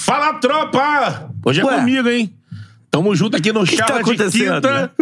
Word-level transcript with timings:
Fala, 0.00 0.34
tropa! 0.34 1.28
Hoje 1.44 1.60
é 1.60 1.64
Ué. 1.64 1.74
comigo, 1.76 2.08
hein? 2.08 2.32
Tamo 2.88 3.16
junto 3.16 3.36
aqui 3.36 3.52
no 3.52 3.64
que 3.64 3.76
tá 3.76 4.00
de 4.00 4.30
Quinta. 4.30 4.92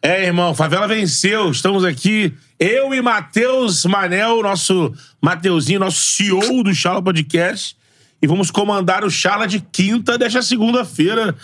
É, 0.00 0.26
irmão, 0.26 0.54
Favela 0.54 0.86
venceu. 0.86 1.50
Estamos 1.50 1.84
aqui, 1.84 2.32
eu 2.56 2.94
e 2.94 3.02
Matheus 3.02 3.84
Manel, 3.86 4.40
nosso 4.44 4.94
Mateuzinho, 5.20 5.80
nosso 5.80 5.98
CEO 5.98 6.62
do 6.62 6.72
Charla 6.72 7.02
Podcast. 7.02 7.76
E 8.22 8.26
vamos 8.28 8.52
comandar 8.52 9.04
o 9.04 9.10
Charla 9.10 9.48
de 9.48 9.58
Quinta 9.58 10.16
desta 10.16 10.40
segunda-feira. 10.42 11.34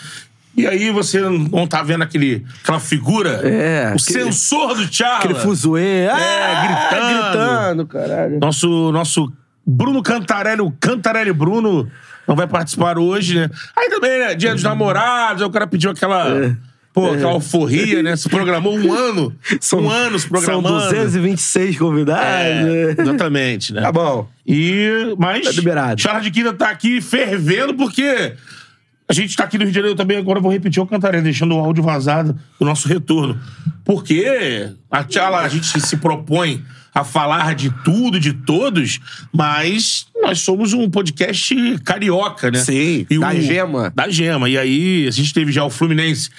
E 0.57 0.65
aí 0.65 0.93
você 0.93 1.21
não 1.21 1.67
tá 1.67 1.83
vendo 1.83 2.03
aquele, 2.03 2.47
aquela 2.63 2.79
figura? 2.79 3.41
É, 3.43 3.87
O 3.87 3.97
aquele- 3.97 3.99
sensor 4.33 4.77
do 4.77 4.95
Charla. 4.95 5.19
Aquele 5.19 5.35
fuzuê. 5.35 6.07
Ah, 6.09 6.87
gritando. 6.89 7.19
Gritando, 7.33 7.87
caralho. 7.89 8.39
Nosso, 8.39 8.93
nosso 8.93 9.33
Bruno 9.67 10.01
Cantarelli, 10.05 10.61
o 10.61 10.71
Cantarelli 10.71 11.33
Bruno, 11.33 11.91
não 12.27 12.37
vai 12.37 12.47
participar 12.47 12.99
hoje, 12.99 13.37
né? 13.37 13.51
Aí 13.77 13.89
também, 13.89 14.19
né? 14.19 14.35
Dia 14.35 14.55
dos 14.55 14.63
namorados, 14.63 15.43
aí 15.43 15.49
o 15.49 15.51
cara 15.51 15.67
pediu 15.67 15.91
aquela. 15.91 16.29
É. 16.29 16.57
Pô, 16.93 17.11
aquela 17.11 17.33
alforria, 17.33 18.03
né? 18.03 18.15
Se 18.17 18.29
programou 18.29 18.77
um 18.77 18.93
ano. 18.93 19.35
um 19.75 19.91
ano 19.91 20.19
se 20.19 20.29
São 20.29 20.31
programando. 20.31 20.85
226 20.85 21.79
convidados. 21.79 22.25
É, 22.25 22.65
né? 22.65 22.95
exatamente, 22.99 23.73
né? 23.73 23.81
Tá 23.81 23.91
bom. 23.91 24.29
E, 24.47 25.15
mas. 25.19 25.47
Tá 25.47 25.53
liberado. 25.53 26.01
Charla 26.01 26.21
de 26.21 26.31
Quinta 26.31 26.53
tá 26.53 26.71
aqui 26.71 27.01
fervendo 27.01 27.75
porque. 27.75 28.35
A 29.09 29.15
gente 29.15 29.37
tá 29.37 29.45
aqui 29.45 29.59
no 29.59 29.65
Rio 29.65 29.73
de 29.73 29.77
Janeiro 29.77 29.97
também, 29.97 30.17
agora 30.17 30.39
eu 30.39 30.43
vou 30.43 30.51
repetir 30.51 30.83
o 30.83 30.87
Cantarelli, 30.87 31.25
deixando 31.25 31.55
o 31.55 31.59
áudio 31.59 31.83
vazado 31.83 32.39
do 32.59 32.65
nosso 32.65 32.89
retorno. 32.89 33.39
Porque 33.85 34.71
a 34.91 35.05
Tchala, 35.05 35.41
a 35.41 35.49
gente 35.49 35.81
se 35.81 35.97
propõe 35.99 36.65
a 36.95 37.05
falar 37.05 37.55
de 37.55 37.71
tudo, 37.85 38.21
de 38.21 38.33
todos, 38.33 39.01
mas 39.33 40.07
nós 40.23 40.41
somos 40.41 40.73
um 40.73 40.89
podcast 40.89 41.55
carioca, 41.85 42.51
né? 42.51 42.59
Sim, 42.61 43.07
E 43.11 43.19
da 43.19 43.35
Gema. 43.35 43.93
Da 43.95 44.09
Gema. 44.09 44.49
E 44.49 44.57
aí, 44.57 45.07
a 45.07 45.11
gente 45.11 45.35
teve 45.35 45.53
já 45.53 45.65
o 45.65 45.71
Fluminense 45.71 46.31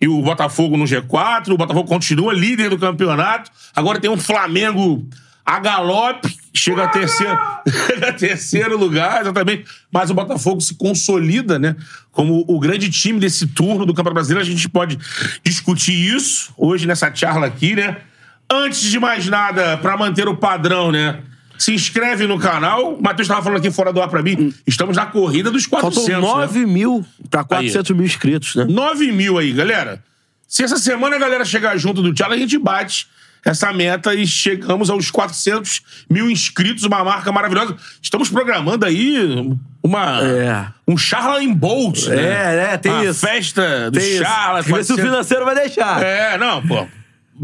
e 0.00 0.06
o 0.06 0.20
Botafogo 0.20 0.76
no 0.76 0.84
G4, 0.84 1.48
o 1.48 1.56
Botafogo 1.56 1.88
continua 1.88 2.34
líder 2.34 2.70
do 2.70 2.78
campeonato, 2.78 3.50
agora 3.74 4.00
tem 4.00 4.10
um 4.10 4.16
Flamengo 4.16 5.06
a 5.44 5.58
galope, 5.58 6.36
chega 6.54 6.84
a 6.84 6.88
terceiro, 6.88 7.32
a 8.06 8.12
terceiro 8.12 8.78
lugar, 8.78 9.22
exatamente. 9.22 9.64
Mas 9.90 10.10
o 10.10 10.14
Botafogo 10.14 10.60
se 10.60 10.74
consolida, 10.74 11.58
né? 11.58 11.74
Como 12.10 12.44
o 12.46 12.60
grande 12.60 12.88
time 12.90 13.18
desse 13.18 13.46
turno 13.48 13.84
do 13.84 13.92
Campeonato 13.92 14.14
Brasileiro. 14.14 14.46
A 14.46 14.50
gente 14.50 14.68
pode 14.68 14.98
discutir 15.44 15.92
isso 15.92 16.52
hoje 16.56 16.86
nessa 16.86 17.12
charla 17.12 17.46
aqui, 17.46 17.74
né? 17.74 17.96
Antes 18.50 18.82
de 18.82 19.00
mais 19.00 19.26
nada, 19.26 19.76
pra 19.78 19.96
manter 19.96 20.28
o 20.28 20.36
padrão, 20.36 20.92
né? 20.92 21.20
Se 21.62 21.72
inscreve 21.72 22.26
no 22.26 22.40
canal. 22.40 22.94
O 22.94 23.00
Matheus 23.00 23.26
estava 23.26 23.40
falando 23.40 23.58
aqui 23.58 23.70
fora 23.70 23.92
do 23.92 24.02
ar 24.02 24.08
pra 24.08 24.20
mim. 24.20 24.52
Estamos 24.66 24.96
na 24.96 25.06
corrida 25.06 25.48
dos 25.48 25.64
400. 25.64 26.04
Faltam 26.04 26.20
né? 26.20 26.46
9 26.46 26.66
mil 26.66 27.06
pra 27.30 27.44
400 27.44 27.90
mil 27.96 28.04
inscritos, 28.04 28.56
né? 28.56 28.64
9 28.68 29.12
mil 29.12 29.38
aí, 29.38 29.52
galera. 29.52 30.02
Se 30.48 30.64
essa 30.64 30.76
semana 30.76 31.14
a 31.14 31.18
galera 31.20 31.44
chegar 31.44 31.76
junto 31.76 32.02
do 32.02 32.12
Tchala, 32.12 32.34
a 32.34 32.38
gente 32.38 32.58
bate 32.58 33.06
essa 33.44 33.72
meta 33.72 34.12
e 34.12 34.26
chegamos 34.26 34.90
aos 34.90 35.08
400 35.10 35.82
mil 36.10 36.28
inscritos, 36.28 36.82
uma 36.82 37.04
marca 37.04 37.30
maravilhosa. 37.30 37.76
Estamos 38.02 38.28
programando 38.28 38.84
aí 38.84 39.16
uma, 39.82 40.20
É. 40.20 40.66
um 40.86 40.96
Charla 40.96 41.42
em 41.44 41.52
Bolt, 41.54 42.06
né? 42.08 42.22
É, 42.70 42.74
é, 42.74 42.76
tem 42.76 42.90
Uma 42.90 43.04
isso. 43.04 43.20
festa 43.20 43.88
do 43.88 44.00
Tem. 44.00 44.18
Charla. 44.18 44.62
Vê 44.62 44.82
se 44.84 44.92
o 44.92 44.96
400. 44.96 45.04
financeiro 45.04 45.44
vai 45.44 45.54
deixar. 45.54 46.02
É, 46.02 46.36
não, 46.36 46.60
pô. 46.66 46.88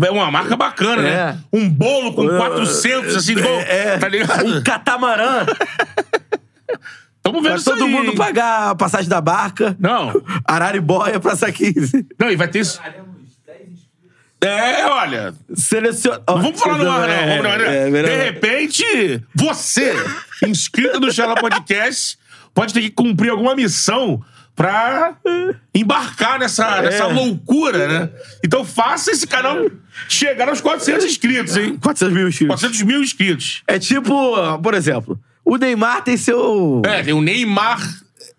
É 0.00 0.10
uma 0.10 0.30
marca 0.30 0.56
bacana, 0.56 1.02
É. 1.02 1.04
né? 1.32 1.38
Um 1.52 1.68
bolo 1.68 2.12
com 2.14 2.26
400, 2.28 3.16
assim, 3.16 3.34
bom, 3.34 3.60
É, 3.60 3.98
tá 3.98 4.08
ligado? 4.08 4.46
Um 4.46 4.62
catamarã. 4.62 5.44
Tamo 7.22 7.42
vendo 7.42 7.50
pra 7.50 7.56
isso 7.56 7.64
todo 7.70 7.84
aí, 7.84 7.90
mundo 7.90 8.14
pagar 8.14 8.70
a 8.70 8.74
passagem 8.74 9.08
da 9.08 9.20
barca. 9.20 9.76
Não, 9.78 10.12
Araribóia, 10.44 11.18
Praça 11.20 11.50
15. 11.50 12.06
não, 12.18 12.30
e 12.30 12.36
vai 12.36 12.48
ter 12.48 12.60
isso. 12.60 12.80
É, 14.40 14.86
olha, 14.86 15.34
Seleciona. 15.52 16.22
Não 16.28 16.40
vamos 16.42 16.60
falar 16.60 16.78
no 16.78 16.88
ar, 16.90 17.00
não. 17.00 17.06
Né? 17.08 17.86
É, 17.86 17.90
melhor 17.90 18.08
de 18.08 18.16
repente, 18.16 18.84
você, 19.34 19.92
inscrito 20.46 21.00
no 21.00 21.10
Charla 21.12 21.34
Podcast, 21.34 22.16
pode 22.54 22.72
ter 22.72 22.80
que 22.82 22.90
cumprir 22.90 23.30
alguma 23.30 23.56
missão 23.56 24.22
pra 24.58 25.14
embarcar 25.72 26.36
nessa, 26.40 26.82
nessa 26.82 27.06
loucura, 27.06 27.86
né? 27.86 28.10
Então 28.44 28.64
faça 28.64 29.12
esse 29.12 29.24
canal 29.24 29.56
chegar 30.08 30.48
aos 30.48 30.60
400 30.60 31.04
inscritos, 31.04 31.56
hein? 31.56 31.78
400 31.80 32.12
mil 32.12 32.28
inscritos. 32.28 32.56
400 32.60 32.82
mil 32.82 33.00
inscritos. 33.00 33.62
É 33.68 33.78
tipo, 33.78 34.58
por 34.60 34.74
exemplo, 34.74 35.18
o 35.44 35.56
Neymar 35.56 36.02
tem 36.02 36.16
seu. 36.16 36.82
É, 36.84 37.04
tem 37.04 37.14
o 37.14 37.22
Neymar, 37.22 37.80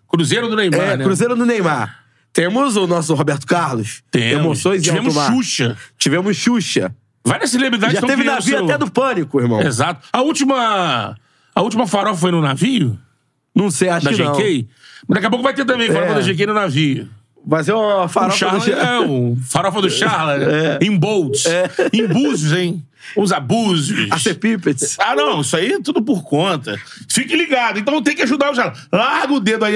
Cruzeiro 0.06 0.46
do 0.46 0.56
Neymar, 0.56 0.80
É, 0.80 0.96
né? 0.98 1.04
Cruzeiro 1.04 1.34
do 1.34 1.46
Neymar. 1.46 1.98
Temos 2.34 2.76
o 2.76 2.86
nosso 2.86 3.14
Roberto 3.14 3.46
Carlos. 3.46 4.02
Temos. 4.10 4.44
Emoções 4.44 4.82
Tivemos. 4.82 5.14
Xuxa. 5.14 5.76
Tivemos 5.96 6.36
Xuxa. 6.36 6.94
Várias 7.24 7.50
celebridades 7.50 7.98
Já 7.98 8.06
teve 8.06 8.24
navio 8.24 8.56
seu- 8.58 8.64
até 8.66 8.76
do 8.76 8.90
Pânico, 8.90 9.40
irmão. 9.40 9.60
Exato. 9.62 10.06
A 10.12 10.20
última... 10.20 11.16
A 11.54 11.62
última 11.62 11.86
farofa 11.86 12.20
foi 12.20 12.30
no 12.30 12.40
navio? 12.40 12.96
Não 13.54 13.70
sei, 13.70 13.88
acho 13.88 14.04
Da 14.06 14.12
que 14.12 14.22
não. 14.22 14.32
Mas 15.08 15.16
daqui 15.16 15.26
a 15.26 15.30
pouco 15.30 15.42
vai 15.42 15.54
ter 15.54 15.64
também 15.64 15.88
farofa 15.90 16.12
É. 16.12 16.14
da 16.14 16.20
GK 16.20 16.46
no 16.46 16.54
navio. 16.54 17.08
Vai 17.46 17.64
ser 17.64 17.72
uma 17.72 18.06
farofa 18.06 18.36
Charla 18.36 18.58
do 18.60 18.72
é 18.72 19.00
um 19.00 19.36
farofa 19.48 19.80
do 19.80 19.88
Charla, 19.90 20.36
né? 20.38 20.78
Em 20.82 20.94
Bolts. 20.96 21.44
Em 21.92 22.06
Búzios, 22.06 22.52
hein? 22.52 22.82
Os 23.16 23.32
abusos. 23.32 23.96
A 24.10 24.18
ser 24.18 24.34
Pippets. 24.34 24.98
Ah, 25.00 25.14
não, 25.16 25.40
isso 25.40 25.56
aí 25.56 25.72
é 25.72 25.80
tudo 25.80 26.02
por 26.02 26.22
conta. 26.22 26.78
Fique 27.08 27.34
ligado. 27.34 27.78
Então 27.78 28.02
tem 28.02 28.14
que 28.14 28.22
ajudar 28.22 28.50
o 28.50 28.54
Charla. 28.54 28.74
Larga 28.92 29.32
o 29.32 29.40
dedo 29.40 29.64
aí 29.64 29.74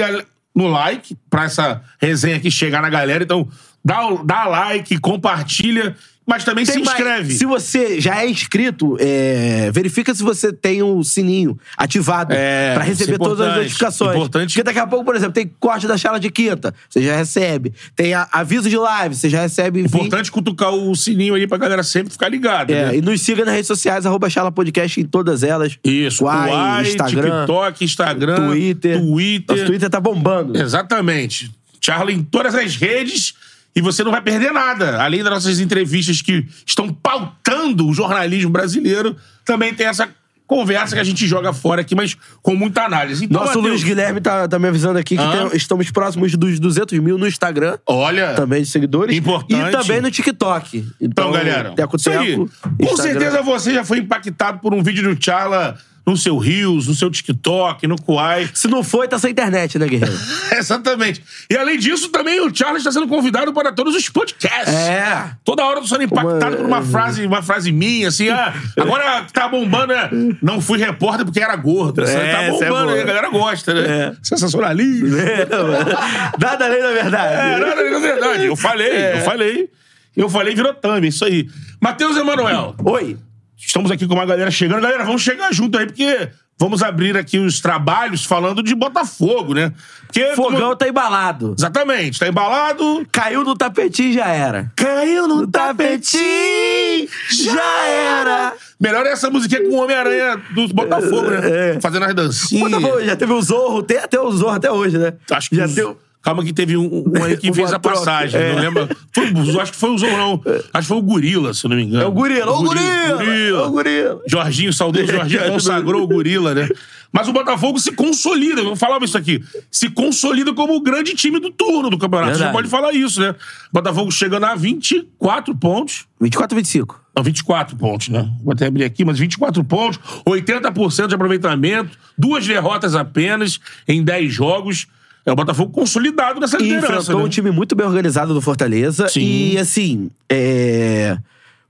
no 0.53 0.67
like 0.67 1.17
pra 1.29 1.45
essa 1.45 1.81
resenha 1.99 2.37
aqui 2.37 2.51
chegar 2.51 2.81
na 2.83 2.89
galera. 2.89 3.23
Então 3.23 3.47
dá, 3.83 3.99
dá 4.23 4.45
like, 4.45 4.97
compartilha, 4.99 5.95
mas 6.25 6.43
também 6.43 6.65
se 6.65 6.73
Tem 6.73 6.83
mais- 6.83 6.97
inscreve. 6.99 7.33
Se 7.35 7.45
você 7.45 7.99
já 8.01 8.21
é 8.21 8.29
inscrito, 8.29 8.97
é, 8.99 9.69
verifica 9.71 10.13
se 10.15 10.23
você 10.23 10.51
tem 10.51 10.81
o 10.81 11.03
sininho 11.03 11.57
ativado 11.77 12.33
É, 12.33 12.75
receber 12.79 13.13
isso 13.13 13.13
é 13.13 13.17
todas 13.17 13.41
as 13.47 13.55
notificações. 13.57 14.15
Importante. 14.15 14.49
Porque 14.53 14.63
daqui 14.63 14.79
a 14.79 14.87
pouco, 14.87 15.05
por 15.05 15.15
exemplo, 15.15 15.33
tem 15.33 15.49
corte 15.59 15.87
da 15.87 15.97
charla 15.97 16.19
de 16.19 16.29
quinta, 16.31 16.73
você 16.89 17.01
já 17.01 17.15
recebe. 17.15 17.73
Tem 17.95 18.13
a- 18.13 18.27
aviso 18.31 18.69
de 18.69 18.77
live, 18.77 19.15
você 19.15 19.29
já 19.29 19.41
recebe. 19.41 19.81
via- 19.81 19.85
Importante 19.87 20.31
cutucar 20.31 20.73
o 20.73 20.95
sininho 20.95 21.35
ali 21.35 21.45
pra 21.47 21.57
galera 21.57 21.83
sempre 21.83 22.11
ficar 22.11 22.29
ligada. 22.29 22.73
É, 22.73 22.85
né? 22.87 22.97
e 22.97 23.01
nos 23.01 23.21
siga 23.21 23.43
nas 23.45 23.53
redes 23.53 23.67
sociais, 23.67 24.05
arroba 24.05 24.29
Charla 24.29 24.51
Podcast 24.51 24.99
em 24.99 25.05
todas 25.05 25.43
elas. 25.43 25.77
Isso, 25.83 26.23
Quai, 26.23 26.49
Quai, 26.49 26.87
Instagram, 26.87 27.39
TikTok, 27.41 27.83
Instagram, 27.85 28.47
Twitter. 28.47 28.99
Twitter. 28.99 29.55
Nosso 29.55 29.67
Twitter 29.67 29.89
tá 29.89 29.99
bombando. 29.99 30.57
Exatamente. 30.59 31.51
Charla 31.79 32.11
em 32.11 32.23
todas 32.23 32.55
as 32.55 32.75
redes 32.75 33.35
e 33.75 33.81
você 33.81 34.03
não 34.03 34.11
vai 34.11 34.21
perder 34.21 34.51
nada. 34.51 35.03
Além 35.03 35.21
das 35.23 35.31
nossas 35.33 35.59
entrevistas 35.59 36.21
que 36.21 36.45
estão 36.65 36.91
pautando 36.93 37.87
o 37.87 37.93
jornalismo 37.93 38.49
brasileiro, 38.49 39.15
também 39.43 39.73
tem 39.73 39.87
essa 39.87 40.07
conversa 40.47 40.93
que 40.95 41.01
a 41.01 41.03
gente 41.03 41.25
joga 41.25 41.51
fora 41.51 41.81
aqui, 41.81 41.95
mas 41.95 42.15
com 42.43 42.55
muita 42.55 42.83
análise. 42.83 43.25
Então, 43.25 43.41
Nosso 43.41 43.57
Matheus, 43.57 43.67
Luiz 43.81 43.83
Guilherme 43.83 44.21
tá, 44.21 44.47
tá 44.47 44.59
me 44.59 44.67
avisando 44.67 44.99
aqui 44.99 45.17
que 45.17 45.23
tem- 45.23 45.57
estamos 45.57 45.89
próximos 45.89 46.35
dos 46.37 46.59
200 46.59 46.99
mil 46.99 47.17
no 47.17 47.27
Instagram. 47.27 47.79
Olha, 47.87 48.33
Também 48.35 48.61
de 48.61 48.69
seguidores. 48.69 49.17
Importante. 49.17 49.69
E 49.69 49.71
também 49.71 50.01
no 50.01 50.11
TikTok. 50.11 50.77
Então, 50.77 50.89
Então, 51.01 51.31
galera, 51.31 51.71
Teco 51.75 51.95
isso 51.95 52.11
aí. 52.11 52.37
Com 52.79 52.95
certeza 52.97 53.41
você 53.41 53.73
já 53.73 53.83
foi 53.83 53.97
impactado 53.97 54.59
por 54.59 54.71
um 54.73 54.83
vídeo 54.83 55.03
do 55.15 55.23
Charla 55.23 55.75
no 56.05 56.15
seu 56.15 56.37
Reels, 56.37 56.87
no 56.87 56.93
seu 56.93 57.09
TikTok, 57.09 57.87
no 57.87 57.99
Kuai. 57.99 58.49
Se 58.53 58.67
não 58.67 58.83
foi, 58.83 59.07
tá 59.07 59.17
sem 59.17 59.31
internet, 59.31 59.79
né, 59.79 59.87
Guerreiro? 59.87 60.13
Exatamente. 60.53 61.23
E 61.49 61.57
além 61.57 61.79
disso, 61.79 62.09
também 62.09 62.39
o 62.39 62.53
Charles 62.53 62.79
está 62.79 62.91
sendo 62.91 63.07
convidado 63.07 63.51
para 63.51 63.71
todos 63.71 63.95
os 63.95 64.07
podcasts. 64.09 64.73
É. 64.73 65.31
Toda 65.43 65.65
hora 65.65 65.77
eu 65.77 65.81
tô 65.81 65.87
sendo 65.87 66.03
impactado 66.03 66.57
Uma- 66.57 66.57
por 66.57 66.65
uma 66.65 66.81
frase, 66.81 67.25
uma 67.25 67.41
frase 67.41 67.71
minha, 67.71 68.09
assim, 68.09 68.29
ah, 68.29 68.53
agora 68.77 69.25
tá 69.33 69.47
bombando, 69.47 69.87
né? 69.93 70.09
Não 70.41 70.61
fui 70.61 70.77
repórter 70.77 71.25
porque 71.25 71.39
era 71.39 71.55
gordo. 71.55 72.03
É, 72.03 72.31
tá 72.31 72.41
é 72.43 72.51
bombando, 72.51 72.91
né? 72.93 73.01
a 73.01 73.05
galera 73.05 73.29
gosta, 73.29 73.73
né? 73.73 73.81
É. 73.87 74.13
Sensacionalismo. 74.21 75.17
Nada 76.39 76.65
além 76.65 76.81
da 76.81 76.91
verdade. 76.91 77.33
É, 77.33 77.59
não, 77.59 77.75
não, 77.75 77.97
é 77.97 77.99
verdade. 77.99 78.45
Eu 78.45 78.55
falei, 78.55 79.13
eu 79.13 79.21
falei. 79.21 79.69
Eu 80.15 80.29
falei, 80.29 80.55
virou 80.55 80.73
thumb, 80.73 81.05
isso 81.05 81.25
aí. 81.25 81.49
Matheus 81.81 82.15
Emanuel, 82.15 82.73
Oi. 82.85 83.17
Estamos 83.65 83.91
aqui 83.91 84.07
com 84.07 84.13
uma 84.13 84.25
galera 84.25 84.51
chegando. 84.51 84.81
Galera, 84.81 85.03
vamos 85.03 85.21
chegar 85.21 85.53
junto 85.53 85.77
aí, 85.77 85.85
porque 85.85 86.29
vamos 86.57 86.81
abrir 86.83 87.17
aqui 87.17 87.37
os 87.39 87.59
trabalhos 87.59 88.23
falando 88.25 88.61
de 88.63 88.73
Botafogo, 88.75 89.53
né? 89.53 89.71
Porque, 90.07 90.33
Fogão 90.35 90.59
como- 90.61 90.75
tá 90.75 90.87
embalado. 90.87 91.55
Exatamente, 91.57 92.19
tá 92.19 92.27
embalado. 92.27 93.05
Caiu 93.11 93.43
no 93.43 93.55
tapetinho 93.55 94.13
já 94.13 94.27
era. 94.27 94.71
Caiu 94.75 95.27
no 95.27 95.45
tapetinho 95.47 97.07
já 97.31 97.83
era. 97.87 98.53
Melhor 98.79 99.05
é 99.05 99.11
essa 99.11 99.29
musiquinha 99.29 99.63
com 99.63 99.75
o 99.75 99.83
Homem-Aranha 99.83 100.41
do 100.53 100.67
Botafogo, 100.69 101.29
né? 101.31 101.39
É. 101.75 101.81
Fazendo 101.81 102.05
as 102.05 102.13
dancinhas. 102.13 102.69
Botafogo, 102.71 103.03
já 103.03 103.15
teve 103.15 103.33
o 103.33 103.41
Zorro, 103.41 103.83
tem 103.83 103.97
até 103.97 104.19
o 104.19 104.31
Zorro 104.31 104.55
até 104.55 104.71
hoje, 104.71 104.97
né? 104.97 105.13
Acho 105.31 105.49
que 105.49 105.55
já 105.55 105.65
os- 105.65 105.73
deu. 105.75 105.97
Calma 106.25 106.43
que 106.43 106.51
teve 106.51 106.75
um, 106.75 107.03
um 107.15 107.23
aí 107.23 107.37
que 107.37 107.53
fez 107.53 107.71
a 107.71 107.77
troca, 107.79 107.99
passagem, 107.99 108.41
é. 108.41 108.53
não 108.53 108.59
lembro. 108.61 108.89
Foi, 109.13 109.31
o- 109.31 109.61
acho 109.61 109.71
que 109.71 109.77
foi 109.77 109.91
o 109.91 109.97
Zorro, 109.97 110.17
não. 110.17 110.41
Acho 110.73 110.81
que 110.81 110.87
foi 110.87 110.97
o 110.97 111.01
Gorila, 111.03 111.53
se 111.53 111.67
não 111.67 111.75
me 111.77 111.83
engano. 111.83 112.03
É 112.03 112.07
o 112.07 112.11
gorila, 112.11 112.51
o 112.51 112.63
gorila, 112.63 113.15
Gorila. 113.17 113.59
é 113.59 113.65
o 113.67 113.69
gorila. 113.71 114.21
Jorginho, 114.27 114.73
saudoso 114.73 115.05
Jorginho, 115.05 115.45
consagrou 115.53 116.01
o 116.03 116.07
gorila, 116.07 116.55
né? 116.55 116.67
Mas 117.13 117.27
o 117.29 117.31
Botafogo 117.31 117.79
se 117.79 117.91
consolida, 117.93 118.59
eu 118.59 118.75
falava 118.75 119.05
isso 119.05 119.17
aqui, 119.17 119.41
se 119.71 119.89
consolida 119.89 120.53
como 120.53 120.75
o 120.75 120.81
grande 120.81 121.13
time 121.13 121.39
do 121.39 121.49
turno 121.49 121.89
do 121.89 121.97
campeonato. 121.97 122.31
Você 122.33 122.39
Verdade. 122.39 122.53
pode 122.57 122.67
falar 122.67 122.91
isso, 122.91 123.21
né? 123.21 123.33
Botafogo 123.71 124.11
chegando 124.11 124.45
a 124.45 124.55
24 124.55 125.55
pontos. 125.55 126.05
24 126.19 126.55
25. 126.57 127.01
Não, 127.15 127.23
24 127.23 127.77
pontos, 127.77 128.09
né? 128.09 128.29
Vou 128.43 128.51
até 128.51 128.65
abrir 128.65 128.83
aqui, 128.83 129.05
mas 129.05 129.17
24 129.17 129.63
pontos, 129.63 129.97
80% 130.27 131.07
de 131.07 131.15
aproveitamento, 131.15 131.97
duas 132.17 132.45
derrotas 132.45 132.95
apenas 132.95 133.59
em 133.87 134.03
10 134.03 134.33
jogos. 134.33 134.87
É 135.25 135.31
o 135.31 135.35
Botafogo 135.35 135.71
consolidado 135.71 136.39
nessa 136.39 136.57
E 136.57 136.63
liderança. 136.63 136.93
enfrentou 136.93 137.19
né? 137.19 137.25
um 137.25 137.29
time 137.29 137.49
muito 137.49 137.75
bem 137.75 137.85
organizado 137.85 138.33
do 138.33 138.41
Fortaleza. 138.41 139.07
Sim. 139.07 139.21
E, 139.21 139.57
assim, 139.57 140.11
é... 140.29 141.17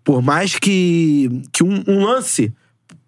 por 0.03 0.21
mais 0.21 0.55
que, 0.59 1.41
que 1.53 1.63
um, 1.63 1.83
um 1.87 2.03
lance 2.03 2.53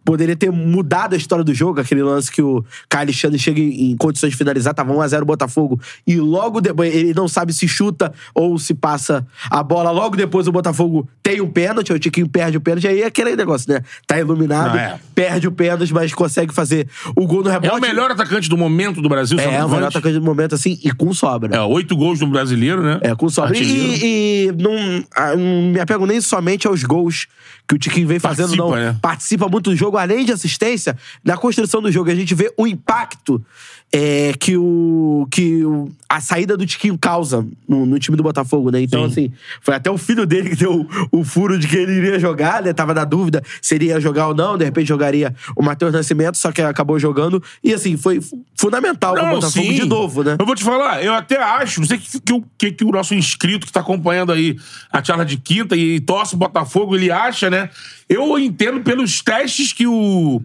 poderia 0.07 0.38
ter 0.38 0.50
mudado 0.50 1.15
a 1.15 1.18
história 1.18 1.44
do 1.44 1.54
jogo, 1.54 1.81
aquele 1.81 2.01
lance 2.01 2.31
que 2.31 2.42
o 2.42 2.63
Caio 2.88 3.07
Alexandre 3.07 3.38
chega 3.38 3.59
em, 3.59 3.92
em 3.92 3.98
condições 3.98 4.30
de 4.30 4.38
finalizar, 4.38 4.74
tava 4.74 4.94
1x0 4.94 5.25
Botafogo, 5.25 5.81
e 6.07 6.15
logo 6.15 6.62
depois 6.62 6.95
ele 6.95 7.13
não 7.13 7.27
sabe 7.27 7.51
se 7.51 7.68
chuta 7.68 8.13
ou 8.33 8.57
se 8.57 8.74
passa 8.74 9.27
a 9.51 9.62
bola. 9.62 9.92
Logo 9.92 10.15
depois 10.15 10.48
o 10.48 10.51
Botafogo 10.54 11.09
tem 11.21 11.42
um 11.42 11.50
pênalti, 11.50 11.92
o 11.92 12.00
Tiquinho 12.00 12.30
perde 12.30 12.56
o 12.56 12.62
pênalti, 12.62 12.88
aí 12.88 13.01
é 13.01 13.06
aquele 13.06 13.36
negócio, 13.36 13.69
né? 13.69 13.81
Tá 14.07 14.18
iluminado, 14.18 14.75
Não, 14.75 14.80
é. 14.80 14.98
perde 15.13 15.45
o 15.45 15.51
pênalti, 15.51 15.94
mas 15.94 16.13
consegue 16.13 16.53
fazer 16.53 16.88
o 17.13 17.27
gol 17.27 17.44
no 17.44 17.50
rebote. 17.50 17.74
É 17.74 17.77
o 17.77 17.81
melhor 17.81 18.10
atacante 18.10 18.48
do 18.48 18.56
momento 18.56 19.01
do 19.01 19.10
Brasil, 19.10 19.38
É, 19.38 19.65
o 19.65 19.68
melhor 19.68 19.89
atacante 19.89 20.18
do 20.18 20.24
momento, 20.24 20.56
assim, 20.56 20.80
e 20.86 20.89
com 20.89 21.13
sobra. 21.13 21.53
É, 21.53 21.60
oito 21.60 21.98
gols 21.98 22.21
no 22.21 22.27
brasileiro, 22.27 22.81
né? 22.81 22.98
É, 23.01 23.13
com 23.13 23.27
sobra. 23.27 23.50
Artilheiro. 23.50 24.06
E, 24.06 24.45
e 24.48 24.51
não, 24.53 25.03
ah, 25.13 25.36
não 25.36 25.71
me 25.74 25.81
apego 25.81 26.06
nem 26.06 26.21
somente 26.21 26.65
aos 26.65 26.81
gols 26.86 27.27
que 27.68 27.75
o 27.75 27.78
Tiquinho 27.78 28.08
vem 28.08 28.18
fazendo, 28.18 28.56
Participa, 28.56 28.64
não. 28.64 28.75
né? 28.75 28.98
Participa 29.02 29.48
muito 29.50 29.69
do 29.69 29.75
jogo, 29.75 29.98
além 29.98 30.24
de 30.24 30.31
assistência, 30.31 30.98
na 31.24 31.36
construção 31.36 31.81
do 31.81 31.92
jogo. 31.92 32.10
A 32.10 32.16
gente 32.16 32.34
vê 32.34 32.54
o 32.58 32.66
impacto 32.66 33.44
é, 33.92 34.34
que, 34.38 34.57
o, 34.57 35.25
que 35.31 35.63
o- 35.63 35.89
a 36.10 36.19
saída 36.19 36.57
do 36.57 36.66
Tiquinho 36.66 36.98
causa 36.98 37.45
no, 37.68 37.86
no 37.86 37.98
time 38.00 38.16
do 38.18 38.24
Botafogo, 38.24 38.69
né? 38.69 38.81
Então, 38.81 39.04
assim, 39.06 39.31
foi 39.62 39.75
até 39.75 39.89
o 39.89 39.98
filho 39.98 40.25
dele 40.25 40.50
que 40.50 40.56
deu 40.57 40.86
o, 41.12 41.19
o 41.19 41.24
furo 41.24 41.57
de 41.57 41.68
que 41.68 41.75
ele 41.78 41.94
iria 41.94 42.19
jogar, 42.19 42.62
né? 42.62 42.74
Tava 42.74 42.94
na 42.94 43.06
dúvida 43.06 43.42
se 43.62 43.75
ele 43.75 43.86
ia 43.86 44.00
jogar 44.00 44.28
ou 44.28 44.34
não. 44.36 44.57
De 44.57 44.66
repente 44.66 44.88
jogaria 44.88 45.34
o 45.56 45.63
Matheus 45.63 45.94
Nascimento, 45.94 46.38
só 46.38 46.51
que 46.51 46.62
acabou 46.62 47.00
jogando. 47.00 47.42
E, 47.63 47.74
assim, 47.74 47.95
foi 47.98 48.19
fu- 48.22 48.44
fundamental 48.56 49.13
pro 49.13 49.24
Botafogo 49.36 49.74
de 49.74 49.86
novo, 49.88 50.24
né? 50.24 50.36
Eu 50.39 50.45
vou 50.45 50.56
te 50.56 50.63
falar, 50.63 51.04
eu 51.04 51.13
até 51.13 51.42
acho, 51.42 51.80
não 51.81 51.88
sei 51.88 51.98
o 51.98 52.00
que, 52.01 52.19
que, 52.22 52.34
o- 52.34 52.44
que, 52.57 52.72
que 52.72 52.84
o 52.86 52.92
nosso 52.92 53.13
inscrito 53.16 53.66
que 53.68 53.72
tá 53.74 53.80
acompanhando 53.80 54.31
aí 54.34 54.57
a 54.92 55.04
charla 55.04 55.25
de 55.25 55.38
quinta 55.38 55.75
e 55.78 56.00
torce 56.00 56.36
o 56.36 56.38
Botafogo, 56.38 56.95
ele 56.95 57.10
acha, 57.12 57.50
né? 57.50 57.69
Eu 58.10 58.38
entendo 58.39 58.81
pelos 58.81 59.22
testes 59.22 59.72
que 59.74 59.86
o 59.88 60.42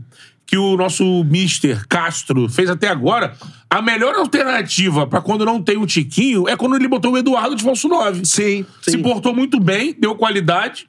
que 0.52 0.58
o 0.58 0.76
nosso 0.76 1.24
Mister 1.24 1.86
Castro 1.88 2.46
fez 2.46 2.68
até 2.68 2.86
agora, 2.86 3.32
a 3.70 3.80
melhor 3.80 4.14
alternativa 4.16 5.06
pra 5.06 5.22
quando 5.22 5.46
não 5.46 5.62
tem 5.62 5.78
o 5.78 5.86
Tiquinho 5.86 6.46
é 6.46 6.54
quando 6.58 6.76
ele 6.76 6.86
botou 6.86 7.12
o 7.12 7.16
Eduardo 7.16 7.56
de 7.56 7.62
falso 7.64 7.88
9. 7.88 8.26
Sim, 8.26 8.66
Se 8.82 8.90
sim. 8.90 8.98
portou 9.02 9.34
muito 9.34 9.58
bem, 9.58 9.96
deu 9.98 10.14
qualidade. 10.14 10.86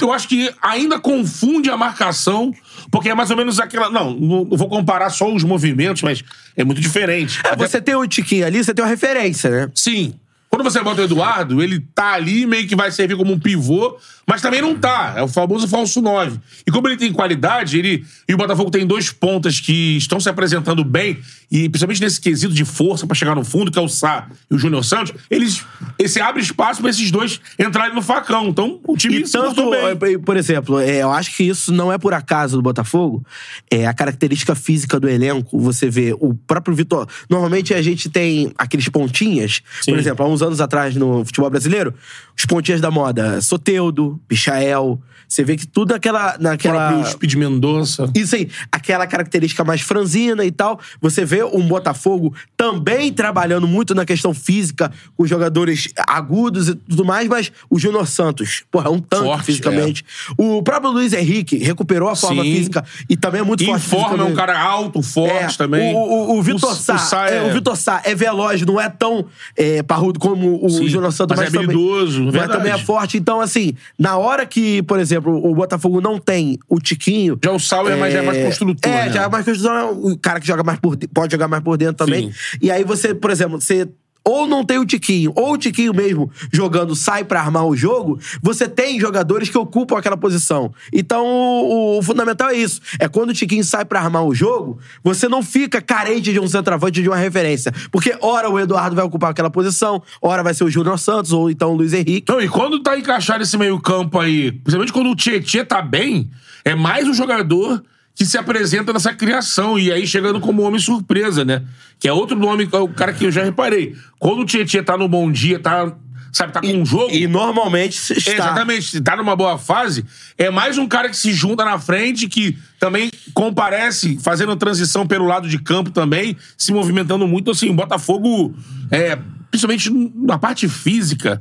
Eu 0.00 0.12
acho 0.12 0.26
que 0.26 0.52
ainda 0.60 0.98
confunde 0.98 1.70
a 1.70 1.76
marcação, 1.76 2.52
porque 2.90 3.08
é 3.08 3.14
mais 3.14 3.30
ou 3.30 3.36
menos 3.36 3.60
aquela. 3.60 3.88
Não, 3.88 4.14
não 4.14 4.46
vou 4.50 4.68
comparar 4.68 5.10
só 5.10 5.32
os 5.32 5.44
movimentos, 5.44 6.02
mas 6.02 6.24
é 6.56 6.64
muito 6.64 6.80
diferente. 6.80 7.38
É, 7.44 7.50
Até- 7.50 7.68
você 7.68 7.80
tem 7.80 7.94
o 7.94 8.04
Tiquinho 8.04 8.44
ali, 8.44 8.64
você 8.64 8.74
tem 8.74 8.84
uma 8.84 8.90
referência, 8.90 9.48
né? 9.48 9.70
Sim. 9.76 10.14
Quando 10.50 10.64
você 10.64 10.82
bota 10.82 11.00
o 11.00 11.04
Eduardo, 11.04 11.62
ele 11.62 11.80
tá 11.94 12.12
ali, 12.14 12.44
meio 12.46 12.66
que 12.66 12.76
vai 12.76 12.90
servir 12.90 13.16
como 13.16 13.32
um 13.32 13.38
pivô, 13.38 13.96
mas 14.26 14.40
também 14.40 14.60
não 14.62 14.78
tá. 14.78 15.14
É 15.16 15.22
o 15.22 15.28
famoso 15.28 15.66
falso 15.68 16.00
9. 16.00 16.38
E 16.66 16.70
como 16.70 16.88
ele 16.88 16.96
tem 16.96 17.12
qualidade, 17.12 17.78
ele. 17.78 18.04
E 18.28 18.34
o 18.34 18.36
Botafogo 18.36 18.70
tem 18.70 18.86
dois 18.86 19.10
pontas 19.10 19.60
que 19.60 19.96
estão 19.96 20.20
se 20.20 20.28
apresentando 20.28 20.84
bem, 20.84 21.18
e 21.50 21.68
principalmente 21.68 22.00
nesse 22.00 22.20
quesito 22.20 22.54
de 22.54 22.64
força 22.64 23.06
pra 23.06 23.14
chegar 23.14 23.34
no 23.34 23.44
fundo, 23.44 23.70
que 23.70 23.78
é 23.78 23.82
o 23.82 23.88
Sá 23.88 24.28
e 24.50 24.54
o 24.54 24.58
Júnior 24.58 24.84
Santos, 24.84 25.12
eles. 25.30 25.64
Esse 25.98 26.20
abre 26.20 26.42
espaço 26.42 26.80
pra 26.80 26.90
esses 26.90 27.10
dois 27.10 27.40
entrarem 27.58 27.94
no 27.94 28.02
facão. 28.02 28.48
Então, 28.48 28.80
o 28.86 28.96
time 28.96 29.20
E 29.20 29.26
se 29.26 29.32
tanto, 29.32 29.70
bem. 29.70 30.14
eh, 30.14 30.18
por 30.18 30.36
exemplo, 30.36 30.78
é, 30.78 31.02
eu 31.02 31.10
acho 31.12 31.34
que 31.36 31.42
isso 31.44 31.72
não 31.72 31.92
é 31.92 31.98
por 31.98 32.14
acaso 32.14 32.56
do 32.56 32.62
Botafogo. 32.62 33.24
É 33.70 33.86
a 33.86 33.92
característica 33.94 34.54
física 34.54 34.98
do 34.98 35.08
elenco. 35.08 35.58
Você 35.60 35.90
vê 35.90 36.14
o 36.18 36.34
próprio 36.34 36.74
Vitor. 36.74 37.06
Normalmente 37.28 37.74
a 37.74 37.82
gente 37.82 38.08
tem 38.08 38.52
aqueles 38.56 38.88
pontinhas. 38.88 39.62
Sim. 39.82 39.92
Por 39.92 39.98
exemplo, 39.98 40.24
há 40.24 40.28
uns 40.28 40.42
anos 40.42 40.60
atrás 40.60 40.94
no 40.96 41.24
futebol 41.24 41.50
brasileiro, 41.50 41.94
os 42.36 42.44
pontinhas 42.44 42.80
da 42.80 42.90
moda. 42.90 43.40
Soteudo, 43.40 44.20
Pichael. 44.28 45.00
Você 45.32 45.42
vê 45.42 45.56
que 45.56 45.66
tudo 45.66 45.92
naquela. 45.94 46.36
O 46.38 46.42
naquela 46.42 46.88
próprio 46.88 47.10
Speed 47.10 47.34
Mendonça. 47.36 48.10
isso 48.14 48.36
aí, 48.36 48.50
aquela 48.70 49.06
característica 49.06 49.64
mais 49.64 49.80
franzina 49.80 50.44
e 50.44 50.50
tal. 50.50 50.78
Você 51.00 51.24
vê 51.24 51.42
um 51.42 51.66
Botafogo 51.66 52.34
também 52.54 53.10
trabalhando 53.10 53.66
muito 53.66 53.94
na 53.94 54.04
questão 54.04 54.34
física, 54.34 54.92
com 55.16 55.26
jogadores 55.26 55.88
agudos 56.06 56.68
e 56.68 56.74
tudo 56.74 57.02
mais, 57.02 57.26
mas 57.28 57.50
o 57.70 57.78
Júnior 57.78 58.06
Santos, 58.06 58.62
porra, 58.70 58.88
é 58.88 58.90
um 58.90 58.98
tanque 58.98 59.24
Forte, 59.24 59.44
fisicamente. 59.46 60.04
O 60.36 60.62
próprio 60.62 60.90
Luiz 60.92 61.14
Henrique 61.14 61.56
recuperou 61.56 62.10
a 62.10 62.16
forma 62.16 62.42
Sim. 62.42 62.54
física 62.54 62.84
e 63.08 63.16
também 63.16 63.40
é 63.40 63.44
muito 63.44 63.62
Em 63.64 63.68
forte 63.68 63.86
forma, 63.88 64.24
é 64.24 64.26
um 64.26 64.34
cara 64.34 64.60
alto, 64.60 65.00
forte 65.00 65.54
É, 65.54 65.56
também. 65.56 65.94
O, 65.94 65.98
o, 65.98 66.38
o 66.38 66.42
Vitor 66.42 66.74
Sá, 66.74 66.98
Sá 66.98 67.30
é... 67.30 67.42
o 67.42 67.54
Vitor 67.54 67.74
Sá 67.76 68.02
é 68.04 68.14
veloz, 68.14 68.60
não 68.66 68.78
é 68.78 68.90
tão 68.90 69.24
é, 69.56 69.82
parrudo 69.82 70.20
como 70.20 70.62
o 70.62 70.68
Sim, 70.68 70.88
Júnior 70.88 71.10
Santos, 71.12 71.38
mas 71.38 71.48
é 71.48 71.50
também- 71.50 71.64
habilidoso, 71.64 72.24
mas 72.24 72.48
também 72.48 72.70
é 72.72 72.76
forte. 72.76 73.16
Então, 73.16 73.40
assim, 73.40 73.72
na 73.98 74.18
hora 74.18 74.44
que, 74.44 74.82
por 74.82 74.98
exemplo, 75.00 75.21
o 75.30 75.54
Botafogo 75.54 76.00
não 76.00 76.18
tem 76.18 76.58
o 76.68 76.78
Tiquinho, 76.78 77.38
Já 77.42 77.52
o 77.52 77.58
Sauer 77.60 77.94
é, 77.94 77.96
mais, 77.96 78.12
já 78.12 78.20
é 78.20 78.22
mais 78.22 78.44
construtor. 78.44 78.90
é, 78.92 79.06
né? 79.06 79.12
já 79.12 79.22
é 79.24 79.28
mais 79.28 79.44
construção, 79.44 79.76
é 79.76 79.84
o 80.12 80.18
cara 80.18 80.40
que 80.40 80.46
joga 80.46 80.62
mais 80.62 80.78
por, 80.78 80.96
de- 80.96 81.08
pode 81.08 81.32
jogar 81.32 81.48
mais 81.48 81.62
por 81.62 81.76
dentro 81.76 82.04
também. 82.04 82.30
Sim. 82.32 82.58
E 82.60 82.70
aí 82.70 82.84
você, 82.84 83.14
por 83.14 83.30
exemplo, 83.30 83.60
você 83.60 83.88
ou 84.24 84.46
não 84.46 84.64
tem 84.64 84.78
o 84.78 84.86
Tiquinho, 84.86 85.32
ou 85.34 85.54
o 85.54 85.58
Tiquinho 85.58 85.94
mesmo 85.94 86.30
jogando 86.52 86.94
sai 86.94 87.24
pra 87.24 87.40
armar 87.40 87.66
o 87.66 87.76
jogo, 87.76 88.18
você 88.40 88.68
tem 88.68 89.00
jogadores 89.00 89.48
que 89.48 89.58
ocupam 89.58 89.98
aquela 89.98 90.16
posição. 90.16 90.72
Então, 90.92 91.26
o, 91.26 91.98
o 91.98 92.02
fundamental 92.02 92.50
é 92.50 92.54
isso. 92.54 92.80
É 92.98 93.08
quando 93.08 93.30
o 93.30 93.34
Tiquinho 93.34 93.64
sai 93.64 93.84
pra 93.84 94.00
armar 94.00 94.24
o 94.24 94.34
jogo, 94.34 94.78
você 95.02 95.28
não 95.28 95.42
fica 95.42 95.80
carente 95.80 96.32
de 96.32 96.40
um 96.40 96.46
centroavante 96.46 97.02
de 97.02 97.08
uma 97.08 97.16
referência. 97.16 97.72
Porque 97.90 98.16
ora 98.20 98.48
o 98.48 98.58
Eduardo 98.58 98.94
vai 98.94 99.04
ocupar 99.04 99.30
aquela 99.30 99.50
posição, 99.50 100.02
ora 100.20 100.42
vai 100.42 100.54
ser 100.54 100.64
o 100.64 100.70
Júnior 100.70 100.98
Santos, 100.98 101.32
ou 101.32 101.50
então 101.50 101.72
o 101.72 101.76
Luiz 101.76 101.92
Henrique. 101.92 102.30
Não, 102.30 102.40
e 102.40 102.48
quando 102.48 102.80
tá 102.80 102.96
encaixado 102.98 103.42
esse 103.42 103.56
meio-campo 103.56 104.18
aí, 104.18 104.52
principalmente 104.52 104.92
quando 104.92 105.10
o 105.10 105.16
Tietchan 105.16 105.64
tá 105.64 105.82
bem, 105.82 106.30
é 106.64 106.74
mais 106.74 107.08
um 107.08 107.14
jogador 107.14 107.82
que 108.14 108.26
se 108.26 108.36
apresenta 108.36 108.92
nessa 108.92 109.14
criação 109.14 109.78
e 109.78 109.90
aí 109.90 110.06
chegando 110.06 110.40
como 110.40 110.62
homem 110.62 110.80
surpresa, 110.80 111.44
né? 111.44 111.62
Que 111.98 112.08
é 112.08 112.12
outro 112.12 112.36
nome, 112.36 112.68
é 112.70 112.76
o 112.76 112.88
cara 112.88 113.12
que 113.12 113.24
eu 113.24 113.30
já 113.30 113.42
reparei. 113.42 113.96
Quando 114.18 114.40
o 114.40 114.44
Tietchan 114.44 114.82
tá 114.82 114.96
no 114.96 115.08
bom 115.08 115.30
dia, 115.30 115.58
tá, 115.58 115.92
sabe, 116.32 116.52
tá 116.52 116.60
com 116.60 116.66
um 116.66 116.84
jogo. 116.84 117.10
E 117.10 117.26
normalmente 117.26 117.96
está. 118.12 118.32
Exatamente, 118.32 118.82
se 118.82 119.00
tá 119.00 119.16
numa 119.16 119.34
boa 119.34 119.56
fase, 119.56 120.04
é 120.36 120.50
mais 120.50 120.78
um 120.78 120.86
cara 120.86 121.08
que 121.08 121.16
se 121.16 121.32
junta 121.32 121.64
na 121.64 121.78
frente, 121.78 122.28
que 122.28 122.58
também 122.78 123.10
comparece, 123.32 124.18
fazendo 124.22 124.54
transição 124.56 125.06
pelo 125.06 125.26
lado 125.26 125.48
de 125.48 125.58
campo 125.58 125.90
também, 125.90 126.36
se 126.56 126.72
movimentando 126.72 127.26
muito, 127.26 127.50
assim, 127.50 127.70
o 127.70 127.74
Botafogo, 127.74 128.54
é, 128.90 129.18
principalmente 129.50 129.90
na 130.14 130.38
parte 130.38 130.68
física, 130.68 131.40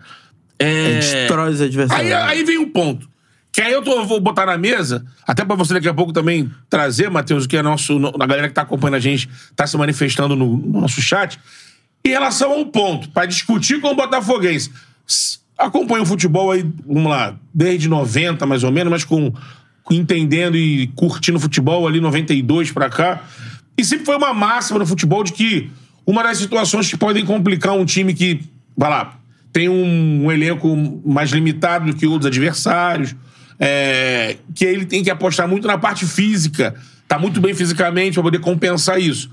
é... 0.62 1.00
Destrói 1.00 1.52
os 1.52 1.62
adversários. 1.62 2.12
Aí, 2.12 2.14
aí 2.14 2.44
vem 2.44 2.60
um 2.60 2.70
ponto. 2.70 3.10
Que 3.52 3.62
aí 3.62 3.74
eu 3.74 3.82
tô- 3.82 4.06
vou 4.06 4.20
botar 4.20 4.46
na 4.46 4.58
mesa, 4.58 5.06
até 5.28 5.44
pra 5.44 5.56
você 5.56 5.74
daqui 5.74 5.88
a 5.90 5.94
pouco 5.94 6.14
também 6.14 6.50
trazer, 6.70 7.10
Matheus, 7.10 7.46
o 7.46 7.48
que 7.50 7.58
é 7.58 7.62
nosso. 7.62 8.00
no- 8.00 8.14
A 8.20 8.26
galera 8.26 8.48
que 8.48 8.54
tá 8.54 8.62
acompanhando 8.62 8.96
a 8.96 9.00
gente 9.00 9.30
tá 9.56 9.68
se 9.68 9.76
manifestando 9.78 10.36
no, 10.36 10.56
no 10.58 10.82
nosso 10.82 11.02
chat. 11.02 11.38
Em 12.04 12.10
relação 12.10 12.54
a 12.54 12.56
um 12.56 12.66
ponto, 12.66 13.10
pra 13.10 13.26
discutir 13.26 13.80
com 13.82 13.90
o 13.90 13.96
Botafoguense. 13.96 14.72
Acompanha 15.58 16.02
o 16.02 16.06
futebol 16.06 16.52
aí, 16.52 16.66
vamos 16.88 17.10
lá, 17.12 17.36
desde 17.54 17.88
90 17.88 18.46
mais 18.46 18.64
ou 18.64 18.72
menos, 18.72 18.90
mas 18.90 19.04
com, 19.04 19.32
com 19.84 19.94
entendendo 19.94 20.58
e 20.58 20.88
curtindo 20.96 21.40
futebol 21.40 21.88
ali 21.88 22.00
92 22.00 22.72
pra 22.72 22.90
cá. 22.90 23.22
E 23.78 23.84
sempre 23.86 24.06
foi 24.06 24.16
uma 24.16 24.34
máxima 24.34 24.80
no 24.80 24.86
futebol 24.88 25.24
de 25.24 25.34
que 25.34 25.70
uma 26.08 26.24
das 26.24 26.38
situações 26.40 26.90
que 26.90 26.98
podem 26.98 27.24
complicar 27.26 27.74
um 27.74 27.86
time 27.86 28.14
que, 28.14 28.42
vai 28.76 28.90
lá, 28.90 29.18
tem 29.54 29.70
um, 29.70 30.26
um 30.26 30.32
elenco 30.32 30.76
mais 31.06 31.30
limitado 31.32 31.92
do 31.92 31.96
que 31.96 32.08
outros 32.08 32.26
adversários, 32.26 33.14
é, 33.64 34.38
que 34.56 34.66
ele 34.66 34.86
tem 34.86 35.04
que 35.04 35.12
apostar 35.12 35.48
muito 35.48 35.68
na 35.68 35.78
parte 35.78 36.08
física, 36.08 36.74
tá 37.08 37.20
muito 37.20 37.40
bem 37.40 37.54
fisicamente 37.54 38.16
para 38.16 38.24
poder 38.24 38.40
compensar 38.40 39.00
isso. 39.00 39.30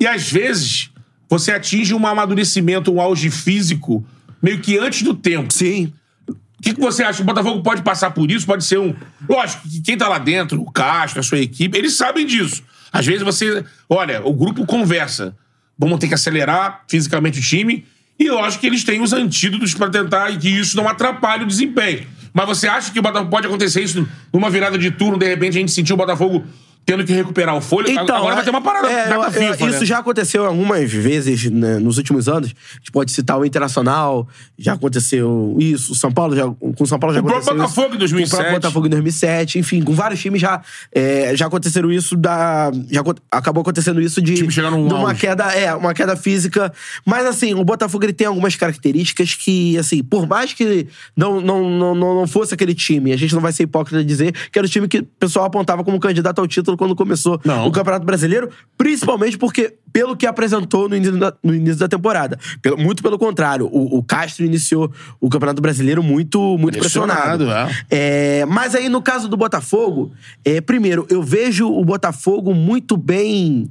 E 0.00 0.06
às 0.06 0.32
vezes 0.32 0.90
você 1.28 1.52
atinge 1.52 1.92
um 1.92 2.06
amadurecimento, 2.06 2.90
um 2.90 3.00
auge 3.00 3.30
físico 3.30 4.02
meio 4.42 4.60
que 4.60 4.78
antes 4.78 5.02
do 5.02 5.12
tempo. 5.12 5.52
Sim. 5.52 5.92
O 6.26 6.62
que, 6.62 6.72
que 6.72 6.80
você 6.80 7.02
acha? 7.02 7.20
O 7.20 7.24
Botafogo 7.24 7.62
pode 7.62 7.82
passar 7.82 8.12
por 8.12 8.30
isso? 8.30 8.46
Pode 8.46 8.64
ser 8.64 8.78
um. 8.78 8.94
Lógico 9.28 9.68
que 9.68 9.82
quem 9.82 9.96
tá 9.96 10.08
lá 10.08 10.18
dentro, 10.18 10.62
o 10.62 10.70
Castro, 10.70 11.20
a 11.20 11.22
sua 11.22 11.38
equipe, 11.38 11.76
eles 11.76 11.94
sabem 11.94 12.24
disso. 12.24 12.62
Às 12.90 13.04
vezes 13.04 13.22
você. 13.22 13.62
Olha, 13.90 14.26
o 14.26 14.32
grupo 14.32 14.64
conversa. 14.64 15.36
Vamos 15.78 15.98
ter 15.98 16.08
que 16.08 16.14
acelerar 16.14 16.84
fisicamente 16.88 17.40
o 17.40 17.42
time. 17.42 17.84
E 18.18 18.30
lógico 18.30 18.62
que 18.62 18.66
eles 18.66 18.82
têm 18.82 19.02
os 19.02 19.12
antídotos 19.12 19.74
pra 19.74 19.90
tentar 19.90 20.34
que 20.38 20.48
isso 20.48 20.74
não 20.78 20.88
atrapalhe 20.88 21.44
o 21.44 21.46
desempenho. 21.46 22.06
Mas 22.36 22.46
você 22.46 22.68
acha 22.68 22.92
que 22.92 22.98
o 22.98 23.02
Botafogo 23.02 23.30
pode 23.30 23.46
acontecer 23.46 23.80
isso 23.80 24.06
numa 24.30 24.50
virada 24.50 24.76
de 24.76 24.90
turno, 24.90 25.18
de 25.18 25.26
repente 25.26 25.56
a 25.56 25.60
gente 25.60 25.72
sentiu 25.72 25.94
o 25.94 25.96
Botafogo 25.96 26.44
tendo 26.86 27.04
que 27.04 27.12
recuperar 27.12 27.56
o 27.56 27.60
fôlego? 27.60 27.98
Agora 27.98 28.36
vai 28.36 28.44
ter 28.44 28.50
uma 28.50 28.62
parada 28.62 28.88
é, 28.88 29.12
eu- 29.14 29.30
FIFA, 29.32 29.68
Isso 29.68 29.80
né? 29.80 29.84
já 29.86 29.98
aconteceu 29.98 30.46
algumas 30.46 30.90
vezes 30.90 31.50
né, 31.50 31.78
nos 31.80 31.98
últimos 31.98 32.28
anos. 32.28 32.54
A 32.72 32.76
gente 32.78 32.92
pode 32.92 33.10
citar 33.10 33.38
o 33.38 33.44
Internacional, 33.44 34.26
já 34.56 34.74
aconteceu 34.74 35.56
isso. 35.58 35.92
O 35.92 35.94
São 35.96 36.12
Paulo 36.12 36.36
já, 36.36 36.44
com 36.46 36.74
o 36.84 36.86
São 36.86 36.98
Paulo 36.98 37.12
já 37.14 37.20
O 37.20 37.28
aconteceu 37.28 37.54
Botafogo 37.54 37.88
em 37.88 37.90
isso. 37.90 37.98
2007. 37.98 38.30
Com 38.30 38.36
o 38.36 38.38
próprio 38.38 38.60
Botafogo 38.60 38.86
em 38.86 38.90
2007. 38.90 39.58
Enfim, 39.58 39.82
com 39.82 39.92
vários 39.92 40.20
times 40.20 40.40
já, 40.40 40.62
é, 40.92 41.36
já 41.36 41.46
aconteceram 41.46 41.90
isso 41.90 42.16
da... 42.16 42.70
Já 42.90 43.02
acabou 43.30 43.62
acontecendo 43.62 44.00
isso 44.00 44.22
de... 44.22 44.34
time 44.34 44.70
num 44.70 44.86
de 44.86 44.94
uma 44.94 45.08
auge. 45.08 45.20
queda, 45.20 45.44
é, 45.52 45.74
uma 45.74 45.92
queda 45.92 46.14
física. 46.16 46.72
Mas, 47.04 47.26
assim, 47.26 47.52
o 47.52 47.64
Botafogo 47.64 48.04
ele 48.04 48.12
tem 48.12 48.28
algumas 48.28 48.54
características 48.54 49.34
que, 49.34 49.76
assim, 49.76 50.02
por 50.04 50.26
mais 50.26 50.52
que 50.52 50.86
não, 51.16 51.40
não, 51.40 51.68
não, 51.68 51.94
não 51.94 52.14
não 52.14 52.26
fosse 52.26 52.54
aquele 52.54 52.74
time, 52.74 53.12
a 53.12 53.16
gente 53.16 53.34
não 53.34 53.42
vai 53.42 53.52
ser 53.52 53.64
hipócrita 53.64 53.98
de 53.98 54.04
dizer 54.04 54.32
que 54.50 54.58
era 54.58 54.66
o 54.66 54.70
time 54.70 54.86
que 54.88 54.98
o 54.98 55.04
pessoal 55.18 55.44
apontava 55.46 55.82
como 55.84 55.98
candidato 55.98 56.38
ao 56.40 56.46
título 56.46 56.75
quando 56.76 56.94
começou 56.94 57.40
Não. 57.44 57.66
o 57.66 57.72
Campeonato 57.72 58.04
Brasileiro, 58.06 58.50
principalmente 58.76 59.36
porque, 59.38 59.74
pelo 59.92 60.16
que 60.16 60.26
apresentou 60.26 60.88
no 60.88 60.96
início 60.96 61.18
da, 61.18 61.32
no 61.42 61.54
início 61.54 61.78
da 61.78 61.88
temporada. 61.88 62.38
Pelo- 62.62 62.76
muito 62.78 63.02
pelo 63.02 63.18
contrário, 63.18 63.66
o, 63.66 63.98
o 63.98 64.02
Castro 64.02 64.44
iniciou 64.44 64.92
o 65.20 65.28
Campeonato 65.28 65.60
Brasileiro 65.62 66.02
muito, 66.02 66.56
muito 66.58 66.78
pressionado. 66.78 67.44
Pressionado, 67.44 67.76
É, 67.90 68.44
mas 68.46 68.74
aí, 68.74 68.88
no 68.88 69.00
caso 69.02 69.28
do 69.28 69.36
Botafogo, 69.36 70.12
é, 70.44 70.60
primeiro, 70.60 71.06
eu 71.08 71.22
vejo 71.22 71.68
o 71.68 71.84
Botafogo 71.84 72.54
muito 72.54 72.96
bem 72.96 73.70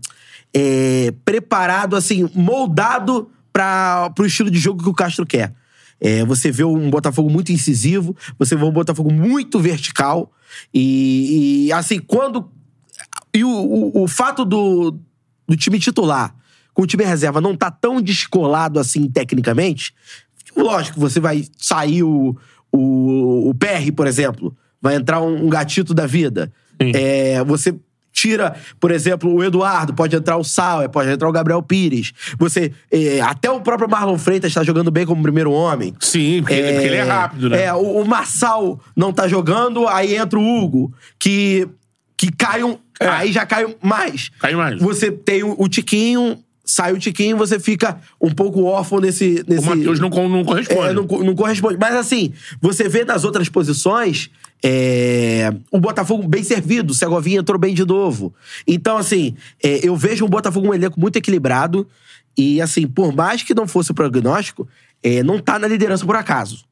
é, 0.54 1.14
preparado, 1.24 1.96
assim, 1.96 2.30
moldado 2.34 3.30
para 3.52 4.12
o 4.20 4.26
estilo 4.26 4.50
de 4.52 4.60
jogo 4.60 4.84
que 4.84 4.90
o 4.90 4.94
Castro 4.94 5.26
quer. 5.26 5.54
É, 6.00 6.26
você 6.26 6.52
vê 6.52 6.64
um 6.64 6.90
Botafogo 6.90 7.30
muito 7.30 7.52
incisivo, 7.54 8.16
você 8.38 8.56
vê 8.56 8.66
um 8.66 8.72
Botafogo 8.72 9.12
muito 9.12 9.60
vertical. 9.60 10.30
E, 10.74 11.68
e, 11.68 11.74
assim, 11.74 12.00
quando. 12.00 12.50
E 13.36 13.44
o, 13.44 13.50
o, 13.50 14.04
o 14.04 14.08
fato 14.08 14.44
do, 14.46 14.98
do 15.48 15.56
time 15.58 15.78
titular 15.80 16.34
com 16.74 16.82
o 16.84 16.88
time 16.88 17.04
reserva 17.04 17.40
não 17.40 17.56
tá 17.56 17.70
tão 17.72 18.02
descolado 18.02 18.80
assim 18.80 19.10
tecnicamente, 19.10 19.94
lógico, 20.56 21.00
você 21.00 21.20
vai 21.20 21.46
sair 21.58 22.04
o, 22.04 22.36
o, 22.72 23.50
o 23.50 23.54
PR, 23.56 23.92
por 23.96 24.08
exemplo, 24.08 24.56
vai 24.82 24.96
entrar 24.96 25.22
um, 25.22 25.46
um 25.46 25.50
gatito 25.50 25.94
da 25.94 26.06
vida. 26.06 26.52
É, 26.94 27.44
você 27.46 27.74
tira, 28.12 28.56
por 28.80 28.92
exemplo, 28.92 29.34
o 29.34 29.44
Eduardo, 29.44 29.94
pode 29.94 30.16
entrar 30.16 30.38
o 30.38 30.44
Sauer, 30.44 30.90
pode 30.90 31.10
entrar 31.10 31.28
o 31.28 31.32
Gabriel 31.32 31.62
Pires. 31.62 32.14
Você, 32.38 32.72
é, 32.92 33.20
até 33.22 33.50
o 33.52 33.60
próprio 33.62 33.90
Marlon 33.90 34.18
Freitas 34.18 34.52
está 34.52 34.64
jogando 34.64 34.90
bem 34.92 35.06
como 35.06 35.22
primeiro 35.22 35.52
homem. 35.52 35.94
Sim, 36.00 36.40
porque, 36.42 36.54
ele- 36.54 36.72
porque 36.74 36.88
ele 36.88 36.96
é 36.96 37.04
rápido, 37.04 37.50
né? 37.50 37.64
É, 37.66 37.74
o, 37.74 38.02
o 38.02 38.08
Marçal 38.08 38.80
não 38.96 39.12
tá 39.14 39.28
jogando, 39.28 39.86
aí 39.88 40.16
entra 40.16 40.40
o 40.40 40.44
Hugo, 40.64 40.94
que, 41.20 41.68
que 42.18 42.32
cai 42.32 42.64
um. 42.64 42.78
É. 43.00 43.08
Aí 43.08 43.32
já 43.32 43.46
cai 43.46 43.66
mais. 43.82 44.30
Cai 44.40 44.56
mais. 44.56 44.82
Você 44.82 45.12
tem 45.12 45.44
o, 45.44 45.56
o 45.58 45.68
Tiquinho, 45.68 46.38
sai 46.64 46.94
o 46.94 46.98
Tiquinho, 46.98 47.38
você 47.38 47.60
fica 47.60 48.00
um 48.20 48.32
pouco 48.32 48.64
órfão 48.64 49.00
nesse. 49.00 49.44
nesse 49.48 49.64
O 49.64 49.70
Matheus 49.70 50.00
não, 50.00 50.10
não 50.10 50.44
corresponde. 50.44 50.90
é, 50.90 50.94
não, 50.94 51.04
não 51.04 51.36
corresponde. 51.36 51.78
Mas 51.80 51.96
assim, 51.96 52.34
você 52.62 52.90
vê 52.90 53.06
nas 53.06 53.24
outras 53.24 53.50
posições. 53.50 54.30
é, 54.64 55.54
o 55.72 55.80
Botafogo 55.80 56.28
bem 56.28 56.44
servido, 56.44 56.92
o 56.92 56.96
Segovinha 56.96 57.40
entrou 57.40 57.60
bem 57.60 57.74
de 57.74 57.86
novo. 57.86 58.34
Então, 58.66 58.98
assim, 58.98 59.36
é, 59.62 59.88
eu 59.88 59.96
vejo 59.96 60.26
um 60.26 60.30
Botafogo 60.30 60.68
um 60.68 60.74
elenco 60.74 61.00
muito 61.00 61.18
equilibrado. 61.18 61.88
E, 62.38 62.60
assim, 62.60 62.86
por 62.88 63.16
mais 63.16 63.44
que 63.44 63.54
não 63.54 63.68
fosse 63.68 63.92
o 63.92 63.94
prognóstico, 63.94 64.68
é, 65.02 65.24
não 65.24 65.40
tá 65.40 65.58
na 65.58 65.68
liderança 65.68 66.06
por 66.06 66.16
acaso. 66.16 66.66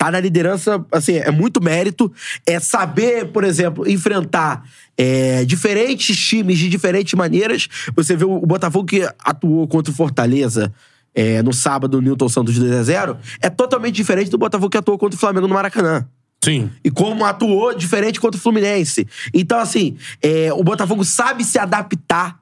Tá 0.00 0.10
na 0.10 0.18
liderança, 0.18 0.82
assim, 0.90 1.16
é 1.16 1.30
muito 1.30 1.62
mérito. 1.62 2.10
É 2.46 2.58
saber, 2.58 3.26
por 3.26 3.44
exemplo, 3.44 3.86
enfrentar 3.86 4.64
é, 4.96 5.44
diferentes 5.44 6.16
times 6.16 6.58
de 6.58 6.70
diferentes 6.70 7.12
maneiras. 7.12 7.68
Você 7.94 8.16
vê 8.16 8.24
o 8.24 8.40
Botafogo 8.46 8.86
que 8.86 9.06
atuou 9.18 9.68
contra 9.68 9.92
o 9.92 9.94
Fortaleza 9.94 10.72
é, 11.14 11.42
no 11.42 11.52
sábado, 11.52 11.98
o 11.98 12.00
Newton 12.00 12.30
Santos 12.30 12.58
2x0, 12.58 13.18
é 13.42 13.50
totalmente 13.50 13.94
diferente 13.94 14.30
do 14.30 14.38
Botafogo 14.38 14.70
que 14.70 14.78
atuou 14.78 14.96
contra 14.96 15.18
o 15.18 15.20
Flamengo 15.20 15.46
no 15.46 15.52
Maracanã. 15.52 16.08
Sim. 16.42 16.70
E 16.82 16.90
como 16.90 17.26
atuou 17.26 17.74
diferente 17.74 18.18
contra 18.18 18.38
o 18.38 18.42
Fluminense. 18.42 19.06
Então, 19.34 19.58
assim, 19.58 19.98
é, 20.22 20.50
o 20.54 20.64
Botafogo 20.64 21.04
sabe 21.04 21.44
se 21.44 21.58
adaptar 21.58 22.40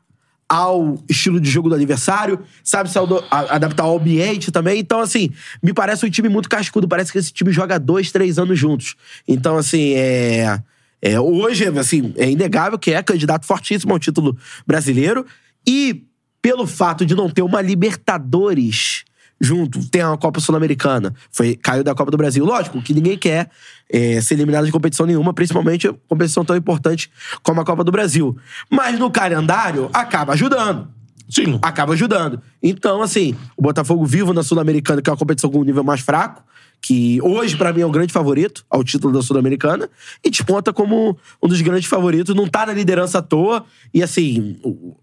ao 0.49 0.97
estilo 1.09 1.38
de 1.38 1.50
jogo 1.50 1.69
do 1.69 1.75
adversário, 1.75 2.40
sabe 2.64 2.90
se 2.90 2.99
adaptar 3.31 3.83
ao 3.83 3.99
ambiente 3.99 4.50
também. 4.50 4.81
Então, 4.81 5.00
assim, 5.00 5.31
me 5.62 5.75
parece 5.75 6.07
um 6.07 6.11
time 6.11 6.28
muito 6.28 6.49
cascudo. 6.49 6.88
Parece 6.88 7.12
que 7.12 7.19
esse 7.19 7.33
time 7.33 7.52
joga 7.52 7.78
dois, 7.78 8.11
três 8.11 8.38
anos 8.38 8.59
juntos. 8.59 8.95
Então, 9.26 9.59
assim, 9.59 9.93
é. 9.95 10.59
é, 11.02 11.21
hoje, 11.21 11.67
assim, 11.78 12.14
é 12.17 12.31
inegável 12.31 12.78
que 12.78 12.93
é 12.93 13.02
candidato 13.02 13.45
fortíssimo 13.45 13.93
ao 13.93 13.99
título 13.99 14.37
brasileiro. 14.67 15.26
E 15.67 16.05
pelo 16.40 16.67
fato 16.67 17.05
de 17.05 17.14
não 17.14 17.28
ter 17.28 17.43
uma 17.43 17.61
Libertadores 17.61 19.05
junto, 19.40 19.88
tem 19.88 20.02
a 20.02 20.16
Copa 20.16 20.40
Sul-Americana, 20.40 21.14
foi 21.30 21.54
caiu 21.54 21.85
da 21.85 21.95
Copa 21.95 22.11
do 22.11 22.16
Brasil. 22.16 22.45
Lógico 22.45 22.83
que 22.83 22.92
ninguém 22.92 23.16
quer 23.16 23.50
é, 23.90 24.21
ser 24.21 24.35
eliminado 24.35 24.66
de 24.66 24.73
competição 24.73 25.07
nenhuma, 25.07 25.33
principalmente 25.33 25.90
competição 26.09 26.45
tão 26.45 26.57
importante 26.57 27.11
como 27.42 27.61
a 27.61 27.64
Copa 27.64 27.85
do 27.85 27.92
Brasil. 27.92 28.37
Mas 28.71 28.99
no 28.99 29.11
calendário, 29.11 29.88
acaba 29.92 30.33
ajudando. 30.33 30.88
Sim. 31.28 31.59
Acaba 31.62 31.92
ajudando. 31.92 32.40
Então, 32.62 33.02
assim, 33.02 33.37
o 33.57 33.62
Botafogo 33.62 34.04
vivo 34.07 34.33
na 34.33 34.42
Sul-Americana, 34.42 35.02
que 35.02 35.11
é 35.11 35.12
uma 35.12 35.18
competição 35.18 35.50
com 35.50 35.61
um 35.61 35.64
nível 35.64 35.85
mais 35.85 36.00
fraco, 36.00 36.42
que 36.80 37.21
hoje, 37.23 37.57
pra 37.57 37.73
mim, 37.73 37.83
é 37.83 37.87
o 37.87 37.90
grande 37.90 38.12
favorito 38.12 38.64
ao 38.71 38.83
título 38.83 39.12
da 39.12 39.21
Sul-Americana, 39.21 39.88
e 40.25 40.30
desponta 40.30 40.73
como 40.73 41.18
um 41.42 41.49
dos 41.49 41.61
grandes 41.61 41.88
favoritos, 41.88 42.35
não 42.35 42.47
tá 42.47 42.64
na 42.64 42.73
liderança 42.73 43.18
à 43.18 43.23
toa. 43.23 43.64
E 43.92 44.02
assim, 44.02 44.57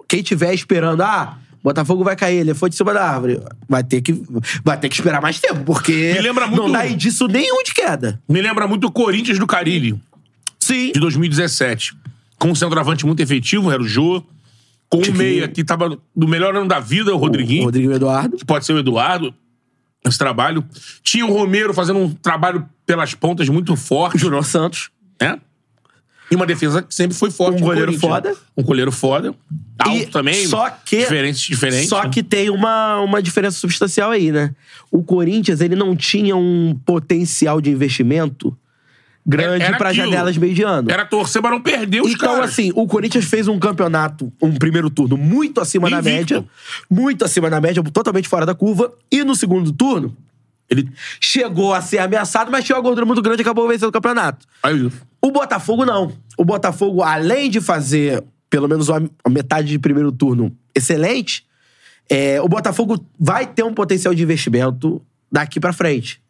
quem 0.07 0.23
tiver 0.23 0.53
esperando, 0.53 1.01
ah, 1.01 1.37
Botafogo 1.65 2.03
vai 2.03 2.15
cair, 2.15 2.37
ele 2.37 2.53
foi 2.53 2.69
de 2.69 2.75
cima 2.75 2.93
da 2.93 3.03
árvore. 3.03 3.41
Vai 3.67 3.83
ter 3.83 3.99
que, 4.01 4.21
vai 4.63 4.77
ter 4.79 4.87
que 4.87 4.95
esperar 4.95 5.19
mais 5.21 5.39
tempo, 5.39 5.63
porque 5.65 6.13
Me 6.13 6.21
lembra 6.21 6.45
muito- 6.47 6.61
não 6.63 6.71
dá 6.71 6.87
indício 6.87 7.27
nenhum 7.27 7.63
de 7.63 7.73
queda. 7.73 8.21
Me 8.29 8.39
lembra 8.41 8.67
muito 8.67 8.85
o 8.87 8.91
Corinthians 8.91 9.39
do 9.39 9.47
Carilli, 9.47 9.99
Sim. 10.59 10.91
de 10.91 10.99
2017. 10.99 11.97
Com 12.37 12.49
um 12.51 12.55
centroavante 12.55 13.05
muito 13.05 13.19
efetivo, 13.21 13.71
era 13.71 13.81
o 13.81 13.87
Jô. 13.87 14.23
Com 14.87 14.99
um 14.99 15.11
meia 15.13 15.47
que 15.47 15.63
tava 15.63 15.97
do 16.15 16.27
melhor 16.27 16.55
ano 16.55 16.67
da 16.67 16.79
vida, 16.79 17.11
o 17.13 17.17
Rodriguinho. 17.17 17.63
O 17.63 17.65
Rodrigo 17.65 17.91
Eduardo. 17.93 18.37
que 18.37 18.45
pode 18.45 18.63
ser 18.65 18.73
o 18.73 18.77
Eduardo, 18.77 19.33
esse 20.05 20.17
trabalho. 20.19 20.63
Tinha 21.03 21.25
o 21.25 21.33
Romero 21.33 21.73
fazendo 21.73 21.97
um 21.97 22.13
trabalho 22.13 22.63
pelas 22.85 23.15
pontas 23.15 23.49
muito 23.49 23.75
forte, 23.75 24.19
Júnior 24.19 24.45
Santos. 24.45 24.91
né? 25.19 25.39
E 26.31 26.35
uma 26.35 26.45
defesa 26.45 26.81
que 26.81 26.93
sempre 26.93 27.15
foi 27.15 27.29
forte. 27.29 27.61
Um 27.61 27.65
goleiro 27.65 27.93
foda. 27.99 28.35
Um 28.57 28.63
goleiro 28.63 28.91
foda. 28.91 29.35
Alto 29.77 29.97
E 29.97 30.05
também. 30.07 30.47
Só 30.47 30.69
que. 30.69 30.97
Diferentes, 30.97 31.41
diferentes. 31.41 31.89
Só 31.89 32.07
que 32.09 32.23
tem 32.23 32.49
uma, 32.49 32.99
uma 33.01 33.21
diferença 33.21 33.57
substancial 33.59 34.11
aí, 34.11 34.31
né? 34.31 34.53
O 34.91 35.03
Corinthians, 35.03 35.61
ele 35.61 35.75
não 35.75 35.95
tinha 35.95 36.35
um 36.35 36.79
potencial 36.85 37.61
de 37.61 37.69
investimento 37.69 38.57
grande 39.25 39.65
para 39.77 39.91
janelas 39.91 40.37
meio 40.37 40.53
de 40.53 40.61
ano. 40.63 40.89
Era 40.91 41.03
torcer 41.05 41.41
pra 41.41 41.49
não 41.51 41.59
perder 41.61 42.01
os 42.01 42.11
Então, 42.11 42.33
caras. 42.35 42.51
assim, 42.51 42.71
o 42.75 42.85
Corinthians 42.87 43.25
fez 43.25 43.47
um 43.47 43.57
campeonato, 43.57 44.31
um 44.41 44.53
primeiro 44.53 44.89
turno 44.89 45.17
muito 45.17 45.59
acima 45.59 45.89
da 45.89 45.97
Invicto. 45.99 46.15
média. 46.15 46.45
Muito 46.89 47.25
acima 47.25 47.49
da 47.49 47.59
média, 47.59 47.81
totalmente 47.83 48.27
fora 48.27 48.45
da 48.45 48.53
curva. 48.53 48.93
E 49.11 49.23
no 49.23 49.35
segundo 49.35 49.71
turno, 49.71 50.15
Ele. 50.69 50.89
Chegou 51.19 51.73
a 51.73 51.81
ser 51.81 51.99
ameaçado, 51.99 52.51
mas 52.51 52.63
tinha 52.63 52.75
uma 52.75 52.81
gordura 52.81 53.05
muito 53.05 53.21
grande 53.21 53.41
e 53.41 53.43
acabou 53.43 53.67
vencendo 53.67 53.89
o 53.89 53.91
campeonato. 53.91 54.45
Aí, 54.63 54.89
O 55.21 55.31
Botafogo 55.31 55.85
não. 55.85 56.11
O 56.37 56.43
Botafogo, 56.43 57.03
além 57.03 57.49
de 57.49 57.61
fazer 57.61 58.23
pelo 58.49 58.67
menos 58.67 58.89
uma 58.89 59.09
a 59.23 59.29
metade 59.29 59.67
de 59.67 59.79
primeiro 59.79 60.11
turno 60.11 60.55
excelente, 60.73 61.45
é, 62.09 62.41
o 62.41 62.47
Botafogo 62.47 63.03
vai 63.19 63.45
ter 63.45 63.63
um 63.63 63.73
potencial 63.73 64.13
de 64.13 64.23
investimento 64.23 65.01
daqui 65.31 65.59
pra 65.59 65.73
frente. 65.73 66.21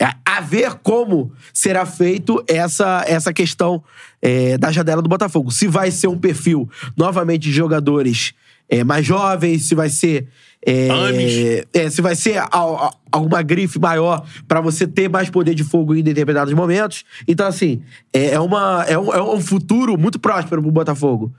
É, 0.00 0.06
a 0.24 0.40
ver 0.40 0.74
como 0.82 1.32
será 1.52 1.86
feito 1.86 2.42
essa, 2.48 3.04
essa 3.06 3.32
questão 3.32 3.82
é, 4.20 4.58
da 4.58 4.72
janela 4.72 5.00
do 5.00 5.08
Botafogo. 5.08 5.52
Se 5.52 5.68
vai 5.68 5.90
ser 5.90 6.08
um 6.08 6.18
perfil, 6.18 6.68
novamente, 6.96 7.42
de 7.42 7.52
jogadores 7.52 8.34
é, 8.68 8.82
mais 8.82 9.06
jovens, 9.06 9.62
se 9.66 9.74
vai 9.74 9.88
ser. 9.88 10.26
É, 10.66 10.88
Ames. 10.90 11.66
é, 11.74 11.90
se 11.90 12.00
vai 12.00 12.16
ser 12.16 12.38
al- 12.38 12.48
al- 12.76 13.00
alguma 13.12 13.42
grife 13.42 13.78
maior 13.78 14.26
pra 14.48 14.60
você 14.62 14.86
ter 14.86 15.08
mais 15.10 15.28
poder 15.28 15.54
de 15.54 15.62
fogo 15.62 15.94
em 15.94 16.02
determinados 16.02 16.54
momentos. 16.54 17.04
Então, 17.28 17.46
assim, 17.46 17.82
é, 18.12 18.30
é 18.30 18.40
uma, 18.40 18.82
é, 18.88 18.98
um, 18.98 19.12
é 19.12 19.22
um 19.22 19.40
futuro 19.40 19.98
muito 19.98 20.18
próspero 20.18 20.62
pro 20.62 20.70
Botafogo. 20.72 21.34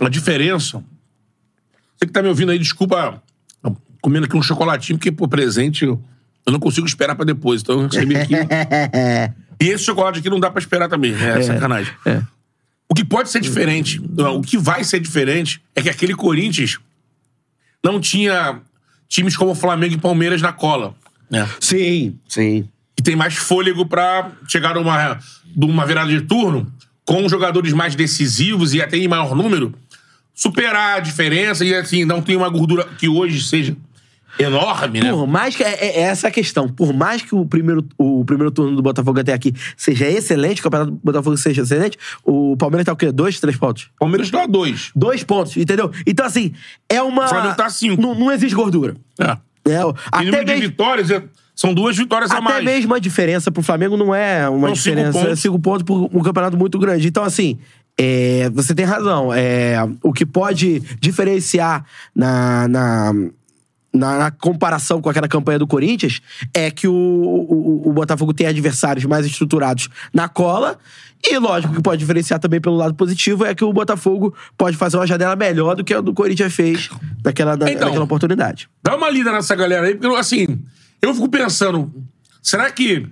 a 0.00 0.08
diferença. 0.08 0.82
Você 1.96 2.06
que 2.06 2.12
tá 2.12 2.20
me 2.22 2.28
ouvindo 2.28 2.50
aí, 2.50 2.58
desculpa 2.58 3.22
comendo 4.00 4.26
aqui 4.26 4.36
um 4.36 4.42
chocolatinho, 4.42 4.96
porque, 4.98 5.10
por 5.10 5.28
presente, 5.28 5.84
eu, 5.84 6.00
eu 6.46 6.52
não 6.52 6.60
consigo 6.60 6.86
esperar 6.86 7.14
pra 7.16 7.24
depois. 7.24 7.62
Então 7.62 7.80
eu 7.82 7.88
recebi 7.88 8.16
aqui. 8.16 8.34
e 9.60 9.68
esse 9.68 9.84
chocolate 9.84 10.20
aqui 10.20 10.30
não 10.30 10.38
dá 10.40 10.50
pra 10.50 10.60
esperar 10.60 10.88
também. 10.88 11.12
É, 11.14 11.42
sacanagem. 11.42 11.92
O 12.88 12.94
que 12.94 13.04
pode 13.04 13.28
ser 13.28 13.40
diferente, 13.40 14.00
o 14.00 14.40
que 14.40 14.56
vai 14.56 14.82
ser 14.82 14.98
diferente, 15.00 15.60
é 15.76 15.82
que 15.82 15.90
aquele 15.90 16.14
Corinthians 16.14 16.78
não 17.84 18.00
tinha 18.00 18.60
times 19.08 19.36
como 19.36 19.54
Flamengo 19.54 19.94
e 19.94 19.98
Palmeiras 19.98 20.42
na 20.42 20.52
cola. 20.52 20.94
Né? 21.30 21.48
Sim, 21.60 22.18
sim. 22.28 22.68
que 22.96 23.02
tem 23.02 23.14
mais 23.16 23.36
fôlego 23.36 23.86
pra 23.86 24.30
chegar 24.46 24.74
numa, 24.74 25.18
numa 25.54 25.86
virada 25.86 26.10
de 26.10 26.22
turno 26.22 26.72
com 27.04 27.28
jogadores 27.28 27.72
mais 27.72 27.94
decisivos 27.94 28.74
e 28.74 28.82
até 28.82 28.96
em 28.98 29.08
maior 29.08 29.34
número, 29.34 29.74
superar 30.34 30.98
a 30.98 31.00
diferença 31.00 31.64
e 31.64 31.74
assim, 31.74 32.04
não 32.04 32.20
tem 32.20 32.36
uma 32.36 32.48
gordura 32.48 32.84
que 32.98 33.08
hoje 33.08 33.42
seja 33.42 33.74
enorme, 34.38 35.00
né? 35.00 35.10
Por 35.10 35.26
mais 35.26 35.54
que. 35.54 35.62
É, 35.62 36.00
é 36.00 36.00
essa 36.00 36.28
a 36.28 36.30
questão. 36.30 36.68
Por 36.68 36.92
mais 36.92 37.22
que 37.22 37.34
o 37.34 37.44
primeiro, 37.46 37.84
o 37.96 38.24
primeiro 38.24 38.50
turno 38.50 38.74
do 38.76 38.82
Botafogo 38.82 39.20
até 39.20 39.32
aqui 39.32 39.54
seja 39.76 40.06
excelente, 40.08 40.60
o 40.60 40.64
campeonato 40.64 40.90
do 40.92 41.00
Botafogo 41.02 41.36
seja 41.36 41.62
excelente, 41.62 41.98
o 42.24 42.56
Palmeiras 42.56 42.86
tá 42.86 42.92
o 42.92 42.96
quê? 42.96 43.12
Dois, 43.12 43.38
três 43.40 43.56
pontos? 43.56 43.90
Palmeiras 43.98 44.30
dá 44.30 44.46
dois. 44.46 44.90
Dois 44.94 45.22
pontos, 45.22 45.56
entendeu? 45.56 45.90
Então, 46.06 46.26
assim, 46.26 46.52
é 46.88 47.02
uma. 47.02 47.26
O 47.26 47.28
Flamengo 47.28 47.54
tá 47.56 47.68
cinco. 47.70 48.00
Não, 48.00 48.14
não 48.14 48.32
existe 48.32 48.54
gordura. 48.54 48.96
É. 49.18 49.36
É, 49.70 49.80
até 50.10 50.24
número 50.24 50.44
de 50.44 50.52
mesmo, 50.52 50.68
vitórias 50.68 51.10
é- 51.10 51.22
são 51.54 51.74
duas 51.74 51.96
vitórias 51.96 52.30
a 52.30 52.34
até 52.34 52.42
mais. 52.44 52.64
mesmo 52.64 52.94
a 52.94 52.98
diferença 52.98 53.50
pro 53.50 53.62
Flamengo 53.62 53.96
não 53.96 54.14
é 54.14 54.48
uma 54.48 54.68
cinco 54.68 54.78
diferença. 54.78 55.18
É 55.18 55.22
pontos. 55.24 55.40
cinco 55.40 55.58
pontos 55.58 55.82
por 55.82 56.08
um 56.16 56.22
campeonato 56.22 56.56
muito 56.56 56.78
grande. 56.78 57.08
Então, 57.08 57.22
assim. 57.24 57.58
é, 58.00 58.48
você 58.50 58.74
tem 58.74 58.86
razão. 58.86 59.34
É, 59.34 59.76
o 60.02 60.12
que 60.12 60.24
pode 60.24 60.80
diferenciar 61.00 61.84
na, 62.14 62.68
na, 62.68 63.12
na, 63.92 64.18
na 64.18 64.30
comparação 64.30 65.00
com 65.00 65.08
aquela 65.08 65.28
campanha 65.28 65.58
do 65.58 65.66
Corinthians 65.66 66.20
é 66.52 66.70
que 66.70 66.86
o, 66.86 66.92
o, 66.94 67.88
o 67.88 67.92
Botafogo 67.92 68.34
tem 68.34 68.46
adversários 68.46 69.04
mais 69.06 69.24
estruturados 69.26 69.88
na 70.12 70.28
cola. 70.28 70.78
E 71.26 71.36
lógico 71.38 71.74
que 71.74 71.82
pode 71.82 71.98
diferenciar 71.98 72.38
também 72.38 72.60
pelo 72.60 72.76
lado 72.76 72.94
positivo 72.94 73.44
é 73.44 73.54
que 73.54 73.64
o 73.64 73.72
Botafogo 73.72 74.32
pode 74.56 74.76
fazer 74.76 74.96
uma 74.98 75.06
janela 75.06 75.34
melhor 75.34 75.74
do 75.74 75.82
que 75.82 75.92
a 75.94 76.00
do 76.00 76.12
Corinthians 76.14 76.54
fez 76.54 76.88
naquela, 77.24 77.56
na- 77.56 77.70
Então. 77.70 77.86
naquela 77.86 78.04
oportunidade. 78.04 78.68
Dá 78.82 78.94
uma 78.96 79.10
lida 79.10 79.32
nessa 79.32 79.56
galera 79.56 79.86
aí, 79.86 79.94
porque, 79.96 80.14
assim, 80.16 80.60
eu 81.02 81.12
fico 81.14 81.28
pensando, 81.28 81.92
será 82.42 82.70
que 82.70 83.06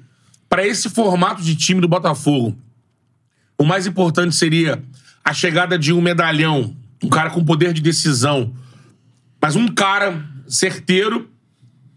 pra 0.48 0.64
esse 0.64 0.88
formato 0.88 1.42
de 1.42 1.56
time 1.56 1.80
do 1.80 1.88
Botafogo, 1.88 2.56
o 3.58 3.64
mais 3.64 3.86
importante 3.86 4.36
seria 4.36 4.80
a 5.24 5.32
chegada 5.32 5.76
de 5.76 5.92
um 5.92 6.00
medalhão, 6.00 6.76
um 7.02 7.08
cara 7.08 7.30
com 7.30 7.44
poder 7.44 7.72
de 7.72 7.80
decisão, 7.82 8.52
mas 9.42 9.56
um 9.56 9.66
cara 9.66 10.24
certeiro, 10.48 11.30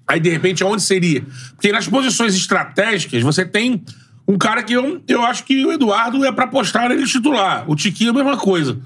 aí 0.07 0.19
de 0.19 0.29
repente 0.29 0.63
aonde 0.63 0.81
seria? 0.81 1.23
Porque 1.55 1.71
nas 1.71 1.87
posições 1.87 2.35
estratégicas 2.35 3.21
você 3.21 3.45
tem 3.45 3.83
um 4.27 4.37
cara 4.37 4.61
que 4.61 4.73
eu, 4.73 5.01
eu 5.07 5.23
acho 5.23 5.43
que 5.43 5.65
o 5.65 5.71
Eduardo 5.71 6.23
é 6.23 6.31
pra 6.31 6.45
apostar 6.45 6.91
ele 6.91 7.05
titular. 7.05 7.69
O 7.69 7.75
Tiquinho 7.75 8.09
é 8.09 8.11
a 8.11 8.13
mesma 8.13 8.37
coisa. 8.37 8.79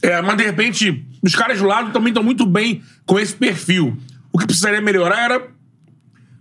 É, 0.00 0.22
mas 0.22 0.36
de 0.36 0.44
repente, 0.44 1.04
os 1.22 1.34
caras 1.34 1.58
do 1.58 1.66
lado 1.66 1.90
também 1.90 2.10
estão 2.10 2.22
muito 2.22 2.46
bem 2.46 2.82
com 3.04 3.18
esse 3.18 3.34
perfil. 3.34 3.98
O 4.32 4.38
que 4.38 4.46
precisaria 4.46 4.80
melhorar 4.80 5.24
era 5.24 5.48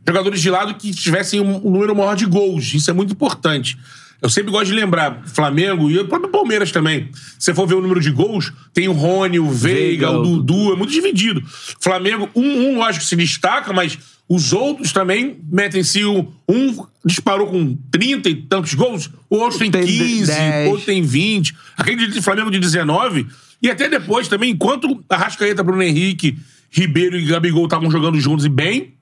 jogadores 0.07 0.39
de 0.39 0.49
lado 0.49 0.75
que 0.75 0.91
tivessem 0.91 1.41
um, 1.41 1.67
um 1.67 1.71
número 1.71 1.95
maior 1.95 2.15
de 2.15 2.25
gols. 2.25 2.73
Isso 2.73 2.89
é 2.89 2.93
muito 2.93 3.13
importante. 3.13 3.77
Eu 4.21 4.29
sempre 4.29 4.51
gosto 4.51 4.67
de 4.67 4.73
lembrar, 4.73 5.21
Flamengo 5.27 5.89
e 5.91 5.99
o 5.99 6.07
próprio 6.07 6.31
Palmeiras 6.31 6.71
também. 6.71 7.09
Se 7.13 7.45
você 7.45 7.53
for 7.53 7.67
ver 7.67 7.75
o 7.75 7.81
número 7.81 7.99
de 8.01 8.09
gols, 8.09 8.51
tem 8.73 8.87
o 8.87 8.91
Rony, 8.93 9.39
o 9.39 9.49
Veiga, 9.51 10.07
Veiga, 10.07 10.11
o 10.11 10.23
Dudu, 10.23 10.73
é 10.73 10.75
muito 10.75 10.91
dividido. 10.91 11.41
Flamengo, 11.79 12.27
um, 12.35 12.41
um 12.71 12.77
lógico 12.79 13.03
que 13.03 13.09
se 13.09 13.15
destaca, 13.15 13.71
mas 13.71 13.97
os 14.27 14.53
outros 14.53 14.91
também 14.91 15.37
metem-se. 15.51 16.03
o- 16.03 16.33
Um 16.49 16.83
disparou 17.05 17.47
com 17.47 17.75
30 17.91 18.29
e 18.29 18.35
tantos 18.35 18.73
gols, 18.73 19.09
o 19.29 19.35
outro 19.37 19.59
tem 19.59 19.69
Tem 19.69 19.85
15, 19.85 20.25
10. 20.25 20.67
o 20.67 20.71
outro 20.71 20.85
tem 20.87 21.01
20. 21.03 21.55
Aquele 21.77 22.07
de 22.07 22.21
Flamengo 22.21 22.49
de 22.49 22.59
19. 22.59 23.27
E 23.61 23.69
até 23.69 23.87
depois 23.87 24.27
também, 24.27 24.51
enquanto 24.51 25.03
Arrascaeta, 25.09 25.63
Bruno 25.63 25.81
Henrique, 25.83 26.37
Ribeiro 26.71 27.17
e 27.17 27.25
Gabigol 27.25 27.65
estavam 27.65 27.89
jogando 27.91 28.19
juntos 28.19 28.45
e 28.45 28.49
bem, 28.49 28.93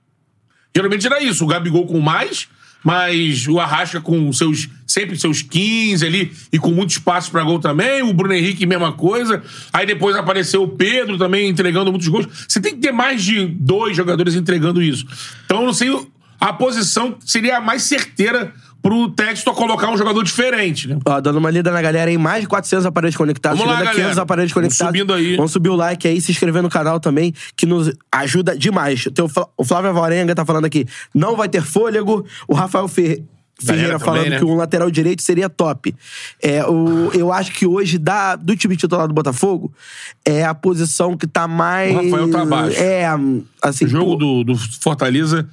Geralmente 0.74 1.06
era 1.06 1.22
isso, 1.22 1.42
o 1.42 1.46
Gabigol 1.46 1.86
com 1.86 1.98
mais, 2.00 2.48
mas 2.84 3.48
o 3.48 3.58
Arrasca 3.58 3.98
com 4.00 4.30
seus 4.32 4.68
sempre 4.96 5.18
seus 5.18 5.42
15 5.42 6.06
ali 6.06 6.32
e 6.50 6.58
com 6.58 6.70
muito 6.70 6.90
espaço 6.90 7.30
pra 7.30 7.42
gol 7.42 7.58
também, 7.58 8.02
o 8.02 8.14
Bruno 8.14 8.32
Henrique 8.32 8.64
mesma 8.64 8.92
coisa. 8.92 9.42
Aí 9.70 9.84
depois 9.84 10.16
apareceu 10.16 10.62
o 10.62 10.68
Pedro 10.68 11.18
também 11.18 11.50
entregando 11.50 11.90
muitos 11.90 12.08
gols. 12.08 12.26
Você 12.48 12.60
tem 12.60 12.74
que 12.74 12.80
ter 12.80 12.92
mais 12.92 13.22
de 13.22 13.44
dois 13.46 13.94
jogadores 13.94 14.34
entregando 14.34 14.82
isso. 14.82 15.04
Então 15.44 15.60
eu 15.60 15.66
não 15.66 15.74
sei 15.74 15.90
a 16.40 16.52
posição 16.52 17.16
seria 17.24 17.58
a 17.58 17.60
mais 17.60 17.82
certeira 17.82 18.52
pro 18.82 19.10
Texto 19.10 19.52
colocar 19.52 19.90
um 19.90 19.96
jogador 19.98 20.22
diferente, 20.22 20.86
né? 20.86 20.96
Ó, 21.04 21.20
dando 21.20 21.38
uma 21.38 21.50
lida 21.50 21.70
na 21.72 21.82
galera 21.82 22.08
aí, 22.10 22.16
mais 22.16 22.42
de 22.42 22.46
400 22.46 22.86
aparelhos 22.86 23.16
conectados. 23.16 23.58
Vamos 23.58 23.72
lá, 23.72 23.78
chegando 23.80 23.90
a 23.90 23.94
500 23.94 24.08
galera. 24.10 24.22
aparelhos 24.22 24.52
Vamos 24.52 24.68
conectados. 24.78 24.98
subindo 24.98 25.12
aí. 25.12 25.36
Vamos 25.36 25.50
subir 25.52 25.68
o 25.70 25.74
like 25.74 26.06
aí, 26.06 26.20
se 26.20 26.30
inscrever 26.30 26.62
no 26.62 26.70
canal 26.70 27.00
também, 27.00 27.34
que 27.56 27.66
nos 27.66 27.90
ajuda 28.12 28.56
demais. 28.56 29.04
O 29.56 29.64
Flávio 29.64 29.90
Alvarenga 29.90 30.34
tá 30.34 30.44
falando 30.44 30.66
aqui, 30.66 30.86
não 31.12 31.34
vai 31.36 31.48
ter 31.48 31.62
fôlego. 31.62 32.24
O 32.46 32.54
Rafael 32.54 32.86
Fer- 32.86 33.22
Ferreira 33.58 33.98
também, 33.98 34.04
falando 34.04 34.28
né? 34.30 34.38
que 34.38 34.44
um 34.44 34.54
lateral 34.54 34.90
direito 34.90 35.22
seria 35.22 35.48
top. 35.48 35.94
É, 36.42 36.64
o, 36.66 37.10
eu 37.14 37.32
acho 37.32 37.52
que 37.52 37.66
hoje, 37.66 37.96
da, 37.98 38.36
do 38.36 38.54
time 38.56 38.76
titular 38.76 39.08
do 39.08 39.14
Botafogo, 39.14 39.72
é 40.24 40.44
a 40.44 40.54
posição 40.54 41.16
que 41.16 41.26
tá 41.26 41.48
mais... 41.48 41.90
O 41.96 42.02
Rafael 42.02 42.30
tá 42.30 42.42
abaixo. 42.42 42.78
É, 42.78 43.06
assim... 43.62 43.86
O 43.86 43.88
jogo 43.88 44.10
pô, 44.12 44.16
do, 44.16 44.44
do 44.44 44.56
Fortaleza, 44.80 45.48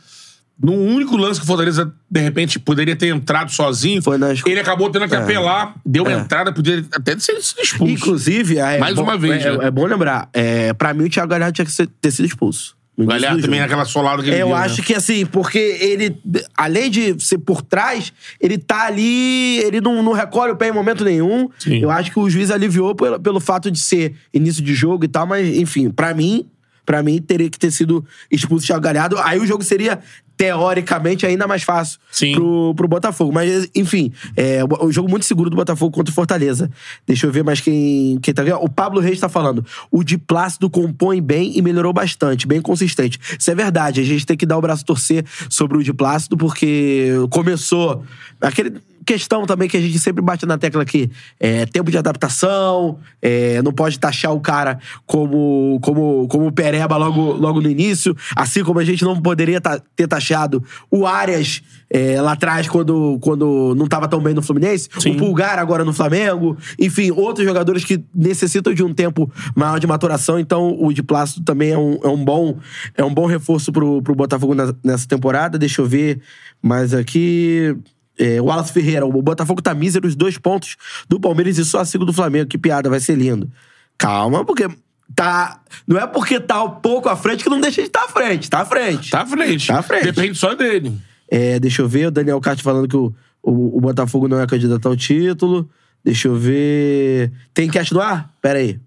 no 0.62 0.74
único 0.74 1.16
lance 1.16 1.40
que 1.40 1.46
o 1.46 1.48
Fortaleza, 1.48 1.94
de 2.12 2.20
repente, 2.20 2.60
poderia 2.60 2.96
ter 2.96 3.08
entrado 3.08 3.50
sozinho, 3.52 4.02
Foi 4.02 4.18
nas- 4.18 4.42
ele 4.46 4.60
acabou 4.60 4.90
tendo 4.90 5.08
que 5.08 5.16
É. 5.16 5.20
apelar, 5.20 5.74
deu 5.86 6.04
uma 6.04 6.12
É. 6.12 6.20
entrada, 6.20 6.52
poderia 6.52 6.86
até 6.94 7.18
ser 7.18 7.34
expulso. 7.38 7.86
Inclusive, 7.88 8.58
é 8.58 8.78
Mais 8.80 8.96
bom- 8.96 9.04
uma 9.04 9.18
vez, 9.18 9.46
é, 9.46 9.58
né? 9.58 9.66
é 9.68 9.72
bom 9.72 9.86
lembrar, 9.86 10.28
é, 10.34 10.74
pra 10.74 10.94
mim 10.94 11.06
o 11.06 11.10
Thiago 11.10 11.30
Galhardo 11.30 11.56
tinha 11.56 11.66
que 11.66 11.72
ser- 11.72 11.88
ter 12.02 12.12
sido 12.12 12.26
expulso. 12.26 12.76
O 12.96 13.06
Galhardo 13.08 13.38
do 13.38 13.42
também 13.44 13.60
jogo. 13.60 13.70
naquela 13.72 13.86
solada 13.86 14.22
que 14.22 14.30
ele 14.30 14.40
Eu 14.42 14.48
deu, 14.48 14.56
acho 14.56 14.82
né? 14.82 14.86
que 14.86 14.94
assim, 14.94 15.26
porque 15.26 15.58
ele, 15.58 16.16
além 16.56 16.92
de 16.92 17.20
ser 17.24 17.40
por 17.40 17.62
trás, 17.64 18.14
ele 18.40 18.58
tá 18.58 18.86
ali, 18.86 19.58
ele 19.60 19.82
não, 19.82 20.04
não 20.04 20.14
recolhe 20.14 20.52
o 20.52 20.56
pé 20.56 20.70
em 20.70 20.72
momento 20.72 21.04
nenhum. 21.04 21.50
Sim. 21.58 21.80
Eu 21.82 21.90
acho 21.90 22.12
que 22.12 22.20
o 22.20 22.30
juiz 22.30 22.52
aliviou 22.52 22.94
pelo, 22.94 23.20
pelo 23.20 23.40
fato 23.40 23.72
de 23.72 23.80
ser 23.80 24.14
início 24.32 24.64
de 24.64 24.76
jogo 24.76 25.06
e 25.06 25.08
tal, 25.08 25.26
mas 25.26 25.48
enfim, 25.58 25.90
pra 25.90 26.14
mim, 26.14 26.46
para 26.86 27.02
mim 27.02 27.20
teria 27.22 27.50
que 27.50 27.58
ter 27.58 27.72
sido 27.72 28.06
expulso 28.30 28.66
o 28.66 28.68
Thiago 28.68 28.84
Galhardo. 28.84 29.18
Aí 29.20 29.40
o 29.40 29.46
jogo 29.48 29.64
seria 29.64 30.00
teoricamente 30.38 31.26
ainda 31.26 31.48
mais 31.48 31.64
fácil 31.64 32.00
Sim. 32.12 32.34
pro, 32.34 32.74
pro 32.76 32.88
Botafogo. 32.88 33.32
Mas, 33.32 33.70
enfim, 33.74 34.12
é 34.36 34.64
o 34.64 34.84
o 34.84 34.92
jogo 34.92 35.10
muito 35.10 35.26
seguro 35.26 35.50
do 35.50 35.56
Botafogo 35.56 35.92
contra 35.92 36.12
o 36.12 36.16
Fortaleza. 36.16 36.70
Deixa 37.08 37.26
eu 37.26 37.32
ver 37.32 37.44
mais 37.44 37.62
quem, 37.62 38.20
quem 38.22 38.34
tá 38.34 38.44
vendo. 38.44 38.58
O 38.58 38.70
Pablo 38.70 39.00
Reis 39.00 39.20
tá 39.20 39.30
falando. 39.30 39.66
O 39.92 40.04
de 40.04 40.18
Plácido 40.18 40.70
compõe 40.70 41.22
bem 41.22 41.58
e 41.58 41.62
melhorou 41.62 41.94
bastante, 41.94 42.48
bem 42.48 42.62
consistente. 42.62 43.20
Isso 43.38 43.50
é 43.50 43.56
verdade. 43.56 44.02
A 44.02 44.04
gente 44.04 44.26
tem 44.26 44.36
que 44.36 44.46
dar 44.46 44.58
o 44.58 44.62
braço 44.62 44.86
torcer 44.86 45.26
sobre 45.50 45.78
o 45.78 45.84
de 45.84 45.94
Plácido, 45.94 46.38
porque 46.38 47.12
começou. 47.30 48.04
Aquele, 48.42 48.82
questão 49.06 49.46
também 49.46 49.68
que 49.70 49.78
a 49.78 49.82
gente 49.82 50.00
sempre 50.00 50.22
bate 50.22 50.46
na 50.46 50.58
tecla 50.58 50.82
aqui. 50.82 51.10
É 51.40 51.66
tempo 51.66 51.92
de 51.92 51.98
adaptação, 51.98 53.00
é, 53.22 53.62
não 53.62 53.72
pode 53.72 54.00
taxar 54.00 54.34
o 54.34 54.40
cara 54.40 54.80
como, 55.06 55.80
como, 55.82 56.28
como 56.28 56.52
pereba 56.52 56.98
logo, 56.98 57.34
logo 57.34 57.62
no 57.62 57.70
início. 57.70 58.16
Assim 58.36 58.64
como 58.64 58.80
a 58.80 58.84
gente 58.84 59.04
não 59.04 59.22
poderia 59.22 59.60
ta- 59.62 59.82
ter 59.96 60.08
taxado 60.08 60.64
o 60.90 61.06
Arias 61.06 61.62
é, 61.90 62.20
lá 62.22 62.32
atrás, 62.34 62.68
quando, 62.68 63.18
quando 63.22 63.76
não 63.76 63.86
estava 63.86 64.08
tão 64.08 64.20
bem 64.22 64.34
no 64.34 64.42
Fluminense. 64.42 64.90
O 64.98 65.16
Pulgar 65.18 65.60
agora 65.60 65.86
no 65.86 65.94
Flamengo. 65.94 66.58
Enfim, 66.80 67.12
outros 67.12 67.46
jogadores 67.46 67.86
que 67.86 68.04
necessitam 68.14 68.74
de 68.74 68.84
um 68.84 68.94
tempo 68.94 69.32
maior 69.56 69.80
de 69.80 69.86
maturação. 69.88 70.40
Então, 70.40 70.76
o 70.80 70.92
de 70.92 71.04
Plácido 71.04 71.44
também 71.46 71.72
é 71.72 71.78
um, 71.78 72.00
é 72.04 72.08
um, 72.08 72.24
bom, 72.24 72.58
é 72.96 73.04
um 73.04 73.14
bom 73.14 73.26
reforço 73.26 73.72
pro, 73.72 74.02
pro 74.02 74.16
Botafogo 74.16 74.56
nessa 74.84 75.08
temporada. 75.08 75.58
Deixa 75.58 75.82
eu 75.82 75.86
ver 75.86 76.20
mais 76.62 76.94
aqui. 76.94 77.76
É, 78.18 78.40
o 78.40 78.46
Wallace 78.46 78.72
Ferreira, 78.72 79.06
o 79.06 79.22
Botafogo 79.22 79.62
tá 79.62 79.74
míseros 79.74 80.16
dois 80.16 80.38
pontos 80.38 80.76
do 81.10 81.20
Palmeiras 81.20 81.58
e 81.58 81.66
só 81.66 81.80
a 81.80 81.86
cinco 81.86 82.06
do 82.06 82.14
Flamengo. 82.14 82.48
Que 82.48 82.58
piada, 82.58 82.90
vai 82.90 83.00
ser 83.00 83.16
lindo. 83.16 83.52
Calma, 83.98 84.46
porque 84.46 84.68
tá. 85.16 85.62
Não 85.88 85.98
é 85.98 86.06
porque 86.06 86.40
tá 86.40 86.64
um 86.64 86.70
pouco 86.70 87.10
à 87.10 87.16
frente 87.16 87.44
que 87.44 87.50
não 87.50 87.60
deixa 87.60 87.82
de 87.82 87.88
estar 87.88 88.04
à 88.04 88.08
frente. 88.08 88.50
Tá 88.50 88.62
à 88.62 88.66
frente. 88.66 89.10
Tá 89.10 89.22
à 89.22 89.26
frente. 89.26 89.68
Tá 89.68 89.80
à 89.80 89.84
frente. 89.84 90.06
Depende 90.06 90.38
só 90.38 90.54
dele. 90.54 90.98
É, 91.30 91.60
deixa 91.60 91.82
eu 91.82 91.88
ver, 91.88 92.08
o 92.08 92.12
Daniel 92.12 92.40
Castro 92.40 92.64
falando 92.64 92.88
que 92.88 92.98
o, 92.98 93.14
o, 93.42 93.78
o 93.78 93.82
Botafogo 93.82 94.28
não 94.28 94.40
é 94.40 94.46
candidato 94.46 94.88
ao 94.88 94.96
título. 94.96 95.68
Deixa 96.04 96.28
eu 96.28 96.36
ver. 96.36 97.32
Tem 97.54 97.68
enquete 97.68 97.94
no 97.94 98.02
ar? 98.02 98.30
Pera 98.42 98.60
aí. 98.60 98.80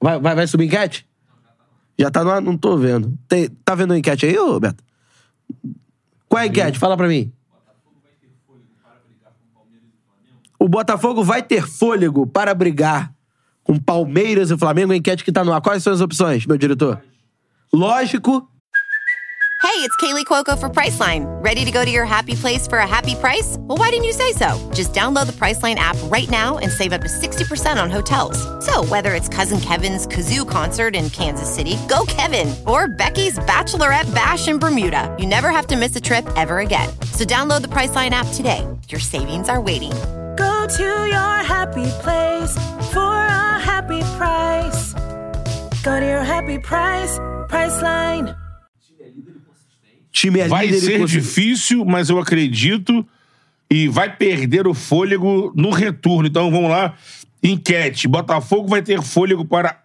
Vai, 0.00 0.18
vai, 0.18 0.34
vai 0.34 0.46
subir 0.46 0.64
enquete? 0.64 1.06
Já 1.98 2.10
tá 2.10 2.24
no 2.24 2.30
ar? 2.30 2.40
Não 2.40 2.56
tô 2.56 2.76
vendo. 2.76 3.16
Tem, 3.28 3.48
tá 3.64 3.74
vendo 3.74 3.92
a 3.92 3.98
enquete 3.98 4.26
aí, 4.26 4.38
ô 4.38 4.58
Beto? 4.58 4.82
Qual 6.28 6.40
é 6.40 6.44
a 6.44 6.46
enquete? 6.46 6.78
Fala 6.78 6.96
pra 6.96 7.06
mim. 7.06 7.32
O 10.58 10.68
Botafogo 10.68 11.22
vai 11.22 11.42
ter 11.42 11.66
fôlego 11.66 12.26
para 12.26 12.52
brigar 12.54 13.12
com 13.62 13.78
Palmeiras 13.78 14.50
e 14.50 14.58
Flamengo. 14.58 14.92
Enquete 14.92 15.22
que 15.22 15.30
tá 15.30 15.44
no 15.44 15.52
ar. 15.52 15.60
Quais 15.60 15.82
são 15.82 15.92
as 15.92 16.00
opções, 16.00 16.46
meu 16.46 16.58
diretor? 16.58 17.00
Lógico. 17.72 18.48
Hey, 19.60 19.84
it's 19.84 19.94
Kaylee 19.96 20.24
Cuoco 20.24 20.58
for 20.58 20.68
Priceline. 20.70 21.26
Ready 21.42 21.64
to 21.64 21.70
go 21.70 21.84
to 21.84 21.90
your 21.90 22.04
happy 22.04 22.34
place 22.34 22.66
for 22.66 22.78
a 22.78 22.86
happy 22.86 23.14
price? 23.16 23.56
Well, 23.60 23.76
why 23.76 23.90
didn't 23.90 24.04
you 24.04 24.12
say 24.12 24.32
so? 24.32 24.56
Just 24.72 24.92
download 24.92 25.26
the 25.26 25.32
Priceline 25.32 25.74
app 25.74 25.96
right 26.04 26.28
now 26.30 26.58
and 26.58 26.70
save 26.70 26.92
up 26.92 27.02
to 27.02 27.08
60% 27.08 27.80
on 27.80 27.90
hotels. 27.90 28.38
So, 28.64 28.84
whether 28.84 29.14
it's 29.14 29.28
Cousin 29.28 29.60
Kevin's 29.60 30.06
Kazoo 30.06 30.48
concert 30.48 30.96
in 30.96 31.10
Kansas 31.10 31.52
City, 31.52 31.76
go 31.88 32.04
Kevin, 32.06 32.54
or 32.66 32.88
Becky's 32.88 33.38
Bachelorette 33.40 34.12
Bash 34.14 34.48
in 34.48 34.58
Bermuda, 34.58 35.14
you 35.18 35.26
never 35.26 35.50
have 35.50 35.66
to 35.68 35.76
miss 35.76 35.94
a 35.94 36.00
trip 36.00 36.26
ever 36.36 36.60
again. 36.60 36.88
So, 37.12 37.24
download 37.24 37.62
the 37.62 37.68
Priceline 37.68 38.10
app 38.10 38.26
today. 38.34 38.66
Your 38.88 39.00
savings 39.00 39.48
are 39.48 39.60
waiting. 39.60 39.92
Go 40.38 40.68
to 40.68 41.06
your 41.08 41.42
happy 41.42 41.90
place 42.00 42.54
for 42.92 43.00
a 43.00 43.58
happy 43.58 44.00
price. 44.16 44.94
Go 45.82 45.98
to 45.98 46.06
your 46.06 46.22
happy 46.22 46.60
price, 46.60 47.18
Priceline. 47.48 48.36
Time 50.12 50.40
é 50.40 50.46
Vai 50.48 50.66
líder 50.66 50.76
e 50.76 50.80
ser 50.80 51.04
difícil, 51.06 51.84
mas 51.84 52.08
eu 52.08 52.20
acredito. 52.20 53.04
E 53.68 53.88
vai 53.88 54.14
perder 54.16 54.68
o 54.68 54.74
fôlego 54.74 55.52
no 55.56 55.70
retorno. 55.70 56.28
Então 56.28 56.52
vamos 56.52 56.70
lá. 56.70 56.94
Enquete: 57.42 58.06
Botafogo 58.06 58.68
vai 58.68 58.80
ter 58.80 59.02
fôlego 59.02 59.44
para 59.44 59.82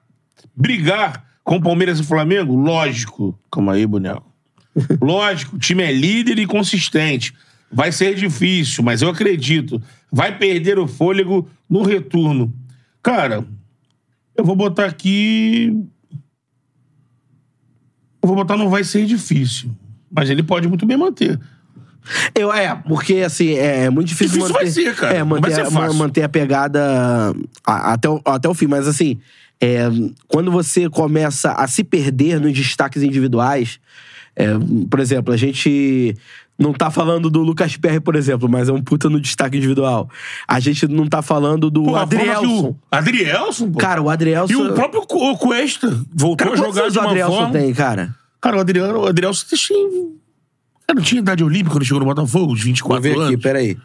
brigar 0.55 1.25
com 1.43 1.59
Palmeiras 1.59 1.99
e 1.99 2.03
Flamengo? 2.03 2.55
Lógico. 2.55 3.37
Calma 3.51 3.73
aí, 3.73 3.87
boneco. 3.87 4.31
Lógico, 5.01 5.55
o 5.55 5.59
time 5.59 5.81
é 5.81 5.91
líder 5.91 6.37
e 6.37 6.45
consistente. 6.45 7.33
Vai 7.71 7.91
ser 7.91 8.13
difícil, 8.13 8.83
mas 8.83 9.01
eu 9.01 9.09
acredito. 9.09 9.81
Vai 10.15 10.37
perder 10.37 10.77
o 10.77 10.87
fôlego 10.87 11.49
no 11.67 11.81
retorno. 11.81 12.53
Cara, 13.01 13.43
eu 14.37 14.45
vou 14.45 14.55
botar 14.55 14.85
aqui. 14.85 15.75
Eu 18.21 18.27
vou 18.27 18.35
botar 18.35 18.55
não 18.55 18.69
vai 18.69 18.83
ser 18.83 19.05
difícil. 19.05 19.71
Mas 20.11 20.29
ele 20.29 20.43
pode 20.43 20.67
muito 20.67 20.85
bem 20.85 20.95
manter. 20.95 21.39
Eu, 22.35 22.51
é, 22.53 22.75
porque 22.75 23.15
assim, 23.25 23.53
é 23.53 23.89
muito 23.89 24.09
difícil, 24.09 24.37
Difícil 24.37 24.53
manter. 24.53 24.63
vai 24.65 24.71
ser, 24.71 24.95
cara. 24.95 25.15
É, 25.15 25.23
manter, 25.23 25.41
vai 25.41 25.51
ser 25.65 25.71
fácil. 25.71 25.97
manter 25.97 26.23
a 26.23 26.29
pegada 26.29 27.33
a- 27.65 27.93
até 27.93 28.09
o, 28.09 28.21
até 28.25 28.47
o 28.47 28.53
fim. 28.53 28.67
Mas 28.67 28.87
assim, 28.87 29.19
é, 29.59 29.85
quando 30.27 30.51
você 30.51 30.89
começa 30.89 31.53
a 31.53 31.67
se 31.67 31.83
perder 31.83 32.39
nos 32.39 32.53
destaques 32.53 33.01
individuais, 33.01 33.79
é, 34.35 34.47
por 34.89 34.99
exemplo, 34.99 35.33
a 35.33 35.37
gente. 35.37 36.15
Não 36.57 36.71
tá 36.71 36.91
falando 36.91 37.29
do 37.31 37.41
Lucas 37.41 37.75
Perry, 37.77 37.99
por 37.99 38.15
exemplo, 38.15 38.47
mas 38.47 38.69
é 38.69 38.71
um 38.71 38.81
puta 38.81 39.09
no 39.09 39.19
destaque 39.19 39.57
individual. 39.57 40.07
A 40.47 40.59
gente 40.59 40.87
não 40.87 41.07
tá 41.07 41.21
falando 41.21 41.69
do 41.71 41.83
Pô, 41.83 41.95
Adrielson. 41.95 42.69
o- 42.69 42.79
Adrielson, 42.91 43.71
pô. 43.71 43.79
Cara, 43.79 44.01
o 44.01 44.09
Adrielson. 44.09 44.53
E 44.53 44.55
o 44.55 44.73
próprio 44.73 45.01
Cu- 45.01 45.31
o 45.31 45.37
Cuesta 45.37 45.87
voltou 46.13 46.47
Cara, 46.47 46.53
a 46.53 46.55
jogar 46.55 46.89
de 46.89 46.97
o 46.97 47.01
uma 47.01 47.09
Adrielson 47.09 47.35
forma... 47.35 47.51
tem, 47.53 47.73
cara? 47.73 48.15
Cara, 48.39 48.57
o 48.57 48.59
Adriano, 48.59 48.99
o 48.99 49.07
Adrielson 49.07 49.45
tinha... 49.55 49.89
Cara, 50.87 50.95
não 50.95 51.01
tinha 51.01 51.19
idade 51.19 51.43
olímpica 51.43 51.71
quando 51.71 51.85
chegou 51.85 51.99
no 51.99 52.05
Botafogo, 52.05 52.47
Vou 52.47 52.55
24 52.55 53.01
ver 53.01 53.13
anos. 53.15 53.27
aqui, 53.27 53.37
peraí. 53.37 53.77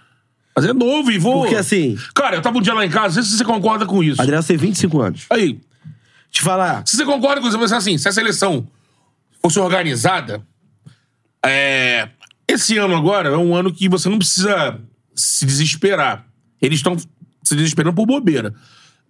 Mas 0.54 0.66
é 0.66 0.72
novo 0.74 1.10
e 1.10 1.18
voa. 1.18 1.42
Porque 1.42 1.54
assim, 1.56 1.96
Cara, 2.14 2.36
eu 2.36 2.42
tava 2.42 2.58
um 2.58 2.60
dia 2.60 2.74
lá 2.74 2.84
em 2.84 2.90
casa, 2.90 3.06
não 3.16 3.22
sei 3.22 3.30
se 3.32 3.38
você 3.38 3.44
concorda 3.44 3.86
com 3.86 4.02
isso. 4.04 4.20
o 4.20 4.22
Adrielson 4.22 4.48
tem 4.48 4.56
25 4.58 5.00
anos. 5.00 5.24
Aí, 5.30 5.58
Te 6.30 6.42
falar. 6.42 6.82
se 6.86 6.96
você 6.96 7.04
concorda 7.06 7.40
com 7.40 7.48
isso, 7.48 7.56
você 7.58 7.74
assim, 7.74 7.96
se 7.96 8.06
a 8.08 8.12
seleção 8.12 8.66
fosse 9.42 9.58
organizada, 9.58 10.42
é, 11.44 12.08
esse 12.48 12.76
ano 12.78 12.96
agora 12.96 13.28
é 13.30 13.36
um 13.36 13.54
ano 13.54 13.72
que 13.72 13.88
você 13.88 14.08
não 14.08 14.18
precisa 14.18 14.78
se 15.14 15.44
desesperar. 15.44 16.24
Eles 16.60 16.78
estão 16.78 16.96
se 16.98 17.54
desesperando 17.54 17.94
por 17.94 18.06
bobeira. 18.06 18.54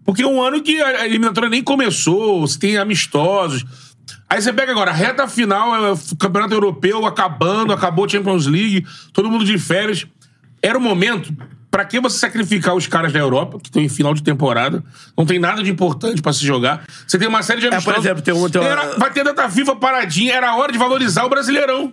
Porque 0.05 0.23
é 0.23 0.27
um 0.27 0.43
ano 0.43 0.63
que 0.63 0.81
a 0.83 1.07
eliminatória 1.07 1.49
nem 1.49 1.63
começou, 1.63 2.41
você 2.41 2.59
tem 2.59 2.77
amistosos. 2.77 3.65
Aí 4.29 4.41
você 4.41 4.53
pega 4.53 4.73
agora, 4.73 4.91
a 4.91 4.95
reta 4.95 5.27
final, 5.29 5.75
é 5.75 5.93
o 5.93 6.17
Campeonato 6.19 6.55
Europeu 6.55 7.05
acabando, 7.07 7.73
acabou 7.73 8.05
a 8.05 8.09
Champions 8.09 8.47
League, 8.47 8.87
todo 9.13 9.31
mundo 9.31 9.45
de 9.45 9.59
férias. 9.59 10.07
Era 10.63 10.77
o 10.79 10.81
momento. 10.81 11.35
Pra 11.71 11.85
que 11.85 12.01
você 12.01 12.19
sacrificar 12.19 12.75
os 12.75 12.87
caras 12.87 13.13
da 13.13 13.19
Europa, 13.19 13.59
que 13.61 13.69
estão 13.69 13.83
em 13.83 13.89
final 13.91 14.15
de 14.15 14.23
temporada? 14.23 14.83
Não 15.17 15.27
tem 15.27 15.39
nada 15.39 15.63
de 15.63 15.71
importante 15.71 16.23
pra 16.23 16.33
se 16.33 16.45
jogar. 16.45 16.87
Você 17.07 17.19
tem 17.19 17.29
uma 17.29 17.43
série 17.43 17.61
de 17.61 17.67
É, 17.67 17.69
por 17.71 17.75
amistosos. 17.77 18.05
exemplo, 18.07 18.23
tem 18.23 18.33
um- 18.35 18.49
tem 18.49 18.61
uma- 18.63 18.71
Era- 18.71 18.99
vai 18.99 19.13
ter 19.13 19.23
data 19.23 19.49
FIFA 19.51 19.77
paradinha, 19.77 20.33
era 20.35 20.57
hora 20.57 20.73
de 20.73 20.79
valorizar 20.79 21.25
o 21.25 21.29
Brasileirão. 21.29 21.93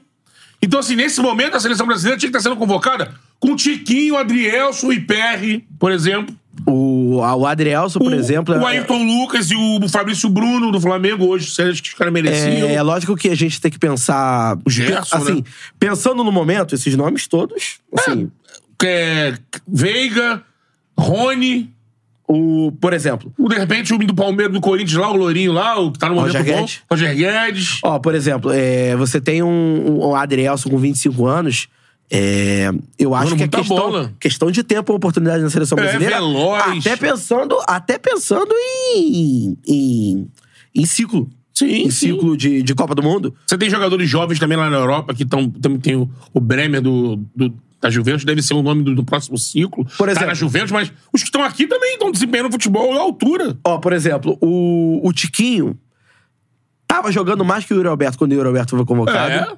Então, 0.65 0.79
assim, 0.79 0.95
nesse 0.95 1.21
momento, 1.21 1.55
a 1.55 1.59
seleção 1.59 1.85
brasileira 1.85 2.17
tinha 2.17 2.31
que 2.31 2.35
estar 2.35 2.49
sendo 2.49 2.59
convocada 2.59 3.13
com 3.39 3.55
Tiquinho, 3.55 4.17
Adrielson 4.17 4.91
e 4.91 4.99
Perry, 4.99 5.63
por 5.77 5.91
exemplo. 5.91 6.35
O, 6.65 7.17
o 7.17 7.45
Adrielson, 7.45 7.99
por 7.99 8.11
o, 8.11 8.15
exemplo. 8.15 8.55
O 8.55 8.67
é- 8.67 8.77
Ayrton 8.77 9.03
Lucas 9.03 9.51
e 9.51 9.55
o 9.55 9.87
Fabrício 9.87 10.27
Bruno 10.27 10.71
do 10.71 10.81
Flamengo 10.81 11.27
hoje. 11.27 11.45
Acho 11.61 11.83
que 11.83 11.89
os 11.89 11.93
caras 11.93 12.11
mereciam. 12.11 12.67
É, 12.67 12.73
é 12.73 12.81
lógico 12.81 13.15
que 13.15 13.29
a 13.29 13.35
gente 13.35 13.61
tem 13.61 13.69
que 13.69 13.77
pensar. 13.77 14.57
O 14.65 14.69
Gerson, 14.69 15.17
assim, 15.17 15.35
né? 15.35 15.43
pensando 15.77 16.23
no 16.23 16.31
momento, 16.31 16.73
esses 16.73 16.95
nomes 16.95 17.27
todos. 17.27 17.77
Assim, 17.95 18.31
É, 18.83 19.35
Veiga, 19.67 20.41
Rony, 20.97 21.74
o, 22.27 22.71
por 22.81 22.93
exemplo, 22.93 23.31
o, 23.37 23.47
de 23.47 23.55
repente 23.55 23.93
o 23.93 23.97
do 23.97 24.15
Palmeiras, 24.15 24.51
do 24.53 24.59
Corinthians 24.61 24.97
lá, 24.99 25.11
o 25.11 25.15
Lourinho 25.15 25.51
lá, 25.51 25.79
o 25.79 25.91
que 25.91 25.99
tá 25.99 26.09
no 26.09 26.15
momento 26.15 26.33
Roger 26.37 26.45
bom. 26.53 26.59
Guedes. 26.61 26.81
Roger 26.89 27.15
Guedes. 27.15 27.79
ó, 27.83 27.99
por 27.99 28.15
exemplo, 28.15 28.51
é, 28.51 28.95
você 28.95 29.21
tem 29.21 29.43
um, 29.43 29.99
um 30.07 30.15
Adrielson 30.15 30.69
com 30.69 30.77
25 30.77 31.25
anos. 31.27 31.67
é, 32.11 32.69
eu 32.99 33.13
acho 33.15 33.29
Jogando 33.31 33.49
que 33.49 33.55
é 33.55 33.59
questão, 33.59 33.77
bola. 33.77 34.13
questão 34.19 34.51
de 34.51 34.63
tempo 34.63 34.91
a 34.91 34.95
oportunidade 34.95 35.43
na 35.43 35.49
seleção 35.49 35.77
É, 35.77 35.81
brasileira. 35.81 36.15
veloz. 36.15 36.85
Até 36.85 36.95
pensando, 36.95 37.57
até 37.67 37.97
pensando 37.99 38.53
em, 38.95 39.57
em, 39.67 40.27
em 40.73 40.85
ciclo. 40.85 41.29
Sim, 41.53 41.67
em 41.67 41.89
sim. 41.89 42.07
ciclo 42.11 42.35
de, 42.35 42.61
de 42.61 42.75
Copa 42.75 42.93
do 42.93 43.01
Mundo. 43.01 43.33
Você 43.47 43.57
tem 43.57 43.69
jogadores 43.69 44.09
jovens 44.09 44.37
também 44.39 44.57
lá 44.57 44.69
na 44.69 44.75
Europa, 44.77 45.13
que 45.13 45.23
estão. 45.23 45.49
Também 45.49 45.79
tem 45.79 45.95
o, 45.95 46.09
o 46.33 46.39
Bremer 46.41 46.81
do, 46.81 47.15
do- 47.33 47.53
da 47.85 47.91
Juventus, 47.91 48.25
deve 48.25 48.41
ser 48.41 48.53
o 48.55 48.61
nome 48.63 48.83
do, 48.83 48.95
do 48.95 49.03
próximo 49.03 49.37
ciclo. 49.37 49.85
Por 49.97 50.05
Tá 50.07 50.11
exemplo. 50.11 50.27
na 50.27 50.33
Juventus, 50.33 50.71
mas 50.71 50.91
os 51.13 51.21
que 51.21 51.27
estão 51.27 51.43
aqui 51.43 51.67
também 51.67 51.93
estão 51.93 52.11
desempenhando 52.11 52.51
futebol 52.51 52.93
à 52.93 53.01
altura. 53.01 53.57
Ó, 53.63 53.77
por 53.77 53.93
exemplo, 53.93 54.37
o, 54.41 55.01
o 55.07 55.13
Tiquinho 55.13 55.77
tava 56.87 57.11
jogando 57.11 57.43
mais 57.45 57.65
que 57.65 57.73
o 57.73 57.77
Yuri 57.77 57.87
Alberto 57.87 58.17
quando 58.17 58.31
o 58.31 58.35
Yuri 58.35 58.47
Alberto 58.47 58.75
foi 58.75 58.85
convocado. 58.85 59.31
É. 59.33 59.57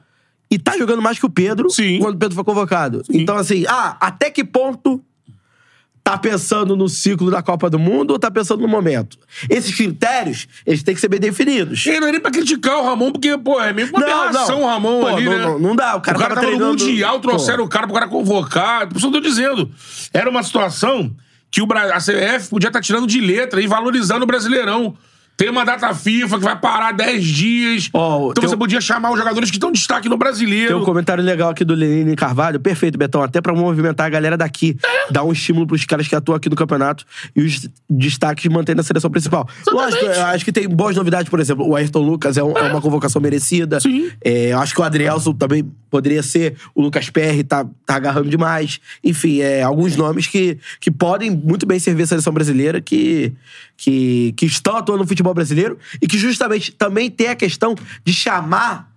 E 0.50 0.58
tá 0.58 0.78
jogando 0.78 1.02
mais 1.02 1.20
que 1.20 1.26
o 1.26 1.30
Pedro 1.30 1.70
Sim. 1.70 2.00
quando 2.00 2.16
o 2.16 2.18
Pedro 2.18 2.36
foi 2.36 2.44
convocado. 2.44 3.02
Então, 3.10 3.36
assim, 3.36 3.66
ah, 3.68 3.98
até 4.00 4.30
que 4.30 4.44
ponto 4.46 5.04
tá 6.10 6.18
pensando 6.18 6.76
no 6.76 6.88
ciclo 6.88 7.30
da 7.30 7.42
Copa 7.42 7.70
do 7.70 7.78
Mundo 7.78 8.12
ou 8.12 8.20
tá 8.20 8.32
pensando 8.32 8.62
no 8.62 8.68
momento? 8.68 9.18
Esses 9.50 9.76
critérios, 9.76 10.48
eles 10.66 10.82
têm 10.82 10.96
que 10.96 11.02
ser 11.02 11.10
bem 11.10 11.20
definidos. 11.20 11.86
E 11.86 12.00
não 12.00 12.08
é 12.08 12.12
nem 12.14 12.22
pra 12.22 12.32
criticar 12.32 12.78
o 12.78 12.84
Ramon, 12.86 13.12
porque, 13.12 13.38
pô, 13.38 13.60
é 13.60 13.74
meio 13.74 13.90
que 13.90 13.94
uma 13.94 14.06
Não, 14.06 14.22
aberração 14.24 14.60
não. 14.60 14.64
o 14.66 14.70
Ramon 14.70 15.02
Pô, 15.02 15.08
ali, 15.08 15.26
não- 15.26 15.32
né? 15.34 15.38
não- 15.46 15.60
não 15.60 15.76
dá, 15.76 15.96
o 15.98 16.02
cara 16.02 16.18
tava 16.18 16.30
tava 16.36 16.42
no 16.42 16.48
treinando- 16.48 16.86
Mundial, 16.86 17.20
trouxeram 17.20 17.60
Pô. 17.60 17.66
o 17.66 17.70
cara 17.70 17.86
pro 17.88 17.94
cara 17.96 18.08
convocar. 18.08 18.88
Por 18.88 18.98
isso 18.98 19.08
eu 19.08 19.12
tô 19.12 19.20
dizendo. 19.20 19.70
Era 20.14 20.30
uma 20.30 20.44
situação 20.44 21.12
que 21.52 21.62
o 21.62 21.68
a 21.74 22.00
CBF 22.00 22.50
podia 22.50 22.68
estar 22.68 22.82
tirando 22.82 23.06
de 23.08 23.20
letra 23.20 23.62
e 23.62 23.68
valorizando 23.68 24.24
o 24.24 24.28
Brasileirão. 24.28 24.96
Tem 25.38 25.50
uma 25.52 25.64
data 25.64 25.94
FIFA 25.94 26.40
que 26.40 26.44
vai 26.44 26.60
parar 26.60 26.92
10 26.94 27.24
dias. 27.24 27.90
Ó, 27.94 28.32
então 28.32 28.42
você 28.50 28.56
um- 28.56 28.58
podia 28.58 28.82
chamar 28.82 29.12
os 29.12 29.20
jogadores 29.20 29.52
que 29.52 29.58
estão 29.58 29.70
em 29.70 29.74
destaque 29.74 30.10
no 30.10 30.18
brasileiro. 30.18 30.70
Tem 30.74 30.76
um 30.76 30.84
comentário 30.84 31.24
legal 31.24 31.52
aqui 31.52 31.64
do 31.64 31.76
Lenine 31.76 32.16
Carvalho. 32.16 32.60
Perfeito, 32.60 32.98
Betão. 32.98 33.22
Até 33.22 33.40
pra 33.40 33.54
movimentar 33.54 34.08
a 34.08 34.10
galera 34.10 34.36
daqui. 34.36 34.76
Dar 35.12 35.24
um 35.24 35.32
estímulo 35.32 35.68
pros 35.68 35.86
caras 35.86 36.08
que 36.08 36.16
atuam 36.16 36.36
aqui 36.36 36.50
no 36.50 36.56
campeonato 36.56 37.06
e 37.36 37.42
os 37.44 37.70
destaques 37.88 38.52
mantém 38.52 38.74
na 38.74 38.82
seleção 38.82 39.12
principal. 39.12 39.48
Lógico, 39.68 40.06
eu 40.06 40.26
acho 40.26 40.44
que 40.44 40.52
tem 40.52 40.68
boas 40.68 40.96
novidades, 40.96 41.30
por 41.30 41.40
exemplo. 41.40 41.68
O 41.68 41.76
Ayrton 41.76 42.02
Lucas 42.02 42.36
é, 42.36 42.44
um- 42.44 42.58
é 42.58 42.64
uma 42.64 42.82
convocação 42.82 43.22
merecida. 43.22 43.80
Sim. 43.80 44.10
É, 44.26 44.54
eu 44.54 44.60
acho 44.60 44.74
que 44.74 44.82
o 44.82 44.84
Adrielson 44.84 45.34
também 45.34 45.64
poderia 45.92 46.24
ser. 46.24 46.56
O 46.74 46.82
Lucas 46.82 47.12
Perry 47.12 47.44
tá, 47.44 47.64
tá 47.86 47.96
agarrando 47.96 48.28
demais. 48.30 48.80
Enfim, 49.04 49.42
é, 49.42 49.62
alguns 49.62 49.96
nomes 49.96 50.26
que, 50.26 50.58
que 50.82 50.90
podem 50.90 51.30
muito 51.30 51.68
bem 51.68 51.78
servir 51.80 52.04
a 52.04 52.08
seleção 52.08 52.34
brasileira, 52.34 52.82
que, 52.82 53.32
que, 53.78 54.34
que 54.36 54.46
estão 54.48 54.76
atuando 54.78 55.04
no 55.04 55.08
futebol 55.08 55.27
brasileiro 55.34 55.78
e 56.02 56.08
que 56.08 56.18
justamente 56.18 56.72
também 56.72 57.10
tem 57.10 57.28
a 57.30 57.36
questão 57.36 57.76
de 58.04 58.14
chamar 58.14 58.92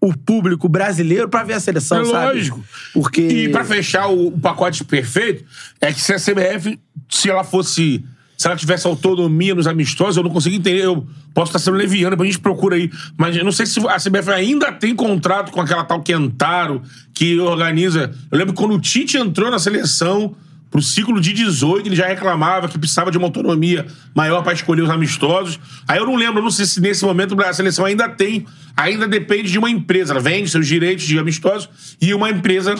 o 0.00 0.16
público 0.16 0.68
brasileiro 0.68 1.28
pra 1.28 1.42
ver 1.42 1.54
a 1.54 1.60
seleção, 1.60 2.00
É 2.00 2.04
sabe? 2.04 2.36
lógico. 2.36 2.64
Porque. 2.92 3.22
E 3.22 3.48
pra 3.48 3.64
fechar 3.64 4.08
o, 4.08 4.28
o 4.28 4.38
pacote 4.38 4.84
perfeito, 4.84 5.44
é 5.80 5.92
que 5.92 6.00
se 6.00 6.12
a 6.12 6.16
CBF, 6.16 6.78
se 7.08 7.30
ela 7.30 7.42
fosse. 7.44 8.04
Se 8.36 8.46
ela 8.46 8.54
tivesse 8.54 8.86
autonomia 8.86 9.54
nos 9.54 9.66
amistosos, 9.66 10.18
eu 10.18 10.22
não 10.22 10.30
consigo 10.30 10.54
entender. 10.54 10.84
Eu 10.84 11.06
posso 11.32 11.48
estar 11.48 11.58
sendo 11.58 11.78
leviano, 11.78 12.20
a 12.20 12.24
gente 12.26 12.38
procura 12.38 12.76
aí. 12.76 12.90
Mas 13.16 13.34
eu 13.34 13.42
não 13.42 13.50
sei 13.50 13.64
se 13.64 13.80
a 13.88 13.96
CBF 13.96 14.30
ainda 14.30 14.70
tem 14.70 14.94
contrato 14.94 15.50
com 15.50 15.58
aquela 15.58 15.84
tal 15.84 16.02
Quentaro 16.02 16.82
que 17.14 17.40
organiza. 17.40 18.14
Eu 18.30 18.36
lembro 18.36 18.52
quando 18.52 18.74
o 18.74 18.78
Tite 18.80 19.16
entrou 19.16 19.50
na 19.50 19.58
seleção 19.58 20.36
pro 20.76 20.82
ciclo 20.82 21.18
de 21.22 21.32
18, 21.32 21.88
ele 21.88 21.96
já 21.96 22.06
reclamava 22.06 22.68
que 22.68 22.78
precisava 22.78 23.10
de 23.10 23.16
uma 23.16 23.26
autonomia 23.28 23.86
maior 24.14 24.42
pra 24.42 24.52
escolher 24.52 24.82
os 24.82 24.90
amistosos. 24.90 25.58
Aí 25.88 25.96
eu 25.98 26.04
não 26.04 26.16
lembro, 26.16 26.42
não 26.42 26.50
sei 26.50 26.66
se 26.66 26.82
nesse 26.82 27.02
momento 27.02 27.34
a 27.40 27.50
seleção 27.54 27.86
ainda 27.86 28.10
tem, 28.10 28.46
ainda 28.76 29.08
depende 29.08 29.50
de 29.50 29.58
uma 29.58 29.70
empresa. 29.70 30.12
Ela 30.12 30.20
vende 30.20 30.50
seus 30.50 30.66
direitos 30.66 31.06
de 31.06 31.18
amistosos 31.18 31.96
e 31.98 32.12
uma 32.12 32.28
empresa 32.28 32.74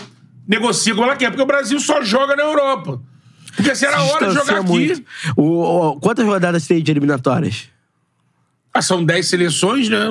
negocia 0.46 0.92
como 0.94 1.06
ela 1.06 1.16
quer, 1.16 1.30
porque 1.30 1.42
o 1.42 1.46
Brasil 1.46 1.80
só 1.80 2.02
joga 2.04 2.36
na 2.36 2.42
Europa. 2.42 3.00
Porque 3.56 3.74
se 3.74 3.86
era 3.86 4.02
hora 4.02 4.28
de 4.28 4.34
jogar 4.34 4.58
aqui, 4.58 4.68
muito. 4.68 5.02
O, 5.34 5.62
o- 5.92 5.96
quantas 5.98 6.26
rodadas 6.26 6.66
tem 6.66 6.82
de 6.82 6.90
eliminatórias? 6.90 7.70
ah, 8.74 8.82
são 8.82 9.02
10 9.02 9.26
seleções, 9.26 9.88
né? 9.88 10.08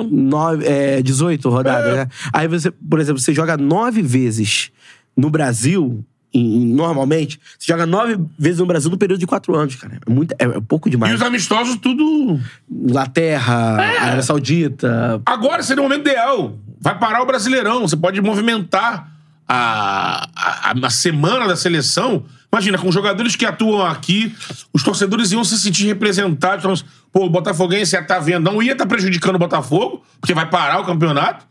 É, 0.64 1.00
18 1.02 1.48
rodadas, 1.48 1.92
É. 1.92 1.96
né? 1.98 2.08
Aí 2.32 2.48
você, 2.48 2.68
por 2.72 2.98
exemplo, 2.98 3.20
você 3.22 3.32
joga 3.32 3.56
nove 3.56 4.02
vezes 4.02 4.72
no 5.16 5.30
Brasil, 5.30 6.04
normalmente, 6.42 7.40
você 7.58 7.72
joga 7.72 7.86
nove 7.86 8.18
vezes 8.38 8.58
no 8.60 8.66
Brasil 8.66 8.90
no 8.90 8.98
período 8.98 9.20
de 9.20 9.26
quatro 9.26 9.54
anos, 9.56 9.74
cara. 9.76 9.98
É, 10.06 10.10
muito, 10.10 10.32
é, 10.38 10.44
é 10.44 10.60
pouco 10.60 10.88
E 10.88 10.90
demais. 10.90 11.14
os 11.14 11.22
amistosos 11.22 11.76
tudo. 11.76 12.38
Inglaterra, 12.70 13.76
É. 13.82 13.98
Arábia 13.98 14.22
Saudita. 14.22 15.20
Agora 15.26 15.62
seria 15.62 15.80
o 15.82 15.84
momento 15.84 16.02
ideal. 16.08 16.58
Vai 16.80 16.98
parar 16.98 17.22
o 17.22 17.26
Brasileirão. 17.26 17.82
Você 17.82 17.96
pode 17.96 18.20
movimentar 18.20 19.10
a, 19.48 20.28
a, 20.34 20.74
a 20.86 20.90
semana 20.90 21.46
da 21.46 21.56
seleção. 21.56 22.24
Imagina, 22.52 22.78
com 22.78 22.90
jogadores 22.90 23.36
que 23.36 23.44
atuam 23.44 23.84
aqui, 23.84 24.34
os 24.72 24.82
torcedores 24.82 25.32
iam 25.32 25.44
se 25.44 25.58
sentir 25.58 25.86
representados. 25.86 26.64
Então, 26.64 26.88
pô, 27.12 27.26
o 27.26 27.30
Botafoguense 27.30 27.94
ia 27.96 28.00
estar 28.00 28.18
vendo, 28.18 28.44
não 28.50 28.62
ia 28.62 28.72
estar 28.72 28.86
prejudicando 28.86 29.34
o 29.34 29.38
Botafogo, 29.38 30.02
porque 30.20 30.32
vai 30.32 30.48
parar 30.48 30.80
o 30.80 30.84
campeonato. 30.84 31.44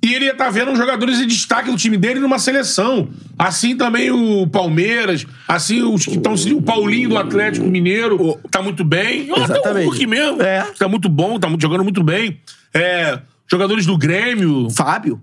E 0.00 0.14
ele 0.14 0.26
ia 0.26 0.32
estar 0.32 0.48
vendo 0.50 0.70
os 0.70 0.78
jogadores 0.78 1.18
em 1.20 1.26
destaque 1.26 1.70
do 1.70 1.76
time 1.76 1.96
dele 1.96 2.20
numa 2.20 2.38
seleção. 2.38 3.08
Assim 3.36 3.76
também 3.76 4.10
o 4.12 4.46
Palmeiras, 4.46 5.26
assim 5.46 5.82
os 5.82 6.04
que 6.06 6.16
estão. 6.16 6.34
O 6.34 6.62
Paulinho 6.62 7.08
do 7.10 7.18
Atlético 7.18 7.66
Mineiro 7.66 8.38
tá 8.50 8.62
muito 8.62 8.84
bem. 8.84 9.22
Até 9.30 9.40
o 9.40 9.44
Exatamente. 9.44 9.86
Hulk 9.86 10.06
mesmo. 10.06 10.42
É. 10.42 10.62
Tá 10.78 10.88
muito 10.88 11.08
bom, 11.08 11.38
tá 11.38 11.48
jogando 11.58 11.82
muito 11.82 12.02
bem. 12.04 12.40
É, 12.72 13.18
jogadores 13.50 13.86
do 13.86 13.98
Grêmio. 13.98 14.70
Fábio? 14.70 15.20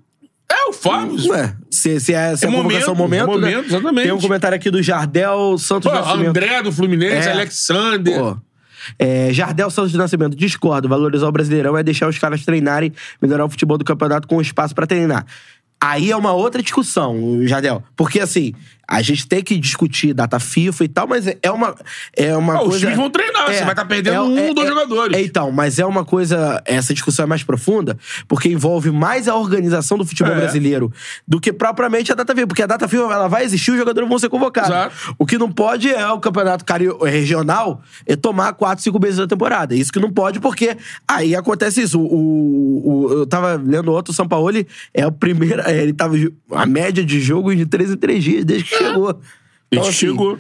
É, 0.52 0.70
o 0.70 0.74
Fábio. 0.74 1.16
Ué, 1.30 1.56
se, 1.72 2.00
se 2.00 2.14
é, 2.14 2.36
se 2.36 2.46
é, 2.46 2.50
É 2.50 2.52
convocação 2.52 2.94
momento, 2.94 3.28
momento, 3.28 3.40
né? 3.40 3.52
momento, 3.56 3.66
exatamente. 3.68 4.04
Tem 4.04 4.12
um 4.12 4.20
comentário 4.20 4.56
aqui 4.56 4.70
do 4.70 4.84
Jardel 4.84 5.58
Santos 5.58 5.90
Pô, 5.90 5.98
Nascimento. 5.98 6.30
André 6.30 6.62
do 6.62 6.72
Fluminense, 6.72 7.30
É. 7.30 7.32
Alexander. 7.32 8.20
Pô. 8.20 8.38
É, 8.98 9.32
Jardel 9.32 9.70
Santos 9.70 9.92
de 9.92 9.98
Nascimento, 9.98 10.36
discordo. 10.36 10.88
Valorizar 10.88 11.28
o 11.28 11.32
Brasileirão 11.32 11.78
é 11.78 11.84
deixar 11.84 12.08
os 12.08 12.18
caras 12.18 12.44
treinarem, 12.44 12.92
melhorar 13.22 13.46
o 13.46 13.50
futebol 13.50 13.78
do 13.78 13.86
campeonato 13.86 14.28
com 14.28 14.42
espaço 14.42 14.74
pra 14.76 14.86
treinar. 14.86 15.26
Aí 15.80 16.10
é 16.10 16.16
uma 16.16 16.32
outra 16.32 16.62
discussão, 16.62 17.40
Jardel. 17.44 17.84
Porque, 17.96 18.20
assim, 18.20 18.54
a 18.88 19.02
gente 19.02 19.28
tem 19.28 19.44
que 19.44 19.58
discutir 19.58 20.14
data 20.14 20.40
FIFA 20.40 20.84
e 20.84 20.88
tal, 20.88 21.08
mas 21.08 21.26
é 21.28 21.52
uma, 21.52 21.76
é 22.16 22.36
uma 22.36 22.54
Ah, 22.56 22.62
os 22.62 22.68
coisa... 22.70 22.80
times 22.80 22.96
vão 22.98 23.10
treinar, 23.10 23.46
você 23.46 23.62
vai 23.62 23.72
estar 23.72 23.86
perdendo 23.86 24.24
um 24.24 24.48
ou 24.48 24.54
dois 24.54 24.68
jogadores. 24.70 25.18
é, 25.18 25.22
então, 25.22 25.52
mas 25.52 25.80
é 25.80 25.86
uma 25.86 26.04
coisa... 26.06 26.62
Essa 26.66 26.94
discussão 26.94 27.24
é 27.24 27.28
mais 27.28 27.44
profunda, 27.44 27.98
porque 28.28 28.50
envolve 28.50 28.92
mais 28.92 29.28
a 29.28 29.36
organização 29.36 29.98
do 29.98 30.06
futebol 30.06 30.34
É. 30.34 30.36
brasileiro 30.36 30.92
do 31.28 31.40
que 31.40 31.52
propriamente 31.54 32.12
a 32.12 32.16
data 32.16 32.34
FIFA. 32.34 32.48
Porque 32.48 32.64
a 32.64 32.68
data 32.68 32.88
FIFA, 32.88 33.04
ela 33.14 33.28
vai 33.28 33.44
existir, 33.44 33.72
os 33.72 33.78
jogadores 33.78 34.08
vão 34.10 34.20
ser 34.20 34.30
convocados. 34.30 34.70
Exato. 34.70 35.16
O 35.18 35.26
que 35.26 35.38
não 35.38 35.52
pode 35.52 35.90
é 35.90 36.08
o 36.10 36.20
campeonato 36.20 36.64
regional 37.04 37.82
é 38.06 38.16
tomar 38.16 38.54
quatro, 38.54 38.84
cinco 38.84 39.00
meses 39.00 39.18
da 39.18 39.28
temporada. 39.28 39.76
Isso 39.76 39.92
que 39.92 40.00
não 40.00 40.12
pode, 40.12 40.40
porque 40.40 40.78
aí 41.08 41.36
acontece 41.36 41.82
isso. 41.82 42.00
O, 42.00 42.06
o- 42.06 42.90
o- 43.08 43.14
eu 43.20 43.26
tava 43.26 43.56
lendo 43.56 43.92
outro, 43.92 44.12
o 44.12 44.16
São 44.16 44.28
Paulo 44.28 44.46
é 44.94 45.06
o 45.08 45.12
primeiro. 45.12 45.62
é, 45.62 45.76
Ele 45.82 45.94
tava. 45.94 46.16
A 46.52 46.66
média 46.66 47.04
de 47.04 47.20
jogo 47.20 47.54
de 47.56 47.66
três 47.66 47.92
em 47.92 47.98
três 47.98 48.24
dias, 48.24 48.46
desde 48.46 48.70
que 48.70 48.75
chegou. 48.78 49.20
Então, 49.72 49.84
assim, 49.84 49.92
chegou. 49.94 50.40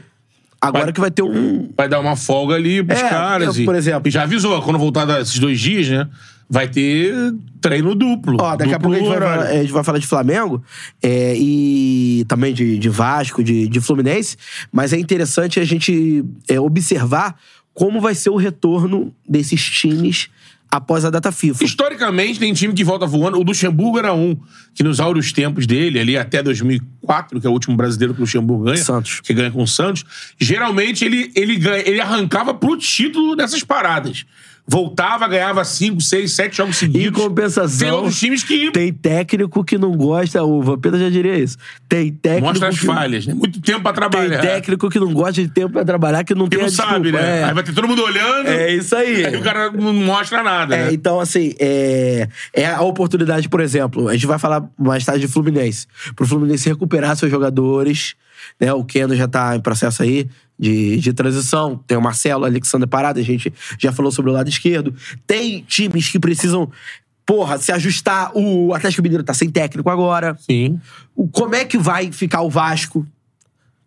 Agora 0.61 0.85
Vai- 0.85 0.93
que 0.93 0.99
vai 1.01 1.11
ter 1.11 1.21
um. 1.21 1.69
Vai 1.77 1.87
dar 1.87 1.99
uma 1.99 2.15
folga 2.15 2.55
ali 2.55 2.83
pros 2.83 2.99
É, 2.99 3.09
caras. 3.09 3.55
eu, 3.57 3.63
e- 3.63 3.65
por 3.65 3.75
exemplo- 3.75 4.07
E 4.07 4.11
já 4.11 4.23
avisou, 4.23 4.59
quando 4.61 4.79
voltar 4.79 5.05
desses 5.05 5.37
dois 5.37 5.59
dias, 5.59 5.87
né? 5.89 6.07
Vai 6.49 6.67
ter 6.67 7.13
treino 7.59 7.95
duplo. 7.95 8.37
Ó, 8.39 8.55
daqui 8.55 8.71
a 8.73 8.77
Duplo 8.77 8.91
pouco 8.91 8.95
a 8.95 8.99
gente, 8.99 9.07
vai 9.19 9.19
falar, 9.37 9.49
a 9.49 9.61
gente 9.61 9.71
vai 9.73 9.83
falar 9.83 9.97
de 9.99 10.05
Flamengo 10.07 10.63
é, 11.01 11.33
e 11.35 12.23
também 12.27 12.53
de, 12.53 12.77
de 12.77 12.87
Vasco, 12.89 13.43
de, 13.43 13.67
de 13.67 13.81
Fluminense, 13.81 14.37
mas 14.71 14.93
é 14.93 14.97
interessante 14.99 15.59
a 15.59 15.65
gente 15.65 16.23
é, 16.47 16.59
observar 16.59 17.35
como 17.73 17.99
vai 17.99 18.13
ser 18.13 18.29
o 18.29 18.35
retorno 18.37 19.11
desses 19.27 19.59
times 19.63 20.29
após 20.69 21.05
a 21.05 21.09
data 21.09 21.31
FIFA. 21.31 21.63
Historicamente, 21.63 22.39
tem 22.39 22.53
time 22.53 22.73
que 22.73 22.83
volta 22.83 23.05
voando. 23.05 23.37
O 23.37 23.43
Luxemburgo 23.43 23.97
era 23.97 24.13
um, 24.13 24.37
que 24.73 24.83
nos 24.83 24.99
áureos 24.99 25.31
tempos 25.31 25.65
dele, 25.65 25.99
ali 25.99 26.17
até 26.17 26.43
2004, 26.43 27.39
que 27.39 27.47
é 27.47 27.49
o 27.49 27.53
último 27.53 27.75
brasileiro 27.75 28.13
que 28.13 28.19
o 28.19 28.23
Luxemburgo 28.23 28.65
ganha. 28.65 28.83
Santos. 28.83 29.21
Que 29.21 29.33
ganha 29.33 29.51
com 29.51 29.63
o 29.63 29.67
Santos. 29.67 30.05
Geralmente, 30.39 31.05
ele, 31.05 31.31
ele, 31.35 31.55
ganha, 31.57 31.87
ele 31.87 32.01
arrancava 32.01 32.53
pro 32.53 32.77
título 32.77 33.35
dessas 33.35 33.63
paradas. 33.63 34.25
Voltava, 34.67 35.27
ganhava 35.27 35.63
cinco, 35.63 36.01
seis, 36.01 36.31
sete 36.33 36.57
jogos 36.57 36.75
Em 36.77 36.79
seguidos. 36.87 37.21
compensação, 37.21 37.77
Tem 37.87 37.91
outros 37.91 38.17
times 38.19 38.43
que 38.43 38.71
tem 38.71 38.91
técnico 38.91 39.63
que 39.63 39.77
não 39.77 39.91
gosta, 39.95 40.43
o 40.43 40.59
Vampeta 40.63 40.97
já 40.97 41.07
diria 41.07 41.37
isso. 41.37 41.55
Tem 41.87 42.11
técnico 42.11 42.47
mostram 42.47 42.69
as 42.69 42.79
que, 42.79 42.85
falhas, 42.85 43.27
né? 43.27 43.35
Muito 43.35 43.61
tempo 43.61 43.81
pra 43.81 43.93
Tem 43.93 44.09
trabalhar. 44.09 44.41
técnico 44.41 44.89
que 44.89 44.99
não 44.99 45.13
gosta 45.13 45.33
de 45.33 45.47
tempo 45.49 45.73
pra 45.73 45.85
trabalhar, 45.85 46.23
que 46.23 46.33
não 46.33 46.45
que 46.49 46.55
tem 46.57 46.65
não 46.65 46.71
sabe, 46.71 47.11
desculpa. 47.11 47.23
né? 47.25 47.41
É. 47.41 47.43
Aí 47.43 47.53
vai 47.53 47.63
ter 47.63 47.73
todo 47.73 47.87
mundo 47.87 48.01
olhando. 48.03 48.47
É 48.47 48.73
isso 48.73 48.95
aí. 48.95 49.23
Aí 49.25 49.35
o 49.35 49.41
cara 49.43 49.71
não 49.71 49.93
mostra 49.93 50.41
nada, 50.41 50.75
É, 50.75 50.85
né? 50.87 50.93
então, 50.93 51.19
assim, 51.19 51.53
é, 51.59 52.27
é 52.51 52.65
a 52.65 52.81
oportunidade, 52.81 53.47
por 53.47 53.59
exemplo, 53.61 54.07
a 54.09 54.13
gente 54.13 54.25
vai 54.25 54.39
falar 54.39 54.63
mais 54.79 55.05
tarde 55.05 55.21
de 55.27 55.31
Fluminense. 55.31 55.85
Pro 56.15 56.25
Fluminense 56.25 56.67
recuperar 56.67 57.15
seus 57.15 57.29
jogadores, 57.29 58.15
né? 58.59 58.73
O 58.73 58.83
Keno 58.83 59.15
já 59.15 59.27
tá 59.27 59.55
em 59.55 59.59
processo 59.61 60.01
aí 60.01 60.27
de, 60.57 60.97
de 60.97 61.13
transição. 61.13 61.77
Tem 61.87 61.97
o 61.97 62.01
Marcelo, 62.01 62.43
o 62.43 62.45
Alexandre 62.45 62.87
Parada, 62.87 63.19
a 63.19 63.23
gente 63.23 63.53
já 63.79 63.91
falou 63.91 64.11
sobre 64.11 64.31
o 64.31 64.33
lado 64.33 64.49
esquerdo. 64.49 64.93
Tem 65.27 65.61
times 65.61 66.09
que 66.09 66.19
precisam, 66.19 66.71
porra, 67.25 67.57
se 67.57 67.71
ajustar. 67.71 68.31
O 68.35 68.73
Atlético 68.73 69.01
Mineiro 69.03 69.23
tá 69.23 69.33
sem 69.33 69.49
técnico 69.49 69.89
agora. 69.89 70.37
Sim. 70.39 70.79
O- 71.15 71.27
como 71.27 71.55
é 71.55 71.65
que 71.65 71.77
vai 71.77 72.11
ficar 72.11 72.41
o 72.41 72.49
Vasco, 72.49 73.05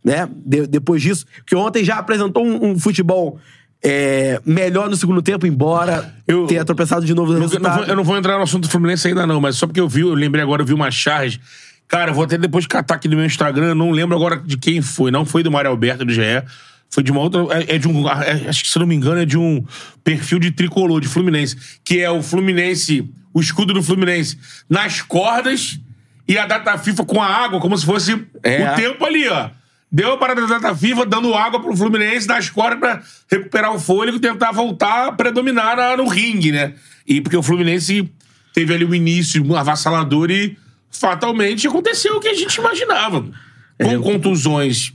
né? 0.05 0.29
de- 0.45 0.67
depois 0.67 1.03
disso, 1.03 1.25
que 1.47 1.55
ontem 1.57 1.85
já 1.85 1.97
apresentou 1.99 2.45
um, 2.45 2.71
um 2.73 2.79
futebol 2.79 3.39
é, 3.83 4.41
melhor 4.45 4.91
no 4.91 4.97
segundo 4.97 5.23
tempo, 5.23 5.47
embora 5.47 6.13
Eu- 6.27 6.47
tenha 6.49 6.65
tropeçado 6.65 7.07
de 7.07 7.15
novo 7.15 7.29
no 7.33 7.37
Eu 7.37 7.41
não, 7.41 7.47
resultado. 7.47 7.77
vou, 7.77 7.85
eu 7.85 7.97
não 7.97 8.03
vou 8.03 8.17
entrar 8.17 8.37
no 8.37 8.43
assunto 8.43 8.65
do 8.65 8.69
Fluminense 8.71 9.07
ainda, 9.07 9.25
não, 9.25 9.41
mas 9.41 9.55
só 9.57 9.69
porque 9.69 9.79
eu 9.81 9.89
vi, 9.89 10.01
eu 10.01 10.15
lembrei 10.15 10.43
agora, 10.43 10.63
eu 10.63 10.67
vi 10.67 10.75
uma 10.75 10.91
charge. 10.91 11.41
Cara, 11.89 12.11
eu 12.11 12.15
vou 12.15 12.25
até 12.25 12.37
depois 12.37 12.67
catar 12.67 12.95
aqui 12.97 13.09
no 13.09 13.17
meu 13.17 13.25
Instagram, 13.25 13.69
eu 13.69 13.75
não 13.75 13.91
lembro 13.91 14.15
agora 14.15 14.37
de 14.37 14.59
quem 14.59 14.83
foi. 14.83 15.11
Não 15.11 15.25
foi 15.25 15.43
do 15.43 15.51
Mário 15.51 15.71
Alberto 15.71 16.05
do 16.05 16.13
GE. 16.13 16.21
Foi 16.91 17.03
de 17.03 17.11
uma 17.11 17.21
outra. 17.21 17.41
É, 17.51 17.77
é 17.77 17.79
de 17.79 17.89
um. 17.89 18.07
é- 18.09 18.49
acho 18.49 18.63
que, 18.65 18.71
se 18.71 18.79
não 18.79 18.87
me 18.87 18.95
engano, 18.95 19.21
é 19.21 19.25
de 19.25 19.39
um 19.39 19.65
perfil 20.05 20.39
de 20.39 20.51
tricolor, 20.51 21.01
de 21.01 21.09
Fluminense. 21.09 21.57
Que 21.85 22.01
é 22.01 22.11
o 22.11 22.23
Fluminense, 22.23 23.09
o 23.33 23.41
escudo 23.41 23.73
do 23.75 23.83
Fluminense 23.83 24.39
nas 24.69 25.01
cordas 25.03 25.79
e 26.27 26.37
a 26.39 26.47
data 26.47 26.77
FIFA 26.79 27.05
com 27.05 27.23
a 27.23 27.27
água, 27.27 27.59
como 27.61 27.77
se 27.77 27.85
fosse 27.87 28.23
É. 28.43 28.71
o 28.71 28.75
tempo 28.77 29.05
ali, 29.05 29.27
ó. 29.29 29.51
Deu 29.91 30.13
a 30.13 30.19
parada 30.19 30.47
da 30.47 30.59
data 30.59 30.77
FIFA 30.77 31.07
dando 31.07 31.35
água 31.35 31.61
pro 31.61 31.75
Fluminense 31.75 32.27
nas 32.29 32.51
cordas 32.51 32.79
pra 32.79 33.03
recuperar 33.31 33.73
o 33.75 33.79
fôlego 33.81 34.19
e 34.19 34.21
tentar 34.21 34.53
voltar 34.53 35.09
a 35.09 35.13
predominar 35.13 35.77
na- 35.77 35.97
no 35.97 36.07
ringue, 36.07 36.53
né? 36.53 36.75
E 37.07 37.23
porque 37.23 37.37
o 37.37 37.43
Fluminense 37.43 38.11
teve 38.53 38.75
ali 38.75 38.85
o 38.85 38.95
início 38.95 39.57
avassalador 39.57 40.31
e 40.31 40.57
fatalmente 40.91 41.67
aconteceu 41.67 42.17
o 42.17 42.21
que 42.21 42.29
a 42.29 42.35
gente 42.35 42.55
imaginava. 42.57 43.25
Com 43.81 44.01
contusões, 44.03 44.93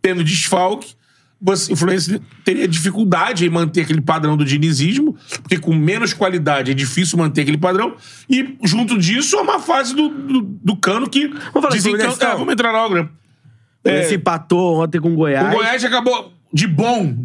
tendo 0.00 0.22
desfalque, 0.22 0.94
você- 1.42 1.72
o 1.72 1.76
Fluminense 1.76 2.20
teria 2.44 2.68
dificuldade 2.68 3.46
em 3.46 3.48
manter 3.48 3.80
aquele 3.82 4.00
padrão 4.02 4.36
do 4.36 4.44
dinizismo, 4.44 5.16
porque 5.42 5.58
com 5.58 5.74
menos 5.74 6.12
qualidade 6.12 6.70
é 6.70 6.74
difícil 6.74 7.16
manter 7.18 7.40
aquele 7.42 7.56
padrão. 7.58 7.96
E 8.28 8.56
junto 8.62 8.98
disso, 8.98 9.36
é 9.36 9.40
uma 9.40 9.58
fase 9.58 9.94
do, 9.94 10.08
do, 10.08 10.42
do 10.42 10.76
cano 10.76 11.08
que 11.08 11.32
desencanta- 11.72 12.04
então? 12.16 12.28
É, 12.34 12.36
vamos 12.36 12.52
entrar 12.52 12.72
logo, 12.72 12.94
né? 12.94 13.00
O 13.02 13.08
Fluminense 13.88 14.14
empatou 14.16 14.82
ontem 14.82 15.00
com 15.00 15.12
o 15.12 15.16
Goiás. 15.16 15.48
O 15.54 15.56
Goiás 15.56 15.82
acabou 15.84 16.32
de 16.52 16.66
bom. 16.66 17.16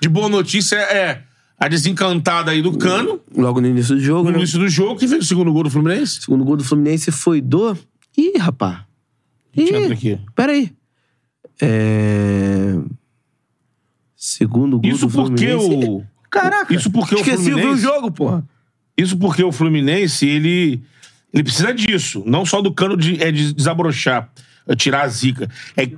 De 0.00 0.08
boa 0.08 0.28
notícia 0.28 0.76
é 0.76 1.22
a 1.58 1.68
desencantada 1.68 2.50
aí 2.50 2.60
do 2.60 2.76
Cano, 2.76 3.20
Logo 3.36 3.60
no 3.60 3.66
início 3.68 3.94
do 3.94 4.00
jogo, 4.00 4.24
no 4.24 4.32
né? 4.32 4.38
início 4.38 4.58
do 4.58 4.68
jogo. 4.68 4.98
Quem 4.98 5.08
fez 5.08 5.24
o 5.24 5.26
segundo 5.26 5.52
gol 5.52 5.62
do 5.62 5.70
Fluminense? 5.70 6.18
O 6.18 6.22
segundo 6.22 6.44
gol 6.44 6.56
do 6.56 6.64
Fluminense 6.64 7.10
foi 7.12 7.40
do... 7.40 7.76
Ih, 8.16 8.36
rapaz. 8.38 8.78
Ih, 9.52 9.56
Deixa 9.56 9.72
eu 9.74 9.82
entrar 9.82 9.94
aqui. 9.94 10.18
peraí. 10.34 10.72
É... 11.60 12.74
Segundo 14.16 14.78
gol 14.80 14.90
Isso 14.90 15.06
do 15.06 15.12
porque 15.12 15.46
Fluminense. 15.48 15.88
o. 15.88 16.04
Caraca. 16.30 16.74
Isso 16.74 16.90
porque 16.90 17.14
o 17.14 17.18
Esqueci 17.18 17.44
de 17.44 17.50
ver 17.50 17.54
o 17.54 17.58
Fluminense- 17.60 17.82
jogo, 17.82 18.10
porra. 18.10 18.44
Isso 18.96 19.16
porque 19.18 19.42
o 19.42 19.52
Fluminense, 19.52 20.26
ele, 20.26 20.82
ele 21.32 21.42
precisa 21.42 21.72
disso. 21.74 22.22
Não 22.26 22.44
só 22.46 22.62
do 22.62 22.72
cano 22.72 22.96
de, 22.96 23.22
é 23.22 23.30
de 23.30 23.52
desabrochar, 23.52 24.30
é 24.66 24.74
tirar 24.74 25.02
a 25.02 25.08
zica. 25.08 25.48
É, 25.76 25.90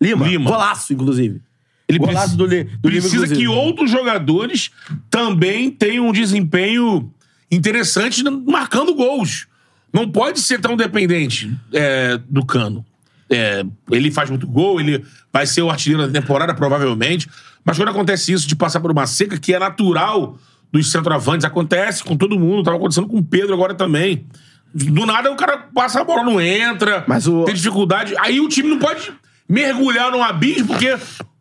Lima. 0.00 0.26
Lima. 0.28 0.50
Golaço, 0.50 0.92
inclusive. 0.92 1.40
Ele 1.88 1.98
Golaço 1.98 2.36
preci- 2.36 2.64
do, 2.64 2.78
do 2.80 2.88
precisa 2.90 3.28
que 3.28 3.46
outros 3.46 3.90
jogadores 3.90 4.70
também 5.08 5.70
tenham 5.70 6.08
um 6.08 6.12
desempenho 6.12 7.10
interessante 7.50 8.22
marcando 8.24 8.94
gols. 8.94 9.46
Não 9.92 10.10
pode 10.10 10.40
ser 10.40 10.60
tão 10.60 10.76
dependente 10.76 11.56
é, 11.72 12.18
do 12.28 12.44
cano. 12.44 12.84
É, 13.30 13.64
ele 13.90 14.10
faz 14.10 14.30
muito 14.30 14.46
gol, 14.46 14.80
ele 14.80 15.04
vai 15.32 15.46
ser 15.46 15.62
o 15.62 15.70
artilheiro 15.70 16.06
da 16.06 16.20
temporada, 16.20 16.54
provavelmente. 16.54 17.28
Mas 17.64 17.76
quando 17.76 17.88
acontece 17.88 18.32
isso 18.32 18.46
de 18.46 18.54
passar 18.54 18.80
por 18.80 18.90
uma 18.90 19.06
seca, 19.06 19.38
que 19.38 19.54
é 19.54 19.58
natural 19.58 20.36
dos 20.72 20.90
centroavantes, 20.90 21.44
acontece 21.44 22.02
com 22.04 22.16
todo 22.16 22.38
mundo, 22.38 22.62
tava 22.62 22.76
acontecendo 22.76 23.06
com 23.08 23.18
o 23.18 23.24
Pedro 23.24 23.54
agora 23.54 23.74
também. 23.74 24.26
Do 24.74 25.06
nada 25.06 25.30
o 25.32 25.36
cara 25.36 25.56
passa 25.74 26.00
a 26.00 26.04
bola, 26.04 26.22
não 26.24 26.40
entra, 26.40 27.04
Mas 27.08 27.26
o- 27.26 27.44
tem 27.44 27.54
dificuldade. 27.54 28.14
Aí 28.18 28.40
o 28.40 28.48
time 28.48 28.68
não 28.68 28.78
pode 28.78 29.12
mergulhar 29.48 30.10
num 30.10 30.22
abismo, 30.22 30.66
porque 30.68 30.96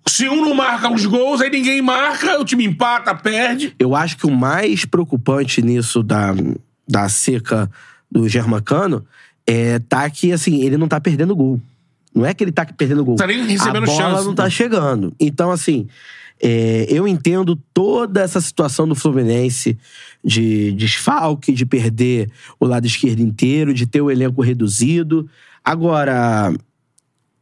se 0.07 0.29
um 0.29 0.41
não 0.41 0.53
marca 0.53 0.91
os 0.91 1.05
gols, 1.05 1.41
aí 1.41 1.49
ninguém 1.49 1.81
marca, 1.81 2.39
o 2.39 2.45
time 2.45 2.65
empata, 2.65 3.13
perde. 3.15 3.75
Eu 3.79 3.95
acho 3.95 4.17
que 4.17 4.25
o 4.25 4.31
mais 4.31 4.85
preocupante 4.85 5.61
nisso 5.61 6.03
da, 6.03 6.33
da 6.87 7.09
seca 7.09 7.69
do 8.11 8.29
Germancano 8.29 9.05
é 9.47 9.79
tá 9.79 10.09
que, 10.09 10.31
assim, 10.31 10.63
ele 10.63 10.77
não 10.77 10.87
tá 10.87 10.99
perdendo 11.01 11.35
gol. 11.35 11.59
Não 12.13 12.25
é 12.25 12.33
que 12.33 12.43
ele 12.43 12.51
tá 12.51 12.65
perdendo 12.65 13.03
gol. 13.03 13.15
Tá 13.15 13.27
nem 13.27 13.45
recebendo 13.45 13.83
A 13.83 13.85
bola 13.85 14.01
chance, 14.01 14.23
não 14.23 14.31
né? 14.31 14.35
tá 14.37 14.49
chegando. 14.49 15.13
Então, 15.19 15.51
assim, 15.51 15.87
é, 16.41 16.85
eu 16.89 17.07
entendo 17.07 17.55
toda 17.73 18.21
essa 18.21 18.39
situação 18.39 18.87
do 18.87 18.95
Fluminense 18.95 19.77
de 20.23 20.71
desfalque, 20.73 21.51
de 21.51 21.65
perder 21.65 22.29
o 22.59 22.65
lado 22.65 22.85
esquerdo 22.85 23.19
inteiro, 23.21 23.73
de 23.73 23.85
ter 23.85 24.01
o 24.01 24.11
elenco 24.11 24.41
reduzido. 24.41 25.29
Agora, 25.63 26.53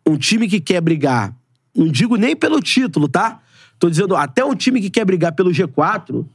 um 0.08 0.18
time 0.18 0.48
que 0.48 0.60
quer 0.60 0.82
brigar, 0.82 1.36
não 1.76 1.88
digo 1.88 2.16
nem 2.16 2.36
pelo 2.36 2.60
título, 2.60 3.08
tá? 3.08 3.40
Tô 3.80 3.90
dizendo, 3.90 4.16
até 4.16 4.44
um 4.46 4.56
time 4.56 4.80
que 4.80 4.90
quer 4.90 5.06
brigar 5.06 5.34
pelo 5.34 5.52
G4, 5.52 6.26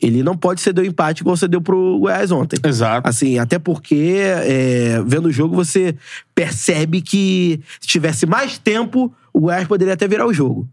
ele 0.00 0.22
não 0.22 0.36
pode 0.36 0.60
ceder 0.60 0.84
o 0.84 0.86
empate 0.86 1.22
igual 1.22 1.36
cedeu 1.36 1.60
pro 1.60 1.98
Goiás 1.98 2.30
ontem. 2.30 2.58
Exato. 2.64 3.08
Assim, 3.08 3.38
até 3.38 3.58
porque, 3.58 4.16
é, 4.44 5.02
vendo 5.04 5.26
o 5.26 5.32
jogo, 5.32 5.54
você 5.54 5.94
percebe 6.34 7.00
que 7.00 7.60
se 7.80 7.88
tivesse 7.88 8.26
mais 8.26 8.58
tempo, 8.58 9.12
o 9.32 9.40
Goiás 9.40 9.66
poderia 9.66 9.94
até 9.94 10.06
virar 10.06 10.26
o 10.26 10.32
jogo. 10.32 10.68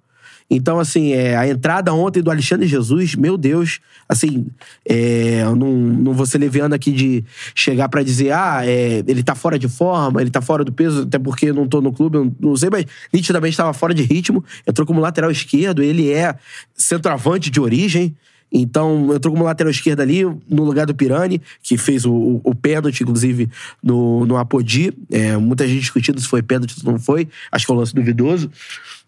Então, 0.50 0.80
assim, 0.80 1.12
é, 1.12 1.36
a 1.36 1.48
entrada 1.48 1.94
ontem 1.94 2.22
do 2.22 2.30
Alexandre 2.30 2.68
Jesus, 2.68 3.16
meu 3.16 3.36
Deus, 3.36 3.80
assim, 4.08 4.46
é, 4.88 5.44
não, 5.44 5.72
não 5.74 6.14
vou 6.14 6.26
ser 6.26 6.38
leviano 6.38 6.76
aqui 6.76 6.92
de 6.92 7.26
chegar 7.56 7.90
pra 7.90 8.04
dizer, 8.04 8.32
ah, 8.32 8.62
é, 8.64 9.04
ele 9.08 9.24
tá 9.24 9.34
fora 9.34 9.58
de 9.58 9.68
forma, 9.68 10.22
ele 10.22 10.30
tá 10.30 10.42
fora 10.42 10.64
do 10.64 10.72
peso, 10.72 11.04
até 11.04 11.18
porque 11.18 11.52
não 11.52 11.68
tô 11.68 11.82
no 11.82 11.92
clube, 11.92 12.18
não, 12.18 12.36
não 12.40 12.56
sei, 12.56 12.70
mas 12.70 12.86
nitidamente 13.12 13.54
estava 13.54 13.74
fora 13.74 13.94
de 13.94 14.04
ritmo. 14.04 14.44
Entrou 14.68 14.86
como 14.86 15.00
lateral 15.00 15.32
esquerdo, 15.32 15.82
ele 15.82 16.12
é 16.12 16.36
centroavante 16.76 17.50
de 17.50 17.60
origem. 17.60 18.16
Então, 18.52 19.14
entrou 19.14 19.34
como 19.34 19.44
lateral 19.44 19.72
esquerdo 19.72 20.02
ali, 20.02 20.24
no 20.24 20.64
lugar 20.64 20.86
do 20.86 20.94
Pirani, 20.94 21.42
que 21.62 21.78
fez 21.78 22.06
o, 22.06 22.14
o, 22.14 22.42
o 22.44 22.56
pênalti, 22.56 23.02
inclusive, 23.02 23.50
no, 23.84 24.26
no 24.26 24.38
Apodi. 24.38 24.94
É, 25.12 25.36
muita 25.36 25.68
gente 25.68 25.82
discutindo 25.82 26.22
se 26.22 26.28
foi 26.28 26.44
pênalti 26.44 26.76
ou 26.86 26.92
não 26.94 27.00
foi. 27.00 27.28
Acho 27.52 27.66
que 27.66 27.72
é 27.72 27.76
um 27.76 27.78
lance 27.80 27.94
duvidoso. 27.94 28.50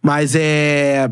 Mas 0.01 0.35
é. 0.35 1.09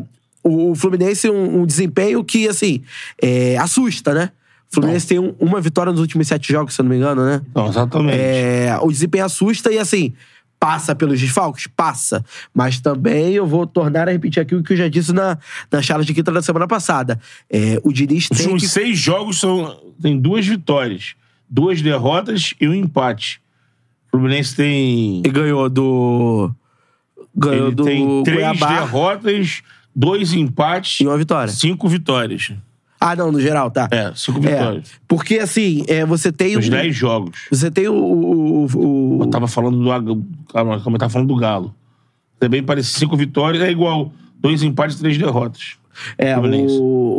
O, 0.48 0.74
Fluminense, 0.74 1.28
um, 1.28 1.62
um 1.62 1.66
desempenho 1.66 2.22
que, 2.22 2.46
assim, 2.48 2.82
é, 3.20 3.56
assusta, 3.58 4.14
né? 4.14 4.30
O 4.70 4.74
Fluminense 4.74 5.06
tem 5.06 5.18
um- 5.18 5.34
uma 5.38 5.60
vitória 5.60 5.90
nos 5.92 6.00
últimos 6.00 6.26
sete 6.28 6.52
jogos, 6.52 6.74
se 6.74 6.80
eu 6.80 6.84
não 6.84 6.90
me 6.90 6.96
engano, 6.96 7.24
né? 7.24 7.40
Não, 7.54 7.68
exatamente. 7.68 8.18
É, 8.18 8.78
o 8.82 8.90
desempenho 8.90 9.24
assusta 9.24 9.72
e, 9.72 9.78
assim, 9.78 10.12
passa 10.58 10.94
pelos 10.94 11.20
desfalques? 11.20 11.66
Passa. 11.66 12.24
Mas 12.54 12.80
também 12.80 13.34
eu 13.34 13.46
vou 13.46 13.66
tornar 13.66 14.08
a 14.08 14.12
repetir 14.12 14.40
aqui 14.42 14.54
o 14.54 14.62
que 14.62 14.72
eu 14.72 14.76
já 14.76 14.88
disse 14.88 15.12
na, 15.12 15.38
na 15.70 15.82
charla 15.82 16.04
de 16.04 16.12
quinta 16.14 16.32
da 16.32 16.42
semana 16.42 16.66
passada. 16.66 17.20
É, 17.50 17.80
o 17.84 17.92
Diniz 17.92 18.28
Os 18.30 18.36
tem 18.38 18.46
últimos 18.46 18.62
que... 18.62 18.68
seis 18.68 18.98
jogos 18.98 19.38
são, 19.38 19.76
tem 20.00 20.18
duas 20.18 20.46
vitórias, 20.46 21.14
duas 21.48 21.80
derrotas 21.82 22.54
e 22.60 22.66
um 22.68 22.74
empate. 22.74 23.40
O 24.08 24.10
Fluminense 24.12 24.56
tem. 24.56 25.22
E 25.24 25.28
ganhou 25.28 25.68
do... 25.68 26.50
Ganhou 27.38 27.66
Ele 27.66 27.74
do 27.74 27.84
tem 27.84 28.22
três 28.24 28.38
Cuiabá 28.38 28.80
derrotas, 28.80 29.62
dois 29.96 30.34
empates 30.34 31.00
e 31.00 31.06
uma 31.06 31.16
vitória. 31.16 31.50
cinco 31.52 31.88
vitórias. 31.88 32.52
Ah, 33.00 33.14
não, 33.16 33.30
no 33.32 33.40
geral, 33.40 33.70
tá. 33.70 33.88
É, 33.90 34.12
cinco 34.14 34.38
É, 34.46 34.56
vitórias. 34.56 34.90
porque, 35.08 35.38
assim, 35.38 35.84
é, 35.88 36.04
você 36.06 36.30
tem... 36.30 36.56
Os 36.56 36.66
um- 36.66 36.70
dez 36.70 36.94
jogos. 36.94 37.46
Você 37.50 37.70
tem 37.70 37.88
o... 37.88 37.94
o, 37.94 38.66
o- 38.74 39.18
Eu 39.22 39.26
tava 39.30 39.46
falando 39.48 39.78
do. 39.78 40.24
Calma, 40.52 40.74
eu 40.84 40.98
tava 40.98 41.10
falando 41.10 41.28
do 41.28 41.36
Galo. 41.36 41.74
Também 42.38 42.62
parece 42.62 42.90
cinco 42.90 43.16
vitórias, 43.16 43.62
é 43.62 43.70
igual. 43.70 44.12
Dois 44.38 44.62
empates 44.62 44.96
e 44.96 45.00
três 45.00 45.18
derrotas. 45.18 45.76
É, 46.18 46.36
o, 46.36 46.42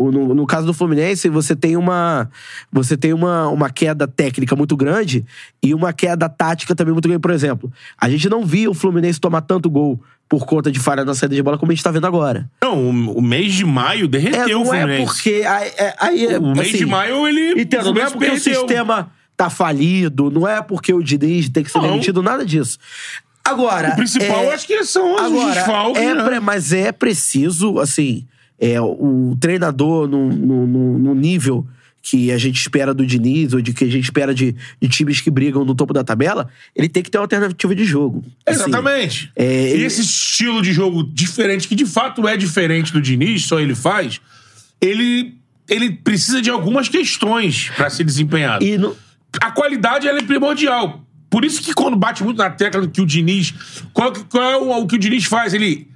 o- 0.06 0.12
no, 0.12 0.36
no 0.36 0.46
caso 0.46 0.68
do 0.68 0.74
Fluminense, 0.74 1.30
você 1.30 1.56
tem 1.56 1.76
uma 1.76 2.30
você 2.72 2.96
tem 2.96 3.12
uma, 3.14 3.48
uma 3.50 3.70
queda 3.72 4.08
técnica 4.08 4.56
muito 4.56 4.78
grande 4.78 5.26
e 5.64 5.74
uma 5.74 5.92
queda 5.94 6.30
tática 6.30 6.76
também 6.76 6.94
muito 6.94 7.08
grande. 7.08 7.22
Por 7.22 7.32
exemplo, 7.32 7.72
a 8.00 8.08
gente 8.10 8.30
não 8.30 8.46
via 8.46 8.70
o 8.70 8.76
Fluminense 8.76 9.20
tomar 9.20 9.42
tanto 9.42 9.68
gol 9.70 10.00
por 10.30 10.46
conta 10.46 10.72
de 10.72 10.80
falha 10.80 11.06
na 11.06 11.14
saída 11.16 11.36
de 11.36 11.42
bola 11.42 11.58
como 11.58 11.72
a 11.72 11.76
gente 11.76 11.84
tá 11.84 11.92
vendo 11.92 12.06
agora. 12.08 12.50
Não, 12.62 12.78
o, 12.90 13.18
o 13.18 13.22
mês 13.22 13.54
de 13.54 13.66
maio 13.66 14.06
É, 14.06 14.08
derreteu 14.08 14.62
o 14.62 14.66
não 14.66 14.74
é 14.74 14.80
Fluminense. 14.82 15.06
porque 15.06 15.44
aí, 15.48 15.68
é, 15.78 15.96
aí 16.00 16.26
é, 16.26 16.38
O 16.40 16.54
mês 16.56 16.68
assim, 16.70 16.78
de 16.80 16.86
maio 16.86 17.28
ele. 17.28 17.62
Entendo, 17.62 17.94
não 17.94 18.02
é 18.02 18.06
porque 18.10 18.26
o 18.26 18.32
perdeu. 18.32 18.40
sistema 18.40 19.10
tá 19.38 19.50
falido, 19.50 20.30
não 20.32 20.48
é 20.48 20.62
porque 20.62 20.94
o 20.94 21.02
Diniz 21.02 21.48
tem 21.50 21.64
que 21.64 21.72
ser 21.72 21.78
Não. 21.80 21.90
demitido, 21.92 22.22
nada 22.24 22.46
disso. 22.46 22.78
Agora. 23.44 23.92
O 23.92 23.96
principal, 23.96 24.44
é, 24.44 24.54
acho 24.54 24.68
que 24.68 24.84
são 24.84 25.16
os 25.16 25.22
Agora, 25.22 25.54
desfalques. 25.54 26.02
é 26.02 26.14
né? 26.14 26.40
mas 26.42 26.74
é 26.74 26.92
preciso, 26.92 27.80
assim, 27.80 28.26
é, 28.60 28.82
o 28.82 29.38
treinador 29.40 30.08
no, 30.08 30.28
no, 30.28 30.68
no- 30.68 31.00
no 31.00 31.16
nível 31.16 31.66
que 32.10 32.32
a 32.32 32.38
gente 32.38 32.56
espera 32.62 32.94
do 32.94 33.06
Diniz, 33.06 33.52
ou 33.54 33.62
de 33.62 33.74
que 33.74 33.84
a 33.84 33.92
gente 33.92 34.06
espera 34.06 34.34
de, 34.34 34.56
de 34.82 34.88
times 34.88 35.20
que 35.20 35.30
brigam 35.30 35.66
no 35.66 35.76
topo 35.76 35.92
da 35.94 36.06
tabela, 36.06 36.48
ele 36.74 36.88
tem 36.88 37.04
que 37.04 37.12
ter 37.12 37.18
uma 37.18 37.26
alternativa 37.26 37.76
de 37.76 37.84
jogo. 37.84 38.24
Assim, 38.46 38.62
Exatamente. 38.62 39.30
é, 39.36 39.76
E 39.76 39.84
esse 39.84 40.02
estilo 40.02 40.62
de 40.62 40.72
jogo 40.72 41.04
diferente, 41.04 41.68
que 41.68 41.76
de 41.76 41.86
fato 41.86 42.26
é 42.26 42.38
diferente 42.38 42.94
do 42.94 43.02
Diniz, 43.02 43.44
só 43.46 43.60
ele 43.60 43.76
faz, 43.76 44.22
ele, 44.80 45.36
ele 45.70 45.92
precisa 45.92 46.42
de 46.42 46.50
algumas 46.50 46.88
questões 46.88 47.72
pra 47.76 47.90
ser 47.90 48.06
desempenhado. 48.06 48.64
E 48.64 48.78
no- 48.78 48.96
A 49.42 49.52
qualidade 49.52 50.08
é 50.08 50.22
primordial. 50.24 51.04
Por 51.30 51.44
isso 51.44 51.62
que 51.62 51.74
quando 51.74 51.98
bate 51.98 52.24
muito 52.24 52.38
na 52.38 52.50
tecla 52.50 52.88
que 52.88 53.02
o 53.02 53.06
Diniz. 53.06 53.54
Qual, 53.92 54.14
qual 54.30 54.44
é 54.44 54.56
o, 54.56 54.72
o 54.84 54.88
que 54.88 54.96
o 54.96 54.98
Diniz 54.98 55.26
faz? 55.26 55.54
Ele 55.54 55.90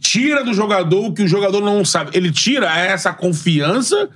tira 0.00 0.42
do 0.42 0.54
jogador 0.54 1.04
o 1.08 1.12
que 1.12 1.22
o 1.24 1.28
jogador 1.28 1.60
não 1.60 1.84
sabe. 1.84 2.12
Ele 2.14 2.30
tira 2.32 2.74
essa 2.74 3.12
confiança 3.12 4.08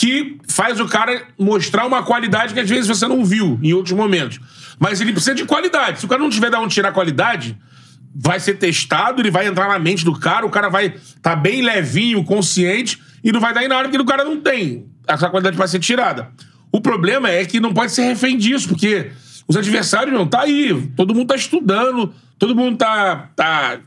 que 0.00 0.38
faz 0.48 0.80
o 0.80 0.88
cara 0.88 1.24
mostrar 1.38 1.84
uma 1.84 2.02
qualidade 2.02 2.54
que 2.54 2.60
às 2.60 2.70
vezes 2.70 2.88
você 2.88 3.06
não 3.06 3.22
viu 3.22 3.60
em 3.62 3.74
outros 3.74 3.94
momentos. 3.94 4.40
Mas 4.78 4.98
ele 4.98 5.12
precisa 5.12 5.34
de 5.34 5.44
qualidade. 5.44 6.00
Se 6.00 6.06
o 6.06 6.08
cara 6.08 6.22
não 6.22 6.30
tiver 6.30 6.48
de 6.48 6.56
onde 6.56 6.72
tirar 6.72 6.90
qualidade, 6.90 7.54
vai 8.14 8.40
ser 8.40 8.54
testado, 8.54 9.20
ele 9.20 9.30
vai 9.30 9.46
entrar 9.46 9.68
na 9.68 9.78
mente 9.78 10.02
do 10.02 10.18
cara, 10.18 10.46
o 10.46 10.48
cara 10.48 10.70
vai 10.70 10.94
tá 11.20 11.36
bem 11.36 11.60
levinho, 11.60 12.24
consciente, 12.24 12.98
e 13.22 13.30
não 13.30 13.40
vai 13.40 13.52
dar 13.52 13.62
em 13.62 13.68
nada 13.68 13.90
porque 13.90 14.00
o 14.00 14.06
cara 14.06 14.24
não 14.24 14.40
tem. 14.40 14.86
Essa 15.06 15.28
qualidade 15.28 15.58
vai 15.58 15.68
ser 15.68 15.78
tirada. 15.78 16.30
O 16.72 16.80
problema 16.80 17.28
é 17.28 17.44
que 17.44 17.60
não 17.60 17.74
pode 17.74 17.92
ser 17.92 18.04
refém 18.04 18.38
disso, 18.38 18.68
porque 18.68 19.10
os 19.46 19.54
adversários 19.54 20.14
não 20.14 20.26
tá 20.26 20.44
aí. 20.44 20.90
Todo 20.96 21.14
mundo 21.14 21.28
tá 21.28 21.36
estudando, 21.36 22.14
todo 22.38 22.56
mundo 22.56 22.78
tá. 22.78 23.28
tá 23.36 23.78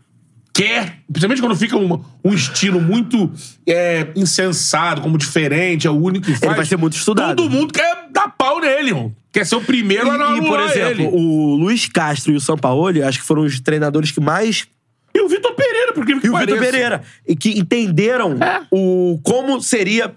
quer, 0.54 1.00
principalmente 1.12 1.42
quando 1.42 1.56
fica 1.56 1.76
um, 1.76 2.04
um 2.24 2.34
estilo 2.34 2.80
muito 2.80 3.32
é, 3.68 4.08
insensado, 4.16 5.02
como 5.02 5.18
diferente, 5.18 5.88
é 5.88 5.90
o 5.90 5.96
único 5.96 6.26
que 6.28 6.36
faz. 6.36 6.56
vai 6.56 6.66
ser 6.66 6.78
muito 6.78 6.96
estudado. 6.96 7.38
Todo 7.38 7.50
mundo 7.50 7.74
quer 7.74 8.08
dar 8.12 8.30
pau 8.30 8.60
nele, 8.62 8.90
irmão. 8.90 9.16
Quer 9.32 9.46
ser 9.48 9.56
o 9.56 9.62
primeiro 9.62 10.12
a 10.12 10.36
E, 10.36 10.38
e, 10.38 10.46
por 10.46 10.60
exemplo, 10.60 11.02
ele. 11.06 11.10
o 11.12 11.56
Luiz 11.56 11.88
Castro 11.88 12.32
e 12.32 12.36
o 12.36 12.40
Sampaoli, 12.40 13.02
acho 13.02 13.20
que 13.20 13.26
foram 13.26 13.42
os 13.42 13.60
treinadores 13.60 14.12
que 14.12 14.22
mais 14.22 14.68
E 15.14 15.22
o 15.22 15.28
Vitor 15.28 15.56
Pereira, 15.56 15.94
porque 15.94 16.12
e 16.12 16.30
o 16.30 16.38
Vitor 16.38 16.60
Pereira. 16.60 17.02
E 17.28 17.36
que 17.36 17.58
entenderam 17.60 18.38
É. 18.40 18.62
o, 18.72 19.20
como 19.24 19.60
seria 19.62 20.14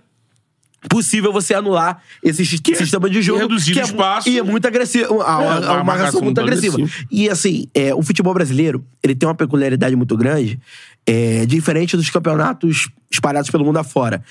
possível 0.88 1.32
você 1.32 1.52
anular 1.54 2.00
esse 2.22 2.58
Que 2.58 2.72
é 2.72 2.76
sistema 2.76 3.10
de 3.10 3.20
jogo. 3.22 3.40
reduzir 3.40 3.72
que 3.72 3.78
o 3.78 3.80
é, 3.80 3.84
mu- 3.84 3.88
espaço. 3.90 4.28
E 4.28 4.38
é 4.38 4.42
muito 4.42 4.66
agressivo. 4.66 5.20
A, 5.20 5.36
a- 5.36 5.42
É, 5.42 5.46
a 5.46 5.50
uma 5.50 5.58
marcação 5.60 5.84
marcação 5.84 6.22
muito 6.22 6.40
agressiva. 6.40 6.76
E 7.10 7.28
assim, 7.28 7.66
é, 7.74 7.94
o 7.94 8.02
futebol 8.02 8.32
brasileiro, 8.34 8.84
ele 9.02 9.14
tem 9.14 9.28
uma 9.28 9.34
peculiaridade 9.34 9.96
muito 9.96 10.16
grande, 10.16 10.60
é, 11.06 11.44
diferente 11.46 11.96
dos 11.96 12.08
campeonatos 12.10 12.88
espalhados 13.10 13.50
pelo 13.50 13.64
mundo 13.64 13.78
afora. 13.78 14.22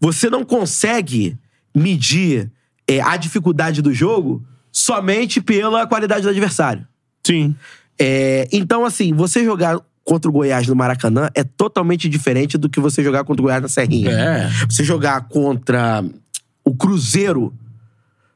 Você 0.00 0.28
não 0.28 0.44
consegue 0.44 1.36
medir 1.74 2.50
é, 2.86 3.00
a 3.00 3.16
dificuldade 3.16 3.80
do 3.80 3.92
jogo 3.94 4.44
somente 4.70 5.40
pela 5.40 5.86
qualidade 5.86 6.22
do 6.22 6.28
adversário. 6.28 6.86
Sim. 7.24 7.54
É, 7.98 8.48
então, 8.52 8.84
assim, 8.84 9.12
você 9.14 9.44
jogar 9.44 9.78
contra 10.04 10.28
o 10.28 10.32
Goiás 10.32 10.66
no 10.66 10.74
Maracanã 10.74 11.28
é 11.34 11.44
totalmente 11.44 12.08
diferente 12.08 12.58
do 12.58 12.68
que 12.68 12.80
você 12.80 13.02
jogar 13.02 13.24
contra 13.24 13.42
o 13.42 13.44
Goiás 13.44 13.62
na 13.62 13.68
Serrinha. 13.68 14.10
É. 14.10 14.50
Você 14.68 14.84
jogar 14.84 15.28
contra 15.28 16.04
o 16.64 16.74
Cruzeiro 16.74 17.52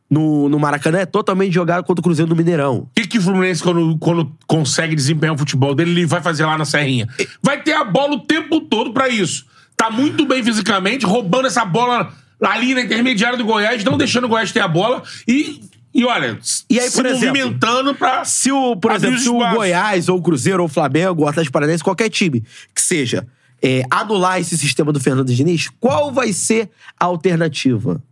no, 0.09 0.49
no 0.49 0.59
Maracanã 0.59 0.99
é 0.99 1.07
totalmente 1.07 1.53
jogar 1.53 1.83
contra 1.83 2.01
o 2.01 2.03
Cruzeiro 2.03 2.29
no 2.29 2.37
Mineirão. 2.37 2.79
O 2.79 2.89
que, 2.95 3.07
que 3.07 3.19
o 3.19 3.23
Fluminense, 3.23 3.63
quando, 3.63 3.99
quando 3.99 4.33
consegue 4.47 4.95
desempenhar 4.95 5.35
o 5.35 5.39
futebol 5.39 5.75
dele, 5.75 5.91
ele 5.91 6.07
vai 6.07 6.23
fazer 6.23 6.45
lá 6.45 6.57
na 6.57 6.65
Serrinha? 6.65 7.09
Vai 7.43 7.63
ter 7.63 7.73
a 7.73 7.85
bola 7.85 8.15
o 8.15 8.21
tempo 8.21 8.61
todo 8.61 8.93
pra 8.93 9.09
isso. 9.09 9.47
Tá 9.77 9.91
muito 9.91 10.25
bem 10.25 10.43
fisicamente, 10.43 11.05
roubando 11.05 11.47
essa 11.47 11.65
bola 11.65 12.13
ali 12.41 12.75
na 12.75 12.83
intermediária 12.83 13.37
do 13.37 13.45
Goiás, 13.45 13.83
não 13.85 13.99
deixando 13.99 14.25
o 14.25 14.29
Goiás 14.29 14.53
ter 14.53 14.61
a 14.61 14.69
bola 14.69 15.03
e, 15.27 15.61
e 15.97 16.05
olha, 16.05 16.39
E 16.71 16.79
aí, 16.79 16.89
se 16.91 16.97
por 16.97 17.07
exemplo, 17.07 17.27
movimentando 17.29 17.95
pra. 17.95 18.25
Se 18.25 18.53
o, 18.53 18.77
por 18.77 18.93
exemplo, 18.93 19.19
se 19.19 19.29
o. 19.29 19.39
Goiás, 19.39 20.09
ou 20.09 20.19
o 20.19 20.23
Cruzeiro, 20.23 20.61
ou 20.63 20.67
o 20.69 20.73
Flamengo, 20.73 21.21
ou 21.23 21.27
o 21.27 21.29
Atlético 21.29 21.53
Paranaense, 21.53 21.83
qualquer 21.83 22.09
time 22.11 22.43
que 22.75 22.81
seja, 22.83 23.27
é, 23.63 23.83
anular 23.91 24.39
esse 24.41 24.57
sistema 24.59 24.93
do 24.93 25.01
Fernando 25.01 25.33
Diniz, 25.35 25.69
qual 25.81 26.13
vai 26.13 26.33
ser 26.33 26.69
a 27.01 27.05
alternativa? 27.07 28.03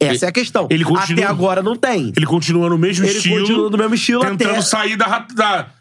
Essa 0.00 0.26
é 0.26 0.28
a 0.28 0.32
questão. 0.32 0.68
ele 0.70 0.84
continua- 0.84 1.24
Até 1.24 1.24
agora 1.32 1.60
não 1.60 1.74
tem. 1.74 2.12
Ele 2.16 2.24
continua 2.26 2.68
no 2.68 2.78
mesmo 2.78 3.04
Ele 3.04 3.16
estilo. 3.16 3.40
continua 3.40 3.70
no 3.70 3.76
mesmo 3.78 3.94
estilo 3.96 4.20
Tentando 4.20 4.50
até- 4.52 4.60
sair 4.62 4.96
da, 4.96 5.06
da, 5.06 5.26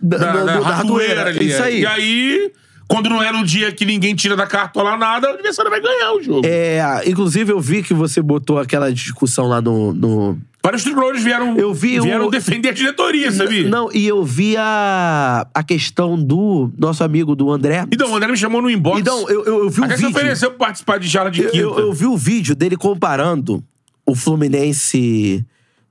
Da- 0.01 0.17
da, 0.17 0.17
da 0.17 0.43
da 0.43 0.53
ratoeira 0.59 0.73
ratoeira, 0.73 1.29
ali. 1.29 1.47
isso 1.47 1.61
aí. 1.61 1.81
E 1.81 1.85
aí, 1.85 2.51
quando 2.87 3.09
não 3.09 3.21
é 3.21 3.31
no 3.31 3.43
dia 3.45 3.71
que 3.71 3.85
ninguém 3.85 4.15
tira 4.15 4.35
da 4.35 4.47
cartola 4.47 4.95
nada, 4.97 5.29
o 5.29 5.33
adversário 5.33 5.69
vai 5.69 5.81
ganhar 5.81 6.13
o 6.13 6.21
jogo. 6.23 6.41
É, 6.45 6.79
inclusive, 7.05 7.51
eu 7.51 7.59
vi 7.59 7.83
que 7.83 7.93
você 7.93 8.21
botou 8.21 8.57
aquela 8.59 8.91
discussão 8.93 9.47
lá 9.47 9.61
no. 9.61 9.93
no... 9.93 10.37
Vários 10.63 10.83
tricolores 10.83 11.23
vieram, 11.23 11.57
Eu 11.57 11.73
vi 11.73 11.97
o- 11.99 12.03
vieram 12.03 12.29
defender 12.29 12.69
a 12.69 12.71
diretoria, 12.73 13.31
sabia? 13.31 13.69
Não, 13.69 13.89
e 13.93 14.05
eu 14.05 14.23
vi 14.25 14.57
a, 14.57 15.47
a 15.53 15.63
questão 15.63 16.21
do 16.21 16.69
nosso 16.77 17.03
amigo 17.05 17.35
do 17.35 17.49
André. 17.51 17.85
Então, 17.91 18.11
o 18.11 18.15
André 18.15 18.31
me 18.31 18.37
chamou 18.37 18.61
no 18.61 18.69
inbox. 18.69 18.99
Então, 18.99 19.29
eu, 19.29 19.45
eu, 19.45 19.63
eu 19.63 19.69
vi 19.69 19.81
o 19.81 19.87
vídeo. 19.87 20.09
ofereceu 20.09 20.49
pra 20.51 20.67
participar 20.67 20.99
de 20.99 21.07
Jara 21.07 21.31
de 21.31 21.41
Eu, 21.43 21.49
Quinta. 21.51 21.63
eu, 21.63 21.79
eu 21.79 21.93
vi 21.93 22.05
o 22.05 22.17
vídeo 22.17 22.53
dele 22.55 22.75
comparando 22.75 23.63
o 24.05 24.13
Fluminense 24.13 25.45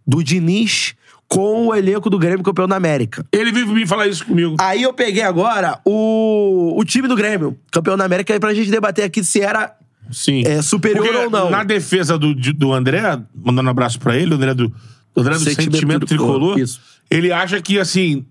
do 0.07 0.23
Diniz 0.23 0.95
com 1.29 1.67
o 1.69 1.75
elenco 1.75 2.09
do 2.09 2.19
Grêmio 2.19 2.43
campeão 2.43 2.69
da 2.69 2.77
América. 2.77 3.25
Ele 3.33 3.51
veio 3.51 3.67
me 3.67 3.87
falar 3.87 4.07
isso 4.07 4.25
comigo. 4.25 4.57
Aí 4.61 4.83
eu 4.83 4.93
peguei 4.93 5.23
agora 5.23 5.81
o, 5.85 6.75
o 6.77 6.85
time 6.85 7.09
do 7.09 7.17
Grêmio, 7.17 7.59
campeão 7.71 7.97
da 7.97 8.05
América, 8.05 8.39
pra 8.39 8.55
gente 8.55 8.71
debater 8.71 9.05
aqui 9.05 9.25
se 9.25 9.41
era 9.41 9.75
Sim. 10.11 10.43
é, 10.47 10.63
superior 10.63 11.05
Porque 11.05 11.25
ou 11.25 11.31
não. 11.31 11.51
Na 11.51 11.65
defesa 11.65 12.19
do, 12.19 12.35
do 12.35 12.73
André, 12.73 13.01
mandando 13.35 13.69
um 13.69 13.71
abraço 13.71 13.99
pra 13.99 14.17
ele, 14.17 14.33
o 14.33 14.37
André 14.37 14.55
do, 14.55 14.73
o 15.15 15.21
André 15.21 15.35
do 15.35 15.41
Sentimento 15.41 15.75
Sentimento, 15.75 16.07
Tricolor, 16.07 16.33
Tricolor, 16.35 16.59
isso. 16.59 16.81
ele 17.11 17.33
acha 17.33 17.61
que, 17.61 17.79
assim, 17.79 18.25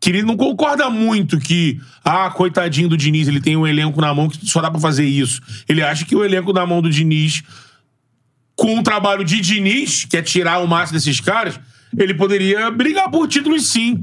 que 0.00 0.10
ele 0.10 0.22
não 0.22 0.36
concorda 0.36 0.90
muito 0.90 1.38
que, 1.38 1.80
ah, 2.04 2.28
coitadinho 2.30 2.88
do 2.88 2.96
Diniz, 2.96 3.28
ele 3.28 3.40
tem 3.40 3.56
um 3.56 3.66
elenco 3.66 4.00
na 4.00 4.12
mão 4.12 4.28
que 4.28 4.44
só 4.48 4.60
dá 4.60 4.68
pra 4.68 4.80
fazer 4.80 5.04
isso. 5.04 5.40
Ele 5.68 5.80
acha 5.80 6.04
que 6.04 6.16
o 6.16 6.24
elenco 6.24 6.52
na 6.52 6.66
mão 6.66 6.82
do 6.82 6.90
Diniz, 6.90 7.44
com 8.56 8.80
o 8.80 8.82
trabalho 8.82 9.24
de 9.24 9.40
Diniz, 9.40 10.04
que 10.04 10.16
é 10.16 10.22
tirar 10.22 10.58
o 10.58 10.66
máximo 10.66 10.98
desses 10.98 11.20
caras, 11.20 11.58
ele 11.96 12.14
poderia 12.14 12.70
brigar 12.70 13.10
por 13.10 13.28
títulos 13.28 13.70
sim. 13.70 13.98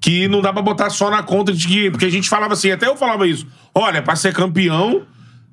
Que 0.00 0.28
não 0.28 0.42
dá 0.42 0.52
pra 0.52 0.60
botar 0.60 0.90
só 0.90 1.10
na 1.10 1.22
conta 1.22 1.52
de 1.52 1.66
que. 1.66 1.90
Porque 1.90 2.04
a 2.04 2.10
gente 2.10 2.28
falava 2.28 2.52
assim, 2.52 2.70
até 2.70 2.86
eu 2.86 2.96
falava 2.96 3.26
isso. 3.26 3.46
Olha, 3.74 4.02
pra 4.02 4.14
ser 4.14 4.34
campeão, 4.34 5.02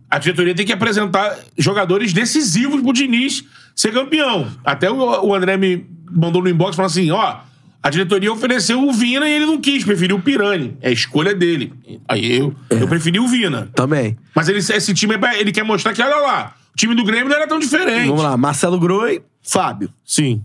a 0.09 0.19
diretoria 0.19 0.53
tem 0.53 0.65
que 0.65 0.73
apresentar 0.73 1.37
jogadores 1.57 2.11
decisivos 2.11 2.81
pro 2.81 2.91
Diniz 2.91 3.45
ser 3.73 3.93
campeão. 3.93 4.47
Até 4.65 4.91
o, 4.91 5.33
André 5.33 5.55
me 5.55 5.85
mandou 6.11 6.41
no 6.43 6.49
inbox 6.49 6.75
falando 6.75 6.91
assim: 6.91 7.11
ó, 7.11 7.37
a 7.81 7.89
diretoria 7.89 8.31
ofereceu 8.31 8.85
o 8.85 8.91
Vina 8.91 9.27
e 9.27 9.33
ele 9.33 9.45
não 9.45 9.59
quis, 9.59 9.83
preferiu 9.83 10.17
o 10.17 10.21
Pirani. 10.21 10.77
É 10.81 10.89
a 10.89 10.91
escolha 10.91 11.33
dele. 11.33 11.73
Aí 12.07 12.37
eu, 12.37 12.53
eu 12.69 12.87
preferi 12.87 13.19
o 13.19 13.27
Vina. 13.27 13.69
Também. 13.73 14.17
Mas 14.35 14.49
ele, 14.49 14.59
esse 14.59 14.93
time, 14.93 15.15
é 15.15 15.39
ele 15.39 15.51
quer 15.51 15.63
mostrar 15.63 15.93
que, 15.93 16.01
olha 16.01 16.17
lá, 16.17 16.55
o 16.73 16.77
time 16.77 16.93
do 16.93 17.03
Grêmio 17.03 17.29
não 17.29 17.35
era 17.35 17.47
tão 17.47 17.57
diferente. 17.57 18.07
Vamos 18.07 18.23
lá, 18.23 18.35
Marcelo 18.35 18.79
Groi, 18.79 19.23
Fábio. 19.41 19.89
Sim. 20.05 20.43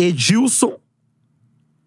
Edilson. 0.00 0.76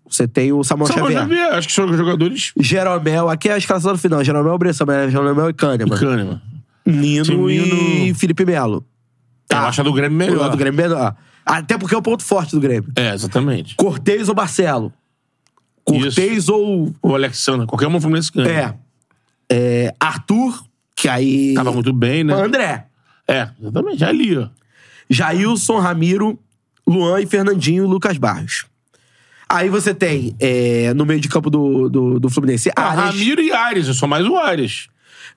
Você 0.07 0.27
tem 0.27 0.53
o 0.53 0.63
Samuel 0.63 0.87
Samuel 0.87 1.11
Xavier. 1.11 1.21
Xavier, 1.21 1.53
acho 1.55 1.67
que 1.67 1.73
são 1.73 1.91
jogadores. 1.91 2.53
Jeromel, 2.59 3.29
aqui 3.29 3.49
é 3.49 3.53
a 3.53 3.57
escalação 3.57 3.93
do 3.93 3.97
final. 3.97 4.23
Jeromel 4.23 4.57
Bressan, 4.57 4.85
mas 4.85 5.07
é 5.07 5.09
Jeromel 5.09 5.49
e 5.49 5.53
Kahneman. 5.53 5.97
Kahneman. 5.97 6.41
Nino, 6.85 7.49
e 7.49 7.59
Nino. 7.59 8.15
Felipe 8.15 8.45
Melo. 8.45 8.85
Tá. 9.47 9.61
Eu 9.63 9.67
acho 9.67 9.81
a 9.81 9.83
do 9.83 9.93
Grêmio 9.93 10.17
melhor. 10.17 10.41
lado 10.41 10.51
do 10.51 10.57
Grêmio 10.57 10.79
melhor. 10.81 11.15
Até 11.45 11.77
porque 11.77 11.95
é 11.95 11.97
o 11.97 12.01
ponto 12.01 12.23
forte 12.23 12.51
do 12.51 12.61
Grêmio. 12.61 12.91
É, 12.95 13.13
exatamente. 13.13 13.75
Cortez 13.75 14.29
ou 14.29 14.35
Marcelo? 14.35 14.93
Cortez 15.83 16.47
ou. 16.47 16.93
O 17.01 17.15
Alexandre, 17.15 17.65
qualquer 17.65 17.87
um 17.87 17.99
Fluminense 17.99 18.31
ganha. 18.31 18.49
É. 18.49 18.83
É, 19.49 19.95
Arthur, 19.99 20.63
que 20.95 21.09
aí. 21.09 21.53
Tava 21.53 21.71
muito 21.71 21.91
bem, 21.91 22.23
né? 22.23 22.33
André. 22.33 22.85
É, 23.27 23.49
exatamente. 23.59 24.03
É 24.03 24.07
ali, 24.07 24.37
ó. 24.37 24.47
Jailson, 25.09 25.79
Ramiro, 25.79 26.39
Luan 26.87 27.21
e 27.21 27.25
Fernandinho 27.25 27.83
e 27.85 27.87
Lucas 27.87 28.17
Barros. 28.17 28.65
Aí 29.49 29.69
você 29.69 29.93
tem, 29.93 30.35
é, 30.39 30.93
no 30.93 31.05
meio 31.05 31.19
de 31.19 31.29
campo 31.29 31.49
do, 31.49 31.87
do, 31.89 32.19
do 32.19 32.29
Fluminense, 32.29 32.71
Ah, 32.75 32.89
Ares. 32.89 33.03
Ramiro 33.15 33.41
e 33.41 33.51
Ares, 33.51 33.87
eu 33.87 33.93
sou 33.93 34.07
mais 34.07 34.25
o 34.25 34.35
Ares. 34.37 34.87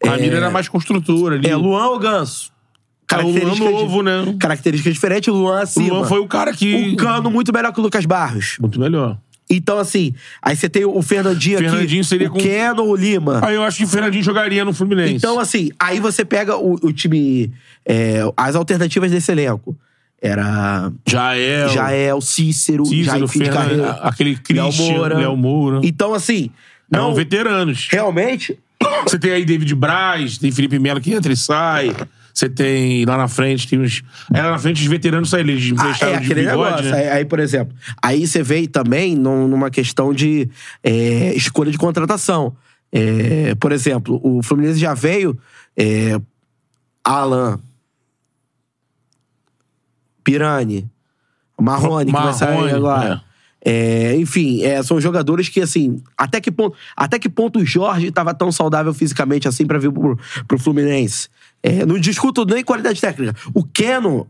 O 0.03 0.09
Ramiro 0.09 0.37
era 0.37 0.51
mais 0.51 0.69
construtor 0.69 1.33
ali. 1.35 1.49
É, 1.49 1.55
Luan 1.57 1.87
ou 1.89 1.99
Ganso? 1.99 2.51
Ah, 3.13 3.25
o 3.25 3.31
Luan 3.31 3.55
novo, 3.57 4.03
né? 4.03 4.35
Características 4.41 4.95
diferentes, 4.95 5.33
Luan 5.33 5.59
O 5.59 5.63
acima. 5.63 5.89
Luan 5.99 6.05
foi 6.09 6.19
o 6.21 6.27
cara 6.27 6.53
que. 6.53 6.93
O 6.93 6.97
Cano 6.97 7.31
muito 7.31 7.53
melhor 7.53 7.73
que 7.73 7.79
o 7.81 7.83
Lucas 7.83 8.05
Barros. 8.05 8.57
Muito 8.61 8.81
melhor. 8.81 9.19
Então, 9.49 9.79
assim, 9.79 10.13
aí 10.43 10.57
você 10.57 10.69
tem 10.69 10.85
o 10.85 11.01
Fernandinho, 11.03 11.59
aqui. 11.59 11.69
Fernandinho 11.69 12.05
seria 12.05 12.27
o 12.29 12.33
com- 12.33 12.39
Keno 12.41 12.83
ou 12.83 12.91
o 12.93 12.97
Lima. 12.97 13.41
Aí 13.45 13.55
eu 13.55 13.63
acho 13.63 13.79
que 13.79 13.85
o 13.85 13.89
Fernandinho 13.89 14.25
jogaria 14.25 14.65
no 14.65 14.73
Fluminense. 14.73 15.15
Então, 15.15 15.39
assim, 15.39 15.71
aí 15.79 16.01
você 16.01 16.25
pega 16.25 16.57
o, 16.57 16.75
o 16.83 16.93
time. 16.93 17.53
é, 17.85 18.23
as 18.37 18.57
alternativas 18.57 19.11
desse 19.11 19.31
elenco. 19.31 19.77
Era 20.21 20.91
Jael. 21.07 21.69
Jael, 21.69 22.21
Cícero, 22.21 22.85
Cícero, 22.87 23.19
Jair 23.19 23.29
Fernando, 23.29 23.55
Carreiro, 23.55 23.85
aquele 24.03 24.37
Christian, 24.37 25.09
Léo 25.09 25.37
Moura. 25.37 25.81
Então, 25.83 26.15
assim, 26.15 26.51
Eram 26.93 27.09
não, 27.09 27.15
veteranos. 27.15 27.89
realmente, 27.91 28.59
Você 29.07 29.19
tem 29.19 29.33
aí 29.33 29.45
David 29.45 29.75
Braz, 29.75 30.39
tem 30.39 30.51
Felipe 30.51 30.79
Melo 30.79 31.01
que 31.01 31.13
entra 31.13 31.33
e 31.33 31.37
sai. 31.37 31.95
Você 32.33 32.49
tem 32.51 33.05
lá 33.07 33.17
na 33.17 33.29
frente, 33.29 33.67
tem 33.67 33.79
uns. 33.81 34.03
Aí 34.33 34.43
lá 34.43 34.51
na 34.51 34.59
frente 34.59 34.83
os 34.83 34.87
veteranos 34.87 35.31
saem, 35.31 35.49
eles 35.49 35.65
Ah, 35.65 35.69
emprestaram 35.73 36.13
é 36.13 36.19
de 36.19 36.25
aquele 36.27 36.41
bigode, 36.43 36.59
negócio. 36.83 36.91
né? 36.91 36.99
Aí, 36.99 37.09
aí, 37.19 37.25
por 37.25 37.41
exemplo, 37.41 37.75
aí 38.03 38.27
você 38.27 38.43
vê 38.43 38.67
também 38.69 39.17
num- 39.17 39.49
numa 39.49 39.71
questão 39.71 40.13
de 40.13 40.47
é, 40.85 41.33
escolha 41.35 41.71
de 41.71 41.79
contratação. 41.79 42.55
É, 42.93 43.55
por 43.55 43.73
exemplo, 43.73 44.21
o 44.23 44.43
Fluminense 44.43 44.79
já 44.79 44.93
veio 44.93 45.39
é, 45.77 46.21
Alan, 47.03 47.59
Pirani, 50.27 50.91
Marrone, 51.59 52.13
que 52.13 52.13
vai 52.21 52.33
sair 52.35 52.55
Marrone, 52.57 52.73
agora. 52.73 53.23
É, 53.65 54.15
enfim, 54.17 54.63
é, 54.63 54.83
são 54.83 55.01
jogadores 55.01 55.49
que, 55.49 55.61
assim, 55.61 56.03
até 56.17 56.41
que 56.41 56.51
ponto, 56.51 56.77
até 56.97 57.19
que 57.19 57.29
ponto 57.29 57.59
o 57.61 57.65
Jorge 57.65 58.09
estava 58.09 58.35
tão 58.35 58.53
saudável 58.53 58.93
fisicamente 58.93 59.49
assim 59.49 59.67
pra 59.67 59.79
vir 59.79 59.91
pro, 59.91 60.19
pro 60.47 60.59
Fluminense? 60.59 61.29
É, 61.63 61.87
não 61.87 61.99
discuto 61.99 62.45
nem 62.45 62.63
qualidade 62.63 63.01
técnica. 63.01 63.35
O 63.55 63.65
Keno 63.65 64.29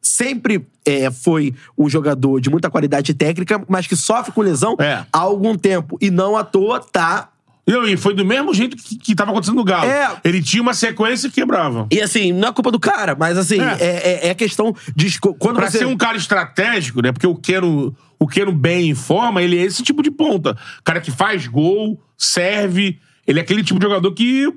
sempre 0.00 0.66
é, 0.84 1.10
foi 1.10 1.54
um 1.78 1.88
jogador 1.88 2.40
de 2.40 2.50
muita 2.50 2.68
qualidade 2.68 3.14
técnica, 3.14 3.62
mas 3.68 3.86
que 3.86 3.96
sofre 3.96 4.32
com 4.32 4.42
lesão 4.42 4.76
É. 4.78 5.04
há 5.12 5.18
algum 5.18 5.56
tempo. 5.56 5.96
E 6.00 6.10
não 6.10 6.36
à 6.36 6.44
toa 6.44 6.80
tá. 6.80 7.30
Não, 7.66 7.86
e 7.86 7.96
foi 7.96 8.12
do 8.12 8.24
mesmo 8.24 8.52
jeito 8.52 8.76
que, 8.76 8.96
que 8.98 9.14
tava 9.14 9.30
acontecendo 9.30 9.54
no 9.56 9.64
Galo. 9.64 9.88
É. 9.88 10.16
Ele 10.24 10.42
tinha 10.42 10.60
uma 10.62 10.74
sequência 10.74 11.28
e 11.28 11.30
quebrava. 11.30 11.86
E 11.92 12.00
assim, 12.00 12.32
não 12.32 12.48
é 12.48 12.52
culpa 12.52 12.72
do 12.72 12.80
cara, 12.80 13.14
mas 13.18 13.38
assim, 13.38 13.60
É. 13.60 13.76
é, 13.80 14.26
é, 14.26 14.28
é 14.30 14.34
questão 14.34 14.74
de. 14.96 15.18
Quando 15.20 15.56
Pra 15.56 15.70
você. 15.70 15.78
ser 15.78 15.86
um 15.86 15.96
cara 15.96 16.16
estratégico, 16.16 17.00
né? 17.00 17.12
Porque 17.12 17.26
o 17.26 17.36
Keno, 17.36 17.94
o 18.18 18.26
Keno 18.26 18.50
bem 18.52 18.90
em 18.90 18.94
forma, 18.94 19.40
ele 19.42 19.56
é 19.56 19.62
esse 19.62 19.82
tipo 19.82 20.02
de 20.02 20.10
ponta. 20.10 20.56
Cara 20.82 21.00
que 21.00 21.12
faz 21.12 21.46
gol, 21.46 22.02
serve. 22.18 22.98
Ele 23.26 23.38
é 23.38 23.42
aquele 23.42 23.62
tipo 23.62 23.78
de 23.78 23.86
jogador 23.86 24.10
que. 24.12 24.52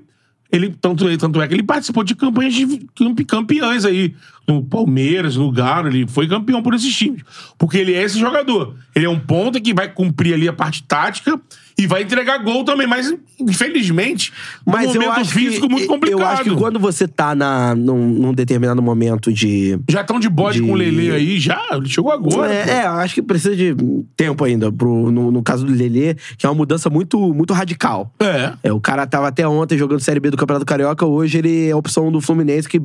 Ele, 0.51 0.70
tanto, 0.80 1.18
tanto 1.18 1.41
é 1.41 1.47
que 1.47 1.53
ele 1.53 1.64
participou 1.64 2.03
de 2.03 2.16
campanhas 2.16 2.53
de 2.53 2.88
campe- 2.95 3.26
campeãs 3.26 3.84
aí. 3.84 4.16
No 4.48 4.64
Palmeiras, 4.64 5.36
no 5.36 5.52
Galo, 5.52 5.88
ele 5.88 6.06
foi 6.08 6.28
campeão 6.28 6.62
por 6.62 6.74
esses 6.74 6.93
times. 6.96 7.22
Porque 7.58 7.78
ele 7.78 7.93
é 7.93 8.04
esse 8.04 8.20
jogador. 8.20 8.76
Ele 8.96 9.06
é 9.06 9.10
um 9.10 9.20
ponta 9.20 9.60
que 9.60 9.74
vai 9.74 9.91
cumprir 9.91 10.34
ali 10.34 10.48
a 10.48 10.54
parte 10.54 10.84
tática 10.84 11.39
e 11.78 11.86
vai 11.88 12.04
entregar 12.04 12.38
gol 12.38 12.64
também, 12.64 12.88
mas 12.88 13.14
infelizmente, 13.38 14.32
Mas 14.66 14.91
um 14.91 14.93
eu 14.93 15.02
momento 15.02 15.20
acho 15.20 15.32
físico 15.32 15.68
que, 15.68 15.74
muito 15.74 15.88
complicado. 15.88 16.22
Eu 16.22 16.26
acho 16.28 16.43
que 16.43 16.56
quando 16.56 16.80
você 16.80 17.08
tá 17.08 17.36
na, 17.36 17.76
num, 17.76 18.08
num 18.08 18.34
determinado 18.34 18.82
momento 18.82 19.34
de. 19.34 19.78
Já 19.89 20.02
estão 20.02 20.20
de 20.20 20.30
bode 20.30 20.62
de- 20.62 20.66
com 20.66 20.74
o 20.74 20.76
Lelê 20.76 21.12
aí, 21.12 21.39
já. 21.39 21.62
Ele 21.72 21.89
chegou 21.89 22.12
agora. 22.12 22.54
É, 22.54 22.70
é, 22.70 22.86
eu 22.86 22.91
acho 22.91 23.14
que 23.14 23.22
precisa 23.22 23.56
de 23.56 23.76
tempo 24.16 24.43
ainda. 24.46 24.72
Pro, 24.72 25.12
no, 25.12 25.32
no 25.32 25.43
caso 25.43 25.66
do 25.66 25.74
Lelê, 25.74 26.16
que 26.38 26.46
é 26.46 26.50
uma 26.50 26.56
mudança 26.56 26.89
muito, 26.89 27.20
muito 27.34 27.54
radical. 27.54 28.14
É. 28.20 28.54
É, 28.64 28.72
o 28.72 28.80
cara 28.80 29.06
tava 29.06 29.28
até 29.28 29.46
ontem 29.48 29.78
jogando 29.78 30.00
Série 30.00 30.20
B 30.20 30.30
do 30.30 30.38
Campeonato 30.38 30.66
Carioca, 30.66 31.06
hoje 31.06 31.39
ele 31.39 31.68
é 31.68 31.72
a 31.72 31.78
opção 31.78 32.10
do 32.12 32.22
Fluminense 32.22 32.70
que, 32.70 32.82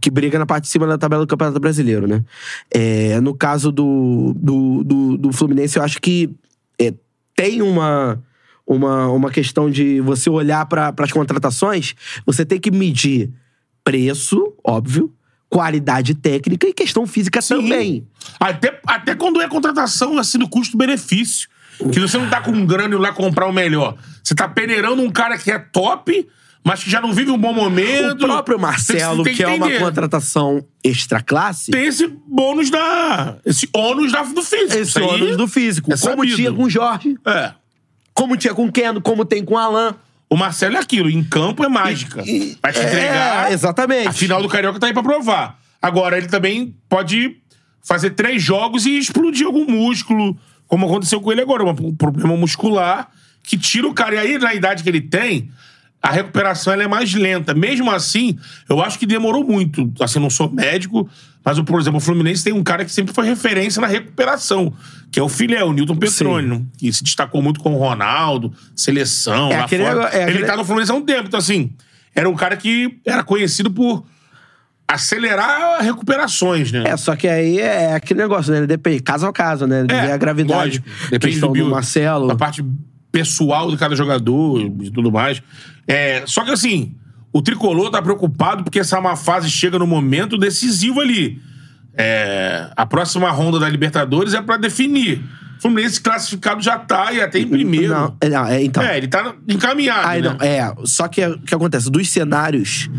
que 0.00 0.10
briga 0.10 0.38
na 0.38 0.46
parte 0.46 0.64
de 0.64 0.70
cima 0.70 0.86
da 0.86 0.98
tabela 0.98 1.24
do 1.24 1.28
Campeonato 1.28 1.60
Brasileiro, 1.60 2.06
né? 2.06 2.24
É, 2.70 3.20
no 3.20 3.34
caso 3.34 3.70
do, 3.72 4.32
do, 4.36 4.84
do, 4.84 5.16
do 5.18 5.32
Fluminense, 5.32 5.78
eu 5.78 5.82
acho 5.82 6.00
que 6.00 6.30
é, 6.78 6.92
tem 7.36 7.62
uma, 7.62 8.22
uma, 8.66 9.08
uma 9.08 9.30
questão 9.30 9.70
de 9.70 10.00
você 10.00 10.30
olhar 10.30 10.64
para 10.66 10.94
as 10.96 11.12
contratações, 11.12 11.94
você 12.24 12.44
tem 12.44 12.58
que 12.58 12.70
medir 12.70 13.30
preço, 13.82 14.52
óbvio, 14.64 15.12
qualidade 15.48 16.14
técnica 16.14 16.66
e 16.66 16.72
questão 16.72 17.06
física 17.06 17.40
também. 17.40 18.06
Até, 18.40 18.80
até 18.86 19.14
quando 19.14 19.40
é 19.40 19.48
contratação 19.48 20.18
assim 20.18 20.38
do 20.38 20.48
custo-benefício. 20.48 21.48
Que 21.92 22.00
você 22.00 22.16
não 22.16 22.28
tá 22.28 22.40
com 22.40 22.64
grana 22.64 22.94
e 22.94 22.98
lá 22.98 23.12
comprar 23.12 23.46
o 23.46 23.52
melhor. 23.52 23.96
Você 24.22 24.34
tá 24.34 24.48
peneirando 24.48 25.02
um 25.02 25.10
cara 25.10 25.36
que 25.36 25.50
é 25.50 25.58
top, 25.58 26.26
mas 26.64 26.82
que 26.82 26.90
já 26.90 27.00
não 27.00 27.12
vive 27.12 27.30
um 27.30 27.38
bom 27.38 27.52
momento. 27.52 28.12
O 28.24 28.26
próprio 28.26 28.58
Marcelo, 28.58 29.22
tem 29.22 29.34
que, 29.34 29.42
é 29.42 29.48
uma 29.48 29.70
contratação 29.78 30.64
extra 30.82 31.20
classe, 31.22 31.70
Tem 31.70 31.86
esse 31.86 32.06
bônus 32.26 32.70
da. 32.70 33.36
Esse 33.44 33.68
ônus 33.74 34.10
da, 34.12 34.22
do 34.22 34.42
físico. 34.42 34.72
esse 34.72 34.80
Isso 34.98 35.02
ônus 35.04 35.36
do 35.36 35.46
físico. 35.46 35.92
é 35.92 35.96
como 35.96 36.16
sabido. 36.16 36.36
tinha 36.36 36.52
com 36.52 36.62
o 36.64 36.70
Jorge, 36.70 37.16
É. 37.26 37.52
como 38.14 38.36
tinha 38.36 38.54
com 38.54 38.66
o 38.66 38.72
Keno, 38.72 39.00
como 39.02 39.24
tem 39.24 39.44
com 39.44 39.54
o 39.54 39.58
Alan. 39.58 39.94
O 40.30 40.36
Marcelo 40.36 40.76
é 40.76 40.80
aquilo, 40.80 41.10
em 41.10 41.22
campo 41.22 41.62
é 41.64 41.68
mágica. 41.68 42.22
E- 42.26 42.56
Vai 42.62 42.72
te 42.72 42.78
é, 42.80 42.84
entregar. 42.88 43.52
exatamente. 43.52 44.08
A 44.08 44.12
final 44.12 44.42
do 44.42 44.48
Carioca 44.48 44.80
tá 44.80 44.86
aí 44.86 44.92
pra 44.92 45.02
provar. 45.02 45.58
Agora, 45.80 46.16
ele 46.16 46.26
também 46.28 46.74
pode 46.88 47.36
fazer 47.82 48.10
três 48.10 48.42
jogos 48.42 48.86
e 48.86 48.96
explodir 48.96 49.46
algum 49.46 49.66
músculo, 49.70 50.36
como 50.66 50.86
aconteceu 50.86 51.20
com 51.20 51.30
ele 51.30 51.42
agora. 51.42 51.62
Um 51.62 51.94
problema 51.94 52.34
muscular 52.36 53.10
que 53.42 53.58
tira 53.58 53.86
o 53.86 53.92
cara. 53.92 54.14
E 54.14 54.18
aí, 54.18 54.38
na 54.38 54.54
idade 54.54 54.82
que 54.82 54.88
ele 54.88 55.02
tem, 55.02 55.50
a 56.06 56.10
recuperação 56.10 56.74
é 56.74 56.86
mais 56.86 57.14
lenta. 57.14 57.54
Mesmo 57.54 57.90
assim, 57.90 58.38
eu 58.68 58.82
acho 58.82 58.98
que 58.98 59.06
demorou 59.06 59.42
muito. 59.42 59.90
Assim, 60.00 60.18
não 60.18 60.28
sou 60.28 60.50
médico, 60.50 61.08
mas, 61.42 61.58
por 61.60 61.80
exemplo, 61.80 61.96
o 61.96 62.00
Fluminense 62.00 62.44
tem 62.44 62.52
um 62.52 62.62
cara 62.62 62.84
que 62.84 62.92
sempre 62.92 63.14
foi 63.14 63.24
referência 63.26 63.80
na 63.80 63.86
recuperação, 63.86 64.70
que 65.10 65.18
é 65.18 65.22
o 65.22 65.30
filé, 65.30 65.64
o 65.64 65.72
Newton 65.72 65.96
Petrônio, 65.96 66.66
que 66.76 66.92
se 66.92 67.02
destacou 67.02 67.40
muito 67.40 67.58
com 67.60 67.72
o 67.74 67.78
Ronaldo, 67.78 68.52
seleção, 68.76 69.50
É 69.50 69.56
lá 69.56 69.64
aquele 69.64 69.82
fora. 69.84 70.10
é 70.12 70.22
Ele 70.24 70.30
aquele- 70.32 70.44
tá 70.46 70.56
no 70.58 70.64
Fluminense 70.64 70.92
há 70.92 70.94
um 70.94 71.02
tempo, 71.04 71.28
então 71.28 71.38
assim, 71.38 71.70
era 72.14 72.28
um 72.28 72.34
cara 72.34 72.54
que 72.56 72.98
era 73.06 73.22
conhecido 73.24 73.70
por 73.70 74.04
acelerar 74.86 75.80
recuperações, 75.80 76.70
né? 76.70 76.84
É, 76.86 76.96
só 76.96 77.16
que 77.16 77.26
aí 77.26 77.58
é 77.58 77.94
aquele 77.94 78.20
negócio, 78.20 78.52
né? 78.52 78.66
Depende, 78.66 79.00
caso 79.02 79.26
a 79.26 79.32
caso, 79.32 79.66
né? 79.66 79.86
É, 79.88 80.06
Ver 80.06 80.12
a 80.12 80.16
gravidade. 80.18 80.54
lógico. 80.82 80.86
Depende 81.10 81.40
do, 81.40 81.48
bio, 81.50 81.70
Marcelo. 81.70 82.28
da 82.28 82.36
parte 82.36 82.62
pessoal 83.14 83.70
de 83.70 83.76
cada 83.76 83.94
jogador 83.94 84.60
e 84.60 84.90
tudo 84.90 85.12
mais. 85.12 85.40
É, 85.86 86.24
só 86.26 86.44
que 86.44 86.50
assim, 86.50 86.96
o 87.32 87.40
Tricolor 87.40 87.88
tá 87.88 88.02
preocupado 88.02 88.64
porque 88.64 88.80
essa 88.80 88.96
é 88.96 88.98
uma 88.98 89.14
fase 89.14 89.48
chega 89.48 89.78
no 89.78 89.86
momento 89.86 90.36
decisivo 90.36 91.00
ali. 91.00 91.40
É, 91.96 92.68
a 92.76 92.84
próxima 92.84 93.30
ronda 93.30 93.60
da 93.60 93.68
Libertadores 93.68 94.34
é 94.34 94.42
pra 94.42 94.56
definir. 94.56 95.22
O 95.58 95.62
Fluminense 95.62 96.00
classificado 96.00 96.60
já 96.60 96.76
tá 96.76 97.12
e 97.12 97.20
até 97.20 97.38
em 97.38 97.46
primeiro. 97.46 97.94
Não, 97.94 98.16
é, 98.20 98.28
não, 98.28 98.46
é, 98.46 98.64
então. 98.64 98.82
É, 98.82 98.96
ele 98.96 99.06
tá 99.06 99.32
encaminhado, 99.48 100.08
Aí, 100.08 100.20
né? 100.20 100.30
não, 100.30 100.44
é, 100.44 100.74
só 100.82 101.06
que 101.06 101.24
o 101.24 101.38
que 101.38 101.54
acontece? 101.54 101.88
Dos 101.88 102.08
cenários 102.10 102.90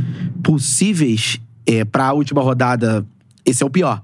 possíveis 0.42 1.42
é, 1.68 1.84
pra 1.84 2.14
última 2.14 2.42
rodada, 2.42 3.06
esse 3.46 3.62
é 3.62 3.66
o 3.66 3.70
pior. 3.70 4.02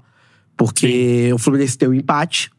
Porque 0.58 1.32
o 1.32 1.38
Fluminense 1.38 1.78
tem 1.78 1.88
um 1.88 1.94
empate. 1.94 2.50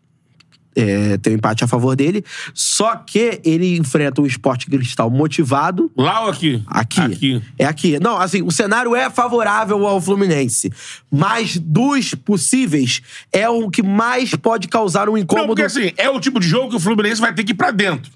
É, 0.76 1.17
tem 1.17 1.34
um 1.34 1.36
empate 1.38 1.63
a 1.63 1.67
favor 1.67 1.95
dele. 1.95 2.24
Só 2.53 2.95
que 2.95 3.39
ele 3.43 3.78
enfrenta 3.78 4.21
um 4.21 4.26
esporte 4.26 4.67
cristal 4.67 5.09
motivado. 5.09 5.91
Lá 5.97 6.21
ou 6.21 6.30
aqui? 6.30 6.63
Aqui. 6.67 7.01
Aqui. 7.01 7.41
É 7.57 7.65
aqui. 7.65 7.99
Não, 7.99 8.17
assim, 8.17 8.41
o 8.41 8.51
cenário 8.51 8.95
é 8.95 9.09
favorável 9.09 9.86
ao 9.88 9.99
Fluminense. 10.01 10.71
Mas 11.11 11.57
dos 11.57 12.13
possíveis, 12.15 13.01
é 13.32 13.47
o 13.49 13.69
que 13.69 13.84
mais 13.84 14.34
pode 14.36 14.67
causar 14.67 15.07
um 15.09 15.13
Não, 15.13 15.17
incômodo. 15.19 15.47
porque 15.47 15.63
assim, 15.63 15.91
é 15.97 16.09
o 16.09 16.19
tipo 16.19 16.39
de 16.39 16.47
jogo 16.47 16.69
que 16.71 16.76
o 16.76 16.80
Fluminense 16.80 17.21
vai 17.21 17.34
ter 17.34 17.43
que 17.43 17.51
ir 17.51 17.55
pra 17.55 17.71
dentro. 17.71 18.11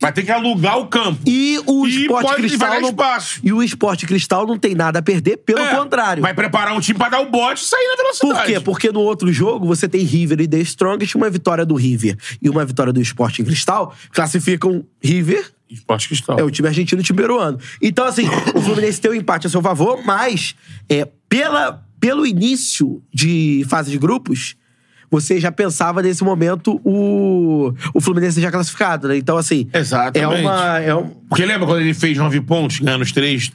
Vai 0.00 0.12
ter 0.12 0.22
que 0.22 0.30
alugar 0.30 0.78
o 0.78 0.86
campo. 0.86 1.20
E 1.26 1.60
o 1.66 1.86
E 1.86 2.02
esporte 2.02 2.26
pode 2.28 2.42
cristal. 2.42 2.80
Não, 2.80 2.88
espaço. 2.90 3.40
e 3.42 3.52
o 3.52 3.62
esporte 3.62 4.06
cristal 4.06 4.46
não 4.46 4.56
tem 4.56 4.74
nada 4.74 5.00
a 5.00 5.02
perder, 5.02 5.38
pelo 5.38 5.58
É, 5.58 5.74
contrário. 5.74 6.22
Vai 6.22 6.32
preparar 6.32 6.72
um 6.76 6.80
time 6.80 6.96
pra 6.96 7.08
dar 7.08 7.20
o 7.20 7.26
bote 7.28 7.64
e 7.64 7.66
sair 7.66 7.88
na 7.88 7.96
velocidade. 7.96 8.38
Por 8.38 8.46
quê? 8.46 8.60
Porque 8.60 8.92
no 8.92 9.00
outro 9.00 9.32
jogo 9.32 9.66
você 9.66 9.88
tem 9.88 10.02
River 10.04 10.40
e 10.40 10.46
The 10.46 10.58
Strongest, 10.60 11.16
uma 11.16 11.28
vitória 11.28 11.66
do 11.66 11.74
River 11.74 12.16
e 12.40 12.48
uma 12.48 12.64
vitória 12.64 12.92
do 12.92 13.00
Esporte 13.00 13.42
Cristal, 13.42 13.92
classificam 14.12 14.84
River, 15.02 15.50
Esporte 15.68 16.06
Cristal. 16.08 16.38
é 16.38 16.44
o 16.44 16.50
time 16.50 16.68
argentino 16.68 17.00
e 17.00 17.02
o 17.02 17.04
time 17.04 17.18
peruano. 17.20 17.58
Então, 17.82 18.04
assim, 18.04 18.28
o 18.54 18.60
Fluminense 18.62 19.00
tem 19.00 19.10
o 19.10 19.14
empate 19.14 19.48
a 19.48 19.50
seu 19.50 19.60
favor, 19.60 20.00
mas 20.04 20.54
é, 20.88 21.08
pela, 21.28 21.84
pelo 21.98 22.24
início 22.24 23.02
de 23.12 23.66
fase 23.68 23.90
de 23.90 23.98
grupos, 23.98 24.54
você 25.10 25.40
já 25.40 25.50
pensava 25.50 26.02
nesse 26.02 26.22
momento 26.22 26.80
o, 26.84 27.72
o 27.94 28.00
Fluminense 28.00 28.40
já 28.40 28.50
classificado, 28.50 29.08
né? 29.08 29.16
Então, 29.16 29.36
assim. 29.36 29.68
Exatamente. 29.72 30.22
É 30.22 30.28
uma. 30.28 30.78
É 30.80 30.94
um, 30.94 31.08
Porque 31.28 31.44
lembra 31.44 31.66
quando 31.66 31.80
ele 31.80 31.94
fez 31.94 32.16
nove 32.18 32.40
pontos, 32.40 32.80
ganhando 32.80 33.02
os 33.02 33.12
três 33.12 33.50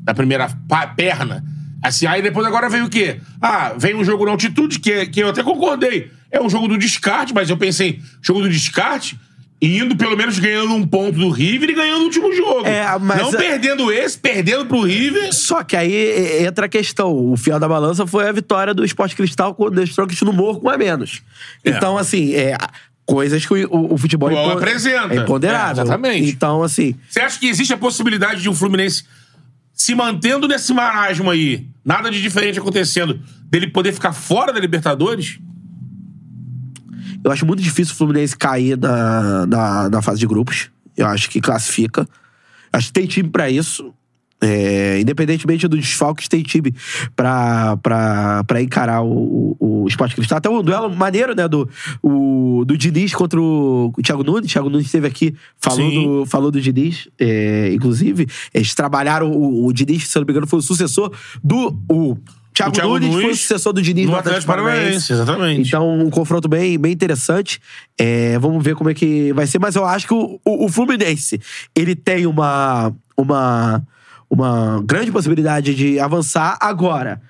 da 0.00 0.14
primeira 0.14 0.48
perna? 0.96 1.44
Assim, 1.82 2.06
aí 2.06 2.22
depois 2.22 2.46
agora 2.46 2.68
veio 2.68 2.86
o 2.86 2.90
quê? 2.90 3.20
Ah, 3.40 3.74
veio 3.76 3.98
um 3.98 4.04
jogo 4.04 4.24
na 4.24 4.30
altitude, 4.30 4.78
que, 4.78 5.06
que 5.06 5.20
eu 5.20 5.28
até 5.28 5.42
concordei. 5.42 6.10
É 6.30 6.40
um 6.40 6.48
jogo 6.48 6.66
do 6.66 6.78
descarte, 6.78 7.34
mas 7.34 7.50
eu 7.50 7.56
pensei, 7.56 8.00
jogo 8.22 8.40
do 8.40 8.48
descarte, 8.48 9.18
indo 9.60 9.96
pelo 9.96 10.16
menos 10.16 10.38
ganhando 10.38 10.74
um 10.74 10.86
ponto 10.86 11.18
do 11.18 11.30
River 11.30 11.70
e 11.70 11.74
ganhando 11.74 12.02
o 12.02 12.04
último 12.04 12.32
jogo. 12.34 12.66
É, 12.66 12.86
mas- 12.98 13.18
Não 13.22 13.30
perdendo 13.32 13.90
esse, 13.90 14.18
perdendo 14.18 14.66
pro 14.66 14.82
River. 14.82 15.32
Só 15.32 15.62
que 15.64 15.74
aí 15.76 16.44
entra 16.44 16.66
a 16.66 16.68
questão. 16.68 17.12
O 17.32 17.36
fiel 17.36 17.58
da 17.58 17.66
balança 17.68 18.06
foi 18.06 18.28
a 18.28 18.32
vitória 18.32 18.74
do 18.74 18.84
Esporte 18.84 19.16
Cristal 19.16 19.54
com 19.54 19.64
o 19.64 19.70
The 19.70 19.84
Strongest 19.84 20.22
no 20.22 20.32
morro 20.32 20.60
com 20.60 20.68
a 20.68 20.76
menos. 20.76 21.22
É. 21.64 21.70
Então, 21.70 21.96
assim, 21.96 22.34
é, 22.34 22.56
coisas 23.06 23.46
que 23.46 23.52
o, 23.54 23.68
o- 23.74 23.94
o 23.94 23.98
futebol 23.98 24.30
impo- 24.30 24.50
apresenta. 24.50 25.14
é 25.14 25.18
imponderável. 25.18 25.82
É, 25.82 25.86
exatamente. 25.86 26.28
Então, 26.30 26.62
assim, 26.62 26.94
Você 27.08 27.20
acha 27.20 27.38
que 27.40 27.46
existe 27.48 27.72
a 27.72 27.78
possibilidade 27.78 28.42
de 28.42 28.48
um 28.50 28.54
Fluminense 28.54 29.04
se 29.72 29.94
mantendo 29.94 30.46
nesse 30.48 30.72
marasmo 30.74 31.30
aí, 31.30 31.66
nada 31.84 32.10
de 32.10 32.20
diferente 32.20 32.58
acontecendo, 32.58 33.20
dele 33.50 33.68
poder 33.68 33.92
ficar 33.92 34.12
fora 34.12 34.52
da 34.52 34.58
Libertadores? 34.60 35.38
Eu 37.26 37.32
acho 37.32 37.44
muito 37.44 37.60
difícil 37.60 37.92
o 37.92 37.96
Fluminense 37.96 38.36
cair 38.36 38.76
da, 38.76 39.44
da, 39.46 39.88
da 39.88 40.00
fase 40.00 40.20
de 40.20 40.28
grupos. 40.28 40.70
Eu 40.96 41.08
acho 41.08 41.28
que 41.28 41.40
classifica. 41.40 42.08
Acho 42.72 42.86
que 42.86 42.92
tem 42.92 43.04
time 43.04 43.28
pra 43.28 43.50
isso. 43.50 43.92
É, 44.40 45.00
independentemente 45.00 45.66
do 45.66 45.76
desfalques, 45.76 46.28
tem 46.28 46.42
time 46.42 46.72
pra, 47.16 47.76
pra, 47.78 48.44
pra 48.44 48.62
encarar 48.62 49.02
o, 49.02 49.56
o, 49.58 49.82
o 49.82 49.88
Sport 49.88 50.14
Cristal. 50.14 50.38
Até 50.38 50.48
um 50.48 50.62
duelo 50.62 50.94
maneiro, 50.94 51.34
né? 51.34 51.48
Do, 51.48 51.68
o, 52.00 52.62
do 52.64 52.78
Diniz 52.78 53.12
contra 53.12 53.40
o, 53.40 53.92
Thiago 54.00 54.22
Nunes. 54.22 54.48
O 54.48 54.52
Thiago 54.52 54.70
Nunes 54.70 54.86
esteve 54.86 55.08
aqui, 55.08 55.34
falou, 55.58 55.90
Sim. 55.90 56.04
do, 56.04 56.26
falou 56.26 56.50
do 56.52 56.60
Diniz. 56.60 57.08
é, 57.18 57.72
inclusive, 57.74 58.28
eles 58.54 58.72
trabalharam. 58.72 59.32
O, 59.32 59.66
o 59.66 59.72
Diniz, 59.72 60.06
se 60.06 60.16
eu 60.16 60.20
não 60.20 60.26
me 60.26 60.32
engano, 60.32 60.46
foi 60.46 60.60
o 60.60 60.62
sucessor 60.62 61.12
do. 61.42 61.76
O 61.90 62.16
Thiago, 62.56 62.72
Thiago 62.72 62.88
Nunes, 62.90 63.08
foi 63.10 63.18
o 63.18 63.22
Nunes 63.22 63.40
sucessor 63.40 63.72
do 63.72 63.82
Diniz 63.82 64.06
no 64.06 64.12
no 64.12 64.18
Atlético 64.18 64.46
Paranaense, 64.46 64.78
Paranaense. 64.80 65.12
exatamente. 65.12 65.68
Então, 65.68 65.98
um 65.98 66.08
confronto 66.10 66.48
bem, 66.48 66.78
bem 66.78 66.92
interessante. 66.92 67.60
É, 67.98 68.38
vamos 68.38 68.64
ver 68.64 68.74
como 68.74 68.88
é 68.90 68.94
que 68.94 69.32
vai 69.34 69.46
ser. 69.46 69.58
Mas 69.58 69.76
eu 69.76 69.84
acho 69.84 70.06
que 70.06 70.14
o, 70.14 70.40
o- 70.44 70.64
o 70.64 70.68
Fluminense, 70.68 71.38
ele 71.74 71.94
tem 71.94 72.26
uma, 72.26 72.92
uma, 73.16 73.82
uma 74.30 74.82
grande 74.86 75.12
possibilidade 75.12 75.74
de 75.74 76.00
avançar. 76.00 76.56
Agora, 76.60 77.20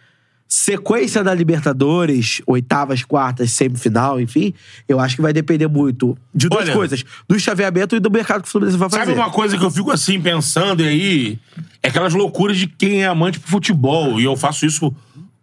sequência 0.49 1.25
da 1.25 1.35
Libertadores, 1.35 2.41
oitavas, 2.47 3.03
quartas, 3.03 3.51
semifinal, 3.51 4.21
enfim, 4.21 4.55
eu 4.89 5.01
acho 5.01 5.17
que 5.17 5.23
vai 5.23 5.33
depender 5.33 5.67
muito 5.67 6.17
de 6.33 6.49
duas 6.49 6.65
Olha- 6.67 6.73
coisas. 6.73 7.05
Do 7.29 7.39
chaveamento 7.39 7.97
e 7.97 8.01
do 8.01 8.11
mercado 8.11 8.43
que 8.43 8.49
o 8.49 8.51
Fluminense 8.53 8.79
vai 8.79 8.89
fazer. 8.89 9.05
Sabe 9.07 9.19
uma 9.19 9.31
coisa 9.31 9.59
que 9.59 9.65
eu 9.65 9.71
fico 9.71 9.91
assim 9.91 10.21
pensando 10.21 10.83
e 10.85 10.87
aí? 10.89 11.39
É 11.83 11.89
aquelas 11.89 12.15
loucuras 12.15 12.57
de 12.57 12.67
quem 12.69 13.03
é 13.03 13.07
amante 13.07 13.41
pro 13.41 13.51
futebol. 13.51 14.21
E 14.21 14.25
eu 14.25 14.37
faço 14.37 14.65
isso 14.67 14.95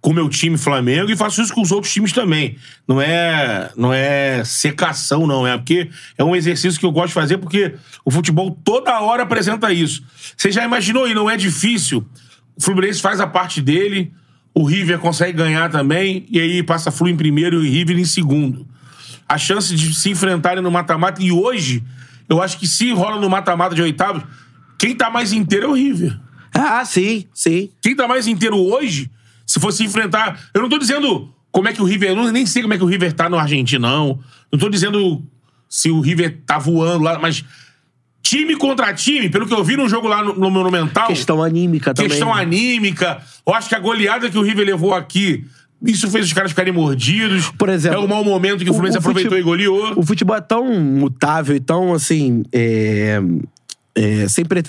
com 0.03 0.09
o 0.09 0.13
meu 0.13 0.27
time 0.27 0.57
Flamengo 0.57 1.09
e 1.09 1.15
faço 1.15 1.41
isso 1.41 1.53
com 1.53 1.61
os 1.61 1.71
outros 1.71 1.93
times 1.93 2.11
também. 2.11 2.57
Não 2.85 3.01
é, 3.01 3.71
não 3.77 3.93
é 3.93 4.43
secação, 4.43 5.25
não. 5.25 5.47
É 5.47 5.57
porque 5.57 5.89
é 6.17 6.23
um 6.25 6.35
exercício 6.35 6.77
que 6.77 6.85
eu 6.85 6.91
gosto 6.91 7.07
de 7.07 7.13
fazer 7.13 7.37
porque 7.37 7.75
o 8.03 8.11
futebol 8.11 8.51
toda 8.65 8.99
hora 8.99 9.23
apresenta 9.23 9.71
isso. 9.71 10.03
Você 10.35 10.51
já 10.51 10.65
imaginou 10.65 11.07
e 11.07 11.13
não 11.13 11.29
é 11.29 11.37
difícil? 11.37 12.05
O 12.53 12.61
Fluminense 12.61 13.01
faz 13.01 13.21
a 13.21 13.27
parte 13.27 13.61
dele, 13.61 14.11
o 14.53 14.65
River 14.65 14.99
consegue 14.99 15.37
ganhar 15.37 15.71
também, 15.71 16.25
e 16.29 16.37
aí 16.37 16.61
passa 16.61 16.91
Flu 16.91 17.07
em 17.07 17.15
primeiro 17.15 17.63
e 17.63 17.69
o 17.69 17.71
River 17.71 17.97
em 17.97 18.05
segundo. 18.05 18.67
A 19.27 19.37
chance 19.37 19.73
de 19.73 19.93
se 19.93 20.09
enfrentarem 20.09 20.61
no 20.61 20.69
mata-mata, 20.69 21.23
e 21.23 21.31
hoje, 21.31 21.81
eu 22.27 22.41
acho 22.41 22.59
que 22.59 22.67
se 22.67 22.91
rola 22.91 23.21
no 23.21 23.29
mata-mata 23.29 23.73
de 23.73 23.81
oitavos, 23.81 24.23
quem 24.77 24.93
tá 24.93 25.09
mais 25.09 25.31
inteiro 25.31 25.67
é 25.67 25.69
o 25.69 25.73
River. 25.73 26.19
Ah, 26.53 26.83
sim, 26.83 27.25
sim. 27.33 27.69
Quem 27.81 27.95
tá 27.95 28.05
mais 28.05 28.27
inteiro 28.27 28.57
hoje, 28.57 29.09
se 29.53 29.59
fosse 29.59 29.83
enfrentar. 29.83 30.39
Eu 30.53 30.61
não 30.63 30.69
tô 30.69 30.79
dizendo 30.79 31.29
como 31.51 31.67
é 31.67 31.73
que 31.73 31.81
o 31.81 31.85
River. 31.85 32.09
Eu 32.09 32.31
nem 32.31 32.45
sei 32.45 32.61
como 32.63 32.73
é 32.73 32.77
que 32.77 32.83
o 32.83 32.87
River 32.87 33.13
tá 33.13 33.29
no 33.29 33.37
Argentina, 33.37 33.87
não. 33.87 34.19
Não 34.51 34.57
tô 34.57 34.67
dizendo 34.69 35.21
se 35.69 35.91
o 35.91 35.99
River 35.99 36.39
tá 36.45 36.57
voando 36.57 37.03
lá, 37.03 37.19
mas. 37.19 37.43
Time 38.25 38.55
contra 38.55 38.93
time, 38.93 39.29
pelo 39.29 39.45
que 39.45 39.53
eu 39.53 39.61
vi 39.65 39.75
no 39.75 39.87
jogo 39.89 40.07
lá 40.07 40.23
no, 40.23 40.33
no 40.33 40.49
Monumental. 40.49 41.07
Questão 41.07 41.43
anímica 41.43 41.93
também. 41.93 42.09
Questão 42.09 42.33
anímica. 42.33 43.21
Eu 43.45 43.53
acho 43.53 43.67
que 43.67 43.75
a 43.75 43.79
goleada 43.79 44.29
que 44.29 44.37
o 44.37 44.41
River 44.41 44.65
levou 44.65 44.93
aqui. 44.93 45.45
Isso 45.85 46.09
fez 46.09 46.25
os 46.27 46.31
caras 46.33 46.51
ficarem 46.51 46.71
mordidos. 46.71 47.49
Por 47.57 47.67
exemplo, 47.67 47.99
É 47.99 48.01
o 48.03 48.07
mau 48.07 48.23
momento 48.23 48.63
que 48.63 48.69
o 48.69 48.73
Fluminense 48.73 48.97
aproveitou 48.97 49.31
fute- 49.33 49.41
e 49.41 49.43
goleou. 49.43 49.99
O 49.99 50.03
futebol 50.03 50.37
é 50.37 50.41
tão 50.41 50.73
mutável 50.81 51.53
e 51.53 51.59
tão, 51.59 51.93
assim, 51.93 52.43
é, 52.53 53.19
é, 53.93 54.27
sem, 54.29 54.45
pre- 54.45 54.63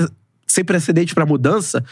sem 0.48 0.64
precedente 0.64 1.14
pra 1.14 1.24
mudança, 1.24 1.82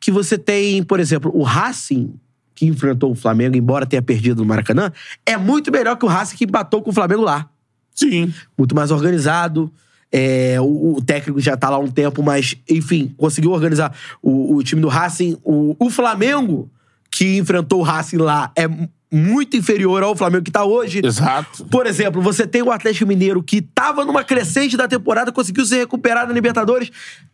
que 0.00 0.10
você 0.10 0.38
tem, 0.38 0.82
por 0.82 0.98
exemplo, 0.98 1.30
o 1.34 1.42
Racing, 1.42 2.14
que 2.60 2.66
enfrentou 2.66 3.10
o 3.10 3.14
Flamengo, 3.14 3.56
embora 3.56 3.86
tenha 3.86 4.02
perdido 4.02 4.42
no 4.42 4.46
Maracanã, 4.46 4.92
é 5.24 5.34
muito 5.38 5.72
melhor 5.72 5.96
que 5.96 6.04
o 6.04 6.08
Racing 6.08 6.36
que 6.36 6.44
empatou 6.44 6.82
com 6.82 6.90
o 6.90 6.92
Flamengo 6.92 7.22
lá. 7.22 7.48
Sim. 7.94 8.34
Muito 8.58 8.74
mais 8.74 8.90
organizado. 8.90 9.72
é, 10.12 10.60
o, 10.60 10.96
o 10.96 11.02
técnico 11.02 11.40
já 11.40 11.56
tá 11.56 11.70
lá 11.70 11.76
há 11.76 11.80
um 11.80 11.90
tempo, 11.90 12.22
mas, 12.22 12.54
enfim, 12.68 13.14
conseguiu 13.16 13.52
organizar 13.52 13.96
o, 14.22 14.56
o 14.56 14.62
time 14.62 14.82
do 14.82 14.88
Racing. 14.88 15.38
O, 15.42 15.74
o 15.78 15.88
Flamengo, 15.88 16.70
que 17.10 17.38
enfrentou 17.38 17.80
o 17.80 17.82
Racing 17.82 18.18
lá, 18.18 18.52
é 18.54 18.68
muito 19.12 19.56
inferior 19.56 20.02
ao 20.02 20.14
Flamengo 20.14 20.44
que 20.44 20.50
tá 20.50 20.64
hoje. 20.64 21.00
Exato. 21.04 21.64
Por 21.66 21.86
exemplo, 21.86 22.22
você 22.22 22.46
tem 22.46 22.62
o 22.62 22.70
Atlético 22.70 23.06
Mineiro 23.06 23.42
que 23.42 23.60
tava 23.60 24.04
numa 24.04 24.22
crescente 24.22 24.76
da 24.76 24.86
temporada, 24.86 25.32
conseguiu 25.32 25.64
se 25.66 25.76
recuperar 25.76 26.26
na 26.26 26.32
Libertadores, 26.32 26.90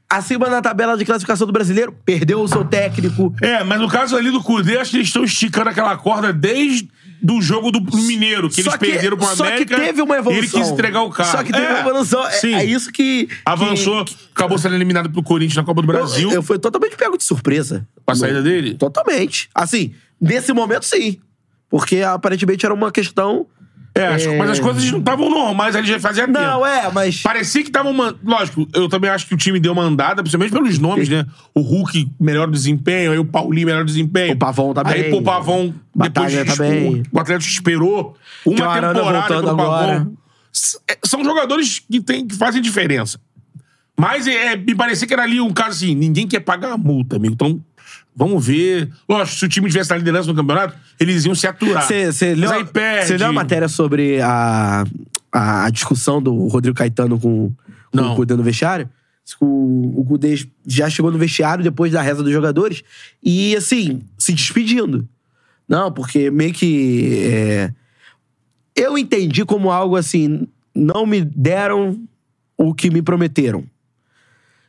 acima 0.08 0.48
na 0.48 0.62
tabela 0.62 0.96
de 0.96 1.04
classificação 1.04 1.46
do 1.46 1.52
brasileiro, 1.52 1.94
perdeu 2.04 2.40
o 2.40 2.48
seu 2.48 2.64
técnico. 2.64 3.34
É, 3.42 3.62
mas 3.64 3.80
no 3.80 3.88
caso 3.88 4.16
ali 4.16 4.30
do 4.30 4.42
Cudê, 4.42 4.78
acho 4.78 4.92
que 4.92 4.96
eles 4.98 5.08
estão 5.08 5.24
esticando 5.24 5.68
aquela 5.70 5.96
corda 5.96 6.32
desde 6.32 6.88
do 7.20 7.40
jogo 7.40 7.70
do 7.72 7.80
Mineiro, 7.96 8.48
que 8.48 8.60
eles 8.60 8.70
Só 8.70 8.78
que- 8.78 8.86
perderam 8.86 9.16
pro 9.16 9.26
só 9.28 9.44
que 9.44 9.50
América. 9.50 9.76
teve 9.76 10.02
uma 10.02 10.14
E 10.14 10.18
ele 10.18 10.28
evolução. 10.28 10.60
quis 10.60 10.68
entregar 10.70 11.02
o 11.02 11.10
cara. 11.10 11.30
Só 11.30 11.42
que 11.42 11.50
teve 11.50 11.64
É, 11.64 11.70
uma 11.70 11.80
evolução. 11.80 12.26
É- 12.26 12.30
Sim. 12.30 12.54
É, 12.54 12.64
isso 12.64 12.92
que. 12.92 13.28
Avançou, 13.44 14.04
que- 14.04 14.14
acabou 14.34 14.58
sendo 14.58 14.74
eliminado 14.74 15.08
pelo 15.10 15.22
Corinthians 15.22 15.56
na 15.56 15.64
Copa 15.64 15.80
do 15.80 15.86
Brasil. 15.88 16.28
Eu, 16.28 16.36
eu 16.36 16.42
fui 16.42 16.58
totalmente 16.58 16.94
pego 16.94 17.16
de 17.16 17.24
surpresa. 17.24 17.86
Com 18.04 18.12
a 18.12 18.14
saída 18.14 18.42
dele? 18.42 18.74
Totalmente. 18.74 19.48
Assim, 19.54 19.92
nesse 20.20 20.52
momento, 20.52 20.84
sim. 20.84 21.18
Porque 21.68 22.02
aparentemente 22.02 22.64
era 22.64 22.74
uma 22.74 22.90
questão. 22.92 23.46
É, 23.94 24.08
acho- 24.08 24.36
mas 24.36 24.50
as 24.50 24.60
coisas 24.60 24.90
não 24.92 24.98
estavam 24.98 25.30
normais 25.30 25.74
ali 25.74 25.86
já 25.88 25.98
fazia 25.98 26.26
tempo. 26.26 26.38
Não, 26.38 26.66
é, 26.66 26.90
mas. 26.92 27.22
Parecia 27.22 27.62
que 27.62 27.70
estavam. 27.70 27.94
Lógico, 28.22 28.68
eu 28.74 28.90
também 28.90 29.08
acho 29.08 29.26
que 29.26 29.32
o 29.32 29.38
time 29.38 29.58
deu 29.58 29.72
uma 29.72 29.82
andada, 29.84 30.22
principalmente 30.22 30.52
pelos 30.52 30.78
nomes, 30.78 31.08
né? 31.08 31.24
O 31.54 31.62
Hulk, 31.62 32.06
melhor 32.20 32.50
desempenho, 32.50 33.12
aí 33.12 33.18
o 33.18 33.24
Paulinho, 33.24 33.66
melhor 33.66 33.84
desempenho. 33.86 34.34
O 34.34 34.38
Pavão 34.38 34.74
tá 34.74 34.82
Aí 34.84 35.04
bem. 35.04 35.10
pô, 35.10 35.16
o 35.18 35.22
Pavão, 35.22 35.74
depois 35.94 36.32
Batalha 36.34 36.44
tá 36.44 36.52
o- 36.52 36.56
bem. 36.58 37.02
o 37.10 37.18
Atlético 37.20 37.50
esperou 37.50 38.14
o 38.44 38.50
uma 38.50 38.66
Arana 38.66 38.94
temporada 38.98 39.18
voltando 39.34 39.46
pro 39.48 39.56
Pavão. 39.56 39.74
agora. 39.74 40.08
S- 40.52 40.78
é, 40.88 40.98
São 41.04 41.24
jogadores 41.24 41.78
que, 41.78 41.98
tem, 42.00 42.26
que 42.26 42.34
fazem 42.36 42.60
diferença. 42.60 43.18
Mas 43.98 44.26
é, 44.26 44.56
me 44.56 44.74
parecia 44.74 45.06
que 45.08 45.14
era 45.14 45.22
ali 45.22 45.40
um 45.40 45.54
caso 45.54 45.70
assim: 45.70 45.94
ninguém 45.94 46.28
quer 46.28 46.40
pagar 46.40 46.72
a 46.72 46.76
multa, 46.76 47.16
amigo. 47.16 47.32
Então. 47.32 47.58
Vamos 48.16 48.46
ver. 48.46 48.90
Lógico, 49.06 49.38
se 49.38 49.44
o 49.44 49.48
time 49.48 49.68
tivesse 49.68 49.90
na 49.90 49.98
liderança 49.98 50.26
no 50.26 50.34
campeonato, 50.34 50.74
eles 50.98 51.26
iam 51.26 51.34
se 51.34 51.46
aturar. 51.46 51.86
Você 51.86 52.34
leu, 52.34 52.50
leu 53.18 53.28
a 53.28 53.32
matéria 53.32 53.68
sobre 53.68 54.22
a, 54.22 54.84
a 55.30 55.68
discussão 55.68 56.22
do 56.22 56.48
Rodrigo 56.48 56.74
Caetano 56.74 57.20
com, 57.20 57.50
com 57.50 57.54
Não. 57.92 58.12
o 58.14 58.16
Cudê 58.16 58.34
no 58.34 58.42
vestiário? 58.42 58.88
O, 59.38 60.00
o 60.00 60.04
Cudê 60.06 60.46
já 60.66 60.88
chegou 60.88 61.12
no 61.12 61.18
vestiário 61.18 61.62
depois 61.62 61.92
da 61.92 62.00
reza 62.00 62.22
dos 62.22 62.32
jogadores 62.32 62.82
e, 63.22 63.54
assim, 63.54 64.02
se 64.16 64.32
despedindo. 64.32 65.06
Não, 65.68 65.92
porque 65.92 66.30
meio 66.30 66.54
que. 66.54 67.24
é, 67.24 67.72
eu 68.74 68.96
entendi 68.96 69.44
como 69.44 69.70
algo 69.70 69.96
assim: 69.96 70.46
não 70.74 71.04
me 71.04 71.20
deram 71.20 72.00
o 72.56 72.72
que 72.72 72.88
me 72.88 73.02
prometeram. 73.02 73.64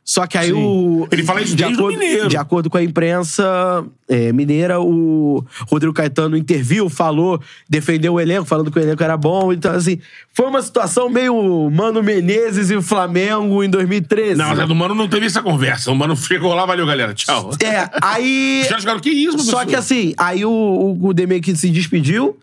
Só 0.07 0.25
que 0.25 0.37
aí 0.37 0.51
Sim. 0.51 0.53
o. 0.53 1.05
Ele 1.11 1.21
fala 1.21 1.41
isso 1.41 1.53
de 1.53 1.63
desde 1.65 1.75
o 1.75 1.79
acordo, 1.79 1.99
Mineiro. 1.99 2.29
De 2.29 2.37
acordo 2.37 2.69
com 2.69 2.77
a 2.77 2.81
imprensa 2.81 3.85
é, 4.07 4.31
mineira, 4.31 4.79
o 4.79 5.45
Rodrigo 5.69 5.93
Caetano 5.93 6.37
interviu, 6.37 6.89
falou, 6.89 7.41
defendeu 7.67 8.13
o 8.13 8.19
elenco, 8.19 8.45
falando 8.45 8.71
que 8.71 8.79
o 8.79 8.81
elenco 8.81 9.03
era 9.03 9.17
bom. 9.17 9.51
Então, 9.51 9.73
assim, 9.73 9.99
foi 10.33 10.45
uma 10.45 10.61
situação 10.61 11.09
meio 11.09 11.69
Mano 11.69 12.01
Menezes 12.01 12.69
e 12.69 12.81
Flamengo 12.81 13.61
em 13.61 13.69
2013. 13.69 14.35
Não, 14.35 14.55
mas 14.55 14.65
do 14.65 14.73
Mano 14.73 14.95
não 14.95 15.09
teve 15.09 15.25
essa 15.25 15.41
conversa. 15.41 15.91
O 15.91 15.95
Mano 15.95 16.15
chegou 16.15 16.53
lá, 16.53 16.65
valeu, 16.65 16.85
galera. 16.85 17.13
Tchau. 17.13 17.51
É, 17.61 17.89
aí. 18.01 18.63
Caras 18.69 18.83
ficaram, 18.83 19.01
que 19.01 19.09
isso, 19.09 19.39
Só 19.39 19.57
professor? 19.57 19.65
que 19.65 19.75
assim, 19.75 20.13
aí 20.17 20.45
o, 20.45 20.49
o 20.49 20.97
Kudê 21.01 21.27
meio 21.27 21.41
que 21.41 21.53
se 21.53 21.69
despediu, 21.69 22.39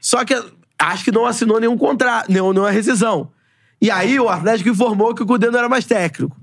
só 0.00 0.24
que 0.24 0.40
acho 0.78 1.02
que 1.02 1.10
não 1.10 1.26
assinou 1.26 1.58
nenhum 1.58 1.76
contrato, 1.76 2.30
nenhum, 2.30 2.52
nenhuma 2.52 2.70
rescisão. 2.70 3.28
E 3.82 3.90
aí 3.90 4.20
o 4.20 4.28
Atlético 4.28 4.68
informou 4.68 5.12
que 5.12 5.24
o 5.24 5.26
Kudê 5.26 5.50
não 5.50 5.58
era 5.58 5.68
mais 5.68 5.84
técnico. 5.84 6.36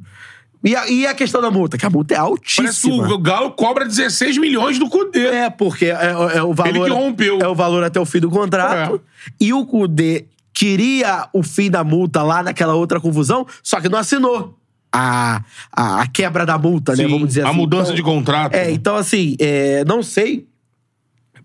E 0.63 0.75
a, 0.75 0.89
e 0.89 1.07
a 1.07 1.13
questão 1.13 1.41
da 1.41 1.51
multa? 1.51 1.77
Que 1.77 1.85
a 1.85 1.89
multa 1.89 2.13
é 2.13 2.17
Parece 2.17 2.41
que 2.55 2.61
altíssima. 2.61 3.13
o 3.13 3.17
Galo 3.17 3.51
cobra 3.51 3.85
16 3.85 4.37
milhões 4.37 4.79
do 4.79 4.89
Cudê. 4.89 5.27
É, 5.27 5.49
porque 5.49 5.85
é, 5.85 6.11
é 6.35 6.43
o 6.43 6.53
valor. 6.53 6.75
Ele 6.75 6.83
que 6.83 6.89
rompeu. 6.89 7.39
É 7.39 7.47
o 7.47 7.55
valor 7.55 7.83
até 7.83 7.99
o 7.99 8.05
fim 8.05 8.19
do 8.19 8.29
contrato. 8.29 8.95
É. 8.95 9.31
E 9.39 9.53
o 9.53 9.65
Kudê 9.65 10.25
queria 10.53 11.29
o 11.31 11.43
fim 11.43 11.69
da 11.69 11.83
multa 11.83 12.23
lá 12.23 12.41
naquela 12.41 12.73
outra 12.73 12.99
confusão, 12.99 13.45
só 13.61 13.79
que 13.79 13.87
não 13.89 13.99
assinou. 13.99 14.57
A, 14.91 15.43
a, 15.71 16.01
a 16.01 16.07
quebra 16.07 16.45
da 16.45 16.57
multa, 16.57 16.93
né? 16.93 17.03
Sim, 17.03 17.09
Vamos 17.09 17.27
dizer 17.27 17.45
a 17.45 17.49
assim. 17.49 17.57
mudança 17.57 17.93
de 17.93 18.01
contrato. 18.01 18.55
É, 18.55 18.71
então 18.71 18.95
assim, 18.95 19.35
é, 19.37 19.83
não 19.85 20.01
sei 20.01 20.47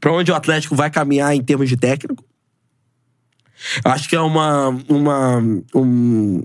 pra 0.00 0.12
onde 0.12 0.32
o 0.32 0.34
Atlético 0.34 0.74
vai 0.74 0.90
caminhar 0.90 1.34
em 1.34 1.42
termos 1.42 1.68
de 1.68 1.76
técnico. 1.76 2.24
Eu 3.84 3.90
acho 3.92 4.08
que 4.08 4.16
é 4.16 4.20
uma. 4.20 4.76
uma 4.88 5.38
um, 5.74 6.42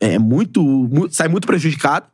é 0.00 0.18
muito, 0.18 0.62
mu- 0.62 1.08
Sai 1.10 1.28
muito 1.28 1.46
prejudicado 1.46 2.06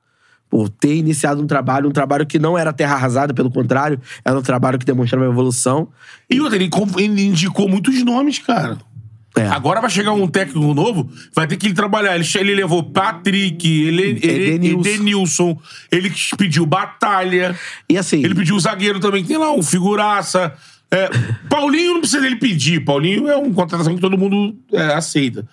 por 0.51 0.69
ter 0.69 0.95
iniciado 0.95 1.43
um 1.43 1.47
trabalho, 1.47 1.89
um 1.89 1.93
trabalho 1.93 2.25
que 2.27 2.39
não 2.39 2.57
era 2.59 2.73
terra 2.73 2.95
arrasada, 2.95 3.33
pelo 3.35 3.51
contrário, 3.51 4.01
era 4.25 4.39
um 4.39 4.43
trabalho 4.43 4.79
que 4.79 4.85
demonstrava 4.87 5.25
evolução. 5.25 5.89
E 6.31 6.41
outra, 6.41 6.57
ele, 6.57 6.71
ele 6.99 7.23
indicou 7.27 7.69
muitos 7.69 8.03
nomes, 8.05 8.39
cara. 8.39 8.79
É. 9.37 9.49
Agora 9.49 9.83
vai 9.83 9.91
chegar 9.91 10.13
um 10.13 10.27
técnico 10.27 10.73
novo, 10.73 11.11
vai 11.35 11.47
ter 11.47 11.57
que 11.59 11.67
ele 11.67 11.75
trabalhar. 11.75 12.15
Ele, 12.15 12.27
ele 12.37 12.55
levou 12.55 12.83
Patrick, 12.83 13.69
ele, 13.69 14.19
ele, 14.23 14.71
Edenilson. 14.71 15.59
Ele 15.93 16.11
pediu 16.39 16.65
Batalha, 16.65 17.55
E 17.87 17.99
assim. 17.99 18.25
ele 18.25 18.35
pediu 18.35 18.57
o 18.57 18.61
zagueiro 18.61 18.99
também, 18.99 19.23
que 19.23 19.29
tem 19.29 19.37
lá 19.37 19.53
um 19.53 19.63
figuraça. 19.63 20.55
É, 20.91 21.11
Paulinho 21.51 21.95
não 21.95 22.01
precisa 22.01 22.23
dele 22.23 22.37
pedir. 22.37 22.83
Paulinho 22.85 23.29
é 23.29 23.37
uma 23.37 23.53
contratação 23.53 23.95
que 23.95 24.01
todo 24.01 24.17
mundo 24.17 24.57
é, 24.73 24.95
aceita. 24.95 25.47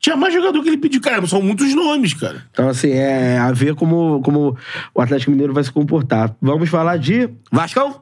Tinha 0.00 0.16
mais 0.16 0.32
jogador 0.32 0.62
que 0.62 0.68
ele 0.70 0.78
pediu. 0.78 1.00
Cara, 1.00 1.24
são 1.26 1.42
muitos 1.42 1.74
nomes, 1.74 2.14
cara. 2.14 2.42
Então, 2.50 2.70
assim, 2.70 2.90
é 2.90 3.38
a 3.38 3.52
ver 3.52 3.74
como, 3.74 4.22
como 4.22 4.56
o 4.94 5.00
Atlético 5.00 5.30
Mineiro 5.30 5.52
vai 5.52 5.62
se 5.62 5.70
comportar. 5.70 6.34
Vamos 6.40 6.70
falar 6.70 6.96
de. 6.96 7.28
Vascão? 7.52 8.00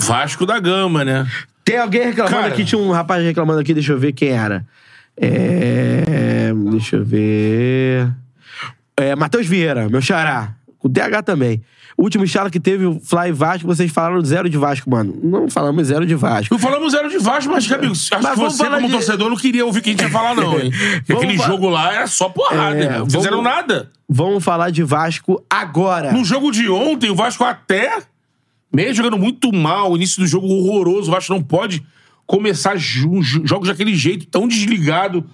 Vasco 0.00 0.44
da 0.44 0.60
Gama, 0.60 1.02
né? 1.02 1.26
Tem 1.64 1.78
alguém 1.78 2.04
reclamando 2.04 2.36
Cara. 2.36 2.52
aqui? 2.52 2.64
Tinha 2.64 2.80
um 2.80 2.90
rapaz 2.90 3.24
reclamando 3.24 3.60
aqui, 3.60 3.72
deixa 3.72 3.92
eu 3.92 3.98
ver 3.98 4.12
quem 4.12 4.28
era. 4.28 4.66
É. 5.16 6.52
Deixa 6.70 6.96
eu 6.96 7.04
ver. 7.04 8.12
É, 8.96 9.16
Matheus 9.16 9.46
Vieira, 9.46 9.88
meu 9.88 10.02
xará. 10.02 10.54
O 10.82 10.88
DH 10.88 11.22
também. 11.24 11.62
O 11.96 12.02
último 12.04 12.26
charla 12.26 12.50
que 12.50 12.58
teve 12.58 12.86
o 12.86 12.98
Fly 13.00 13.32
Vasco, 13.32 13.66
vocês 13.66 13.90
falaram 13.92 14.24
zero 14.24 14.48
de 14.48 14.56
Vasco, 14.56 14.90
mano. 14.90 15.14
Não 15.22 15.48
falamos 15.50 15.86
zero 15.88 16.06
de 16.06 16.14
Vasco. 16.14 16.54
Não 16.54 16.58
falamos 16.58 16.92
zero 16.92 17.08
de 17.08 17.18
Vasco, 17.18 17.52
mas, 17.52 17.70
amigo, 17.70 17.92
acho 17.92 18.08
Mas 18.12 18.30
que 18.30 18.36
você, 18.38 18.64
como 18.68 18.86
de- 18.86 18.92
torcedor, 18.92 19.28
não 19.30 19.36
queria 19.36 19.64
ouvir 19.66 19.80
o 19.80 19.82
que 19.82 19.90
a 19.90 19.92
gente 19.92 20.02
ia 20.04 20.10
falar, 20.10 20.34
não, 20.34 20.58
hein? 20.58 20.70
Aquele 21.08 21.36
fa- 21.36 21.46
jogo 21.46 21.68
lá 21.68 21.92
era 21.94 22.06
só 22.06 22.28
porrada, 22.28 22.76
É, 22.76 22.82
irmão. 22.84 22.98
Não 23.00 23.06
fizeram 23.06 23.38
vamos- 23.42 23.44
nada. 23.52 23.90
Vamos 24.08 24.42
falar 24.44 24.70
de 24.70 24.82
Vasco 24.82 25.42
agora. 25.48 26.12
No 26.12 26.24
jogo 26.24 26.50
de 26.50 26.68
ontem, 26.68 27.10
o 27.10 27.14
Vasco 27.14 27.44
até, 27.44 27.98
mesmo 28.74 28.94
jogando 28.94 29.18
muito 29.18 29.52
mal, 29.54 29.92
o 29.92 29.96
início 29.96 30.20
do 30.20 30.26
jogo 30.26 30.46
horroroso, 30.46 31.08
o 31.10 31.14
Vasco 31.14 31.32
não 31.32 31.42
pode 31.42 31.82
começar 32.26 32.76
jogos 32.76 33.68
daquele 33.68 33.94
jeito, 33.94 34.26
tão 34.26 34.48
desligado. 34.48 35.24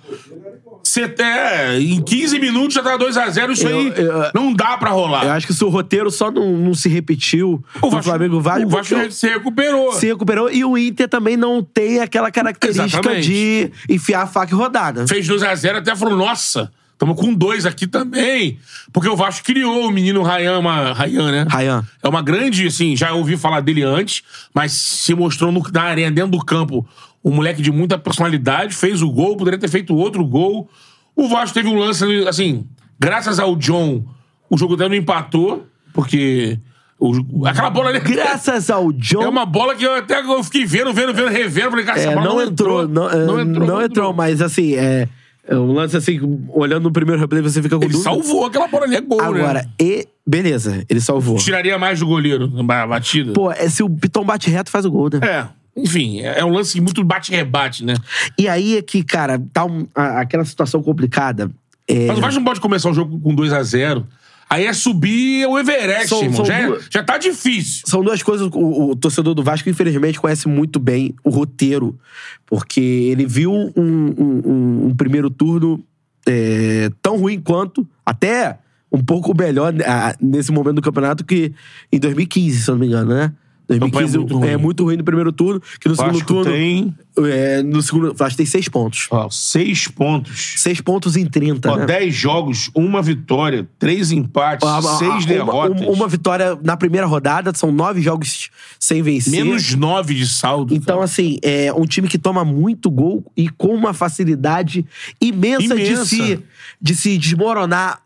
Você 0.82 1.02
até, 1.02 1.78
em 1.78 2.00
15 2.02 2.38
minutos 2.38 2.74
já 2.74 2.82
tá 2.82 2.96
2x0, 2.96 3.52
isso 3.52 3.66
Eu- 3.66 3.78
aí 3.78 3.92
eu- 3.96 4.30
não 4.34 4.54
dá 4.54 4.76
pra 4.78 4.90
rolar. 4.90 5.24
Eu 5.24 5.32
acho 5.32 5.46
que 5.46 5.52
se 5.52 5.62
o 5.62 5.68
roteiro 5.68 6.10
só 6.10 6.30
não, 6.30 6.56
não 6.56 6.72
se 6.72 6.88
repetiu 6.88 7.62
o 7.82 7.90
no 7.90 8.02
Flamengo 8.02 8.40
Vasco, 8.40 8.66
o 8.66 8.70
Vasco 8.70 8.94
porque 8.94 9.10
se 9.10 9.28
recuperou. 9.28 9.92
se 9.92 10.06
recuperou 10.06 10.50
e 10.50 10.64
o 10.64 10.78
Inter 10.78 11.08
também 11.08 11.36
não 11.36 11.62
tem 11.62 12.00
aquela 12.00 12.30
característica 12.30 12.86
Exatamente. 12.86 13.26
de 13.28 13.70
enfiar 13.88 14.22
a 14.22 14.26
faca 14.26 14.52
e 14.52 14.56
rodada. 14.56 15.06
Fez 15.06 15.26
2x0, 15.26 15.76
até 15.78 15.94
falou, 15.94 16.16
nossa, 16.16 16.70
Estamos 16.98 17.16
com 17.16 17.32
dois 17.32 17.64
aqui 17.64 17.86
também. 17.86 18.58
Porque 18.92 19.08
o 19.08 19.14
Vasco 19.14 19.46
criou 19.46 19.86
o 19.86 19.90
menino 19.92 20.20
Rayan, 20.22 20.58
uma, 20.58 20.92
Rayan, 20.92 21.30
né? 21.30 21.46
Rayan. 21.48 21.84
É 22.02 22.08
uma 22.08 22.20
grande, 22.20 22.66
assim, 22.66 22.96
já 22.96 23.12
ouvi 23.12 23.36
falar 23.36 23.60
dele 23.60 23.84
antes, 23.84 24.22
mas 24.52 24.72
se 24.72 25.14
mostrou 25.14 25.52
no- 25.52 25.62
na 25.72 25.82
arena, 25.82 26.10
dentro 26.10 26.32
do 26.32 26.44
campo, 26.44 26.84
um 27.24 27.30
moleque 27.30 27.62
de 27.62 27.70
muita 27.70 27.96
personalidade, 27.96 28.74
fez 28.74 29.00
o 29.00 29.10
gol, 29.12 29.36
poderia 29.36 29.60
ter 29.60 29.68
feito 29.68 29.94
outro 29.94 30.24
gol. 30.24 30.68
O 31.14 31.28
Vasco 31.28 31.54
teve 31.54 31.68
um 31.68 31.78
lance, 31.78 32.04
assim, 32.28 32.66
graças 32.98 33.38
ao 33.38 33.54
John, 33.54 34.04
o 34.50 34.58
jogo 34.58 34.74
até 34.74 34.88
não 34.88 34.96
empatou, 34.96 35.66
porque 35.92 36.58
o- 36.98 37.46
aquela 37.46 37.70
bola 37.70 37.90
ali. 37.90 38.00
Graças 38.00 38.70
ao 38.70 38.92
John. 38.92 39.22
É 39.22 39.28
uma 39.28 39.46
bola 39.46 39.76
que 39.76 39.84
eu 39.84 39.94
até 39.94 40.18
eu 40.20 40.42
fiquei 40.42 40.64
vendo, 40.66 40.92
vendo, 40.92 41.14
vendo, 41.14 41.28
revendo. 41.28 41.70
Falei, 41.70 41.84
cara, 41.84 42.00
essa 42.00 42.10
É, 42.10 42.14
bola 42.16 42.26
não, 42.28 42.42
entrou, 42.42 42.88
não, 42.88 43.08
é, 43.08 43.24
não 43.24 43.40
entrou. 43.40 43.66
não 43.68 43.82
entrou, 43.82 44.12
mas 44.12 44.42
assim, 44.42 44.74
é, 44.74 45.08
é 45.48 45.56
um 45.58 45.72
lance 45.72 45.96
assim, 45.96 46.20
olhando 46.50 46.84
no 46.84 46.92
primeiro 46.92 47.20
replay, 47.20 47.42
você 47.42 47.60
fica 47.62 47.76
com 47.76 47.82
Ele 47.84 47.92
dúvida. 47.92 48.10
salvou 48.10 48.46
aquela 48.46 48.68
bola 48.68 48.84
ali, 48.84 48.96
é 48.96 49.00
gol, 49.00 49.20
Agora, 49.20 49.62
né? 49.62 49.70
e 49.80 50.06
beleza, 50.26 50.84
ele 50.88 51.00
salvou. 51.00 51.36
Tiraria 51.38 51.78
mais 51.78 51.98
do 52.00 52.06
goleiro 52.06 52.46
na 52.62 52.86
batida. 52.86 53.32
Pô, 53.32 53.50
é, 53.50 53.68
se 53.68 53.82
o 53.82 53.88
Piton 53.90 54.24
bate 54.24 54.50
reto, 54.50 54.70
faz 54.70 54.84
o 54.84 54.90
gol, 54.90 55.08
né? 55.12 55.20
É, 55.22 55.46
enfim, 55.80 56.20
é 56.20 56.40
é 56.40 56.44
um 56.44 56.52
lance 56.52 56.80
muito 56.80 57.02
bate-rebate, 57.02 57.84
né? 57.84 57.94
E 58.38 58.46
aí 58.48 58.76
é 58.76 58.82
que, 58.82 59.02
cara, 59.02 59.40
tá 59.52 59.64
um- 59.64 59.86
a- 59.94 60.20
aquela 60.20 60.44
situação 60.44 60.82
complicada. 60.82 61.50
É, 61.86 62.06
Mas 62.06 62.18
o 62.18 62.20
Vasco 62.20 62.38
não 62.40 62.44
pode 62.44 62.60
começar 62.60 62.90
o 62.90 62.94
jogo 62.94 63.18
com 63.18 63.34
2x0. 63.34 64.04
Aí 64.50 64.64
é 64.66 64.72
subir 64.72 65.46
o 65.46 65.58
Everest, 65.58 66.08
São- 66.08 66.22
irmão. 66.22 66.36
são 66.36 66.44
já, 66.46 66.58
é- 66.58 66.66
duas- 66.66 66.86
já 66.90 67.02
tá 67.02 67.18
difícil. 67.18 67.82
São 67.86 68.02
duas 68.02 68.22
coisas. 68.22 68.48
O, 68.52 68.90
o 68.90 68.96
torcedor 68.96 69.34
do 69.34 69.42
Vasco, 69.42 69.68
infelizmente, 69.68 70.18
conhece 70.18 70.48
muito 70.48 70.78
bem 70.78 71.14
o 71.22 71.28
roteiro. 71.30 71.98
Porque 72.46 72.80
ele 72.80 73.26
viu 73.26 73.52
um, 73.52 73.72
um- 73.76 74.14
um- 74.18 74.86
um 74.88 74.94
primeiro 74.96 75.28
turno 75.28 75.84
é, 76.26 76.90
tão 77.02 77.16
ruim 77.18 77.40
quanto, 77.40 77.86
até 78.04 78.58
um 78.90 79.02
pouco 79.04 79.34
melhor 79.36 79.72
ah, 79.86 80.14
nesse 80.20 80.50
momento 80.50 80.76
do 80.76 80.82
campeonato 80.82 81.24
que 81.24 81.52
em 81.92 81.98
2015, 81.98 82.62
se 82.62 82.70
eu 82.70 82.74
não 82.74 82.80
me 82.80 82.86
engano, 82.86 83.14
né? 83.14 83.32
2015 83.68 83.78
Campanha 84.12 84.18
muito 84.18 84.38
ruim. 84.38 84.48
é 84.48 84.56
muito 84.56 84.84
ruim 84.84 84.96
no 84.96 85.04
primeiro 85.04 85.30
turno, 85.32 85.60
que 85.78 85.88
no 85.88 85.92
O 85.94 85.96
segundo 85.96 86.12
Vasco 86.14 86.26
turno. 86.26 86.44
tem 86.52 86.94
É, 87.18 87.62
no 87.62 87.82
segundo. 87.82 88.10
O 88.12 88.14
Vasco 88.14 88.36
tem 88.36 88.46
seis 88.46 88.68
pontos. 88.68 89.08
ó, 89.10 89.28
seis 89.28 89.88
pontos. 89.88 90.54
Seis 90.56 90.80
pontos 90.80 91.16
em 91.16 91.26
30. 91.26 91.70
Ó, 91.72 91.76
né? 91.76 91.84
dez 91.86 92.14
jogos, 92.14 92.70
uma 92.74 93.02
vitória, 93.02 93.68
três 93.78 94.10
empates, 94.12 94.66
seis 94.98 95.10
uma- 95.10 95.26
derrotas. 95.26 95.80
Uma, 95.82 95.90
uma 95.90 96.08
vitória 96.08 96.58
na 96.62 96.76
primeira 96.76 97.06
rodada, 97.06 97.52
são 97.54 97.70
nove 97.72 98.00
jogos 98.00 98.50
sem 98.78 99.02
vencer. 99.02 99.32
Menos 99.44 99.74
nove 99.74 100.14
de 100.14 100.26
saldo. 100.26 100.74
Então, 100.74 100.96
cara. 100.96 101.04
assim, 101.04 101.38
é 101.42 101.72
um 101.72 101.84
time 101.84 102.06
que 102.08 102.18
toma 102.18 102.44
muito 102.44 102.90
gol 102.90 103.24
e 103.36 103.48
com 103.48 103.74
uma 103.74 103.92
facilidade 103.92 104.86
imensa, 105.20 105.74
Imensa. 105.74 106.02
De, 106.04 106.06
se, 106.08 106.42
de 106.80 106.96
se 106.96 107.18
desmoronar. 107.18 108.00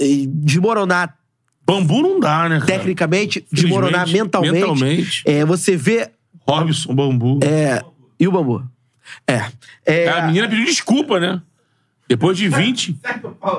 eh, 0.00 0.24
Desmoronar 0.28 1.14
Bambu 1.72 2.02
não 2.02 2.20
dá, 2.20 2.48
né, 2.48 2.60
cara? 2.60 2.66
tecnicamente, 2.66 3.44
desmoronar 3.52 4.08
mentalmente. 4.08 4.52
mentalmente. 4.54 5.22
É, 5.26 5.44
você 5.44 5.76
vê. 5.76 6.08
Robson, 6.46 6.94
Bambu. 6.94 7.38
É, 7.42 7.82
e 8.18 8.26
o 8.26 8.32
bambu? 8.32 8.64
É. 9.26 9.44
é 9.86 10.08
A 10.08 10.26
menina 10.26 10.48
pediu 10.48 10.64
desculpa, 10.64 11.18
né? 11.20 11.40
Depois 12.08 12.36
de 12.36 12.48
20, 12.48 12.96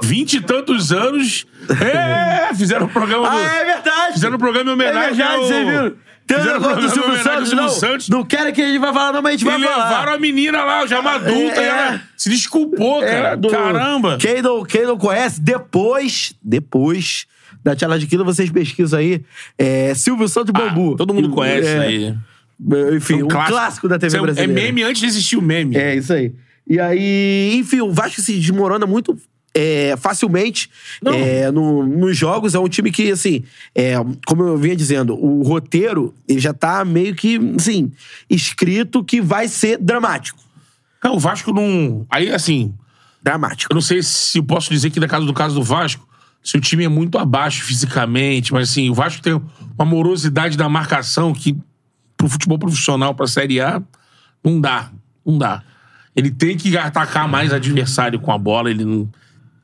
20 0.03 0.34
e 0.34 0.41
tantos 0.41 0.91
anos. 0.91 1.45
É, 1.70 2.53
fizeram 2.53 2.86
o 2.86 2.89
programa 2.89 3.30
do. 3.30 3.38
Ah, 3.38 3.41
é 3.53 3.66
verdade! 3.66 4.14
Fizeram 4.14 4.36
um 4.36 4.39
programa 4.39 4.70
em 4.70 4.72
É 4.72 4.74
homenagem 4.74 5.16
verdade, 5.16 5.34
ao... 5.34 5.86
um 5.88 5.95
Fizeram 6.28 6.59
do 6.59 6.64
programa 6.64 6.88
em 6.88 6.89
Silvio 6.89 7.24
Santos, 7.24 7.49
Silvio 7.49 7.55
não. 7.66 7.70
Santos. 7.70 8.09
Não 8.09 8.24
quero 8.26 8.51
que 8.53 8.62
a 8.62 8.68
gente 8.68 8.80
vai 8.80 8.93
falar, 8.93 9.14
não, 9.14 9.22
mas 9.22 9.30
a 9.30 9.38
gente 9.38 9.41
E 9.41 9.45
vai 9.45 9.62
falar. 9.62 9.89
levaram 9.89 10.14
a 10.14 10.20
menina 10.20 10.64
lá, 10.66 10.86
já 10.86 10.99
uma 10.99 11.14
adulta, 11.16 11.62
É, 11.62 11.66
ela 11.66 11.93
é. 11.95 12.01
se 12.18 12.30
desculpou, 12.30 12.99
cara. 13.01 13.30
É, 13.30 13.36
do- 13.38 13.49
Caramba! 13.49 14.18
Quem 14.18 14.41
não, 14.41 14.64
quem 14.64 14.84
não 14.86 14.97
conhece, 14.97 15.39
depois, 15.41 16.34
depois 16.43 17.26
da 17.64 17.76
Tela 17.76 17.97
de 17.99 18.07
Quilo, 18.07 18.24
vocês 18.26 18.49
pesquisam 18.49 18.99
aí. 18.99 19.22
É, 19.57 19.93
Silvio 19.93 20.28
Santos 20.28 20.51
Bambu. 20.51 20.93
Ah, 20.93 20.97
todo 20.97 21.14
mundo 21.14 21.30
conhece 21.30 21.68
É, 21.68 21.80
aí. 21.80 22.16
Enfim, 22.95 23.24
um 23.24 23.28
clássico, 23.28 23.88
da 23.88 23.97
TV 23.97 24.18
é- 24.18 24.22
brasileira. 24.22 24.51
É 24.51 24.55
meme 24.66 24.84
antes 24.84 25.01
de 25.01 25.07
existir 25.07 25.36
o 25.38 25.41
meme. 25.41 25.76
É, 25.76 25.95
isso 25.95 26.14
aí. 26.14 26.32
E 26.68 26.80
aí, 26.80 27.55
enfim, 27.55 27.82
o 27.82 27.91
Vasco 27.91 28.22
se 28.22 28.34
desmorona 28.39 28.86
muito 28.86 29.18
é, 29.53 29.95
facilmente 29.97 30.70
é, 31.05 31.51
no- 31.51 31.86
nos 31.86 32.16
jogos. 32.16 32.55
É 32.55 32.59
um 32.59 32.70
time 32.70 32.89
que, 32.91 33.12
assim, 33.12 33.43
é, 33.76 33.95
como 34.26 34.43
eu 34.43 34.57
vinha 34.57 34.76
dizendo, 34.76 35.14
o 35.14 35.41
roteiro 35.43 36.14
ele 36.28 36.39
já 36.39 36.53
tá 36.53 36.86
meio 36.86 37.14
que, 37.16 37.38
assim, 37.57 37.91
escrito 38.30 39.03
que 39.03 39.20
vai 39.20 39.47
ser 39.49 39.78
dramático. 39.78 40.39
Cara, 41.01 41.14
o 41.16 41.20
Vasco 41.20 41.51
não. 41.51 42.05
Aí, 42.09 42.32
assim, 42.32 42.74
Dramático. 43.24 43.72
eu 43.72 43.76
não 43.76 43.82
sei 43.82 44.01
se 44.03 44.38
eu 44.38 44.43
posso 44.43 44.70
dizer 44.72 44.89
que, 44.91 44.99
no 44.99 45.07
caso 45.07 45.26
do 45.26 45.34
caso 45.34 45.55
do 45.55 45.64
Vasco, 45.64 46.07
se 46.44 46.58
o 46.58 46.62
time 46.62 46.84
é 46.84 46.89
muito 46.89 47.18
abaixo 47.18 47.64
fisicamente, 47.64 48.52
mas 48.54 48.70
assim, 48.70 48.89
o 48.89 48.94
Vasco 48.94 49.22
tem 49.22 49.39
uma 49.78 49.86
morosidade 49.86 50.58
da 50.58 50.68
marcação 50.68 51.34
que, 51.34 51.58
pro 52.18 52.28
futebol 52.28 52.58
profissional, 52.58 53.14
pra 53.14 53.28
Série 53.28 53.60
A, 53.60 53.82
não 54.44 54.60
dá. 54.60 54.92
Não 55.26 55.38
dá. 55.38 55.64
Ele 56.16 56.32
tem 56.32 56.58
que 56.58 56.76
atacar 56.78 57.28
mais 57.28 57.54
adversário 57.54 58.20
com 58.20 58.32
a 58.32 58.38
bola, 58.38 58.70
ele 58.70 58.84
não. 58.84 59.08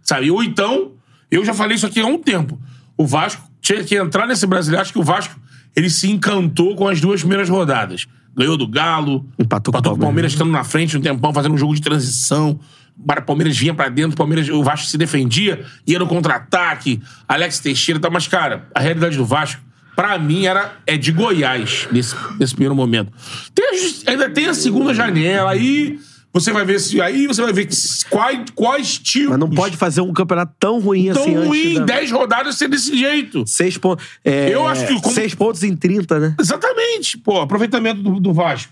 Sabe? 0.01 0.29
Ou 0.31 0.43
então, 0.43 0.91
eu 1.29 1.43
já 1.43 1.53
falei 1.53 1.75
isso 1.75 1.85
aqui 1.85 1.99
há 1.99 2.05
um 2.05 2.19
tempo. 2.19 2.59
O 2.95 3.05
Vasco 3.05 3.43
tinha 3.59 3.83
que 3.83 3.95
entrar 3.95 4.27
nesse 4.27 4.47
brasileiro. 4.47 4.81
Acho 4.81 4.93
que 4.93 4.99
o 4.99 5.03
Vasco 5.03 5.37
ele 5.75 5.89
se 5.89 6.09
encantou 6.09 6.75
com 6.75 6.87
as 6.87 7.01
duas 7.01 7.21
primeiras 7.21 7.49
rodadas. 7.49 8.07
Ganhou 8.35 8.55
do 8.55 8.67
Galo, 8.67 9.27
Empatou 9.37 9.73
com 9.73 9.79
o 9.79 9.81
com 9.81 9.89
o 9.89 9.91
Palmeiras 9.91 10.05
Palmeiras. 10.05 10.33
estando 10.33 10.51
na 10.51 10.63
frente 10.63 10.95
um 10.95 11.01
tempão, 11.01 11.33
fazendo 11.33 11.55
um 11.55 11.57
jogo 11.57 11.73
de 11.75 11.81
transição. 11.81 12.59
O 12.99 13.21
Palmeiras 13.21 13.57
vinha 13.57 13.73
pra 13.73 13.89
dentro, 13.89 14.13
o 14.13 14.17
Palmeiras, 14.17 14.49
o 14.49 14.63
Vasco 14.63 14.87
se 14.87 14.97
defendia, 14.97 15.63
ia 15.85 15.99
no 15.99 16.07
contra-ataque, 16.07 17.01
Alex 17.27 17.59
Teixeira 17.59 17.99
e 17.99 18.01
tal. 18.01 18.11
Mas, 18.11 18.27
cara, 18.27 18.67
a 18.73 18.79
realidade 18.79 19.15
do 19.17 19.25
Vasco, 19.25 19.61
pra 19.95 20.17
mim, 20.17 20.45
era, 20.45 20.75
é 20.85 20.97
de 20.97 21.11
Goiás 21.11 21.87
nesse, 21.91 22.15
nesse 22.39 22.53
primeiro 22.53 22.75
momento. 22.75 23.11
Tem 23.53 23.65
a 23.65 24.11
ainda 24.11 24.29
tem 24.29 24.47
a 24.47 24.53
segunda 24.53 24.93
janela, 24.93 25.51
aí 25.51 25.99
você 26.33 26.51
vai 26.51 26.65
ver 26.65 26.79
se. 26.79 26.99
Aí 27.01 27.27
você 27.27 27.41
vai 27.41 27.53
ver 27.53 27.67
quais, 28.09 28.45
quais 28.53 28.97
tipos. 28.99 29.29
Mas 29.29 29.39
não 29.39 29.49
pode 29.49 29.77
fazer 29.77 30.01
um 30.01 30.11
campeonato 30.13 30.53
tão 30.59 30.79
ruim 30.79 31.11
tão 31.13 31.21
assim 31.23 31.35
ruim, 31.35 31.61
antes. 31.67 31.79
da- 31.79 31.85
10 31.85 32.11
rodadas 32.11 32.55
ser 32.57 32.67
desse 32.67 32.97
jeito. 32.97 33.43
Seis 33.47 33.77
pontos. 33.77 34.05
É, 34.25 34.49
Eu 34.53 34.67
acho 34.67 34.85
que 34.87 34.99
como- 35.01 35.13
Seis 35.15 35.33
pontos 35.35 35.63
em 35.63 35.75
30, 35.75 36.19
né? 36.19 36.35
Exatamente. 36.39 37.17
Pô, 37.19 37.41
aproveitamento 37.41 38.01
do, 38.01 38.19
do 38.19 38.33
Vasco. 38.33 38.71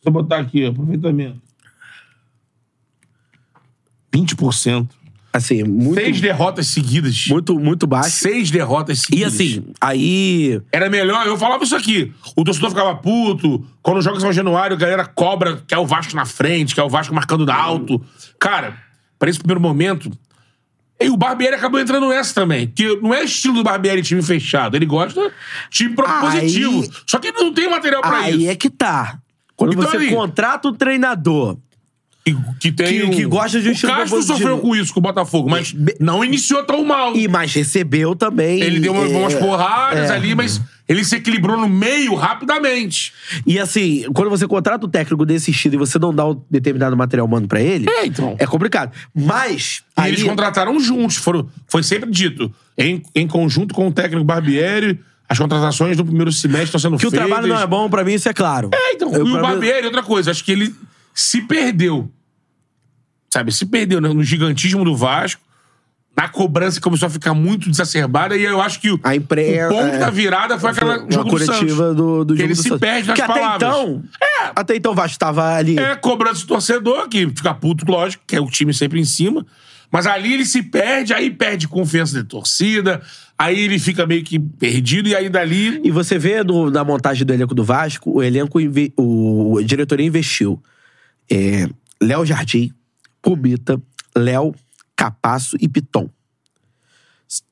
Deixa 0.00 0.06
eu 0.08 0.12
botar 0.12 0.38
aqui, 0.38 0.64
aproveitamento. 0.66 1.47
20%. 4.12 4.88
Assim, 5.30 5.62
muito, 5.62 5.94
Seis 6.00 6.20
derrotas 6.22 6.66
seguidas. 6.68 7.26
muito, 7.28 7.58
muito 7.60 7.86
baixo. 7.86 8.10
Seis 8.16 8.50
derrotas 8.50 8.98
E 8.98 9.02
seguidas. 9.02 9.34
assim, 9.34 9.64
aí. 9.80 10.60
Era 10.72 10.88
melhor, 10.88 11.26
eu 11.26 11.36
falava 11.36 11.62
isso 11.62 11.76
aqui. 11.76 12.12
O 12.34 12.42
torcedor 12.42 12.70
ficava 12.70 12.94
puto. 12.96 13.64
Quando 13.82 14.00
joga 14.00 14.18
São 14.20 14.32
Januário, 14.32 14.74
a 14.74 14.78
galera 14.80 15.04
cobra, 15.04 15.62
quer 15.68 15.76
o 15.78 15.86
Vasco 15.86 16.16
na 16.16 16.24
frente, 16.24 16.74
quer 16.74 16.82
o 16.82 16.88
Vasco 16.88 17.14
marcando 17.14 17.44
da 17.44 17.54
alto. 17.54 18.02
Cara, 18.40 18.78
para 19.18 19.28
esse 19.28 19.38
primeiro 19.38 19.60
momento. 19.60 20.10
E 21.00 21.10
o 21.10 21.16
Barbieri 21.16 21.54
acabou 21.54 21.78
entrando 21.78 22.08
nessa 22.08 22.34
também. 22.34 22.66
Que 22.66 22.96
não 22.96 23.12
é 23.14 23.22
estilo 23.22 23.54
do 23.54 23.62
Barbieri 23.62 24.02
time 24.02 24.22
fechado. 24.22 24.76
Ele 24.76 24.86
gosta 24.86 25.20
de 25.20 25.30
time 25.70 25.94
propositivo. 25.94 26.80
Aí- 26.82 26.90
Só 27.06 27.18
que 27.20 27.28
ele 27.28 27.38
não 27.38 27.52
tem 27.52 27.70
material 27.70 28.00
pra 28.00 28.18
Aí 28.20 28.42
isso. 28.44 28.50
é 28.50 28.56
que 28.56 28.70
tá. 28.70 29.18
Quando 29.54 29.74
Então, 29.74 29.88
você 29.88 29.96
ali- 29.98 30.10
contrata 30.10 30.66
um 30.68 30.74
treinador 30.74 31.56
Que, 32.34 32.36
que 32.60 32.72
tem 32.72 32.86
Que- 33.00 33.04
um- 33.04 33.10
que 33.10 33.24
gosta 33.26 33.60
de 33.60 33.68
um 33.68 33.70
O 33.70 33.74
estilo 33.74 33.92
Castro 33.92 34.22
sofreu 34.22 34.58
com 34.58 34.74
isso, 34.76 34.92
com 34.92 35.00
o 35.00 35.02
Botafogo, 35.02 35.48
mas 35.48 35.72
Be- 35.72 35.96
não 36.00 36.24
iniciou 36.24 36.62
tão 36.64 36.84
mal. 36.84 37.14
e 37.16 37.28
mais 37.28 37.52
recebeu 37.54 38.14
também. 38.16 38.60
Ele 38.60 38.80
deu 38.80 38.92
umas, 38.92 39.10
é, 39.12 39.16
umas 39.16 39.34
porradas 39.34 40.10
é. 40.10 40.14
ali, 40.14 40.34
mas 40.34 40.60
ele 40.88 41.04
se 41.04 41.16
equilibrou 41.16 41.56
no 41.56 41.68
meio 41.68 42.14
rapidamente. 42.14 43.12
E 43.46 43.58
assim, 43.58 44.04
quando 44.14 44.30
você 44.30 44.46
contrata 44.46 44.86
um 44.86 44.88
técnico 44.88 45.24
desse 45.26 45.50
estilo 45.50 45.74
e 45.74 45.78
você 45.78 45.98
não 45.98 46.14
dá 46.14 46.26
um 46.26 46.40
determinado 46.50 46.96
material 46.96 47.26
humano 47.26 47.46
pra 47.46 47.60
ele, 47.60 47.88
É, 47.88 48.06
então. 48.06 48.34
é 48.38 48.46
complicado. 48.46 48.92
Mas. 49.14 49.82
E 49.96 50.00
aí, 50.00 50.12
eles 50.12 50.22
contrataram 50.22 50.78
juntos, 50.80 51.16
foram, 51.16 51.48
foi 51.66 51.82
sempre 51.82 52.10
dito. 52.10 52.52
Em, 52.76 53.02
em 53.14 53.26
conjunto 53.26 53.74
com 53.74 53.88
o 53.88 53.92
técnico 53.92 54.24
Barbieri, 54.24 54.98
as 55.28 55.38
contratações 55.38 55.96
do 55.96 56.04
primeiro 56.04 56.32
semestre 56.32 56.66
estão 56.66 56.80
sendo 56.80 56.96
que 56.96 57.06
o 57.06 57.10
feitas. 57.10 57.26
trabalho 57.26 57.48
não 57.48 57.60
é 57.60 57.66
bom, 57.66 57.88
pra 57.90 58.02
mim 58.04 58.14
isso 58.14 58.28
é 58.28 58.32
claro. 58.32 58.70
É, 58.72 58.92
então. 58.94 59.12
Eu, 59.12 59.26
e 59.26 59.28
o 59.30 59.32
pra 59.32 59.42
mim- 59.42 59.48
Barbieri, 59.48 59.86
outra 59.86 60.02
coisa, 60.02 60.30
acho 60.30 60.42
que 60.44 60.52
ele 60.52 60.74
se 61.12 61.42
perdeu. 61.42 62.08
Sabe, 63.32 63.52
se 63.52 63.66
perdeu 63.66 64.00
no 64.00 64.22
gigantismo 64.22 64.84
do 64.84 64.96
Vasco. 64.96 65.40
Na 66.16 66.26
cobrança 66.28 66.80
começou 66.80 67.06
a 67.06 67.10
ficar 67.10 67.32
muito 67.32 67.70
exacerbada 67.70 68.36
e 68.36 68.42
eu 68.42 68.60
acho 68.60 68.80
que 68.80 68.90
o, 68.90 68.98
A 69.04 69.14
impre- 69.14 69.64
o 69.66 69.68
ponto 69.68 69.94
é. 69.94 69.98
da 69.98 70.10
virada 70.10 70.58
foi 70.58 70.70
aquela 70.70 70.98
uma 70.98 71.10
jogo 71.12 71.24
do 71.26 71.30
coletiva 71.30 71.76
Santos. 71.76 71.96
do, 71.96 72.24
do 72.24 72.34
que 72.34 72.42
ele 72.42 72.54
do 72.54 72.56
se 72.56 72.62
Santos. 72.64 72.80
perde 72.80 73.06
nas 73.08 73.14
que 73.16 73.22
até 73.22 73.32
palavras. 73.34 73.68
então. 73.70 74.02
Até 74.56 74.74
então 74.74 74.90
o 74.90 74.94
Vasco 74.96 75.16
tava 75.16 75.54
ali. 75.54 75.78
É 75.78 75.94
cobrança 75.94 76.40
do 76.40 76.48
torcedor, 76.48 77.08
que 77.08 77.24
fica 77.28 77.54
puto, 77.54 77.84
lógico, 77.88 78.24
que 78.26 78.34
é 78.34 78.40
o 78.40 78.46
time 78.46 78.74
sempre 78.74 78.98
em 78.98 79.04
cima. 79.04 79.46
Mas 79.92 80.08
ali 80.08 80.34
ele 80.34 80.44
se 80.44 80.60
perde, 80.60 81.14
aí 81.14 81.30
perde 81.30 81.68
confiança 81.68 82.20
da 82.20 82.28
torcida, 82.28 83.00
aí 83.38 83.60
ele 83.60 83.78
fica 83.78 84.04
meio 84.04 84.24
que 84.24 84.40
perdido, 84.40 85.08
e 85.08 85.14
aí 85.14 85.28
dali. 85.28 85.80
E 85.84 85.90
você 85.92 86.18
vê 86.18 86.42
no- 86.42 86.68
na 86.68 86.82
montagem 86.82 87.24
do 87.24 87.32
elenco 87.32 87.54
do 87.54 87.62
Vasco, 87.62 88.10
o 88.18 88.22
elenco, 88.24 88.58
o, 88.96 89.58
a 89.58 89.62
diretoria 89.62 90.04
investiu. 90.04 90.60
É, 91.30 91.68
Léo 92.02 92.26
Jardim, 92.26 92.72
Pumita, 93.22 93.80
Léo, 94.16 94.54
Capasso 94.96 95.56
e 95.60 95.68
Piton. 95.68 96.08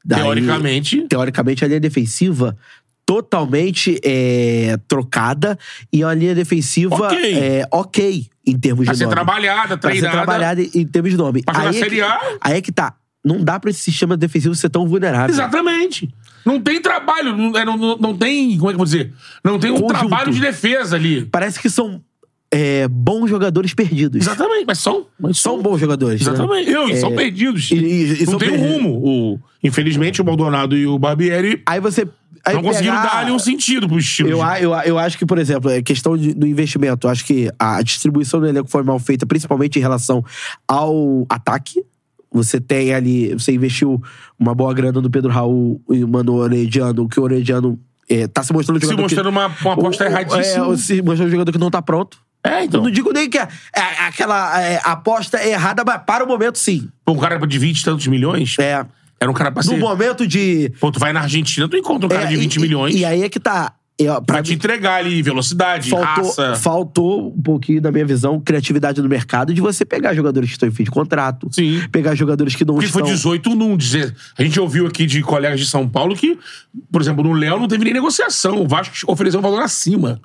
Daí- 0.04 0.22
Teoricamente. 0.22 1.02
teoricamente, 1.08 1.64
a 1.64 1.68
linha 1.68 1.80
defensiva 1.80 2.56
totalmente 3.04 4.00
é, 4.02 4.76
trocada 4.88 5.56
e 5.92 6.02
uma 6.02 6.14
linha 6.14 6.34
defensiva 6.34 6.94
Ok. 6.94 7.34
é, 7.34 7.68
ok 7.70 8.26
em 8.44 8.58
termos 8.58 8.84
Pra 8.84 8.92
de 8.94 8.98
ser 8.98 9.04
nome. 9.04 9.14
trabalhada, 9.14 9.76
Pra 9.78 9.90
ser 9.90 9.98
treinada. 9.98 10.12
trabalhada 10.16 10.62
em, 10.62 10.86
termos 10.86 11.10
de 11.12 11.16
nome. 11.16 11.42
Pra 11.42 11.68
aí, 11.68 11.80
é 11.80 11.88
que, 11.88 12.00
A. 12.00 12.20
aí 12.40 12.56
é 12.56 12.60
que 12.60 12.72
tá. 12.72 12.94
Não 13.24 13.42
dá 13.42 13.58
pra 13.60 13.70
esse 13.70 13.80
sistema 13.80 14.16
defensivo 14.16 14.54
ser 14.54 14.70
tão 14.70 14.86
vulnerável. 14.88 15.28
Exatamente. 15.34 16.08
Não 16.44 16.60
tem 16.60 16.80
trabalho, 16.80 17.36
não, 17.36 17.56
é, 17.58 17.64
não, 17.64 17.76
não- 17.76 17.96
não 17.98 18.16
tem. 18.16 18.56
Como 18.56 18.70
é 18.70 18.72
que 18.72 18.74
eu 18.74 18.78
vou 18.78 18.84
dizer? 18.84 19.12
Não 19.44 19.58
tem 19.58 19.70
um 19.72 19.80
Conjunto. 19.80 19.98
trabalho 20.08 20.32
de 20.32 20.40
defesa 20.40 20.94
ali. 20.96 21.26
Parece 21.26 21.58
que 21.60 21.68
são 21.68 22.00
é, 22.50 22.86
bons 22.88 23.28
jogadores 23.28 23.74
perdidos. 23.74 24.22
Exatamente, 24.22 24.64
mas 24.66 24.78
são. 24.78 25.06
Mas 25.18 25.38
São 25.38 25.60
bons 25.60 25.78
jogadores. 25.78 26.20
né? 26.24 26.32
Exatamente. 26.32 26.70
Eu, 26.70 26.88
e 26.88 26.92
É, 26.92 26.96
são 26.96 27.14
perdidos. 27.14 27.70
e- 27.70 27.74
e- 27.74 28.04
e 28.14 28.18
não 28.20 28.26
são 28.32 28.38
tem 28.38 28.50
perdidos. 28.50 28.72
rumo. 28.76 28.90
O, 29.04 29.40
infelizmente, 29.62 30.22
o 30.22 30.24
Maldonado 30.24 30.76
e 30.76 30.86
o 30.86 30.98
Barbieri 30.98 31.62
Aí 31.66 31.80
você. 31.80 32.06
Aí 32.44 32.54
não 32.54 32.62
conseguiram 32.62 32.94
pegar- 32.98 33.08
dar 33.12 33.18
ali 33.18 33.32
um 33.32 33.40
sentido 33.40 33.88
pro 33.88 33.98
estilo. 33.98 34.28
Eu, 34.30 34.38
de- 34.38 34.62
eu, 34.62 34.72
eu 34.84 34.98
acho 34.98 35.18
que, 35.18 35.26
por 35.26 35.36
exemplo, 35.36 35.68
é 35.68 35.82
questão 35.82 36.16
de- 36.16 36.32
do 36.32 36.46
investimento. 36.46 37.08
Eu 37.08 37.10
acho 37.10 37.24
que 37.24 37.50
a 37.58 37.82
distribuição 37.82 38.38
do 38.38 38.46
elenco 38.46 38.68
foi 38.70 38.84
mal 38.84 39.00
feita, 39.00 39.26
principalmente 39.26 39.76
em 39.80 39.82
relação 39.82 40.24
ao 40.68 41.26
ataque. 41.28 41.82
Você 42.32 42.60
tem 42.60 42.94
ali. 42.94 43.32
Você 43.34 43.52
investiu 43.52 44.00
uma 44.38 44.54
boa 44.54 44.72
grana 44.72 45.00
no 45.00 45.10
Pedro 45.10 45.30
Raul 45.32 45.80
e 45.90 46.04
mano 46.04 46.34
Orediano, 46.34 47.08
que 47.08 47.18
o 47.18 47.22
Orediano 47.24 47.78
é, 48.08 48.28
tá 48.28 48.44
se 48.44 48.52
mostrando 48.52 48.76
um 48.76 48.80
Se 48.80 48.86
jogador. 48.86 49.02
mostrando 49.02 49.24
que, 49.24 49.30
uma, 49.32 49.46
uma 49.64 49.72
aposta 49.74 50.04
o- 50.04 50.06
o- 50.06 50.10
erradíssima. 50.10 50.72
É, 50.72 50.76
se 50.76 51.02
mostrando 51.02 51.28
um 51.28 51.30
jogador 51.32 51.50
que 51.50 51.58
não 51.58 51.70
tá 51.70 51.82
pronto. 51.82 52.16
É, 52.46 52.64
então. 52.64 52.80
Eu 52.80 52.84
não 52.84 52.90
digo 52.90 53.12
nem 53.12 53.28
que 53.28 53.38
é, 53.38 53.48
é 53.74 53.80
aquela 54.06 54.60
é, 54.62 54.80
aposta 54.84 55.42
errada, 55.44 55.82
mas 55.86 56.00
para 56.06 56.24
o 56.24 56.28
momento, 56.28 56.58
sim. 56.58 56.88
Um 57.06 57.16
cara 57.16 57.38
de 57.46 57.58
20 57.58 57.80
e 57.80 57.84
tantos 57.84 58.06
milhões. 58.06 58.56
É. 58.58 58.84
Era 59.20 59.30
um 59.30 59.34
cara 59.34 59.50
pra 59.50 59.62
No 59.62 59.70
ser. 59.70 59.78
momento 59.78 60.26
de. 60.26 60.70
Pô, 60.78 60.92
tu 60.92 60.98
vai 61.00 61.12
na 61.12 61.20
Argentina, 61.20 61.66
tu 61.68 61.76
encontra 61.76 62.06
um 62.06 62.10
cara 62.10 62.24
é, 62.24 62.26
de 62.26 62.36
20 62.36 62.56
e- 62.56 62.60
milhões. 62.60 62.94
E, 62.94 63.04
aí 63.04 63.22
é 63.22 63.28
que 63.28 63.40
tá. 63.40 63.72
Ó, 63.98 64.04
pra 64.16 64.20
pra 64.20 64.42
te 64.42 64.50
mim, 64.50 64.56
entregar 64.56 64.96
ali 64.96 65.22
velocidade, 65.22 65.88
faltou, 65.88 66.06
raça. 66.26 66.54
faltou 66.56 67.28
um 67.34 67.40
pouquinho, 67.40 67.80
da 67.80 67.90
minha 67.90 68.04
visão, 68.04 68.38
criatividade 68.38 69.00
no 69.00 69.08
mercado 69.08 69.54
de 69.54 69.60
você 69.62 69.86
pegar 69.86 70.12
jogadores 70.12 70.50
que 70.50 70.54
estão 70.56 70.68
em 70.68 70.72
fim 70.72 70.84
de 70.84 70.90
contrato. 70.90 71.48
Sim. 71.50 71.82
Pegar 71.90 72.14
jogadores 72.14 72.54
que 72.54 72.62
não 72.62 72.74
Porque 72.74 72.88
estão... 72.88 73.00
foi 73.00 73.10
18 73.10 73.54
num. 73.54 73.74
Dizer, 73.74 74.14
a 74.38 74.42
gente 74.42 74.60
ouviu 74.60 74.86
aqui 74.86 75.06
de 75.06 75.22
colegas 75.22 75.58
de 75.58 75.64
São 75.64 75.88
Paulo 75.88 76.14
que, 76.14 76.38
por 76.92 77.00
exemplo, 77.00 77.24
no 77.24 77.32
Léo 77.32 77.58
não 77.58 77.66
teve 77.68 77.84
nem 77.84 77.94
negociação. 77.94 78.60
O 78.60 78.68
Vasco 78.68 78.94
ofereceu 79.10 79.40
um 79.40 79.42
valor 79.42 79.62
acima. 79.62 80.20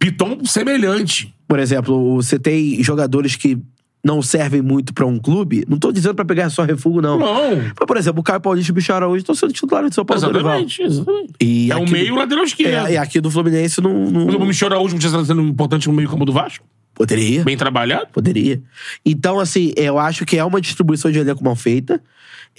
Piton 0.00 0.44
semelhante. 0.44 1.32
Por 1.52 1.58
exemplo, 1.58 2.14
você 2.14 2.38
tem 2.38 2.82
jogadores 2.82 3.36
que 3.36 3.58
não 4.02 4.22
servem 4.22 4.62
muito 4.62 4.94
pra 4.94 5.04
um 5.04 5.18
clube. 5.18 5.66
Não 5.68 5.78
tô 5.78 5.92
dizendo 5.92 6.14
pra 6.14 6.24
pegar 6.24 6.48
só 6.48 6.62
refúgio, 6.62 7.02
não. 7.02 7.18
Não. 7.18 7.56
Mas, 7.78 7.86
por 7.86 7.98
exemplo, 7.98 8.20
o 8.20 8.22
Caio 8.22 8.40
Paulista 8.40 8.70
e 8.70 8.72
o 8.72 8.74
Bicho 8.74 8.90
Araújo 8.90 9.18
estão 9.18 9.34
sendo 9.34 9.52
titulares 9.52 9.90
de 9.90 9.94
São 9.94 10.02
Paulo. 10.02 10.18
Exatamente, 10.24 10.80
exatamente. 10.80 11.32
E 11.38 11.70
é 11.70 11.76
o 11.76 11.86
meio 11.86 12.14
do- 12.14 12.20
lateral 12.20 12.42
esquerdo. 12.42 12.86
É, 12.86 12.94
e 12.94 12.96
aqui 12.96 13.20
do 13.20 13.30
Fluminense 13.30 13.82
não... 13.82 13.92
não... 14.10 14.38
O 14.38 14.46
Michel 14.46 14.68
Araújo 14.68 14.94
podia 14.94 15.10
sendo 15.10 15.42
importante 15.42 15.88
no 15.88 15.92
meio 15.94 16.08
campo 16.08 16.24
do 16.24 16.32
Vasco. 16.32 16.64
Poderia. 16.94 17.44
Bem 17.44 17.54
trabalhado. 17.58 18.06
Poderia. 18.10 18.62
Então, 19.04 19.38
assim, 19.38 19.74
eu 19.76 19.98
acho 19.98 20.24
que 20.24 20.38
é 20.38 20.44
uma 20.46 20.58
distribuição 20.58 21.12
de 21.12 21.18
elenco 21.18 21.44
mal 21.44 21.54
feita. 21.54 22.02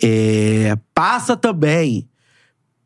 É, 0.04 0.78
Passa 0.94 1.36
também 1.36 2.08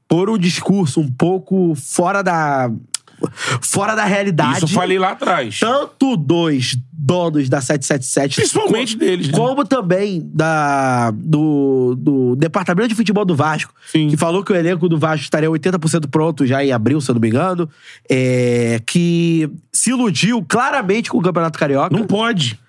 por 0.08 0.30
um 0.30 0.38
discurso 0.38 1.02
um 1.02 1.12
pouco 1.12 1.76
fora 1.76 2.22
da. 2.24 2.72
Fora 3.62 3.96
da 3.96 4.06
realidade. 4.06 4.58
Isso 4.58 4.66
eu 4.66 4.70
falei 4.70 5.00
lá 5.00 5.12
atrás. 5.12 5.60
Tanto 5.60 6.16
dos 6.16 6.78
donos 6.92 7.48
da 7.48 7.62
777. 7.62 8.36
Principalmente 8.36 8.98
deles, 8.98 9.28
né? 9.28 9.34
Como 9.34 9.64
também 9.66 10.22
da, 10.34 11.12
do, 11.12 11.96
do 11.98 12.36
Departamento 12.36 12.90
de 12.90 12.96
Futebol 12.96 13.26
do 13.26 13.36
Vasco. 13.36 13.74
Sim. 13.92 14.10
Que 14.10 14.18
falou 14.18 14.44
que 14.44 14.52
o 14.52 14.56
elenco 14.56 14.90
do 14.90 14.98
Vasco 14.98 15.24
estaria 15.24 15.50
80% 15.50 16.08
pronto 16.10 16.46
já 16.46 16.64
em 16.64 16.72
abril, 16.72 17.00
se 17.00 17.10
eu 17.10 17.16
não 17.16 17.22
me 17.22 17.30
engano. 17.30 17.70
É, 18.10 18.82
que 18.86 19.50
se 19.72 19.92
iludiu 19.92 20.44
claramente 20.48 21.10
com 21.10 21.18
o 21.18 21.22
Campeonato 21.22 21.58
Carioca. 21.58 21.96
Não 21.96 22.06
pode. 22.06 22.60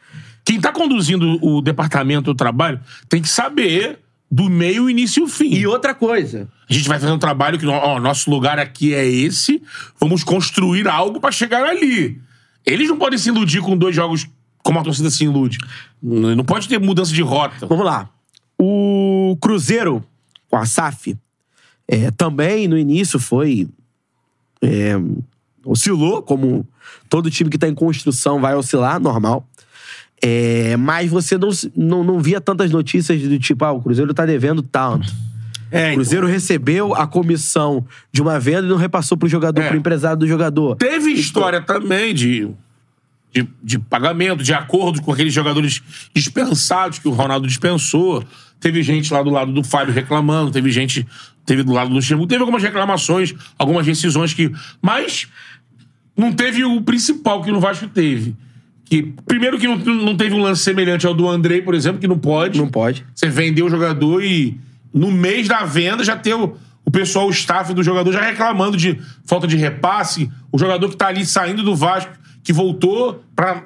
Quem 0.44 0.60
tá 0.60 0.72
conduzindo 0.72 1.38
o 1.44 1.60
departamento 1.60 2.32
do 2.32 2.34
trabalho 2.34 2.80
tem 3.08 3.20
que 3.20 3.28
saber 3.28 3.98
do 4.30 4.48
meio, 4.48 4.88
início 4.88 5.20
e 5.20 5.24
o 5.24 5.28
fim. 5.28 5.52
E 5.52 5.66
outra 5.66 5.94
coisa. 5.94 6.48
A 6.68 6.72
gente 6.72 6.88
vai 6.88 6.98
fazer 6.98 7.12
um 7.12 7.18
trabalho 7.18 7.58
que, 7.58 7.66
ó, 7.66 7.98
nosso 7.98 8.30
lugar 8.30 8.58
aqui 8.58 8.94
é 8.94 9.06
esse, 9.06 9.62
vamos 9.98 10.22
construir 10.22 10.86
algo 10.86 11.20
pra 11.20 11.32
chegar 11.32 11.64
ali. 11.64 12.20
Eles 12.66 12.88
não 12.88 12.98
podem 12.98 13.18
se 13.18 13.30
iludir 13.30 13.62
com 13.62 13.76
dois 13.76 13.96
jogos 13.96 14.28
como 14.62 14.78
a 14.78 14.82
torcida 14.82 15.10
se 15.10 15.24
ilude. 15.24 15.58
Não 16.02 16.44
pode 16.44 16.68
ter 16.68 16.78
mudança 16.78 17.12
de 17.12 17.22
rota. 17.22 17.66
Vamos 17.66 17.86
lá. 17.86 18.10
O 18.58 19.38
Cruzeiro, 19.40 20.04
com 20.50 20.56
a 20.56 20.66
SAF, 20.66 21.16
é, 21.86 22.10
também 22.10 22.68
no 22.68 22.76
início 22.76 23.18
foi. 23.18 23.68
é, 24.60 24.94
oscilou, 25.64 26.22
como 26.22 26.66
todo 27.08 27.30
time 27.30 27.50
que 27.50 27.58
tá 27.58 27.68
em 27.68 27.74
construção 27.74 28.40
vai 28.40 28.54
oscilar, 28.54 29.00
normal. 29.00 29.46
É, 30.22 30.76
mas 30.76 31.10
você 31.10 31.38
não, 31.38 31.50
não, 31.76 32.04
não 32.04 32.20
via 32.20 32.40
tantas 32.40 32.70
notícias 32.70 33.22
do 33.22 33.38
tipo, 33.38 33.64
ah, 33.64 33.72
o 33.72 33.80
Cruzeiro 33.80 34.12
tá 34.12 34.26
devendo 34.26 34.62
tanto. 34.62 35.06
É, 35.70 35.90
O 35.92 35.94
Cruzeiro 35.94 36.26
recebeu 36.26 36.94
a 36.94 37.06
comissão 37.06 37.84
de 38.12 38.20
uma 38.22 38.38
venda 38.40 38.66
e 38.66 38.68
não 38.70 38.76
repassou 38.76 39.16
pro 39.18 39.28
jogador, 39.28 39.60
É. 39.62 39.68
pro 39.68 39.76
empresário 39.76 40.18
do 40.18 40.26
jogador. 40.26 40.76
Teve 40.76 41.10
história 41.12 41.60
também 41.60 42.14
de, 42.14 42.48
de, 43.32 43.48
de 43.62 43.78
pagamento, 43.78 44.42
de 44.42 44.52
acordo 44.54 45.02
com 45.02 45.12
aqueles 45.12 45.32
jogadores 45.32 45.82
dispensados 46.14 46.98
que 46.98 47.08
o 47.08 47.12
Ronaldo 47.12 47.46
dispensou. 47.46 48.24
Teve 48.60 48.82
gente 48.82 49.12
lá 49.12 49.22
do 49.22 49.30
lado 49.30 49.52
do 49.52 49.62
Fábio 49.62 49.94
reclamando, 49.94 50.50
teve 50.50 50.70
gente. 50.70 51.06
Teve 51.46 51.62
do 51.62 51.72
lado 51.72 51.88
do 51.88 51.94
Luxemburgo. 51.94 52.28
Teve 52.28 52.40
algumas 52.42 52.62
reclamações, 52.62 53.34
algumas 53.58 53.86
decisões 53.86 54.34
que. 54.34 54.52
Mas 54.82 55.26
não 56.16 56.30
teve 56.32 56.62
o 56.64 56.80
principal 56.82 57.40
que 57.42 57.50
o 57.50 57.58
Vasco 57.60 57.88
teve. 57.88 58.36
Que, 58.84 59.02
primeiro 59.26 59.58
que 59.58 59.66
não, 59.66 59.76
não 59.76 60.16
teve 60.16 60.34
um 60.34 60.40
lance 60.42 60.62
semelhante 60.62 61.06
ao 61.06 61.14
do 61.14 61.28
Andrei, 61.28 61.62
por 61.62 61.74
exemplo, 61.74 62.00
que 62.00 62.08
não 62.08 62.18
pode. 62.18 62.58
Não 62.58 62.68
pode. 62.68 63.04
Você 63.14 63.28
vendeu 63.28 63.66
o 63.66 63.70
jogador 63.70 64.22
e 64.22 64.58
no 64.92 65.10
mês 65.10 65.46
da 65.48 65.64
venda 65.64 66.02
já 66.04 66.16
tem 66.16 66.34
o, 66.34 66.56
o 66.84 66.90
pessoal, 66.90 67.26
o 67.26 67.30
staff 67.30 67.72
do 67.74 67.82
jogador 67.82 68.12
já 68.12 68.20
reclamando 68.22 68.76
de 68.76 68.98
falta 69.26 69.46
de 69.46 69.56
repasse. 69.56 70.30
O 70.50 70.58
jogador 70.58 70.88
que 70.88 70.96
tá 70.96 71.08
ali 71.08 71.24
saindo 71.26 71.62
do 71.62 71.74
Vasco, 71.76 72.12
que 72.42 72.52
voltou 72.52 73.22
pra 73.36 73.64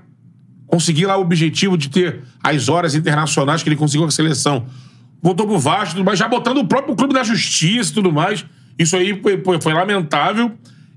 conseguir 0.66 1.06
lá 1.06 1.16
o 1.16 1.20
objetivo 1.20 1.76
de 1.76 1.88
ter 1.90 2.22
as 2.42 2.68
horas 2.68 2.94
internacionais 2.94 3.62
que 3.62 3.68
ele 3.68 3.76
conseguiu 3.76 4.02
com 4.02 4.08
a 4.08 4.12
seleção. 4.12 4.66
Voltou 5.22 5.46
pro 5.46 5.58
Vasco, 5.58 5.94
tudo 5.96 6.04
mais, 6.04 6.18
já 6.18 6.26
botando 6.26 6.58
o 6.58 6.66
próprio 6.66 6.96
clube 6.96 7.14
na 7.14 7.22
justiça 7.22 7.90
e 7.90 7.94
tudo 7.94 8.10
mais. 8.10 8.44
Isso 8.78 8.96
aí 8.96 9.20
foi, 9.22 9.40
foi- 9.42 9.60
foi 9.60 9.72
lamentável. 9.74 10.50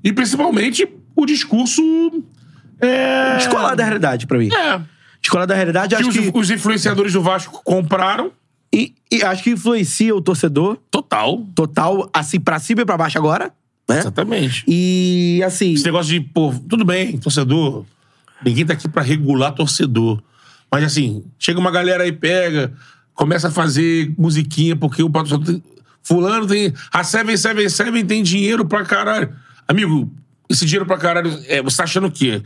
E 0.04 0.12
principalmente 0.14 0.88
o 1.16 1.26
discurso. 1.26 1.82
É. 2.82 3.38
Descolar 3.38 3.76
da 3.76 3.84
realidade 3.84 4.26
pra 4.28 4.38
mim. 4.38 4.50
É. 4.54 4.82
Descolar 5.22 5.46
da 5.46 5.56
realidade, 5.56 5.96
Que 5.96 6.02
acho 6.02 6.10
os, 6.10 6.18
que. 6.18 6.32
os 6.34 6.50
influenciadores 6.52 7.14
do 7.14 7.22
Vasco 7.22 7.62
compraram. 7.64 8.32
E, 8.76 8.94
e 9.10 9.24
acho 9.24 9.42
que 9.42 9.52
influencia 9.52 10.14
o 10.14 10.22
torcedor 10.22 10.78
Total. 10.92 11.42
total, 11.56 12.10
assim, 12.14 12.40
pra 12.40 12.60
cima 12.60 12.82
e 12.82 12.86
pra 12.86 12.98
baixo 12.98 13.18
agora, 13.18 13.54
né? 13.88 14.00
Exatamente. 14.00 14.66
E, 14.68 15.42
assim, 15.46 15.74
Esse 15.74 15.86
negócio 15.86 16.12
de, 16.12 16.20
pô, 16.20 16.54
tudo 16.68 16.84
bem, 16.84 17.18
torcedor. 17.18 17.86
Ninguém 18.44 18.66
tá 18.66 18.74
aqui 18.74 18.90
pra 18.90 19.02
regular 19.02 19.54
torcedor. 19.54 20.22
Mas 20.70 20.84
assim, 20.84 21.24
chega 21.40 21.58
uma 21.58 21.72
galera 21.72 22.04
aí, 22.04 22.12
pega, 22.12 22.74
começa 23.14 23.48
a 23.48 23.52
fazer 23.52 24.14
musiquinha, 24.18 24.76
porque 24.76 25.02
o 25.02 25.10
patrocinador 25.10 25.54
tem. 25.54 25.64
Fulano 26.04 26.46
tem. 26.46 26.74
A 26.92 27.04
777 27.04 28.04
tem 28.04 28.22
dinheiro 28.22 28.66
pra 28.66 28.84
caralho. 28.84 29.34
Amigo, 29.68 30.12
esse 30.50 30.66
dinheiro 30.66 30.86
pra 30.86 30.98
caralho. 30.98 31.32
É, 31.48 31.64
você 31.64 31.78
tá 31.78 31.84
achando 31.84 32.08
o 32.08 32.12
quê? 32.12 32.44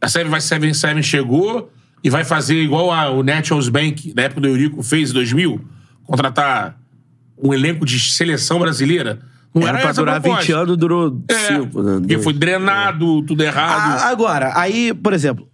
A 0.00 0.08
777 0.08 1.02
chegou 1.02 1.70
e 2.04 2.10
vai 2.10 2.22
fazer 2.24 2.60
igual 2.62 2.92
a, 2.92 3.10
o 3.10 3.22
Nationals 3.22 3.68
Bank, 3.70 4.12
na 4.14 4.22
época 4.24 4.42
do 4.42 4.48
Eurico, 4.48 4.82
fez 4.82 5.10
em 5.10 5.14
2000? 5.14 5.60
Contratar 6.04 6.78
um 7.42 7.52
elenco 7.54 7.84
de 7.86 7.98
seleção 7.98 8.58
brasileira? 8.58 9.20
Não 9.54 9.62
era 9.62 9.78
era, 9.78 9.86
pra 9.86 9.92
durar 9.92 10.20
proposta. 10.20 10.42
20 10.46 10.52
anos, 10.52 10.76
durou 10.76 11.22
É, 11.28 11.34
5. 11.56 11.82
Né? 11.82 11.98
porque 12.00 12.18
foi 12.18 12.32
drenado, 12.34 13.22
tudo 13.22 13.42
errado. 13.42 14.02
A- 14.02 14.08
agora, 14.08 14.52
aí, 14.58 14.92
por 14.92 15.12
exemplo, 15.12 15.48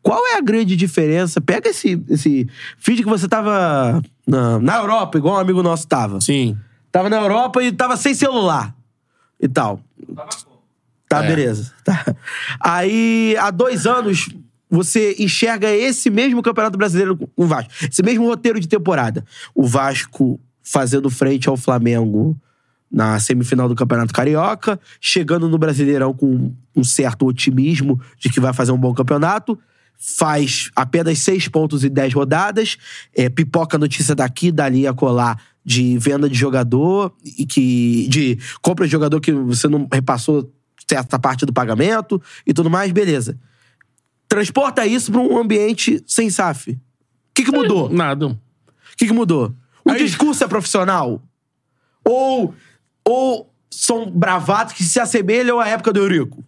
qual 0.00 0.24
é 0.28 0.36
a 0.36 0.40
grande 0.40 0.76
diferença? 0.76 1.40
Pega 1.40 1.68
esse, 1.68 2.02
esse 2.08 2.48
feed 2.78 3.02
que 3.02 3.08
você 3.08 3.26
tava 3.28 4.00
na, 4.26 4.58
na 4.60 4.76
Europa, 4.78 5.18
igual 5.18 5.34
um 5.36 5.38
amigo 5.38 5.62
nosso 5.62 5.86
tava. 5.88 6.20
Sim. 6.20 6.56
Tava 6.92 7.10
na 7.10 7.16
Europa 7.16 7.62
e 7.62 7.72
tava 7.72 7.96
sem 7.96 8.14
celular 8.14 8.74
e 9.40 9.48
tal. 9.48 9.80
Tá, 11.08 11.22
É. 11.24 11.26
beleza. 11.26 11.72
Tá. 11.84 12.14
Aí, 12.60 13.36
há 13.40 13.50
dois 13.50 13.86
anos, 13.86 14.28
você 14.74 15.14
enxerga 15.18 15.70
esse 15.70 16.10
mesmo 16.10 16.42
Campeonato 16.42 16.76
Brasileiro 16.76 17.16
com 17.16 17.28
o 17.36 17.46
Vasco. 17.46 17.72
Esse 17.90 18.02
mesmo 18.02 18.26
roteiro 18.26 18.58
de 18.58 18.66
temporada. 18.66 19.24
O 19.54 19.66
Vasco 19.66 20.40
fazendo 20.62 21.08
frente 21.08 21.48
ao 21.48 21.56
Flamengo 21.56 22.36
na 22.90 23.18
semifinal 23.20 23.68
do 23.68 23.74
Campeonato 23.74 24.12
Carioca, 24.12 24.78
chegando 25.00 25.48
no 25.48 25.58
Brasileirão 25.58 26.12
com 26.12 26.52
um 26.74 26.84
certo 26.84 27.26
otimismo 27.26 28.00
de 28.18 28.28
que 28.28 28.40
vai 28.40 28.52
fazer 28.52 28.72
um 28.72 28.78
bom 28.78 28.92
campeonato, 28.92 29.58
faz 29.96 30.70
apenas 30.74 31.18
seis 31.18 31.48
pontos 31.48 31.84
em 31.84 31.90
dez 31.90 32.12
rodadas, 32.12 32.76
é, 33.14 33.28
pipoca 33.28 33.78
notícia 33.78 34.14
daqui, 34.14 34.50
dali 34.50 34.86
a 34.86 34.92
colar 34.92 35.40
de 35.64 35.96
venda 35.98 36.28
de 36.28 36.36
jogador 36.36 37.12
e 37.24 37.46
que 37.46 38.06
de 38.08 38.38
compra 38.60 38.86
de 38.86 38.92
jogador 38.92 39.20
que 39.20 39.32
você 39.32 39.66
não 39.68 39.88
repassou 39.90 40.52
certa 40.88 41.18
parte 41.18 41.46
do 41.46 41.52
pagamento 41.52 42.20
e 42.46 42.52
tudo 42.52 42.68
mais, 42.68 42.92
beleza. 42.92 43.38
Transporta 44.28 44.86
isso 44.86 45.12
para 45.12 45.20
um 45.20 45.38
ambiente 45.38 46.02
sem 46.06 46.28
SAF. 46.30 46.72
O 46.72 46.78
que, 47.34 47.44
que 47.44 47.52
mudou? 47.52 47.88
O 47.88 47.92
Nada. 47.94 48.38
que, 48.96 49.06
que 49.06 49.12
mudou? 49.12 49.54
O 49.84 49.90
Aí- 49.90 49.98
discurso 49.98 50.42
é 50.44 50.48
profissional? 50.48 51.22
Ou, 52.04 52.54
ou 53.06 53.50
são 53.70 54.10
bravatos 54.10 54.74
que 54.74 54.84
se 54.84 55.00
assemelham 55.00 55.58
à 55.60 55.68
época 55.68 55.92
do 55.92 56.00
Eurico? 56.00 56.44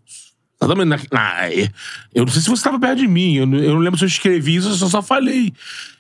Exatamente. 0.61 1.09
Na, 1.13 1.21
na- 1.21 1.49
é, 1.51 1.71
eu 2.15 2.25
não 2.25 2.33
sei 2.33 2.41
se 2.43 2.49
você 2.49 2.55
estava 2.61 2.79
perto 2.79 2.99
de 2.99 3.07
mim. 3.09 3.35
Eu, 3.37 3.47
não- 3.47 3.59
eu 3.59 3.75
não 3.75 3.81
lembro 3.81 3.99
se 3.99 4.05
eu 4.05 4.09
escrevi 4.09 4.57
isso, 4.57 4.69
eu 4.69 4.75
só, 4.75 4.89
só 4.89 5.03
falei. 5.03 5.53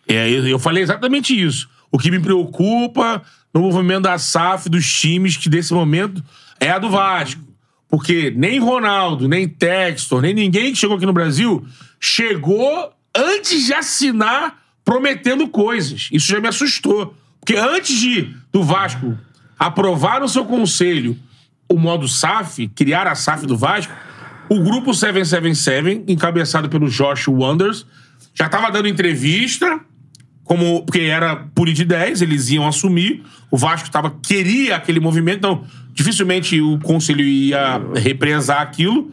É, 0.08 0.30
eu, 0.30 0.46
eu 0.46 0.58
falei 0.58 0.82
exatamente 0.82 1.38
isso. 1.38 1.68
O 1.90 1.98
que 1.98 2.10
me 2.10 2.18
preocupa 2.20 3.22
no 3.52 3.60
movimento 3.62 4.02
da 4.02 4.18
SAF 4.18 4.68
dos 4.68 4.90
times 4.92 5.36
que, 5.36 5.48
desse 5.48 5.72
momento, 5.72 6.22
é 6.60 6.70
a 6.70 6.78
do 6.78 6.90
Vasco. 6.90 7.40
Porque 7.88 8.32
nem 8.36 8.58
Ronaldo, 8.58 9.28
nem 9.28 9.48
Textor, 9.48 10.20
nem 10.20 10.34
ninguém 10.34 10.72
que 10.72 10.78
chegou 10.78 10.96
aqui 10.96 11.06
no 11.06 11.12
Brasil 11.12 11.64
chegou 12.00 12.92
antes 13.14 13.66
de 13.66 13.74
assinar 13.74 14.58
prometendo 14.84 15.48
coisas. 15.48 16.08
Isso 16.12 16.28
já 16.28 16.40
me 16.40 16.48
assustou. 16.48 17.14
Porque 17.40 17.56
antes 17.56 17.98
de 17.98 18.34
do 18.52 18.62
Vasco 18.62 19.16
aprovar 19.58 20.20
no 20.20 20.28
seu 20.28 20.44
conselho 20.44 21.18
o 21.68 21.78
modo 21.78 22.06
SAF, 22.06 22.68
criar 22.68 23.06
a 23.06 23.14
SAF 23.14 23.46
do 23.46 23.56
Vasco, 23.56 23.92
o 24.48 24.62
grupo 24.62 24.94
777, 24.94 26.04
encabeçado 26.06 26.68
pelo 26.68 26.88
Josh 26.88 27.26
Wonders, 27.26 27.84
já 28.32 28.46
estava 28.46 28.70
dando 28.70 28.86
entrevista, 28.86 29.80
como 30.46 30.82
porque 30.84 31.00
era 31.00 31.36
por 31.54 31.70
de 31.70 31.84
10, 31.84 32.22
eles 32.22 32.48
iam 32.48 32.66
assumir. 32.66 33.22
O 33.50 33.58
Vasco 33.58 33.90
tava, 33.90 34.10
queria 34.22 34.76
aquele 34.76 35.00
movimento, 35.00 35.38
então 35.38 35.64
dificilmente 35.92 36.58
o 36.60 36.78
conselho 36.78 37.20
ia 37.22 37.80
represar 37.94 38.62
aquilo. 38.62 39.12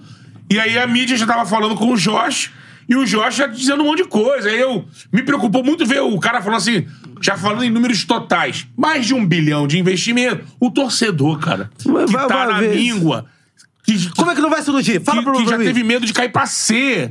E 0.50 0.58
aí 0.60 0.78
a 0.78 0.88
mídia 0.88 1.18
já 1.18 1.26
tava 1.26 1.46
falando 1.46 1.76
com 1.76 1.92
o 1.92 1.98
Josh, 1.98 2.52
e 2.88 2.96
o 2.96 3.04
Josh 3.06 3.36
já 3.36 3.48
dizendo 3.48 3.82
um 3.82 3.88
monte 3.88 4.04
de 4.04 4.08
coisa. 4.10 4.48
Aí 4.48 4.60
eu 4.60 4.86
me 5.12 5.24
preocupou 5.24 5.64
muito 5.64 5.86
ver 5.86 6.02
o 6.02 6.20
cara 6.20 6.42
falando 6.42 6.58
assim, 6.58 6.86
já 7.22 7.36
falando 7.36 7.64
em 7.64 7.70
números 7.72 8.04
totais, 8.06 8.68
mais 8.78 9.06
de 9.08 9.14
um 9.14 9.26
bilhão 9.26 9.66
de 9.68 9.80
investimento. 9.80 10.46
O 10.60 10.70
torcedor, 10.70 11.40
cara, 11.40 11.70
Vai- 11.86 12.06
que 12.06 12.12
vai- 12.12 12.28
tá 12.28 12.46
vai 12.46 12.48
na 12.54 12.60
ver. 12.60 12.76
míngua. 12.76 13.26
Que, 13.86 14.10
Como 14.12 14.32
é 14.32 14.36
que 14.36 14.42
não 14.42 14.50
vai 14.50 14.62
se 14.62 14.70
iludir? 14.70 15.02
Fala 15.02 15.20
que, 15.20 15.24
pra, 15.26 15.34
que 15.34 15.42
pra 15.44 15.52
já 15.54 15.58
mim. 15.58 15.66
teve 15.66 15.84
medo 15.84 16.06
de 16.06 16.14
cair 16.14 16.32
pra 16.32 16.46
C. 16.46 17.10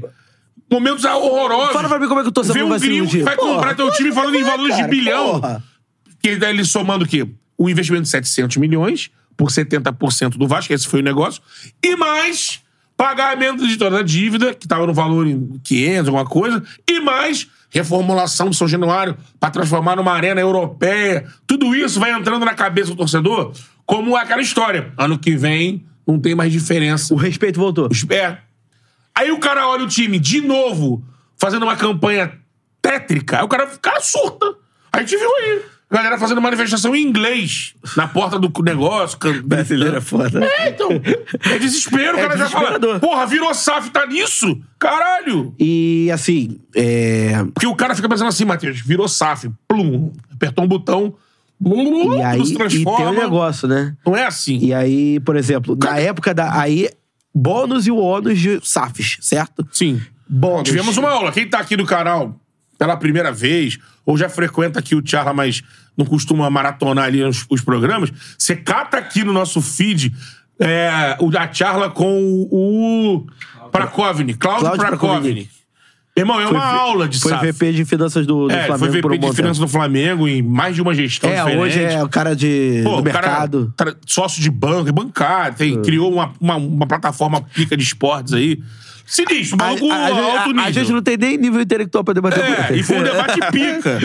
Momentos 0.71 1.05
horrorosos. 1.05 1.73
Fala 1.73 1.89
pra 1.89 1.99
mim 1.99 2.09
como 2.09 2.21
é 2.21 2.23
que 2.23 2.29
o 2.31 2.33
torcedor 2.33 2.57
Vê 2.59 2.65
um 2.65 2.69
vai 2.71 2.79
se 2.79 2.87
gringo 2.87 3.03
iludir. 3.05 3.19
que 3.19 3.25
vai 3.25 3.37
Porra, 3.37 3.55
comprar 3.55 3.75
teu 3.75 3.91
time 3.93 4.11
falando 4.13 4.35
em 4.35 4.43
valores 4.43 4.75
de 4.75 4.81
cara, 4.81 4.89
bilhão. 4.91 5.41
porra. 5.41 5.63
Que 6.23 6.29
ele, 6.31 6.45
ele 6.47 6.65
somando 6.65 7.05
o 7.05 7.09
quê? 7.09 7.27
O 7.59 7.69
investimento 7.69 8.05
de 8.05 8.09
700 8.09 8.57
milhões 8.57 9.11
por 9.37 9.49
70% 9.51 10.31
do 10.39 10.47
Vasco, 10.47 10.73
esse 10.73 10.87
foi 10.89 11.01
o 11.01 11.03
negócio. 11.03 11.43
E 11.83 11.95
mais 11.97 12.61
pagamento 12.97 13.67
de 13.67 13.77
toda 13.77 13.99
a 13.99 14.03
dívida, 14.03 14.55
que 14.55 14.65
estava 14.65 14.87
no 14.87 14.95
valor 14.95 15.27
em 15.27 15.61
500, 15.65 16.09
alguma 16.09 16.25
coisa. 16.25 16.63
E 16.89 17.01
mais 17.01 17.49
reformulação 17.71 18.49
do 18.49 18.55
São 18.55 18.69
Januário 18.69 19.17
para 19.41 19.51
transformar 19.51 19.97
numa 19.97 20.13
arena 20.13 20.41
europeia. 20.41 21.27
Tudo 21.47 21.75
isso 21.75 21.99
vai 21.99 22.13
entrando 22.13 22.45
na 22.45 22.55
cabeça 22.55 22.91
do 22.91 22.97
torcedor 22.97 23.53
como 23.85 24.15
aquela 24.17 24.41
história. 24.43 24.93
Ano 24.97 25.19
que 25.19 25.37
vem 25.37 25.85
não 26.07 26.19
tem 26.19 26.35
mais 26.35 26.53
diferença. 26.53 27.13
O 27.13 27.17
respeito 27.17 27.59
voltou. 27.59 27.89
É. 28.11 28.39
Aí 29.15 29.31
o 29.31 29.39
cara 29.39 29.67
olha 29.69 29.85
o 29.85 29.89
time 29.89 30.19
de 30.19 30.41
novo, 30.41 31.03
fazendo 31.37 31.63
uma 31.65 31.77
campanha 31.77 32.33
tétrica. 32.81 33.39
Aí 33.39 33.45
o 33.45 33.49
cara, 33.49 33.65
o 33.73 33.79
cara 33.79 34.01
surta. 34.01 34.55
A 34.93 35.01
gente 35.01 35.17
viu 35.17 35.29
aí. 35.37 35.63
A 35.91 35.97
galera 35.97 36.17
fazendo 36.19 36.41
manifestação 36.41 36.97
em 36.97 37.03
inglês 37.07 37.75
na 37.99 38.09
porta 38.09 38.39
do 38.39 38.51
negócio. 38.63 39.19
can- 39.19 39.43
é 39.95 40.01
foda. 40.01 40.43
É, 40.43 40.71
então. 40.71 40.89
É 40.91 41.59
desespero. 41.59 42.17
O 42.17 42.21
É 42.21 42.23
cara 42.23 42.39
já 42.39 42.49
fala, 42.49 42.81
porra, 42.99 43.27
virou 43.27 43.53
SAF, 43.53 43.91
tá 43.91 44.07
nisso? 44.07 44.59
Caralho. 44.79 45.55
E 45.61 46.11
assim, 46.11 46.59
é, 46.75 47.45
Porque 47.53 47.67
o 47.67 47.77
cara 47.77 47.95
fica 47.95 48.09
pensando 48.09 48.29
assim, 48.29 48.47
Matheus, 48.47 48.81
virou 48.81 49.07
SAF. 49.07 49.51
Plum. 49.69 50.11
Apertou 50.33 50.65
um 50.65 50.69
botão. 50.69 51.15
Blum, 51.61 52.17
e 52.19 52.23
aí 52.23 52.41
e 52.41 52.55
tem 52.57 53.07
um 53.07 53.13
negócio, 53.13 53.69
né? 53.69 53.95
Não 54.05 54.17
é 54.17 54.25
assim. 54.27 54.59
E 54.61 54.75
aí, 54.75 55.21
por 55.21 55.37
exemplo, 55.37 55.77
na 55.81 55.99
época 55.99 56.33
da. 56.35 56.59
Aí, 56.59 56.89
bônus 57.35 57.87
e 57.87 57.91
o 57.91 57.97
ônus 57.97 58.39
de 58.39 58.61
SAFs, 58.63 59.19
certo? 59.21 59.67
Sim. 59.73 60.01
Bônus. 60.29 60.69
Tivemos 60.69 60.97
uma 60.97 61.11
aula. 61.11 61.33
Quem 61.33 61.49
tá 61.49 61.59
aqui 61.59 61.77
no 61.77 61.87
canal 61.87 62.39
pela 62.79 62.97
primeira 62.97 63.31
vez, 63.31 63.79
ou 64.05 64.19
já 64.19 64.29
frequenta 64.29 64.79
aqui 64.79 64.95
o 64.95 65.03
Charla, 65.05 65.33
mas 65.33 65.63
não 65.97 66.05
costuma 66.05 66.49
maratonar 66.51 67.05
ali 67.05 67.23
os, 67.23 67.47
os 67.49 67.61
programas, 67.61 68.11
você 68.37 68.57
cata 68.57 68.97
aqui 68.97 69.23
no 69.23 69.33
nosso 69.33 69.61
feed 69.61 70.13
é, 70.59 71.17
o 71.21 71.31
da 71.31 71.53
Charla 71.53 71.91
com 71.91 72.49
o 72.51 73.27
Prakovni, 73.71 74.35
Cláudio 74.35 74.65
Cláudio 74.65 74.87
Prakovni. 74.87 75.51
Irmão, 76.15 76.39
é 76.39 76.45
Foi 76.47 76.55
uma 76.55 76.65
aula 76.67 77.09
de 77.09 77.19
Foi 77.19 77.31
SAF. 77.33 77.53
VP 77.53 77.73
de 77.73 77.85
finanças 77.87 78.27
do, 78.27 78.47
do 78.47 78.53
É, 78.53 78.67
Flamengo 78.67 78.93
foi 78.93 79.01
VP 79.01 79.09
um 79.09 79.31
de 79.31 79.37
finanças 79.37 79.57
tempo. 79.59 79.67
do 79.67 79.69
Flamengo 79.69 80.29
em 80.29 80.43
mais 80.43 80.75
de 80.75 80.83
uma 80.83 80.93
gestão 80.95 81.31
É, 81.31 81.37
diferente. 81.37 81.59
hoje 81.61 81.83
é 81.83 82.03
o 82.05 82.09
cara 82.09 82.37
de, 82.37 82.83
Pô, 82.85 82.97
do 82.97 83.09
o 83.09 83.13
cara 83.13 83.27
mercado. 83.29 83.73
tra- 83.75 83.97
sócio 84.07 84.43
de 84.43 84.51
banco, 84.51 84.91
é 84.91 84.93
bancário, 84.93 85.57
tem, 85.57 85.81
criou 85.81 86.13
uma, 86.13 86.33
uma, 86.39 86.57
uma 86.57 86.87
plataforma 86.87 87.41
pica 87.41 87.75
de 87.77 87.83
esportes 87.83 88.35
aí. 88.35 88.61
Sinistro, 89.07 89.57
A, 89.61 89.65
maluco 89.65 89.91
a- 89.91 89.97
a- 89.97 90.09
alto 90.39 90.49
nível. 90.51 90.65
a 90.65 90.71
gente 90.71 90.93
não 90.93 91.03
tem 91.03 91.17
nem 91.17 91.39
nível 91.39 91.61
intelectual 91.63 92.05
pra 92.05 92.13
debater 92.15 92.45
É, 92.45 92.77
e 92.77 92.83
foi 92.83 92.99
um 92.99 93.03
debate 93.05 93.41
pica. 93.51 93.99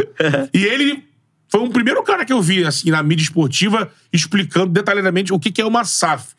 E 0.53 0.63
ele 0.63 1.03
foi 1.49 1.59
um 1.61 1.69
primeiro 1.69 2.01
cara 2.03 2.23
que 2.23 2.31
eu 2.31 2.41
vi, 2.41 2.63
assim, 2.65 2.89
na 2.89 3.03
mídia 3.03 3.23
esportiva, 3.23 3.89
explicando 4.13 4.67
detalhadamente 4.67 5.33
o 5.33 5.39
que 5.39 5.51
que 5.51 5.61
é 5.61 5.65
uma 5.65 5.83
SAF. 5.83 6.36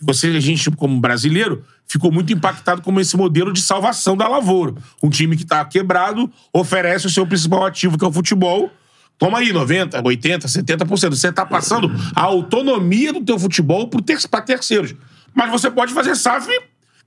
Você, 0.00 0.28
a 0.28 0.40
gente, 0.40 0.70
como 0.70 1.00
brasileiro, 1.00 1.64
ficou 1.86 2.12
muito 2.12 2.32
impactado 2.32 2.82
com 2.82 3.00
esse 3.00 3.16
modelo 3.16 3.52
de 3.52 3.60
salvação 3.60 4.16
da 4.16 4.28
lavoura. 4.28 4.74
Um 5.02 5.10
time 5.10 5.36
que 5.36 5.44
tá 5.44 5.64
quebrado 5.64 6.30
oferece 6.52 7.06
o 7.06 7.10
seu 7.10 7.26
principal 7.26 7.66
ativo, 7.66 7.98
que 7.98 8.04
é 8.04 8.08
o 8.08 8.12
futebol. 8.12 8.70
Toma 9.18 9.38
aí, 9.38 9.52
90%, 9.52 10.00
80%, 10.00 10.44
70%. 10.44 11.10
Você 11.10 11.32
tá 11.32 11.44
passando 11.44 11.90
a 12.14 12.22
autonomia 12.22 13.12
do 13.12 13.20
teu 13.20 13.38
futebol 13.38 13.90
pra 14.30 14.40
terceiros. 14.40 14.94
Mas 15.34 15.50
você 15.50 15.70
pode 15.70 15.92
fazer 15.92 16.14
SAF, 16.14 16.48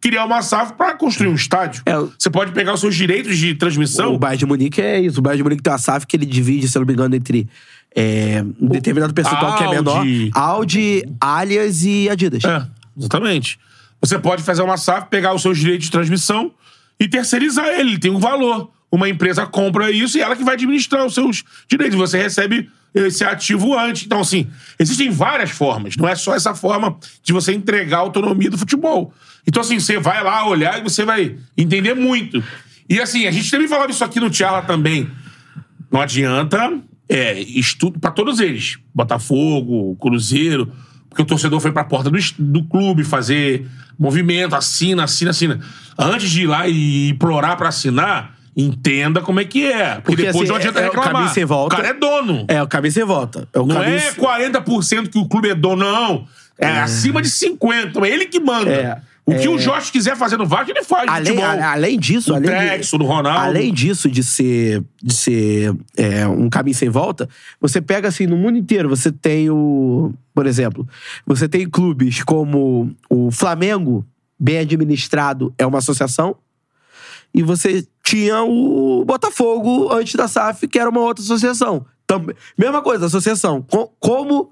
criar 0.02 0.26
uma 0.26 0.42
SAF 0.42 0.74
pra 0.74 0.96
construir 0.96 1.30
um 1.30 1.36
estádio. 1.36 1.84
É. 1.86 1.94
Você 2.18 2.30
pode 2.30 2.52
pegar 2.52 2.74
os 2.74 2.82
seus 2.82 2.96
direitos 2.96 3.38
de 3.38 3.56
transmissão. 3.56 4.14
O 4.14 4.20
Bayern 4.20 4.40
de 4.40 4.46
Munique 4.46 4.82
é 4.82 5.00
isso. 5.00 5.20
O 5.20 5.22
Bayern 5.22 5.38
de 5.38 5.44
Munique 5.44 5.64
tem 5.64 5.72
uma 5.72 5.80
SAF 5.80 6.06
que 6.06 6.18
ele 6.18 6.26
divide, 6.26 6.68
se 6.68 6.78
eu 6.78 6.82
não 6.82 6.88
me 6.88 6.94
engano, 6.94 7.16
entre 7.16 7.48
é, 7.96 8.44
um 8.60 8.68
determinado 8.68 9.14
percentual 9.14 9.58
que 9.58 9.64
é 9.64 9.70
menor. 9.70 9.98
Audi. 9.98 10.32
Audi, 10.34 11.04
Alias 11.20 11.84
e 11.84 12.10
Adidas. 12.10 12.44
É, 12.44 12.66
exatamente. 12.98 13.60
Você 14.02 14.18
pode 14.18 14.44
fazer 14.44 14.62
uma 14.64 14.78
SAF, 14.78 15.08
pegar 15.10 15.34
os 15.34 15.42
seus 15.42 15.58
direitos 15.58 15.86
de 15.86 15.92
transmissão 15.92 16.52
e 17.00 17.08
terceirizar 17.08 17.68
ele. 17.68 18.00
Tem 18.00 18.12
um 18.12 18.20
valor. 18.20 18.72
Uma 18.92 19.08
empresa 19.08 19.46
compra 19.46 19.90
isso 19.92 20.18
e 20.18 20.22
ela 20.22 20.36
que 20.36 20.44
vai 20.44 20.56
administrar 20.56 21.06
os 21.06 21.14
seus 21.14 21.44
direitos. 21.70 21.98
Você 21.98 22.18
recebe 22.18 22.70
esse 22.94 23.24
ativo 23.24 23.78
antes. 23.78 24.06
Então, 24.06 24.20
assim, 24.20 24.48
existem 24.78 25.10
várias 25.10 25.52
formas. 25.52 25.96
Não 25.96 26.08
é 26.08 26.16
só 26.16 26.36
essa 26.36 26.54
forma 26.54 26.98
de 27.24 27.32
você 27.32 27.54
entregar 27.54 27.98
a 27.98 28.02
autonomia 28.02 28.50
do 28.50 28.58
futebol. 28.58 29.14
Então, 29.48 29.62
assim, 29.62 29.80
você 29.80 29.98
vai 29.98 30.22
lá 30.24 30.46
olhar 30.48 30.80
e 30.80 30.84
você 30.84 31.06
vai 31.06 31.38
entender 31.58 31.94
muito. 31.94 32.44
E, 32.90 33.00
assim, 33.00 33.28
a 33.28 33.32
gente 33.32 33.50
também 33.50 33.68
falava 33.68 33.92
isso 33.92 34.04
aqui 34.04 34.20
no 34.20 34.30
Tiala 34.30 34.64
também. 34.64 35.10
Não 35.90 36.02
adianta 36.02 36.80
é, 37.08 37.40
estudo 37.40 38.00
para 38.00 38.12
todos 38.12 38.40
eles. 38.40 38.78
Botafogo, 38.94 39.96
Cruzeiro. 39.96 40.72
Porque 41.12 41.24
o 41.24 41.26
torcedor 41.26 41.60
foi 41.60 41.74
pra 41.74 41.84
porta 41.84 42.10
do, 42.10 42.18
do 42.40 42.64
clube 42.64 43.04
fazer 43.04 43.68
movimento, 44.00 44.56
assina, 44.56 45.04
assina, 45.04 45.32
assina. 45.32 45.60
Antes 46.00 46.30
de 46.32 46.44
ir 46.44 46.48
lá 46.48 46.70
e 46.70 47.10
implorar 47.10 47.58
pra 47.58 47.68
assinar, 47.68 48.34
entenda 48.56 49.20
como 49.20 49.42
é 49.42 49.44
que 49.44 49.66
é. 49.70 49.96
Porque, 49.96 50.02
Porque, 50.04 50.24
depois 50.28 50.44
assim, 50.44 50.50
não 50.50 50.56
adianta 50.56 50.80
é- 50.80 50.84
é 50.84 50.90
o 50.90 50.94
reclamar. 50.94 51.34
sem 51.34 51.44
volta. 51.44 51.76
O 51.76 51.78
cara 51.78 51.90
é 51.90 51.94
dono. 51.94 52.46
É, 52.48 52.64
o 52.64 52.68
caminho 52.68 52.94
sem 52.94 53.04
volta. 53.04 53.46
É 53.54 53.60
o 53.60 53.66
Não 53.66 53.76
caminho 53.76 53.98
é 53.98 54.12
40% 54.14 55.10
que 55.10 55.18
o 55.20 55.28
clube 55.28 55.50
é 55.50 55.54
dono, 55.56 55.84
não. 55.84 56.26
É, 56.58 56.80
acima 56.80 57.22
de 57.22 57.30
50%. 57.30 58.06
É 58.06 58.10
ele 58.10 58.26
que 58.28 58.40
manda. 58.40 58.72
É, 58.72 58.98
o 59.26 59.36
que 59.38 59.46
é. 59.46 59.50
o 59.50 59.58
Jorge 59.60 59.92
quiser 59.92 60.16
fazer 60.18 60.38
no 60.38 60.46
Vasco, 60.46 60.72
ele 60.72 60.84
faz. 60.84 61.08
Além, 61.08 61.26
futebol. 61.26 61.46
a- 61.46 61.72
além 61.74 62.00
disso, 62.00 62.30
Do 62.30 62.36
além, 62.36 62.50
Texo, 62.70 62.98
do 62.98 63.06
Ronaldo. 63.06 63.40
além 63.46 63.72
disso 63.74 64.10
de 64.10 64.24
ser, 64.24 64.84
de 65.02 65.14
ser 65.14 65.76
é, 65.96 66.28
um 66.28 66.50
caminho 66.50 66.76
sem 66.76 66.90
volta, 66.90 67.30
você 67.60 67.80
pega 67.82 68.08
assim 68.08 68.26
no 68.28 68.36
mundo 68.38 68.58
inteiro. 68.58 68.90
Você 68.90 69.12
tem 69.12 69.50
o, 69.50 70.12
por 70.34 70.46
exemplo, 70.48 70.88
você 71.26 71.48
tem 71.48 71.70
clubes 71.70 72.24
como 72.24 72.94
o 73.10 73.30
Flamengo, 73.32 74.06
bem 74.40 74.58
administrado, 74.60 75.54
é 75.58 75.66
uma 75.66 75.78
associação, 75.78 76.36
e 77.34 77.42
você 77.44 77.86
tinha 78.04 78.44
o 78.44 79.06
Botafogo 79.06 79.94
antes 79.94 80.16
da 80.16 80.28
SAF, 80.28 80.68
que 80.68 80.78
era 80.80 80.90
uma 80.90 81.00
outra 81.02 81.24
associação. 81.24 81.86
Também, 82.08 82.36
mesma 82.58 82.82
coisa, 82.82 83.06
associação. 83.06 83.62
Co- 83.62 83.94
como 84.00 84.52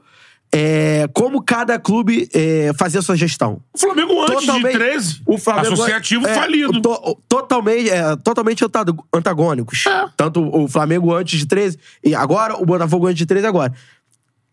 é, 0.52 1.08
como 1.14 1.42
cada 1.44 1.78
clube 1.78 2.28
é, 2.34 2.72
fazia 2.78 3.00
a 3.00 3.04
sua 3.04 3.16
gestão. 3.16 3.62
O 3.74 3.78
Flamengo 3.78 4.22
antes 4.24 4.46
Totalmente- 4.46 4.72
de 4.72 4.78
13, 4.80 5.22
o 5.26 5.38
Flamengo 5.38 5.74
associativo 5.74 6.28
é, 6.28 6.34
falido. 6.34 6.82
to- 6.82 7.18
totalmente, 7.30 7.90
é, 7.90 8.16
totalmente 8.18 8.66
antag- 8.66 8.98
antagônicos. 9.14 9.86
É. 9.86 10.06
Tanto 10.18 10.42
o 10.42 10.68
Flamengo 10.68 11.14
antes 11.14 11.40
de 11.40 11.46
13 11.46 11.78
e 12.04 12.16
agora, 12.16 12.56
o 12.56 12.66
Botafogo 12.66 13.06
antes 13.08 13.18
de 13.20 13.26
13 13.26 13.46
agora. 13.46 13.72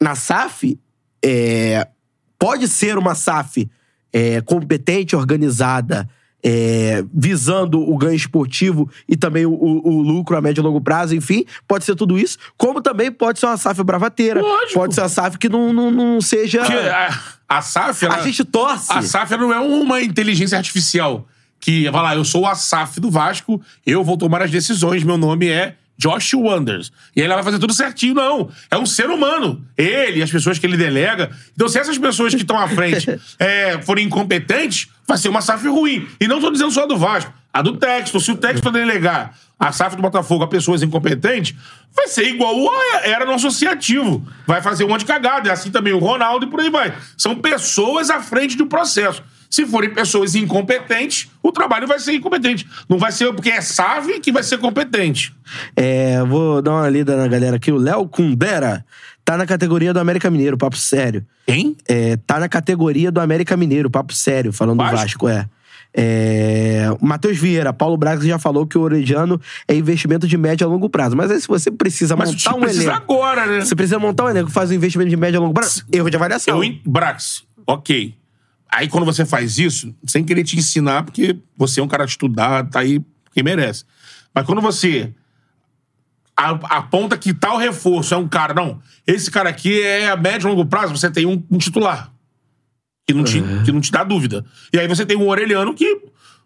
Na 0.01 0.15
SAF, 0.15 0.79
é, 1.25 1.89
pode 2.39 2.69
ser 2.69 2.99
uma 2.99 3.15
SAF 3.15 3.69
é, 4.13 4.41
competente, 4.43 5.17
organizada, 5.17 6.09
é, 6.49 7.05
visando 7.13 7.81
o 7.81 7.97
ganho 7.99 8.15
esportivo 8.15 8.89
e 9.09 9.17
também 9.17 9.45
o, 9.45 9.51
o- 9.53 9.89
o 9.89 10.01
lucro 10.03 10.37
a 10.37 10.41
médio 10.41 10.61
e 10.61 10.65
longo 10.65 10.81
prazo, 10.81 11.13
enfim, 11.17 11.45
pode 11.67 11.85
ser 11.85 11.97
tudo 11.97 12.17
isso, 12.17 12.39
como 12.57 12.81
também 12.81 13.11
pode 13.11 13.41
ser 13.41 13.47
uma 13.47 13.57
SAF 13.57 13.83
bravateira, 13.83 14.41
Lógico. 14.41 14.75
pode 14.75 14.95
ser 14.95 15.01
uma 15.01 15.09
SAF 15.09 15.39
que 15.39 15.49
não, 15.49 15.73
não, 15.73 15.91
não 15.91 16.21
seja... 16.21 16.61
Porque 16.61 16.73
a, 16.77 17.19
a 17.49 17.61
SAF, 17.63 18.05
ela, 18.05 18.15
A 18.15 18.23
gente 18.23 18.45
torce. 18.45 18.93
A 18.93 19.03
SAF 19.03 19.37
não 19.37 19.53
é 19.53 19.59
uma 19.59 20.01
inteligência 20.01 20.57
artificial 20.57 21.27
que 21.59 21.91
vai 21.91 22.03
lá, 22.03 22.15
eu 22.15 22.25
sou 22.25 22.47
a 22.47 22.55
SAF 22.55 23.01
do 23.01 23.11
Vasco, 23.11 23.61
eu 23.85 24.05
vou 24.05 24.17
tomar 24.17 24.41
as 24.43 24.51
decisões, 24.53 25.03
meu 25.03 25.17
nome 25.19 25.49
é 25.49 25.75
Josh 25.99 26.35
Wonders. 26.35 26.93
E 27.15 27.23
ela 27.23 27.35
vai 27.35 27.45
fazer 27.45 27.59
tudo 27.59 27.73
certinho. 27.73 28.15
Não. 28.15 28.51
É 28.71 28.77
um 28.77 28.87
ser 28.87 29.09
humano. 29.09 29.65
Ele, 29.77 30.23
as 30.23 30.31
pessoas 30.31 30.59
que 30.59 30.67
ele 30.67 30.77
delega. 30.77 31.31
Então, 31.55 31.69
se 31.69 31.79
essas 31.79 31.99
pessoas 31.99 32.35
que 32.35 32.43
estão 32.43 32.59
à 32.59 32.69
frente 32.69 33.19
é, 33.39 33.81
forem 33.83 34.07
incompetentes, 34.07 34.89
vai 35.07 35.17
ser 35.17 35.29
uma 35.29 35.41
SAF 35.41 35.67
ruim. 35.69 36.07
E 36.21 36.29
não 36.29 36.41
tô 36.41 36.51
dizendo 36.51 36.71
só 36.71 36.85
a 36.85 36.87
do 36.87 36.97
Vasco. 36.97 37.33
A 37.53 37.63
do 37.63 37.77
Texto. 37.77 38.21
Se 38.21 38.31
o 38.31 38.37
Texto 38.37 38.71
delegar 38.71 39.35
a 39.59 39.73
SAF 39.73 39.97
do 39.97 40.03
Botafogo 40.03 40.45
a 40.45 40.47
pessoas 40.47 40.83
incompetentes, 40.83 41.57
vai 41.95 42.09
ser 42.09 42.29
igual 42.29 42.55
era 43.03 43.25
no 43.25 43.33
associativo. 43.33 44.27
Vai 44.47 44.61
fazer 44.61 44.85
um 44.85 44.89
monte 44.89 45.01
de 45.01 45.07
cagada. 45.07 45.49
É 45.49 45.53
assim 45.53 45.71
também 45.71 45.95
o 45.95 45.99
Ronaldo 45.99 46.47
e 46.47 46.51
por 46.51 46.61
aí 46.61 46.71
vai. 46.71 46.95
São 47.17 47.37
pessoas 47.37 48.11
à 48.11 48.21
frente 48.21 48.57
do 48.57 48.67
processo. 48.67 49.23
Se 49.57 49.65
forem 49.65 49.89
pessoas 49.89 50.35
incompetentes, 50.35 51.31
o 51.43 51.51
trabalho 51.51 51.87
vai 51.87 51.99
ser 51.99 52.13
incompetente. 52.13 52.69
Não 52.87 52.99
vai 52.99 53.11
ser 53.11 53.33
porque 53.33 53.49
é 53.49 53.63
SAF 53.63 54.21
que 54.21 54.31
vai 54.31 54.43
ser 54.43 54.59
competente. 54.59 55.35
É, 55.75 56.23
vou 56.25 56.61
dar 56.61 56.73
uma 56.73 56.91
lida 56.91 57.17
na 57.17 57.27
galera 57.27 57.57
aqui. 57.57 57.73
O 57.73 57.79
Léo 57.79 58.07
Kundera 58.07 58.85
tá 59.25 59.35
na 59.35 59.47
categoria 59.47 59.95
do 59.95 59.99
América 59.99 60.29
Mineiro, 60.31 60.59
papo 60.59 60.77
sério. 60.77 61.25
Quem? 61.47 61.75
É, 61.89 62.19
tá 62.19 62.39
na 62.39 62.51
categoria 62.51 63.11
do 63.11 63.19
América 63.19 63.57
Mineiro, 63.57 63.89
papo 63.89 64.13
sério, 64.13 64.53
falando 64.53 64.77
Vasco? 64.77 64.95
do 64.95 65.01
Vasco, 65.01 65.29
é. 65.31 65.49
É, 65.95 66.95
Matheus 67.01 67.39
Vieira, 67.39 67.73
Paulo 67.73 67.97
Braga 67.97 68.23
já 68.27 68.39
falou 68.39 68.67
que 68.67 68.77
o 68.77 68.83
Orediano 68.83 69.41
é 69.67 69.75
investimento 69.75 70.29
de 70.29 70.37
médio 70.37 70.67
a 70.67 70.69
longo 70.71 70.91
prazo. 70.91 71.17
Mas 71.17 71.31
aí, 71.31 71.41
se 71.41 71.49
você 71.49 71.71
precisa 71.71 72.15
Mas 72.15 72.31
montar 72.31 72.55
um 72.55 72.61
precisa 72.61 72.91
elenco. 72.91 73.15
agora, 73.15 73.47
né? 73.47 73.61
Você 73.63 73.75
precisa 73.75 73.99
montar 73.99 74.25
um 74.27 74.29
elenco 74.29 74.49
que 74.49 74.53
faz 74.53 74.71
um 74.71 74.75
investimento 74.75 75.09
de 75.09 75.17
médio 75.17 75.41
a 75.41 75.43
longo 75.43 75.55
prazo. 75.55 75.83
Erro 75.91 76.11
de 76.11 76.17
avaliação. 76.17 76.59
Eu, 76.59 76.63
em 76.63 76.83
Brax, 76.85 77.43
ok. 77.67 78.15
Aí 78.71 78.89
quando 78.89 79.05
você 79.05 79.25
faz 79.25 79.59
isso, 79.59 79.95
sem 80.07 80.25
querer 80.25 80.45
te 80.45 80.57
ensinar, 80.59 81.03
porque 81.05 81.39
você 81.57 81.81
é 81.81 81.83
um 81.83 81.89
cara 81.89 82.05
estudado, 82.05 82.71
tá 82.71 82.81
aí 82.81 83.01
quem 83.33 83.43
merece. 83.43 83.85
Mas 84.35 84.45
quando 84.45 84.61
você 84.61 85.15
aponta 86.37 87.17
que 87.17 87.33
tal 87.33 87.57
reforço 87.57 88.13
é 88.13 88.17
um 88.17 88.29
cara, 88.29 88.53
não, 88.53 88.81
esse 89.07 89.31
cara 89.31 89.49
aqui 89.49 89.81
é 89.81 90.11
a 90.11 90.17
médio 90.17 90.49
e 90.49 90.51
longo 90.51 90.67
prazo, 90.67 90.95
você 90.95 91.11
tem 91.11 91.25
um, 91.25 91.43
um 91.51 91.59
titular. 91.59 92.13
Que 93.07 93.15
não, 93.15 93.23
te, 93.23 93.41
que 93.65 93.71
não 93.71 93.81
te 93.81 93.93
dá 93.93 94.03
dúvida. 94.03 94.45
E 94.73 94.81
aí 94.81 94.89
você 94.89 95.07
tem 95.07 95.17
um 95.17 95.29
Orelhano 95.29 95.73
que 95.73 96.03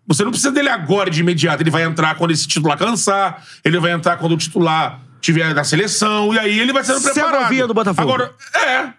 você 0.07 0.23
não 0.23 0.31
precisa 0.31 0.53
dele 0.53 0.69
agora 0.69 1.11
de 1.11 1.21
imediato. 1.21 1.63
Ele 1.63 1.71
vai 1.71 1.85
entrar 1.85 2.17
quando 2.17 2.33
esse 2.33 2.47
titular 2.47 2.77
cansar, 2.77 3.43
ele 3.65 3.81
vai 3.81 3.93
entrar 3.93 4.19
quando 4.19 4.33
o 4.33 4.37
titular 4.37 5.01
tiver 5.21 5.55
da 5.55 5.65
seleção, 5.65 6.35
e 6.35 6.39
aí 6.39 6.59
ele 6.59 6.73
vai 6.73 6.85
sendo 6.85 7.01
Se 7.01 7.13
preparado. 7.13 7.67
do 7.67 7.75
Botafogo. 7.75 8.03
Agora, 8.03 8.35
é. 8.55 8.93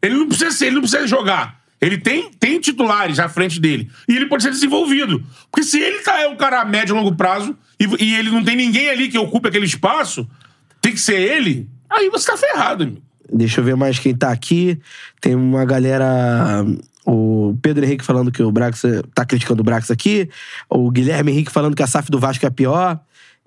Ele 0.00 0.14
não 0.14 0.28
precisa 0.28 0.50
ser, 0.50 0.66
ele 0.66 0.76
não 0.76 0.82
precisa 0.82 1.06
jogar. 1.06 1.57
Ele 1.80 1.98
tem, 1.98 2.30
tem 2.32 2.60
titulares 2.60 3.18
à 3.18 3.28
frente 3.28 3.60
dele. 3.60 3.90
E 4.08 4.16
ele 4.16 4.26
pode 4.26 4.42
ser 4.42 4.50
desenvolvido. 4.50 5.22
Porque 5.50 5.62
se 5.62 5.78
ele 5.78 5.98
tá, 5.98 6.20
é 6.20 6.28
um 6.28 6.36
cara 6.36 6.60
a 6.60 6.64
médio 6.64 6.94
e 6.94 6.98
longo 6.98 7.14
prazo 7.14 7.56
e, 7.78 8.04
e 8.04 8.14
ele 8.16 8.30
não 8.30 8.42
tem 8.42 8.56
ninguém 8.56 8.88
ali 8.88 9.08
que 9.08 9.18
ocupe 9.18 9.48
aquele 9.48 9.66
espaço, 9.66 10.28
tem 10.80 10.92
que 10.92 11.00
ser 11.00 11.20
ele, 11.20 11.68
aí 11.88 12.08
você 12.10 12.30
tá 12.30 12.36
ferrado, 12.36 12.84
amigo. 12.84 13.02
Deixa 13.32 13.60
eu 13.60 13.64
ver 13.64 13.76
mais 13.76 13.98
quem 13.98 14.14
tá 14.14 14.30
aqui. 14.30 14.78
Tem 15.20 15.34
uma 15.34 15.64
galera. 15.64 16.64
O 17.04 17.56
Pedro 17.62 17.84
Henrique 17.84 18.04
falando 18.04 18.32
que 18.32 18.42
o 18.42 18.50
Brax 18.50 18.82
tá 19.14 19.24
criticando 19.24 19.60
o 19.60 19.64
Brax 19.64 19.90
aqui. 19.90 20.28
O 20.68 20.90
Guilherme 20.90 21.32
Henrique 21.32 21.52
falando 21.52 21.76
que 21.76 21.82
a 21.82 21.86
SAF 21.86 22.10
do 22.10 22.18
Vasco 22.18 22.44
é 22.44 22.48
a 22.48 22.50
pior. 22.50 22.98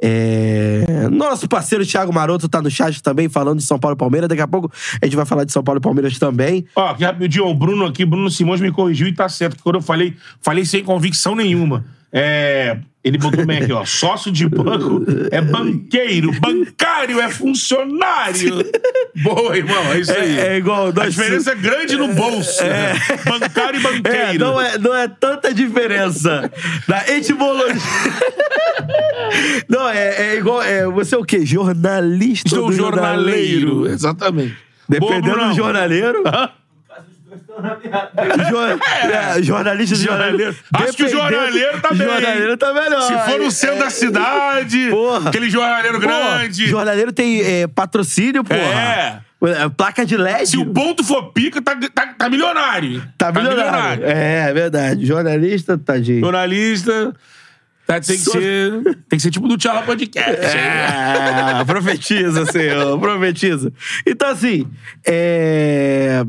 É, 0.03 1.07
Nosso 1.11 1.47
parceiro 1.47 1.85
Thiago 1.85 2.11
Maroto 2.11 2.49
tá 2.49 2.59
no 2.59 2.71
chat 2.71 3.03
também 3.03 3.29
falando 3.29 3.59
de 3.59 3.63
São 3.63 3.77
Paulo 3.77 3.95
e 3.95 3.97
Palmeiras. 3.97 4.27
Daqui 4.27 4.41
a 4.41 4.47
pouco 4.47 4.71
a 4.99 5.05
gente 5.05 5.15
vai 5.15 5.25
falar 5.25 5.43
de 5.43 5.51
São 5.51 5.63
Paulo 5.63 5.79
e 5.79 5.81
Palmeiras 5.81 6.17
também. 6.17 6.65
Ó, 6.75 6.87
aqui 6.87 7.03
rapidinho, 7.03 7.45
o 7.45 7.53
Bruno 7.53 7.85
aqui, 7.85 8.03
Bruno 8.03 8.29
Simões 8.31 8.59
me 8.59 8.71
corrigiu 8.71 9.07
e 9.07 9.13
tá 9.13 9.29
certo. 9.29 9.61
Quando 9.63 9.75
eu 9.75 9.81
falei, 9.81 10.15
falei 10.41 10.65
sem 10.65 10.83
convicção 10.83 11.35
nenhuma. 11.35 11.85
É, 12.11 12.77
ele 13.03 13.17
botou 13.17 13.45
bem 13.45 13.59
aqui, 13.63 13.71
ó. 13.73 13.83
Sócio 13.85 14.31
de 14.31 14.47
banco 14.47 15.03
é 15.31 15.41
banqueiro, 15.41 16.31
bancário 16.39 17.19
é 17.19 17.29
funcionário. 17.29 18.63
Boa, 19.23 19.57
irmão, 19.57 19.91
é 19.93 19.99
isso 19.99 20.11
aí. 20.11 20.37
É- 20.39 20.47
é 20.53 20.57
igual 20.57 20.87
A 20.89 20.91
nós- 20.93 21.13
diferença 21.15 21.51
é 21.51 21.55
grande 21.55 21.97
no 21.97 22.09
bolso. 22.13 22.63
né? 22.63 22.93
Bancário 23.25 23.79
e 23.79 23.83
banqueiro. 23.83 24.17
É, 24.17 24.37
não 24.37 24.61
é, 24.61 24.77
não 24.77 24.95
é 24.95 25.07
tanta 25.07 25.53
diferença 25.53 26.51
da 26.87 27.07
etimologia. 27.09 27.75
não, 29.67 29.89
é, 29.89 30.33
é 30.33 30.35
igual. 30.37 30.61
É, 30.61 30.85
você 30.85 31.15
é 31.15 31.17
o 31.17 31.23
quê? 31.23 31.45
Jornalista 31.45 32.49
Sou 32.49 32.67
do 32.67 32.73
jornaleiro. 32.73 33.87
Exatamente. 33.87 34.55
Dependendo 34.87 35.35
Boa, 35.37 35.47
do 35.49 35.55
jornaleiro. 35.55 36.23
Jo- 38.49 39.09
é, 39.37 39.43
jornalista 39.43 39.95
de 39.95 40.03
jornaleiro. 40.03 40.55
Acho 40.73 40.93
que 40.93 41.03
o 41.03 41.09
jornaleiro 41.09 41.79
tá 41.81 41.89
bem. 41.89 41.97
Jornaleiro 42.07 42.57
tá 42.57 42.73
melhor. 42.73 43.01
Se 43.01 43.13
for 43.31 43.39
É, 43.41 43.43
no 43.43 43.51
centro 43.51 43.79
da 43.79 43.89
cidade, 43.89 44.89
Porra. 44.89 45.29
aquele 45.29 45.49
jornaleiro 45.49 45.99
Pô, 45.99 46.07
grande. 46.07 46.67
jornaleiro 46.67 47.11
tem 47.11 47.41
é, 47.41 47.67
patrocínio, 47.67 48.43
porra. 48.43 48.59
É. 48.59 49.19
É, 49.43 49.69
Placa 49.69 50.05
de 50.05 50.15
LED. 50.17 50.49
Se 50.49 50.57
o 50.57 50.67
ponto 50.67 51.03
for 51.03 51.31
pica, 51.33 51.59
tá, 51.61 51.75
tá, 51.93 52.13
tá 52.15 52.29
milionário. 52.29 53.01
Tá 53.17 53.31
milionário. 53.31 54.05
É, 54.05 54.49
é 54.49 54.53
verdade. 54.53 55.03
Jornalista, 55.05 55.77
tadinho. 55.79 56.19
Jornalista. 56.19 57.11
Tá, 57.87 57.99
tem, 57.99 58.15
que 58.15 58.21
Sou- 58.23 58.33
ser, 58.33 58.71
tem 59.09 59.17
que 59.17 59.19
ser 59.19 59.31
tipo 59.31 59.47
do 59.47 59.57
Tchala 59.57 59.81
Podcast. 59.81 60.29
É, 60.45 61.63
profetiza, 61.65 62.45
senhor, 62.45 62.99
profetiza. 62.99 63.73
Então, 64.05 64.29
assim, 64.29 64.67
é... 65.05 66.23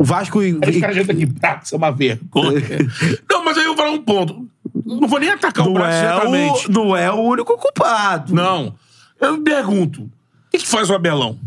o 0.00 0.04
Vasco. 0.04 0.40
Aí 0.40 0.54
os 0.54 0.80
caras 0.80 0.96
já 0.96 1.04
tá 1.04 1.12
aqui, 1.12 1.26
tá, 1.26 1.60
isso 1.62 1.74
é 1.74 1.78
uma 1.78 1.90
vergonha. 1.92 2.62
não, 3.30 3.44
mas 3.44 3.58
aí 3.58 3.64
eu 3.64 3.74
vou 3.74 3.76
falar 3.76 3.90
um 3.90 4.02
ponto. 4.02 4.48
Não 4.86 5.06
vou 5.06 5.20
nem 5.20 5.28
atacar 5.28 5.64
o 5.66 5.68
Não 5.68 5.74
braço 5.74 5.92
é, 5.98 6.08
diretamente. 6.08 6.68
o, 6.68 6.72
não 6.72 6.96
é 6.96 7.10
o 7.12 7.20
único 7.20 7.56
culpado. 7.58 8.34
Não. 8.34 8.74
Eu 9.20 9.36
me 9.36 9.44
pergunto, 9.44 10.02
o 10.04 10.10
que, 10.50 10.58
que 10.58 10.66
faz 10.66 10.88
o 10.88 10.94
Abelão? 10.94 11.38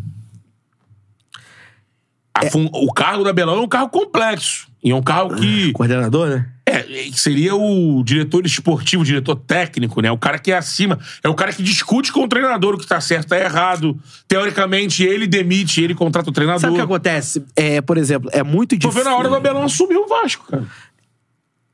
Fun- 2.51 2.69
O 2.73 2.93
cargo 2.93 3.23
do 3.23 3.29
Abelão 3.29 3.57
é 3.57 3.61
um 3.61 3.67
cargo 3.67 3.89
complexo. 3.89 4.67
E 4.83 4.91
é 4.91 4.95
um 4.95 5.01
cargo 5.01 5.35
que... 5.35 5.71
Coordenador, 5.71 6.27
né? 6.29 6.49
É, 6.75 6.85
seria 7.13 7.53
o 7.55 8.03
diretor 8.03 8.45
esportivo, 8.45 9.03
o 9.03 9.05
diretor 9.05 9.35
técnico, 9.35 10.01
né? 10.01 10.09
O 10.11 10.17
cara 10.17 10.39
que 10.39 10.51
é 10.51 10.57
acima. 10.57 10.97
É 11.23 11.29
o 11.29 11.35
cara 11.35 11.53
que 11.53 11.61
discute 11.61 12.11
com 12.11 12.23
o 12.23 12.27
treinador 12.27 12.73
o 12.73 12.77
que 12.79 12.87
tá 12.87 12.99
certo, 12.99 13.27
tá 13.27 13.37
errado. 13.39 13.95
Teoricamente, 14.27 15.03
ele 15.03 15.27
demite, 15.27 15.81
ele 15.83 15.93
contrata 15.93 16.29
o 16.29 16.33
treinador. 16.33 16.61
Sabe 16.61 16.73
o 16.73 16.75
que 16.77 16.81
acontece? 16.81 17.45
É, 17.55 17.79
por 17.81 17.97
exemplo, 17.97 18.29
é 18.33 18.41
muito 18.41 18.71
Tô 18.71 18.87
difícil. 18.87 19.03
vendo 19.03 19.13
a 19.13 19.17
hora 19.17 19.29
do 19.29 19.35
Abelão 19.35 19.63
assumir 19.63 19.97
o 19.97 20.07
Vasco, 20.07 20.45
cara. 20.49 20.63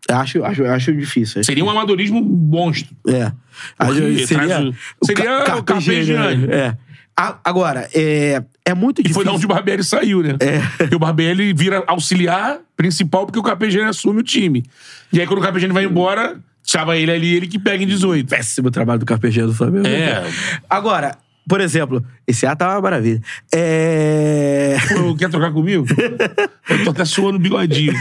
Acho, 0.10 0.43
acho, 0.43 0.66
acho 0.66 0.93
difícil. 0.93 1.43
Seria 1.43 1.64
um 1.64 1.70
amadorismo 1.70 2.20
monstro. 2.22 2.95
É. 3.08 3.32
Porque 3.78 3.91
Acho- 4.02 4.28
seria 4.28 4.47
traz 4.47 4.66
o- 4.66 5.06
seria 5.06 5.43
o 5.58 5.64
Carpegiani. 5.64 6.45
É. 6.52 6.78
Agora, 7.44 7.90
é, 7.94 8.42
é 8.66 8.74
muito 8.74 9.00
E 9.00 9.04
difícil. 9.04 9.16
foi 9.16 9.26
da 9.26 9.32
onde 9.34 9.46
o 9.46 9.50
Barbieri 9.50 9.84
saiu, 9.84 10.24
né? 10.24 10.36
É. 10.40 10.60
Porque 10.78 10.96
o 10.96 11.00
Barbieri 11.00 11.52
vira 11.54 11.84
auxiliar 11.88 12.60
principal 12.78 13.26
porque 13.26 13.40
o 13.40 13.44
Carpegiani 13.44 13.90
assume 13.90 14.20
o 14.22 14.24
time. 14.24 14.64
E 15.12 15.20
aí, 15.20 15.28
quando 15.28 15.40
o 15.40 15.42
Carpegiani 15.42 15.74
vai 15.74 15.84
embora, 15.84 16.40
chama 16.64 16.96
ele 16.96 17.12
ali, 17.12 17.36
ele 17.36 17.48
que 17.48 17.60
pega 17.60 17.84
em 17.84 17.88
18. 17.88 18.30
Péssimo 18.30 18.72
trabalho 18.72 19.00
do 19.00 19.06
Carpegiani 19.06 19.50
do 19.50 19.56
Flamengo. 19.56 19.86
É. 19.88 20.24
Agora, 20.70 21.18
por 21.48 21.60
exemplo, 21.62 22.06
esse 22.28 22.46
A 22.46 22.56
tá 22.56 22.70
uma 22.74 22.82
maravilha. 22.82 23.22
É... 23.54 24.78
Pô, 24.96 25.16
Quer 25.16 25.30
trocar 25.30 25.52
comigo? 25.52 25.86
Eu 26.70 26.84
tô 26.84 26.92
até 26.92 27.04
suando 27.06 27.38
o 27.38 27.42
bigodinho. 27.42 27.92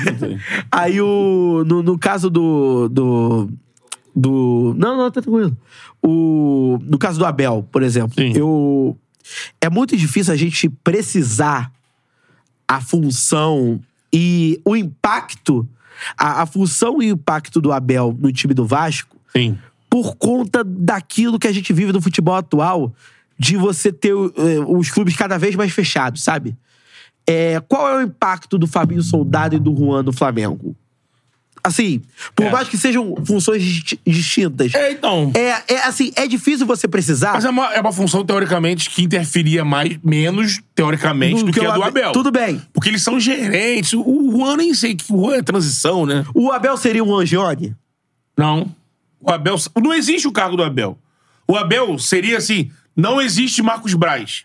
Aí 0.71 1.01
o. 1.01 1.65
No, 1.67 1.83
no 1.83 1.99
caso 1.99 2.29
do. 2.31 2.89
do. 2.91 3.49
do- 4.15 4.75
não, 4.79 4.97
não, 4.99 5.11
tá 5.11 5.23
tranquilo. 5.23 5.57
O, 6.03 6.79
no 6.85 6.99
caso 6.99 7.19
do 7.19 7.25
Abel, 7.27 7.67
por 7.73 7.83
exemplo, 7.83 8.13
Sim. 8.17 8.33
eu. 8.37 8.97
É 9.61 9.69
muito 9.69 9.97
difícil 9.97 10.33
a 10.33 10.37
gente 10.37 10.69
precisar 10.69 11.73
a 12.67 12.81
função 12.81 13.81
e 14.13 14.61
o 14.65 14.77
impacto. 14.77 15.69
A, 16.17 16.43
a 16.43 16.47
função 16.47 17.03
e 17.03 17.11
o 17.11 17.15
impacto 17.15 17.61
do 17.61 17.73
Abel 17.73 18.17
no 18.19 18.33
time 18.33 18.55
do 18.55 18.65
Vasco 18.65 19.17
Sim. 19.33 19.59
por 19.91 20.17
conta 20.17 20.63
daquilo 20.63 21.39
que 21.39 21.49
a 21.49 21.53
gente 21.53 21.73
vive 21.73 21.93
no 21.93 22.01
futebol 22.01 22.37
atual, 22.37 22.95
de 23.37 23.57
você 23.57 23.93
ter 23.93 24.13
eh, 24.13 24.61
os 24.67 24.91
clubes 24.91 25.17
cada 25.17 25.39
vez 25.39 25.57
mais 25.57 25.73
fechados, 25.73 26.23
sabe? 26.23 26.57
É, 27.27 27.61
qual 27.61 27.89
é 27.89 27.97
o 27.97 28.03
impacto 28.03 28.57
do 28.57 28.67
Fabinho 28.67 29.03
Soldado 29.03 29.55
e 29.55 29.59
do 29.59 29.75
Juan 29.77 30.03
no 30.03 30.13
Flamengo? 30.13 30.75
Assim, 31.63 32.01
por 32.35 32.47
É. 32.47 32.51
mais 32.51 32.69
que 32.69 32.79
sejam 32.79 33.15
funções 33.25 33.63
disti- 33.63 34.01
distintas. 34.07 34.75
É, 34.75 34.93
então. 34.93 35.33
É, 35.35 35.75
é 35.75 35.87
assim, 35.87 36.13
é 36.15 36.27
difícil 36.27 36.67
você 36.67 36.87
precisar. 36.87 37.33
Mas 37.35 37.45
é 37.45 37.51
uma, 37.51 37.75
é 37.75 37.81
uma 37.81 37.93
função, 37.93 38.25
teoricamente, 38.25 38.89
que 38.91 39.03
interferia 39.03 39.65
mais, 39.65 39.99
menos, 40.03 40.61
teoricamente, 40.75 41.45
do, 41.45 41.53
que, 41.53 41.61
a 41.61 41.73
do 41.73 41.83
Abel. 41.83 42.13
Tudo 42.13 42.31
bem. 42.31 42.63
Porque 42.73 42.89
eles 42.89 43.03
são 43.03 43.19
gerentes. 43.19 43.93
O 43.95 44.31
Juan 44.33 44.57
nem 44.57 44.73
sei 44.75 44.95
que 44.95 45.05
o 45.13 45.25
Juan 45.25 45.37
é 45.37 45.43
transição, 45.43 46.07
né? 46.07 46.25
O 46.35 46.53
Abel 46.53 46.77
seria 46.77 47.03
um 47.03 47.15
Angione? 47.15 47.75
Não. 48.37 48.73
O 49.21 49.31
Abel. 49.31 49.57
Não 49.83 49.93
existe 49.93 50.29
o 50.29 50.33
cargo 50.33 50.57
do 50.57 50.63
Abel. 50.63 50.97
O 51.47 51.57
Abel 51.57 51.99
seria 51.99 52.39
assim: 52.39 52.71
não 52.97 53.21
existe 53.21 53.63
Marcos 53.63 53.95
Braz. 53.95 54.45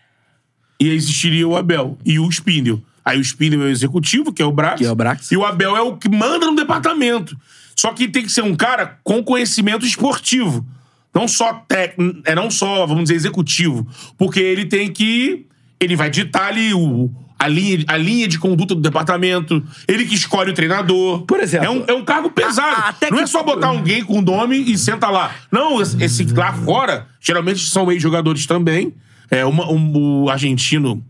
E 0.79 0.89
existiria 0.89 1.47
o 1.47 1.55
Abel 1.55 1.97
e 2.03 2.19
o 2.19 2.27
Spindle. 2.29 2.83
Aí 3.05 3.17
o 3.17 3.21
Spindle 3.21 3.61
é 3.61 3.65
o 3.65 3.69
executivo, 3.69 4.31
que 4.31 4.41
é 4.41 4.45
o 4.45 4.51
Brax. 4.51 4.79
Que 4.79 4.85
é 4.85 4.91
o 4.91 4.95
Brax. 4.95 5.31
E 5.31 5.37
o 5.37 5.45
Abel 5.45 5.75
é 5.75 5.81
o 5.81 5.97
que 5.97 6.09
manda 6.09 6.45
no 6.45 6.55
departamento. 6.55 7.37
Só 7.75 7.91
que 7.91 8.07
tem 8.07 8.23
que 8.23 8.31
ser 8.31 8.43
um 8.43 8.55
cara 8.55 8.97
com 9.03 9.23
conhecimento 9.23 9.85
esportivo. 9.85 10.65
Não 11.13 11.27
só 11.27 11.53
técnico, 11.67 12.21
é 12.25 12.33
não 12.33 12.49
só, 12.49 12.85
vamos 12.87 13.03
dizer, 13.03 13.15
executivo. 13.15 13.87
Porque 14.17 14.39
ele 14.39 14.65
tem 14.65 14.91
que. 14.91 15.45
Ele 15.79 15.95
vai 15.95 16.09
ditar 16.09 16.47
ali 16.47 16.73
o, 16.73 17.11
a, 17.37 17.47
linha, 17.47 17.83
a 17.87 17.97
linha 17.97 18.27
de 18.27 18.39
conduta 18.39 18.73
do 18.73 18.79
departamento. 18.81 19.61
Ele 19.87 20.05
que 20.05 20.15
escolhe 20.15 20.51
o 20.51 20.53
treinador. 20.53 21.23
Por 21.23 21.39
exemplo. 21.39 21.65
É 21.67 21.69
um, 21.69 21.83
é 21.87 21.93
um 21.93 22.05
cargo 22.05 22.29
pesado. 22.31 22.75
A- 22.77 22.89
até 22.89 23.11
não 23.11 23.19
é 23.19 23.27
só 23.27 23.43
botar 23.43 23.67
alguém 23.67 24.03
com 24.03 24.21
nome 24.21 24.57
e 24.57 24.77
senta 24.77 25.09
lá. 25.09 25.35
Não, 25.51 25.81
esse, 25.81 26.23
lá 26.33 26.53
fora, 26.53 27.05
geralmente 27.19 27.59
são 27.67 27.91
ex-jogadores 27.91 28.45
também. 28.45 28.93
É, 29.29 29.43
uma, 29.45 29.69
um, 29.69 30.23
o 30.23 30.29
argentino. 30.29 31.03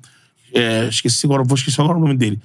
É, 0.54 0.88
esqueci 0.88 1.26
agora, 1.26 1.44
vou 1.44 1.56
esquecer 1.56 1.82
agora 1.82 1.98
o 1.98 2.02
nome 2.02 2.16
dele. 2.16 2.40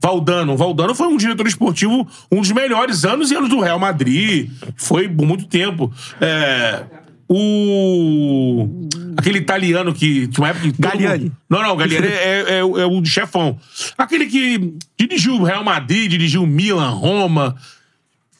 Valdano. 0.00 0.56
Valdano 0.56 0.94
foi 0.94 1.06
um 1.08 1.16
diretor 1.16 1.46
esportivo, 1.46 2.06
um 2.30 2.40
dos 2.40 2.50
melhores 2.52 3.04
anos 3.04 3.30
e 3.30 3.34
anos 3.36 3.48
do 3.48 3.60
Real 3.60 3.78
Madrid. 3.78 4.50
Foi 4.76 5.08
por 5.08 5.26
muito 5.26 5.46
tempo. 5.46 5.90
É, 6.20 6.82
o. 7.28 8.68
Aquele 9.16 9.38
italiano 9.38 9.94
que. 9.94 10.26
Tinha 10.28 10.42
uma 10.44 10.48
época 10.50 10.70
que 10.72 10.80
Galliani. 10.80 11.24
mundo- 11.24 11.36
Não, 11.48 11.62
não, 11.62 11.76
Galliani 11.76 12.06
é, 12.06 12.10
é- 12.10 12.58
é 12.58 12.64
o- 12.64 13.00
é 13.00 13.04
chefão. 13.04 13.58
Aquele 13.96 14.26
que 14.26 14.74
dirigiu 14.98 15.34
o 15.36 15.42
Real 15.44 15.64
Madrid, 15.64 16.10
dirigiu 16.10 16.46
Milan, 16.46 16.90
Roma. 16.90 17.56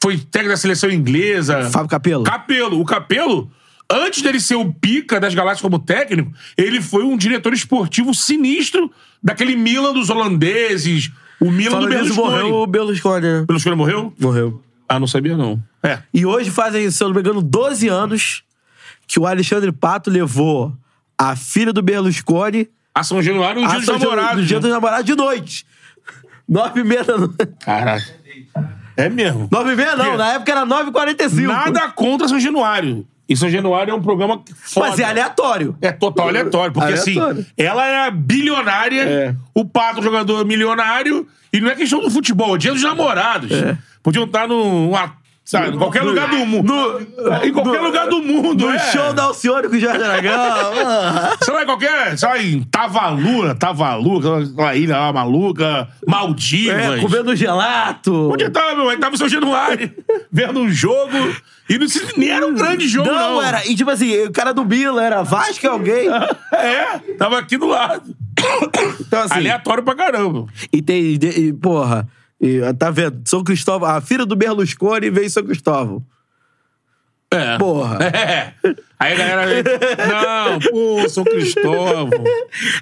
Foi 0.01 0.17
técnico 0.17 0.49
da 0.53 0.57
seleção 0.57 0.91
inglesa. 0.91 1.69
Fábio 1.71 1.89
Capello. 1.89 2.23
Capelo. 2.23 2.79
O 2.79 2.85
Capelo, 2.85 3.49
antes 3.91 4.21
dele 4.21 4.39
ser 4.39 4.55
o 4.55 4.73
pica 4.73 5.19
das 5.19 5.33
galáxias 5.33 5.61
como 5.61 5.79
técnico, 5.79 6.31
ele 6.57 6.81
foi 6.81 7.03
um 7.03 7.17
diretor 7.17 7.53
esportivo 7.53 8.13
sinistro 8.13 8.91
daquele 9.21 9.55
Milan 9.55 9.93
dos 9.93 10.09
holandeses. 10.09 11.11
O 11.39 11.51
Milan 11.51 11.71
Falando 11.71 11.89
do 11.89 11.95
Berlusconi. 11.95 12.29
morreu 12.29 12.53
o 12.55 12.67
Berlusconi, 12.67 13.27
né? 13.27 13.45
Berlusconi 13.47 13.75
morreu? 13.75 14.13
Morreu. 14.19 14.63
Ah, 14.87 14.99
não 14.99 15.07
sabia 15.07 15.35
não. 15.35 15.61
É. 15.83 15.99
E 16.13 16.25
hoje 16.25 16.51
fazem, 16.51 16.89
se 16.89 17.03
eu 17.03 17.07
não 17.07 17.15
me 17.15 17.21
engano, 17.21 17.41
12 17.41 17.87
anos 17.87 18.43
que 19.07 19.19
o 19.19 19.25
Alexandre 19.27 19.71
Pato 19.71 20.09
levou 20.09 20.73
a 21.17 21.35
filha 21.35 21.71
do 21.73 21.81
Berlusconi 21.81 22.69
A 22.93 23.03
São 23.03 23.21
Januário, 23.21 23.61
no 23.61 23.67
dia 23.67 23.79
dos 23.79 23.87
namorados. 23.87 24.41
no 24.41 24.45
dia 24.45 24.57
né? 24.57 24.61
dos 24.61 24.71
namorados 24.71 25.05
de 25.05 25.15
noite. 25.15 25.65
Nove 26.47 26.81
e 26.81 26.83
meia 26.83 27.03
da 27.03 27.17
noite. 27.17 27.47
Caraca. 27.59 28.05
É 28.95 29.09
mesmo. 29.09 29.49
Nove 29.51 29.73
e 29.73 29.75
meia 29.75 29.95
não, 29.95 30.15
na 30.15 30.33
época 30.33 30.51
era 30.51 30.65
9h45. 30.65 31.47
Nada 31.47 31.89
contra 31.89 32.27
São 32.27 32.39
Januário. 32.39 33.05
E 33.27 33.35
São 33.35 33.49
Januário 33.49 33.91
é 33.91 33.95
um 33.95 34.01
programa 34.01 34.41
foda. 34.55 34.89
Mas 34.89 34.99
é 34.99 35.03
aleatório. 35.03 35.75
É 35.81 35.91
total 35.91 36.27
aleatório, 36.29 36.71
porque 36.71 36.91
Aleatório. 36.93 37.39
assim, 37.41 37.45
ela 37.57 37.85
é 37.87 38.11
bilionária, 38.11 39.01
É. 39.01 39.35
o 39.53 39.65
Pato, 39.65 40.01
jogador 40.01 40.45
milionário, 40.45 41.27
e 41.51 41.59
não 41.59 41.69
é 41.71 41.75
questão 41.75 42.01
do 42.01 42.09
futebol, 42.11 42.55
é 42.55 42.57
dia 42.59 42.71
dos 42.71 42.83
namorados. 42.83 43.49
Podiam 44.03 44.25
estar 44.25 44.47
num, 44.47 44.85
numa- 44.87 45.15
sabe, 45.45 45.75
em 45.75 45.77
qualquer 45.77 46.01
lugar 46.01 46.27
do 46.29 46.45
mundo. 46.45 46.73
em 47.43 47.51
qualquer 47.53 47.79
lugar 47.81 48.07
do 48.07 48.21
mundo, 48.21 48.65
No 48.65 48.71
é. 48.71 48.79
show 48.91 49.13
da 49.13 49.23
Alcione 49.23 49.69
com 49.69 49.75
o 49.75 49.79
Jorge 49.79 50.03
Aragão. 50.03 50.35
Sei 51.41 51.53
lá, 51.53 51.63
em 51.63 51.65
qualquer, 51.65 52.17
sei 52.17 52.27
lá, 52.27 52.41
em 52.41 52.63
Tavalu, 52.63 53.55
Tavalu, 53.55 54.17
aquela 54.17 54.75
ilha 54.75 54.97
lá 54.97 55.13
maluca, 55.13 55.87
Maldivas. 56.07 56.97
é, 56.97 56.99
comendo 56.99 57.35
gelato. 57.35 58.31
Onde 58.33 58.49
tava, 58.49 58.75
meu? 58.75 58.89
Aí 58.89 58.97
tava 58.97 59.15
o 59.15 59.17
seu 59.17 59.29
Januário, 59.29 59.91
vendo 60.31 60.59
um 60.59 60.69
jogo, 60.69 61.15
e 61.69 61.77
não, 61.77 61.87
nem 62.17 62.29
era 62.29 62.45
um 62.45 62.53
grande 62.53 62.87
jogo, 62.87 63.09
não. 63.09 63.35
Não, 63.35 63.41
era. 63.41 63.65
E 63.67 63.75
tipo 63.75 63.89
assim, 63.89 64.23
o 64.23 64.31
cara 64.31 64.53
do 64.53 64.63
Bila 64.63 65.03
era 65.03 65.23
Vasco 65.23 65.67
alguém. 65.67 66.07
É, 66.55 66.97
tava 67.17 67.37
aqui 67.39 67.57
do 67.57 67.67
lado. 67.67 68.15
Então, 68.99 69.21
assim. 69.21 69.35
Aleatório 69.35 69.83
pra 69.83 69.93
caramba. 69.93 70.45
E 70.71 70.81
tem. 70.81 71.19
e, 71.21 71.53
porra. 71.53 72.07
E, 72.39 72.59
tá 72.73 72.89
vendo? 72.91 73.21
São 73.25 73.43
Cristóvão. 73.43 73.89
A 73.89 74.01
filha 74.01 74.25
do 74.25 74.35
Berlusconi 74.35 75.09
veio 75.09 75.25
em 75.25 75.29
São 75.29 75.43
Cristóvão. 75.43 76.03
É. 77.31 77.57
Porra. 77.57 77.97
É. 78.13 78.53
Aí 78.97 79.13
a 79.13 79.27
galera. 79.27 79.63
Não, 80.07 80.59
pô, 80.59 81.09
São 81.09 81.23
Cristóvão. 81.25 82.09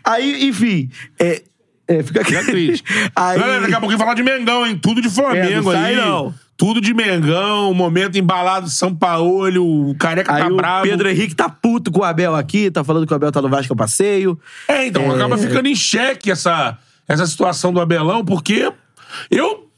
Aí, 0.04 0.48
enfim. 0.48 0.90
É, 1.20 1.42
é, 1.88 2.04
fica 2.04 2.24
Fica 2.24 2.44
triste. 2.46 2.84
Aí, 3.16 3.40
Galera, 3.40 3.62
daqui 3.62 3.74
a 3.74 3.80
pouquinho 3.80 4.00
falar 4.00 4.14
de 4.14 4.22
Mengão, 4.24 4.66
hein? 4.66 4.78
Tudo 4.82 5.02
de 5.02 5.10
Flamengo 5.10 5.72
É, 5.74 5.78
aí. 5.78 5.96
não. 5.96 6.34
Tudo 6.56 6.80
de 6.80 6.94
Mengão, 6.94 7.74
momento 7.74 8.16
embalado 8.18 8.70
São 8.70 8.96
Paulo, 8.96 9.90
o 9.90 9.96
careca 9.96 10.32
aí 10.34 10.44
tá 10.44 10.48
o 10.50 10.56
bravo. 10.56 10.84
Pedro 10.84 11.10
Henrique 11.10 11.34
tá 11.36 11.50
puto 11.50 11.92
com 11.92 12.02
o 12.02 12.04
Abel 12.04 12.36
aqui, 12.36 12.70
tá 12.70 12.84
falando 12.84 13.08
que 13.08 13.12
o 13.12 13.16
Abel 13.16 13.32
tá 13.32 13.42
no 13.42 13.50
Vasco 13.50 13.74
a 13.74 13.76
passeio. 13.76 14.40
É, 14.68 14.86
então, 14.86 15.02
É. 15.12 15.16
acaba 15.16 15.36
ficando 15.36 15.68
em 15.68 15.76
xeque 15.76 16.30
essa, 16.30 16.78
essa 17.08 17.26
situação 17.26 17.74
do 17.74 17.82
Abelão, 17.82 18.24
porque 18.24 18.72
eu, 19.30 19.69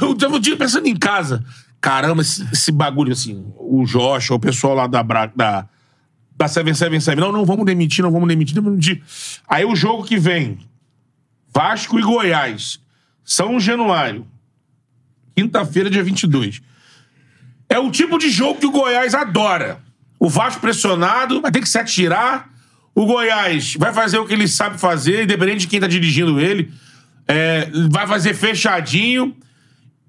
eu 0.00 0.14
tava 0.14 0.36
um 0.36 0.40
dia 0.40 0.56
pensando 0.56 0.86
em 0.86 0.96
casa. 0.96 1.44
Caramba, 1.80 2.22
esse, 2.22 2.46
esse 2.52 2.72
bagulho 2.72 3.12
assim, 3.12 3.44
o 3.56 3.84
Joshua, 3.84 4.36
o 4.36 4.40
pessoal 4.40 4.74
lá 4.74 4.86
da, 4.86 5.02
da, 5.02 5.26
da 6.36 6.48
777, 6.48 7.18
não, 7.18 7.32
não, 7.32 7.44
vamos 7.44 7.64
demitir, 7.66 8.02
não 8.02 8.10
vamos 8.10 8.28
demitir, 8.28 8.56
não 8.56 8.62
vamos 8.62 8.84
demitir. 8.84 9.04
Aí 9.48 9.64
o 9.64 9.76
jogo 9.76 10.04
que 10.04 10.18
vem, 10.18 10.58
Vasco 11.54 11.98
e 11.98 12.02
Goiás, 12.02 12.80
São 13.24 13.60
Januário, 13.60 14.26
quinta-feira, 15.36 15.88
dia 15.88 16.02
22. 16.02 16.60
É 17.68 17.78
o 17.78 17.90
tipo 17.90 18.18
de 18.18 18.30
jogo 18.30 18.58
que 18.58 18.66
o 18.66 18.70
Goiás 18.70 19.14
adora. 19.14 19.80
O 20.18 20.28
Vasco 20.28 20.60
pressionado, 20.60 21.40
vai 21.40 21.52
ter 21.52 21.60
que 21.60 21.68
se 21.68 21.78
atirar. 21.78 22.50
O 22.94 23.06
Goiás 23.06 23.74
vai 23.74 23.92
fazer 23.92 24.18
o 24.18 24.26
que 24.26 24.32
ele 24.32 24.48
sabe 24.48 24.78
fazer, 24.78 25.24
independente 25.24 25.60
de 25.60 25.66
quem 25.68 25.78
tá 25.78 25.86
dirigindo 25.86 26.40
ele. 26.40 26.72
É, 27.28 27.70
vai 27.90 28.06
fazer 28.06 28.34
fechadinho, 28.34 29.36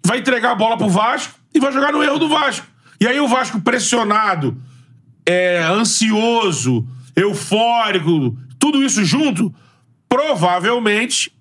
vai 0.06 0.20
entregar 0.20 0.52
a 0.52 0.56
bola 0.56 0.78
pro 0.78 0.90
Vasco 0.90 1.36
e 1.54 1.60
vai 1.60 1.72
jogar 1.72 1.92
no 1.92 2.02
erro 2.02 2.18
do 2.18 2.30
Vasco. 2.30 2.66
E 3.00 3.08
aí 3.08 3.20
o 3.20 3.28
Vasco 3.28 3.60
pressionado, 3.62 4.58
é, 5.26 5.62
ansioso, 5.64 6.88
eufórico, 7.16 8.38
tudo 8.58 8.84
isso 8.84 9.04
junto, 9.04 9.54
provavelmente 10.08 11.32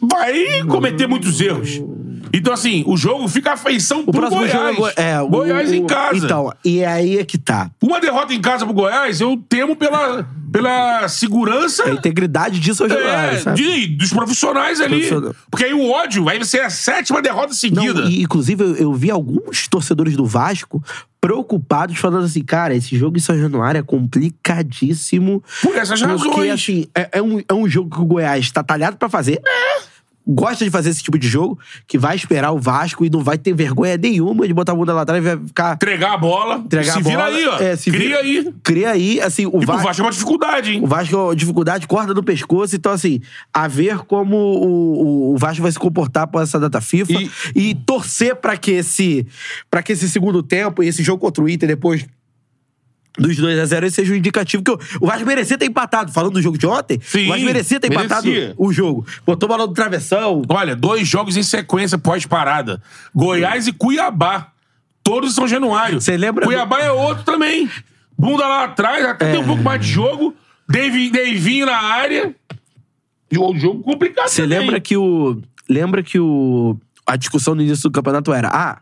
vai 0.00 0.62
cometer 0.66 1.06
muitos 1.06 1.40
erros. 1.40 1.82
Então, 2.32 2.52
assim, 2.52 2.84
o 2.86 2.96
jogo 2.96 3.26
fica 3.28 3.52
a 3.52 3.56
feição 3.56 4.04
pro 4.04 4.12
próximo 4.12 4.40
Goiás. 4.40 4.52
jogo 4.76 4.88
é, 4.88 4.92
Go- 4.94 5.00
é 5.02 5.20
o- 5.22 5.28
Goiás 5.28 5.72
em 5.72 5.84
casa. 5.86 6.16
Então, 6.24 6.52
e 6.64 6.84
aí 6.84 7.18
é 7.18 7.24
que 7.24 7.36
tá. 7.38 7.70
Uma 7.82 8.00
derrota 8.00 8.32
em 8.32 8.40
casa 8.40 8.64
pro 8.64 8.74
Goiás, 8.74 9.20
eu 9.20 9.36
temo 9.48 9.74
pela, 9.76 10.26
pela 10.52 11.08
segurança 11.08 11.84
A 11.84 11.90
integridade 11.90 12.60
disso 12.60 12.84
hoje 12.84 12.94
é, 12.96 13.38
sabe? 13.38 13.56
de- 13.62 13.86
dos 13.96 14.12
profissionais 14.12 14.80
ali. 14.80 14.96
Profissional. 15.06 15.34
Porque 15.50 15.64
aí 15.64 15.74
o 15.74 15.90
ódio 15.90 16.24
vai 16.24 16.42
ser 16.44 16.60
a 16.60 16.70
sétima 16.70 17.20
derrota 17.20 17.52
seguida. 17.52 18.02
Não, 18.02 18.08
e, 18.10 18.22
inclusive, 18.22 18.62
eu, 18.62 18.76
eu 18.76 18.92
vi 18.94 19.10
alguns 19.10 19.66
torcedores 19.68 20.16
do 20.16 20.24
Vasco 20.24 20.82
preocupados, 21.20 21.98
falando 21.98 22.24
assim, 22.24 22.42
cara, 22.42 22.74
esse 22.74 22.96
jogo 22.96 23.16
em 23.16 23.20
São 23.20 23.38
Januário 23.38 23.78
é 23.78 23.82
complicadíssimo. 23.82 25.42
Por 25.62 25.76
essas 25.76 26.00
Porque, 26.00 26.28
razões. 26.28 26.50
assim, 26.52 26.86
é, 26.94 27.08
é 27.12 27.22
um, 27.22 27.42
é 27.46 27.52
um 27.54 27.68
jogo 27.68 27.94
que 27.94 28.00
o 28.00 28.06
Goiás 28.06 28.50
tá 28.50 28.62
talhado 28.62 28.96
pra 28.96 29.08
fazer. 29.08 29.40
Gosta 30.32 30.64
de 30.64 30.70
fazer 30.70 30.90
esse 30.90 31.02
tipo 31.02 31.18
de 31.18 31.28
jogo, 31.28 31.58
que 31.86 31.98
vai 31.98 32.14
esperar 32.16 32.52
o 32.52 32.58
Vasco 32.58 33.04
e 33.04 33.10
não 33.10 33.22
vai 33.22 33.36
ter 33.36 33.52
vergonha 33.52 33.96
nenhuma 33.96 34.46
de 34.46 34.54
botar 34.54 34.72
a 34.72 34.74
bunda 34.74 34.92
lá 34.94 35.02
atrás 35.02 35.22
e 35.24 35.26
vai 35.36 35.46
ficar. 35.46 35.74
Entregar 35.74 36.14
a 36.14 36.18
bola. 36.18 36.56
Entregar 36.58 36.92
se 36.92 36.98
a 36.98 37.02
vira 37.02 37.16
bola. 37.24 37.36
aí, 37.36 37.46
ó. 37.46 37.58
É, 37.58 37.76
se 37.76 37.90
Cria 37.90 38.00
vira- 38.04 38.18
aí. 38.20 38.54
Cria 38.62 38.90
aí, 38.90 39.20
assim, 39.20 39.46
o 39.46 39.62
E 39.62 39.66
Vasco. 39.66 39.82
Vasco 39.86 40.02
é 40.02 40.04
uma 40.04 40.12
dificuldade, 40.12 40.72
hein? 40.72 40.80
O 40.82 40.86
Vasco, 40.86 41.34
dificuldade, 41.34 41.86
corda 41.86 42.14
no 42.14 42.22
pescoço. 42.22 42.76
Então, 42.76 42.92
assim, 42.92 43.20
a 43.52 43.66
ver 43.68 43.98
como 44.00 44.36
o, 44.36 45.30
o, 45.30 45.34
o 45.34 45.36
Vasco 45.38 45.62
vai 45.62 45.72
se 45.72 45.78
comportar 45.78 46.24
após 46.24 46.48
essa 46.48 46.60
data 46.60 46.80
FIFA. 46.80 47.12
E- 47.12 47.30
E, 47.54 47.74
torcer 47.74 48.36
pra 48.36 48.56
que 48.56 48.70
esse 48.72 49.26
para 49.70 49.82
que 49.82 49.92
esse 49.92 50.08
segundo 50.08 50.42
tempo 50.42 50.82
e 50.82 50.88
esse 50.88 51.02
jogo 51.02 51.20
contra 51.20 51.42
o 51.42 51.48
Inter 51.48 51.68
depois 51.68 52.06
dos 53.18 53.36
2x0 53.38 53.84
esse 53.84 53.96
seja 53.96 54.12
um 54.12 54.16
indicativo 54.16 54.62
que 54.62 54.70
o, 54.70 54.78
o 55.00 55.06
Vasco 55.06 55.26
merecia 55.26 55.58
ter 55.58 55.66
empatado. 55.66 56.12
Falando 56.12 56.34
do 56.34 56.42
jogo 56.42 56.56
de 56.56 56.66
ontem, 56.66 57.00
Sim, 57.02 57.26
o 57.26 57.28
Vasco 57.28 57.44
merecia 57.44 57.80
ter 57.80 57.90
empatado 57.90 58.26
merecia. 58.26 58.54
o 58.56 58.72
jogo. 58.72 59.06
Botou 59.26 59.48
bola 59.48 59.66
no 59.66 59.72
travessão. 59.72 60.42
Olha, 60.48 60.74
dois 60.76 61.06
jogos 61.08 61.36
em 61.36 61.42
sequência 61.42 61.98
pós-parada. 61.98 62.80
Goiás 63.14 63.66
e 63.66 63.72
Cuiabá. 63.72 64.52
Todos 65.02 65.34
São 65.34 65.48
Januário. 65.48 66.00
Você 66.00 66.16
lembra 66.16 66.44
Cuiabá 66.44 66.78
é 66.80 66.92
outro 66.92 67.24
também. 67.24 67.68
Bunda 68.16 68.46
lá 68.46 68.64
atrás, 68.64 69.04
até 69.04 69.32
tem 69.32 69.40
um 69.40 69.46
pouco 69.46 69.62
mais 69.62 69.80
de 69.84 69.90
jogo. 69.90 70.34
Davi- 70.68 71.10
Davinho 71.10 71.66
na 71.66 71.76
área. 71.78 72.34
O 73.36 73.56
jogo 73.56 73.82
complicado 73.82 74.28
Você 74.28 74.44
lembra 74.44 74.78
que 74.80 74.96
o. 74.96 75.40
Lembra 75.68 76.02
que 76.02 76.18
o. 76.18 76.76
A 77.06 77.16
discussão 77.16 77.54
no 77.54 77.62
início 77.62 77.84
do 77.88 77.92
campeonato 77.92 78.32
era: 78.32 78.48
ah, 78.48 78.78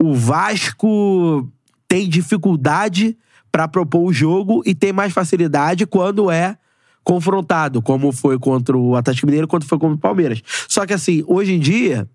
o 0.00 0.14
Vasco 0.14 1.48
tem 1.86 2.08
dificuldade 2.08 3.16
pra 3.52 3.68
propor 3.68 4.04
o 4.04 4.12
jogo 4.12 4.62
e 4.64 4.74
tem 4.74 4.92
mais 4.92 5.12
facilidade 5.12 5.86
quando 5.86 6.30
é 6.30 6.56
confrontado, 7.04 7.82
como 7.82 8.10
foi 8.10 8.38
contra 8.38 8.76
o 8.76 8.96
Atlético 8.96 9.26
Mineiro, 9.26 9.46
quando 9.46 9.64
foi 9.64 9.78
contra 9.78 9.96
o 9.96 10.00
Palmeiras. 10.00 10.42
Só 10.68 10.86
que 10.86 10.94
assim, 10.94 11.22
hoje 11.26 11.52
em 11.52 11.60
dia, 11.60 12.08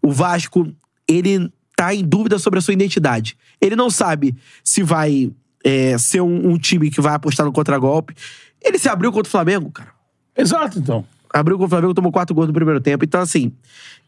o 0.00 0.12
Vasco, 0.12 0.70
ele 1.08 1.50
tá 1.76 1.94
em 1.94 2.04
dúvida 2.04 2.38
sobre 2.38 2.58
a 2.58 2.62
sua 2.62 2.74
identidade. 2.74 3.36
Ele 3.60 3.74
não 3.74 3.90
sabe 3.90 4.36
se 4.62 4.82
vai 4.82 5.32
é, 5.64 5.96
ser 5.98 6.20
um, 6.20 6.52
um 6.52 6.58
time 6.58 6.90
que 6.90 7.00
vai 7.00 7.14
apostar 7.14 7.44
no 7.44 7.52
contragolpe. 7.52 8.14
Ele 8.62 8.78
se 8.78 8.88
abriu 8.88 9.10
contra 9.12 9.28
o 9.28 9.30
Flamengo, 9.30 9.70
cara. 9.70 9.90
Exato, 10.36 10.78
então. 10.78 11.04
Abriu 11.32 11.58
com 11.58 11.64
o 11.64 11.68
Flamengo, 11.68 11.94
tomou 11.94 12.12
quatro 12.12 12.34
gols 12.34 12.48
no 12.48 12.54
primeiro 12.54 12.80
tempo. 12.80 13.04
Então, 13.04 13.20
assim, 13.20 13.52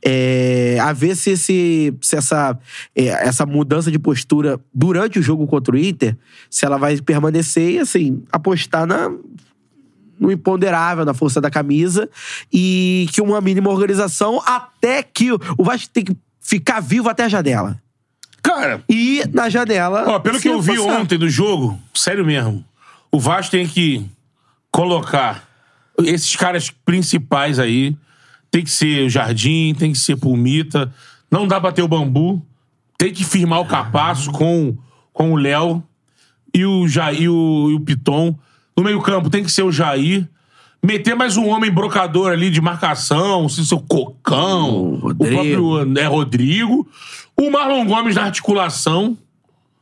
é, 0.02 0.78
a 0.80 0.92
ver 0.92 1.14
se, 1.14 1.30
esse, 1.30 1.94
se 2.00 2.16
essa, 2.16 2.58
é, 2.94 3.06
essa 3.06 3.44
mudança 3.44 3.90
de 3.90 3.98
postura 3.98 4.58
durante 4.72 5.18
o 5.18 5.22
jogo 5.22 5.46
contra 5.46 5.74
o 5.74 5.78
Inter, 5.78 6.16
se 6.48 6.64
ela 6.64 6.78
vai 6.78 6.96
permanecer 7.00 7.70
e, 7.72 7.78
assim, 7.78 8.22
apostar 8.32 8.86
na, 8.86 9.10
no 10.18 10.30
imponderável, 10.30 11.04
na 11.04 11.14
força 11.14 11.40
da 11.40 11.50
camisa 11.50 12.08
e 12.52 13.08
que 13.12 13.22
uma 13.22 13.40
mínima 13.40 13.70
organização 13.70 14.42
até 14.44 15.02
que 15.02 15.32
o, 15.32 15.38
Vasco 15.64 15.88
tem 15.92 16.04
que 16.04 16.16
ficar 16.40 16.80
vivo 16.80 17.08
até 17.08 17.24
a 17.24 17.28
janela. 17.28 17.80
Cara, 18.42 18.82
E 18.88 19.22
na 19.32 19.48
janela. 19.48 20.04
ó, 20.08 20.18
pelo 20.18 20.40
que 20.40 20.48
eu 20.48 20.60
vi 20.60 20.76
passar. 20.76 21.00
ontem 21.00 21.18
do 21.18 21.28
jogo, 21.28 21.78
sério 21.94 22.24
mesmo, 22.24 22.64
o 23.10 23.20
Vasco 23.20 23.50
tem 23.50 23.66
que 23.66 24.06
colocar 24.70 25.49
esses 26.04 26.36
caras 26.36 26.70
principais 26.84 27.58
aí. 27.58 27.96
Tem 28.50 28.64
que 28.64 28.70
ser 28.70 29.06
o 29.06 29.10
Jardim, 29.10 29.74
tem 29.78 29.92
que 29.92 29.98
ser 29.98 30.16
Pulmita. 30.16 30.92
Não 31.30 31.46
dá 31.46 31.60
pra 31.60 31.72
ter 31.72 31.82
o 31.82 31.88
Bambu. 31.88 32.44
Tem 32.98 33.12
que 33.12 33.24
firmar 33.24 33.60
o 33.60 33.66
Capasso 33.66 34.30
com, 34.30 34.76
com 35.12 35.32
o 35.32 35.36
Léo 35.36 35.82
e 36.52 36.66
o, 36.66 36.86
Jair, 36.88 37.22
e 37.22 37.28
o, 37.28 37.68
e 37.70 37.74
o 37.74 37.80
Piton. 37.80 38.36
No 38.76 38.82
meio-campo 38.82 39.30
tem 39.30 39.42
que 39.42 39.50
ser 39.50 39.62
o 39.62 39.72
Jair. 39.72 40.28
Meter 40.82 41.14
mais 41.14 41.36
um 41.36 41.48
homem 41.48 41.70
brocador 41.70 42.32
ali 42.32 42.50
de 42.50 42.60
marcação, 42.60 43.48
se 43.48 43.64
seu 43.66 43.80
Cocão, 43.80 44.98
O 45.02 45.10
o, 45.10 45.14
próprio 45.14 45.76
André 45.76 46.06
Rodrigo. 46.06 46.88
O 47.36 47.50
Marlon 47.50 47.84
Gomes 47.84 48.16
na 48.16 48.24
articulação. 48.24 49.16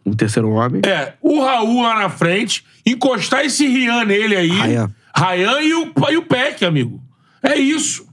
O 0.04 0.14
terceiro 0.14 0.50
homem. 0.50 0.82
É, 0.84 1.14
o 1.22 1.40
Raul 1.40 1.82
lá 1.82 2.00
na 2.00 2.08
frente, 2.08 2.64
encostar 2.84 3.44
esse 3.44 3.66
Rian 3.66 4.04
nele 4.04 4.36
aí. 4.36 4.48
Ryan. 4.48 4.90
Ryan 5.18 5.60
e 5.60 5.74
o, 5.74 5.92
e 6.10 6.16
o 6.16 6.22
Peck, 6.22 6.64
amigo. 6.64 7.02
É 7.42 7.56
isso. 7.56 8.06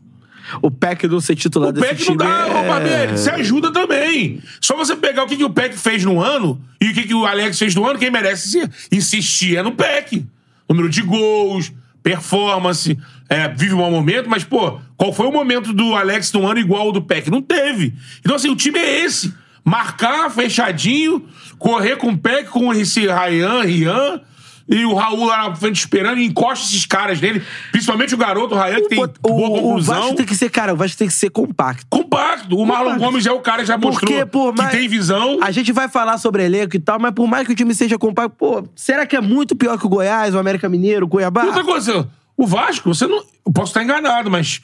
O 0.62 0.70
Peck 0.70 1.08
não 1.08 1.20
ser 1.20 1.36
titular 1.36 1.70
O 1.70 1.72
desse 1.72 1.88
Peck 1.88 2.04
time. 2.04 2.18
não 2.18 2.26
dá, 2.26 2.48
é... 2.48 2.68
Barbieri, 2.68 3.18
você 3.18 3.32
ajuda 3.32 3.72
também. 3.72 4.42
Só 4.62 4.76
você 4.76 4.96
pegar 4.96 5.24
o 5.24 5.28
que, 5.28 5.38
que 5.38 5.44
o 5.44 5.50
Peck 5.50 5.78
fez 5.78 6.04
no 6.04 6.22
ano 6.22 6.62
e 6.80 6.90
o 6.90 6.94
que, 6.94 7.04
que 7.04 7.14
o 7.14 7.26
Alex 7.26 7.58
fez 7.58 7.74
no 7.74 7.86
ano, 7.88 7.98
quem 7.98 8.12
merece 8.12 8.70
insistir 8.92 9.58
é 9.58 9.64
no 9.64 9.72
Peck. 9.72 10.26
Número 10.70 10.90
de 10.90 11.02
gols, 11.02 11.72
performance, 12.02 12.98
é, 13.28 13.48
vive 13.48 13.74
um 13.74 13.78
mau 13.80 13.90
momento, 13.90 14.30
mas, 14.30 14.44
pô, 14.44 14.80
qual 14.96 15.12
foi 15.12 15.26
o 15.26 15.32
momento 15.32 15.74
do 15.74 15.96
Alex 15.96 16.32
no 16.34 16.48
ano 16.48 16.60
igual 16.60 16.84
ao 16.84 16.92
do 16.92 17.02
Peck? 17.02 17.30
Não 17.30 17.42
teve. 17.42 17.94
Então, 18.20 18.36
assim, 18.36 18.50
o 18.50 18.56
time 18.56 18.78
é 18.80 19.04
esse. 19.04 19.34
Marcar 19.64 20.30
fechadinho, 20.30 21.26
correr 21.58 21.96
com 21.96 22.10
o 22.10 22.18
Peck, 22.18 22.50
com 22.50 22.72
esse 22.72 23.08
Ryan, 23.08 23.64
Rian. 23.64 24.22
E 24.68 24.84
o 24.84 24.96
Raul 24.96 25.26
lá 25.26 25.50
na 25.50 25.56
frente 25.56 25.78
esperando, 25.78 26.18
e 26.18 26.26
encosta 26.26 26.66
esses 26.66 26.86
caras 26.88 27.22
nele. 27.22 27.44
Principalmente 27.72 28.16
o 28.16 28.18
garoto, 28.18 28.56
o 28.56 28.58
Ryan, 28.58 28.82
que 28.82 28.90
tem 28.90 29.04
o, 29.04 29.08
boa 29.08 29.50
o, 29.50 29.54
o 29.54 29.62
conclusão. 29.62 29.96
Vasco 29.96 30.16
tem 30.16 30.26
que 30.26 30.36
ser, 30.36 30.50
cara, 30.50 30.74
o 30.74 30.76
Vasco 30.76 30.98
tem 30.98 31.08
que 31.08 31.14
ser 31.14 31.30
compacto. 31.30 31.86
Compacto. 31.88 32.58
O 32.58 32.66
Marlon 32.66 32.94
Compacto. 32.94 33.06
Gomes 33.06 33.26
é 33.28 33.32
o 33.32 33.40
cara 33.42 33.62
que 33.62 33.68
já 33.68 33.78
mostrou 33.78 34.10
Porque, 34.12 34.26
por 34.26 34.54
que 34.54 34.62
mais... 34.62 34.72
tem 34.72 34.88
visão. 34.88 35.38
A 35.42 35.52
gente 35.52 35.72
vai 35.72 35.88
falar 35.88 36.18
sobre 36.18 36.44
elenco 36.44 36.76
e 36.76 36.80
tal, 36.80 37.00
mas 37.00 37.14
por 37.14 37.28
mais 37.28 37.46
que 37.46 37.54
o 37.54 37.56
time 37.56 37.76
seja 37.76 37.98
compacto, 38.00 38.36
pô, 38.38 38.68
será 38.76 39.06
que 39.06 39.16
é 39.16 39.22
muito 39.22 39.56
pior 39.56 39.78
que 39.78 39.86
o 39.86 39.90
Goiás, 39.90 40.34
o 40.34 40.40
América 40.40 40.68
Mineiro, 40.68 41.06
o 41.06 41.10
Cuiabá? 41.10 41.44
E 41.44 41.48
outra 41.48 41.64
coisa, 41.64 42.10
o 42.36 42.48
Vasco, 42.48 42.94
você 42.94 43.06
não. 43.06 43.24
Eu 43.46 43.54
posso 43.54 43.70
estar 43.70 43.84
enganado, 43.84 44.32
mas 44.32 44.62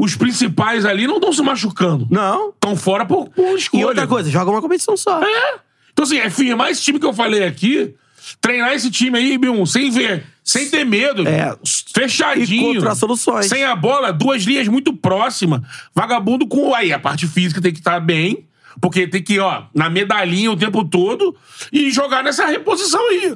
os 0.00 0.16
principais 0.16 0.86
ali 0.86 1.06
não 1.06 1.16
estão 1.16 1.32
se 1.32 1.42
machucando. 1.42 2.06
Não. 2.10 2.50
Estão 2.50 2.74
fora 2.76 3.04
por, 3.04 3.28
por 3.28 3.58
escolha. 3.58 3.80
E 3.82 3.84
outra 3.84 4.06
coisa, 4.06 4.30
joga 4.30 4.50
uma 4.50 4.62
competição 4.62 4.96
só. 4.96 5.22
É. 5.22 5.56
Então, 5.92 6.04
assim, 6.04 6.18
é 6.18 6.30
firmar 6.30 6.70
esse 6.70 6.80
time 6.82 6.98
que 6.98 7.04
eu 7.04 7.12
falei 7.12 7.44
aqui, 7.44 7.94
treinar 8.40 8.72
esse 8.72 8.90
time 8.90 9.18
aí, 9.18 9.38
meu, 9.38 9.64
sem 9.66 9.90
ver, 9.90 10.24
sem 10.44 10.68
ter 10.68 10.84
medo. 10.84 11.26
É. 11.26 11.56
Fechadinho. 11.94 12.70
Encontrar 12.72 12.94
soluções. 12.94 13.46
Sem 13.46 13.64
a 13.64 13.74
bola, 13.76 14.12
duas 14.12 14.42
linhas 14.44 14.68
muito 14.68 14.92
próximas. 14.92 15.60
Vagabundo 15.94 16.46
com. 16.46 16.74
Aí, 16.74 16.92
a 16.92 16.98
parte 16.98 17.26
física 17.26 17.60
tem 17.60 17.72
que 17.72 17.78
estar 17.78 18.00
bem. 18.00 18.44
Porque 18.80 19.08
tem 19.08 19.20
que 19.22 19.40
ó, 19.40 19.64
na 19.74 19.90
medalhinha 19.90 20.52
o 20.52 20.56
tempo 20.56 20.84
todo 20.84 21.34
e 21.72 21.90
jogar 21.90 22.22
nessa 22.22 22.46
reposição 22.46 23.00
aí. 23.08 23.34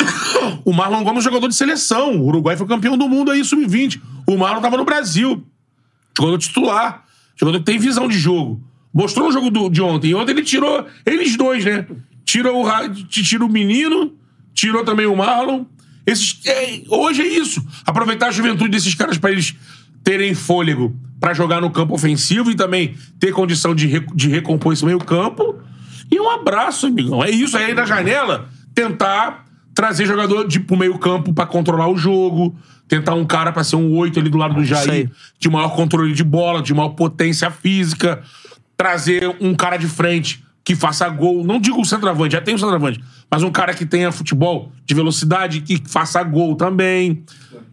O 0.64 0.72
Marlon 0.72 1.02
Gomes 1.02 1.20
é 1.20 1.24
jogador 1.24 1.48
de 1.48 1.54
seleção. 1.54 2.16
O 2.16 2.26
Uruguai 2.26 2.56
foi 2.56 2.66
campeão 2.66 2.96
do 2.96 3.08
mundo 3.08 3.30
aí, 3.30 3.42
sub-20. 3.44 4.00
O 4.26 4.36
Marlon 4.36 4.60
tava 4.60 4.76
no 4.76 4.84
Brasil. 4.84 5.42
Jogador 6.16 6.38
titular. 6.38 7.04
Jogador 7.36 7.58
que 7.60 7.64
tem 7.64 7.78
visão 7.78 8.06
de 8.08 8.18
jogo. 8.18 8.62
Mostrou 8.92 9.26
no 9.26 9.32
jogo 9.32 9.50
do- 9.50 9.68
de 9.70 9.80
ontem. 9.80 10.08
E 10.10 10.14
ontem 10.14 10.32
ele 10.32 10.42
tirou 10.42 10.86
eles 11.06 11.36
dois, 11.36 11.64
né? 11.64 11.86
Tirou 12.28 12.60
o, 12.60 12.62
Ra- 12.62 12.86
tira 13.08 13.42
o 13.42 13.48
menino, 13.48 14.12
tirou 14.52 14.84
também 14.84 15.06
o 15.06 15.16
Marlon. 15.16 15.64
Esses, 16.04 16.38
é, 16.44 16.82
hoje 16.90 17.22
é 17.22 17.26
isso. 17.26 17.66
Aproveitar 17.86 18.26
a 18.26 18.30
juventude 18.30 18.68
desses 18.70 18.94
caras 18.94 19.16
pra 19.16 19.30
eles 19.32 19.54
terem 20.04 20.34
fôlego 20.34 20.94
pra 21.18 21.32
jogar 21.32 21.62
no 21.62 21.70
campo 21.70 21.94
ofensivo 21.94 22.50
e 22.50 22.54
também 22.54 22.94
ter 23.18 23.32
condição 23.32 23.74
de, 23.74 23.86
re- 23.86 24.06
de 24.14 24.28
recompor 24.28 24.74
esse 24.74 24.84
meio 24.84 24.98
campo. 24.98 25.58
E 26.10 26.20
um 26.20 26.28
abraço, 26.28 26.86
amigão. 26.88 27.24
É 27.24 27.30
isso. 27.30 27.56
Aí 27.56 27.72
na 27.72 27.86
janela, 27.86 28.46
tentar 28.74 29.46
trazer 29.74 30.04
jogador 30.04 30.46
de, 30.46 30.60
pro 30.60 30.76
meio 30.76 30.98
campo 30.98 31.32
pra 31.32 31.46
controlar 31.46 31.88
o 31.88 31.96
jogo. 31.96 32.54
Tentar 32.86 33.14
um 33.14 33.24
cara 33.24 33.52
pra 33.52 33.64
ser 33.64 33.76
um 33.76 33.96
oito 33.96 34.20
ali 34.20 34.28
do 34.28 34.36
lado 34.36 34.52
do. 34.52 34.62
Jair. 34.64 35.10
De 35.38 35.48
maior 35.48 35.70
controle 35.74 36.12
de 36.12 36.24
bola, 36.24 36.60
de 36.60 36.74
maior 36.74 36.90
potência 36.90 37.50
física. 37.50 38.22
Trazer 38.76 39.34
um 39.40 39.54
cara 39.54 39.78
de 39.78 39.86
frente 39.88 40.44
que 40.68 40.76
faça 40.76 41.08
gol. 41.08 41.42
Não 41.44 41.58
digo 41.58 41.80
o 41.80 41.84
centroavante, 41.86 42.32
já 42.34 42.42
tem 42.42 42.54
o 42.54 42.58
centroavante. 42.58 43.02
Mas 43.30 43.42
um 43.42 43.50
cara 43.50 43.72
que 43.72 43.86
tenha 43.86 44.12
futebol 44.12 44.70
de 44.84 44.94
velocidade, 44.94 45.62
que 45.62 45.82
faça 45.88 46.22
gol 46.22 46.54
também. 46.56 47.24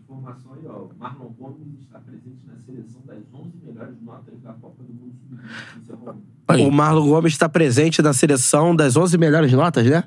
Informação 0.02 0.54
aí, 0.54 0.62
ó. 0.66 0.86
Marlon 0.98 1.28
Gomes 1.38 1.82
está 1.82 2.00
presente 2.00 2.40
na 2.48 2.56
seleção 2.66 3.02
das 3.06 3.18
11 3.34 3.52
melhores 3.66 3.96
notas 4.02 4.34
da 4.42 4.54
Copa 4.54 4.82
do 4.82 4.94
Mundo 4.94 5.14
Sub-20. 5.30 5.82
Encerrou. 5.84 6.16
Aí. 6.48 6.66
O 6.66 6.72
Marlon 6.72 7.06
Gomes 7.06 7.34
está 7.34 7.50
presente 7.50 8.02
na 8.02 8.14
seleção 8.14 8.74
das 8.74 8.96
11 8.96 9.18
melhores 9.18 9.52
notas, 9.52 9.86
né? 9.86 10.06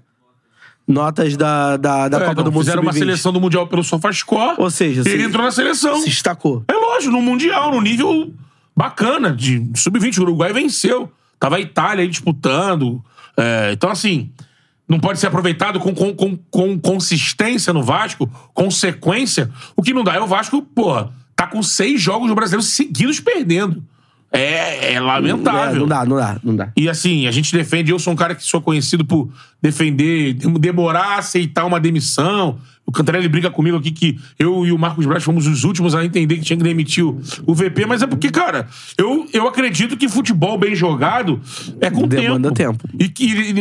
Notas 0.87 1.37
da, 1.37 1.77
da, 1.77 2.09
da 2.09 2.17
É, 2.17 2.21
Copa 2.21 2.35
não, 2.37 2.45
do 2.45 2.53
Mundo 2.53 2.63
Fizeram 2.63 2.81
uma 2.81 2.93
Sub-20. 2.93 3.05
seleção 3.05 3.33
do 3.35 3.41
Mundial 3.41 3.67
pelo 3.67 3.85
Sofascore. 3.85 4.55
Ou 4.57 4.71
seja, 4.71 5.03
ele 5.03 5.11
se- 5.11 5.23
entrou 5.29 5.45
na 5.45 5.51
seleção. 5.51 5.99
Se 6.01 6.07
destacou. 6.09 6.65
É 6.67 6.73
lógico, 6.73 7.13
no 7.13 7.21
Mundial, 7.21 7.71
no 7.71 7.83
nível 7.83 8.33
bacana, 8.75 9.31
de 9.31 9.69
sub-20. 9.77 10.17
O 10.21 10.23
Uruguai 10.23 10.55
venceu. 10.55 11.13
Tava 11.39 11.57
a 11.57 11.61
Itália 11.61 12.03
aí 12.03 12.09
disputando. 12.09 13.05
É, 13.37 13.71
então, 13.73 13.91
assim, 13.91 14.31
não 14.89 14.99
pode 14.99 15.19
ser 15.19 15.27
aproveitado 15.27 15.79
com, 15.79 15.95
com, 15.95 16.15
com, 16.15 16.37
com 16.37 16.79
consistência 16.79 17.73
no 17.73 17.83
Vasco, 17.83 18.27
consequência. 18.55 19.51
O 19.77 19.83
que 19.83 19.93
não 19.93 20.03
dá 20.03 20.15
é 20.15 20.21
o 20.21 20.27
Vasco, 20.27 20.63
porra, 20.63 21.13
tá 21.37 21.47
com 21.47 21.63
seis 21.63 22.01
jogos 22.01 22.29
no 22.29 22.35
Brasileiro 22.35 22.63
seguidos 22.63 23.21
perdendo. 23.21 23.85
É, 24.31 24.93
é 24.95 25.01
lamentável. 25.01 25.77
É, 25.77 25.79
não 25.79 25.87
dá, 25.89 26.05
não 26.05 26.17
dá, 26.17 26.37
não 26.45 26.57
dá. 26.57 26.69
E 26.77 26.89
assim, 26.89 27.27
a 27.27 27.31
gente 27.31 27.51
defende. 27.57 27.91
Eu 27.91 27.99
sou 27.99 28.13
um 28.13 28.17
cara 28.17 28.35
que 28.35 28.45
sou 28.45 28.61
conhecido 28.61 29.05
por 29.05 29.31
defender, 29.63 30.35
dem- 30.35 30.53
demorar 30.55 31.15
a 31.15 31.19
aceitar 31.19 31.65
uma 31.65 31.81
demissão. 31.81 32.59
O 32.85 32.93
Cantarelli 32.93 33.29
brinca 33.29 33.51
comigo 33.51 33.77
aqui 33.77 33.91
que 33.91 34.19
eu 34.39 34.65
e 34.67 34.73
o 34.73 34.79
Marcos 34.79 35.05
Braz 35.05 35.23
fomos 35.23 35.47
os 35.47 35.65
últimos 35.65 35.95
a 35.95 36.05
entender 36.05 36.37
que 36.37 36.43
tinha 36.43 36.57
que 36.57 36.63
demitir 36.63 37.05
o, 37.05 37.21
o 37.47 37.55
VP, 37.55 37.85
mas 37.87 38.01
é 38.03 38.07
porque, 38.07 38.31
cara, 38.31 38.67
eu, 38.97 39.27
eu 39.33 39.47
acredito 39.47 39.95
que 39.97 40.09
futebol 40.09 40.57
bem 40.59 40.75
jogado 40.75 41.39
é 41.83 41.91
com 41.91 42.07
Demanda 42.09 42.51
tempo. 42.53 42.79
tempo. 42.79 42.89
E 42.99 43.09
que 43.09 43.25
e 43.27 43.53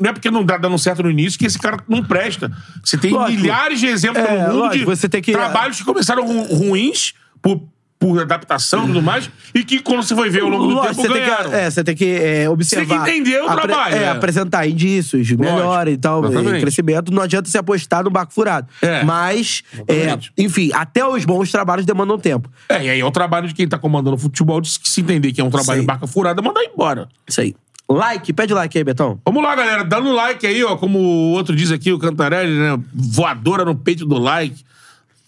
não 0.00 0.10
é 0.10 0.12
porque 0.12 0.30
não 0.30 0.44
dá 0.44 0.56
dando 0.56 0.78
certo 0.78 1.02
no 1.02 1.10
início 1.10 1.36
que 1.38 1.46
esse 1.46 1.58
cara 1.58 1.78
não 1.88 2.04
presta. 2.04 2.52
Você 2.84 2.96
tem 2.96 3.10
Lógico. 3.12 3.40
milhares 3.42 3.80
de 3.80 3.86
exemplos 3.86 4.22
É, 4.24 4.42
no 4.42 4.48
mundo 4.48 4.58
lógico, 4.58 4.78
de 4.78 4.84
você 4.84 5.08
tem 5.08 5.22
que- 5.22 5.32
trabalhos 5.32 5.78
que 5.78 5.84
começaram 5.84 6.24
ru- 6.24 6.54
ruins 6.54 7.14
por, 7.42 7.60
por 7.98 8.20
adaptação 8.20 8.84
e 8.84 8.86
tudo 8.86 9.02
mais, 9.02 9.28
e 9.52 9.64
que 9.64 9.80
quando 9.80 10.04
você 10.04 10.14
foi 10.14 10.30
ver 10.30 10.42
ao 10.42 10.48
longo 10.48 10.68
do 10.68 10.74
Lógico, 10.74 10.94
tempo 10.94 11.08
você 11.08 11.12
tem 11.12 11.26
ganharam. 11.26 11.50
que, 11.50 11.56
é, 11.56 11.70
você 11.70 11.84
tem 11.84 11.96
que 11.96 12.04
é, 12.04 12.48
observar. 12.48 12.86
Você 12.86 12.94
tem 12.94 13.04
que 13.04 13.10
entender 13.30 13.42
o 13.42 13.46
trabalho, 13.46 13.96
É, 13.96 14.02
é. 14.04 14.08
apresentar 14.08 14.66
indícios, 14.68 15.30
melhora 15.32 15.90
e 15.90 15.96
tal, 15.96 16.24
e 16.24 16.60
crescimento. 16.60 17.12
Não 17.12 17.22
adianta 17.22 17.48
se 17.48 17.58
apostar 17.58 18.04
no 18.04 18.10
barco 18.10 18.32
furado. 18.32 18.68
É. 18.80 19.02
Mas, 19.02 19.62
é, 19.88 20.16
enfim, 20.36 20.70
até 20.72 21.04
os 21.04 21.24
bons 21.24 21.50
trabalhos 21.50 21.84
demandam 21.84 22.18
tempo. 22.18 22.48
É, 22.68 22.84
e 22.84 22.90
aí 22.90 23.00
é 23.00 23.04
o 23.04 23.10
trabalho 23.10 23.48
de 23.48 23.54
quem 23.54 23.66
tá 23.66 23.78
comandando 23.78 24.16
o 24.16 24.18
futebol 24.18 24.60
de 24.60 24.68
se 24.70 25.00
entender 25.00 25.32
que 25.32 25.40
é 25.40 25.44
um 25.44 25.50
trabalho 25.50 25.82
em 25.82 25.86
barca 25.86 26.06
furada, 26.06 26.40
mandar 26.40 26.62
embora. 26.62 27.08
Isso 27.26 27.40
aí. 27.40 27.54
Like, 27.90 28.32
pede 28.34 28.52
like 28.52 28.76
aí, 28.76 28.84
Betão. 28.84 29.18
Vamos 29.24 29.42
lá, 29.42 29.56
galera, 29.56 29.82
dando 29.82 30.12
like 30.12 30.46
aí, 30.46 30.62
ó, 30.62 30.76
como 30.76 30.98
o 30.98 31.30
outro 31.32 31.56
diz 31.56 31.72
aqui, 31.72 31.90
o 31.90 31.98
Cantarelli, 31.98 32.52
né? 32.52 32.78
Voadora 32.92 33.64
no 33.64 33.74
peito 33.74 34.04
do 34.04 34.18
like. 34.18 34.62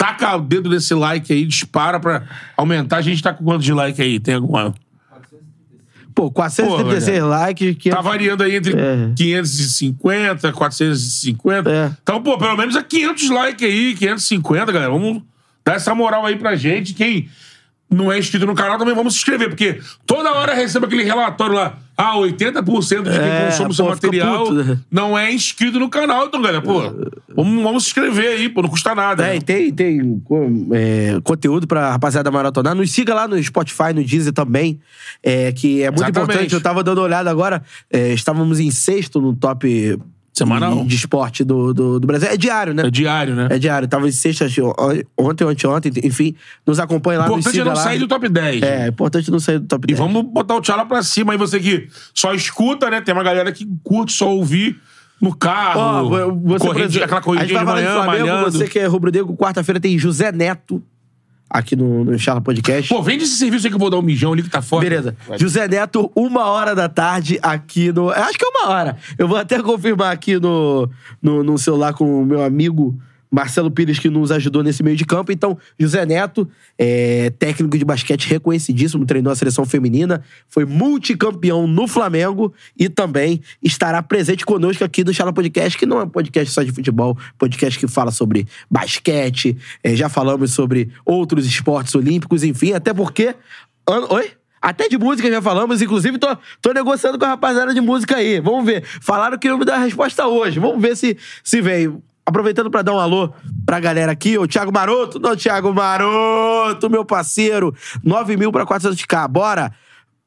Taca 0.01 0.35
o 0.35 0.41
dedo 0.41 0.71
nesse 0.71 0.95
like 0.95 1.31
aí, 1.31 1.45
dispara 1.45 2.01
pra 2.01 2.23
aumentar. 2.57 2.97
A 2.97 3.03
gente 3.03 3.23
tá 3.23 3.35
com 3.35 3.45
quanto 3.45 3.63
de 3.63 3.75
like 3.75 4.01
aí? 4.01 4.19
Tem 4.19 4.35
alguma. 4.35 4.75
Pô, 6.15 6.31
436 6.31 7.21
Pô, 7.21 7.27
likes. 7.27 7.77
Que... 7.77 7.91
Tá 7.91 8.01
variando 8.01 8.43
aí 8.43 8.57
entre 8.57 8.73
É. 8.73 9.13
550, 9.15 10.53
450. 10.53 11.71
É. 11.71 11.91
Então, 12.03 12.23
pô, 12.23 12.39
pelo 12.39 12.57
menos 12.57 12.75
é 12.77 12.83
500 12.83 13.29
likes 13.29 13.69
aí, 13.69 13.95
550, 13.95 14.73
galera. 14.73 14.91
Vamos 14.91 15.23
dar 15.63 15.75
essa 15.75 15.95
moral 15.95 16.25
aí 16.25 16.37
pra 16.37 16.57
gente. 16.57 16.95
Quem 16.95 17.29
não 17.91 18.11
é 18.11 18.19
inscrito 18.19 18.47
no 18.47 18.55
canal 18.55 18.79
também 18.79 18.95
vamos 18.95 19.13
se 19.13 19.19
inscrever, 19.19 19.51
porque 19.51 19.81
toda 20.07 20.33
hora 20.33 20.55
recebe 20.55 20.87
aquele 20.87 21.05
relatório 21.05 21.55
lá. 21.55 21.79
Ah, 22.01 22.17
80% 22.17 23.03
de 23.03 23.11
quem 23.11 23.19
É, 23.19 23.47
consome 23.47 23.71
o 23.71 23.75
seu 23.75 23.85
material 23.85 24.45
puto, 24.45 24.55
né? 24.55 24.79
não 24.91 25.19
é 25.19 25.31
inscrito 25.33 25.79
no 25.79 25.91
canal. 25.91 26.27
Então, 26.27 26.41
galera, 26.41 26.63
pô, 26.63 26.81
vamos, 27.35 27.63
vamos 27.63 27.83
se 27.85 27.91
inscrever 27.91 28.39
aí, 28.39 28.49
pô, 28.49 28.63
não 28.63 28.71
custa 28.71 28.95
nada. 28.95 29.23
É, 29.27 29.31
né? 29.31 29.37
e 29.37 29.41
tem, 29.43 29.73
tem 29.73 30.23
é, 30.73 31.21
conteúdo 31.23 31.67
pra 31.67 31.91
rapaziada 31.91 32.31
maratonar. 32.31 32.75
Nos 32.75 32.91
siga 32.91 33.15
lá 33.15 33.29
no 33.29 33.43
Spotify, 33.43 33.93
no 33.95 34.03
Deezer 34.03 34.33
também, 34.33 34.81
é, 35.23 35.53
que 35.53 35.83
é 35.83 35.91
muito 35.91 36.03
Exatamente. 36.03 36.31
importante. 36.31 36.55
Eu 36.55 36.61
tava 36.63 36.83
dando 36.83 36.99
uma 36.99 37.05
olhada 37.05 37.31
agora, 37.31 37.63
é, 37.93 38.13
estávamos 38.13 38.61
em 38.61 38.71
sexto 38.71 39.21
no 39.21 39.35
top 39.35 39.99
Semanal. 40.33 40.83
de, 40.83 40.85
de 40.89 40.95
esporte 40.97 41.45
do, 41.45 41.75
do, 41.75 42.01
do 42.01 42.07
Brasil. 42.07 42.29
É 42.29 42.37
diário, 42.37 42.73
né? 42.73 42.85
É 42.87 42.91
diário, 42.91 43.35
né? 43.35 43.49
É 43.51 43.59
diário. 43.59 43.87
Tava 43.89 44.09
em 44.09 44.13
sexta, 44.13 44.45
acho, 44.47 44.65
on- 44.79 45.03
ontem, 45.19 45.45
ontem, 45.67 45.93
enfim. 46.05 46.35
Nos 46.67 46.79
acompanha 46.79 47.21
lá, 47.21 47.27
O 47.31 47.37
nos 47.37 47.41
importante 47.47 47.61
é 47.61 47.65
não 47.65 47.73
lá. 47.73 47.77
sair 47.83 47.99
do 47.99 48.09
top 48.09 48.29
10. 48.29 48.63
É, 48.63 48.89
importante 48.89 49.31
não 49.31 49.39
sair 49.41 49.59
do 49.59 49.67
top 49.67 49.85
E 49.85 49.95
10. 49.95 49.99
vamos 49.99 50.23
botar 50.23 50.55
o 50.57 50.61
tchala 50.61 50.87
pra 50.87 51.03
cima 51.03 51.33
aí, 51.33 51.39
você 51.39 51.59
que 51.61 51.89
só 52.15 52.33
escuta, 52.33 52.89
né? 52.91 53.01
Tem 53.01 53.13
uma 53.15 53.23
galera 53.25 53.51
que 53.53 53.67
curte 53.83 54.13
só 54.13 54.29
ouvir 54.35 54.81
no 55.21 55.35
carro, 55.37 56.09
você, 56.09 56.59
por 56.65 56.69
corrida, 56.69 56.87
exemplo, 56.87 57.05
aquela 57.05 57.21
a 57.21 57.23
corridinha 57.23 57.49
gente 57.49 57.59
de 57.59 57.65
manhã, 57.67 57.93
Flamengo, 58.03 58.27
malhando. 58.27 58.53
Você 58.53 58.67
que 58.67 58.79
é 58.79 58.87
rubro-negro, 58.87 59.37
quarta-feira 59.37 59.79
tem 59.79 59.99
José 59.99 60.33
Neto 60.33 60.83
aqui 61.51 61.75
no, 61.75 62.05
no 62.05 62.19
Charla 62.19 62.41
Podcast. 62.41 62.89
Pô, 62.89 63.03
vende 63.03 63.25
esse 63.25 63.37
serviço 63.37 63.67
aí 63.67 63.71
que 63.71 63.75
eu 63.75 63.81
vou 63.81 63.91
dar 63.91 63.99
um 63.99 64.03
mijão 64.03 64.33
ali 64.33 64.43
que 64.43 64.49
tá 64.49 64.63
foda. 64.63 64.83
Beleza. 64.83 65.17
José 65.37 65.67
Neto, 65.67 66.11
uma 66.15 66.47
hora 66.47 66.75
da 66.75 66.89
tarde 66.89 67.39
aqui 67.43 67.93
no. 67.93 68.09
Acho 68.11 68.39
que 68.39 68.45
é 68.45 68.49
uma 68.49 68.71
hora. 68.71 68.97
Eu 69.19 69.27
vou 69.27 69.37
até 69.37 69.61
confirmar 69.61 70.13
aqui 70.13 70.39
no, 70.39 70.89
no, 71.21 71.43
no 71.43 71.59
celular 71.59 71.93
com 71.93 72.23
o 72.23 72.25
meu 72.25 72.43
amigo 72.43 72.97
Marcelo 73.31 73.71
Pires, 73.71 73.99
que 73.99 74.11
nos 74.11 74.33
ajudou 74.33 74.63
nesse 74.63 74.83
meio 74.83 74.97
de 74.97 75.05
campo. 75.05 75.31
Então, 75.31 75.57
José 75.79 76.05
Neto, 76.05 76.49
é, 76.77 77.31
técnico 77.39 77.79
de 77.79 77.85
basquete 77.85 78.27
reconhecidíssimo, 78.29 79.07
treinou 79.07 79.33
a 79.33 79.37
seleção 79.37 79.65
feminina, 79.65 80.23
foi 80.49 80.65
multicampeão 80.65 81.67
no 81.67 81.87
Flamengo 81.87 82.53
e 82.79 82.89
também 82.89 83.41
estará 83.63 84.03
presente 84.03 84.45
conosco 84.45 84.83
aqui 84.85 85.05
do 85.05 85.15
Chala 85.15 85.33
Podcast, 85.33 85.79
que 85.79 85.87
não 85.87 86.01
é 86.01 86.05
um 86.05 86.09
podcast 86.09 86.53
só 86.53 86.63
de 86.63 86.73
futebol, 86.73 87.17
podcast 87.39 87.79
que 87.79 87.87
fala 87.87 88.11
sobre 88.11 88.47
basquete, 88.71 89.57
é, 89.85 89.95
já 89.95 90.09
falamos 90.09 90.53
sobre 90.53 90.91
outros 91.05 91.47
esportes 91.47 91.95
olímpicos, 91.95 92.43
enfim, 92.43 92.73
até 92.73 92.93
porque. 92.93 93.35
An- 93.89 94.07
Oi? 94.11 94.33
Até 94.63 94.89
de 94.89 94.99
música 94.99 95.31
já 95.31 95.41
falamos, 95.41 95.81
inclusive 95.81 96.19
tô, 96.19 96.37
tô 96.61 96.73
negociando 96.75 97.19
com 97.19 97.25
a 97.25 97.29
rapaziada 97.29 97.73
de 97.73 97.81
música 97.81 98.17
aí. 98.17 98.41
Vamos 98.41 98.67
ver. 98.67 98.85
Falaram 98.85 99.39
que 99.39 99.49
iam 99.49 99.57
me 99.57 99.65
dar 99.65 99.77
a 99.77 99.85
resposta 99.85 100.27
hoje. 100.27 100.61
Vamos 100.61 100.83
ver 100.83 100.95
se, 100.99 101.17
se 101.43 101.63
vem. 101.63 101.97
Aproveitando 102.31 102.71
pra 102.71 102.83
dar 102.83 102.95
um 102.95 102.99
alô 102.99 103.33
pra 103.67 103.81
galera 103.81 104.13
aqui, 104.13 104.39
o 104.39 104.47
Thiago 104.47 104.73
Maroto. 104.73 105.19
Não, 105.19 105.35
Thiago 105.35 105.75
Maroto, 105.75 106.89
meu 106.89 107.05
parceiro. 107.05 107.75
9 108.05 108.37
mil 108.37 108.53
pra 108.53 108.65
400k. 108.65 109.29
Bora! 109.29 109.73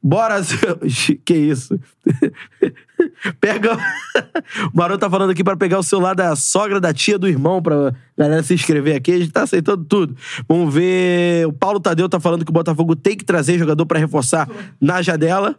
Bora! 0.04 0.42
Que 1.24 1.34
isso? 1.34 1.80
Pega. 3.40 3.78
O 4.74 4.78
Maroto 4.78 5.00
tá 5.00 5.10
falando 5.10 5.30
aqui 5.32 5.44
pra 5.44 5.56
pegar 5.56 5.80
o 5.80 5.84
celular 5.84 6.14
da 6.14 6.36
sogra, 6.36 6.80
da 6.80 6.94
tia, 6.94 7.18
do 7.18 7.28
irmão, 7.28 7.62
pra 7.62 7.94
galera 8.18 8.44
se 8.44 8.54
inscrever 8.54 8.98
aqui. 8.98 9.14
A 9.14 9.20
gente 9.20 9.32
tá 9.32 9.44
aceitando 9.44 9.86
tudo. 9.86 10.16
Vamos 10.48 10.74
ver. 10.74 11.48
O 11.48 11.54
Paulo 11.54 11.80
Tadeu 11.80 12.10
tá 12.10 12.20
falando 12.20 12.44
que 12.44 12.52
o 12.52 12.54
Botafogo 12.54 12.98
tem 12.98 13.16
que 13.16 13.24
trazer 13.24 13.58
jogador 13.58 13.86
pra 13.86 13.98
reforçar 13.98 14.50
na 14.80 15.02
janela. 15.02 15.58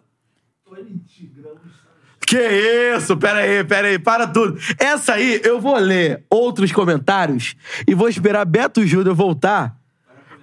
Que 2.34 2.96
isso? 2.96 3.16
Pera 3.16 3.38
aí, 3.38 3.62
pera 3.62 3.86
aí, 3.86 3.96
para 3.96 4.26
tudo. 4.26 4.58
Essa 4.76 5.12
aí, 5.12 5.40
eu 5.44 5.60
vou 5.60 5.78
ler 5.78 6.24
outros 6.28 6.72
comentários 6.72 7.54
e 7.86 7.94
vou 7.94 8.08
esperar 8.08 8.44
Beto 8.44 8.84
Júnior 8.84 9.14
voltar 9.14 9.76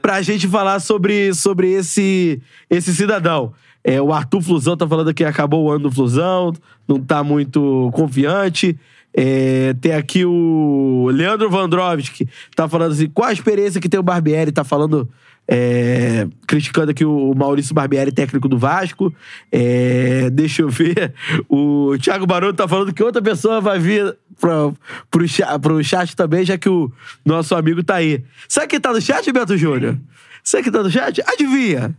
pra 0.01 0.21
gente 0.21 0.47
falar 0.47 0.79
sobre, 0.79 1.33
sobre 1.33 1.69
esse, 1.69 2.41
esse 2.69 2.95
cidadão. 2.95 3.51
É, 3.83 4.01
o 4.01 4.13
Arthur 4.13 4.41
Flusão 4.41 4.77
tá 4.77 4.87
falando 4.87 5.13
que 5.13 5.25
acabou 5.25 5.65
o 5.65 5.69
ano 5.69 5.89
do 5.89 5.91
Flusão, 5.91 6.53
não 6.87 6.97
tá 6.97 7.25
muito 7.25 7.91
confiante. 7.93 8.79
É, 9.13 9.73
tem 9.81 9.91
aqui 9.91 10.23
o 10.23 11.09
Leandro 11.11 11.49
Vandrovski, 11.49 12.25
tá 12.55 12.69
falando 12.69 12.93
assim, 12.93 13.09
qual 13.09 13.27
a 13.27 13.33
experiência 13.33 13.81
que 13.81 13.89
tem 13.89 13.99
o 13.99 14.03
Barbieri, 14.03 14.53
tá 14.53 14.63
falando, 14.63 15.09
é, 15.53 16.29
criticando 16.47 16.91
aqui 16.91 17.03
o 17.03 17.33
Maurício 17.35 17.75
Barbieri, 17.75 18.09
técnico 18.09 18.47
do 18.47 18.57
Vasco. 18.57 19.13
É, 19.51 20.29
deixa 20.29 20.61
eu 20.61 20.69
ver, 20.69 21.13
o 21.49 21.97
Thiago 21.99 22.25
Barão 22.25 22.53
tá 22.53 22.65
falando 22.65 22.93
que 22.93 23.03
outra 23.03 23.21
pessoa 23.21 23.59
vai 23.59 23.77
vir 23.77 24.15
pra, 24.39 24.71
pro, 25.09 25.25
pro 25.59 25.83
chat 25.83 26.15
também, 26.15 26.45
já 26.45 26.57
que 26.57 26.69
o 26.69 26.89
nosso 27.25 27.53
amigo 27.53 27.83
tá 27.83 27.95
aí. 27.95 28.23
Sabe 28.47 28.67
quem 28.67 28.79
tá 28.79 28.93
no 28.93 29.01
chat, 29.01 29.29
Beto 29.29 29.57
Júnior? 29.57 29.97
Sabe 30.41 30.63
quem 30.63 30.71
tá 30.71 30.83
no 30.83 30.89
chat? 30.89 31.21
Adivinha. 31.27 31.93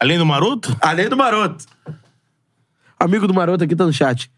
Além 0.00 0.18
do 0.18 0.26
Maroto? 0.26 0.76
Além 0.80 1.08
do 1.08 1.16
Maroto. 1.16 1.64
Amigo 2.98 3.28
do 3.28 3.34
Maroto 3.34 3.62
aqui 3.62 3.76
tá 3.76 3.86
no 3.86 3.92
chat. 3.92 4.28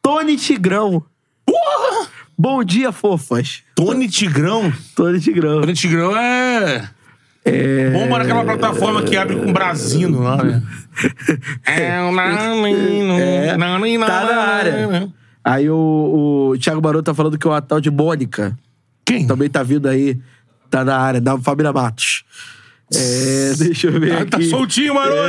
Tony 0.00 0.38
Tigrão. 0.38 1.04
Bom 2.38 2.64
dia, 2.64 2.92
fofas. 2.92 3.62
Tony 3.74 4.08
Tigrão. 4.08 4.72
Tony 4.94 5.20
Tigrão. 5.20 5.60
Tony 5.60 5.74
Tigrão 5.74 6.16
é. 6.16 6.95
É. 7.46 7.90
Bomba 7.90 8.18
naquela 8.18 8.44
plataforma 8.44 9.02
que 9.02 9.16
abre 9.16 9.36
com 9.36 9.52
brasino 9.52 10.20
lá, 10.22 10.42
né? 10.42 10.62
É. 11.66 11.98
É, 13.20 13.50
tá 14.06 14.24
na 14.24 14.40
área. 14.42 15.08
Aí 15.44 15.70
o, 15.70 16.50
o 16.52 16.58
Thiago 16.58 16.82
Maroto 16.82 17.04
tá 17.04 17.14
falando 17.14 17.38
que 17.38 17.46
é 17.46 17.50
o 17.50 17.60
tal 17.60 17.80
de 17.80 17.90
Mônica. 17.90 18.56
Quem? 19.04 19.26
Também 19.26 19.48
tá 19.48 19.62
vindo 19.62 19.88
aí. 19.88 20.18
Tá 20.68 20.84
na 20.84 20.96
área, 20.98 21.20
da 21.20 21.38
família 21.38 21.72
Matos. 21.72 22.24
É, 22.92 23.52
deixa 23.58 23.86
eu 23.88 24.00
ver 24.00 24.10
Tá, 24.26 24.36
aqui. 24.36 24.48
tá 24.48 24.56
soltinho, 24.56 24.94
Maroto, 24.94 25.16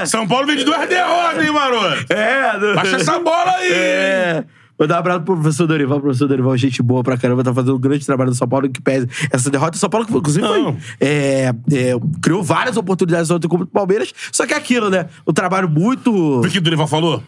É. 0.00 0.06
São 0.06 0.26
Paulo 0.26 0.46
vem 0.46 0.56
de 0.56 0.64
duas 0.64 0.88
derrotas, 0.88 1.44
hein, 1.44 1.52
Maroto? 1.52 2.06
É. 2.12 2.58
do- 2.58 2.74
Baixa 2.74 2.96
essa 2.96 3.18
bola 3.18 3.50
aí! 3.56 3.72
É. 3.74 4.44
Mandar 4.78 4.96
um 4.96 4.98
abraço 4.98 5.20
pro 5.22 5.34
professor 5.34 5.66
Dorival. 5.66 6.00
Professor 6.00 6.28
Dorival, 6.28 6.56
gente 6.56 6.82
boa 6.82 7.02
pra 7.02 7.16
caramba, 7.16 7.42
tá 7.42 7.52
fazendo 7.52 7.76
um 7.76 7.80
grande 7.80 8.04
trabalho 8.04 8.30
no 8.30 8.36
São 8.36 8.46
Paulo 8.46 8.68
que 8.68 8.80
pese. 8.80 9.08
Essa 9.30 9.50
derrota, 9.50 9.76
o 9.76 9.80
São 9.80 9.88
Paulo, 9.88 10.06
que 10.06 10.14
inclusive, 10.14 10.46
foi, 10.46 10.76
é, 11.00 11.54
é, 11.72 11.92
criou 12.20 12.42
várias 12.42 12.76
oportunidades 12.76 13.30
ontem 13.30 13.48
contra 13.48 13.64
o 13.64 13.68
Palmeiras. 13.68 14.12
Só 14.30 14.46
que 14.46 14.52
é 14.52 14.56
aquilo, 14.56 14.90
né? 14.90 15.06
O 15.24 15.32
trabalho 15.32 15.68
muito. 15.68 16.40
O 16.40 16.48
que 16.48 16.58
o 16.58 16.60
Dorival 16.60 16.86
falou? 16.86 17.22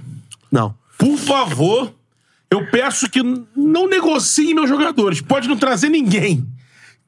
Não. 0.52 0.74
Por 0.98 1.16
favor, 1.16 1.92
eu 2.50 2.66
peço 2.66 3.08
que 3.08 3.22
não 3.56 3.88
negociem 3.88 4.54
meus 4.54 4.68
jogadores. 4.68 5.20
Pode 5.20 5.48
não 5.48 5.56
trazer 5.56 5.88
ninguém. 5.88 6.46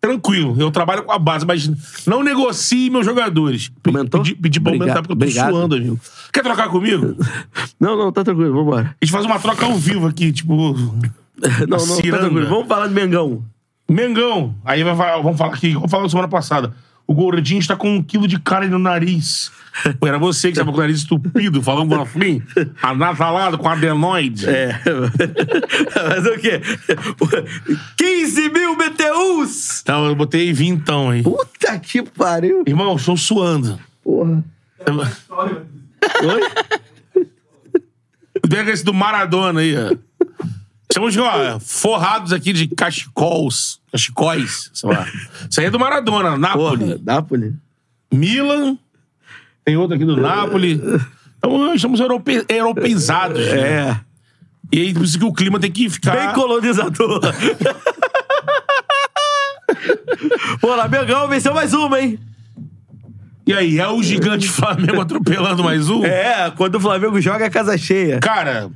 Tranquilo, 0.01 0.57
eu 0.59 0.71
trabalho 0.71 1.03
com 1.03 1.13
a 1.13 1.19
base, 1.19 1.45
mas 1.45 1.71
não 2.07 2.23
negocie 2.23 2.89
meus 2.89 3.05
jogadores. 3.05 3.71
Aumentou? 3.87 4.23
Pedi, 4.23 4.35
pedi 4.35 4.59
pra 4.61 4.73
aumentar 4.73 5.03
porque 5.03 5.13
eu 5.13 5.17
tô 5.17 5.25
obrigado. 5.25 5.51
suando, 5.51 5.75
amigo. 5.75 6.01
Quer 6.33 6.43
trocar 6.43 6.69
comigo? 6.69 7.17
Não, 7.79 7.97
não, 7.97 8.13
tá 8.13 8.23
tranquilo, 8.23 8.53
vambora. 8.53 8.95
A 9.01 9.05
gente 9.05 9.13
faz 9.13 9.25
uma 9.25 9.39
troca 9.39 9.65
ao 9.65 9.75
vivo 9.75 10.07
aqui, 10.07 10.33
tipo. 10.33 10.75
Não, 11.67 11.79
não, 11.79 11.97
tá 11.97 12.19
tranquilo. 12.19 12.47
Vamos 12.47 12.69
falar 12.69 12.87
de 12.89 12.95
Mengão. 12.95 13.43
Mengão. 13.89 14.55
Aí 14.63 14.85
vai 14.85 14.95
vamos 14.95 15.39
falar 15.39 15.55
aqui, 15.55 15.73
vamos 15.73 15.91
falar 15.91 16.09
semana 16.09 16.29
passada. 16.29 16.75
O 17.11 17.15
gordinho 17.15 17.59
está 17.59 17.75
com 17.75 17.97
um 17.97 18.01
quilo 18.01 18.29
de 18.29 18.39
carne 18.39 18.69
no 18.69 18.79
nariz. 18.79 19.51
Pô, 19.99 20.07
era 20.07 20.17
você 20.17 20.47
que 20.47 20.53
estava 20.53 20.71
com 20.71 20.79
o 20.79 20.81
nariz 20.81 20.99
estupido, 20.99 21.61
falando 21.61 22.01
assim, 22.01 22.41
anasalado 22.81 23.59
com 23.59 23.69
adenoide. 23.69 24.49
É. 24.49 24.81
Mas 26.09 26.25
o 26.25 26.39
quê? 26.39 26.61
15 27.97 28.49
mil 28.51 28.77
BTUs! 28.77 29.81
Então, 29.83 30.07
eu 30.07 30.15
botei 30.15 30.53
vintão 30.53 31.11
aí. 31.11 31.25
Puta 31.25 31.81
que 31.81 32.01
pariu. 32.01 32.63
Irmão, 32.65 32.91
eu 32.91 32.97
estou 32.97 33.17
suando. 33.17 33.77
Porra. 34.05 34.45
Oi? 35.33 37.25
Pega 38.49 38.71
esse 38.71 38.85
do 38.85 38.95
Maradona 38.95 39.59
aí, 39.59 39.75
ó. 39.77 39.97
Estamos, 40.91 41.17
ó, 41.17 41.61
forrados 41.61 42.33
aqui 42.33 42.53
de 42.53 42.67
cachecols. 42.67 43.81
Cachecóis, 43.93 44.71
sei 44.75 44.91
lá. 44.91 45.07
Isso 45.49 45.61
aí 45.61 45.67
é 45.67 45.71
do 45.71 45.79
Maradona. 45.79 46.31
Porra, 46.53 46.99
Nápoles. 47.05 47.55
Milan. 48.13 48.77
Tem 49.65 49.77
outro 49.77 49.95
aqui 49.95 50.05
do 50.05 50.17
Napoli. 50.17 50.81
Então, 51.39 51.73
estamos 51.75 52.01
europe... 52.01 52.45
europeizados. 52.49 53.39
né? 53.39 53.61
É. 53.61 54.01
E 54.73 54.81
aí, 54.81 54.93
por 54.93 55.05
isso 55.05 55.17
que 55.19 55.25
o 55.25 55.33
clima 55.33 55.61
tem 55.61 55.71
que 55.71 55.89
ficar... 55.89 56.17
Bem 56.17 56.33
colonizador. 56.33 57.21
Pô, 60.61 60.75
lá, 60.75 60.89
Mengão 60.89 61.29
venceu 61.29 61.55
mais 61.55 61.73
uma, 61.73 62.01
hein? 62.01 62.19
E 63.47 63.53
aí, 63.53 63.79
é 63.79 63.89
o 63.89 64.03
gigante 64.03 64.49
Flamengo 64.49 65.01
atropelando 65.01 65.63
mais 65.65 65.89
um? 65.89 66.05
É, 66.05 66.51
quando 66.57 66.75
o 66.77 66.81
Flamengo 66.81 67.21
joga 67.21 67.47
é 67.47 67.51
casa 67.51 67.79
cheia. 67.79 68.21
Cara, 68.21 68.71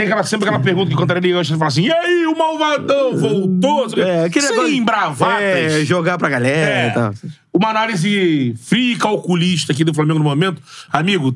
tem 0.00 0.06
aquela, 0.06 0.22
sempre 0.24 0.48
aquela 0.48 0.62
pergunta 0.62 0.90
que 0.90 0.96
contraria 0.96 1.34
gosta 1.34 1.52
de 1.52 1.58
falar 1.58 1.68
assim: 1.68 1.82
e 1.82 1.92
aí, 1.92 2.26
o 2.26 2.36
malvadão 2.36 3.16
voltou? 3.16 3.86
É, 3.98 4.24
aquele 4.24 4.46
Sem 4.46 4.56
negócio- 4.56 4.84
bravatas. 4.84 5.42
É, 5.42 5.84
jogar 5.84 6.16
pra 6.16 6.28
galera 6.30 6.70
É. 6.70 6.88
e 6.88 6.90
tal. 6.92 7.14
Uma 7.52 7.68
análise 7.68 8.54
fria 8.62 8.94
e 8.94 8.96
calculista 8.96 9.72
aqui 9.72 9.84
do 9.84 9.92
Flamengo 9.92 10.18
no 10.18 10.24
momento. 10.24 10.62
Amigo, 10.90 11.34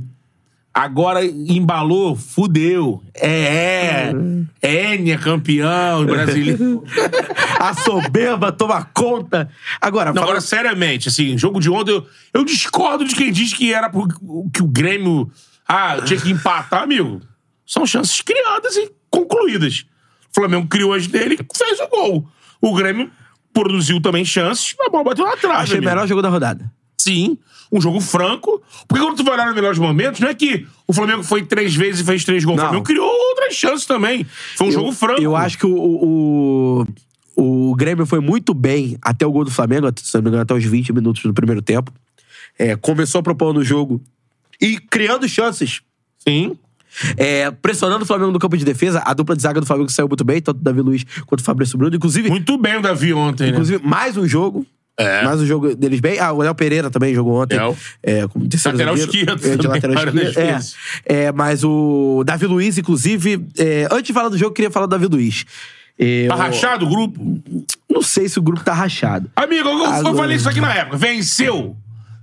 agora 0.73 1.25
embalou, 1.25 2.17
fudeu. 2.17 3.03
É, 3.15 4.11
é. 4.63 4.95
Enia 4.95 5.19
campeão 5.19 6.07
brasileiro. 6.07 6.85
A 7.61 7.75
soberba 7.75 8.51
toma 8.51 8.83
conta. 8.95 9.49
Agora, 9.81 10.07
Não, 10.07 10.15
fala- 10.15 10.27
agora, 10.27 10.41
seriamente, 10.41 11.09
assim, 11.09 11.37
jogo 11.37 11.61
de 11.61 11.69
ontem, 11.71 11.93
eu, 11.93 12.07
eu 12.33 12.45
discordo 12.45 13.05
de 13.05 13.15
quem 13.15 13.31
diz 13.31 13.53
que 13.53 13.73
era 13.75 13.89
pro, 13.91 14.07
que 14.53 14.63
o 14.63 14.67
Grêmio 14.67 15.31
ah, 15.69 15.99
tinha 16.05 16.19
que 16.21 16.31
empatar, 16.31 16.83
amigo. 16.83 17.21
São 17.67 17.87
chances 17.87 18.21
criadas 18.21 18.77
e 18.77 18.91
concluídas. 19.11 19.85
O 20.31 20.35
Flamengo 20.35 20.67
criou 20.67 20.93
as 20.93 21.07
dele 21.07 21.39
e 21.41 21.59
fez 21.59 21.81
o 21.81 21.89
gol. 21.89 22.29
O 22.61 22.75
Grêmio 22.75 23.11
produziu 23.53 24.01
também 24.01 24.25
chances, 24.25 24.75
a 24.81 24.91
bola 24.91 25.05
bateu 25.05 25.25
na 25.25 25.37
trave. 25.37 25.63
achei 25.63 25.79
o 25.79 25.85
melhor 25.85 26.07
jogo 26.09 26.21
da 26.21 26.29
rodada. 26.29 26.71
Sim, 26.99 27.39
um 27.71 27.81
jogo 27.81 28.01
franco. 28.01 28.63
Porque 28.89 29.03
quando 29.05 29.17
tu 29.17 29.25
vai 29.25 29.35
olhar 29.35 29.47
nos 29.47 29.55
melhores 29.55 29.79
momentos, 29.79 30.21
não 30.21 30.29
é 30.29 30.35
que 30.35 30.67
o 30.87 30.93
Flamengo 30.93 31.23
foi 31.23 31.45
três 31.45 31.75
vezes 31.75 32.01
e 32.01 32.05
fez 32.05 32.25
três 32.25 32.45
gols. 32.45 32.57
Não. 32.57 32.65
O 32.65 32.69
Flamengo 32.69 32.87
criou 32.87 33.07
outras 33.07 33.55
chances 33.55 33.87
também. 33.87 34.25
Foi 34.57 34.69
um 34.69 34.73
jogo 34.73 34.93
franco. 34.93 35.21
Eu 35.21 35.37
acho 35.37 35.59
que 35.59 35.67
o, 35.67 35.77
o, 35.77 36.87
o 37.37 37.75
Grêmio 37.75 38.07
foi 38.07 38.21
muito 38.21 38.55
bem 38.55 38.97
até 39.03 39.27
o 39.27 39.31
gol 39.31 39.45
do 39.45 39.51
Flamengo, 39.51 39.89
se 39.97 40.15
não 40.15 40.23
me 40.23 40.29
engano, 40.29 40.43
até 40.43 40.55
os 40.55 40.65
20 40.65 40.93
minutos 40.93 41.23
do 41.23 41.35
primeiro 41.35 41.61
tempo. 41.61 41.93
É, 42.59 42.75
começou 42.77 43.23
propondo 43.23 43.59
o 43.59 43.65
jogo 43.65 44.01
e 44.61 44.79
criando 44.79 45.29
chances. 45.29 45.83
Sim. 46.27 46.57
É, 47.17 47.51
pressionando 47.51 48.05
o 48.05 48.07
Flamengo 48.07 48.31
no 48.33 48.39
campo 48.39 48.57
de 48.57 48.65
defesa. 48.65 49.03
A 49.05 49.13
dupla 49.15 49.35
de 49.37 49.43
zaga 49.43 49.61
do 49.61 49.67
Flamengo 49.67 49.91
saiu 49.91 50.09
muito 50.09 50.25
bem, 50.25 50.41
tanto 50.41 50.59
o 50.59 50.63
Davi 50.63 50.81
Luiz 50.81 51.05
quanto 51.27 51.41
o 51.41 51.45
Fabrício 51.45 51.77
Bruno. 51.79 51.95
Inclusive, 51.97 52.29
Muito 52.31 52.57
bem 52.59 52.77
o 52.77 52.83
Davi 52.83 53.13
ontem, 53.13 53.45
né? 53.45 53.51
inclusive 53.51 53.85
mais 53.87 54.17
um 54.17 54.27
jogo. 54.27 54.67
É. 54.97 55.25
Mais 55.25 55.41
um 55.41 55.45
jogo 55.47 55.75
deles 55.75 55.99
bem. 55.99 56.21
Ah, 56.21 56.31
o 56.33 56.39
Léo 56.39 56.55
Pereira 56.55 56.89
também 56.89 57.13
jogou 57.13 57.43
ontem. 57.43 57.57
Léo. 57.59 57.77
É, 58.01 58.29
como 58.29 58.47
terceiro 58.49 58.79
Lateral 58.79 58.97
zagueiro. 58.97 59.19
esquerdo 59.35 59.47
É, 59.53 59.57
de 59.57 59.67
lateral 59.67 59.97
esquerdo. 59.97 60.39
É. 60.39 60.53
vezes. 60.53 60.75
É, 61.05 61.33
mas 61.33 61.65
o 61.65 62.23
Davi 62.25 62.47
Luiz, 62.47 62.79
inclusive... 62.79 63.45
é, 63.59 63.89
antes 63.91 64.05
de 64.07 64.13
falar 64.13 64.29
do 64.29 64.39
jogo, 64.39 64.51
eu 64.51 64.55
queria 64.55 64.71
falar 64.71 64.87
do 64.87 64.91
Davi 64.91 65.07
Luiz. 65.07 65.45
É, 65.99 66.29
Tá 66.29 66.35
eu- 66.35 66.39
rachado 66.39 66.87
o 66.87 66.89
grupo? 66.89 67.43
Não 67.91 68.03
sei 68.03 68.29
se 68.29 68.39
o 68.39 68.43
grupo 68.43 68.63
tá 68.63 68.73
rachado. 68.73 69.29
Amigo, 69.35 69.69
eu, 69.69 69.79
eu 70.07 70.15
falei 70.17 70.37
isso 70.37 70.49
aqui 70.49 70.61
na 70.61 70.73
época. 70.73 70.97
Venceu. 70.97 71.77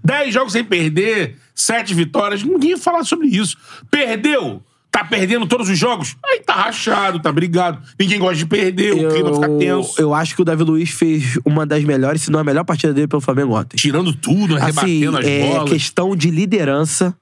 Dez 0.04 0.34
jogos 0.34 0.54
sem 0.54 0.64
perder, 0.64 1.36
sete 1.54 1.94
vitórias. 1.94 2.44
Ninguém 2.44 2.78
fala 2.78 3.04
sobre 3.04 3.28
isso. 3.28 3.58
Perdeu. 3.90 4.62
Tá 4.92 5.06
perdendo 5.06 5.48
todos 5.48 5.70
os 5.70 5.80
jogos? 5.80 6.18
Aí 6.26 6.42
tá 6.42 6.54
rachado, 6.54 7.22
tá 7.22 7.32
brigado. 7.32 7.82
Ninguém 7.98 8.20
gosta 8.20 8.36
de 8.36 8.46
perder, 8.46 8.92
o 8.92 9.10
clima 9.10 9.34
fica 9.34 9.50
tenso. 9.58 10.02
eu 10.02 10.14
acho 10.14 10.36
que 10.36 10.42
o 10.42 10.46
Davi 10.46 10.64
Luiz 10.64 10.90
fez 10.90 11.40
uma 11.46 11.66
das 11.66 11.82
melhores, 11.86 12.24
se 12.24 12.30
não 12.30 12.42
a 12.42 12.44
melhor 12.44 12.66
partida 12.66 12.94
dele 12.94 13.08
pelo 13.08 13.22
Flamengo 13.22 13.58
ontem. 13.58 13.78
Tirando 13.78 14.12
tudo, 14.14 14.56
né? 14.56 14.62
Assim, 14.64 15.00
rebatendo 15.00 15.18
as 15.18 15.26
é 15.26 15.48
bolas. 15.48 15.70
questão 15.70 16.14
de 16.14 16.30
liderança, 16.30 17.16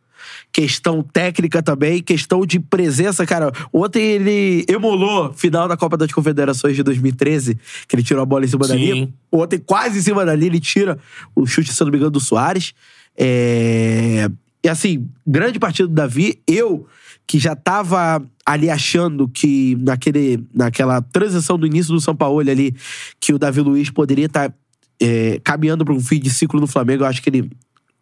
questão 0.52 1.02
técnica 1.04 1.62
também, 1.62 2.02
questão 2.02 2.46
de 2.46 2.60
presença, 2.60 3.26
cara. 3.26 3.52
Ontem 3.72 4.02
ele 4.02 4.66
emulou 4.68 5.32
final 5.34 5.68
da 5.68 5.78
Copa 5.78 5.96
das 5.96 6.12
Confederações 6.12 6.76
de 6.76 6.84
2013, 6.84 7.58
que 7.88 7.96
ele 7.96 8.04
tirou 8.04 8.24
a 8.24 8.26
bola 8.26 8.46
em 8.46 8.48
cima 8.48 8.68
da 8.68 8.74
Sim. 8.74 8.80
linha. 8.80 9.10
Ontem, 9.32 9.60
quase 9.60 10.00
em 10.00 10.02
cima 10.02 10.26
da 10.26 10.36
linha, 10.36 10.48
ele 10.48 10.60
tira 10.60 10.98
o 11.36 11.46
chute, 11.46 11.74
se 11.74 11.82
não 11.82 11.92
me 11.92 11.98
engano, 11.98 12.12
do 12.12 12.20
Soares. 12.20 12.74
É... 13.18 14.30
E 14.64 14.68
assim, 14.68 15.08
grande 15.26 15.60
partida 15.60 15.88
do 15.88 15.94
Davi. 15.94 16.42
Eu, 16.46 16.86
que 17.26 17.40
já 17.40 17.56
tava 17.56 18.22
ali 18.46 18.70
achando 18.70 19.28
que 19.28 19.78
naquele, 19.80 20.44
naquela 20.54 21.02
transição 21.02 21.58
do 21.58 21.68
início 21.68 21.94
do 21.94 22.02
São 22.02 22.16
Paulo 22.16 22.40
ali, 22.40 22.76
que 23.20 23.34
o 23.34 23.40
Davi 23.40 23.62
Luiz 23.62 23.90
poderia 23.90 24.26
estar 24.26 24.54
é, 25.02 25.40
caminhando 25.44 25.86
para 25.86 25.94
um 25.94 26.00
fim 26.00 26.20
de 26.20 26.30
ciclo 26.30 26.60
no 26.60 26.68
Flamengo, 26.68 27.04
eu 27.04 27.08
acho 27.08 27.22
que 27.22 27.30
ele 27.30 27.50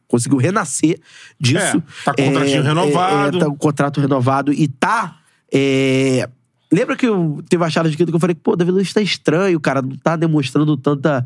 conseguiu 0.08 0.38
renascer 0.38 1.00
disso. 1.40 1.78
É, 1.78 2.04
tá 2.06 2.14
com 2.14 2.24
contratinho 2.24 2.64
renovado. 2.64 3.40
tá 3.40 3.46
com 3.46 3.58
contrato 3.58 4.02
renovado 4.02 4.54
e 4.54 4.68
tá. 4.68 5.18
é, 5.54 6.28
Lembra 6.72 6.98
que 6.98 7.08
eu 7.08 7.42
teve 7.48 7.64
a 7.64 7.70
charla 7.70 7.90
de 7.90 7.96
quinta 7.96 8.12
que 8.12 8.16
eu 8.16 8.20
falei 8.20 8.36
pô, 8.36 8.52
o 8.52 8.56
Davi 8.56 8.72
Luiz 8.72 8.92
tá 8.92 9.02
estranho, 9.02 9.60
cara, 9.60 9.82
não 9.82 9.96
tá 9.96 10.16
demonstrando 10.16 10.76
tanta. 10.76 11.26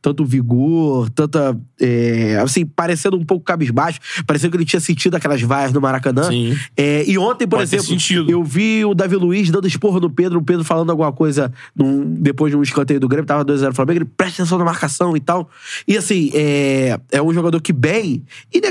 Tanto 0.00 0.24
vigor, 0.24 1.10
tanta. 1.10 1.58
é, 1.80 2.38
assim, 2.42 2.64
parecendo 2.64 3.16
um 3.16 3.24
pouco 3.24 3.44
cabisbaixo. 3.44 3.98
Parecendo 4.26 4.52
que 4.52 4.56
ele 4.58 4.64
tinha 4.64 4.78
sentido 4.80 5.16
aquelas 5.16 5.42
vaias 5.42 5.72
no 5.72 5.80
Maracanã. 5.80 6.24
Sim. 6.24 6.56
É, 6.76 7.04
e 7.08 7.18
ontem, 7.18 7.46
por 7.48 7.58
Pode 7.58 7.74
exemplo, 7.74 8.30
eu 8.30 8.44
vi 8.44 8.84
o 8.84 8.94
Davi 8.94 9.16
Luiz 9.16 9.50
dando 9.50 9.66
esporro 9.66 9.98
no 9.98 10.08
Pedro, 10.08 10.38
o 10.38 10.42
Pedro 10.42 10.62
falando 10.64 10.90
alguma 10.90 11.12
coisa 11.12 11.52
num- 11.74 12.04
depois 12.14 12.52
de 12.52 12.56
um 12.56 12.62
escanteio 12.62 13.00
do 13.00 13.08
Grêmio, 13.08 13.26
tava 13.26 13.44
2x0 13.44 13.74
Flamengo, 13.74 13.98
ele 13.98 14.04
presta 14.16 14.42
atenção 14.42 14.58
na 14.58 14.64
marcação 14.64 15.16
e 15.16 15.20
tal. 15.20 15.50
E 15.86 15.96
assim, 15.96 16.30
é, 16.34 16.98
é 17.10 17.20
um 17.20 17.32
jogador 17.34 17.60
que, 17.60 17.72
bem, 17.72 18.22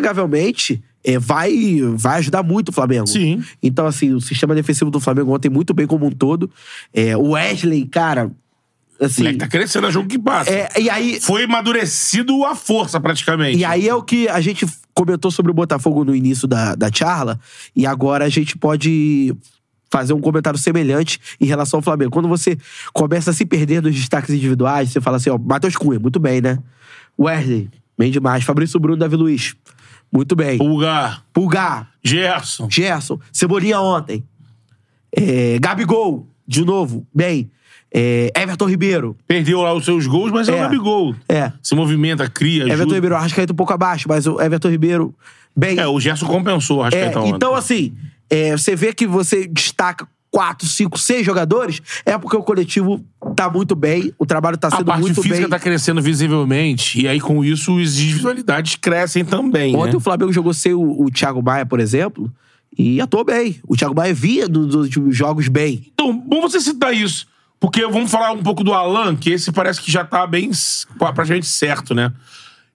inegavelmente, 0.01 0.81
é, 1.03 1.17
vai, 1.19 1.53
vai 1.95 2.19
ajudar 2.19 2.43
muito 2.43 2.69
o 2.69 2.71
Flamengo. 2.71 3.07
Sim. 3.07 3.43
Então, 3.61 3.85
assim, 3.85 4.13
o 4.13 4.21
sistema 4.21 4.53
defensivo 4.55 4.89
do 4.91 4.99
Flamengo 4.99 5.33
ontem 5.33 5.49
muito 5.49 5.73
bem 5.73 5.85
como 5.87 6.05
um 6.05 6.11
todo. 6.11 6.49
É, 6.93 7.15
o 7.17 7.31
Wesley, 7.31 7.85
cara, 7.85 8.31
O 8.99 9.05
assim. 9.05 9.21
moleque 9.21 9.39
tá 9.39 9.47
crescendo 9.47 9.87
a 9.87 9.91
jogo 9.91 10.07
que 10.07 10.17
passa. 10.19 10.49
é, 10.49 10.69
e 10.79 10.89
aí, 10.89 11.19
Foi 11.21 11.43
amadurecido 11.43 12.43
à 12.45 12.55
força, 12.55 12.99
praticamente. 12.99 13.57
e 13.57 13.63
aí 13.65 13.87
é 13.87 13.93
o 13.93 14.01
que 14.01 14.27
a 14.27 14.41
gente 14.41 14.65
comentou 14.93 15.29
sobre 15.29 15.51
o 15.51 15.53
Botafogo 15.53 16.03
no 16.03 16.15
início 16.15 16.47
da, 16.47 16.73
da 16.75 16.89
charla, 16.91 17.39
e 17.75 17.85
agora 17.85 18.25
a 18.25 18.29
gente 18.29 18.57
pode 18.57 19.35
fazer 19.91 20.13
um 20.13 20.19
comentário 20.19 20.59
semelhante 20.59 21.19
em 21.39 21.45
relação 21.45 21.77
ao 21.77 21.81
Flamengo. 21.81 22.11
Quando 22.11 22.27
você 22.27 22.57
começa 22.93 23.31
a 23.31 23.33
se 23.33 23.45
perder 23.45 23.81
nos 23.81 23.95
destaques 23.95 24.33
individuais, 24.33 24.89
você 24.91 24.99
fala 24.99 25.17
assim, 25.17 25.29
ó, 25.29 25.37
Matheus 25.37 25.75
Cunha, 25.75 25.99
muito 25.99 26.19
bem, 26.19 26.41
né? 26.41 26.57
Wesley, 27.17 27.69
bem 27.97 28.11
demais. 28.11 28.43
Fabrício 28.43 28.79
Bruno, 28.79 28.97
Davi 28.97 29.15
Luiz, 29.15 29.55
muito 30.11 30.35
bem. 30.35 30.57
Pulgar, 30.57 31.23
Pulgar, 31.31 31.91
Gerson. 32.03 32.67
Gerson, 32.69 33.19
Cebolinha 33.31 33.79
ontem. 33.79 34.23
É, 35.15 35.57
Gabigol, 35.59 36.27
de 36.47 36.65
novo, 36.65 37.07
bem. 37.13 37.49
É, 37.93 38.31
Everton 38.35 38.65
Ribeiro, 38.65 39.15
Perdeu 39.27 39.61
lá 39.61 39.73
os 39.73 39.85
seus 39.85 40.05
gols, 40.05 40.31
mas 40.31 40.49
é, 40.49 40.51
É. 40.51 40.55
o 40.55 40.59
Gabigol. 40.59 41.15
é. 41.29 41.51
Se 41.63 41.73
movimenta, 41.75 42.29
cria, 42.29 42.63
ajuda. 42.63 42.73
Everton 42.73 42.93
Ribeiro, 42.95 43.15
Arrascaeta 43.15 43.53
um 43.53 43.55
pouco 43.55 43.73
abaixo, 43.73 44.07
mas 44.09 44.27
o 44.27 44.41
Everton 44.41 44.69
Ribeiro, 44.69 45.15
bem. 45.55 45.77
É, 45.79 45.87
o 45.87 45.99
Gerson 45.99 46.25
compensou, 46.27 46.83
acho 46.83 46.95
É, 46.97 47.09
que 47.09 47.17
ontem. 47.17 47.29
então, 47.35 47.55
assim, 47.55 47.93
é, 48.29 48.51
você 48.57 48.75
vê 48.75 48.93
que 48.93 49.07
você 49.07 49.47
destaca 49.47 50.07
quatro, 50.29 50.67
cinco, 50.67 50.99
seis 50.99 51.25
jogadores, 51.25 51.81
é 52.05 52.17
porque 52.17 52.35
o 52.35 52.43
coletivo 52.43 53.03
tá 53.35 53.49
muito 53.49 53.73
bem, 53.73 54.13
o 54.19 54.25
trabalho 54.25 54.57
tá 54.57 54.67
A 54.67 54.71
sendo 54.71 54.85
parte 54.85 55.01
muito 55.01 55.21
física 55.23 55.39
bem. 55.41 55.49
tá 55.49 55.57
crescendo 55.57 56.01
visivelmente. 56.01 56.99
E 57.01 57.07
aí, 57.07 57.19
com 57.21 57.43
isso, 57.43 57.77
as 57.79 57.97
individualidades 57.97 58.75
crescem 58.75 59.23
também. 59.23 59.73
Ontem 59.75 59.91
né? 59.93 59.97
o 59.97 60.01
Flamengo 60.01 60.31
jogou 60.33 60.53
sem 60.53 60.73
o, 60.73 61.03
o 61.05 61.09
Thiago 61.09 61.41
Maia, 61.41 61.65
por 61.65 61.79
exemplo, 61.79 62.29
e 62.77 62.99
atuou 62.99 63.23
bem. 63.23 63.55
O 63.65 63.75
Thiago 63.77 63.95
Maia 63.95 64.13
vinha 64.13 64.47
dos 64.47 64.75
últimos 64.75 65.15
jogos 65.15 65.47
bem. 65.47 65.87
Então, 65.93 66.15
bom 66.15 66.41
você 66.41 66.59
citar 66.59 66.93
isso. 66.93 67.25
Porque 67.59 67.85
vamos 67.87 68.11
falar 68.11 68.31
um 68.31 68.43
pouco 68.43 68.63
do 68.63 68.73
Alan, 68.73 69.15
que 69.15 69.31
esse 69.31 69.51
parece 69.51 69.81
que 69.81 69.91
já 69.91 70.03
tá 70.05 70.25
bem 70.27 70.49
s- 70.51 70.85
praticamente 70.97 71.47
certo, 71.47 71.95
né? 71.95 72.11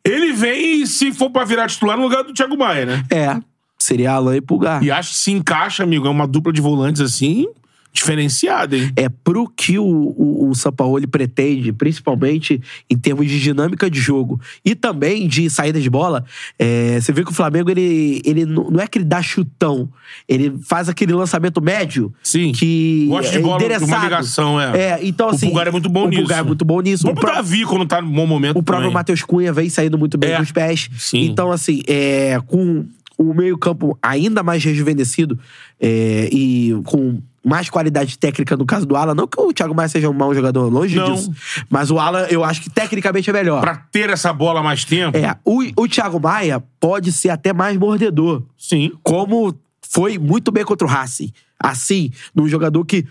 Ele 0.04 0.32
vem, 0.32 0.84
se 0.86 1.12
for 1.12 1.30
pra 1.30 1.44
virar 1.44 1.68
titular, 1.68 1.96
no 1.96 2.02
lugar 2.02 2.24
do 2.24 2.32
Thiago 2.34 2.56
Maia, 2.58 2.84
né? 2.86 3.04
É, 3.10 3.36
seria 3.78 4.12
Alain 4.14 4.38
e 4.38 4.40
Pulgar. 4.40 4.82
E 4.82 4.90
acho 4.90 5.10
que 5.10 5.16
se 5.16 5.30
encaixa, 5.30 5.84
amigo. 5.84 6.06
É 6.06 6.10
uma 6.10 6.26
dupla 6.26 6.52
de 6.52 6.60
volantes 6.60 7.00
assim, 7.00 7.46
diferenciada, 7.92 8.76
hein? 8.76 8.90
é 8.96 9.08
pro 9.08 9.48
que 9.48 9.78
o, 9.78 9.84
o, 9.84 10.48
o 10.50 10.54
Sampaoli 10.54 11.06
pretende, 11.06 11.72
principalmente 11.72 12.60
em 12.88 12.96
termos 12.96 13.26
de 13.28 13.38
dinâmica 13.40 13.90
de 13.90 14.00
jogo 14.00 14.40
e 14.64 14.74
também 14.74 15.28
de 15.28 15.48
saída 15.50 15.80
de 15.80 15.90
bola. 15.90 16.24
é, 16.58 17.00
você 17.00 17.12
vê 17.12 17.22
que 17.24 17.30
o 17.30 17.34
Flamengo, 17.34 17.70
ele, 17.70 18.22
ele 18.24 18.44
não 18.46 18.80
é 18.80 18.86
que 18.86 18.98
ele 18.98 19.04
dá 19.04 19.20
chutão, 19.22 19.88
ele 20.28 20.54
faz 20.64 20.88
aquele 20.88 21.12
lançamento 21.12 21.60
médio 21.60 22.12
Sim. 22.22 22.52
que 22.52 23.06
Gosta 23.08 23.30
de 23.32 23.38
é 23.38 23.40
bola, 23.40 23.64
uma 23.78 23.98
ligação, 24.04 24.60
é. 24.60 24.78
É, 24.78 25.00
então 25.02 25.26
O 25.28 25.30
assim... 25.30 25.46
Pulgar 25.48 25.68
é 25.68 25.70
muito 25.70 25.88
bom 25.88 26.04
o 26.06 26.08
nisso. 26.08 26.22
Pulgar 26.22 26.38
é 26.38 26.42
muito 26.42 26.64
bom 26.64 26.80
nisso. 26.80 27.06
O 27.08 27.12
pro 27.14 27.20
pró- 27.22 27.34
Davi 27.34 27.64
quando 27.64 27.86
tá 27.86 28.00
no 28.00 28.10
bom 28.10 28.26
momento. 28.26 28.58
o 28.58 28.62
próprio. 28.62 28.90
Matheus 28.92 29.22
Cunha 29.22 29.52
vem 29.52 29.68
saindo 29.68 29.98
muito 29.98 30.16
bem 30.18 30.30
É, 30.32 30.36
com 30.36 30.42
os 30.42 30.52
pés. 30.52 30.88
sim. 30.98 31.24
Então, 31.24 31.50
assim, 31.52 31.82
é, 31.86 32.38
com 32.46 32.84
o 33.18 33.34
meio-campo 33.34 33.98
ainda 34.02 34.42
mais 34.42 34.64
rejuvenescido 34.64 35.38
é, 35.80 36.28
e 36.32 36.72
com 36.84 37.20
mais 37.44 37.68
qualidade 37.68 38.18
técnica 38.18 38.56
no 38.56 38.64
caso 38.64 38.86
do 38.86 38.96
Alan, 38.96 39.14
não 39.14 39.26
que 39.26 39.40
o 39.40 39.52
Thiago 39.52 39.74
Maia 39.74 39.88
seja 39.88 40.08
um 40.08 40.12
mau 40.12 40.34
jogador, 40.34 40.68
longe 40.68 40.94
Não. 40.94 41.12
disso. 41.12 41.32
Mas 41.68 41.90
o 41.90 41.98
Alan, 41.98 42.26
eu 42.30 42.44
acho 42.44 42.62
que 42.62 42.70
tecnicamente 42.70 43.28
é 43.28 43.32
melhor. 43.32 43.60
Pra 43.60 43.76
ter 43.76 44.10
essa 44.10 44.32
bola 44.32 44.62
mais 44.62 44.84
tempo. 44.84 45.16
É, 45.16 45.36
o, 45.44 45.62
o 45.76 45.88
Thiago 45.88 46.20
Maia 46.20 46.62
pode 46.78 47.10
ser 47.10 47.30
até 47.30 47.52
mais 47.52 47.76
mordedor 47.76 48.44
Sim. 48.56 48.92
como 49.02 49.54
foi 49.88 50.18
muito 50.18 50.52
bem 50.52 50.64
contra 50.64 50.86
o 50.86 50.90
Racing. 50.90 51.32
Assim, 51.58 52.10
num 52.34 52.48
jogador 52.48 52.84
que 52.84 53.06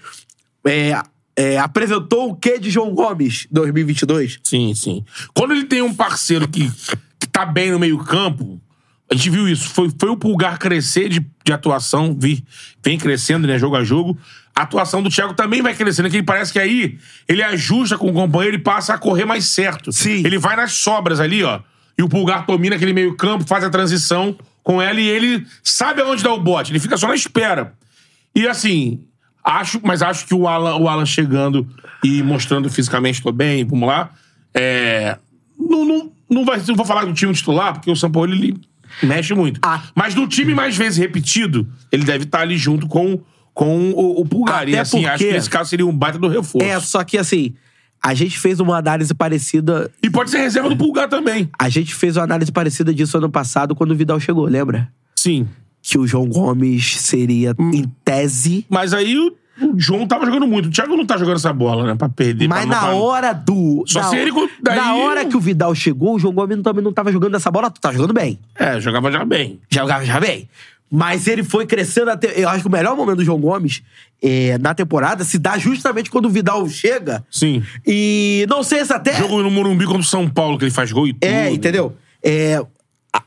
é, 0.65 1.01
é, 1.35 1.57
apresentou 1.57 2.29
o 2.29 2.35
quê 2.35 2.57
de 2.57 2.69
João 2.69 2.93
Gomes 2.93 3.47
2022? 3.51 4.39
Sim, 4.43 4.73
sim. 4.73 5.03
Quando 5.33 5.53
ele 5.53 5.65
tem 5.65 5.81
um 5.81 5.93
parceiro 5.93 6.47
que, 6.47 6.69
que 7.19 7.27
tá 7.27 7.45
bem 7.45 7.71
no 7.71 7.79
meio-campo, 7.79 8.59
a 9.11 9.15
gente 9.15 9.29
viu 9.29 9.47
isso. 9.47 9.69
Foi, 9.69 9.91
foi 9.99 10.09
o 10.09 10.15
Pulgar 10.15 10.57
crescer 10.57 11.09
de, 11.09 11.19
de 11.43 11.51
atuação, 11.51 12.15
vi, 12.17 12.45
vem 12.81 12.97
crescendo, 12.97 13.45
né, 13.45 13.59
jogo 13.59 13.75
a 13.75 13.83
jogo. 13.83 14.17
a 14.55 14.61
atuação 14.61 15.03
do 15.03 15.09
Thiago 15.09 15.33
também 15.33 15.61
vai 15.61 15.75
crescendo, 15.75 16.09
que 16.09 16.15
ele 16.15 16.25
parece 16.25 16.53
que 16.53 16.59
aí 16.59 16.97
ele 17.27 17.43
ajusta 17.43 17.97
com 17.97 18.09
o 18.09 18.13
companheiro 18.13 18.55
e 18.55 18.59
passa 18.59 18.93
a 18.93 18.97
correr 18.97 19.25
mais 19.25 19.45
certo. 19.45 19.91
Sim. 19.91 20.23
Ele 20.25 20.37
vai 20.37 20.55
nas 20.55 20.71
sobras 20.71 21.19
ali, 21.19 21.43
ó. 21.43 21.59
E 21.97 22.01
o 22.01 22.07
Pulgar 22.07 22.45
domina 22.45 22.77
aquele 22.77 22.93
meio 22.93 23.15
campo, 23.17 23.45
faz 23.45 23.65
a 23.65 23.69
transição 23.69 24.37
com 24.63 24.81
ela 24.81 24.99
e 24.99 25.07
ele 25.07 25.45
sabe 25.61 26.01
aonde 26.01 26.23
dá 26.23 26.33
o 26.33 26.39
bote. 26.39 26.71
Ele 26.71 26.79
fica 26.79 26.95
só 26.95 27.07
na 27.07 27.15
espera. 27.15 27.73
E 28.33 28.47
assim, 28.47 29.03
acho, 29.43 29.81
mas 29.83 30.01
acho 30.01 30.25
que 30.25 30.33
o 30.33 30.47
Alan, 30.47 30.77
o 30.77 30.87
Alan 30.87 31.05
chegando 31.05 31.67
e 32.01 32.23
mostrando 32.23 32.69
fisicamente 32.69 33.21
tô 33.21 33.31
bem, 33.33 33.65
vamos 33.65 33.89
lá. 33.89 34.09
É, 34.53 35.17
não, 35.59 35.83
não, 35.83 36.11
não, 36.29 36.45
vai, 36.45 36.61
não 36.65 36.75
vou 36.75 36.85
falar 36.85 37.03
do 37.03 37.13
time 37.13 37.33
titular, 37.33 37.73
porque 37.73 37.91
o 37.91 37.95
São 37.95 38.09
Paulo 38.09 38.33
ele 38.33 38.57
mexe 39.03 39.33
muito. 39.33 39.59
Ah. 39.63 39.83
Mas 39.95 40.15
no 40.15 40.27
time 40.27 40.53
mais 40.53 40.75
vezes 40.75 40.97
repetido, 40.97 41.67
ele 41.91 42.03
deve 42.03 42.23
estar 42.25 42.41
ali 42.41 42.57
junto 42.57 42.87
com, 42.87 43.19
com 43.53 43.91
o, 43.91 44.21
o 44.21 44.25
Pulgar. 44.25 44.67
e 44.67 44.71
Até 44.71 44.79
assim, 44.81 45.05
acho 45.05 45.17
que 45.17 45.23
porque- 45.25 45.33
nesse 45.37 45.49
caso 45.49 45.69
seria 45.69 45.85
um 45.85 45.95
baita 45.95 46.17
do 46.19 46.27
reforço. 46.27 46.65
É, 46.67 46.79
só 46.79 47.03
que 47.03 47.17
assim, 47.17 47.53
a 48.03 48.13
gente 48.13 48.37
fez 48.39 48.59
uma 48.59 48.77
análise 48.77 49.13
parecida. 49.13 49.91
E 50.01 50.09
pode 50.09 50.29
ser 50.31 50.39
reserva 50.39 50.69
do 50.69 50.77
Pulgar 50.77 51.07
também. 51.07 51.49
A 51.59 51.69
gente 51.69 51.93
fez 51.93 52.17
uma 52.17 52.23
análise 52.23 52.51
parecida 52.51 52.93
disso 52.93 53.17
ano 53.17 53.29
passado 53.29 53.75
quando 53.75 53.91
o 53.91 53.95
Vidal 53.95 54.19
chegou, 54.19 54.45
lembra? 54.45 54.91
Sim. 55.15 55.47
Que 55.83 55.97
o 55.97 56.05
João 56.07 56.27
Gomes 56.27 56.97
seria, 56.99 57.55
Hum. 57.59 57.71
em 57.73 57.85
tese. 58.05 58.65
Mas 58.69 58.93
aí 58.93 59.17
o, 59.61 59.79
João 59.79 60.07
tava 60.07 60.25
jogando 60.25 60.47
muito. 60.47 60.67
O 60.67 60.71
Thiago 60.71 60.95
não 60.97 61.05
tá 61.05 61.17
jogando 61.17 61.35
essa 61.37 61.53
bola, 61.53 61.85
né? 61.85 61.95
Pra 61.95 62.09
perder. 62.09 62.47
Mas 62.47 62.65
pra, 62.65 62.75
na 62.75 62.81
pra- 62.81 62.93
hora 62.95 63.33
do. 63.33 63.83
Só 63.87 63.99
na, 64.01 64.09
se 64.09 64.15
ele- 64.17 64.31
daí- 64.61 64.75
na 64.75 64.95
hora 64.95 65.25
que 65.25 65.35
o 65.37 65.39
Vidal 65.39 65.73
chegou, 65.75 66.15
o 66.15 66.19
João 66.19 66.33
Gomes 66.33 66.61
também 66.61 66.83
não 66.83 66.91
tava 66.93 67.11
jogando 67.11 67.35
essa 67.35 67.49
bola, 67.51 67.69
tu 67.69 67.79
tá 67.79 67.91
jogando 67.91 68.13
bem. 68.13 68.39
É, 68.55 68.79
jogava 68.79 69.11
já 69.11 69.23
bem. 69.25 69.59
jogava 69.69 70.05
já 70.05 70.19
bem. 70.19 70.49
Mas 70.93 71.25
ele 71.25 71.41
foi 71.43 71.65
crescendo 71.65 72.11
até. 72.11 72.33
Eu 72.37 72.49
acho 72.49 72.61
que 72.63 72.67
o 72.67 72.71
melhor 72.71 72.97
momento 72.97 73.17
do 73.17 73.23
João 73.23 73.39
Gomes 73.39 73.81
é, 74.21 74.57
na 74.57 74.73
temporada 74.73 75.23
se 75.23 75.39
dá 75.39 75.57
justamente 75.57 76.09
quando 76.11 76.25
o 76.25 76.29
Vidal 76.29 76.67
chega. 76.67 77.23
Sim. 77.31 77.63
E 77.87 78.45
não 78.49 78.61
sei 78.61 78.83
se 78.83 78.91
até. 78.91 79.13
Jogo 79.13 79.41
no 79.41 79.49
Morumbi 79.49 79.85
contra 79.85 80.01
o 80.01 80.03
São 80.03 80.27
Paulo, 80.29 80.57
que 80.57 80.65
ele 80.65 80.71
faz 80.71 80.91
gol 80.91 81.07
e 81.07 81.13
tudo. 81.13 81.23
É, 81.23 81.49
entendeu? 81.49 81.95
É, 82.21 82.61
a- 83.13 83.23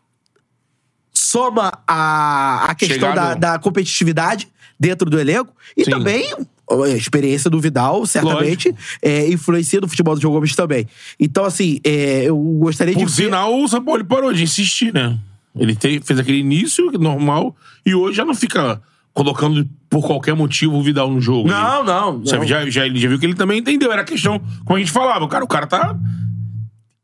soma 1.13 1.73
a, 1.87 2.67
a 2.71 2.75
questão 2.75 3.15
da, 3.15 3.35
da 3.35 3.59
competitividade 3.59 4.49
dentro 4.79 5.09
do 5.09 5.19
elenco 5.19 5.53
e 5.77 5.85
Sim. 5.85 5.91
também 5.91 6.33
a 6.71 6.89
experiência 6.89 7.51
do 7.51 7.61
Vidal, 7.61 8.07
certamente, 8.07 8.75
é, 9.03 9.29
influencia 9.29 9.81
no 9.81 9.89
futebol 9.89 10.15
do 10.15 10.21
João 10.21 10.33
Gomes 10.35 10.57
também. 10.57 10.87
Então, 11.21 11.45
assim, 11.45 11.79
é, 11.85 12.25
eu 12.25 12.37
gostaria 12.37 12.95
de 12.95 13.01
Por 13.01 13.09
ver. 13.09 13.25
sinal, 13.25 13.55
o 13.63 13.69
São 13.69 13.85
Paulo 13.85 14.05
parou 14.05 14.33
de 14.33 14.43
insistir, 14.43 14.93
né? 14.93 15.19
Ele 15.57 15.77
te- 15.77 16.01
fez 16.03 16.19
aquele 16.19 16.39
início 16.39 16.91
normal 16.99 17.55
e 17.85 17.95
hoje 17.95 18.17
já 18.17 18.25
não 18.25 18.35
fica 18.35 18.81
colocando 19.13 19.69
por 19.89 20.05
qualquer 20.05 20.35
motivo 20.35 20.75
o 20.77 20.83
Vidal 20.83 21.09
no 21.11 21.21
jogo. 21.21 21.49
Não, 21.49 21.85
não. 21.85 22.19
Não. 22.19 22.45
já, 22.47 22.69
já, 22.69 22.87
ele 22.87 22.99
já 22.99 23.09
viu 23.09 23.19
que 23.19 23.27
ele 23.27 23.35
também 23.35 23.61
entendeu. 23.61 23.93
Era 23.93 24.03
questão, 24.03 24.41
como 24.65 24.77
a 24.77 24.81
gente 24.81 24.91
falava, 24.91 25.29
cara, 25.29 25.45
o 25.45 25.49
cara 25.49 25.67
tá. 25.67 25.97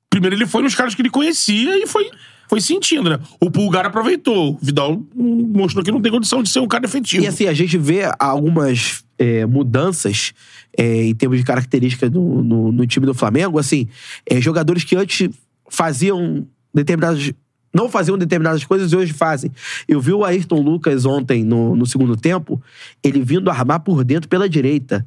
Primeiro 0.08 0.34
ele 0.34 0.46
foi 0.46 0.62
nos 0.62 0.74
caras 0.74 0.94
que 0.94 1.02
ele 1.02 1.10
conhecia 1.10 1.76
e 1.80 1.86
foi, 1.86 2.10
foi 2.50 2.60
sentindo, 2.60 3.08
né? 3.08 3.20
O 3.40 3.48
Pulgar 3.48 3.86
aproveitou. 3.86 4.54
O 4.54 4.58
Vidal 4.60 5.00
mostrou 5.14 5.84
que 5.84 5.92
não 5.92 6.02
tem 6.02 6.10
condição 6.10 6.42
de 6.42 6.48
ser 6.48 6.58
um 6.58 6.66
cara 6.66 6.84
efetivo. 6.84 7.22
E 7.22 7.28
assim, 7.28 7.46
a 7.46 7.54
gente 7.54 7.78
vê 7.78 8.10
algumas 8.18 9.04
é, 9.16 9.46
mudanças 9.46 10.34
é, 10.76 11.04
em 11.04 11.14
termos 11.14 11.38
de 11.38 11.44
características 11.44 12.10
no, 12.10 12.42
no, 12.42 12.72
no 12.72 12.86
time 12.88 13.06
do 13.06 13.14
Flamengo. 13.14 13.56
Assim, 13.56 13.86
é, 14.26 14.40
jogadores 14.40 14.82
que 14.82 14.96
antes 14.96 15.30
faziam 15.68 16.44
determinadas. 16.74 17.32
Não 17.72 17.88
faziam 17.88 18.18
determinadas 18.18 18.64
coisas 18.64 18.90
e 18.90 18.96
hoje 18.96 19.12
fazem. 19.12 19.52
Eu 19.86 20.00
vi 20.00 20.12
o 20.12 20.24
Ayrton 20.24 20.60
Lucas 20.60 21.06
ontem, 21.06 21.44
no, 21.44 21.76
no 21.76 21.86
segundo 21.86 22.16
tempo, 22.16 22.60
ele 23.00 23.22
vindo 23.22 23.48
armar 23.48 23.78
por 23.78 24.02
dentro 24.02 24.28
pela 24.28 24.48
direita. 24.48 25.06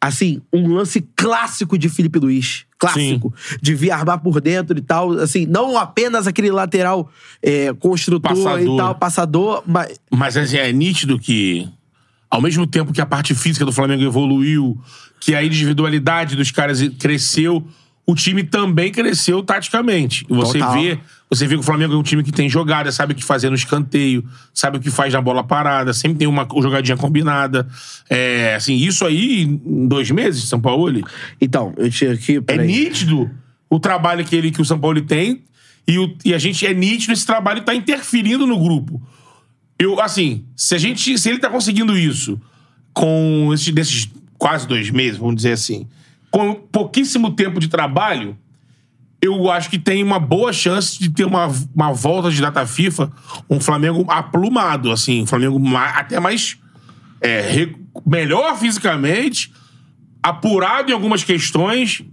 Assim, 0.00 0.40
um 0.52 0.74
lance 0.74 1.04
clássico 1.16 1.76
de 1.76 1.88
Felipe 1.88 2.18
Luiz. 2.18 2.64
Clássico. 2.78 3.34
De 3.60 3.74
vir 3.74 3.90
armar 3.90 4.20
por 4.20 4.40
dentro 4.40 4.78
e 4.78 4.80
tal. 4.80 5.12
Assim, 5.18 5.44
não 5.44 5.76
apenas 5.76 6.26
aquele 6.28 6.50
lateral 6.50 7.10
é, 7.42 7.72
construtor 7.74 8.30
e 8.32 8.44
Passador. 8.44 8.76
tal, 8.76 8.94
passador, 8.94 9.62
mas 9.66 10.00
Mas 10.10 10.36
assim, 10.36 10.56
é 10.56 10.72
nítido 10.72 11.18
que, 11.18 11.68
ao 12.30 12.40
mesmo 12.40 12.66
tempo 12.66 12.92
que 12.92 13.00
a 13.00 13.06
parte 13.06 13.34
física 13.34 13.64
do 13.64 13.72
Flamengo 13.72 14.04
evoluiu, 14.04 14.80
que 15.18 15.34
a 15.34 15.42
individualidade 15.42 16.36
dos 16.36 16.52
caras 16.52 16.80
cresceu, 16.98 17.66
o 18.08 18.14
time 18.14 18.42
também 18.42 18.90
cresceu 18.90 19.42
taticamente. 19.42 20.24
Você 20.30 20.58
Total. 20.58 20.72
vê, 20.80 20.98
você 21.28 21.46
vê 21.46 21.54
que 21.56 21.60
o 21.60 21.62
Flamengo 21.62 21.92
é 21.92 21.96
um 21.98 22.02
time 22.02 22.22
que 22.22 22.32
tem 22.32 22.48
jogada, 22.48 22.90
sabe 22.90 23.12
o 23.12 23.14
que 23.16 23.22
fazer 23.22 23.50
no 23.50 23.54
escanteio, 23.54 24.24
sabe 24.54 24.78
o 24.78 24.80
que 24.80 24.90
faz 24.90 25.12
na 25.12 25.20
bola 25.20 25.44
parada, 25.44 25.92
sempre 25.92 26.16
tem 26.18 26.26
uma 26.26 26.48
jogadinha 26.62 26.96
combinada. 26.96 27.68
É, 28.08 28.54
assim, 28.54 28.74
isso 28.76 29.04
aí 29.04 29.42
em 29.42 29.86
dois 29.86 30.10
meses, 30.10 30.44
São 30.48 30.58
Paulo, 30.58 31.06
Então, 31.38 31.74
eu 31.76 31.90
tinha 31.90 32.12
aqui. 32.12 32.36
é 32.36 32.40
peraí. 32.40 32.66
nítido 32.66 33.30
o 33.68 33.78
trabalho 33.78 34.24
que, 34.24 34.34
ele, 34.34 34.50
que 34.50 34.62
o 34.62 34.64
São 34.64 34.78
Paulo 34.80 35.02
tem 35.02 35.42
e, 35.86 35.98
o- 35.98 36.16
e 36.24 36.32
a 36.32 36.38
gente 36.38 36.66
é 36.66 36.72
nítido 36.72 37.12
esse 37.12 37.26
trabalho 37.26 37.60
tá 37.60 37.74
interferindo 37.74 38.46
no 38.46 38.58
grupo. 38.58 39.02
Eu, 39.78 40.00
assim, 40.00 40.44
se 40.56 40.74
a 40.74 40.78
gente. 40.78 41.16
Se 41.18 41.28
ele 41.28 41.38
tá 41.38 41.48
conseguindo 41.50 41.96
isso 41.96 42.40
com 42.92 43.50
esses, 43.52 43.68
desses 43.72 44.08
quase 44.38 44.66
dois 44.66 44.90
meses, 44.90 45.18
vamos 45.18 45.36
dizer 45.36 45.52
assim, 45.52 45.86
com 46.38 46.54
pouquíssimo 46.54 47.32
tempo 47.32 47.58
de 47.58 47.66
trabalho, 47.66 48.38
eu 49.20 49.50
acho 49.50 49.68
que 49.68 49.78
tem 49.78 50.04
uma 50.04 50.20
boa 50.20 50.52
chance 50.52 50.96
de 50.96 51.10
ter 51.10 51.24
uma, 51.24 51.50
uma 51.74 51.92
volta 51.92 52.30
de 52.30 52.40
data 52.40 52.64
FIFA, 52.64 53.10
um 53.50 53.60
Flamengo 53.60 54.06
aplumado, 54.08 54.92
assim, 54.92 55.22
um 55.22 55.26
Flamengo 55.26 55.60
até 55.76 56.20
mais 56.20 56.56
é, 57.20 57.68
melhor 58.06 58.56
fisicamente, 58.56 59.52
apurado 60.22 60.92
em 60.92 60.94
algumas 60.94 61.24
questões, 61.24 62.04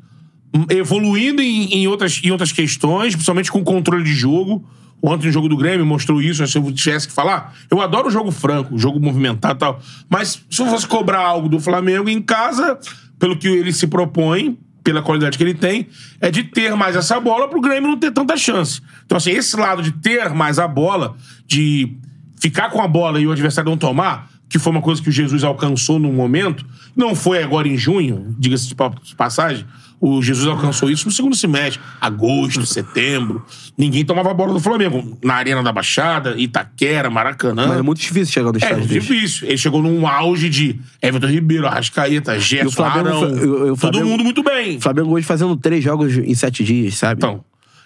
evoluindo 0.72 1.40
em, 1.40 1.72
em 1.72 1.88
outras, 1.88 2.20
em 2.24 2.32
outras 2.32 2.52
questões, 2.52 3.14
principalmente 3.14 3.52
com 3.52 3.64
controle 3.64 4.04
de 4.04 4.14
jogo. 4.14 4.68
Ontem 5.04 5.28
no 5.28 5.32
jogo 5.32 5.48
do 5.48 5.58
Grêmio 5.58 5.86
mostrou 5.86 6.20
isso, 6.20 6.48
se 6.48 6.58
eu 6.58 6.72
tivesse 6.72 7.08
que 7.08 7.14
falar. 7.14 7.54
Eu 7.70 7.80
adoro 7.80 8.08
o 8.08 8.12
jogo 8.12 8.32
franco, 8.32 8.74
o 8.74 8.80
jogo 8.80 9.00
movimentado 9.00 9.54
e 9.54 9.60
tal. 9.60 9.80
Mas 10.10 10.42
se 10.50 10.62
eu 10.64 10.66
fosse 10.66 10.88
cobrar 10.88 11.20
algo 11.20 11.48
do 11.48 11.60
Flamengo 11.60 12.10
em 12.10 12.20
casa, 12.20 12.80
pelo 13.20 13.38
que 13.38 13.48
ele 13.48 13.72
se 13.74 13.88
propõe, 13.88 14.58
pela 14.84 15.02
qualidade 15.02 15.38
que 15.38 15.44
ele 15.44 15.54
tem, 15.56 15.88
é 16.22 16.30
de 16.30 16.44
ter 16.44 16.76
mais 16.76 16.96
essa 16.96 17.20
bola 17.20 17.48
pro 17.48 17.60
Grêmio 17.60 17.90
não 17.90 17.98
ter 17.98 18.12
tanta 18.12 18.38
chance. 18.38 18.82
Então, 19.06 19.18
assim, 19.18 19.32
esse 19.32 19.56
lado 19.58 19.82
de 19.82 19.92
ter 19.92 20.30
mais 20.30 20.60
a 20.60 20.68
bola, 20.68 21.16
de 21.48 21.96
ficar 22.40 22.70
com 22.70 22.82
a 22.82 22.88
bola 22.88 23.20
e 23.20 23.26
o 23.26 23.32
adversário 23.32 23.70
não 23.70 23.78
tomar, 23.78 24.30
que 24.48 24.60
foi 24.60 24.72
uma 24.72 24.82
coisa 24.82 25.02
que 25.02 25.10
o 25.10 25.12
Jesus 25.12 25.44
alcançou 25.44 25.98
num 25.98 26.14
momento, 26.14 26.64
não 26.96 27.16
foi 27.16 27.42
agora 27.42 27.68
em 27.68 27.76
junho, 27.76 28.36
diga-se 28.38 28.68
de 28.68 28.76
pa- 28.76 28.94
passagem, 29.18 29.66
o 30.00 30.22
Jesus 30.22 30.48
alcançou 30.48 30.90
isso 30.90 31.06
no 31.06 31.12
segundo 31.12 31.36
semestre, 31.36 31.82
agosto, 32.00 32.66
setembro. 32.66 33.44
Ninguém 33.78 34.04
tomava 34.06 34.32
a 34.32 34.34
bola 34.34 34.54
do 34.54 34.60
Flamengo. 34.60 35.18
Na 35.24 35.36
Arena 35.36 35.64
da 35.64 35.72
Baixada, 35.72 36.36
Itaquera, 36.38 37.10
Maracanã. 37.10 37.68
Mas 37.68 37.80
é 37.80 37.82
muito 37.82 38.00
difícil 38.02 38.34
chegar 38.34 38.52
no 38.52 38.56
É, 38.56 38.60
estádio 38.60 38.88
desse. 38.88 38.94
difícil. 39.00 39.48
Ele 39.48 39.58
chegou 39.58 39.82
num 39.82 40.06
auge 40.08 40.50
de 40.50 40.80
Everton 41.02 41.28
Ribeiro, 41.28 41.66
Arrascaeta, 41.68 42.40
Gerson, 42.40 42.72
Flamengo 42.72 43.08
Arão. 43.08 43.22
o- 43.22 43.24
o 43.26 43.68
todo 43.68 43.78
Flamengo- 43.78 44.06
mundo 44.10 44.24
muito 44.24 44.44
bem. 44.44 44.78
O 44.78 44.82
Flamengo 44.82 45.12
hoje 45.12 45.26
fazendo 45.26 45.56
três 45.56 45.84
jogos 45.84 46.16
em 46.18 46.36
sete 46.36 46.64
dias, 46.64 46.96
sabe? 46.96 47.20
Então, 47.20 47.44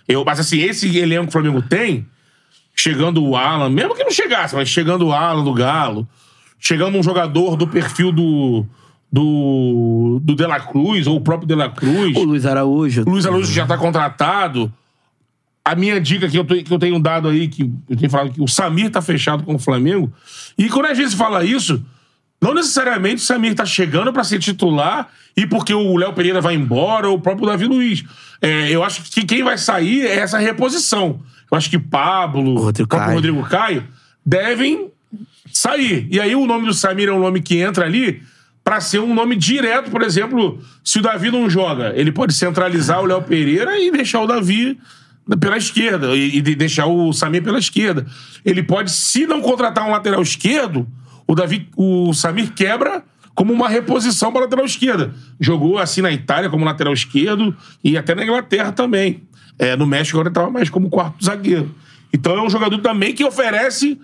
eu, 0.07 0.23
mas 0.25 0.39
assim, 0.39 0.59
esse 0.59 0.97
elenco 0.97 1.23
que 1.23 1.29
o 1.29 1.31
Flamengo 1.31 1.61
tem, 1.61 2.05
chegando 2.75 3.23
o 3.23 3.35
Alan, 3.35 3.69
mesmo 3.69 3.95
que 3.95 4.03
não 4.03 4.11
chegasse, 4.11 4.55
mas 4.55 4.67
chegando 4.69 5.05
o 5.07 5.13
Alan 5.13 5.43
do 5.43 5.53
Galo, 5.53 6.07
chegando 6.59 6.97
um 6.97 7.03
jogador 7.03 7.55
do 7.55 7.67
perfil 7.67 8.11
do, 8.11 8.65
do, 9.11 10.19
do 10.23 10.35
De 10.35 10.45
La 10.45 10.59
Cruz, 10.59 11.07
ou 11.07 11.17
o 11.17 11.21
próprio 11.21 11.47
De 11.47 11.55
La 11.55 11.69
Cruz, 11.69 12.15
O 12.15 12.23
Luiz 12.23 12.45
Araújo. 12.45 13.03
o 13.05 13.09
Luiz 13.09 13.25
Araújo 13.25 13.51
já 13.51 13.65
tá 13.65 13.77
contratado. 13.77 14.71
A 15.65 15.75
minha 15.75 15.99
dica 15.99 16.27
que 16.27 16.37
eu, 16.37 16.43
tô- 16.45 16.55
que 16.55 16.71
eu 16.73 16.79
tenho 16.79 16.99
dado 16.99 17.27
aí, 17.27 17.47
que 17.47 17.71
eu 17.89 17.97
tenho 17.97 18.09
falado 18.09 18.31
que 18.31 18.41
o 18.41 18.47
Samir 18.47 18.89
tá 18.89 19.01
fechado 19.01 19.43
com 19.43 19.55
o 19.55 19.59
Flamengo. 19.59 20.11
E 20.57 20.67
quando 20.69 20.87
a 20.87 20.93
gente 20.93 21.15
fala 21.15 21.43
isso, 21.43 21.83
não 22.41 22.53
necessariamente 22.53 23.17
o 23.21 23.25
Samir 23.25 23.53
tá 23.53 23.65
chegando 23.65 24.11
pra 24.13 24.23
ser 24.23 24.39
titular 24.39 25.09
e 25.37 25.45
porque 25.45 25.73
o 25.73 25.95
Léo 25.97 26.13
Pereira 26.13 26.41
vai 26.41 26.55
embora 26.55 27.07
ou 27.09 27.17
o 27.17 27.21
próprio 27.21 27.47
Davi 27.47 27.65
Luiz. 27.65 28.03
É, 28.41 28.69
eu 28.71 28.83
acho 28.83 29.03
que 29.11 29.25
quem 29.25 29.43
vai 29.43 29.57
sair 29.57 30.05
é 30.07 30.17
essa 30.19 30.39
reposição. 30.39 31.19
Eu 31.51 31.57
acho 31.57 31.69
que 31.69 31.77
Pablo, 31.77 32.55
O 32.55 32.59
Rodrigo 32.63 32.85
o 32.85 32.87
próprio 32.89 33.05
Caio. 33.07 33.15
Rodrigo 33.15 33.43
Caio 33.43 33.83
devem 34.25 34.89
sair. 35.51 36.07
E 36.09 36.19
aí 36.19 36.35
o 36.35 36.45
nome 36.47 36.65
do 36.65 36.73
Samir 36.73 37.09
é 37.09 37.11
um 37.13 37.19
nome 37.19 37.41
que 37.41 37.57
entra 37.57 37.85
ali 37.85 38.23
pra 38.69 38.79
ser 38.79 38.99
um 38.99 39.15
nome 39.15 39.35
direto, 39.35 39.89
por 39.89 40.03
exemplo, 40.03 40.59
se 40.83 40.99
o 40.99 41.01
Davi 41.01 41.31
não 41.31 41.49
joga, 41.49 41.91
ele 41.95 42.11
pode 42.11 42.35
centralizar 42.35 43.01
o 43.01 43.05
Léo 43.07 43.19
Pereira 43.23 43.79
e 43.79 43.89
deixar 43.89 44.21
o 44.21 44.27
Davi 44.27 44.77
pela 45.39 45.57
esquerda 45.57 46.15
e, 46.15 46.37
e 46.37 46.39
de- 46.39 46.53
deixar 46.53 46.85
o 46.85 47.11
Samir 47.11 47.41
pela 47.41 47.57
esquerda. 47.57 48.05
Ele 48.45 48.61
pode, 48.61 48.91
se 48.91 49.25
não 49.25 49.41
contratar 49.41 49.87
um 49.87 49.89
lateral 49.89 50.21
esquerdo, 50.21 50.87
o 51.27 51.33
Davi, 51.33 51.67
o 51.75 52.13
Samir 52.13 52.51
quebra 52.53 53.03
como 53.33 53.51
uma 53.51 53.67
reposição 53.67 54.31
para 54.31 54.41
lateral 54.41 54.65
esquerda. 54.65 55.15
Jogou 55.39 55.79
assim 55.79 56.01
na 56.01 56.11
Itália 56.11 56.47
como 56.47 56.63
lateral 56.63 56.93
esquerdo 56.93 57.57
e 57.83 57.97
até 57.97 58.13
na 58.13 58.23
Inglaterra 58.23 58.71
também. 58.71 59.23
É, 59.57 59.75
no 59.75 59.87
México 59.87 60.15
agora 60.15 60.29
estava 60.29 60.51
mais 60.51 60.69
como 60.69 60.91
quarto 60.91 61.25
zagueiro. 61.25 61.73
Então 62.13 62.37
é 62.37 62.43
um 62.43 62.49
jogador 62.51 62.77
também 62.77 63.15
que 63.15 63.25
oferece 63.25 63.99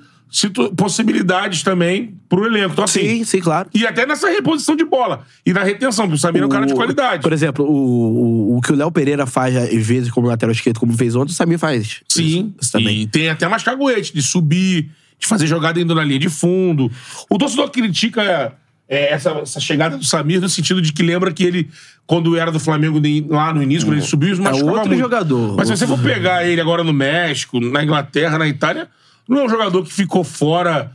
possibilidades 0.75 1.63
também 1.63 2.15
pro 2.27 2.45
elenco. 2.45 2.73
Então, 2.73 2.83
assim, 2.83 3.01
Sim, 3.01 3.23
sim, 3.23 3.39
claro. 3.39 3.69
E 3.73 3.85
até 3.85 4.05
nessa 4.05 4.29
reposição 4.29 4.75
de 4.75 4.83
bola. 4.83 5.25
E 5.45 5.53
na 5.53 5.63
retenção, 5.63 6.05
porque 6.05 6.15
o 6.15 6.19
Samir 6.19 6.43
é 6.43 6.45
um 6.45 6.49
cara 6.49 6.65
de 6.65 6.73
qualidade. 6.73 7.21
Por 7.21 7.31
exemplo, 7.33 7.65
o, 7.65 8.53
o, 8.53 8.57
o 8.57 8.61
que 8.61 8.71
o 8.71 8.75
Léo 8.75 8.91
Pereira 8.91 9.25
faz 9.25 9.55
às 9.55 9.85
vezes 9.85 10.11
como 10.11 10.27
lateral 10.27 10.51
esquerdo, 10.51 10.79
como 10.79 10.93
fez 10.97 11.15
ontem, 11.15 11.31
o 11.31 11.35
Samir 11.35 11.57
faz. 11.57 12.01
Sim. 12.09 12.23
Isso, 12.23 12.53
isso 12.61 12.71
também. 12.71 13.01
E 13.01 13.07
tem 13.07 13.29
até 13.29 13.47
mais 13.47 13.63
caguete 13.63 14.13
de 14.13 14.21
subir, 14.21 14.91
de 15.19 15.27
fazer 15.27 15.47
jogada 15.47 15.79
indo 15.79 15.95
na 15.95 16.03
linha 16.03 16.19
de 16.19 16.29
fundo. 16.29 16.91
O 17.29 17.37
torcedor 17.37 17.69
critica 17.69 18.53
é, 18.87 19.13
essa, 19.13 19.29
essa 19.31 19.59
chegada 19.59 19.97
do 19.97 20.05
Samir 20.05 20.41
no 20.41 20.49
sentido 20.49 20.81
de 20.81 20.93
que 20.93 21.01
lembra 21.01 21.31
que 21.31 21.43
ele, 21.43 21.69
quando 22.05 22.35
era 22.35 22.51
do 22.51 22.59
Flamengo 22.59 23.01
lá 23.29 23.53
no 23.53 23.63
início, 23.63 23.87
quando 23.87 23.97
ele 23.97 24.05
subiu, 24.05 24.37
machucava 24.37 24.59
É 24.59 24.63
outro 24.63 24.87
muito. 24.89 24.99
jogador. 24.99 25.55
Mas 25.55 25.67
se 25.67 25.77
você 25.77 25.87
for 25.87 25.99
pegar 25.99 26.45
ele 26.45 26.61
agora 26.61 26.83
no 26.83 26.93
México, 26.93 27.59
na 27.59 27.83
Inglaterra, 27.83 28.37
na 28.37 28.47
Itália, 28.47 28.87
não 29.27 29.41
é 29.41 29.45
um 29.45 29.49
jogador 29.49 29.83
que 29.83 29.91
ficou 29.91 30.23
fora 30.23 30.91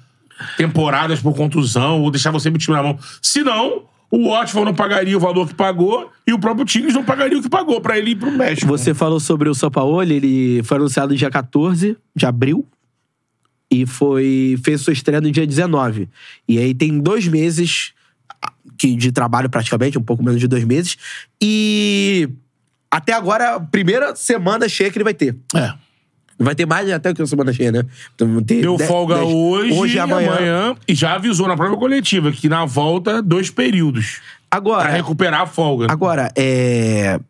temporadas 0.57 1.20
por 1.20 1.35
contusão 1.35 2.01
ou 2.01 2.11
deixava 2.11 2.39
sempre 2.40 2.57
o 2.57 2.61
time 2.61 2.77
na 2.77 2.82
mão. 2.82 2.98
Se 3.20 3.43
não, 3.43 3.85
o 4.11 4.31
Watford 4.31 4.65
não 4.66 4.74
pagaria 4.74 5.16
o 5.16 5.20
valor 5.20 5.47
que 5.47 5.55
pagou 5.55 6.11
e 6.27 6.32
o 6.32 6.39
próprio 6.39 6.65
Tigres 6.65 6.94
não 6.94 7.05
pagaria 7.05 7.39
o 7.39 7.43
que 7.43 7.48
pagou 7.48 7.81
pra 7.81 7.98
ele 7.98 8.12
ir 8.12 8.16
pro 8.16 8.31
México. 8.31 8.66
Você 8.69 8.94
falou 8.94 9.20
sobre 9.20 9.48
o 9.48 9.55
Sampaoli, 9.55 10.15
ele 10.15 10.62
foi 10.65 10.78
anunciado 10.78 11.12
no 11.12 11.19
dia 11.19 11.31
14 11.31 11.97
de 12.15 12.27
abril 12.27 12.66
e 13.70 13.86
foi 13.86 14.59
fez 14.65 14.81
sua 14.81 14.93
estreia 14.93 15.20
no 15.20 15.31
dia 15.31 15.47
19. 15.47 16.09
E 16.48 16.59
aí 16.59 16.74
tem 16.74 16.98
dois 16.98 17.28
meses 17.28 17.93
que, 18.77 18.97
de 18.97 19.12
trabalho 19.12 19.48
praticamente, 19.48 19.98
um 19.98 20.02
pouco 20.02 20.24
menos 20.24 20.40
de 20.40 20.48
dois 20.48 20.65
meses. 20.65 20.97
E 21.40 22.28
até 22.90 23.12
agora, 23.12 23.57
a 23.57 23.61
primeira 23.61 24.16
semana 24.16 24.69
cheia 24.69 24.90
que 24.90 24.97
ele 24.98 25.05
vai 25.05 25.15
ter. 25.15 25.36
É. 25.55 25.73
Vai 26.43 26.55
ter 26.55 26.67
mais 26.67 26.91
até 26.91 27.12
que 27.12 27.21
uma 27.21 27.27
semana 27.27 27.53
cheia, 27.53 27.71
né? 27.71 27.85
Então, 28.15 28.43
ter 28.43 28.62
Deu 28.62 28.77
dez- 28.77 28.89
folga 28.89 29.17
dez- 29.17 29.29
hoje, 29.31 29.73
hoje 29.75 29.97
e 29.97 30.01
amanhã. 30.01 30.33
amanhã. 30.33 30.77
E 30.89 30.95
já 30.95 31.15
avisou 31.15 31.47
na 31.47 31.55
própria 31.57 31.79
coletiva 31.79 32.33
que 32.33 32.49
na 32.49 32.65
volta, 32.65 33.21
dois 33.23 33.51
períodos. 33.51 34.21
Agora, 34.51 34.85
Pra 34.89 34.93
recuperar 34.97 35.43
a 35.43 35.47
folga. 35.47 35.87
Agora, 35.91 36.33
é. 36.37 37.21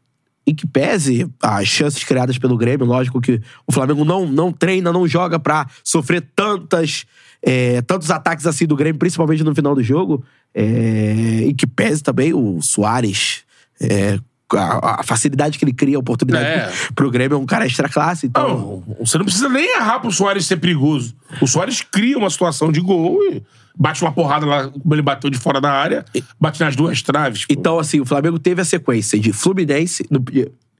Em 0.46 0.54
que 0.54 0.66
pese 0.66 1.28
as 1.42 1.68
chances 1.68 2.02
criadas 2.02 2.38
pelo 2.38 2.56
Grêmio, 2.56 2.86
lógico 2.86 3.20
que 3.20 3.40
o 3.66 3.72
Flamengo 3.72 4.04
não, 4.04 4.26
não 4.26 4.50
treina, 4.52 4.90
não 4.92 5.06
joga 5.06 5.38
pra 5.38 5.66
sofrer 5.84 6.24
tantas, 6.34 7.04
é, 7.42 7.82
tantos 7.82 8.10
ataques 8.10 8.46
assim 8.46 8.66
do 8.66 8.74
Grêmio, 8.74 8.98
principalmente 8.98 9.44
no 9.44 9.54
final 9.54 9.74
do 9.74 9.82
jogo. 9.82 10.24
É, 10.54 11.42
em 11.44 11.54
que 11.54 11.66
pese 11.66 12.02
também 12.02 12.32
o 12.32 12.60
Soares. 12.62 13.42
é, 13.80 14.18
a, 14.56 15.00
a 15.00 15.02
facilidade 15.02 15.58
que 15.58 15.64
ele 15.64 15.72
cria, 15.72 15.96
a 15.96 16.00
oportunidade 16.00 16.44
É. 16.46 16.72
pro 16.94 17.10
Grêmio 17.10 17.36
é 17.36 17.38
um 17.38 17.46
cara 17.46 17.66
extra 17.66 17.88
classe. 17.88 18.26
Então, 18.26 18.84
Não, 18.86 18.96
você 19.04 19.16
não 19.18 19.24
precisa 19.24 19.48
nem 19.48 19.76
errar 19.76 20.00
pro 20.00 20.10
Soares 20.12 20.46
ser 20.46 20.56
perigoso. 20.58 21.14
O 21.40 21.46
Soares 21.46 21.80
cria 21.82 22.16
uma 22.18 22.30
situação 22.30 22.70
de 22.72 22.80
gol 22.80 23.18
e 23.32 23.42
bate 23.76 24.02
uma 24.02 24.12
porrada 24.12 24.44
lá, 24.46 24.68
como 24.68 24.94
ele 24.94 25.02
bateu 25.02 25.30
de 25.30 25.38
fora 25.38 25.60
da 25.60 25.70
área, 25.72 26.04
bate 26.38 26.60
nas 26.60 26.74
duas 26.76 27.00
traves. 27.02 27.46
pô. 27.46 27.52
então, 27.52 27.78
assim, 27.78 28.00
o 28.00 28.04
Flamengo 28.06 28.38
teve 28.38 28.60
a 28.60 28.64
sequência 28.64 29.18
de 29.18 29.32
Fluminense 29.32 30.04
no- 30.10 30.24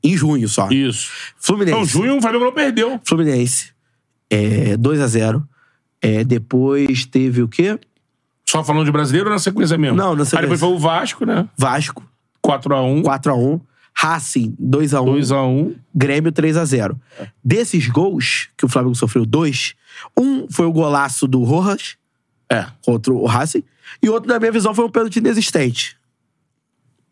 em 0.03 0.17
junho 0.17 0.49
só. 0.49 0.69
Isso. 0.71 1.11
Fluminense. 1.39 1.77
Não, 1.79 1.85
junho 1.85 2.17
o 2.17 2.21
Flamengo 2.23 2.45
não 2.45 2.53
perdeu. 2.53 3.01
Fluminense. 3.05 3.71
É, 4.29 4.77
2x0. 4.77 5.43
É, 6.03 6.25
depois 6.25 7.05
teve 7.05 7.43
o 7.43 7.49
quê? 7.49 7.79
Só 8.47 8.65
falando 8.65 8.87
de 8.87 8.91
brasileiro 8.91 9.29
ou 9.29 9.33
na 9.35 9.39
sequência 9.39 9.77
mesmo? 9.79 9.97
Não, 9.97 10.17
na 10.17 10.25
sequência. 10.25 10.39
Aí 10.39 10.43
depois 10.43 10.61
foi 10.61 10.69
o 10.71 10.79
Vasco, 10.79 11.25
né? 11.27 11.47
Vasco, 11.57 12.03
4x1. 12.45 13.03
4x1. 13.03 13.61
Racing, 13.95 14.57
2x1. 14.61 15.05
2x1. 15.21 15.75
Grêmio, 15.95 16.33
3x0. 16.33 16.97
Desses 17.45 17.89
gols 17.89 18.49
que 18.57 18.65
o 18.65 18.69
Flamengo 18.69 18.95
sofreu, 18.95 19.27
dois. 19.27 19.75
Um 20.19 20.47
foi 20.51 20.65
o 20.67 20.73
golaço 20.73 21.27
do 21.29 21.43
Rojas 21.45 21.97
É. 22.49 22.67
contra 22.85 23.13
o 23.13 23.27
Racing. 23.27 23.63
E 24.03 24.09
outro, 24.09 24.29
na 24.33 24.39
minha 24.39 24.53
visão, 24.53 24.73
foi 24.75 24.85
um 24.85 24.91
pênalti 24.91 25.17
inexistente. 25.17 25.97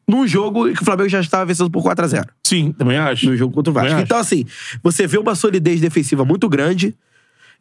Num 0.07 0.27
jogo 0.27 0.73
que 0.73 0.81
o 0.81 0.85
Flamengo 0.85 1.09
já 1.11 1.21
estava 1.21 1.45
vencendo 1.45 1.71
por 1.71 1.83
4x0. 1.83 2.27
Sim, 2.47 2.73
também 2.73 2.97
acho. 2.97 3.27
no 3.27 3.37
jogo 3.37 3.53
contra 3.53 3.71
o 3.71 3.75
Vasco. 3.75 3.91
Também 3.91 4.05
Então, 4.05 4.17
assim, 4.19 4.47
você 4.83 5.07
vê 5.07 5.19
uma 5.19 5.35
solidez 5.35 5.81
defensiva 5.83 6.25
muito 6.25 6.49
grande. 6.49 6.97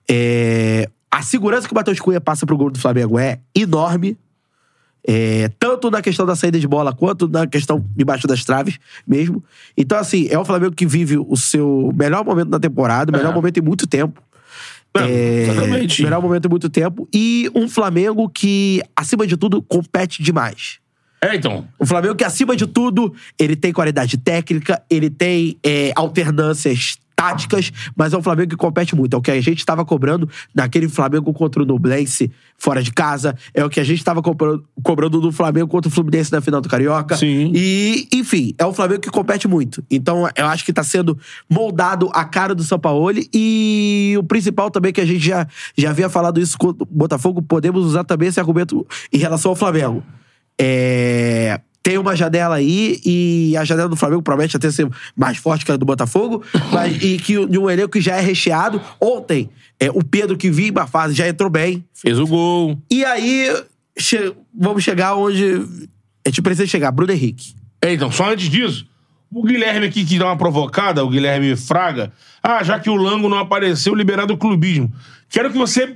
É, 0.09 0.89
A 1.11 1.21
segurança 1.21 1.67
que 1.67 1.73
o 1.73 1.75
Matheus 1.75 1.99
Cunha 1.99 2.21
passa 2.21 2.45
pro 2.45 2.55
gol 2.55 2.69
do 2.69 2.79
Flamengo 2.79 3.17
é 3.19 3.39
enorme. 3.55 4.17
É, 5.05 5.49
tanto 5.59 5.89
na 5.89 6.01
questão 6.01 6.25
da 6.25 6.35
saída 6.35 6.59
de 6.59 6.67
bola 6.67 6.93
quanto 6.93 7.27
na 7.27 7.47
questão 7.47 7.85
debaixo 7.95 8.27
das 8.27 8.43
traves 8.43 8.77
mesmo. 9.07 9.43
Então, 9.77 9.97
assim, 9.97 10.27
é 10.29 10.37
o 10.37 10.43
Flamengo 10.45 10.75
que 10.75 10.85
vive 10.85 11.17
o 11.17 11.35
seu 11.37 11.91
melhor 11.95 12.25
momento 12.25 12.49
da 12.49 12.59
temporada, 12.59 13.11
o 13.11 13.15
melhor 13.15 13.31
É. 13.31 13.35
momento 13.35 13.57
em 13.57 13.61
muito 13.61 13.87
tempo. 13.87 14.21
Não, 14.95 15.03
É, 15.03 15.43
exatamente. 15.43 16.03
melhor 16.03 16.21
momento 16.21 16.45
em 16.45 16.49
muito 16.49 16.69
tempo. 16.69 17.07
E 17.13 17.49
um 17.55 17.69
Flamengo 17.69 18.27
que, 18.29 18.81
acima 18.95 19.25
de 19.27 19.37
tudo, 19.37 19.61
compete 19.61 20.21
demais. 20.23 20.79
É, 21.21 21.35
então. 21.35 21.67
O 21.79 21.85
Flamengo 21.85 22.15
que, 22.15 22.23
acima 22.23 22.55
de 22.55 22.67
tudo, 22.67 23.13
ele 23.39 23.55
tem 23.55 23.71
qualidade 23.73 24.17
técnica, 24.17 24.81
ele 24.89 25.09
tem 25.09 25.57
é, 25.63 25.91
alternâncias 25.95 26.97
táticas, 27.17 27.73
mas 27.95 28.13
é 28.13 28.17
um 28.17 28.21
Flamengo 28.21 28.51
que 28.51 28.55
compete 28.55 28.95
muito. 28.95 29.15
É 29.15 29.17
o 29.17 29.21
que 29.21 29.31
a 29.31 29.41
gente 29.41 29.57
estava 29.57 29.83
cobrando 29.83 30.29
naquele 30.53 30.87
Flamengo 30.87 31.33
contra 31.33 31.63
o 31.63 31.65
Nublense 31.65 32.31
fora 32.55 32.83
de 32.83 32.93
casa. 32.93 33.35
É 33.55 33.65
o 33.65 33.69
que 33.69 33.79
a 33.79 33.83
gente 33.83 33.97
estava 33.97 34.21
cobrando, 34.21 35.19
do 35.19 35.31
Flamengo 35.31 35.67
contra 35.67 35.89
o 35.89 35.91
Fluminense 35.91 36.31
na 36.31 36.41
final 36.41 36.61
do 36.61 36.69
Carioca. 36.69 37.17
Sim. 37.17 37.51
E, 37.55 38.07
enfim, 38.13 38.53
é 38.59 38.65
um 38.67 38.71
Flamengo 38.71 39.01
que 39.01 39.09
compete 39.09 39.47
muito. 39.47 39.83
Então, 39.89 40.29
eu 40.35 40.45
acho 40.45 40.63
que 40.63 40.71
tá 40.71 40.83
sendo 40.83 41.17
moldado 41.49 42.11
a 42.13 42.23
cara 42.23 42.53
do 42.53 42.63
Sampaoli. 42.63 43.27
E 43.33 44.15
o 44.19 44.23
principal 44.23 44.69
também, 44.69 44.93
que 44.93 45.01
a 45.01 45.05
gente 45.05 45.25
já, 45.25 45.47
já 45.75 45.89
havia 45.89 46.09
falado 46.09 46.39
isso 46.39 46.55
com 46.55 46.67
o 46.67 46.73
Botafogo, 46.73 47.41
podemos 47.41 47.83
usar 47.83 48.03
também 48.03 48.29
esse 48.29 48.39
argumento 48.39 48.85
em 49.11 49.17
relação 49.17 49.49
ao 49.49 49.55
Flamengo. 49.55 50.03
É, 50.59 51.59
tem 51.87 51.97
uma 51.97 52.17
janela 52.17 52.55
aí 52.57 52.99
e 53.05 53.55
a 53.55 53.63
janela 53.63 53.87
do 53.87 53.95
Flamengo 53.95 54.21
promete 54.21 54.57
até 54.57 54.69
ser 54.69 54.89
mais 55.15 55.37
forte 55.37 55.63
que 55.65 55.71
a 55.71 55.77
do 55.77 55.85
Botafogo, 55.85 56.43
mas, 56.73 57.01
e 57.01 57.17
que 57.17 57.45
de 57.45 57.57
um 57.57 57.69
elenco 57.69 57.93
que 57.93 58.01
já 58.01 58.17
é 58.17 58.19
recheado. 58.19 58.81
Ontem, 58.99 59.49
é, 59.79 59.89
o 59.89 60.03
Pedro, 60.03 60.35
que 60.35 60.51
vinha 60.51 60.69
uma 60.69 60.85
fase, 60.85 61.13
já 61.13 61.25
entrou 61.29 61.49
bem. 61.49 61.85
Fez 61.93 62.19
o 62.19 62.27
gol. 62.27 62.77
E 62.91 63.05
aí, 63.05 63.49
che- 63.97 64.33
vamos 64.53 64.83
chegar 64.83 65.15
onde 65.15 65.61
a 66.25 66.29
gente 66.29 66.41
precisa 66.41 66.67
chegar. 66.67 66.91
Bruno 66.91 67.13
Henrique. 67.13 67.55
É, 67.81 67.93
então, 67.93 68.11
só 68.11 68.33
antes 68.33 68.49
disso, 68.49 68.85
o 69.31 69.41
Guilherme 69.43 69.85
aqui 69.87 70.03
que 70.03 70.19
dá 70.19 70.25
uma 70.25 70.37
provocada, 70.37 71.05
o 71.05 71.09
Guilherme 71.09 71.55
Fraga. 71.55 72.11
Ah, 72.43 72.61
já 72.65 72.77
que 72.81 72.89
o 72.89 72.95
Lango 72.95 73.29
não 73.29 73.37
apareceu, 73.39 73.95
liberado 73.95 74.33
o 74.33 74.37
clubismo. 74.37 74.91
Quero 75.29 75.49
que 75.49 75.57
você 75.57 75.95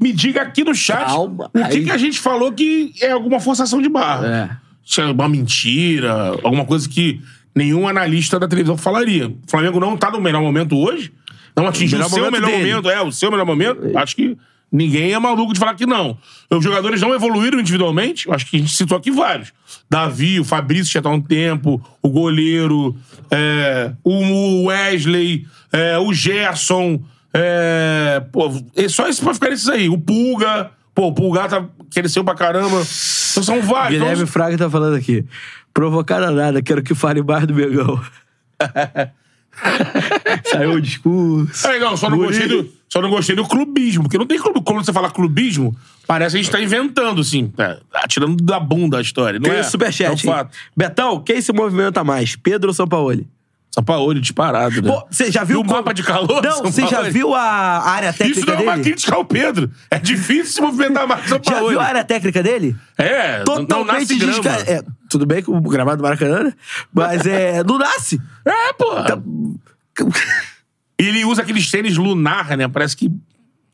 me 0.00 0.12
diga 0.12 0.42
aqui 0.42 0.62
no 0.62 0.74
chat 0.76 1.06
Calma, 1.06 1.46
o 1.46 1.58
que, 1.58 1.58
aí. 1.78 1.84
que 1.84 1.90
a 1.90 1.96
gente 1.98 2.20
falou 2.20 2.52
que 2.52 2.92
é 3.00 3.10
alguma 3.10 3.40
forçação 3.40 3.82
de 3.82 3.88
barra. 3.88 4.60
Se 4.84 5.00
é 5.00 5.06
uma 5.06 5.28
mentira, 5.28 6.12
alguma 6.42 6.64
coisa 6.64 6.88
que 6.88 7.20
nenhum 7.54 7.86
analista 7.88 8.38
da 8.38 8.48
televisão 8.48 8.76
falaria. 8.76 9.28
O 9.28 9.38
Flamengo 9.46 9.80
não 9.80 9.96
tá 9.96 10.10
no 10.10 10.20
melhor 10.20 10.42
momento 10.42 10.76
hoje, 10.76 11.12
não 11.56 11.66
atingiu 11.66 11.98
o 11.98 12.02
Melhor 12.02 12.10
seu 12.10 12.24
momento 12.24 12.42
melhor 12.42 12.50
dele. 12.58 12.70
momento, 12.70 12.90
é, 12.90 13.02
o 13.02 13.12
seu 13.12 13.30
melhor 13.30 13.46
momento. 13.46 13.96
Acho 13.96 14.16
que 14.16 14.36
ninguém 14.70 15.12
é 15.12 15.18
maluco 15.18 15.52
de 15.52 15.60
falar 15.60 15.74
que 15.74 15.86
não. 15.86 16.18
Os 16.50 16.64
jogadores 16.64 17.00
não 17.00 17.14
evoluíram 17.14 17.60
individualmente, 17.60 18.28
acho 18.30 18.46
que 18.46 18.56
a 18.56 18.60
gente 18.60 18.72
citou 18.74 18.98
aqui 18.98 19.10
vários. 19.10 19.52
Davi, 19.88 20.40
o 20.40 20.44
Fabrício 20.44 20.92
já 20.92 21.00
tá 21.00 21.10
um 21.10 21.20
tempo, 21.20 21.80
o 22.02 22.08
goleiro, 22.08 22.96
é, 23.30 23.92
o 24.02 24.64
Wesley, 24.64 25.46
é, 25.72 25.96
o 25.98 26.12
Gerson, 26.12 27.00
é, 27.32 28.20
pô, 28.32 28.50
só 28.88 29.08
esse 29.08 29.22
pra 29.22 29.32
ficar 29.34 29.50
esses 29.52 29.68
aí. 29.68 29.88
O 29.88 29.96
Pulga, 29.98 30.72
pô, 30.94 31.08
o 31.08 31.12
Pulga 31.12 31.48
tá, 31.48 31.66
cresceu 31.90 32.24
pra 32.24 32.34
caramba. 32.34 32.76
Então 32.76 33.42
são 33.42 33.60
vários. 33.62 33.98
Guilherme 33.98 34.22
Então, 34.22 34.26
Fraga 34.26 34.56
tá 34.56 34.70
falando 34.70 34.96
aqui. 34.96 35.24
Provocar 35.72 36.20
nada, 36.30 36.62
quero 36.62 36.82
que 36.82 36.94
fale 36.94 37.22
mais 37.22 37.46
do 37.46 37.54
Megão. 37.54 38.00
Saiu 40.44 40.72
o 40.72 40.80
discurso. 40.80 41.66
É 41.66 41.70
legal, 41.72 41.96
só 41.96 42.10
não, 42.10 42.16
Bonito. 42.16 42.32
gostei 42.32 42.48
do, 42.48 42.72
só 42.88 43.00
não 43.00 43.10
gostei 43.10 43.36
do 43.36 43.44
clubismo, 43.44 44.04
porque 44.04 44.18
não 44.18 44.26
tem 44.26 44.38
clube. 44.38 44.60
Quando 44.64 44.84
você 44.84 44.92
fala 44.92 45.10
clubismo, 45.10 45.76
parece 46.06 46.34
que 46.34 46.40
a 46.40 46.42
gente 46.42 46.52
tá 46.52 46.60
inventando, 46.60 47.20
assim, 47.20 47.52
é, 47.58 47.78
tirando 48.08 48.42
da 48.42 48.58
bunda 48.58 48.98
a 48.98 49.00
história. 49.00 49.38
Não 49.38 49.48
Tem 49.48 49.58
é, 49.58 49.60
o 49.60 49.64
superchat. 49.64 50.26
É 50.26 50.42
um. 50.42 50.46
Betão, 50.76 51.20
quem 51.20 51.40
se 51.40 51.52
movimenta 51.52 52.02
mais? 52.04 52.36
Pedro 52.36 52.70
ou 52.70 52.74
Sampaoli? 53.74 54.18
Sampaoli 54.18 54.20
disparado, 54.20 54.80
né? 54.82 54.90
Pô, 54.92 55.06
você 55.10 55.30
já 55.32 55.42
viu 55.44 55.58
E 55.58 55.60
o 55.60 55.64
como- 55.64 55.74
mapa 55.76 55.92
de 55.92 56.02
calor? 56.02 56.42
Não, 56.42 56.62
você 56.62 56.86
já 56.86 57.02
viu 57.02 57.34
a 57.34 57.42
área 57.42 58.12
técnica 58.12 58.38
Isso 58.40 58.46
não 58.46 58.54
é 58.54 58.60
uma 58.62 58.72
dele? 58.72 58.84
crítica 58.84 59.14
ao 59.16 59.24
Pedro. 59.24 59.70
É 59.90 59.98
difícil 59.98 60.46
se 60.52 60.60
movimentar 60.60 61.06
mais 61.08 61.28
São 61.28 61.40
Já 61.42 61.52
Paulo. 61.52 61.68
viu 61.70 61.80
a 61.80 61.84
área 61.84 62.04
técnica 62.04 62.42
dele? 62.42 62.76
É, 62.96 63.38
não 63.38 63.44
Totalmente 63.44 64.00
nasce 64.00 64.16
grama. 64.16 64.40
desca... 64.42 64.70
é, 64.70 64.82
Tudo 65.10 65.26
bem 65.26 65.42
com 65.42 65.56
o 65.56 65.60
gramado 65.62 65.96
do 65.98 66.02
Maracanã, 66.02 66.44
né? 66.44 66.52
Mas 66.92 67.26
é, 67.26 67.62
não 67.66 67.78
nasce. 67.78 68.20
É, 68.44 68.72
porra. 68.74 69.22
E 70.98 71.08
ele 71.08 71.24
usa 71.24 71.42
aqueles 71.42 71.70
tênis 71.70 71.96
lunar, 71.96 72.56
né? 72.56 72.68
Parece 72.68 72.96
que. 72.96 73.10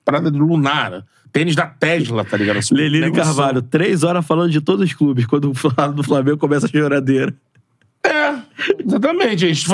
Parada 0.05 0.31
de 0.31 0.39
lunar. 0.39 1.05
Tênis 1.32 1.55
da 1.55 1.66
Tesla, 1.66 2.24
tá 2.24 2.36
ligado? 2.36 2.56
Assim, 2.56 2.74
Lelino 2.74 3.05
negócio. 3.06 3.24
Carvalho, 3.24 3.62
três 3.62 4.02
horas 4.02 4.27
falando 4.27 4.51
de 4.51 4.60
todos 4.60 4.85
os 4.85 4.93
clubes. 4.94 5.27
Quando 5.27 5.52
fala 5.55 5.93
do 5.93 6.02
Flamengo, 6.02 6.39
começa 6.39 6.66
a 6.66 6.68
choradeira. 6.68 7.32
É, 8.05 8.35
exatamente. 8.85 9.44
A 9.44 9.52
gente 9.52 9.66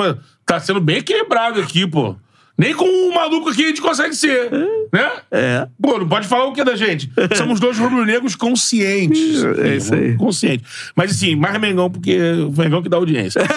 tá 0.45 0.59
sendo 0.59 0.81
bem 0.81 0.97
equilibrado 0.97 1.61
aqui, 1.61 1.87
pô. 1.87 2.15
Nem 2.57 2.73
com 2.73 2.85
um 2.85 3.13
maluco 3.13 3.49
aqui 3.49 3.65
a 3.65 3.67
gente 3.67 3.81
consegue 3.81 4.15
ser. 4.15 4.49
Né? 4.91 5.11
É. 5.29 5.67
Pô, 5.79 5.99
não 5.99 6.07
pode 6.07 6.27
falar 6.27 6.45
o 6.45 6.53
que 6.53 6.63
da 6.63 6.75
gente? 6.75 7.11
Somos 7.35 7.59
dois 7.59 7.77
rubro-negros 7.77 8.35
conscientes. 8.35 9.43
É 9.59 9.75
isso 9.75 9.93
aí. 9.93 10.15
Conscientes. 10.15 10.91
Mas 10.95 11.11
assim, 11.11 11.35
mais 11.35 11.59
Mengão, 11.59 11.89
porque 11.89 12.19
o 12.19 12.51
Mengão 12.51 12.81
que 12.81 12.89
dá 12.89 12.97
audiência. 12.97 13.41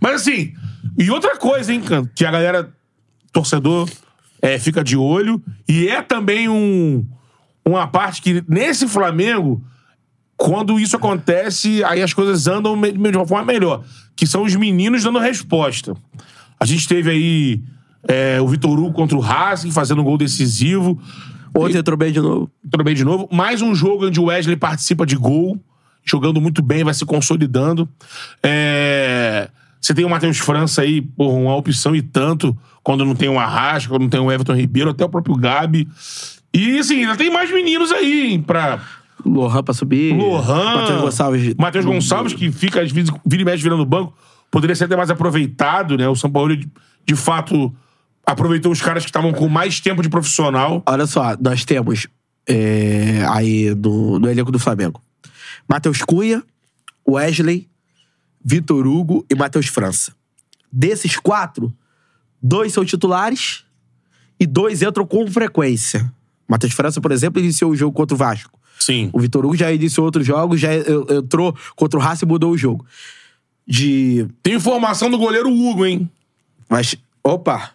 Mas 0.00 0.22
assim, 0.22 0.54
e 0.96 1.10
outra 1.10 1.36
coisa, 1.36 1.72
hein, 1.72 1.80
Canto, 1.80 2.10
que 2.14 2.24
a 2.24 2.30
galera, 2.30 2.72
torcedor, 3.32 3.88
é, 4.40 4.58
fica 4.58 4.84
de 4.84 4.96
olho. 4.96 5.42
E 5.68 5.88
é 5.88 6.02
também 6.02 6.48
um, 6.48 7.04
uma 7.64 7.86
parte 7.86 8.22
que, 8.22 8.44
nesse 8.48 8.86
Flamengo, 8.86 9.62
quando 10.36 10.78
isso 10.80 10.96
acontece, 10.96 11.84
aí 11.84 12.02
as 12.02 12.12
coisas 12.12 12.46
andam 12.46 12.80
de 12.80 13.16
uma 13.16 13.26
forma 13.26 13.44
melhor. 13.52 13.84
Que 14.16 14.26
são 14.26 14.42
os 14.42 14.54
meninos 14.56 15.04
dando 15.04 15.18
resposta. 15.18 15.94
A 16.58 16.64
gente 16.64 16.86
teve 16.88 17.10
aí 17.10 17.62
é, 18.08 18.40
o 18.40 18.48
Vitor 18.48 18.78
Hugo 18.78 18.92
contra 18.92 19.16
o 19.16 19.20
Racing, 19.20 19.70
fazendo 19.70 20.00
um 20.00 20.04
gol 20.04 20.18
decisivo. 20.18 21.00
Ontem 21.54 21.78
entrou 21.78 21.96
bem 21.96 22.12
de 22.12 22.20
novo. 22.20 22.50
Tudo 22.70 22.82
bem 22.84 22.94
de 22.94 23.04
novo. 23.04 23.28
Mais 23.30 23.62
um 23.62 23.74
jogo 23.74 24.06
onde 24.06 24.18
o 24.18 24.24
Wesley 24.24 24.56
participa 24.56 25.04
de 25.04 25.16
gol, 25.16 25.58
jogando 26.04 26.40
muito 26.40 26.62
bem, 26.62 26.82
vai 26.82 26.94
se 26.94 27.04
consolidando. 27.04 27.88
É, 28.42 29.48
Você 29.80 29.92
tem 29.92 30.04
o 30.04 30.08
Matheus 30.08 30.38
França 30.38 30.82
aí, 30.82 31.02
porra, 31.02 31.36
uma 31.36 31.56
opção 31.56 31.94
e 31.94 32.00
tanto, 32.00 32.56
quando 32.82 33.04
não 33.04 33.14
tem 33.14 33.28
o 33.28 33.38
Arrasca, 33.38 33.90
quando 33.90 34.02
não 34.02 34.08
tem 34.08 34.20
o 34.20 34.30
Everton 34.30 34.54
Ribeiro, 34.54 34.90
até 34.90 35.04
o 35.04 35.08
próprio 35.08 35.36
Gabi. 35.36 35.88
E 36.54 36.78
assim, 36.78 37.00
ainda 37.00 37.16
tem 37.16 37.30
mais 37.32 37.50
meninos 37.52 37.90
aí 37.92 38.38
pra. 38.46 38.80
Lohan 39.24 39.62
pra 39.62 39.74
subir. 39.74 40.14
Lohan. 40.14 40.80
Matheus 40.80 41.00
Gonçalves. 41.00 41.54
Matheus 41.54 41.84
Gonçalves, 41.84 42.32
que 42.34 42.50
fica, 42.50 42.80
às 42.80 42.90
vezes, 42.90 43.10
vira 43.24 43.42
e 43.42 43.44
mexe 43.44 43.62
virando 43.62 43.84
banco, 43.84 44.14
poderia 44.50 44.74
ser 44.74 44.84
até 44.84 44.96
mais 44.96 45.10
aproveitado, 45.10 45.96
né? 45.96 46.08
O 46.08 46.14
São 46.14 46.30
Paulo, 46.30 46.56
de, 46.56 46.68
de 47.06 47.16
fato, 47.16 47.72
aproveitou 48.26 48.72
os 48.72 48.80
caras 48.80 49.02
que 49.02 49.08
estavam 49.08 49.32
com 49.32 49.48
mais 49.48 49.80
tempo 49.80 50.02
de 50.02 50.08
profissional. 50.08 50.82
Olha 50.86 51.06
só, 51.06 51.36
nós 51.40 51.64
temos 51.64 52.06
é, 52.46 53.24
aí 53.30 53.74
no, 53.74 54.18
no 54.18 54.28
elenco 54.28 54.52
do 54.52 54.58
Flamengo. 54.58 55.00
Matheus 55.68 56.02
Cunha, 56.02 56.42
Wesley, 57.08 57.68
Vitor 58.44 58.86
Hugo 58.86 59.24
e 59.30 59.34
Matheus 59.34 59.66
França. 59.66 60.12
Desses 60.70 61.16
quatro, 61.16 61.72
dois 62.42 62.72
são 62.72 62.84
titulares 62.84 63.64
e 64.38 64.46
dois 64.46 64.82
entram 64.82 65.06
com 65.06 65.26
frequência. 65.26 66.12
Matheus 66.48 66.72
França, 66.72 67.00
por 67.00 67.12
exemplo, 67.12 67.40
iniciou 67.40 67.70
o 67.70 67.76
jogo 67.76 67.92
contra 67.94 68.14
o 68.14 68.18
Vasco. 68.18 68.58
Sim. 68.84 69.10
O 69.12 69.20
Vitor 69.20 69.44
Hugo 69.44 69.56
já 69.56 69.70
iniciou 69.72 70.04
outros 70.06 70.26
jogos, 70.26 70.58
já 70.60 70.74
en- 70.74 70.82
entrou 71.18 71.56
contra 71.76 71.98
o 71.98 72.02
Racing 72.02 72.24
e 72.24 72.28
mudou 72.28 72.50
o 72.52 72.58
jogo. 72.58 72.84
De. 73.66 74.26
Tem 74.42 74.54
informação 74.54 75.10
do 75.10 75.18
goleiro 75.18 75.48
Hugo, 75.52 75.86
hein? 75.86 76.10
Mas. 76.68 76.96
Opa! 77.22 77.70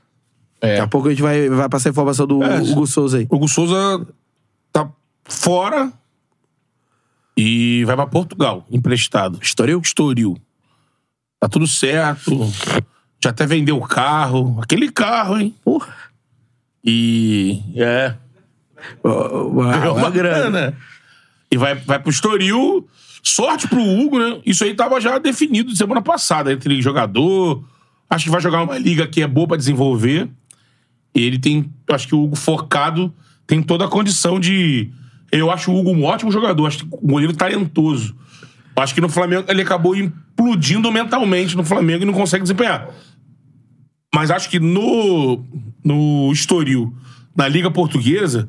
É. 0.60 0.70
Daqui 0.72 0.82
a 0.82 0.88
pouco 0.88 1.08
a 1.08 1.12
gente 1.12 1.22
vai, 1.22 1.48
vai 1.50 1.70
passar 1.70 1.90
a 1.90 1.92
informação 1.92 2.28
do 2.28 2.44
É. 2.44 2.60
Hugo 2.62 2.86
Souza 2.88 3.20
aí. 3.20 3.28
O 3.30 3.36
Hugo 3.36 3.48
Souza 3.48 4.06
tá 4.74 4.90
fora 5.24 5.94
e 7.38 7.84
vai 7.86 7.96
pra 7.96 8.08
Portugal, 8.08 8.66
emprestado. 8.72 9.40
Estoril? 9.42 9.80
Estoril. 9.84 10.38
Tá 11.40 11.48
tudo 11.48 11.68
certo. 11.68 12.52
Já 13.24 13.30
até 13.30 13.46
vendeu 13.46 13.78
o 13.78 13.88
carro. 13.88 14.60
Aquele 14.62 14.92
carro, 14.92 15.38
hein? 15.40 15.56
Porra! 15.64 15.94
E. 16.84 17.62
É. 17.76 18.16
Uma, 19.04 19.78
Ganhou 19.78 19.96
uma 19.98 20.10
grana. 20.10 20.76
E 21.52 21.58
vai, 21.58 21.76
vai 21.76 22.00
pro 22.00 22.12
Estoril. 22.12 22.88
Sorte 23.24 23.68
pro 23.68 23.82
Hugo, 23.82 24.20
né? 24.20 24.40
Isso 24.46 24.64
aí 24.64 24.74
tava 24.74 25.00
já 25.02 25.18
definido 25.18 25.76
semana 25.76 26.02
passada 26.02 26.52
entre 26.52 26.82
jogador. 26.82 27.64
Acho 28.10 28.26
que 28.26 28.32
vai 28.32 28.42
jogar 28.42 28.64
uma 28.64 28.78
liga 28.78 29.08
que 29.08 29.22
é 29.22 29.28
boa 29.28 29.48
pra 29.48 29.58
desenvolver. 29.58 30.30
Ele 31.14 31.38
tem. 31.40 31.72
Acho 31.90 32.08
que 32.08 32.16
o 32.16 32.24
Hugo 32.24 32.36
focado 32.36 33.14
tem 33.46 33.62
toda 33.62 33.86
a 33.86 33.88
condição 33.90 34.40
de. 34.40 34.90
Eu 35.32 35.52
acho 35.52 35.72
o 35.72 35.78
Hugo 35.78 35.92
um 35.92 36.04
ótimo 36.04 36.32
jogador. 36.32 36.68
Acho 36.68 36.86
um 36.86 37.08
goleiro 37.08 37.34
talentoso. 37.34 38.16
Acho 38.76 38.94
que 38.94 39.02
no 39.02 39.10
Flamengo 39.10 39.46
ele 39.50 39.62
acabou 39.62 39.96
implodindo 39.96 40.92
mentalmente 40.92 41.58
no 41.58 41.64
Flamengo 41.64 42.04
e 42.04 42.06
não 42.06 42.14
consegue 42.14 42.44
desempenhar. 42.44 42.90
Mas 44.14 44.32
acho 44.32 44.50
que 44.50 44.60
no, 44.60 45.44
no 45.84 46.32
Estoril, 46.32 46.96
na 47.36 47.48
Liga 47.48 47.70
Portuguesa, 47.72 48.48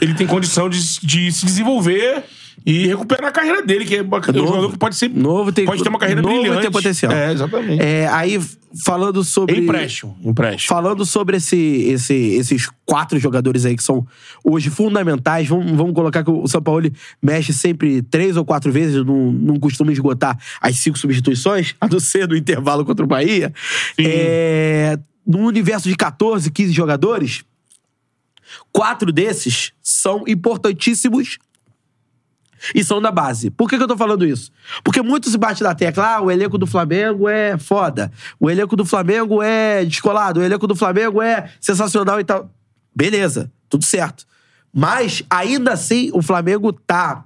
ele 0.00 0.14
tem 0.14 0.26
condição 0.26 0.68
de, 0.68 0.78
de 1.00 1.32
se 1.32 1.44
desenvolver 1.46 2.24
e 2.66 2.86
recuperar 2.86 3.28
a 3.28 3.32
carreira 3.32 3.62
dele, 3.62 3.84
que 3.84 3.96
é 3.96 4.02
uma- 4.02 4.18
um 4.18 4.32
jogador 4.46 4.72
que 4.72 4.78
pode 4.78 4.96
ser. 4.96 5.10
Novo 5.10 5.52
tem, 5.52 5.64
pode 5.66 5.82
ter 5.82 5.88
uma 5.88 5.98
carreira 5.98 6.22
novo 6.22 6.34
brilhante. 6.40 6.62
tem 6.62 6.70
potencial. 6.70 7.12
É, 7.12 7.32
exatamente. 7.32 7.82
É, 7.82 8.06
aí, 8.08 8.40
falando 8.84 9.22
sobre. 9.22 9.58
Empréstimo. 9.58 10.16
Empréstimo. 10.24 10.68
Falando 10.74 11.04
sobre 11.04 11.36
esse, 11.36 11.56
esse- 11.56 12.14
esses 12.36 12.70
quatro 12.86 13.18
jogadores 13.18 13.66
aí 13.66 13.76
que 13.76 13.82
são 13.82 14.06
hoje 14.42 14.70
fundamentais, 14.70 15.46
vamos, 15.48 15.72
vamos 15.72 15.92
colocar 15.94 16.24
que 16.24 16.30
o 16.30 16.46
São 16.46 16.62
Paulo 16.62 16.90
mexe 17.20 17.52
sempre 17.52 18.00
três 18.02 18.34
ou 18.36 18.44
quatro 18.46 18.72
vezes, 18.72 19.04
não, 19.04 19.30
não 19.30 19.56
costuma 19.60 19.92
esgotar 19.92 20.38
as 20.60 20.76
cinco 20.78 20.96
substituições, 20.98 21.74
a 21.80 21.86
não 21.86 22.00
ser 22.00 22.26
no 22.28 22.36
intervalo 22.36 22.84
contra 22.84 23.04
o 23.04 23.08
Bahia. 23.08 23.52
É, 23.98 24.98
num 25.26 25.44
universo 25.44 25.86
de 25.88 25.96
14, 25.96 26.50
15 26.50 26.72
jogadores, 26.72 27.44
quatro 28.72 29.12
desses 29.12 29.72
são 30.04 30.22
importantíssimos 30.28 31.38
e 32.74 32.84
são 32.84 33.00
da 33.00 33.10
base. 33.10 33.50
Por 33.50 33.70
que, 33.70 33.78
que 33.78 33.82
eu 33.82 33.88
tô 33.88 33.96
falando 33.96 34.26
isso? 34.26 34.52
Porque 34.82 35.00
muito 35.00 35.30
se 35.30 35.38
bate 35.38 35.62
na 35.62 35.74
tecla, 35.74 36.16
ah, 36.16 36.20
o 36.20 36.30
elenco 36.30 36.58
do 36.58 36.66
Flamengo 36.66 37.26
é 37.26 37.56
foda, 37.56 38.12
o 38.38 38.50
elenco 38.50 38.76
do 38.76 38.84
Flamengo 38.84 39.42
é 39.42 39.82
descolado, 39.82 40.40
o 40.40 40.42
elenco 40.42 40.66
do 40.66 40.76
Flamengo 40.76 41.22
é 41.22 41.50
sensacional 41.58 42.20
e 42.20 42.24
tal. 42.24 42.50
Beleza, 42.94 43.50
tudo 43.66 43.82
certo. 43.84 44.26
Mas, 44.70 45.22
ainda 45.30 45.72
assim, 45.72 46.10
o 46.12 46.20
Flamengo 46.20 46.70
tá 46.70 47.24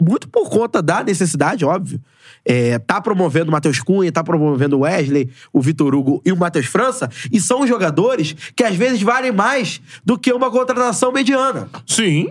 muito 0.00 0.28
por 0.28 0.50
conta 0.50 0.82
da 0.82 1.04
necessidade, 1.04 1.64
óbvio. 1.64 2.02
É, 2.44 2.78
tá 2.78 3.00
promovendo 3.00 3.48
o 3.48 3.52
Matheus 3.52 3.80
Cunha, 3.80 4.12
tá 4.12 4.22
promovendo 4.22 4.76
o 4.76 4.80
Wesley, 4.80 5.30
o 5.52 5.60
Vitor 5.60 5.94
Hugo 5.94 6.20
e 6.24 6.32
o 6.32 6.36
Matheus 6.36 6.66
França, 6.66 7.08
e 7.32 7.40
são 7.40 7.66
jogadores 7.66 8.36
que 8.54 8.62
às 8.62 8.76
vezes 8.76 9.00
valem 9.02 9.32
mais 9.32 9.80
do 10.04 10.18
que 10.18 10.32
uma 10.32 10.50
contratação 10.50 11.10
mediana. 11.12 11.68
Sim. 11.86 12.28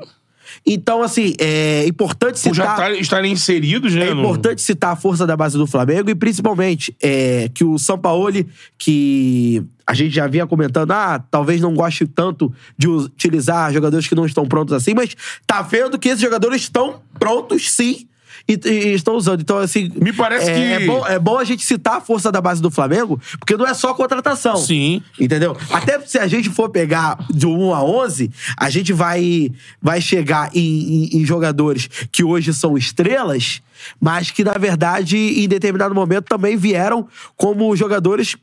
Então, 0.66 1.02
assim, 1.02 1.34
é 1.40 1.86
importante 1.88 2.42
Por 2.42 2.54
já 2.54 2.64
citar. 2.64 2.78
tá- 2.78 2.92
estarem 2.92 3.32
inseridos, 3.32 3.94
né? 3.94 4.08
É 4.08 4.12
importante 4.12 4.62
citar 4.62 4.94
a 4.94 4.96
força 4.96 5.26
da 5.26 5.36
base 5.36 5.58
do 5.58 5.66
Flamengo 5.68 6.10
e 6.10 6.16
principalmente 6.16 6.96
é, 7.02 7.50
que 7.54 7.64
o 7.64 7.78
Sampaoli, 7.78 8.48
que 8.78 9.64
a 9.86 9.94
gente 9.94 10.14
já 10.14 10.28
vinha 10.28 10.48
comentando, 10.48 10.92
ah, 10.92 11.20
talvez 11.32 11.60
não 11.60 11.74
goste 11.74 12.06
tanto 12.06 12.54
de 12.78 12.88
utilizar 12.88 13.74
jogadores 13.74 14.08
que 14.08 14.16
não 14.16 14.26
estão 14.26 14.46
prontos 14.46 14.74
assim, 14.74 14.94
mas 14.94 15.16
tá 15.46 15.62
vendo 15.62 15.98
que 16.00 16.08
esses 16.10 16.22
jogadores 16.22 16.62
estão 16.62 17.02
prontos 17.20 17.72
sim. 17.72 18.08
E, 18.48 18.60
e 18.68 18.94
estão 18.94 19.16
usando. 19.16 19.40
Então, 19.42 19.58
assim. 19.58 19.90
Me 19.96 20.12
parece 20.12 20.50
é, 20.50 20.54
que- 20.54 20.84
É 20.84 20.86
bom, 20.86 21.08
é 21.08 21.18
bom 21.18 21.38
a 21.40 21.46
gente 21.46 21.64
citar 21.64 21.98
a 21.98 22.02
força 22.02 22.30
da 22.30 22.42
base 22.42 22.62
do 22.62 22.70
Flamengo, 22.70 23.20
porque 23.40 23.56
não 23.56 23.66
é 23.66 23.74
só 23.74 23.94
contratação. 23.94 24.58
Sim. 24.58 25.02
Entendeu? 25.18 25.56
Até 25.72 26.00
se 26.02 26.20
a 26.20 26.28
gente 26.28 26.50
for 26.50 26.70
pegar 26.70 27.18
do 27.30 27.50
1 27.50 27.74
a 27.74 27.82
11, 27.84 28.30
a 28.58 28.70
gente 28.70 28.92
vai, 28.92 29.50
vai 29.82 30.02
chegar 30.02 30.50
em, 30.54 30.60
em- 30.60 31.18
em 31.22 31.26
jogadores 31.26 31.88
que 32.12 32.22
hoje 32.22 32.54
são 32.54 32.78
estrelas, 32.78 33.62
mas 34.00 34.30
que, 34.30 34.44
na 34.44 34.54
verdade, 34.58 35.16
em 35.18 35.48
determinado 35.48 35.96
momento 35.96 36.26
também 36.26 36.58
vieram 36.58 37.08
como 37.38 37.74
jogadores, 37.78 38.36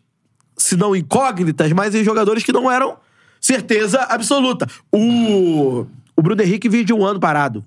se 0.56 0.77
não 0.77 0.97
incógnitas, 0.97 1.70
mas 1.72 1.94
em 1.94 2.02
jogadores 2.02 2.43
que 2.43 2.52
não 2.52 2.70
eram 2.70 2.97
certeza 3.39 4.01
absoluta. 4.05 4.66
O, 4.90 5.86
o 6.16 6.22
Bruno 6.22 6.40
Henrique 6.43 6.70
vinha 6.70 6.85
de 6.85 6.93
um 6.94 7.05
ano 7.05 7.20
parado 7.20 7.62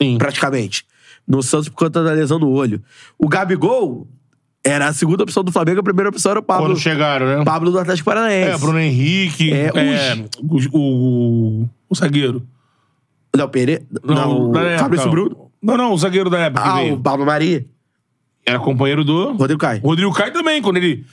Sim. 0.00 0.16
praticamente. 0.16 0.84
No 1.28 1.42
Santos 1.42 1.68
por 1.68 1.76
conta 1.76 2.02
da 2.02 2.12
lesão 2.12 2.38
no 2.38 2.48
olho. 2.50 2.82
O 3.18 3.28
Gabigol 3.28 4.08
era 4.64 4.88
a 4.88 4.92
segunda 4.92 5.22
opção 5.22 5.44
do 5.44 5.52
Flamengo, 5.52 5.80
a 5.80 5.82
primeira 5.82 6.08
opção 6.08 6.30
era 6.30 6.40
o 6.40 6.42
Pablo. 6.42 6.66
Quando 6.66 6.78
chegaram, 6.78 7.26
né? 7.26 7.44
Pablo 7.44 7.70
do 7.70 7.78
Atlético 7.78 8.06
Paranaense. 8.06 8.50
É, 8.50 8.58
Bruno 8.58 8.78
Henrique. 8.78 9.52
É, 9.52 9.66
É, 9.74 10.24
o, 10.42 10.78
o, 10.78 11.68
o 11.88 11.94
zagueiro. 11.94 12.42
Léo 13.36 13.48
Pereira. 13.50 13.82
Não, 14.02 14.50
da 14.50 14.60
o 14.60 14.64
época. 14.64 14.78
Fabrício 14.78 15.10
Bruno. 15.10 15.50
Não, 15.62 15.76
não, 15.76 15.92
o 15.92 15.98
zagueiro 15.98 16.30
da 16.30 16.38
época 16.38 16.62
Ah, 16.64 16.82
o 16.82 16.98
Pablo 17.00 17.26
Maria. 17.26 17.66
Era 18.46 18.58
companheiro 18.58 19.04
do. 19.04 19.32
Rodrigo 19.34 19.60
Caio. 19.60 19.82
Rodrigo 19.82 20.12
Caio 20.12 20.32
também, 20.32 20.62
quando 20.62 20.78
ele, 20.78 21.04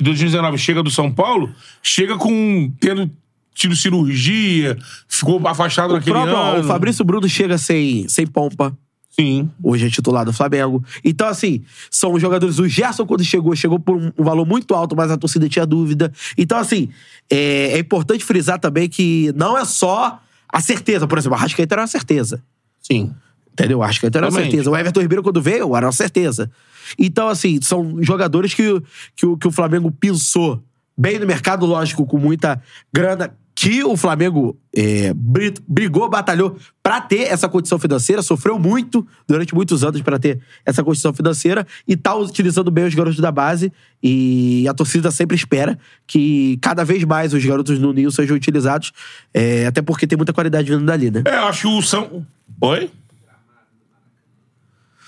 em 0.00 0.02
2019, 0.02 0.58
chega 0.58 0.82
do 0.82 0.90
São 0.90 1.12
Paulo, 1.12 1.48
chega 1.82 2.16
com. 2.16 2.72
tendo 2.80 3.08
tido 3.54 3.76
cirurgia, 3.76 4.76
ficou 5.06 5.40
afastado 5.46 5.90
O, 5.90 5.94
naquele 5.94 6.14
próprio, 6.14 6.36
ano. 6.36 6.60
o 6.60 6.64
Fabrício 6.64 7.04
Bruno 7.04 7.28
chega 7.28 7.58
sem, 7.58 8.08
sem 8.08 8.26
pompa. 8.26 8.76
Sim. 9.10 9.50
Hoje 9.62 9.86
é 9.86 9.90
titular 9.90 10.24
do 10.24 10.32
Flamengo. 10.32 10.82
Então, 11.04 11.26
assim, 11.26 11.62
são 11.90 12.18
jogadores. 12.18 12.58
O 12.58 12.68
Gerson, 12.68 13.04
quando 13.04 13.24
chegou, 13.24 13.54
chegou 13.56 13.78
por 13.78 13.96
um, 13.96 14.12
valor 14.24 14.46
muito 14.46 14.74
alto, 14.74 14.94
mas 14.96 15.10
a 15.10 15.16
torcida 15.16 15.48
tinha 15.48 15.66
dúvida. 15.66 16.12
Então, 16.38 16.56
assim, 16.56 16.88
é, 17.28 17.72
é 17.72 17.78
importante 17.78 18.24
frisar 18.24 18.58
também 18.58 18.88
que 18.88 19.32
não 19.34 19.58
é 19.58 19.64
só 19.64 20.20
a 20.48 20.60
certeza. 20.60 21.08
Por 21.08 21.18
exemplo, 21.18 21.36
a 21.36 21.40
Rascaeta 21.40 21.74
era 21.74 21.82
uma 21.82 21.88
certeza. 21.88 22.42
Sim. 22.80 23.12
Entendeu? 23.52 23.82
Acho 23.82 24.00
que 24.00 24.06
era 24.06 24.28
uma 24.28 24.30
certeza. 24.30 24.70
O 24.70 24.76
Everton 24.76 25.00
Ribeiro, 25.00 25.22
quando 25.22 25.42
veio, 25.42 25.76
era 25.76 25.86
uma 25.86 25.92
certeza. 25.92 26.50
Então, 26.98 27.28
assim, 27.28 27.60
são 27.60 28.02
jogadores 28.02 28.54
que, 28.54 28.80
que, 29.16 29.36
que 29.36 29.48
o 29.48 29.50
Flamengo 29.50 29.90
pensou 29.90 30.62
bem 30.96 31.18
no 31.18 31.26
mercado, 31.26 31.66
lógico, 31.66 32.06
com 32.06 32.18
muita 32.18 32.62
grana, 32.92 33.34
que 33.62 33.84
o 33.84 33.94
Flamengo 33.94 34.56
é, 34.74 35.12
bri- 35.12 35.52
brigou, 35.68 36.08
batalhou 36.08 36.56
pra 36.82 36.98
ter 36.98 37.24
essa 37.24 37.46
condição 37.46 37.78
financeira, 37.78 38.22
sofreu 38.22 38.58
muito 38.58 39.06
durante 39.28 39.54
muitos 39.54 39.84
anos 39.84 40.00
pra 40.00 40.18
ter 40.18 40.40
essa 40.64 40.82
condição 40.82 41.12
financeira 41.12 41.66
e 41.86 41.94
tá 41.94 42.14
utilizando 42.14 42.70
bem 42.70 42.86
os 42.86 42.94
garotos 42.94 43.20
da 43.20 43.30
base. 43.30 43.70
E 44.02 44.66
a 44.66 44.72
torcida 44.72 45.10
sempre 45.10 45.36
espera 45.36 45.78
que 46.06 46.58
cada 46.62 46.84
vez 46.86 47.04
mais 47.04 47.34
os 47.34 47.44
garotos 47.44 47.78
do 47.78 47.92
Ninho 47.92 48.10
sejam 48.10 48.34
utilizados, 48.34 48.92
é, 49.34 49.66
até 49.66 49.82
porque 49.82 50.06
tem 50.06 50.16
muita 50.16 50.32
qualidade 50.32 50.70
vindo 50.70 50.86
dali, 50.86 51.10
né? 51.10 51.22
É, 51.26 51.34
eu 51.36 51.44
acho 51.44 51.60
que 51.60 51.66
o 51.66 51.82
São. 51.82 52.24
Oi? 52.62 52.90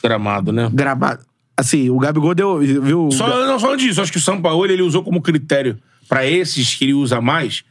Gramado, 0.02 0.52
né? 0.52 0.68
Gramado. 0.72 1.24
Assim, 1.56 1.88
o 1.88 1.98
Gabigol 1.98 2.34
deu. 2.34 2.58
Viu? 2.58 3.10
Só 3.12 3.46
não 3.46 3.58
falando 3.58 3.78
disso, 3.78 4.02
acho 4.02 4.12
que 4.12 4.18
o 4.18 4.20
São 4.22 4.42
Paulo 4.42 4.66
ele 4.66 4.82
usou 4.82 5.02
como 5.02 5.22
critério 5.22 5.78
pra 6.08 6.26
esses 6.26 6.74
que 6.74 6.84
ele 6.84 6.94
usa 6.94 7.20
mais, 7.20 7.64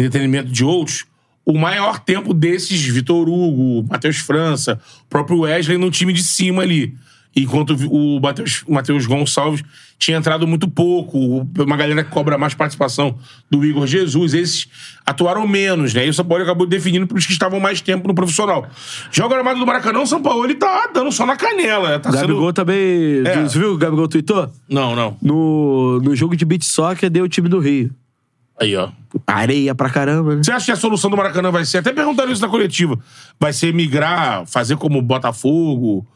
em 0.00 0.08
detrimento 0.08 0.50
de 0.50 0.64
outros, 0.64 1.04
o 1.44 1.58
maior 1.58 1.98
tempo 1.98 2.32
desses, 2.32 2.80
Vitor 2.80 3.28
Hugo, 3.28 3.86
Matheus 3.88 4.16
França, 4.16 4.80
o 5.02 5.08
próprio 5.08 5.40
Wesley 5.40 5.78
no 5.78 5.90
time 5.90 6.12
de 6.12 6.22
cima 6.22 6.62
ali. 6.62 6.94
Enquanto 7.34 7.76
o 7.88 8.20
Matheus, 8.20 8.64
Matheus 8.68 9.06
Gonçalves 9.06 9.62
tinha 9.96 10.16
entrado 10.16 10.48
muito 10.48 10.66
pouco, 10.66 11.46
uma 11.56 11.76
galera 11.76 12.02
que 12.02 12.10
cobra 12.10 12.36
mais 12.36 12.54
participação 12.54 13.16
do 13.48 13.64
Igor 13.64 13.86
Jesus, 13.86 14.34
esses 14.34 14.66
atuaram 15.06 15.46
menos, 15.46 15.94
né? 15.94 16.06
E 16.06 16.10
o 16.10 16.14
São 16.14 16.24
Paulo 16.24 16.42
acabou 16.42 16.66
definindo 16.66 17.06
para 17.06 17.16
os 17.16 17.26
que 17.26 17.32
estavam 17.32 17.60
mais 17.60 17.80
tempo 17.80 18.08
no 18.08 18.14
profissional. 18.14 18.68
Já 19.12 19.26
o 19.26 19.28
gramado 19.28 19.60
do 19.60 19.66
Maracanã, 19.66 20.00
o 20.00 20.06
São 20.06 20.20
Paulo 20.20 20.44
ele 20.44 20.54
tá 20.54 20.90
dando 20.92 21.12
só 21.12 21.24
na 21.24 21.36
canela. 21.36 22.00
Tá 22.00 22.10
Gabigol 22.10 22.46
sendo... 22.46 22.52
também. 22.52 23.22
É. 23.24 23.42
Você 23.42 23.58
viu 23.58 23.74
o 23.74 23.76
Gabigol 23.76 24.08
tweetou? 24.08 24.50
Não, 24.68 24.96
não. 24.96 25.16
No, 25.22 26.00
no 26.00 26.16
jogo 26.16 26.34
de 26.34 26.44
beat 26.44 26.64
soccer 26.64 27.08
deu 27.08 27.24
o 27.24 27.28
time 27.28 27.48
do 27.48 27.60
Rio. 27.60 27.94
Aí, 28.60 28.76
ó. 28.76 28.90
Areia 29.26 29.74
pra 29.74 29.88
caramba, 29.88 30.36
né? 30.36 30.42
Você 30.42 30.52
acha 30.52 30.66
que 30.66 30.72
a 30.72 30.76
solução 30.76 31.10
do 31.10 31.16
Maracanã 31.16 31.50
vai 31.50 31.64
ser, 31.64 31.78
até 31.78 31.92
perguntaram 31.92 32.30
isso 32.30 32.42
na 32.42 32.48
coletiva, 32.48 32.98
vai 33.40 33.52
ser 33.52 33.72
migrar, 33.72 34.44
fazer 34.46 34.76
como 34.76 35.00
Botafogo, 35.00 36.06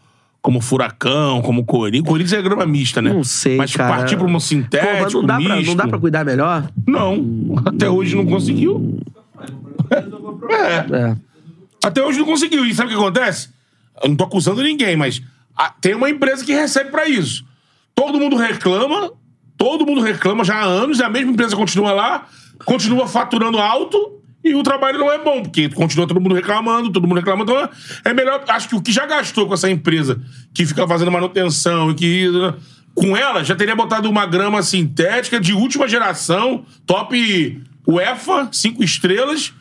como 0.42 0.60
Furacão, 0.60 1.40
como 1.40 1.64
Corinthians? 1.64 2.06
Corinthians 2.06 2.38
é 2.38 2.42
grama 2.42 2.66
mista, 2.66 3.00
né? 3.00 3.12
Não 3.12 3.24
sei, 3.24 3.56
Mas 3.56 3.74
cara. 3.74 3.96
partir 3.96 4.16
pra 4.16 4.26
uma 4.26 4.38
Pô, 4.38 5.02
mas 5.02 5.12
não 5.14 5.24
dá, 5.24 5.40
pra, 5.40 5.60
não 5.62 5.74
dá 5.76 5.88
pra 5.88 5.98
cuidar 5.98 6.24
melhor? 6.24 6.68
Não, 6.86 7.56
até 7.64 7.88
hoje 7.88 8.14
não 8.14 8.26
conseguiu. 8.26 9.00
É, 10.50 10.96
É. 10.96 11.16
até 11.84 12.02
hoje 12.04 12.18
não 12.18 12.26
conseguiu. 12.26 12.64
E 12.66 12.74
sabe 12.74 12.88
o 12.92 12.96
que 12.96 13.02
acontece? 13.02 13.48
Eu 14.02 14.08
não 14.10 14.16
tô 14.16 14.24
acusando 14.24 14.62
ninguém, 14.62 14.96
mas 14.96 15.22
tem 15.80 15.94
uma 15.94 16.10
empresa 16.10 16.44
que 16.44 16.52
recebe 16.52 16.90
pra 16.90 17.08
isso. 17.08 17.44
Todo 17.94 18.18
mundo 18.18 18.36
reclama, 18.36 19.12
todo 19.64 19.86
mundo 19.86 20.02
reclama 20.02 20.44
já 20.44 20.56
há 20.56 20.64
anos, 20.64 20.98
e 20.98 21.02
a 21.02 21.08
mesma 21.08 21.32
empresa 21.32 21.56
continua 21.56 21.90
lá, 21.90 22.26
continua 22.66 23.08
faturando 23.08 23.58
alto, 23.58 24.20
e 24.44 24.54
o 24.54 24.62
trabalho 24.62 24.98
não 24.98 25.10
é 25.10 25.18
bom, 25.18 25.42
porque 25.42 25.70
continua 25.70 26.06
todo 26.06 26.20
mundo 26.20 26.34
reclamando, 26.34 26.92
todo 26.92 27.08
mundo 27.08 27.16
reclamando. 27.16 27.50
Então 27.50 27.70
é 28.04 28.12
melhor, 28.12 28.44
acho 28.46 28.68
que 28.68 28.74
o 28.76 28.82
que 28.82 28.92
já 28.92 29.06
gastou 29.06 29.46
com 29.46 29.54
essa 29.54 29.70
empresa, 29.70 30.20
que 30.52 30.66
fica 30.66 30.86
fazendo 30.86 31.10
manutenção 31.10 31.90
e 31.90 31.94
que. 31.94 32.26
Com 32.94 33.16
ela, 33.16 33.42
já 33.42 33.56
teria 33.56 33.74
botado 33.74 34.08
uma 34.08 34.24
grama 34.24 34.62
sintética 34.62 35.40
de 35.40 35.52
última 35.52 35.88
geração, 35.88 36.64
top 36.86 37.60
UEFA, 37.88 38.48
cinco 38.52 38.84
estrelas, 38.84 39.52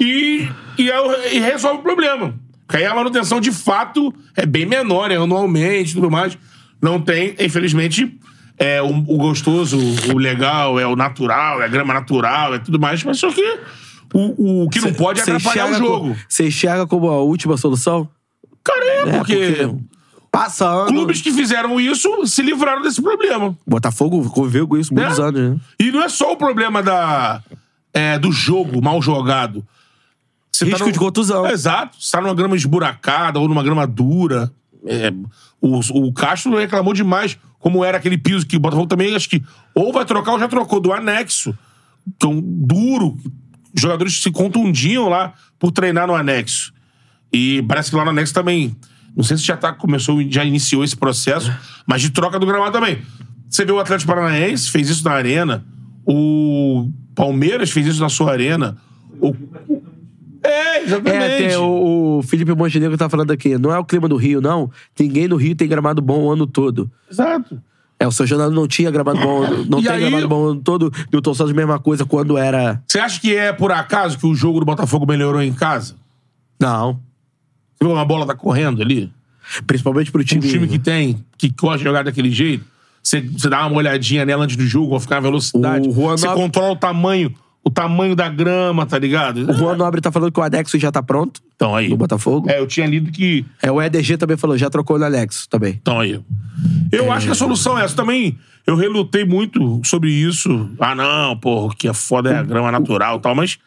e, 0.00 0.48
e, 0.78 0.90
é- 0.90 1.34
e 1.36 1.38
resolve 1.38 1.80
o 1.80 1.82
problema. 1.82 2.34
Porque 2.66 2.78
aí 2.78 2.86
a 2.86 2.94
manutenção, 2.94 3.40
de 3.42 3.52
fato, 3.52 4.14
é 4.34 4.46
bem 4.46 4.64
menor, 4.64 5.10
é 5.10 5.16
anualmente 5.16 5.92
tudo 5.92 6.10
mais. 6.10 6.38
Não 6.80 6.98
tem, 6.98 7.34
infelizmente, 7.38 8.16
é 8.58 8.82
o, 8.82 8.88
o 8.88 9.16
gostoso, 9.16 9.78
o 10.12 10.18
legal, 10.18 10.78
é 10.80 10.86
o 10.86 10.96
natural, 10.96 11.62
é 11.62 11.64
a 11.64 11.68
grama 11.68 11.94
natural, 11.94 12.54
é 12.54 12.58
tudo 12.58 12.78
mais, 12.78 13.02
mas 13.04 13.18
só 13.18 13.30
que 13.30 13.58
o, 14.12 14.64
o 14.64 14.68
que 14.68 14.80
não 14.80 14.92
pode 14.92 15.20
é 15.20 15.24
Cê 15.24 15.30
atrapalhar 15.32 15.70
o 15.70 15.74
jogo. 15.74 16.16
Você 16.28 16.48
enxerga 16.48 16.86
como 16.86 17.08
a 17.08 17.20
última 17.20 17.56
solução? 17.56 18.08
Cara, 18.64 18.84
é, 18.84 19.08
É, 19.08 19.18
porque, 19.18 19.70
Passa 20.30 20.66
ano. 20.68 20.88
clubes 20.88 21.22
que 21.22 21.32
fizeram 21.32 21.80
isso 21.80 22.26
se 22.26 22.42
livraram 22.42 22.82
desse 22.82 23.00
problema. 23.00 23.56
Botafogo 23.66 24.28
conviveu 24.30 24.68
com 24.68 24.76
isso 24.76 24.92
muitos 24.92 25.18
É. 25.18 25.22
anos, 25.22 25.40
né? 25.40 25.56
E 25.80 25.90
não 25.90 26.02
é 26.02 26.08
só 26.08 26.32
o 26.32 26.36
problema 26.36 26.82
da, 26.82 27.42
é, 27.94 28.18
do 28.18 28.30
jogo 28.30 28.82
mal 28.82 29.00
jogado. 29.00 29.64
Você 30.52 30.64
Risco 30.64 30.90
de 30.92 30.98
contusão. 30.98 31.46
Exato. 31.46 31.96
Você 31.98 32.10
tá 32.10 32.20
numa 32.20 32.34
grama 32.34 32.56
esburacada 32.56 33.38
ou 33.38 33.48
numa 33.48 33.62
grama 33.62 33.86
dura. 33.86 34.52
É, 34.84 35.12
o, 35.60 35.78
o 36.06 36.12
Castro 36.12 36.56
reclamou 36.58 36.92
demais 36.92 37.38
como 37.58 37.84
era 37.84 37.98
aquele 37.98 38.16
piso 38.16 38.46
que 38.46 38.56
o 38.56 38.60
Botafogo 38.60 38.86
também, 38.86 39.14
acho 39.14 39.28
que 39.28 39.42
ou 39.74 39.92
vai 39.92 40.04
trocar 40.04 40.32
ou 40.32 40.38
já 40.38 40.48
trocou, 40.48 40.80
do 40.80 40.92
anexo. 40.92 41.56
Que 42.18 42.26
é 42.26 42.28
um 42.28 42.40
duro. 42.40 43.16
Jogadores 43.74 44.22
se 44.22 44.30
contundiam 44.30 45.08
lá 45.08 45.34
por 45.58 45.70
treinar 45.72 46.06
no 46.06 46.14
anexo. 46.14 46.72
E 47.32 47.62
parece 47.62 47.90
que 47.90 47.96
lá 47.96 48.04
no 48.04 48.10
anexo 48.10 48.32
também. 48.32 48.76
Não 49.14 49.24
sei 49.24 49.36
se 49.36 49.42
já 49.42 49.56
tá, 49.56 49.72
começou, 49.72 50.22
já 50.30 50.44
iniciou 50.44 50.84
esse 50.84 50.96
processo, 50.96 51.52
mas 51.86 52.00
de 52.00 52.10
troca 52.10 52.38
do 52.38 52.46
gramado 52.46 52.72
também. 52.72 53.02
Você 53.48 53.64
vê 53.64 53.72
o 53.72 53.80
Atlético 53.80 54.12
Paranaense, 54.12 54.70
fez 54.70 54.88
isso 54.88 55.04
na 55.04 55.12
arena. 55.12 55.64
O 56.06 56.90
Palmeiras 57.14 57.70
fez 57.70 57.86
isso 57.86 58.00
na 58.00 58.08
sua 58.08 58.32
arena. 58.32 58.76
O... 59.20 59.34
É, 60.48 60.82
exatamente. 60.82 61.16
É, 61.16 61.46
até 61.46 61.58
o, 61.58 62.18
o 62.18 62.22
Felipe 62.22 62.54
Montenegro 62.54 62.96
tá 62.96 63.08
falando 63.08 63.30
aqui. 63.30 63.56
Não 63.58 63.72
é 63.72 63.78
o 63.78 63.84
clima 63.84 64.08
do 64.08 64.16
Rio, 64.16 64.40
não. 64.40 64.70
Ninguém 64.98 65.28
no 65.28 65.36
Rio 65.36 65.54
tem 65.54 65.68
gramado 65.68 66.00
bom 66.02 66.24
o 66.24 66.30
ano 66.32 66.46
todo. 66.46 66.90
Exato. 67.10 67.60
É, 68.00 68.06
o 68.06 68.12
São 68.12 68.24
Jornal 68.26 68.50
não 68.50 68.68
tinha 68.68 68.90
gramado 68.90 69.18
bom, 69.18 69.40
não 69.68 69.80
E 69.80 69.82
tem 69.82 69.92
aí- 69.92 70.00
gramado 70.02 70.28
bom 70.28 70.40
o 70.42 70.48
ano 70.50 70.60
todo. 70.60 70.92
Newton 71.12 71.34
Santos, 71.34 71.52
mesma 71.52 71.78
coisa 71.78 72.04
quando 72.04 72.38
era. 72.38 72.80
Você 72.86 72.98
acha 73.00 73.20
que 73.20 73.34
é 73.34 73.52
por 73.52 73.72
acaso 73.72 74.16
que 74.18 74.26
o 74.26 74.34
jogo 74.34 74.60
do 74.60 74.66
Botafogo 74.66 75.04
melhorou 75.06 75.42
em 75.42 75.52
casa? 75.52 75.96
Não. 76.60 76.94
Você 77.76 77.84
viu 77.84 77.92
uma 77.92 78.04
bola 78.04 78.26
tá 78.26 78.34
correndo 78.34 78.82
ali? 78.82 79.12
Principalmente 79.66 80.12
pro 80.12 80.20
Um 80.20 80.24
time. 80.24 80.46
time 80.48 80.68
que 80.68 80.78
tem, 80.78 81.24
que 81.36 81.48
gosta 81.48 81.78
de 81.78 81.84
jogar 81.84 82.04
daquele 82.04 82.30
jeito, 82.30 82.64
você, 83.02 83.20
você 83.20 83.48
dá 83.48 83.66
uma 83.66 83.76
olhadinha 83.78 84.24
nela 84.26 84.44
antes 84.44 84.56
do 84.56 84.66
jogo, 84.66 84.90
vai 84.90 85.00
ficar 85.00 85.14
na 85.16 85.20
velocidade. 85.22 85.88
Você 85.88 86.28
controla 86.28 86.72
o 86.72 86.76
tamanho, 86.76 87.32
o 87.68 87.70
tamanho 87.70 88.16
da 88.16 88.28
grama, 88.28 88.86
tá 88.86 88.98
ligado? 88.98 89.50
O 89.50 89.52
Juan 89.52 89.76
Nobre 89.76 90.00
tá 90.00 90.10
falando 90.10 90.32
que 90.32 90.40
o 90.40 90.42
Anexo 90.42 90.78
já 90.78 90.90
tá 90.90 91.02
pronto. 91.02 91.40
Então 91.54 91.76
aí. 91.76 91.88
No 91.88 91.96
Botafogo. 91.96 92.48
É, 92.50 92.58
eu 92.58 92.66
tinha 92.66 92.86
lido 92.86 93.10
que. 93.12 93.44
É, 93.62 93.70
o 93.70 93.80
EDG 93.80 94.16
também 94.16 94.36
falou, 94.36 94.56
já 94.56 94.70
trocou 94.70 94.98
no 94.98 95.04
Anexo 95.04 95.46
também. 95.48 95.78
Então 95.80 96.00
aí. 96.00 96.18
Eu 96.90 97.12
acho 97.12 97.26
que 97.26 97.32
a 97.32 97.34
solução 97.34 97.78
é 97.78 97.84
essa. 97.84 97.94
Também 97.94 98.38
eu 98.66 98.74
relutei 98.74 99.24
muito 99.24 99.80
sobre 99.84 100.10
isso. 100.10 100.70
Ah, 100.80 100.94
não, 100.94 101.36
porra, 101.36 101.74
que 101.76 101.86
é 101.88 101.92
foda 101.94 102.30
é 102.30 102.38
a 102.38 102.42
grama 102.42 102.72
natural 102.72 103.18
e 103.18 103.20
tal, 103.20 103.34
mas 103.34 103.58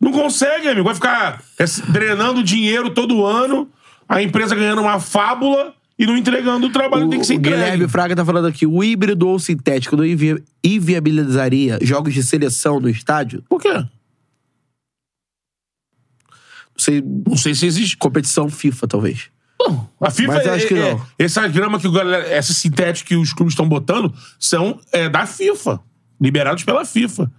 não 0.00 0.12
consegue, 0.12 0.68
amigo. 0.68 0.84
Vai 0.84 0.94
ficar 0.94 1.42
esse- 1.58 1.82
drenando 1.90 2.42
dinheiro 2.42 2.90
todo 2.90 3.26
ano, 3.26 3.68
a 4.08 4.22
empresa 4.22 4.54
ganhando 4.54 4.80
uma 4.82 5.00
fábula 5.00 5.74
e 5.98 6.06
não 6.06 6.16
entregando 6.16 6.66
o 6.68 6.70
trabalho 6.72 7.04
que 7.04 7.10
tem 7.10 7.20
que 7.20 7.26
ser 7.26 7.34
o 7.34 7.36
entregue. 7.36 7.56
Guilherme 7.56 7.88
Fraga 7.88 8.14
tá 8.14 8.24
falando 8.24 8.46
aqui, 8.46 8.64
o 8.66 8.84
híbrido 8.84 9.26
ou 9.28 9.38
sintético 9.38 9.96
não 9.96 10.04
invi- 10.04 10.42
inviabilizaria 10.62 11.78
jogos 11.82 12.14
de 12.14 12.22
seleção 12.22 12.78
no 12.78 12.88
estádio? 12.88 13.42
Por 13.48 13.60
quê? 13.60 13.72
Não 13.72 13.88
sei, 16.78 17.02
Não 17.26 17.36
sei 17.36 17.54
se 17.54 17.66
existe. 17.66 17.96
competição 17.96 18.48
FIFA, 18.48 18.86
talvez. 18.86 19.30
A 20.00 20.10
FIFA 20.10 20.32
Mas 20.34 20.46
é- 20.46 20.50
acho 20.50 20.66
que 20.68 20.74
é- 20.74 20.94
não. 20.94 21.06
Essa 21.18 21.46
grama 21.48 21.80
que 21.80 21.88
o 21.88 21.92
galera, 21.92 22.26
essa 22.28 22.54
sintética 22.54 23.08
que 23.08 23.16
os 23.16 23.32
clubes 23.32 23.52
estão 23.52 23.68
botando 23.68 24.14
são 24.38 24.80
é, 24.92 25.08
da 25.08 25.26
FIFA. 25.26 25.80
Liberados 26.20 26.62
pela 26.64 26.84
FIFA. 26.84 27.30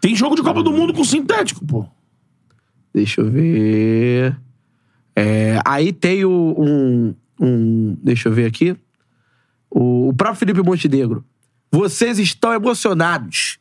Tem 0.00 0.14
jogo 0.14 0.36
de 0.36 0.42
Copa 0.42 0.62
do 0.62 0.70
Mundo 0.70 0.94
com 0.94 1.02
sintético, 1.02 1.66
pô. 1.66 1.84
Deixa 2.94 3.20
eu 3.20 3.30
ver. 3.30 4.36
É, 5.14 5.60
aí 5.64 5.92
tem 5.92 6.24
o, 6.24 6.54
um, 6.56 7.14
um. 7.40 7.96
Deixa 8.02 8.28
eu 8.28 8.32
ver 8.32 8.46
aqui. 8.46 8.76
O, 9.70 10.08
o 10.08 10.14
próprio 10.14 10.38
Felipe 10.38 10.62
Montenegro. 10.62 11.24
Vocês 11.70 12.18
estão 12.18 12.52
emocionados. 12.54 13.58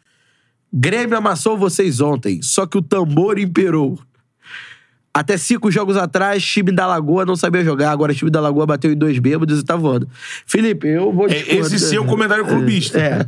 Grêmio 0.74 1.18
amassou 1.18 1.58
vocês 1.58 2.02
ontem, 2.02 2.42
só 2.42 2.66
que 2.66 2.78
o 2.78 2.82
tambor 2.82 3.40
imperou. 3.40 4.00
Até 5.14 5.36
cinco 5.36 5.72
jogos 5.72 5.98
atrás, 5.98 6.46
time 6.46 6.72
da 6.72 6.86
Lagoa 6.86 7.26
não 7.26 7.36
sabia 7.36 7.64
jogar. 7.64 7.90
Agora 7.90 8.14
time 8.14 8.30
da 8.30 8.40
Lagoa 8.40 8.68
bateu 8.68 8.92
em 8.92 8.96
dois 8.96 9.18
bêbados 9.18 9.60
e 9.60 9.66
tá 9.66 9.76
voando. 9.76 10.08
Felipe, 10.46 10.88
eu 10.88 11.12
vou 11.12 11.28
É, 11.28 11.56
esse 11.56 11.80
sim 11.80 11.96
é 11.96 12.00
o 12.00 12.06
comentário 12.06 12.46
clubista. 12.46 13.00
É. 13.00 13.26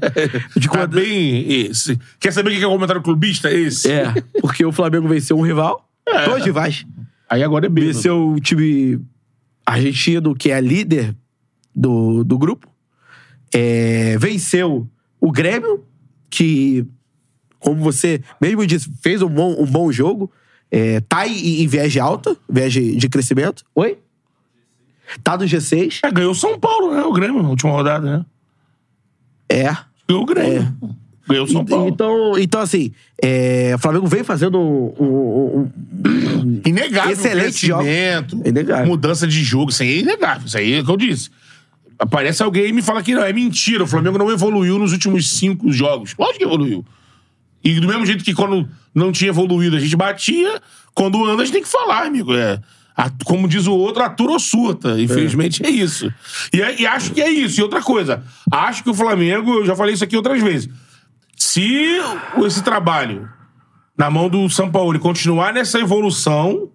De 0.55 0.69
Tá 0.69 0.85
bem 0.85 1.51
esse. 1.51 1.99
Quer 2.19 2.31
saber 2.31 2.51
o 2.51 2.53
que 2.55 2.63
é 2.63 2.67
o 2.67 2.71
comentário 2.71 3.01
clubista? 3.01 3.51
Esse. 3.51 3.89
É, 3.89 4.13
porque 4.39 4.63
o 4.63 4.71
Flamengo 4.71 5.07
venceu 5.07 5.35
um 5.35 5.41
rival. 5.41 5.89
Dois 6.25 6.45
rivais. 6.45 6.85
Aí 7.27 7.41
agora 7.41 7.65
é 7.65 7.69
bem. 7.69 7.85
Venceu 7.85 8.33
o 8.33 8.39
time 8.39 9.01
argentino, 9.69 10.35
que 10.35 10.51
é 10.51 10.59
líder 10.59 11.15
do, 11.75 12.23
do 12.23 12.37
grupo. 12.37 12.67
É, 13.53 14.17
venceu 14.17 14.89
o 15.19 15.31
Grêmio, 15.31 15.83
que, 16.29 16.85
como 17.59 17.81
você 17.81 18.21
mesmo 18.41 18.65
disse, 18.65 18.91
fez 19.01 19.21
um 19.21 19.29
bom, 19.29 19.55
um 19.61 19.65
bom 19.65 19.91
jogo. 19.91 20.31
É, 20.71 20.99
tá 21.01 21.27
em, 21.27 21.61
em 21.63 21.67
viagem 21.67 22.01
alta, 22.01 22.35
viagem 22.49 22.95
de 22.97 23.09
crescimento. 23.09 23.63
Oi? 23.75 23.97
Tá 25.23 25.37
no 25.37 25.45
G6. 25.45 25.99
É, 26.03 26.11
ganhou 26.11 26.31
o 26.31 26.35
São 26.35 26.59
Paulo, 26.59 26.93
né? 26.93 27.01
O 27.03 27.13
Grêmio, 27.13 27.41
na 27.41 27.49
última 27.49 27.71
rodada, 27.71 28.17
né? 28.17 28.25
É. 29.49 29.75
Ganhou 30.07 30.23
o 30.23 30.25
Grêmio. 30.25 30.77
Ganhou 31.29 31.47
São 31.47 31.61
E- 31.61 31.65
Paulo. 31.65 31.87
Então, 31.89 32.33
então 32.39 32.61
assim, 32.61 32.91
é, 33.21 33.73
o 33.75 33.79
Flamengo 33.79 34.07
vem 34.07 34.23
fazendo 34.23 34.59
um, 34.59 34.93
um- 34.99 35.59
um- 36.05 36.61
Inegável 36.65 37.11
Excelente 37.11 37.67
jogo. 37.67 37.83
Inegável. 38.45 38.87
mudança 38.87 39.27
de 39.27 39.43
jogo. 39.43 39.71
Isso 39.71 39.83
aí 39.83 39.89
é 39.89 39.99
inegável. 39.99 40.47
Isso 40.47 40.57
aí 40.57 40.73
é 40.73 40.79
o 40.81 40.85
que 40.85 40.91
eu 40.91 40.97
disse. 40.97 41.29
Aparece 41.97 42.41
alguém 42.41 42.67
e 42.69 42.73
me 42.73 42.81
fala 42.81 43.03
que 43.03 43.13
não, 43.13 43.23
é 43.23 43.31
mentira. 43.33 43.83
O 43.83 43.87
Flamengo 43.87 44.17
não 44.17 44.31
evoluiu 44.31 44.79
nos 44.79 44.91
últimos 44.93 45.29
cinco 45.31 45.71
jogos. 45.71 46.15
Lógico 46.17 46.39
que 46.39 46.43
evoluiu. 46.45 46.85
E 47.63 47.79
do 47.79 47.87
mesmo 47.87 48.05
jeito 48.05 48.23
que 48.23 48.33
quando 48.33 48.67
não 48.95 49.11
tinha 49.11 49.29
evoluído 49.29 49.75
a 49.75 49.79
gente 49.79 49.95
batia, 49.95 50.61
quando 50.93 51.23
anda 51.25 51.41
a 51.43 51.45
gente 51.45 51.53
tem 51.53 51.61
que 51.63 51.67
falar, 51.67 52.05
amigo. 52.05 52.33
É, 52.33 52.59
como 53.25 53.47
diz 53.49 53.67
o 53.67 53.73
outro, 53.73 54.01
atura 54.01 54.31
ou 54.33 54.39
surta. 54.39 54.99
Infelizmente 54.99 55.65
é, 55.65 55.69
isso. 55.69 56.11
E, 56.53 56.61
é- 56.61 56.81
e 56.81 56.87
acho 56.87 57.11
que 57.11 57.21
é 57.21 57.29
isso. 57.29 57.59
E 57.59 57.63
outra 57.63 57.81
coisa, 57.81 58.23
acho 58.51 58.81
que 58.83 58.89
o 58.89 58.93
Flamengo, 58.93 59.51
eu 59.55 59.65
já 59.65 59.75
falei 59.75 59.93
isso 59.93 60.03
aqui 60.03 60.15
outras 60.15 60.41
vezes, 60.41 60.69
se 61.39 61.97
esse 62.45 62.61
trabalho 62.61 63.27
na 63.97 64.09
mão 64.09 64.29
do 64.29 64.47
São 64.49 64.69
Paulo 64.69 64.99
continuar 64.99 65.53
nessa 65.53 65.79
evolução, 65.79 66.69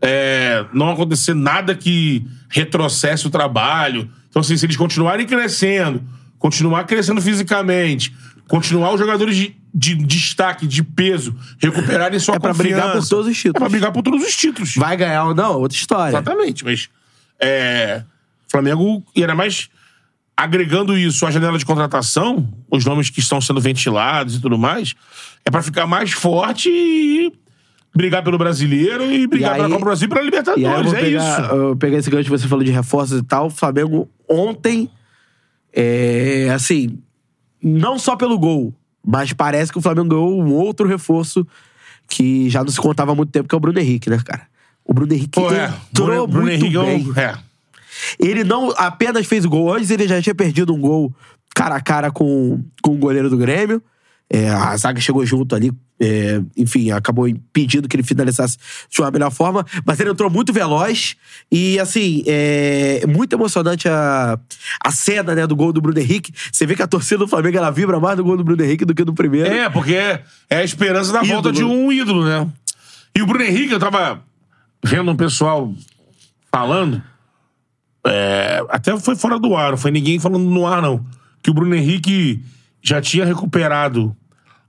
é, 0.00 0.64
não 0.72 0.90
acontecer 0.90 1.34
nada 1.34 1.74
que 1.74 2.24
retrocesse 2.48 3.26
o 3.26 3.30
trabalho. 3.30 4.08
Então, 4.28 4.40
assim, 4.40 4.56
se 4.56 4.64
eles 4.64 4.76
continuarem 4.76 5.26
crescendo, 5.26 6.02
continuar 6.38 6.84
crescendo 6.84 7.20
fisicamente, 7.20 8.14
continuar 8.48 8.92
os 8.92 8.98
jogadores 9.00 9.36
de, 9.36 9.56
de 9.74 9.94
destaque, 9.96 10.66
de 10.66 10.82
peso, 10.82 11.36
recuperarem 11.58 12.18
sua 12.18 12.36
É 12.36 12.38
pra 12.38 12.50
confiança. 12.52 12.80
brigar 12.80 12.92
por 12.92 13.08
todos 13.08 13.26
os 13.26 13.36
títulos. 13.36 13.56
É 13.56 13.58
pra 13.58 13.68
brigar 13.68 13.92
por 13.92 14.02
todos 14.02 14.22
os 14.24 14.36
títulos. 14.36 14.74
vai 14.76 14.96
ganhar 14.96 15.24
ou 15.24 15.34
não, 15.34 15.58
outra 15.60 15.76
história. 15.76 16.10
Exatamente, 16.10 16.64
mas 16.64 16.88
é, 17.40 18.02
Flamengo, 18.50 19.04
e 19.14 19.20
ainda 19.20 19.34
mais 19.34 19.68
agregando 20.42 20.96
isso 20.96 21.26
à 21.26 21.30
janela 21.30 21.58
de 21.58 21.64
contratação, 21.66 22.48
os 22.70 22.84
nomes 22.84 23.10
que 23.10 23.20
estão 23.20 23.40
sendo 23.40 23.60
ventilados 23.60 24.36
e 24.36 24.40
tudo 24.40 24.56
mais, 24.58 24.94
é 25.44 25.50
pra 25.50 25.62
ficar 25.62 25.86
mais 25.86 26.12
forte 26.12 26.68
e 26.70 27.32
brigar 27.94 28.22
pelo 28.22 28.38
brasileiro 28.38 29.10
e 29.12 29.26
brigar 29.26 29.50
E 29.52 29.54
pela 29.54 29.66
aí- 29.66 29.70
Copa 29.72 29.80
do 29.80 29.84
Brasil 29.84 30.06
e 30.06 30.08
pela 30.08 30.22
Libertadores. 30.22 30.92
É 30.94 31.00
pegar, 31.00 31.42
isso. 31.44 31.54
eu 31.54 31.76
pegar 31.76 31.98
esse 31.98 32.08
gancho 32.10 32.24
que 32.24 32.30
você 32.30 32.48
falou 32.48 32.64
de 32.64 32.70
reforços 32.70 33.18
e 33.20 33.22
tal. 33.22 33.46
O 33.46 33.50
Flamengo 33.50 34.08
ontem, 34.28 34.88
é, 35.74 36.48
assim, 36.54 36.98
não 37.62 37.98
só 37.98 38.16
pelo 38.16 38.38
gol, 38.38 38.74
mas 39.04 39.32
parece 39.32 39.70
que 39.72 39.78
o 39.78 39.82
Flamengo 39.82 40.08
ganhou 40.08 40.40
um 40.42 40.52
outro 40.54 40.86
reforço 40.88 41.46
que 42.08 42.48
já 42.50 42.62
não 42.64 42.70
se 42.70 42.80
contava 42.80 43.12
há 43.12 43.14
muito 43.14 43.30
tempo, 43.30 43.48
que 43.48 43.54
é 43.54 43.58
o 43.58 43.60
Bruno 43.60 43.78
Henrique, 43.78 44.08
né, 44.10 44.18
cara? 44.24 44.42
O 44.84 44.92
Bruno 44.94 45.12
Henrique 45.12 45.40
Pô, 45.40 45.52
é. 45.52 45.72
entrou 45.90 46.06
Bruno, 46.06 46.26
Bruno 46.26 46.46
muito 46.46 46.64
Henrique 46.64 46.76
é 46.78 46.82
bem. 46.84 47.08
um- 47.08 47.18
é. 47.20 47.34
Ele 48.18 48.44
não 48.44 48.72
apenas 48.76 49.26
fez 49.26 49.44
o 49.44 49.50
gol, 49.50 49.74
antes 49.74 49.90
ele 49.90 50.06
já 50.06 50.20
tinha 50.20 50.34
perdido 50.34 50.74
um 50.74 50.80
gol 50.80 51.14
cara 51.54 51.76
a 51.76 51.80
cara 51.80 52.10
com, 52.10 52.62
com 52.82 52.94
o 52.94 52.98
goleiro 52.98 53.28
do 53.28 53.36
Grêmio. 53.36 53.82
É, 54.32 54.48
a 54.48 54.76
zaga 54.76 55.00
chegou 55.00 55.26
junto 55.26 55.56
ali, 55.56 55.72
é, 56.00 56.40
enfim, 56.56 56.92
acabou 56.92 57.26
impedindo 57.26 57.88
que 57.88 57.96
ele 57.96 58.04
finalizasse 58.04 58.56
de 58.88 59.00
uma 59.00 59.10
melhor 59.10 59.32
forma, 59.32 59.66
mas 59.84 59.98
ele 59.98 60.10
entrou 60.10 60.30
muito 60.30 60.52
veloz 60.52 61.16
e, 61.50 61.80
assim, 61.80 62.22
é 62.28 63.04
muito 63.08 63.34
emocionante 63.34 63.88
a, 63.88 64.38
a 64.84 64.92
cena 64.92 65.34
né, 65.34 65.48
do 65.48 65.56
gol 65.56 65.72
do 65.72 65.80
Bruno 65.80 65.98
Henrique. 65.98 66.32
Você 66.52 66.64
vê 66.64 66.76
que 66.76 66.82
a 66.82 66.86
torcida 66.86 67.18
do 67.18 67.26
Flamengo 67.26 67.58
ela 67.58 67.72
vibra 67.72 67.98
mais 67.98 68.16
no 68.16 68.22
gol 68.22 68.36
do 68.36 68.44
Bruno 68.44 68.62
Henrique 68.62 68.84
do 68.84 68.94
que 68.94 69.04
no 69.04 69.12
primeiro. 69.12 69.52
É, 69.52 69.68
porque 69.68 69.94
é, 69.94 70.22
a 70.48 70.62
esperança 70.62 71.12
da 71.12 71.24
Ídolo. 71.24 71.32
volta 71.34 71.52
de 71.52 71.64
um 71.64 71.90
ídolo, 71.90 72.24
né? 72.24 72.46
E 73.16 73.20
o 73.20 73.26
Bruno 73.26 73.44
Henrique, 73.44 73.72
eu 73.72 73.80
tava 73.80 74.22
vendo 74.84 75.10
um 75.10 75.16
pessoal 75.16 75.74
falando, 76.52 77.02
é, 78.06 78.62
até 78.68 78.98
foi 78.98 79.14
fora 79.16 79.38
do 79.38 79.54
ar, 79.56 79.70
não 79.72 79.78
foi 79.78 79.90
ninguém 79.90 80.18
falando 80.18 80.44
no 80.48 80.66
ar, 80.66 80.80
não. 80.82 81.04
Que 81.42 81.50
o 81.50 81.54
Bruno 81.54 81.74
Henrique 81.74 82.42
já 82.82 83.00
tinha 83.00 83.24
recuperado 83.24 84.14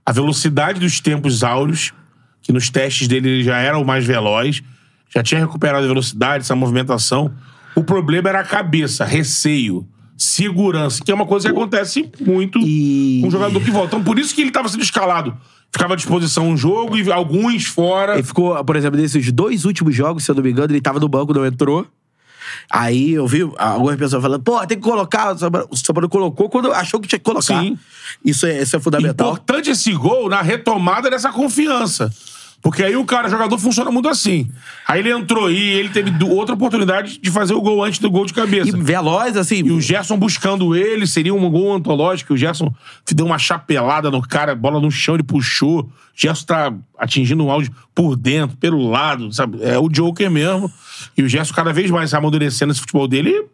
a 0.04 0.12
velocidade 0.12 0.80
dos 0.80 1.00
tempos 1.00 1.42
áureos, 1.42 1.92
que 2.42 2.52
nos 2.52 2.68
testes 2.70 3.06
dele 3.08 3.28
ele 3.28 3.44
já 3.44 3.58
era 3.58 3.78
o 3.78 3.84
mais 3.84 4.04
veloz, 4.04 4.62
já 5.14 5.22
tinha 5.22 5.40
recuperado 5.40 5.84
a 5.84 5.88
velocidade, 5.88 6.44
essa 6.44 6.56
movimentação. 6.56 7.32
O 7.74 7.84
problema 7.84 8.28
era 8.28 8.40
a 8.40 8.44
cabeça, 8.44 9.04
receio, 9.04 9.86
segurança, 10.16 11.02
que 11.04 11.10
é 11.10 11.14
uma 11.14 11.26
coisa 11.26 11.48
que 11.48 11.54
acontece 11.54 12.10
muito 12.20 12.58
E- 12.60 13.20
com 13.22 13.28
um 13.28 13.30
jogador 13.30 13.60
que 13.62 13.70
volta. 13.70 13.88
Então, 13.96 14.02
por 14.04 14.18
isso 14.18 14.34
que 14.34 14.40
ele 14.40 14.48
estava 14.50 14.68
sendo 14.68 14.82
escalado. 14.82 15.36
Ficava 15.70 15.94
à 15.94 15.96
disposição 15.96 16.48
um 16.48 16.56
jogo 16.56 16.98
e 16.98 17.10
alguns 17.10 17.64
fora. 17.64 18.14
Ele 18.14 18.22
ficou, 18.22 18.62
por 18.64 18.76
exemplo, 18.76 19.00
nesses 19.00 19.32
dois 19.32 19.64
últimos 19.64 19.94
jogos, 19.94 20.22
se 20.24 20.30
eu 20.30 20.34
não 20.34 20.42
me 20.42 20.50
engano, 20.50 20.70
ele 20.72 20.80
tava 20.82 21.00
no 21.00 21.08
banco, 21.08 21.32
não 21.32 21.46
entrou. 21.46 21.86
Aí 22.74 23.12
eu 23.12 23.26
vi 23.26 23.42
algumas 23.58 23.96
pessoas 23.96 24.22
falando, 24.22 24.42
pô, 24.42 24.58
tem 24.66 24.78
que 24.78 24.82
colocar. 24.82 25.34
O 25.34 25.38
Sampaio- 25.38 26.08
colocou 26.08 26.48
quando 26.48 26.72
achou 26.72 26.98
que 26.98 27.06
tinha 27.06 27.18
que 27.18 27.24
colocar. 27.24 27.60
Sim. 27.62 27.78
Isso 28.24 28.46
é, 28.46 28.62
isso 28.62 28.74
é 28.74 28.80
fundamental. 28.80 29.28
Importante 29.32 29.68
esse 29.70 29.92
gol 29.92 30.30
na 30.30 30.40
retomada 30.40 31.10
dessa 31.10 31.30
confiança. 31.30 32.10
Porque 32.62 32.84
aí 32.84 32.94
o 32.94 33.04
cara, 33.04 33.26
o 33.26 33.30
jogador, 33.30 33.58
funciona 33.58 33.90
muito 33.90 34.08
assim. 34.08 34.48
Aí 34.86 35.00
ele 35.00 35.10
entrou 35.10 35.50
e 35.50 35.58
ele 35.58 35.88
teve 35.88 36.12
outra 36.24 36.54
oportunidade 36.54 37.18
de 37.18 37.28
fazer 37.28 37.54
o 37.54 37.60
gol 37.60 37.82
antes 37.82 37.98
do 37.98 38.08
gol 38.08 38.24
de 38.24 38.32
cabeça. 38.32 38.68
E 38.68 38.80
veloz, 38.80 39.36
assim. 39.36 39.56
E 39.56 39.72
o 39.72 39.80
Gerson 39.80 40.16
buscando 40.16 40.76
ele, 40.76 41.04
seria 41.04 41.34
um 41.34 41.50
gol 41.50 41.74
antológico. 41.74 42.34
O 42.34 42.36
Gerson 42.36 42.72
deu 43.12 43.26
uma 43.26 43.38
chapelada 43.38 44.12
no 44.12 44.22
cara, 44.22 44.54
bola 44.54 44.80
no 44.80 44.92
chão, 44.92 45.16
ele 45.16 45.24
puxou. 45.24 45.80
O 45.80 45.90
Gerson 46.14 46.46
tá 46.46 46.72
atingindo 46.96 47.44
um 47.44 47.50
áudio 47.50 47.74
por 47.92 48.14
dentro, 48.14 48.56
pelo 48.56 48.88
lado, 48.88 49.32
sabe? 49.32 49.58
É 49.60 49.76
o 49.76 49.88
Joker 49.88 50.30
mesmo. 50.30 50.72
E 51.16 51.22
o 51.24 51.28
Gerson 51.28 51.52
cada 51.52 51.72
vez 51.72 51.90
mais 51.90 52.14
amadurecendo 52.14 52.70
esse 52.70 52.80
futebol 52.80 53.08
dele. 53.08 53.44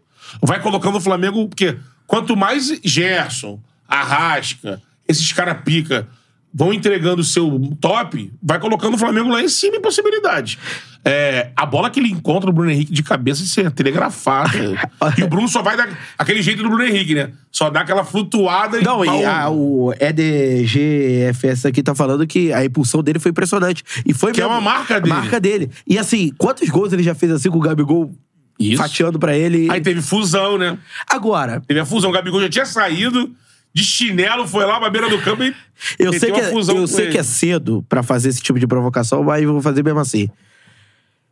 Vai 0.43 0.61
colocando 0.61 0.97
o 0.97 1.01
Flamengo, 1.01 1.49
porque 1.49 1.79
quanto 2.07 2.37
mais 2.37 2.79
Gerson, 2.85 3.59
Arrasca, 3.89 4.83
esses 5.09 5.33
caras 5.33 5.63
pica 5.65 6.07
vão 6.53 6.73
entregando 6.73 7.21
o 7.21 7.25
seu 7.25 7.61
top, 7.81 8.33
vai 8.43 8.59
colocando 8.59 8.95
o 8.95 8.99
Flamengo 8.99 9.29
lá 9.29 9.43
em 9.43 9.49
cima 9.49 9.77
em 9.77 9.81
possibilidade. 9.81 10.59
É, 11.05 11.51
a 11.55 11.65
bola 11.65 11.89
que 11.91 12.01
ele 12.01 12.11
encontra 12.11 12.51
o 12.51 12.53
Bruno 12.53 12.71
Henrique 12.71 12.93
de 12.93 13.03
cabeça 13.03 13.43
isso 13.43 13.61
é 13.61 13.71
telegrafada. 13.71 14.51
e 15.17 15.23
o 15.23 15.29
Bruno 15.29 15.47
só 15.49 15.63
vai 15.63 15.77
dar 15.77 15.89
aquele 16.19 16.43
jeito 16.43 16.63
do 16.63 16.69
Bruno 16.69 16.85
Henrique, 16.85 17.15
né? 17.15 17.31
Só 17.53 17.71
dá 17.71 17.81
aquela 17.81 18.05
flutuada 18.05 18.81
Não, 18.81 19.05
e 19.05 19.07
pau. 19.09 19.27
a- 19.27 19.51
o 19.51 19.93
EDGFS 19.99 21.67
aqui 21.67 21.83
tá 21.83 21.95
falando 21.95 22.27
que 22.27 22.53
a 22.53 22.65
impulsão 22.65 23.03
dele 23.03 23.19
foi 23.19 23.31
impressionante. 23.31 23.83
E 24.05 24.13
foi 24.13 24.33
Que 24.33 24.41
é 24.41 24.45
mesmo. 24.45 24.55
uma 24.59 24.61
marca 24.61 25.01
dele. 25.01 25.15
marca 25.15 25.41
dele. 25.41 25.71
E 25.87 25.99
assim, 25.99 26.33
quantos 26.37 26.69
gols 26.69 26.93
ele 26.93 27.03
já 27.03 27.15
fez 27.15 27.33
assim 27.33 27.51
com 27.51 27.59
o 27.59 27.63
Gabigol 27.63 28.13
Isso. 28.59 28.77
fatiando 28.83 29.19
pra 29.19 29.37
ele? 29.37 29.69
Aí 29.71 29.81
teve 29.81 30.03
fusão, 30.03 30.59
né? 30.59 30.77
Agora, 31.09 31.61
Teve 31.67 31.81
a 31.81 31.87
fusão. 31.87 32.11
O 32.11 32.13
Gabigol 32.13 32.41
já 32.41 32.49
tinha 32.49 32.67
saído 32.67 33.31
de 33.73 33.85
chinelo, 33.85 34.47
foi 34.47 34.65
lá 34.65 34.79
pra 34.79 34.91
beira 34.91 35.09
do 35.09 35.21
campo 35.21 35.45
e. 35.45 35.55
eu 35.99 36.13
sei, 36.13 36.33
que 36.33 36.41
é, 36.41 36.53
eu 36.53 36.87
sei 36.87 37.05
ele. 37.05 37.13
que 37.13 37.19
é 37.19 37.23
cedo 37.23 37.85
pra 37.89 38.03
fazer 38.03 38.29
esse 38.29 38.41
tipo 38.41 38.59
de 38.59 38.67
provocação, 38.67 39.23
mas 39.23 39.43
eu 39.43 39.53
vou 39.53 39.63
fazer 39.63 39.85
mesmo 39.85 40.01
assim. 40.01 40.29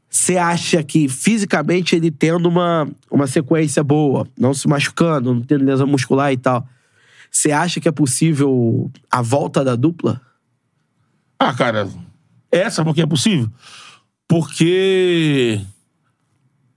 Você 0.09 0.37
acha 0.37 0.83
que 0.83 1.09
fisicamente 1.09 1.97
ele 1.97 2.11
tendo 2.11 2.49
uma, 2.49 2.89
uma 3.11 3.27
sequência 3.27 3.83
boa, 3.83 4.27
não 4.39 4.55
se 4.55 4.69
machucando, 4.69 5.35
não 5.35 5.43
tendo 5.43 5.65
lesão 5.65 5.87
muscular 5.87 6.33
e 6.33 6.37
tal, 6.37 6.67
você 7.31 7.51
acha 7.51 7.81
que 7.81 7.89
é 7.89 7.93
possível 7.93 8.91
a 9.11 9.21
volta 9.21 9.65
da 9.65 9.75
dupla? 9.75 10.21
Ah, 11.39 11.53
cara, 11.53 11.89
essa 12.51 12.85
porque 12.85 13.03
é 13.03 13.07
possível? 13.07 13.51
Porque 14.29 15.61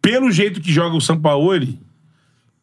pelo 0.01 0.31
jeito 0.31 0.59
que 0.59 0.71
joga 0.71 0.95
o 0.95 1.01
Sampaoli, 1.01 1.79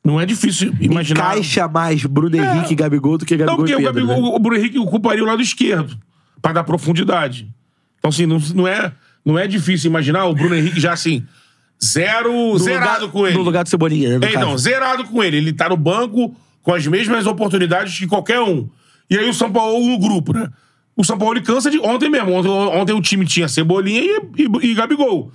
não 0.07 0.21
é 0.21 0.25
difícil 0.25 0.73
imaginar. 0.81 1.33
Encaixa 1.33 1.67
mais 1.67 2.05
Bruno 2.05 2.37
Henrique 2.37 2.73
e 2.73 2.77
Gabigol 2.77 3.19
do 3.19 3.27
que 3.27 3.37
Gabigol 3.37 3.57
Não, 3.59 3.65
porque 3.65 3.73
e 3.73 3.75
o, 3.75 3.79
Pedro, 3.79 4.07
Gabigol, 4.07 4.31
né? 4.31 4.37
o 4.37 4.39
Bruno 4.39 4.59
Henrique 4.61 4.79
ocuparia 4.79 5.23
o 5.23 5.27
lado 5.27 5.43
esquerdo 5.43 5.99
pra 6.41 6.53
dar 6.53 6.63
profundidade. 6.65 7.53
Então, 7.99 8.09
assim, 8.11 8.25
não, 8.25 8.39
não, 8.55 8.69
é, 8.69 8.93
não 9.25 9.37
é 9.37 9.49
difícil 9.49 9.91
imaginar 9.91 10.27
o 10.27 10.35
Bruno 10.35 10.55
Henrique 10.55 10.79
já 10.79 10.93
assim, 10.93 11.27
zero, 11.85 12.33
No 12.33 12.59
zerado 12.59 13.01
lugar- 13.07 13.13
com 13.13 13.27
ele. 13.27 13.37
No 13.37 13.43
lugar 13.43 13.65
do 13.65 13.69
Cebolinha, 13.69 14.19
né? 14.19 14.27
É, 14.29 14.31
então, 14.31 14.57
zerado 14.57 15.05
com 15.05 15.23
ele. 15.25 15.39
Ele 15.39 15.53
tá 15.53 15.69
no 15.69 15.77
banco 15.77 16.35
com 16.63 16.73
as 16.73 16.87
mesmas 16.87 17.27
oportunidades 17.27 17.99
que 17.99 18.07
qualquer 18.07 18.41
um. 18.41 18.69
E 19.11 19.17
aí 19.19 19.29
o 19.29 19.35
São 19.35 19.53
Paulo 19.53 19.87
no 19.89 19.99
grupo, 19.99 20.33
né? 20.33 20.49
O 20.97 21.05
São 21.05 21.19
Paulo 21.19 21.35
ele 21.35 21.45
cansa 21.45 21.71
de. 21.71 21.79
Ontem 21.79 22.09
mesmo. 22.09 22.33
Ontem, 22.33 22.49
ontem 22.49 22.93
o 22.93 23.03
time 23.03 23.25
tinha 23.27 23.49
Cebolinha 23.49 24.01
e, 24.03 24.43
e, 24.43 24.71
e 24.71 24.75
Gabigol. 24.75 25.31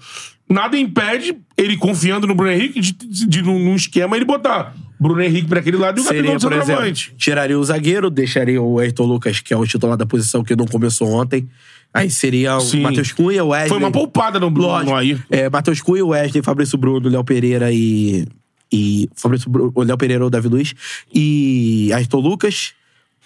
Nada 0.54 0.78
impede 0.78 1.36
ele, 1.58 1.78
confiando 1.78 2.28
no 2.28 2.36
Bruno 2.36 2.52
Henrique, 2.52 2.80
de, 2.80 2.94
de, 2.94 3.28
de 3.28 3.42
num 3.42 3.76
esquema, 3.76 4.16
ele 4.16 4.26
botar 4.26 4.74
Bruno 5.00 5.22
Henrique 5.22 5.48
pra 5.48 5.60
aquele 5.60 5.78
lado 5.78 6.00
e 6.00 6.02
o 6.02 6.04
Gabigol 6.04 6.40
Seria, 6.40 6.40
do 6.40 6.42
por 6.42 6.66
centroavante. 6.66 7.14
tiraria 7.18 7.58
o 7.58 7.64
zagueiro, 7.64 8.10
deixaria 8.10 8.62
o 8.62 8.78
Ayrton 8.78 9.04
Lucas, 9.06 9.40
que 9.40 9.54
é 9.54 9.58
o 9.58 9.66
titular 9.66 9.98
da 9.98 10.06
posição 10.06 10.44
que 10.44 10.56
não 10.56 10.66
começou 10.66 11.08
ontem. 11.12 11.48
Aí 11.94 12.10
seria 12.10 12.56
o 12.56 12.62
Sim. 12.62 12.82
Matheus 12.82 13.12
Cunha, 13.12 13.44
o 13.44 13.50
Wesley. 13.50 13.70
Foi 13.70 13.78
uma 13.78 13.92
poupada 13.92 14.40
no, 14.40 14.50
no, 14.50 14.62
Lógico. 14.62 14.92
no 14.92 14.96
Ayrton. 14.96 15.24
É, 15.30 15.50
Matheus 15.50 15.82
Cunha, 15.82 16.06
Wesley, 16.06 16.44
Fabrício 16.44 16.78
Bruno, 16.78 17.10
Léo 17.10 17.24
Pereira 17.24 17.72
e. 17.72 18.28
e 18.72 19.10
Fabrício 19.16 19.50
Bruno, 19.50 19.72
o 19.74 19.84
Léo 19.84 19.98
Pereira 19.98 20.24
ou 20.24 20.28
o 20.28 20.30
Davi 20.30 20.48
Luiz. 20.48 20.74
E 21.14 21.92
Ayrton 21.94 22.20
Lucas, 22.20 22.74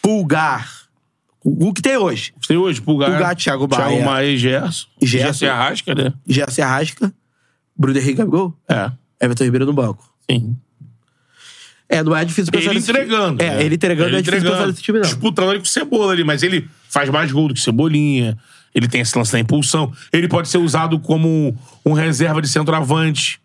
Pulgar. 0.02 0.85
O, 1.46 1.68
o 1.68 1.74
que 1.74 1.82
tem 1.82 1.96
hoje. 1.96 2.34
Tem 2.48 2.58
hoje, 2.58 2.82
Pulgar. 2.82 3.12
Pulgar, 3.12 3.36
Thiago 3.36 3.68
Maia. 3.70 3.88
Thiago 3.90 4.04
Maia 4.06 4.28
e 4.32 4.38
Gerson. 4.38 4.88
Gerson. 5.00 5.28
Gerson 5.28 5.46
e 5.46 5.50
Arrasca, 5.50 5.94
né? 5.96 6.14
Gerson 6.28 6.62
Arrasca, 6.64 7.14
Bruno 7.78 7.98
Henrique 8.00 8.16
Gabigol, 8.16 8.58
É. 8.68 8.92
Everton 9.22 9.44
Ribeiro 9.44 9.66
no 9.68 9.74
banco. 9.74 10.04
Sim. 10.30 10.58
É, 11.88 12.02
não 12.04 12.16
é 12.16 12.26
difícil 12.26 12.52
pensar 12.52 12.66
Ele 12.72 12.76
nesse 12.80 12.88
time. 12.88 13.00
entregando. 13.00 13.44
É, 13.44 13.58
né? 13.58 13.64
ele 13.64 13.76
entregando 13.76 14.10
não 14.12 14.18
é 14.18 14.22
difícil 14.24 14.50
pensar 14.50 14.66
nesse 14.68 14.82
time, 14.82 14.98
não. 15.00 15.06
Disputando 15.06 15.50
ali 15.52 15.60
com 15.60 15.66
o 15.66 15.68
Cebola 15.68 16.12
ali, 16.14 16.24
mas 16.24 16.42
ele 16.42 16.68
faz 16.90 17.10
mais 17.12 17.32
gol 17.32 17.48
do 17.48 17.54
que 17.54 17.60
o 17.60 17.64
Cebolinha. 17.64 18.36
Ele 18.74 18.88
tem 18.88 19.02
esse 19.02 19.16
lance 19.18 19.32
da 19.32 19.40
impulsão. 19.40 19.94
Ele 20.12 20.28
pode 20.28 20.50
ser 20.50 20.58
usado 20.58 21.00
como 21.00 21.56
um 21.86 21.94
reserva 21.94 22.42
de 22.42 22.48
centroavante. 22.50 23.40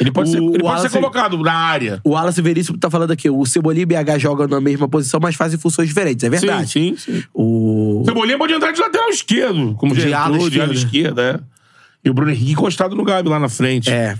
Ele 0.00 0.10
pode, 0.10 0.28
O- 0.28 0.32
ser, 0.32 0.38
ele 0.38 0.46
pode 0.48 0.58
ser 0.58 0.64
Wallace- 0.64 0.88
colocado 0.90 1.38
na 1.38 1.52
área. 1.54 2.00
O 2.04 2.10
Wallace 2.10 2.42
Veríssimo 2.42 2.76
tá 2.78 2.90
falando 2.90 3.10
aqui, 3.12 3.30
o 3.30 3.44
Cebolinha 3.46 3.82
e 3.82 3.84
o 3.84 3.86
BH 3.88 4.18
jogam 4.18 4.46
na 4.46 4.60
mesma 4.60 4.88
posição, 4.88 5.18
mas 5.22 5.34
fazem 5.34 5.58
funções 5.58 5.88
diferentes, 5.88 6.22
é 6.24 6.28
verdade. 6.30 6.70
Sim, 6.70 6.96
sim, 6.98 7.12
sim. 7.18 7.24
O... 7.34 8.02
Cebolinha 8.04 8.36
pode 8.36 8.52
entrar 8.52 8.72
de 8.72 8.80
lateral 8.80 9.08
esquerdo, 9.08 9.74
como 9.76 9.94
De 9.94 10.12
ala 10.12 10.34
entrou, 10.34 10.50
de 10.50 10.60
ala 10.60 10.72
esquerda. 10.74 11.22
esquerda, 11.22 11.42
é. 11.42 11.56
E 12.04 12.10
o 12.10 12.14
Bruno 12.14 12.30
Henrique 12.30 12.52
encostado 12.52 12.94
no 12.94 13.04
Gabi 13.04 13.28
lá 13.28 13.38
na 13.38 13.48
frente. 13.48 13.90
É. 13.90 14.16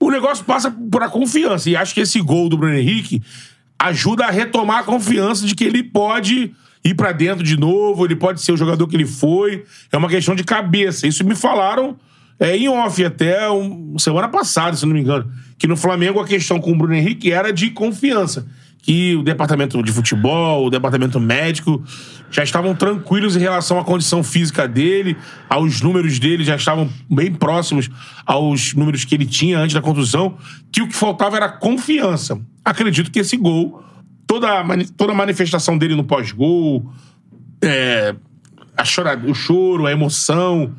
O 0.00 0.10
negócio 0.10 0.44
passa 0.44 0.70
por 0.70 1.02
a 1.02 1.08
confiança. 1.08 1.68
E 1.68 1.76
acho 1.76 1.92
que 1.94 2.00
esse 2.00 2.18
gol 2.20 2.48
do 2.48 2.56
Bruno 2.56 2.74
Henrique 2.74 3.22
ajuda 3.78 4.24
a 4.26 4.30
retomar 4.30 4.78
a 4.78 4.82
confiança 4.82 5.46
de 5.46 5.54
que 5.54 5.62
ele 5.64 5.82
pode 5.82 6.52
ir 6.82 6.94
pra 6.94 7.12
dentro 7.12 7.44
de 7.44 7.56
novo, 7.58 8.04
ele 8.06 8.16
pode 8.16 8.40
ser 8.40 8.52
o 8.52 8.56
jogador 8.56 8.86
que 8.88 8.96
ele 8.96 9.06
foi. 9.06 9.64
É 9.92 9.96
uma 9.98 10.08
questão 10.08 10.34
de 10.34 10.42
cabeça. 10.42 11.06
Isso 11.06 11.22
me 11.24 11.34
falaram 11.36 11.96
é, 12.40 12.56
em 12.56 12.68
off 12.68 13.04
até 13.04 13.50
um- 13.50 13.98
semana 13.98 14.28
passada, 14.28 14.74
se 14.74 14.86
não 14.86 14.94
me 14.94 15.00
engano. 15.00 15.30
Que 15.58 15.66
no 15.66 15.76
Flamengo 15.76 16.18
a 16.18 16.26
questão 16.26 16.58
com 16.58 16.72
o 16.72 16.76
Bruno 16.76 16.94
Henrique 16.94 17.30
era 17.30 17.52
de 17.52 17.68
confiança. 17.70 18.46
Que 18.82 19.14
o 19.14 19.22
departamento 19.22 19.82
de 19.82 19.92
futebol, 19.92 20.66
o 20.66 20.70
departamento 20.70 21.20
médico 21.20 21.84
já 22.30 22.42
estavam 22.42 22.74
tranquilos 22.74 23.36
em 23.36 23.40
relação 23.40 23.78
à 23.78 23.84
condição 23.84 24.24
física 24.24 24.66
dele, 24.66 25.18
aos 25.50 25.82
números 25.82 26.18
dele 26.18 26.44
já 26.44 26.56
estavam 26.56 26.88
bem 27.10 27.30
próximos 27.30 27.90
aos 28.24 28.72
números 28.72 29.04
que 29.04 29.14
ele 29.14 29.26
tinha 29.26 29.58
antes 29.58 29.74
da 29.74 29.82
contusão, 29.82 30.38
que 30.72 30.80
o 30.80 30.88
que 30.88 30.96
faltava 30.96 31.36
era 31.36 31.48
confiança. 31.50 32.40
Acredito 32.64 33.10
que 33.10 33.18
esse 33.18 33.36
gol, 33.36 33.84
toda 34.26 34.48
a, 34.60 34.64
toda 34.96 35.12
a 35.12 35.14
manifestação 35.14 35.76
dele 35.76 35.94
no 35.94 36.04
pós-gol, 36.04 36.90
é, 37.62 38.14
a 38.74 38.84
o 39.28 39.34
choro, 39.34 39.86
a 39.86 39.92
emoção, 39.92 40.74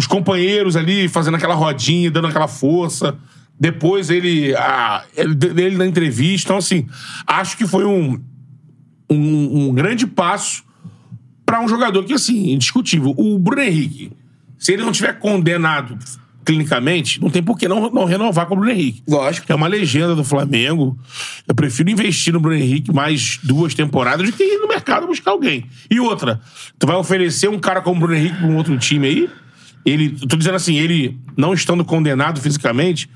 os 0.00 0.06
companheiros 0.06 0.76
ali 0.76 1.08
fazendo 1.08 1.34
aquela 1.34 1.54
rodinha, 1.54 2.10
dando 2.10 2.26
aquela 2.26 2.48
força. 2.48 3.18
Depois 3.58 4.08
ele, 4.08 4.56
a, 4.56 5.04
ele, 5.14 5.36
ele 5.62 5.76
na 5.76 5.86
entrevista. 5.86 6.46
Então, 6.46 6.56
assim, 6.56 6.86
acho 7.26 7.54
que 7.58 7.66
foi 7.66 7.84
um, 7.84 8.18
um, 9.10 9.68
um 9.68 9.74
grande 9.74 10.06
passo 10.06 10.64
para 11.44 11.60
um 11.60 11.68
jogador 11.68 12.02
que, 12.04 12.14
assim, 12.14 12.50
indiscutível. 12.50 13.14
O 13.14 13.38
Bruno 13.38 13.60
Henrique, 13.60 14.10
se 14.58 14.72
ele 14.72 14.82
não 14.82 14.90
tiver 14.90 15.18
condenado 15.18 15.98
clinicamente, 16.46 17.20
não 17.20 17.28
tem 17.28 17.42
por 17.42 17.58
que 17.58 17.68
não, 17.68 17.90
não 17.90 18.06
renovar 18.06 18.46
com 18.46 18.54
o 18.54 18.56
Bruno 18.56 18.72
Henrique. 18.72 19.02
Lógico. 19.06 19.52
É 19.52 19.54
uma 19.54 19.66
legenda 19.66 20.14
do 20.14 20.24
Flamengo. 20.24 20.98
Eu 21.46 21.54
prefiro 21.54 21.90
investir 21.90 22.32
no 22.32 22.40
Bruno 22.40 22.56
Henrique 22.56 22.90
mais 22.90 23.38
duas 23.42 23.74
temporadas 23.74 24.26
do 24.26 24.34
que 24.34 24.42
ir 24.42 24.58
no 24.60 24.66
mercado 24.66 25.06
buscar 25.06 25.32
alguém. 25.32 25.66
E 25.90 26.00
outra, 26.00 26.40
tu 26.78 26.86
vai 26.86 26.96
oferecer 26.96 27.50
um 27.50 27.58
cara 27.58 27.82
como 27.82 27.98
o 27.98 28.00
Bruno 28.00 28.18
Henrique 28.18 28.38
pra 28.38 28.46
um 28.46 28.56
outro 28.56 28.78
time 28.78 29.06
aí? 29.06 29.30
Ele, 29.84 30.16
eu 30.20 30.28
tô 30.28 30.36
dizendo 30.36 30.56
assim, 30.56 30.76
ele 30.76 31.18
não 31.36 31.54
estando 31.54 31.84
condenado 31.84 32.40
fisicamente, 32.40 33.08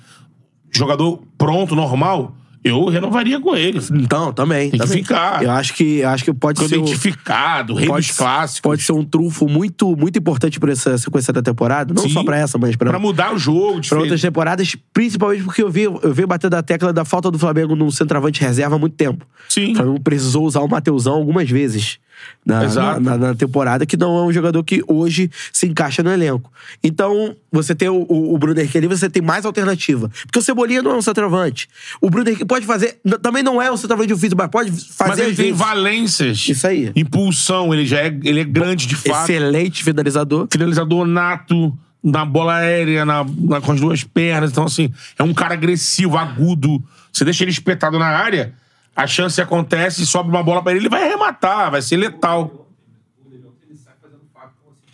jogador 0.72 1.22
pronto, 1.36 1.74
normal, 1.74 2.34
eu 2.62 2.86
renovaria 2.86 3.38
com 3.38 3.54
ele. 3.54 3.78
Então, 3.92 4.32
também. 4.32 4.70
Tem 4.70 4.80
que 4.80 4.86
também. 4.86 5.02
ficar. 5.02 5.42
Eu 5.42 5.50
acho 5.50 5.74
que, 5.74 5.98
eu 5.98 6.08
acho 6.08 6.24
que 6.24 6.32
pode 6.32 6.58
ser. 6.66 6.76
Identificado, 6.78 7.74
rei 7.74 7.86
Pode, 7.86 8.06
dos 8.06 8.16
clássicos. 8.16 8.60
pode 8.62 8.82
ser 8.82 8.92
um 8.92 9.04
trunfo 9.04 9.46
muito, 9.46 9.94
muito 9.94 10.18
importante 10.18 10.58
pra 10.58 10.72
essa 10.72 10.96
sequência 10.96 11.30
da 11.30 11.42
temporada. 11.42 11.92
Não 11.92 12.02
Sim. 12.04 12.08
só 12.08 12.24
pra 12.24 12.38
essa, 12.38 12.56
mas 12.56 12.74
pra, 12.74 12.88
Pra 12.88 12.98
mudar 12.98 13.34
o 13.34 13.38
jogo. 13.38 13.72
pra 13.72 13.80
diferente. 13.80 14.02
outras 14.04 14.22
temporadas. 14.22 14.74
Principalmente 14.94 15.42
porque 15.44 15.62
eu 15.62 15.70
vi, 15.70 15.82
eu 15.82 16.14
vi 16.14 16.24
batendo 16.24 16.54
a 16.54 16.62
tecla 16.62 16.90
da 16.94 17.04
falta 17.04 17.30
do 17.30 17.38
Flamengo 17.38 17.76
num 17.76 17.90
centroavante 17.90 18.40
reserva 18.40 18.76
há 18.76 18.78
muito 18.78 18.96
tempo. 18.96 19.26
Sim. 19.50 19.72
O 19.72 19.76
Flamengo 19.76 20.00
precisou 20.00 20.46
usar 20.46 20.60
o 20.60 20.66
Mateusão 20.68 21.12
algumas 21.16 21.50
vezes 21.50 21.98
na, 22.44 22.62
na, 22.68 23.00
na- 23.00 23.18
na 23.18 23.34
temporada, 23.34 23.86
que 23.86 23.96
não 23.96 24.16
é 24.18 24.22
um 24.22 24.32
jogador 24.32 24.62
que 24.64 24.82
hoje 24.86 25.30
se 25.52 25.66
encaixa 25.66 26.02
no 26.02 26.10
elenco. 26.10 26.52
Então, 26.82 27.34
você 27.50 27.74
tem 27.74 27.88
o, 27.88 28.04
o, 28.08 28.34
o 28.34 28.38
Bruno 28.38 28.58
Henrique 28.60 28.78
ali, 28.78 28.86
você 28.86 29.08
tem 29.08 29.22
mais 29.22 29.44
alternativa. 29.44 30.10
Porque 30.26 30.38
o 30.38 30.42
Cebolinha 30.42 30.82
não 30.82 30.92
é 30.92 30.96
um 30.96 31.02
centroavante. 31.02 31.68
O 32.00 32.10
Bruno 32.10 32.28
Henrique 32.28 32.44
pode 32.44 32.66
fazer. 32.66 32.98
Também 33.22 33.42
não 33.42 33.60
é 33.60 33.70
um 33.72 33.76
centroavante 33.76 34.12
ofício, 34.12 34.36
mas 34.36 34.48
pode 34.48 34.70
fazer. 34.70 35.10
Mas 35.10 35.18
ele 35.18 35.34
tem 35.36 35.44
vezes. 35.46 35.58
valências. 35.58 36.46
Isso 36.48 36.66
aí. 36.66 36.92
Impulsão, 36.94 37.72
ele 37.72 37.86
já 37.86 38.00
é, 38.00 38.06
ele 38.24 38.40
é 38.40 38.44
grande 38.44 38.86
de 38.86 38.96
fato. 38.96 39.30
Excelente 39.30 39.82
finalizador. 39.84 40.46
finalizador 40.50 41.06
nato 41.06 41.76
na 42.02 42.24
bola 42.24 42.56
aérea, 42.56 43.04
na, 43.06 43.24
na- 43.24 43.60
com 43.62 43.72
as 43.72 43.80
duas 43.80 44.04
pernas. 44.04 44.50
Então, 44.50 44.64
assim, 44.64 44.92
é 45.18 45.22
um 45.22 45.32
cara 45.32 45.54
agressivo, 45.54 46.18
agudo. 46.18 46.82
Você 47.10 47.24
deixa 47.24 47.44
ele 47.44 47.50
espetado 47.50 47.98
na 47.98 48.06
área, 48.06 48.52
a 48.94 49.06
chance 49.06 49.40
acontece, 49.40 50.06
sobe 50.06 50.30
uma 50.30 50.42
bola 50.42 50.62
pra 50.62 50.72
ele, 50.72 50.82
ele 50.82 50.88
vai 50.88 51.04
arrematar, 51.04 51.70
vai 51.70 51.82
ser 51.82 51.96
letal. 51.96 52.68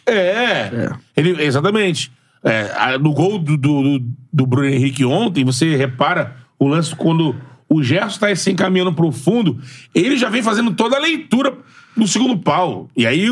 É, 0.06 0.90
Ele, 1.16 1.43
exatamente. 1.43 2.10
É, 2.43 2.98
no 2.98 3.12
gol 3.12 3.39
do, 3.39 3.56
do, 3.56 4.01
do 4.32 4.47
Bruno 4.47 4.66
Henrique 4.66 5.05
ontem, 5.05 5.44
você 5.44 5.77
repara 5.77 6.36
o 6.59 6.66
lance 6.66 6.97
quando 6.97 7.36
o 7.68 7.82
Gerson 7.82 8.18
tá 8.18 8.35
se 8.35 8.51
encaminhando 8.51 8.93
pro 8.93 9.12
fundo, 9.12 9.60
ele 9.94 10.16
já 10.16 10.28
vem 10.28 10.43
fazendo 10.43 10.72
toda 10.72 10.97
a 10.97 11.01
leitura 11.01 11.56
no 11.97 12.09
segundo 12.09 12.36
pau. 12.39 12.89
E 12.97 13.06
aí 13.06 13.28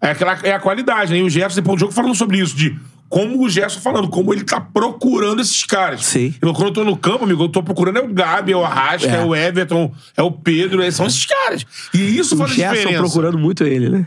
é, 0.00 0.10
aquela, 0.10 0.38
é 0.42 0.52
a 0.52 0.60
qualidade, 0.60 1.12
né? 1.12 1.18
E 1.18 1.22
o 1.22 1.30
Gerson, 1.30 1.56
depois 1.56 1.76
do 1.76 1.80
jogo, 1.80 1.92
falando 1.92 2.14
sobre 2.14 2.38
isso, 2.38 2.54
de 2.54 2.78
como 3.08 3.42
o 3.42 3.48
Gerson 3.48 3.80
falando, 3.80 4.08
como 4.08 4.32
ele 4.34 4.44
tá 4.44 4.60
procurando 4.60 5.40
esses 5.40 5.64
caras. 5.64 6.04
Sim. 6.04 6.34
Eu, 6.42 6.52
quando 6.52 6.68
eu 6.68 6.72
tô 6.72 6.84
no 6.84 6.96
campo, 6.96 7.24
amigo, 7.24 7.44
eu 7.44 7.48
tô 7.48 7.62
procurando 7.62 7.98
é 7.98 8.02
o 8.02 8.12
Gabi, 8.12 8.52
é 8.52 8.56
o 8.56 8.64
Arrasca, 8.64 9.08
é, 9.10 9.16
É. 9.16 9.24
o 9.24 9.34
Everton, 9.34 9.92
é 10.16 10.22
o 10.22 10.30
Pedro, 10.30 10.82
é- 10.82 10.90
são 10.90 11.06
esses 11.06 11.24
caras. 11.24 11.64
E 11.94 12.18
isso 12.18 12.34
O 12.34 12.38
faz 12.38 12.52
Gerson 12.52 12.74
diferença. 12.76 13.02
procurando 13.02 13.38
muito 13.38 13.64
ele, 13.64 13.88
né? 13.88 14.06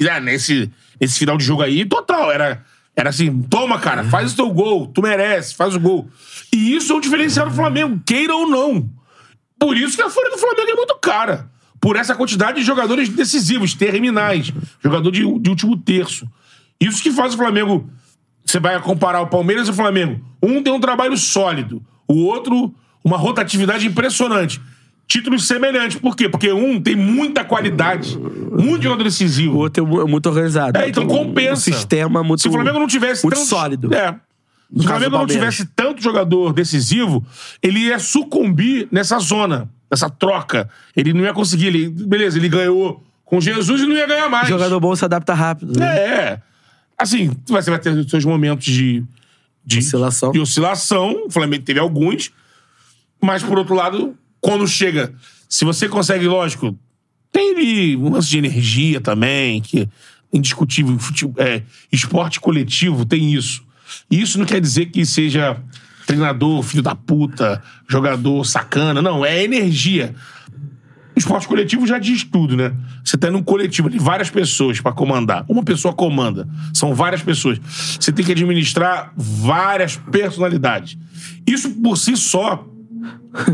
É, 0.00 0.20
nesse, 0.20 0.70
nesse 1.00 1.18
final 1.18 1.38
de 1.38 1.44
jogo 1.44 1.62
aí, 1.62 1.84
total. 1.86 2.30
Era, 2.30 2.62
era 2.94 3.08
assim: 3.08 3.40
toma, 3.42 3.78
cara, 3.78 4.04
faz 4.04 4.32
o 4.32 4.36
teu 4.36 4.50
gol, 4.50 4.86
tu 4.86 5.00
merece, 5.00 5.54
faz 5.54 5.74
o 5.74 5.80
gol. 5.80 6.06
E 6.52 6.74
isso 6.76 6.92
é 6.92 6.96
um 6.96 7.00
diferencial 7.00 7.48
do 7.48 7.54
Flamengo, 7.54 7.98
queira 8.04 8.34
ou 8.36 8.46
não. 8.48 8.88
Por 9.58 9.74
isso 9.76 9.96
que 9.96 10.02
a 10.02 10.10
folha 10.10 10.30
do 10.30 10.36
Flamengo 10.38 10.70
é 10.70 10.74
muito 10.74 10.94
cara. 11.00 11.50
Por 11.80 11.96
essa 11.96 12.14
quantidade 12.14 12.58
de 12.60 12.64
jogadores 12.66 13.08
decisivos, 13.08 13.72
terminais. 13.74 14.52
Jogador 14.82 15.10
de, 15.10 15.20
de 15.40 15.50
último 15.50 15.76
terço. 15.78 16.28
Isso 16.78 17.02
que 17.02 17.10
faz 17.10 17.32
o 17.32 17.36
Flamengo. 17.38 17.88
Você 18.56 18.60
vai 18.60 18.80
comparar 18.80 19.20
o 19.20 19.26
Palmeiras 19.26 19.68
e 19.68 19.70
o 19.70 19.74
Flamengo. 19.74 20.18
Um 20.42 20.62
tem 20.62 20.72
um 20.72 20.80
trabalho 20.80 21.14
sólido, 21.14 21.82
o 22.08 22.24
outro, 22.24 22.74
uma 23.04 23.18
rotatividade 23.18 23.86
impressionante. 23.86 24.58
Títulos 25.06 25.46
semelhantes. 25.46 25.98
Por 25.98 26.16
quê? 26.16 26.26
Porque 26.26 26.50
um 26.50 26.80
tem 26.80 26.96
muita 26.96 27.44
qualidade, 27.44 28.16
muito 28.18 28.82
jogador 28.82 29.04
decisivo. 29.04 29.56
O 29.56 29.58
outro 29.58 29.84
é 29.84 29.86
mu- 29.86 30.08
muito 30.08 30.26
organizado. 30.26 30.78
É, 30.78 30.88
então 30.88 31.04
Um- 31.04 31.06
compensa. 31.06 31.52
Um 31.70 31.74
sistema 31.74 32.22
muito. 32.24 32.40
Se 32.40 32.48
o 32.48 32.52
Flamengo 32.52 32.78
não 32.78 32.86
tivesse 32.86 33.24
muito 33.24 33.36
tanto- 33.36 33.46
sólido. 33.46 33.94
É. 33.94 34.12
Se 34.74 34.80
o 34.80 34.82
Flamengo 34.88 35.18
não 35.18 35.26
tivesse 35.26 35.66
tanto 35.76 36.02
jogador 36.02 36.54
decisivo, 36.54 37.22
ele 37.62 37.80
ia 37.80 37.98
sucumbir 37.98 38.88
nessa 38.90 39.18
zona, 39.18 39.68
nessa 39.90 40.08
troca. 40.08 40.66
Ele 40.96 41.12
não 41.12 41.24
ia 41.24 41.34
conseguir. 41.34 41.66
Ele, 41.66 41.90
beleza, 41.90 42.38
ele 42.38 42.48
ganhou 42.48 43.04
com 43.22 43.38
Jesus 43.38 43.82
e 43.82 43.86
não 43.86 43.94
ia 43.94 44.06
ganhar 44.06 44.30
mais. 44.30 44.48
Jogador 44.48 44.80
bom 44.80 44.96
se 44.96 45.04
adapta 45.04 45.34
rápido. 45.34 45.78
Né? 45.78 45.86
É. 45.98 46.38
Assim, 46.98 47.30
você 47.46 47.70
vai 47.70 47.78
ter 47.78 47.90
os 47.90 48.10
seus 48.10 48.24
momentos 48.24 48.66
de, 48.66 49.04
de 49.64 49.78
Oscilação. 49.78 50.32
De 50.32 50.40
oscilação. 50.40 51.26
O 51.26 51.30
Flamengo 51.30 51.64
teve 51.64 51.78
alguns. 51.78 52.30
Mas, 53.20 53.42
por 53.42 53.58
outro 53.58 53.74
lado, 53.74 54.16
quando 54.40 54.66
chega. 54.66 55.14
Se 55.48 55.64
você 55.64 55.88
consegue, 55.88 56.26
lógico, 56.26 56.76
tem 57.30 57.54
ali 57.54 57.96
um 57.96 58.10
lance 58.10 58.28
de 58.28 58.38
energia 58.38 59.00
também, 59.00 59.60
que 59.60 59.80
é 59.80 59.88
indiscutível. 60.32 60.96
É, 61.38 61.62
esporte 61.92 62.40
coletivo 62.40 63.04
tem 63.04 63.34
isso. 63.34 63.64
E 64.10 64.20
isso 64.20 64.38
não 64.38 64.46
quer 64.46 64.60
dizer 64.60 64.86
que 64.86 65.04
seja 65.04 65.60
treinador, 66.06 66.62
filho 66.62 66.82
da 66.82 66.94
puta, 66.94 67.62
jogador 67.88 68.44
sacana. 68.44 69.02
Não, 69.02 69.24
é 69.24 69.42
energia. 69.42 70.14
O 71.16 71.18
esporte 71.18 71.48
coletivo 71.48 71.86
já 71.86 71.98
diz 71.98 72.24
tudo, 72.24 72.54
né? 72.58 72.74
Você 73.02 73.16
tá 73.16 73.30
num 73.30 73.42
coletivo 73.42 73.88
de 73.88 73.98
várias 73.98 74.28
pessoas 74.28 74.82
pra 74.82 74.92
comandar. 74.92 75.46
Uma 75.48 75.62
pessoa 75.62 75.94
comanda. 75.94 76.46
São 76.74 76.94
várias 76.94 77.22
pessoas. 77.22 77.58
Você 77.98 78.12
tem 78.12 78.22
que 78.22 78.32
administrar 78.32 79.14
várias 79.16 79.96
personalidades. 79.96 80.98
Isso 81.46 81.70
por 81.70 81.96
si 81.96 82.18
só 82.18 82.68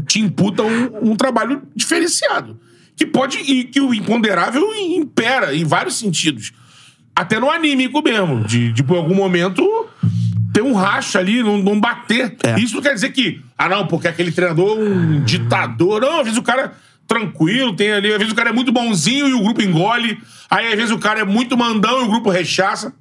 te 0.08 0.18
imputa 0.18 0.64
um, 0.64 1.12
um 1.12 1.16
trabalho 1.16 1.62
diferenciado. 1.72 2.58
Que 2.96 3.06
pode. 3.06 3.38
E 3.38 3.62
que 3.62 3.80
o 3.80 3.94
imponderável 3.94 4.64
impera 4.74 5.54
em 5.54 5.64
vários 5.64 5.94
sentidos. 5.94 6.52
Até 7.14 7.38
no 7.38 7.48
anímico 7.48 8.02
mesmo. 8.02 8.42
De, 8.42 8.72
de 8.72 8.82
por 8.82 8.96
algum 8.96 9.14
momento, 9.14 9.64
ter 10.52 10.62
um 10.62 10.72
racha 10.72 11.20
ali, 11.20 11.44
não, 11.44 11.58
não 11.58 11.78
bater. 11.78 12.36
É. 12.42 12.58
Isso 12.58 12.74
não 12.74 12.82
quer 12.82 12.94
dizer 12.94 13.12
que. 13.12 13.40
Ah, 13.56 13.68
não, 13.68 13.86
porque 13.86 14.08
aquele 14.08 14.32
treinador 14.32 14.78
é 14.78 14.82
um 14.82 15.22
ditador. 15.22 16.00
Não, 16.00 16.18
às 16.18 16.24
vezes 16.24 16.38
o 16.38 16.42
cara 16.42 16.72
tranquilo, 17.14 17.74
tem 17.74 17.92
ali. 17.92 18.10
Às 18.12 18.18
vezes 18.18 18.32
o 18.32 18.36
cara 18.36 18.50
é 18.50 18.52
muito 18.52 18.72
bonzinho 18.72 19.28
e 19.28 19.34
o 19.34 19.42
grupo 19.42 19.62
engole. 19.62 20.18
Aí, 20.50 20.66
às 20.68 20.74
vezes, 20.74 20.90
o 20.90 20.98
cara 20.98 21.20
é 21.20 21.24
muito 21.24 21.56
mandão 21.56 22.00
e 22.00 22.04
o 22.04 22.08
grupo 22.08 22.30
rechaça. 22.30 22.92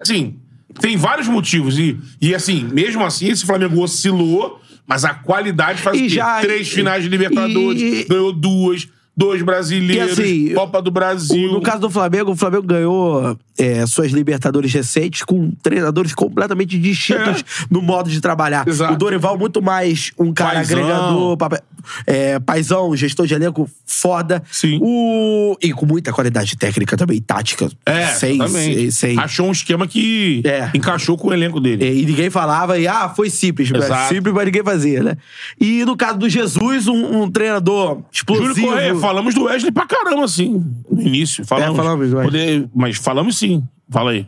Assim, 0.00 0.36
tem 0.80 0.96
vários 0.96 1.26
motivos. 1.28 1.78
E, 1.78 1.98
e 2.20 2.34
assim, 2.34 2.64
mesmo 2.72 3.04
assim, 3.04 3.28
esse 3.28 3.44
Flamengo 3.46 3.80
oscilou, 3.82 4.60
Mas 4.86 5.04
a 5.04 5.12
qualidade 5.12 5.82
faz 5.82 5.98
E 5.98 6.00
o 6.00 6.02
quê? 6.04 6.08
já- 6.14 6.40
Três 6.40 6.66
e- 6.66 6.70
finais 6.70 7.02
de 7.02 7.10
Libertadores, 7.10 7.82
e- 7.82 8.04
ganhou 8.08 8.32
duas, 8.32 8.88
dois 9.18 9.42
brasileiros, 9.42 10.16
E 10.16 10.22
assim, 10.22 10.54
Copa 10.54 10.80
do 10.80 10.90
Brasil. 10.92 11.50
No 11.52 11.60
caso 11.60 11.80
do 11.80 11.90
Flamengo, 11.90 12.30
o 12.30 12.36
Flamengo 12.36 12.62
ganhou 12.62 13.36
é, 13.58 13.84
suas 13.84 14.12
Libertadores 14.12 14.72
recentes 14.72 15.24
com 15.24 15.50
treinadores 15.60 16.14
completamente 16.14 16.78
distintos 16.78 17.44
no 17.68 17.82
modo 17.82 18.08
de 18.08 18.20
trabalhar. 18.20 18.64
É. 18.66 18.70
Exato. 18.70 18.92
O 18.94 18.96
Dorival, 18.96 19.36
muito 19.36 19.60
mais 19.60 20.12
um 20.16 20.32
cara 20.32 20.54
Paizão. 20.54 20.78
agregador, 20.78 21.36
papai- 21.36 21.60
é, 22.06 22.38
paizão, 22.38 22.94
gestor 22.94 23.26
de 23.26 23.34
elenco 23.34 23.68
foda. 23.84 24.42
Sim. 24.52 24.78
O... 24.80 25.56
E 25.60 25.72
com 25.72 25.84
muita 25.84 26.12
qualidade 26.12 26.56
técnica 26.56 26.96
também, 26.96 27.20
tática. 27.20 27.68
É, 27.84 28.06
sem, 28.08 28.46
sem, 28.48 28.90
sem- 28.92 29.18
Achou 29.18 29.48
um 29.48 29.52
esquema 29.52 29.86
que 29.88 30.42
É. 30.44 30.70
encaixou 30.74 31.16
com 31.18 31.28
o 31.28 31.32
elenco 31.32 31.58
dele. 31.60 32.02
E 32.02 32.06
ninguém 32.06 32.30
falava, 32.30 32.78
e 32.78 32.86
ah, 32.86 33.08
foi 33.08 33.30
simples. 33.30 33.70
mas. 33.72 34.08
Simples, 34.08 34.32
mas 34.32 34.44
ninguém 34.44 34.62
fazia, 34.62 35.02
né? 35.02 35.16
E 35.60 35.84
no 35.84 35.96
caso 35.96 36.18
do 36.18 36.28
Jesus, 36.28 36.86
um, 36.86 37.22
um 37.22 37.30
treinador 37.30 38.02
explosivo. 38.12 38.48
Júlio 38.54 38.68
Correia, 38.68 38.94
falamos 39.08 39.34
do 39.34 39.44
Wesley 39.44 39.72
pra 39.72 39.86
caramba, 39.86 40.24
assim, 40.24 40.62
no 40.90 41.00
início. 41.00 41.44
Falamos. 41.46 41.78
É, 41.78 41.82
falamos 41.82 42.12
Wesley. 42.12 42.24
Poder- 42.24 42.68
Mas 42.74 42.96
falamos 42.96 43.38
sim. 43.38 43.66
Fala 43.90 44.10
aí. 44.10 44.26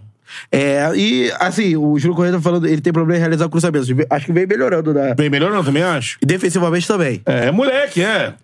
É, 0.50 0.90
e 0.96 1.30
assim, 1.40 1.76
o 1.76 1.98
Júlio 1.98 2.14
Correia 2.14 2.34
tá 2.36 2.40
falando, 2.40 2.66
ele 2.66 2.80
tem 2.80 2.92
problema 2.92 3.18
em 3.18 3.20
realizar 3.20 3.48
cruzamentos. 3.48 3.88
Acho 4.08 4.26
que 4.26 4.32
vem 4.32 4.46
melhorando, 4.46 4.94
né? 4.94 5.14
Bem 5.14 5.28
melhor 5.28 5.50
não, 5.50 5.62
também 5.64 5.82
acho. 5.82 6.18
E 6.22 6.26
defensivamente 6.26 6.86
também. 6.86 7.20
É, 7.26 7.46
é 7.48 7.50
moleque, 7.50 8.00
é. 8.02 8.34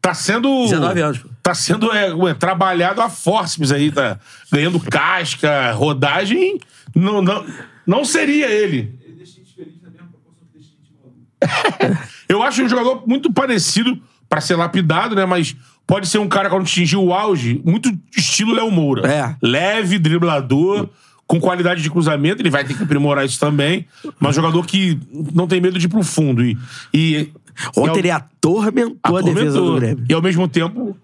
Tá 0.00 0.12
sendo. 0.14 0.48
19 0.64 1.00
anos, 1.00 1.18
pô. 1.18 1.28
Tá 1.42 1.54
sendo 1.54 1.92
é, 1.92 2.12
ué, 2.14 2.34
trabalhado 2.34 3.00
a 3.00 3.08
forceps 3.08 3.70
aí, 3.72 3.90
tá 3.92 4.18
ganhando 4.50 4.80
casca, 4.80 5.70
rodagem. 5.72 6.58
Não, 6.94 7.22
não, 7.22 7.46
não 7.86 8.04
seria 8.04 8.46
ele. 8.50 8.98
Ele 9.04 9.14
deixa 9.16 9.32
a 9.32 9.44
gente 9.44 9.54
feliz 9.54 9.74
na 9.82 9.90
mesma 9.90 10.08
proporção 10.08 10.46
que 10.50 10.58
deixa 10.58 10.70
a 10.72 11.82
gente 11.82 11.88
maluco. 11.92 12.08
Eu 12.28 12.42
acho 12.42 12.62
um 12.62 12.68
jogador 12.68 13.02
muito 13.06 13.32
parecido 13.32 14.00
pra 14.28 14.40
ser 14.40 14.56
lapidado, 14.56 15.14
né? 15.14 15.24
Mas 15.26 15.54
pode 15.86 16.08
ser 16.08 16.18
um 16.18 16.28
cara 16.28 16.48
quando 16.48 16.62
atingir 16.62 16.96
o 16.96 17.12
auge, 17.12 17.60
muito 17.64 17.90
estilo 18.16 18.54
Léo 18.54 18.70
Moura. 18.70 19.08
É. 19.10 19.36
Leve, 19.42 19.98
driblador, 19.98 20.88
com 21.26 21.40
qualidade 21.40 21.82
de 21.82 21.90
cruzamento, 21.90 22.42
ele 22.42 22.50
vai 22.50 22.64
ter 22.64 22.76
que 22.76 22.82
aprimorar 22.82 23.24
isso 23.24 23.38
também. 23.38 23.86
Mas 24.18 24.32
um 24.32 24.34
jogador 24.34 24.66
que 24.66 24.98
não 25.32 25.46
tem 25.46 25.60
medo 25.60 25.78
de 25.78 25.86
ir 25.86 25.88
pro 25.88 26.02
fundo. 26.02 26.44
E, 26.44 26.58
e 26.92 27.30
Ontem 27.76 27.96
e 27.96 27.98
ele 28.00 28.10
atormentou 28.10 29.16
a 29.16 29.22
defesa 29.22 29.58
do 29.58 29.64
atormentou. 29.64 29.76
Grêmio. 29.76 30.04
E 30.08 30.14
ao 30.14 30.22
mesmo 30.22 30.48
tempo. 30.48 30.96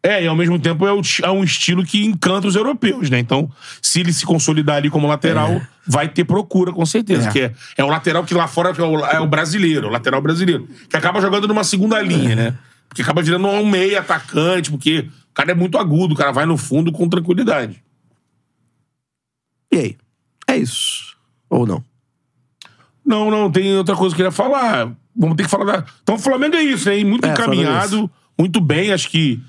É, 0.00 0.22
e 0.22 0.28
ao 0.28 0.36
mesmo 0.36 0.58
tempo 0.60 0.86
é, 0.86 0.92
o 0.92 1.00
é 1.24 1.30
um 1.30 1.42
estilo 1.42 1.84
que 1.84 2.04
encanta 2.04 2.46
os 2.46 2.54
europeus, 2.54 3.10
né? 3.10 3.18
Então, 3.18 3.50
se 3.82 3.98
ele 3.98 4.12
se 4.12 4.24
consolidar 4.24 4.76
ali 4.76 4.88
como 4.88 5.08
lateral, 5.08 5.60
vai 5.84 6.08
ter 6.08 6.24
procura, 6.24 6.72
com 6.72 6.86
certeza. 6.86 7.28
É. 7.28 7.32
Que 7.32 7.40
é, 7.40 7.52
é 7.78 7.84
o 7.84 7.88
lateral 7.88 8.22
que 8.22 8.32
lá 8.32 8.46
fora 8.46 8.70
é 8.70 8.82
o, 8.82 9.04
é 9.04 9.20
o 9.20 9.26
brasileiro, 9.26 9.88
o 9.88 9.90
lateral 9.90 10.22
brasileiro. 10.22 10.68
Que 10.88 10.96
acaba 10.96 11.20
jogando 11.20 11.48
numa 11.48 11.64
segunda 11.64 12.00
linha, 12.00 12.36
né? 12.36 12.54
Porque 12.88 13.02
acaba 13.02 13.22
virando 13.22 13.46
um 13.48 13.66
meio 13.66 13.98
atacante, 13.98 14.70
porque 14.70 15.08
o 15.30 15.34
cara 15.34 15.52
é 15.52 15.54
muito 15.54 15.78
agudo, 15.78 16.14
o 16.14 16.16
cara 16.16 16.32
vai 16.32 16.46
no 16.46 16.56
fundo 16.56 16.90
com 16.90 17.08
tranquilidade. 17.08 17.82
E 19.72 19.78
aí? 19.78 19.96
É 20.46 20.56
isso. 20.56 21.16
Ou 21.50 21.66
não? 21.66 21.84
Não, 23.04 23.30
não, 23.30 23.50
tem 23.50 23.76
outra 23.76 23.96
coisa 23.96 24.14
que 24.14 24.22
eu 24.22 24.26
queria 24.26 24.36
falar. 24.36 24.94
Vamos 25.16 25.36
ter 25.36 25.44
que 25.44 25.50
falar 25.50 25.64
da. 25.64 25.86
Então, 26.02 26.14
o 26.14 26.18
Flamengo 26.18 26.56
é 26.56 26.62
isso, 26.62 26.88
né? 26.88 26.98
E 26.98 27.04
Muito 27.04 27.24
É, 27.26 27.30
é 27.30 27.32
encaminhado, 27.32 28.10
muito 28.38 28.60
bem. 28.60 28.92
Acho 28.92 29.08
que 29.08 29.40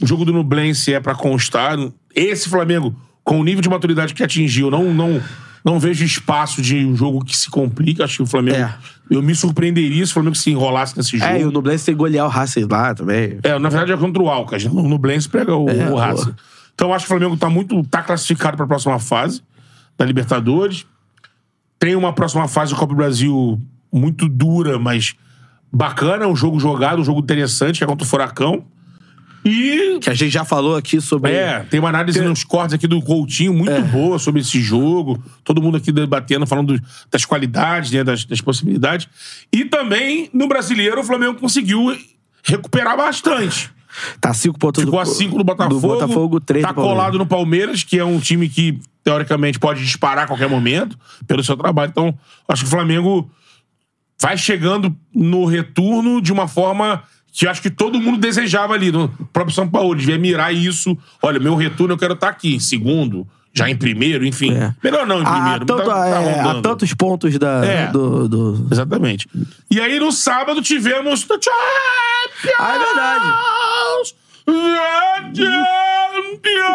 o 0.00 0.06
jogo 0.06 0.24
do 0.24 0.32
Nublense 0.32 0.92
é 0.92 1.00
pra 1.00 1.14
constar. 1.14 1.76
Esse 2.14 2.48
Flamengo, 2.48 2.94
com 3.22 3.38
o 3.38 3.44
nível 3.44 3.62
de 3.62 3.68
maturidade 3.68 4.14
que 4.14 4.22
atingiu, 4.22 4.70
não, 4.70 4.92
não, 4.92 5.22
não 5.64 5.78
vejo 5.78 6.04
espaço 6.04 6.60
de 6.60 6.84
um 6.84 6.96
jogo 6.96 7.24
que 7.24 7.36
se 7.36 7.48
complica. 7.50 8.04
Acho 8.04 8.16
que 8.18 8.22
o 8.22 8.26
Flamengo. 8.26 8.58
É. 8.58 8.74
Eu 9.10 9.22
me 9.22 9.34
surpreenderia 9.34 10.04
se 10.04 10.10
o 10.10 10.14
Flamengo 10.14 10.34
se 10.34 10.50
enrolasse 10.50 10.96
nesse 10.96 11.18
jogo. 11.18 11.30
É, 11.30 11.40
e 11.40 11.44
o 11.44 11.52
Nublense 11.52 11.84
tem 11.84 11.94
que 11.94 11.98
golear 11.98 12.26
o 12.26 12.28
Racing 12.28 12.66
lá 12.70 12.94
também. 12.94 13.38
É, 13.42 13.58
na 13.58 13.68
verdade 13.68 13.92
é 13.92 13.96
contra 13.96 14.22
o 14.22 14.28
Alcas. 14.28 14.64
No 14.64 14.88
Nublense 14.88 15.28
pega 15.28 15.54
o, 15.54 15.68
É, 15.68 15.90
o 15.90 15.96
Racing. 15.96 16.34
Então 16.74 16.92
acho 16.92 17.06
que 17.06 17.12
o 17.12 17.16
Flamengo 17.16 17.36
tá 17.36 17.48
muito. 17.48 17.82
tá 17.84 18.02
classificado 18.02 18.56
pra 18.56 18.66
próxima 18.66 18.98
fase 18.98 19.42
da 19.96 20.04
Libertadores. 20.04 20.86
Tem 21.78 21.94
uma 21.94 22.12
próxima 22.12 22.48
fase 22.48 22.72
do 22.72 22.78
Copa 22.78 22.92
do 22.92 22.96
Brasil 22.96 23.60
muito 23.92 24.28
dura, 24.28 24.78
mas 24.78 25.14
bacana. 25.72 26.26
Um 26.26 26.36
jogo 26.36 26.58
jogado, 26.58 27.00
um 27.00 27.04
jogo 27.04 27.20
interessante, 27.20 27.78
que 27.78 27.84
é 27.84 27.86
contra 27.86 28.04
o 28.04 28.08
Furacão. 28.08 28.64
E. 29.44 29.98
Que 30.00 30.10
a 30.10 30.14
gente 30.14 30.30
já 30.30 30.44
falou 30.44 30.76
aqui 30.76 31.00
sobre. 31.00 31.32
É, 31.32 31.60
tem 31.60 31.80
uma 31.80 31.88
análise 31.88 32.20
nos 32.20 32.44
cortes 32.44 32.74
aqui 32.74 32.86
do 32.86 33.00
Coutinho 33.02 33.52
muito 33.52 33.72
É. 33.72 33.80
boa 33.80 34.18
sobre 34.18 34.40
esse 34.40 34.60
jogo. 34.60 35.22
Todo 35.42 35.60
mundo 35.60 35.76
aqui 35.76 35.90
debatendo, 35.90 36.46
falando 36.46 36.80
das 37.10 37.24
qualidades, 37.24 37.90
né, 37.90 38.04
das, 38.04 38.24
das 38.24 38.40
possibilidades. 38.40 39.08
E 39.52 39.64
também, 39.64 40.30
no 40.32 40.46
brasileiro, 40.46 41.00
o 41.00 41.04
Flamengo 41.04 41.34
conseguiu 41.34 41.96
recuperar 42.44 42.96
bastante. 42.96 43.70
Tá 44.20 44.32
cinco 44.32 44.58
pontos 44.58 44.82
Ficou 44.82 44.98
a 44.98 45.04
5 45.04 45.36
do 45.36 45.44
Botafogo. 45.44 45.74
Do 45.74 45.80
Botafogo, 45.80 46.40
três 46.40 46.62
Tá 46.62 46.70
do 46.70 46.74
Palmeiras. 46.76 46.96
colado 46.98 47.18
no 47.18 47.26
Palmeiras, 47.26 47.84
que 47.84 47.98
é 47.98 48.04
um 48.04 48.18
time 48.18 48.48
que, 48.48 48.80
teoricamente, 49.04 49.58
pode 49.58 49.84
disparar 49.84 50.24
a 50.24 50.26
qualquer 50.26 50.48
momento 50.48 50.98
pelo 51.26 51.44
seu 51.44 51.56
trabalho. 51.58 51.90
Então, 51.90 52.18
acho 52.48 52.62
que 52.62 52.68
o 52.68 52.70
Flamengo 52.70 53.30
vai 54.18 54.38
chegando 54.38 54.96
no 55.14 55.44
retorno 55.44 56.22
de 56.22 56.32
uma 56.32 56.48
forma 56.48 57.02
que 57.32 57.46
acho 57.48 57.62
que 57.62 57.70
todo 57.70 57.98
mundo 58.00 58.18
desejava 58.18 58.74
ali. 58.74 58.92
No 58.92 59.08
próprio 59.32 59.54
São 59.54 59.68
Paulo, 59.68 59.94
devia 59.96 60.18
mirar 60.18 60.52
isso. 60.54 60.96
Olha, 61.22 61.40
meu 61.40 61.54
retorno 61.56 61.94
eu 61.94 61.98
quero 61.98 62.12
estar 62.14 62.28
aqui, 62.28 62.54
em 62.54 62.60
segundo, 62.60 63.26
já 63.54 63.68
em 63.70 63.76
primeiro, 63.76 64.24
enfim. 64.26 64.52
É. 64.54 64.74
Melhor 64.84 65.06
não 65.06 65.20
em 65.20 65.24
Há, 65.26 65.32
primeiro. 65.32 65.64
tanto, 65.66 65.84
tá- 65.84 65.94
tá 65.94 66.06
é, 66.08 66.12
há 66.14 66.42
rondando. 66.44 66.62
tantos 66.62 66.92
pontos 66.94 67.38
da, 67.38 67.64
É. 67.64 67.86
do, 67.88 68.28
do- 68.28 68.68
Exatamente. 68.70 69.28
E 69.70 69.80
aí, 69.80 69.98
no 69.98 70.12
sábado, 70.12 70.60
tivemos 70.62 71.20
Champions! 71.22 71.46
Ah, 72.58 72.74
é 72.74 72.78
verdade. 72.78 73.24
The 74.44 75.42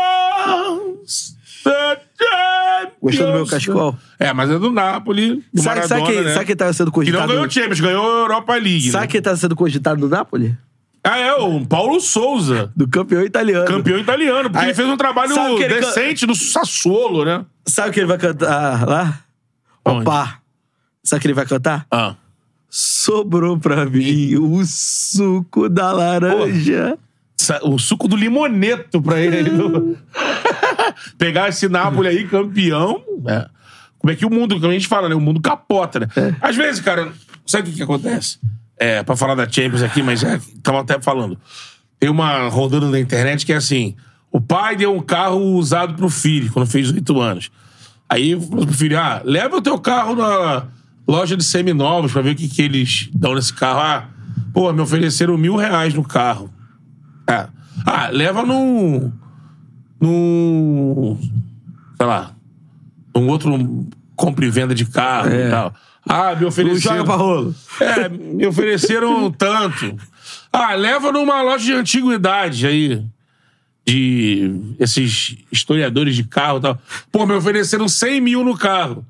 Champions! 0.07 1.35
The! 1.63 2.06
Gostou 3.01 3.27
do 3.27 3.33
meu 3.33 3.45
cachecol? 3.47 3.95
É, 4.19 4.33
mas 4.33 4.49
é 4.49 4.57
do 4.59 4.71
Napoli, 4.71 5.43
do 5.53 5.61
Sabe, 5.61 5.79
Maradona, 5.81 5.87
sabe, 5.87 6.13
quem, 6.15 6.23
né? 6.23 6.33
sabe 6.33 6.45
quem 6.45 6.55
tá 6.55 6.73
sendo 6.73 6.91
Que 6.91 6.97
não 6.97 7.03
cogitado? 7.05 7.27
ganhou 7.27 7.45
o 7.45 7.49
Champions, 7.49 7.79
ganhou 7.79 8.05
a 8.05 8.19
Europa 8.21 8.53
League. 8.55 8.89
Sabe 8.91 9.03
né? 9.05 9.07
quem 9.11 9.21
tá 9.21 9.35
sendo 9.35 9.55
cogitado 9.55 9.99
no 9.99 10.07
Napoli? 10.09 10.57
Ah, 11.03 11.17
é, 11.19 11.33
o 11.35 11.65
Paulo 11.65 11.99
Souza. 12.01 12.71
Do 12.75 12.87
campeão 12.87 13.21
italiano. 13.23 13.65
Campeão 13.65 13.97
italiano, 13.97 14.49
porque 14.49 14.57
Aí, 14.65 14.65
ele 14.71 14.73
fez 14.75 14.87
um 14.89 14.97
trabalho 14.97 15.33
can- 15.33 15.67
decente 15.67 16.25
no 16.25 16.35
Sassuolo, 16.35 17.23
né? 17.23 17.45
Sabe 17.65 17.89
o 17.89 17.93
que 17.93 17.99
ele 18.01 18.07
vai 18.07 18.17
cantar 18.17 18.85
lá? 18.87 19.19
Onde? 19.85 20.01
Opa! 20.01 20.39
Sabe 21.03 21.19
o 21.19 21.21
que 21.21 21.27
ele 21.27 21.33
vai 21.33 21.45
cantar? 21.45 21.85
Ah. 21.89 22.15
Sobrou 22.69 23.57
pra 23.57 23.85
mim 23.85 24.35
o 24.35 24.61
suco 24.65 25.69
da 25.69 25.91
laranja. 25.93 26.89
Sa- 26.91 26.97
O 27.63 27.77
suco 27.79 28.07
do 28.07 28.15
limoneto 28.15 29.01
pra 29.01 29.19
ele. 29.19 29.49
do- 29.49 29.97
Pegar 31.17 31.49
esse 31.49 31.67
Napoli 31.67 32.07
aí, 32.07 32.27
campeão. 32.27 33.01
é. 33.27 33.47
Como 33.99 34.13
é 34.13 34.15
que 34.15 34.25
o 34.25 34.29
mundo, 34.29 34.55
como 34.59 34.69
a 34.69 34.73
gente 34.73 34.87
fala, 34.87 35.09
né? 35.09 35.15
O 35.15 35.19
mundo 35.19 35.41
capota, 35.41 35.99
né? 35.99 36.07
É. 36.15 36.35
Às 36.39 36.55
vezes, 36.55 36.79
cara, 36.79 37.11
sabe 37.45 37.67
o 37.67 37.71
que, 37.71 37.77
que 37.77 37.83
acontece? 37.83 38.37
É, 38.77 39.01
pra 39.01 39.15
falar 39.17 39.33
da 39.33 39.49
Champions 39.49 39.81
aqui, 39.81 40.03
mas 40.03 40.23
é, 40.23 40.39
tava 40.61 40.81
até 40.81 41.01
falando. 41.01 41.37
Tem 41.99 42.07
uma 42.09 42.47
rodando 42.47 42.89
na 42.91 42.99
internet 42.99 43.43
que 43.45 43.51
é 43.51 43.55
assim: 43.55 43.95
o 44.31 44.39
pai 44.39 44.75
deu 44.75 44.95
um 44.95 45.01
carro 45.01 45.39
usado 45.55 45.95
pro 45.95 46.09
filho, 46.09 46.51
quando 46.53 46.67
fez 46.69 46.91
oito 46.91 47.19
anos. 47.19 47.49
Aí 48.07 48.39
falou 48.39 48.65
pro 48.67 48.75
filho: 48.75 48.99
ah, 48.99 49.19
leva 49.25 49.57
o 49.57 49.61
teu 49.61 49.79
carro 49.79 50.15
na 50.15 50.67
loja 51.07 51.35
de 51.35 51.43
seminovos 51.43 52.11
pra 52.13 52.21
ver 52.21 52.31
o 52.31 52.35
que, 52.35 52.47
que 52.47 52.61
eles 52.61 53.09
dão 53.13 53.33
nesse 53.33 53.51
carro. 53.51 53.79
Ah, 53.79 54.05
pô, 54.53 54.71
me 54.71 54.79
ofereceram 54.81 55.35
mil 55.37 55.55
reais 55.55 55.93
no 55.95 56.03
carro. 56.03 56.53
É. 57.29 57.47
Ah, 57.85 58.09
leva 58.11 58.43
num. 58.43 59.11
num. 59.99 61.17
sei 61.97 62.05
lá. 62.05 62.31
num 63.15 63.27
outro 63.27 63.87
compra 64.15 64.45
e 64.45 64.49
venda 64.49 64.73
de 64.73 64.85
carro 64.85 65.29
e 65.33 65.49
tal. 65.49 65.73
Ah, 66.09 66.33
me 66.35 66.41
Não 66.41 66.47
ofereceram. 66.47 66.95
joga 66.97 67.03
pra 67.05 67.15
rolo. 67.15 67.55
É, 67.81 68.09
me 68.09 68.47
ofereceram 68.47 69.29
tanto. 69.37 69.95
Ah, 70.51 70.73
leva 70.73 71.11
numa 71.11 71.41
loja 71.41 71.65
de 71.65 71.73
antiguidade 71.73 72.65
aí. 72.65 73.03
De 73.85 74.75
esses 74.79 75.37
historiadores 75.51 76.15
de 76.15 76.23
carro 76.25 76.57
e 76.57 76.61
tal. 76.61 76.81
Pô, 77.11 77.25
me 77.25 77.33
ofereceram 77.33 77.87
100 77.87 78.19
mil 78.21 78.43
no 78.43 78.57
carro. 78.57 79.05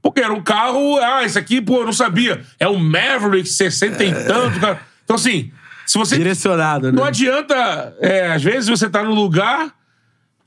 Porque 0.00 0.20
era 0.20 0.32
um 0.32 0.42
carro. 0.42 0.96
Ah, 0.98 1.24
esse 1.24 1.38
aqui, 1.38 1.60
pô, 1.60 1.78
eu 1.80 1.86
não 1.86 1.92
sabia. 1.92 2.42
É 2.58 2.68
um 2.68 2.78
Maverick 2.78 3.48
60 3.48 4.04
e 4.04 4.12
tanto. 4.26 4.60
cara. 4.60 4.80
Então, 5.04 5.16
assim, 5.16 5.50
se 5.86 5.98
você. 5.98 6.16
Direcionado, 6.16 6.86
né? 6.86 6.92
Não 6.92 7.04
adianta. 7.04 7.94
é, 8.00 8.32
às 8.32 8.42
vezes 8.42 8.68
você 8.68 8.88
tá 8.88 9.02
num 9.02 9.14
lugar 9.14 9.72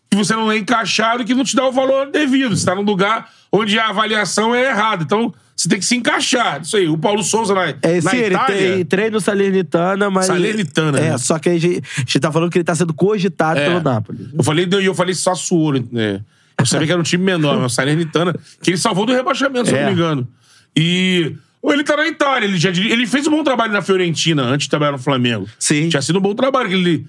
que 0.10 0.18
você 0.18 0.34
não 0.36 0.52
é 0.52 0.58
encaixado 0.58 1.22
e 1.24 1.26
que 1.26 1.34
não 1.34 1.44
te 1.44 1.56
dá 1.56 1.66
o 1.68 1.72
valor 1.72 2.10
devido. 2.12 2.56
Você 2.56 2.66
tá 2.66 2.76
num 2.76 2.82
lugar 2.84 3.30
onde 3.52 3.78
a 3.80 3.90
avaliação 3.90 4.54
é 4.56 4.70
errada. 4.70 5.04
Então, 5.04 5.34
você 5.56 5.68
tem 5.70 5.80
que 5.80 5.86
se 5.86 5.96
encaixar. 5.96 6.62
Isso 6.62 6.76
aí. 6.78 6.88
O 6.88 6.98
Paulo 6.98 7.24
Souza 7.24 7.54
na, 7.54 7.70
É, 7.82 8.02
na 8.02 8.12
sim, 8.12 8.18
ele 8.18 8.36
Itália... 8.36 8.58
tem 8.76 8.86
treino 8.86 9.20
Salernitana, 9.22 10.10
mas. 10.10 10.26
Salernitana, 10.28 11.00
É, 11.00 11.12
né? 11.12 11.18
só 11.18 11.40
que 11.40 11.50
a 11.50 11.58
gente, 11.58 11.84
a 11.98 12.00
gente 12.02 12.20
tá 12.20 12.32
falando 12.32 12.50
que 12.52 12.58
ele 12.58 12.66
tá 12.66 12.76
sendo 12.76 12.94
cogitado 12.94 13.60
É. 13.60 13.68
pelo 13.68 13.82
Napoli. 13.82 14.30
Eu 14.38 14.44
falei, 14.44 14.68
eu 14.72 14.94
falei 14.94 15.14
Sassuolo, 15.16 15.86
né? 15.92 16.22
Eu 16.58 16.66
sabia 16.66 16.86
que 16.88 16.92
era 16.94 17.00
um 17.02 17.04
time 17.04 17.24
menor, 17.24 17.58
mas 17.60 17.72
o 17.74 17.76
Salernitana, 17.76 18.34
que 18.62 18.70
ele 18.72 18.78
salvou 18.78 19.06
do 19.06 19.14
rebaixamento, 19.14 19.68
se 19.68 19.74
eu 19.74 19.78
É. 19.78 19.82
não 19.82 19.88
me 19.88 19.94
engano. 19.94 20.28
E 20.76 21.36
Ou 21.66 21.74
ele 21.74 21.84
tá 21.84 21.98
na 21.98 22.08
Itália. 22.08 22.46
Ele, 22.48 22.58
já, 22.58 22.70
ele 22.70 23.08
fez 23.08 23.26
um 23.26 23.32
bom 23.32 23.44
trabalho 23.44 23.74
na 23.74 23.82
Fiorentina 23.82 24.44
antes 24.44 24.66
de 24.66 24.70
trabalhar 24.70 24.92
no 24.92 25.00
Flamengo. 25.00 25.50
Sim. 25.58 25.90
Tinha 25.90 26.02
sido 26.02 26.20
um 26.20 26.22
bom 26.22 26.36
trabalho. 26.36 26.70
que 26.70 26.76
Ele 26.76 27.08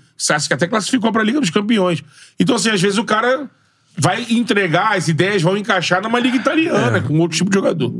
que 0.49 0.55
até 0.55 0.66
classificou 0.66 1.12
pra 1.12 1.23
Liga 1.23 1.41
dos 1.41 1.51
Campeões. 1.51 2.03
Então, 2.41 2.57
assim, 2.57 2.70
às 2.70 2.81
vezes 2.81 2.97
o 2.97 3.05
cara 3.05 3.51
vai 3.99 4.27
entregar, 4.31 4.97
as 4.97 5.09
ideias 5.09 5.43
vão 5.43 5.57
encaixar 5.57 6.03
numa 6.03 6.19
Liga 6.19 6.37
Italiana, 6.37 7.01
com 7.03 7.19
outro 7.19 7.37
tipo 7.37 7.51
de 7.51 7.55
jogador. 7.55 7.93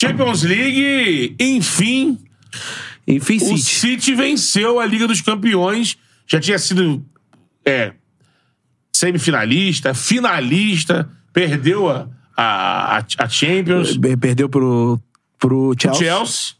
Champions 0.00 0.42
League, 0.42 1.34
enfim, 1.38 2.18
Enfim, 3.06 3.36
o 3.36 3.40
City. 3.58 3.62
City 3.62 4.14
venceu 4.14 4.80
a 4.80 4.86
Liga 4.86 5.06
dos 5.06 5.20
Campeões. 5.20 5.96
Já 6.26 6.40
tinha 6.40 6.58
sido 6.58 7.04
é, 7.64 7.92
semifinalista, 8.92 9.92
finalista, 9.94 11.08
perdeu 11.32 11.90
a, 11.90 12.08
a, 12.36 13.04
a- 13.18 13.28
Champions, 13.28 13.96
Perdeu 14.20 14.48
pro, 14.48 15.00
pro 15.44 15.70
o 15.70 15.74
Chelsea. 15.78 16.06
Chelsea, 16.06 16.54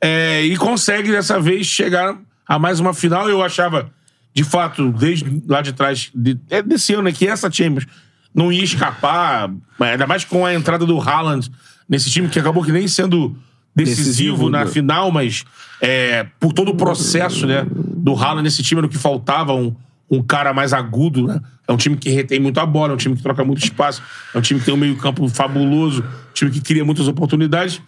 é, 0.00 0.42
e 0.42 0.56
consegue 0.56 1.12
dessa 1.12 1.38
vez 1.38 1.66
chegar 1.66 2.18
a 2.48 2.58
mais 2.58 2.80
uma 2.80 2.94
final. 2.94 3.28
Eu 3.28 3.42
achava, 3.42 3.90
de 4.32 4.42
fato, 4.42 4.90
desde 4.90 5.42
lá 5.46 5.60
de 5.60 5.74
trás, 5.74 6.10
de, 6.14 6.38
é 6.48 6.62
desse 6.62 6.94
ano 6.94 7.08
aqui, 7.08 7.28
essa 7.28 7.50
Champions 7.50 7.86
não 8.34 8.50
ia 8.50 8.64
escapar, 8.64 9.50
ainda 9.78 10.06
mais 10.06 10.24
com 10.24 10.46
a 10.46 10.54
entrada 10.54 10.86
do 10.86 10.98
Haaland 10.98 11.50
nesse 11.86 12.10
time, 12.10 12.28
que 12.28 12.38
acabou 12.38 12.64
que 12.64 12.72
nem 12.72 12.88
sendo 12.88 13.36
decisivo, 13.76 14.06
Decisivo, 14.06 14.50
na 14.50 14.64
né? 14.64 14.70
final, 14.70 15.10
mas 15.10 15.44
é, 15.80 16.26
por 16.40 16.54
todo 16.54 16.70
o 16.70 16.74
processo 16.74 17.46
né, 17.46 17.66
do 17.70 18.14
Haaland 18.14 18.44
nesse 18.44 18.62
time, 18.62 18.78
era 18.78 18.86
o 18.86 18.90
que 18.90 18.96
faltava 18.96 19.52
um, 19.52 19.76
um 20.10 20.22
cara 20.22 20.54
mais 20.54 20.72
agudo. 20.72 21.26
Né? 21.26 21.38
É 21.68 21.72
um 21.72 21.76
time 21.76 21.96
que 21.96 22.08
retém 22.08 22.40
muito 22.40 22.58
a 22.58 22.64
bola, 22.64 22.92
é 22.92 22.94
um 22.94 22.98
time 22.98 23.14
que 23.14 23.22
troca 23.22 23.44
muito 23.44 23.62
espaço, 23.62 24.02
é 24.34 24.38
um 24.38 24.40
time 24.40 24.58
que 24.58 24.66
tem 24.66 24.74
um 24.74 24.78
meio-campo 24.78 25.28
fabuloso, 25.28 26.02
um 26.02 26.32
time 26.32 26.50
que 26.50 26.62
cria 26.62 26.84
muitas 26.84 27.06
oportunidades, 27.08 27.82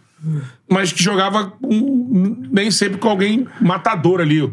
mas 0.71 0.93
que 0.93 1.03
jogava 1.03 1.47
com- 1.51 2.37
nem 2.51 2.71
sempre 2.71 2.99
com 2.99 3.09
alguém 3.09 3.47
matador 3.61 4.21
ali. 4.21 4.51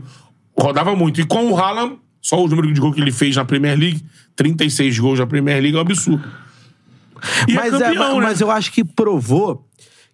Rodava 0.57 0.95
muito. 0.95 1.21
E 1.21 1.25
com 1.25 1.51
o 1.51 1.57
Haaland, 1.57 1.97
só 2.21 2.43
o 2.43 2.47
número 2.47 2.71
de 2.71 2.79
gols 2.79 2.95
que 2.95 3.01
ele 3.01 3.11
fez 3.11 3.35
na 3.35 3.45
Premier 3.45 3.77
League, 3.77 4.03
36 4.35 4.99
gols 4.99 5.19
na 5.19 5.27
Premier 5.27 5.61
League, 5.61 5.75
é 5.75 5.79
um 5.79 5.81
absurdo. 5.81 6.23
E 7.47 7.53
mas, 7.53 7.73
é 7.73 7.77
é, 7.77 7.79
campeão, 7.79 8.19
né? 8.19 8.27
mas 8.27 8.41
eu 8.41 8.49
acho 8.51 8.71
que 8.71 8.83
provou 8.83 9.67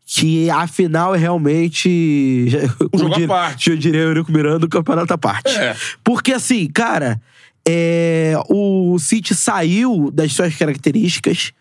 que 0.06 0.50
a 0.50 0.68
final 0.68 1.14
é 1.14 1.18
realmente. 1.18 2.48
Um 2.94 2.98
jogo 2.98 3.24
à 3.24 3.28
parte. 3.28 3.70
Eu 3.70 3.78
diria 3.78 4.02
Eurico 4.02 4.32
Miranda, 4.32 4.66
o 4.66 4.70
campeonato 4.70 5.14
à 5.14 5.18
parte. 5.18 5.56
É. 5.56 5.76
Porque, 6.04 6.32
assim, 6.32 6.68
cara, 6.68 7.22
é, 7.68 8.34
o 8.50 8.98
City 9.00 9.36
saiu 9.36 10.10
das 10.12 10.32
suas 10.32 10.56
características 10.56 11.52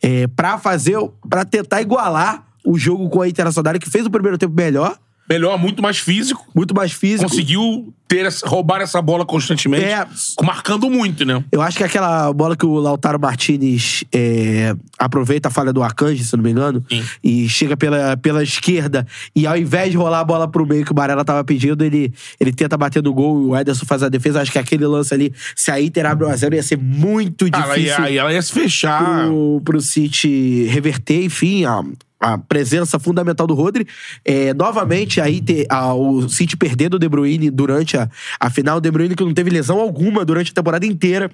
é, 0.00 0.26
para 0.26 0.58
fazer. 0.58 0.96
para 1.28 1.44
tentar 1.44 1.82
igualar 1.82 2.46
o 2.64 2.78
jogo 2.78 3.08
com 3.08 3.22
a 3.22 3.28
Internacional, 3.28 3.74
que 3.78 3.88
fez 3.90 4.06
o 4.06 4.10
primeiro 4.10 4.38
tempo 4.38 4.54
melhor, 4.54 4.96
Melhor, 5.30 5.56
muito 5.56 5.80
mais 5.80 5.98
físico. 5.98 6.44
muito 6.54 6.74
mais 6.74 6.92
físico. 6.92 7.30
Conseguiu 7.30 7.94
ter 8.08 8.28
roubar 8.44 8.80
essa 8.82 9.00
bola 9.00 9.24
constantemente. 9.24 9.84
É. 9.84 10.04
Marcando 10.42 10.90
muito, 10.90 11.24
né? 11.24 11.42
Eu 11.50 11.62
acho 11.62 11.78
que 11.78 11.84
aquela 11.84 12.30
bola 12.32 12.56
que 12.56 12.66
o 12.66 12.74
Lautaro 12.74 13.20
Martinez 13.20 14.02
é, 14.12 14.74
aproveita 14.98 15.48
a 15.48 15.50
falha 15.50 15.72
do 15.72 15.80
Akanji, 15.82 16.24
se 16.24 16.36
não 16.36 16.42
me 16.42 16.50
engano, 16.50 16.84
Sim. 16.90 17.02
e 17.22 17.48
chega 17.48 17.76
pela, 17.76 18.16
pela 18.16 18.42
esquerda, 18.42 19.06
e 19.34 19.46
ao 19.46 19.56
invés 19.56 19.92
de 19.92 19.96
rolar 19.96 20.20
a 20.20 20.24
bola 20.24 20.48
pro 20.48 20.66
meio 20.66 20.84
que 20.84 20.90
o 20.90 20.94
Barella 20.94 21.24
tava 21.24 21.42
pedindo, 21.44 21.84
ele, 21.84 22.12
ele 22.40 22.52
tenta 22.52 22.76
bater 22.76 23.00
no 23.02 23.14
gol 23.14 23.42
e 23.42 23.46
o 23.46 23.56
Ederson 23.56 23.86
faz 23.86 24.02
a 24.02 24.08
defesa. 24.08 24.42
Acho 24.42 24.50
que 24.52 24.58
aquele 24.58 24.84
lance 24.86 25.14
ali, 25.14 25.32
se 25.54 25.70
a 25.70 25.80
Inter 25.80 26.04
abre 26.04 26.26
1x0, 26.26 26.52
ia 26.54 26.62
ser 26.64 26.76
muito 26.78 27.46
Ah, 27.52 27.60
Ela 27.62 27.74
difícil 27.76 28.04
ia, 28.08 28.20
ela 28.20 28.32
ia 28.32 28.42
se 28.42 28.52
fechar. 28.52 29.28
pro, 29.28 29.62
pro 29.64 29.80
City 29.80 30.64
reverter, 30.68 31.24
enfim, 31.24 31.64
a, 31.64 31.82
a 32.22 32.38
presença 32.38 32.98
fundamental 33.00 33.46
do 33.46 33.54
Rodri. 33.54 33.86
É, 34.24 34.54
novamente, 34.54 35.20
aí 35.20 35.40
ter, 35.40 35.66
a- 35.68 35.92
o 35.92 36.28
City 36.28 36.56
perdendo 36.56 36.94
o 36.94 36.98
De 36.98 37.08
Bruyne 37.08 37.50
durante 37.50 37.96
a, 37.96 38.08
a 38.38 38.48
final. 38.48 38.78
O 38.78 38.80
De 38.80 38.90
Bruyne 38.90 39.16
que 39.16 39.24
não 39.24 39.34
teve 39.34 39.50
lesão 39.50 39.80
alguma 39.80 40.24
durante 40.24 40.52
a 40.52 40.54
temporada 40.54 40.86
inteira. 40.86 41.28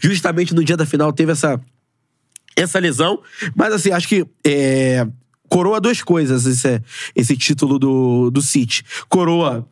Justamente 0.00 0.54
no 0.54 0.62
dia 0.62 0.76
da 0.76 0.86
final 0.86 1.12
teve 1.12 1.32
essa, 1.32 1.60
essa 2.54 2.78
lesão. 2.78 3.20
Mas 3.56 3.72
assim, 3.72 3.90
acho 3.90 4.06
que 4.06 4.26
é, 4.46 5.06
coroa 5.48 5.80
duas 5.80 6.02
coisas 6.02 6.44
esse, 6.46 6.80
esse 7.16 7.36
título 7.36 7.78
do, 7.78 8.30
do 8.30 8.42
City. 8.42 8.84
Coroa 9.08 9.66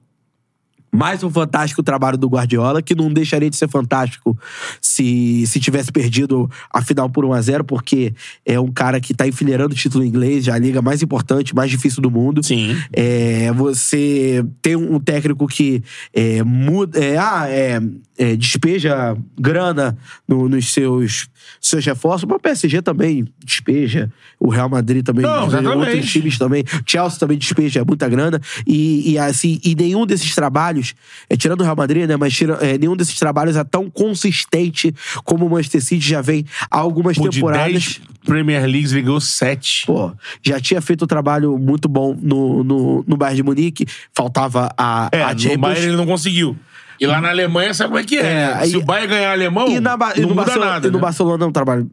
mais 0.92 1.22
um 1.22 1.30
fantástico 1.30 1.82
trabalho 1.82 2.18
do 2.18 2.28
Guardiola, 2.28 2.82
que 2.82 2.94
não 2.94 3.12
deixaria 3.12 3.48
de 3.48 3.56
ser 3.56 3.68
fantástico 3.68 4.36
se, 4.80 5.46
se 5.46 5.60
tivesse 5.60 5.92
perdido 5.92 6.50
a 6.72 6.82
final 6.82 7.08
por 7.08 7.24
1 7.24 7.32
a 7.32 7.40
0 7.40 7.64
porque 7.64 8.12
é 8.44 8.58
um 8.58 8.70
cara 8.70 9.00
que 9.00 9.14
tá 9.14 9.26
enfileirando 9.26 9.72
o 9.72 9.76
título 9.76 10.04
inglês, 10.04 10.48
a 10.48 10.58
liga 10.58 10.82
mais 10.82 11.02
importante, 11.02 11.54
mais 11.54 11.70
difícil 11.70 12.02
do 12.02 12.10
mundo. 12.10 12.42
Sim. 12.42 12.76
É, 12.92 13.52
você 13.52 14.44
tem 14.60 14.76
um 14.76 14.98
técnico 14.98 15.46
que 15.46 15.82
é, 16.12 16.42
muda, 16.42 16.98
é, 16.98 17.16
ah, 17.16 17.46
é, 17.48 17.80
é, 18.20 18.36
despeja 18.36 19.16
grana 19.38 19.96
no- 20.28 20.46
nos 20.46 20.72
seus, 20.74 21.28
seus 21.58 21.84
reforços, 21.86 22.24
mas 22.28 22.36
o 22.36 22.40
PSG 22.40 22.82
também 22.82 23.26
despeja, 23.42 24.12
o 24.38 24.50
Real 24.50 24.68
Madrid 24.68 25.02
também, 25.02 25.22
Não, 25.24 25.48
despeja, 25.48 25.70
outros 25.74 26.12
times 26.12 26.38
também, 26.38 26.62
Chelsea 26.86 27.18
também 27.18 27.38
despeja 27.38 27.82
muita 27.82 28.06
grana, 28.10 28.38
e, 28.66 29.12
e 29.12 29.18
assim, 29.18 29.58
e 29.64 29.74
nenhum 29.74 30.04
desses 30.04 30.34
trabalhos, 30.34 30.94
é, 31.30 31.36
tirando 31.36 31.62
o 31.62 31.64
Real 31.64 31.76
Madrid, 31.76 32.06
né, 32.06 32.16
mas 32.16 32.34
tira, 32.34 32.58
é, 32.60 32.76
nenhum 32.76 32.94
desses 32.94 33.18
trabalhos 33.18 33.56
é 33.56 33.64
tão 33.64 33.88
consistente 33.90 34.94
como 35.24 35.46
o 35.46 35.50
Manchester 35.50 35.82
City 35.82 36.06
já 36.06 36.20
vem 36.20 36.44
há 36.70 36.78
algumas 36.78 37.16
Pô, 37.16 37.26
de 37.28 37.36
temporadas. 37.36 37.72
10 37.72 38.00
Premier 38.26 38.66
Leagues, 38.66 38.92
ele 38.92 39.00
ganhou 39.00 39.18
7. 39.18 39.86
Pô, 39.86 40.12
já 40.42 40.60
tinha 40.60 40.80
feito 40.82 41.04
um 41.04 41.08
trabalho 41.08 41.56
muito 41.58 41.88
bom 41.88 42.14
no, 42.20 42.62
no, 42.62 43.04
no 43.08 43.16
Bayern 43.16 43.36
de 43.36 43.42
Munique. 43.42 43.86
Faltava 44.14 44.70
a, 44.76 45.08
É, 45.10 45.22
a 45.22 45.32
no 45.32 45.38
Champions. 45.40 45.60
Bayern 45.60 45.86
ele 45.86 45.96
não 45.96 46.04
conseguiu. 46.04 46.54
E 47.00 47.06
lá 47.06 47.20
na 47.20 47.30
Alemanha, 47.30 47.72
sabe 47.72 47.88
como 47.88 47.98
é 48.00 48.04
que 48.04 48.16
é? 48.18 48.20
É, 48.20 48.54
né? 48.54 48.66
Se 48.66 48.74
e- 48.74 48.76
o 48.76 48.84
Bayern 48.84 49.08
ganhar 49.08 49.32
alemão, 49.32 49.68
E, 49.68 49.80
na, 49.80 49.96
Ba- 49.96 50.12
e 50.14 50.20
não 50.20 50.28
no, 50.28 50.34
muda 50.34 50.42
Barcelona, 50.46 50.70
nada. 50.72 50.86
e 50.86 50.90
no 50.90 50.96
né? 50.98 51.02
Barcelona 51.02 51.44
é 51.44 51.48
um 51.48 51.52
trabalho. 51.52 51.90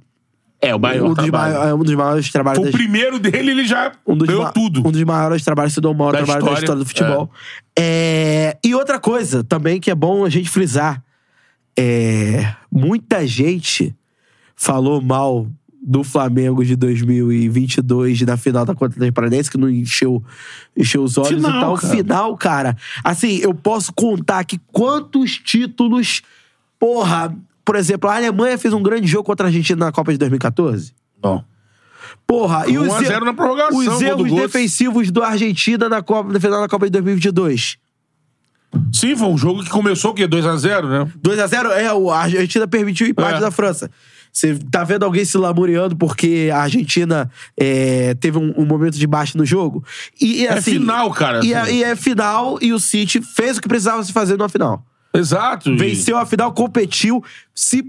É, 0.60 0.76
o 0.76 0.80
Bayern 0.80 1.06
um, 1.06 1.14
dos 1.14 1.24
trabalho. 1.24 1.54
mai- 1.60 1.70
é 1.70 1.74
um 1.74 1.84
dos 1.84 1.94
maiores 1.96 2.32
trabalhos 2.32 2.60
Foi 2.60 2.70
o 2.70 2.72
primeiro 2.74 3.20
dele, 3.20 3.52
ele 3.52 3.66
já 3.66 3.92
um 4.06 4.18
ganhou 4.18 4.52
tudo. 4.52 4.86
Um 4.86 4.92
dos 4.92 5.04
maiores 5.04 5.44
trabalhos, 5.44 5.74
se 5.74 5.80
não 5.82 5.92
o 5.92 5.96
maior 5.96 6.12
Da 6.14 6.18
trabalho 6.18 6.40
da 6.40 6.46
história, 6.52 6.60
história 6.64 6.84
do 6.84 6.86
futebol. 6.88 7.32
É, 7.78 8.58
E 8.64 8.74
outra 8.76 9.00
coisa 9.00 9.44
também 9.44 9.80
que 9.80 9.90
é 9.92 9.96
bom 9.96 10.26
a 10.26 10.30
gente 10.30 10.50
frisar. 10.50 11.02
É, 11.78 12.54
Muita 12.72 13.26
gente 13.26 13.96
falou 14.56 15.00
mal 15.02 15.48
do 15.90 16.04
Flamengo 16.04 16.66
de 16.66 16.76
2022 16.76 18.22
na 18.24 18.36
final 18.36 18.66
da 18.66 18.76
Conta 18.76 19.10
Paranense, 19.14 19.50
que 19.50 19.58
não 19.58 19.70
encheu, 19.70 20.22
encheu 20.76 21.02
os 21.02 21.18
olhos 21.18 21.42
Final, 21.42 21.50
e 21.50 21.62
tal. 21.62 21.78
cara. 21.78 21.96
Final, 21.96 22.38
cara. 22.38 22.78
Assim, 23.02 23.38
eu 23.38 23.54
posso 23.54 23.94
contar 23.94 24.40
aqui 24.40 24.60
quantos 24.74 25.38
títulos. 25.38 26.22
Porra, 26.78 27.34
por 27.64 27.78
exemplo, 27.78 28.10
a 28.10 28.18
Alemanha 28.18 28.58
fez 28.58 28.74
um 28.74 28.84
grande 28.84 29.08
jogo 29.08 29.24
contra 29.24 29.46
a 29.46 29.48
Argentina 29.48 29.86
na 29.86 29.92
Copa 29.94 30.12
de 30.12 30.18
2014. 30.18 30.92
Não. 31.24 31.42
Porra, 32.28 32.68
e 32.68 32.78
1 32.78 32.82
os, 32.82 33.08
0 33.08 33.24
na 33.24 33.34
prorrogação, 33.34 33.78
os 33.78 34.02
erros 34.02 34.30
defensivos 34.30 35.10
do 35.10 35.24
Argentina 35.24 35.88
na, 35.88 36.02
Copa, 36.04 36.34
na 36.34 36.40
final 36.40 36.60
da 36.60 36.68
Copa 36.68 36.86
de 36.86 36.92
2022. 36.92 37.78
Sim, 38.92 39.16
foi 39.16 39.28
um 39.30 39.38
jogo 39.38 39.64
que 39.64 39.70
começou 39.70 40.12
o 40.12 40.14
quê? 40.14 40.28
2x0, 40.28 40.90
né? 40.90 41.10
2x0, 41.24 41.72
é, 41.72 41.88
a 41.88 42.18
Argentina 42.18 42.68
permitiu 42.68 43.08
o 43.08 43.10
empate 43.10 43.38
É. 43.38 43.40
da 43.40 43.50
França. 43.50 43.90
Você 44.38 44.54
tá 44.70 44.84
vendo 44.84 45.02
alguém 45.02 45.26
se 45.26 45.36
lamuriando 45.36 45.96
porque 45.96 46.52
a 46.54 46.60
Argentina 46.60 47.28
é, 47.60 48.14
teve 48.14 48.38
um, 48.38 48.54
um 48.56 48.66
momento 48.68 48.96
de 48.96 49.08
baixo 49.08 49.36
no 49.36 49.44
jogo? 49.44 49.84
E, 50.22 50.42
e, 50.44 50.46
É 50.46 50.54
assim, 50.54 50.74
final, 50.74 51.12
cara, 51.12 51.44
E, 51.44 51.54
é- 51.54 51.58
assim. 51.58 51.74
e 51.78 51.84
é 51.84 51.96
final 51.96 52.60
e 52.62 52.72
o 52.72 52.78
City 52.80 53.20
fez 53.20 53.58
o 53.58 53.62
que 53.62 53.68
precisava 53.68 54.04
se 54.04 54.14
fazer 54.14 54.38
na 54.38 54.48
final. 54.48 54.86
Exato. 55.12 55.76
Venceu 55.76 56.20
a 56.20 56.26
final, 56.26 56.54
competiu. 56.54 57.24
Se. 57.56 57.84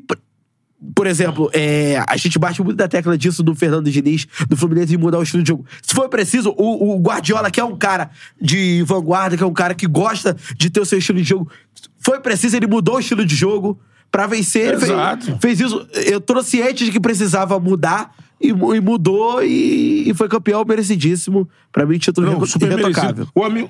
Por 0.94 1.06
exemplo, 1.06 1.50
é, 1.52 2.02
a 2.08 2.16
gente 2.16 2.38
bate 2.38 2.62
muito 2.62 2.78
da 2.78 2.88
tecla 2.88 3.18
disso 3.18 3.42
do 3.42 3.54
Fernando 3.54 3.90
Diniz, 3.90 4.26
do 4.48 4.56
Fluminense, 4.56 4.86
de 4.86 4.96
mudar 4.96 5.18
o 5.18 5.22
estilo 5.24 5.42
de 5.42 5.48
jogo. 5.50 5.66
Se 5.82 5.92
for 5.94 6.08
preciso, 6.08 6.54
o, 6.56 6.94
o 6.94 6.98
Guardiola, 6.98 7.50
que 7.50 7.60
é 7.60 7.64
um 7.64 7.76
cara 7.76 8.08
de 8.40 8.82
vanguarda, 8.86 9.36
que 9.36 9.42
é 9.42 9.46
um 9.46 9.52
cara 9.52 9.74
que 9.74 9.86
gosta 9.86 10.34
de 10.56 10.70
ter 10.70 10.80
o 10.80 10.86
seu 10.86 10.98
estilo 10.98 11.18
de 11.18 11.24
jogo, 11.28 11.50
foi 11.98 12.20
preciso, 12.20 12.56
ele 12.56 12.66
mudou 12.66 12.94
o 12.96 13.00
estilo 13.00 13.26
de 13.26 13.34
jogo 13.34 13.78
pra 14.10 14.26
vencer. 14.26 14.68
Ele 14.68 14.78
fez- 14.78 14.90
Exato. 14.90 15.38
Fez, 15.40 15.60
isso. 15.60 15.86
Eu 16.06 16.20
tô 16.20 16.42
ciente 16.42 16.84
de 16.84 16.92
que 16.92 17.00
precisava 17.00 17.58
mudar. 17.58 18.14
E, 18.40 18.50
e 18.50 18.80
mudou 18.80 19.42
e, 19.42 20.08
e 20.08 20.14
foi 20.14 20.28
campeão 20.28 20.64
merecidíssimo. 20.64 21.48
Pra 21.72 21.84
mim, 21.84 21.98
título 21.98 22.30
Não, 22.30 22.46
super 22.46 22.68
merecido. 22.68 23.28
O 23.34 23.42
amigo... 23.42 23.68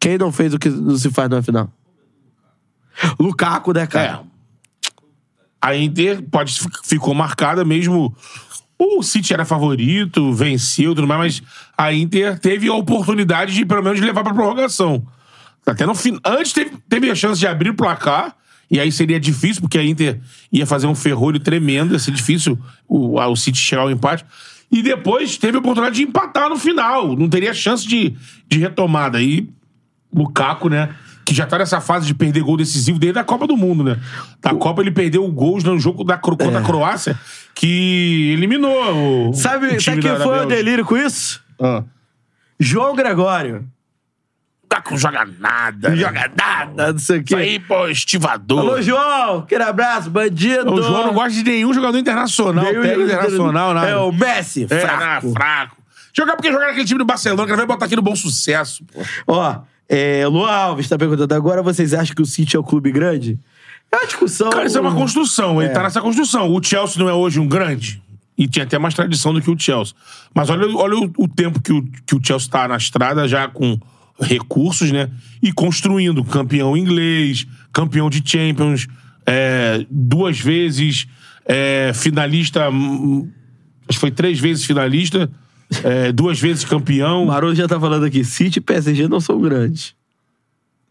Quem 0.00 0.18
não 0.18 0.32
fez 0.32 0.52
o 0.52 0.58
que 0.58 0.68
não 0.68 0.96
se 0.96 1.10
faz 1.10 1.28
na 1.30 1.42
final? 1.42 1.70
Lukaku, 3.20 3.72
né, 3.72 3.86
cara? 3.86 4.24
É. 4.26 4.32
A 5.60 5.76
Inter 5.76 6.22
pode, 6.22 6.58
ficou 6.82 7.14
marcada 7.14 7.64
mesmo. 7.64 8.14
O 8.76 9.00
City 9.02 9.32
era 9.32 9.44
favorito, 9.44 10.32
venceu 10.32 10.90
e 10.90 10.94
tudo 10.96 11.06
mais, 11.06 11.40
mas 11.40 11.42
a 11.78 11.92
Inter 11.92 12.36
teve 12.40 12.68
a 12.68 12.74
oportunidade 12.74 13.54
de, 13.54 13.64
pelo 13.64 13.82
menos, 13.82 14.00
levar 14.00 14.24
pra 14.24 14.34
prorrogação. 14.34 15.06
Até 15.66 15.86
no 15.86 15.94
fim. 15.94 16.18
Antes 16.24 16.52
teve, 16.52 16.72
teve 16.88 17.10
a 17.10 17.14
chance 17.14 17.38
de 17.38 17.46
abrir 17.46 17.70
o 17.70 17.74
placar 17.74 18.34
E 18.70 18.80
aí 18.80 18.90
seria 18.90 19.20
difícil, 19.20 19.62
porque 19.62 19.78
a 19.78 19.84
Inter 19.84 20.20
ia 20.50 20.66
fazer 20.66 20.86
um 20.86 20.94
ferrolho 20.94 21.38
tremendo, 21.38 21.92
ia 21.92 21.98
ser 21.98 22.10
difícil 22.10 22.58
o, 22.88 23.20
o 23.20 23.36
City 23.36 23.58
chegar 23.58 23.82
ao 23.82 23.90
empate. 23.90 24.24
E 24.70 24.82
depois 24.82 25.36
teve 25.36 25.56
a 25.58 25.60
oportunidade 25.60 25.96
de 25.96 26.02
empatar 26.02 26.48
no 26.48 26.56
final. 26.56 27.14
Não 27.14 27.28
teria 27.28 27.52
chance 27.52 27.86
de, 27.86 28.16
de 28.48 28.58
retomada. 28.58 29.20
E 29.20 29.48
Lukaku, 30.12 30.70
né? 30.70 30.94
Que 31.24 31.34
já 31.34 31.46
tá 31.46 31.58
nessa 31.58 31.80
fase 31.80 32.06
de 32.06 32.14
perder 32.14 32.42
gol 32.42 32.56
decisivo 32.56 32.98
desde 32.98 33.18
a 33.18 33.24
Copa 33.24 33.46
do 33.46 33.56
Mundo, 33.56 33.84
né? 33.84 34.00
Da 34.40 34.54
Copa 34.54 34.80
ele 34.80 34.90
perdeu 34.90 35.26
gols 35.30 35.62
no 35.62 35.78
jogo 35.78 36.02
da, 36.02 36.16
contra 36.16 36.58
a 36.58 36.62
Croácia, 36.62 37.18
que 37.54 38.32
eliminou 38.32 39.28
o. 39.28 39.34
Sabe, 39.34 39.76
o 39.76 39.80
sabe 39.80 40.00
quem 40.00 40.16
foi 40.16 40.44
o 40.44 40.46
delírio 40.46 40.84
com 40.84 40.96
isso? 40.96 41.42
Ah. 41.60 41.84
João 42.58 42.96
Gregório. 42.96 43.68
Tá 44.74 44.80
com 44.80 44.96
joga 44.96 45.28
nada. 45.38 45.90
Não 45.90 45.96
né? 45.96 46.02
joga 46.02 46.30
nada, 46.34 46.92
não 46.94 46.98
sei 46.98 47.18
o 47.18 47.22
quê. 47.24 47.34
Isso 47.34 47.42
aí, 47.42 47.60
pô, 47.60 47.88
estivador. 47.88 48.58
Alô, 48.60 48.80
João! 48.80 49.40
Aquele 49.40 49.62
abraço, 49.64 50.08
bandido! 50.08 50.72
O 50.72 50.82
João 50.82 51.08
não 51.08 51.12
gosta 51.12 51.30
de 51.32 51.42
nenhum 51.44 51.74
jogador 51.74 51.98
internacional, 51.98 52.64
Nenhum 52.64 52.82
jogador- 52.82 53.04
internacional, 53.04 53.74
nada. 53.74 53.88
É 53.90 53.96
o 53.96 54.10
Messi, 54.10 54.66
É, 54.70 54.78
fraco. 54.80 55.26
não, 55.26 55.32
fraco. 55.34 55.76
Jogar 56.16 56.36
porque 56.36 56.50
jogar 56.50 56.68
naquele 56.68 56.86
time 56.86 56.96
do 56.98 57.04
Barcelona, 57.04 57.44
que 57.44 57.50
ele 57.50 57.56
vai 57.58 57.66
botar 57.66 57.84
aqui 57.84 57.96
no 57.96 58.00
bom 58.00 58.16
sucesso. 58.16 58.82
pô. 59.26 59.34
Ó, 59.34 59.56
é, 59.90 60.26
Luan 60.26 60.50
Alves 60.50 60.88
tá 60.88 60.96
perguntando 60.96 61.34
agora, 61.34 61.62
vocês 61.62 61.92
acham 61.92 62.14
que 62.14 62.22
o 62.22 62.26
City 62.26 62.56
é 62.56 62.60
um 62.60 62.62
clube 62.62 62.90
grande? 62.90 63.38
É 63.92 63.96
uma 63.98 64.06
discussão... 64.06 64.48
Cara, 64.48 64.64
isso 64.64 64.78
é 64.78 64.80
uma 64.80 64.94
construção. 64.94 65.60
Ele 65.60 65.70
É. 65.70 65.74
tá 65.74 65.82
nessa 65.82 66.00
construção. 66.00 66.50
O 66.50 66.62
Chelsea 66.62 66.98
não 66.98 67.10
é 67.10 67.12
hoje 67.12 67.38
um 67.38 67.46
grande. 67.46 68.02
E 68.38 68.48
tinha 68.48 68.64
até 68.64 68.78
mais 68.78 68.94
tradição 68.94 69.34
do 69.34 69.42
que 69.42 69.50
o 69.50 69.58
Chelsea. 69.58 69.94
Mas 70.34 70.48
olha, 70.48 70.66
olha 70.76 70.96
o, 70.96 71.12
o 71.18 71.28
tempo 71.28 71.60
que 71.60 71.74
o, 71.74 71.82
que 72.06 72.14
o 72.14 72.20
Chelsea 72.24 72.48
tá 72.50 72.66
na 72.66 72.78
estrada, 72.78 73.28
já 73.28 73.46
com 73.48 73.78
recursos, 74.22 74.90
né? 74.90 75.10
E 75.42 75.52
construindo. 75.52 76.22
Campeão 76.24 76.76
inglês, 76.76 77.46
campeão 77.72 78.08
de 78.08 78.22
Champions, 78.24 78.86
é, 79.26 79.84
duas 79.90 80.38
vezes 80.40 81.06
é, 81.46 81.92
finalista. 81.94 82.70
hum, 82.70 83.28
Acho 83.88 83.98
que 83.98 84.00
foi 84.00 84.10
três 84.12 84.38
vezes 84.38 84.64
finalista, 84.64 85.28
é, 85.82 86.12
duas 86.12 86.40
vezes 86.40 86.64
campeão. 86.64 87.24
O 87.24 87.26
Maroto 87.26 87.54
já 87.56 87.66
tá 87.68 87.78
falando 87.78 88.04
aqui, 88.04 88.24
City 88.24 88.58
e 88.58 88.62
PSG 88.62 89.08
não 89.08 89.20
são 89.20 89.40
grandes. 89.40 89.94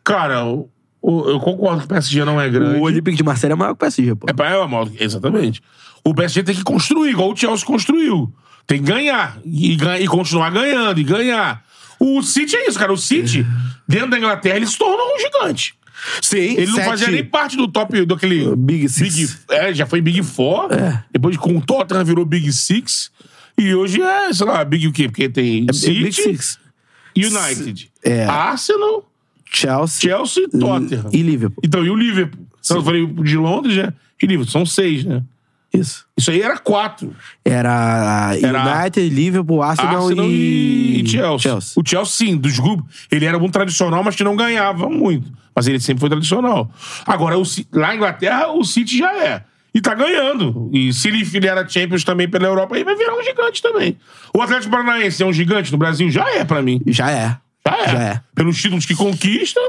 Cara, 0.03 0.45
o- 0.45 0.69
o- 1.01 1.29
eu 1.29 1.39
concordo 1.39 1.79
que 1.79 1.85
o 1.85 1.87
PSG 1.87 2.25
não 2.25 2.39
é 2.39 2.49
grande. 2.49 2.79
O 2.79 2.83
Olympique 2.83 3.17
de 3.17 3.23
Marseille 3.23 3.53
é 3.53 3.55
maior 3.55 3.69
que 3.71 3.75
o 3.75 3.77
PSG, 3.79 4.15
pô. 4.15 4.27
É 4.29 4.53
é 4.53 4.67
mal, 4.67 4.87
exatamente. 4.99 5.61
O 6.03 6.13
PSG 6.13 6.43
tem 6.43 6.55
que 6.55 6.63
construir, 6.63 7.11
igual 7.11 7.31
o 7.31 7.35
Chelsea 7.35 7.65
construiu. 7.65 8.33
Tem 8.67 8.79
que 8.79 8.85
ganhar. 8.91 9.37
E, 9.45 9.77
e 9.99 10.07
continuar 10.07 10.49
ganhando, 10.51 10.99
e 10.99 11.03
ganhar. 11.03 11.63
O 12.03 12.21
City 12.23 12.55
é 12.55 12.67
isso, 12.67 12.79
cara. 12.79 12.91
O 12.91 12.97
City, 12.97 13.45
dentro 13.87 14.09
da 14.09 14.17
Inglaterra, 14.17 14.55
ele 14.57 14.65
se 14.65 14.77
tornou 14.77 15.05
um 15.15 15.19
gigante. 15.19 15.75
Sim, 16.19 16.55
Ele 16.57 16.65
não 16.65 16.75
sete- 16.77 16.89
fazia 16.89 17.07
nem 17.11 17.23
parte 17.23 17.55
do 17.55 17.67
top 17.67 18.03
daquele. 18.05 18.55
Big 18.55 18.89
Six. 18.89 19.45
é, 19.51 19.71
já 19.71 19.85
foi 19.85 20.01
Big 20.01 20.23
Four. 20.23 20.73
É. 20.73 21.03
Depois 21.11 21.37
com 21.37 21.55
o 21.57 21.61
Tottenham 21.61 22.03
virou 22.03 22.25
Big 22.25 22.51
Six. 22.51 23.11
E 23.55 23.75
hoje 23.75 24.01
é, 24.01 24.33
sei 24.33 24.47
lá, 24.47 24.65
Big 24.65 24.87
o 24.87 24.91
quê? 24.91 25.07
Porque 25.07 25.29
tem 25.29 25.67
É 25.69 25.73
City, 25.73 26.03
Big 26.03 26.13
Six. 26.13 26.57
United, 27.15 27.91
É. 28.03 28.25
Arsenal, 28.25 29.07
Chelsea, 29.45 30.09
Chelsea 30.09 30.43
e 30.45 30.57
Tottenham. 30.57 31.09
e 31.13 31.21
Liverpool. 31.21 31.61
Então, 31.63 31.85
e 31.85 31.89
o 31.89 31.95
Liverpool? 31.95 32.47
Então, 32.63 32.77
eu 32.77 32.83
falei 32.83 33.05
de 33.05 33.37
Londres, 33.37 33.75
né? 33.75 33.93
E 34.21 34.25
Liverpool. 34.25 34.51
São 34.51 34.65
seis, 34.65 35.03
né? 35.03 35.21
Isso. 35.73 36.05
Isso 36.17 36.31
aí 36.31 36.41
era 36.41 36.57
quatro. 36.57 37.15
Era, 37.45 38.35
Era 38.41 38.81
United, 38.81 39.09
Liverpool, 39.09 39.63
Arsenal, 39.63 40.03
Arsenal 40.03 40.25
e... 40.27 41.01
e, 41.01 41.07
Chelsea. 41.07 41.55
O 41.75 41.83
Chelsea, 41.85 42.27
sim, 42.27 42.37
dos 42.37 42.59
grupos. 42.59 43.07
Ele 43.09 43.25
era 43.25 43.39
muito 43.39 43.53
tradicional, 43.53 44.03
mas 44.03 44.15
que 44.15 44.23
não 44.23 44.35
ganhava 44.35 44.89
muito. 44.89 45.31
Mas 45.55 45.67
ele 45.67 45.79
sempre 45.79 46.01
foi 46.01 46.09
tradicional. 46.09 46.69
Agora, 47.05 47.37
o 47.37 47.43
lá 47.71 47.87
na 47.87 47.95
Inglaterra, 47.95 48.51
o 48.51 48.63
City 48.63 48.97
já 48.97 49.15
é. 49.15 49.43
E 49.73 49.79
tá 49.79 49.95
ganhando. 49.95 50.69
E 50.73 50.91
se 50.91 51.07
ele 51.07 51.23
fizer 51.23 51.69
Champions 51.69 52.03
também 52.03 52.27
pela 52.27 52.45
Europa, 52.45 52.75
aí 52.75 52.83
vai 52.83 52.95
virar 52.95 53.15
um 53.15 53.23
gigante 53.23 53.61
também. 53.61 53.97
O 54.35 54.41
Atlético 54.41 54.69
Paranaense 54.69 55.23
é 55.23 55.25
um 55.25 55.31
gigante 55.31 55.71
no 55.71 55.77
Brasil? 55.77 56.11
Já 56.11 56.29
é 56.35 56.43
pra 56.43 56.61
mim. 56.61 56.81
Já 56.87 57.09
é. 57.09 57.37
Já 57.65 57.77
é. 57.77 57.89
Já 57.89 58.03
é. 58.03 58.21
Pelos 58.35 58.61
títulos 58.61 58.85
que 58.85 58.93
conquista, 58.93 59.61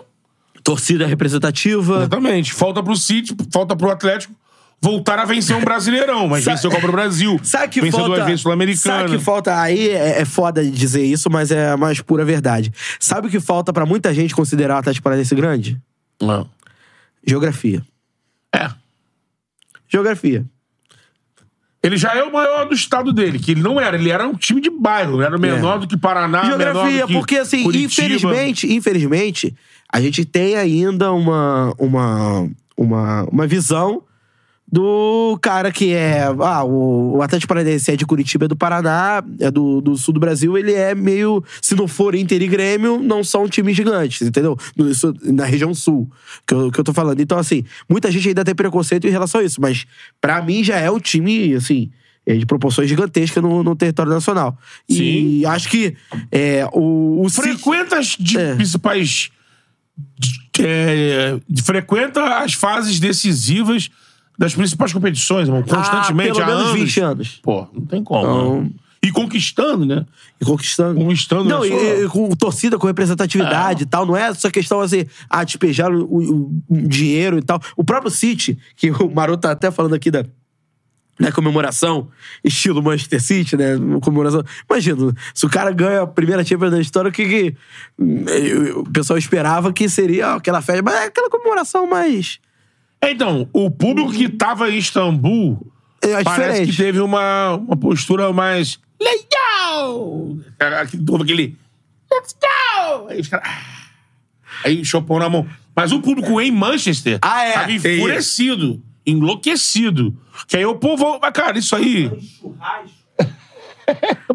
Torcida 0.65 1.07
representativa. 1.07 1.99
exatamente. 1.99 2.53
Falta 2.53 2.83
pro 2.83 2.97
City, 2.97 3.35
falta 3.53 3.77
pro 3.77 3.91
Atlético 3.91 4.35
voltar 4.83 5.19
a 5.19 5.25
vencer 5.25 5.57
um 5.57 5.65
brasileirão. 5.65 6.27
Mas 6.29 6.43
Sa- 6.45 6.51
venceu 6.51 6.71
a 6.71 6.75
Copa 6.75 6.87
do 6.89 6.93
Brasil. 6.93 7.39
Sabe 7.45 7.69
que 7.69 7.81
venceu 7.81 8.01
falta... 8.01 8.25
vezes 8.25 8.41
Sul-Americana. 8.41 8.99
Sabe 9.09 9.11
que 9.17 9.25
falta... 9.25 9.61
Aí 9.61 9.89
é, 9.91 10.21
é 10.21 10.25
foda 10.25 10.65
dizer 10.65 11.05
isso, 11.05 11.31
mas 11.31 11.51
é 11.53 11.71
a 11.71 11.77
mais 11.77 12.01
pura 12.01 12.25
verdade. 12.25 12.73
Sabe 12.99 13.29
o 13.29 13.31
que 13.31 13.39
falta 13.41 13.73
pra 13.73 13.87
muita 13.87 14.13
gente 14.13 14.35
considerar 14.35 14.75
o 14.75 14.79
Atlético 14.79 15.05
Paranaense 15.05 15.35
grande? 15.35 15.81
Não. 16.21 16.49
Geografia. 17.25 17.83
É. 18.55 18.69
Geografia. 19.89 20.45
Ele 21.83 21.97
já 21.97 22.15
é 22.15 22.23
o 22.23 22.33
maior 22.33 22.65
do 22.69 22.75
estado 22.75 23.13
dele, 23.13 23.39
que 23.41 23.51
ele 23.51 23.61
não 23.63 23.81
era. 23.81 23.97
Ele 23.97 24.09
era 24.11 24.27
um 24.27 24.35
time 24.35 24.61
de 24.61 24.71
bairro, 24.71 25.21
era 25.21 25.37
menor 25.37 25.77
É. 25.77 25.79
do 25.81 25.89
que 25.89 25.97
Paraná, 25.97 26.43
menor 26.45 26.59
Geografia, 26.59 27.01
do 27.03 27.07
que 27.09 27.13
porque 27.15 27.37
assim, 27.39 27.65
Curitiba. 27.65 28.07
infelizmente, 28.07 28.73
infelizmente, 28.73 29.55
a 29.93 30.01
gente 30.01 30.25
tem 30.25 30.55
ainda 30.57 31.13
uma, 31.13 31.75
uma, 31.79 32.49
uma, 32.77 33.23
uma 33.25 33.47
visão 33.49 34.03
do 34.73 35.39
cara 35.43 35.71
que 35.71 35.93
é. 35.93 36.23
Ah, 36.41 36.65
o, 36.65 37.17
o 37.19 37.23
Atlético 37.23 37.49
Paranaense 37.49 37.91
é 37.93 37.97
de 37.97 38.07
Curitiba, 38.07 38.47
é 38.47 38.49
do 38.49 38.57
Paraná, 38.57 39.23
é 39.39 39.51
do, 39.51 39.83
do 39.83 39.97
sul 39.99 40.15
do 40.15 40.21
Brasil, 40.21 40.57
ele 40.57 40.73
é 40.73 40.95
meio. 40.95 41.45
Se 41.61 41.75
não 41.75 41.87
for 41.87 42.15
Inter 42.15 42.41
e 42.41 42.49
Grêmio, 42.49 42.99
não 42.99 43.23
são 43.23 43.47
times 43.47 43.77
gigantes, 43.77 44.23
entendeu? 44.27 44.57
No- 44.75 44.91
Isso, 44.91 45.15
na 45.23 45.45
região 45.45 45.75
sul, 45.75 46.11
que 46.47 46.55
eu, 46.55 46.71
que 46.73 46.81
eu 46.81 46.85
tô 46.85 46.95
falando. 46.95 47.21
Então, 47.21 47.37
assim, 47.39 47.65
muita 47.87 48.11
gente 48.11 48.27
ainda 48.29 48.43
tem 48.45 48.55
preconceito 48.55 49.07
em 49.07 49.11
relação 49.11 49.43
a 49.43 49.45
isso, 49.45 49.61
mas 49.61 49.85
pra 50.21 50.41
mim 50.41 50.65
já 50.65 50.77
é 50.79 50.91
um 50.91 50.99
time, 50.99 51.55
assim. 51.55 51.91
é, 52.27 52.35
De 52.35 52.47
proporções 52.47 52.89
gigantescas 52.89 53.43
no, 53.43 53.63
no 53.63 53.77
território 53.77 54.11
nacional. 54.11 54.57
E 54.89 55.45
acho 55.45 55.69
que 55.69 55.95
é, 56.31 56.67
o, 56.73 57.23
o 57.27 57.29
Frequenta 57.29 57.99
as 57.99 58.17
É. 58.35 58.55
principais. 58.55 59.29
é, 60.61 61.39
frequenta 61.63 62.39
as 62.39 62.55
fases 62.55 62.99
decisivas 62.99 63.91
das 64.43 64.55
principais 64.57 64.93
competições, 64.93 65.47
irmão, 65.47 65.63
constantemente, 65.63 66.31
Ah, 66.31 66.35
pelo 66.35 66.43
há 66.43 66.47
menos 66.49 66.63
anos. 66.71 66.81
20 66.81 67.01
anos. 67.01 67.41
Pô, 67.43 67.69
não 67.73 67.87
tem 67.87 68.03
como. 68.03 68.21
Então- 68.27 68.61
né? 68.63 68.71
E 69.05 69.11
conquistando, 69.11 69.85
né? 69.87 70.05
E 70.41 70.45
conquistando. 70.45 71.01
Conquistando, 71.01 71.45
Não, 71.49 71.61
né, 71.61 71.67
e, 71.69 71.71
só- 71.71 72.05
e 72.05 72.09
com 72.09 72.29
torcida, 72.37 72.79
com 72.79 72.87
representatividade 72.87 73.83
e 73.85 73.87
tal. 73.87 74.05
Não 74.07 74.17
é 74.17 74.33
só 74.35 74.49
questão 74.51 74.81
assim, 74.81 75.07
ah, 75.31 75.43
despejar 75.45 75.93
o, 75.93 76.05
o- 76.05 76.63
o 76.69 76.89
dinheiro 76.89 77.39
e 77.39 77.43
tal. 77.43 77.61
O 77.77 77.83
próprio 77.85 78.11
City, 78.11 78.59
que 78.77 78.91
o 78.91 79.09
Maroto 79.13 79.43
tá 79.43 79.53
até 79.53 79.71
falando 79.71 79.95
aqui 79.95 80.11
da. 80.11 80.25
Comemoração, 81.35 82.09
estilo 82.43 82.83
Manchester 82.83 83.23
City, 83.23 83.57
né? 83.57 83.77
Comemoração. 84.03 84.43
Imagina, 84.69 85.15
se 85.33 85.47
o 85.47 85.49
cara 85.49 85.71
ganha 85.71 86.03
a 86.03 86.07
primeira 86.07 86.45
Champions 86.45 86.73
da 86.73 86.81
história, 86.81 87.11
o 87.11 87.13
que, 87.13 87.25
que 87.29 87.57
eh, 88.01 88.73
o 88.75 88.83
pessoal 88.85 89.17
esperava 89.19 89.73
que 89.73 89.89
seria 89.89 90.35
aquela 90.35 90.61
festa, 90.61 90.83
mas 90.83 90.95
é 90.95 91.05
aquela 91.05 91.31
comemoração 91.31 91.87
mais. 91.89 92.41
É, 93.03 93.11
Então, 93.11 93.49
o 93.53 93.71
público 93.71 94.13
que 94.13 94.29
tava 94.29 94.71
em 94.71 94.79
Istambul 94.79 95.67
É 96.01 96.23
parece 96.23 96.65
diferente. 96.65 96.71
que 96.71 96.77
teve 96.77 97.01
uma, 97.01 97.55
uma 97.57 97.77
postura 97.77 98.33
mais 98.33 98.79
legal. 99.01 99.91
Houve 101.09 101.23
aquele 101.25 101.57
let's 102.11 102.37
go! 102.41 103.09
Aí 103.09 103.21
os 103.21 103.29
caras... 103.29 103.49
ah. 103.49 103.63
Aí 104.65 104.81
o 104.81 104.85
chopão 104.85 105.19
na 105.19 105.29
mão. 105.29 105.47
Mas 105.75 105.91
o 105.93 106.01
público 106.01 106.41
em 106.41 106.51
Manchester 106.53 107.19
Ah, 107.23 107.45
é, 107.45 107.53
tava 107.53 107.73
enfurecido, 107.73 108.81
enlouquecido. 109.05 110.17
Que 110.47 110.59
aí 110.59 110.65
o 110.67 110.77
povo... 110.77 111.19
Mas, 111.21 111.33
cara, 111.33 111.59
isso 111.59 111.75
aí... 111.75 112.11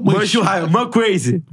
Mancho 0.02 0.41
Raio, 0.41 0.69
Man 0.69 0.89
Crazy. 0.89 1.44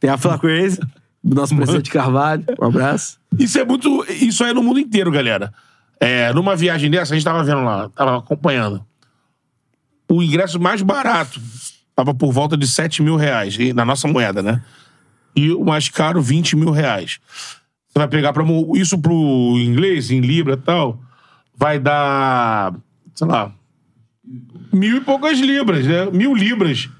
Tem 0.00 0.10
a 0.10 0.16
Fla 0.16 0.38
Crazy, 0.38 0.80
do 1.22 1.34
nosso 1.34 1.54
presidente 1.54 1.90
Carvalho. 1.90 2.44
Um 2.60 2.66
abraço. 2.66 3.18
Isso 3.38 3.58
é 3.58 3.64
muito. 3.64 4.04
Isso 4.10 4.42
aí 4.44 4.50
é 4.50 4.54
no 4.54 4.62
mundo 4.62 4.80
inteiro, 4.80 5.10
galera. 5.10 5.52
É, 5.98 6.32
numa 6.32 6.54
viagem 6.54 6.90
dessa, 6.90 7.14
a 7.14 7.16
gente 7.16 7.24
tava 7.24 7.42
vendo 7.42 7.62
lá, 7.62 7.88
tava 7.90 8.18
acompanhando. 8.18 8.84
O 10.08 10.22
ingresso 10.22 10.60
mais 10.60 10.82
barato 10.82 11.40
tava 11.94 12.14
por 12.14 12.32
volta 12.32 12.56
de 12.56 12.68
7 12.68 13.02
mil 13.02 13.16
reais, 13.16 13.56
na 13.74 13.84
nossa 13.84 14.06
moeda, 14.06 14.42
né? 14.42 14.62
E 15.34 15.50
o 15.50 15.64
mais 15.64 15.88
caro, 15.88 16.20
20 16.20 16.56
mil 16.56 16.70
reais. 16.70 17.18
Você 17.88 17.98
vai 17.98 18.08
pegar 18.08 18.32
pra, 18.32 18.44
isso 18.74 18.98
pro 18.98 19.56
inglês, 19.58 20.10
em 20.10 20.20
Libra 20.20 20.54
e 20.54 20.58
tal, 20.58 21.00
vai 21.56 21.78
dar, 21.78 22.74
sei 23.14 23.26
lá, 23.26 23.52
mil 24.72 24.98
e 24.98 25.00
poucas 25.00 25.38
libras, 25.38 25.86
né? 25.86 26.06
Mil 26.10 26.34
libras. 26.34 26.90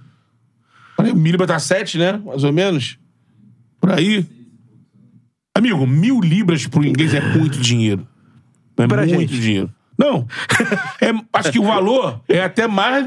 Mil 0.99 1.33
libras 1.33 1.49
tá 1.49 1.59
7, 1.59 1.99
né? 1.99 2.21
Mais 2.25 2.43
ou 2.43 2.53
menos. 2.53 2.99
Por 3.79 3.93
aí. 3.93 4.25
Amigo, 5.55 5.87
mil 5.87 6.21
libras 6.21 6.67
pro 6.67 6.85
inglês 6.85 7.15
é 7.15 7.21
muito 7.21 7.59
dinheiro. 7.61 8.07
É 8.79 8.87
Pra 8.87 9.07
muito 9.07 9.21
gente. 9.21 9.41
dinheiro. 9.41 9.71
Não. 9.99 10.27
É, 11.01 11.13
acho 11.33 11.53
que 11.53 11.59
o 11.59 11.65
valor 11.65 12.21
é 12.29 12.43
até 12.43 12.67
mais. 12.67 13.07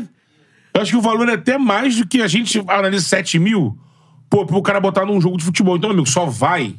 Eu 0.74 0.82
acho 0.82 0.92
que 0.92 0.98
o 0.98 1.02
valor 1.02 1.28
é 1.30 1.34
até 1.34 1.58
mais 1.58 1.96
do 1.98 2.08
que 2.08 2.22
a 2.22 2.28
gente 2.28 2.64
analisa 2.68 3.04
7 3.06 3.40
mil. 3.40 3.78
Pô, 4.30 4.46
pro 4.46 4.62
cara 4.62 4.80
botar 4.80 5.06
num 5.06 5.20
jogo 5.20 5.38
de 5.38 5.44
futebol. 5.44 5.76
Então, 5.76 5.90
amigo, 5.90 6.08
só 6.08 6.26
vai 6.26 6.76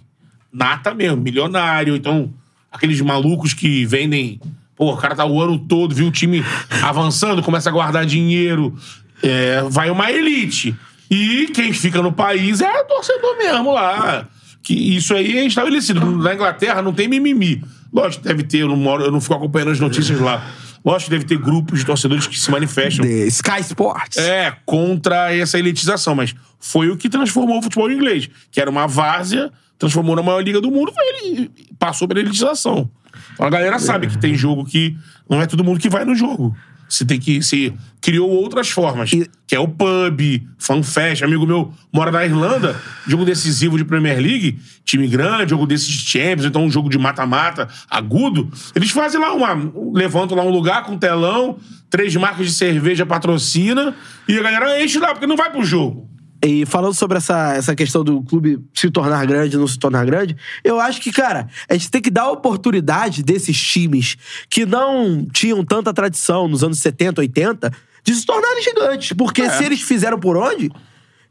nata 0.52 0.94
mesmo, 0.94 1.20
milionário. 1.20 1.96
Então, 1.96 2.32
aqueles 2.70 3.00
malucos 3.00 3.52
que 3.54 3.84
vendem. 3.86 4.40
Pô, 4.76 4.92
o 4.94 4.96
cara 4.96 5.14
tá 5.16 5.26
o 5.26 5.40
ano 5.42 5.58
todo, 5.58 5.94
viu 5.94 6.06
o 6.06 6.10
time 6.12 6.44
avançando, 6.82 7.42
começa 7.42 7.68
a 7.68 7.72
guardar 7.72 8.06
dinheiro. 8.06 8.74
É, 9.22 9.62
vai 9.68 9.90
uma 9.90 10.10
elite. 10.10 10.74
E 11.10 11.48
quem 11.52 11.72
fica 11.72 12.00
no 12.00 12.12
país 12.12 12.60
é 12.60 12.84
torcedor 12.84 13.36
mesmo 13.36 13.72
lá. 13.72 14.26
Que 14.62 14.72
isso 14.96 15.12
aí 15.14 15.38
é 15.38 15.44
estabelecido. 15.44 16.00
Na 16.18 16.34
Inglaterra 16.34 16.80
não 16.80 16.92
tem 16.92 17.08
mimimi. 17.08 17.62
Lógico 17.92 18.22
que 18.22 18.28
deve 18.28 18.42
ter, 18.44 18.58
eu 18.58 18.68
não, 18.68 18.76
moro, 18.76 19.04
eu 19.04 19.10
não 19.10 19.20
fico 19.20 19.34
acompanhando 19.34 19.70
as 19.72 19.80
notícias 19.80 20.20
lá. 20.20 20.46
Lógico 20.84 21.10
que 21.10 21.16
deve 21.16 21.24
ter 21.24 21.38
grupos 21.38 21.80
de 21.80 21.86
torcedores 21.86 22.26
que 22.26 22.38
se 22.38 22.50
manifestam. 22.50 23.04
The 23.04 23.26
Sky 23.26 23.60
Sports. 23.60 24.16
É, 24.16 24.56
contra 24.64 25.34
essa 25.34 25.58
elitização, 25.58 26.14
mas 26.14 26.34
foi 26.58 26.88
o 26.88 26.96
que 26.96 27.08
transformou 27.08 27.58
o 27.58 27.62
futebol 27.62 27.90
inglês, 27.90 28.30
que 28.50 28.60
era 28.60 28.70
uma 28.70 28.86
várzea, 28.86 29.50
transformou 29.78 30.16
na 30.16 30.22
maior 30.22 30.40
liga 30.40 30.60
do 30.60 30.70
mundo, 30.70 30.92
ele 31.22 31.50
passou 31.78 32.06
pela 32.06 32.20
elitização. 32.20 32.90
Então 33.34 33.46
a 33.46 33.50
galera 33.50 33.78
sabe 33.78 34.06
que 34.06 34.18
tem 34.18 34.34
jogo 34.34 34.64
que 34.64 34.96
não 35.28 35.40
é 35.40 35.46
todo 35.46 35.64
mundo 35.64 35.80
que 35.80 35.88
vai 35.88 36.04
no 36.04 36.14
jogo. 36.14 36.56
Você 36.90 37.04
tem 37.04 37.18
que. 37.20 37.40
Se 37.40 37.72
criou 38.00 38.28
outras 38.28 38.68
formas. 38.68 39.12
E- 39.12 39.30
Que 39.46 39.54
é 39.54 39.60
o 39.60 39.68
pub, 39.68 40.20
fanfest. 40.58 41.22
Amigo 41.22 41.46
meu 41.46 41.72
mora 41.92 42.10
na 42.10 42.24
Irlanda, 42.24 42.76
jogo 43.06 43.24
decisivo 43.24 43.76
de 43.78 43.84
Premier 43.84 44.18
League, 44.20 44.58
time 44.84 45.06
grande, 45.06 45.50
jogo 45.50 45.66
desses 45.66 45.86
de 45.88 46.08
Champions, 46.08 46.44
então 46.46 46.64
um 46.64 46.70
jogo 46.70 46.88
de 46.88 46.98
mata-mata 46.98 47.68
agudo. 47.88 48.50
Eles 48.74 48.90
fazem 48.90 49.20
lá 49.20 49.32
uma. 49.32 49.54
Levantam 49.94 50.36
lá 50.36 50.42
um 50.42 50.50
lugar 50.50 50.82
com 50.84 50.98
telão, 50.98 51.58
três 51.88 52.14
marcas 52.16 52.46
de 52.46 52.52
cerveja 52.52 53.06
patrocina, 53.06 53.94
e 54.28 54.36
a 54.38 54.42
galera 54.42 54.82
enche 54.82 54.98
lá, 54.98 55.12
porque 55.12 55.26
não 55.26 55.36
vai 55.36 55.50
pro 55.50 55.64
jogo. 55.64 56.09
E 56.42 56.64
falando 56.64 56.94
sobre 56.94 57.18
essa, 57.18 57.54
essa 57.54 57.74
questão 57.74 58.02
do 58.02 58.22
clube 58.22 58.64
se 58.72 58.90
tornar 58.90 59.26
grande 59.26 59.56
ou 59.56 59.60
não 59.60 59.68
se 59.68 59.78
tornar 59.78 60.06
grande, 60.06 60.36
eu 60.64 60.80
acho 60.80 61.00
que, 61.00 61.12
cara, 61.12 61.48
a 61.68 61.74
gente 61.74 61.90
tem 61.90 62.00
que 62.00 62.10
dar 62.10 62.22
a 62.22 62.30
oportunidade 62.30 63.22
desses 63.22 63.60
times 63.60 64.16
que 64.48 64.64
não 64.64 65.26
tinham 65.30 65.62
tanta 65.64 65.92
tradição 65.92 66.48
nos 66.48 66.64
anos 66.64 66.78
70, 66.78 67.20
80, 67.20 67.72
de 68.02 68.14
se 68.14 68.24
tornarem 68.24 68.62
gigantes. 68.62 69.12
Porque 69.12 69.48
se 69.50 69.64
eles 69.64 69.82
fizeram 69.82 70.18
por 70.18 70.36
onde. 70.36 70.70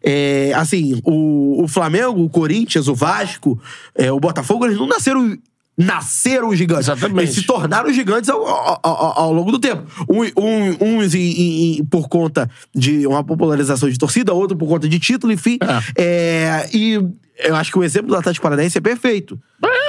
é, 0.01 0.53
assim, 0.55 1.01
o, 1.03 1.63
o 1.63 1.67
Flamengo, 1.67 2.23
o 2.23 2.29
Corinthians, 2.29 2.87
o 2.87 2.95
Vasco, 2.95 3.59
é, 3.95 4.11
o 4.11 4.19
Botafogo, 4.19 4.65
eles 4.65 4.77
não 4.77 4.87
nasceram. 4.87 5.37
Nasceram 5.79 6.53
gigantes. 6.53 6.87
Exatamente. 6.89 7.19
Eles 7.27 7.35
se 7.35 7.43
tornaram 7.43 7.91
gigantes 7.93 8.29
ao, 8.29 8.45
ao- 8.45 8.79
ao- 8.83 9.19
ao 9.21 9.33
longo 9.33 9.51
do 9.51 9.57
tempo. 9.59 9.83
Um- 10.09 10.23
um- 10.43 10.97
uns 10.99 11.15
em- 11.15 11.77
em- 11.79 11.85
por 11.85 12.09
conta 12.09 12.49
de 12.75 13.07
uma 13.07 13.23
popularização 13.23 13.89
de 13.89 13.97
torcida, 13.97 14.33
outro 14.33 14.57
por 14.57 14.67
conta 14.67 14.89
de 14.89 14.99
título, 14.99 15.31
enfim. 15.31 15.57
É, 15.97 16.69
e 16.73 16.99
eu 17.39 17.55
acho 17.55 17.71
que 17.71 17.79
o 17.79 17.83
exemplo 17.83 18.09
do 18.09 18.15
Atlético 18.17 18.43
Paranaense 18.43 18.77
é 18.77 18.81
perfeito. 18.81 19.39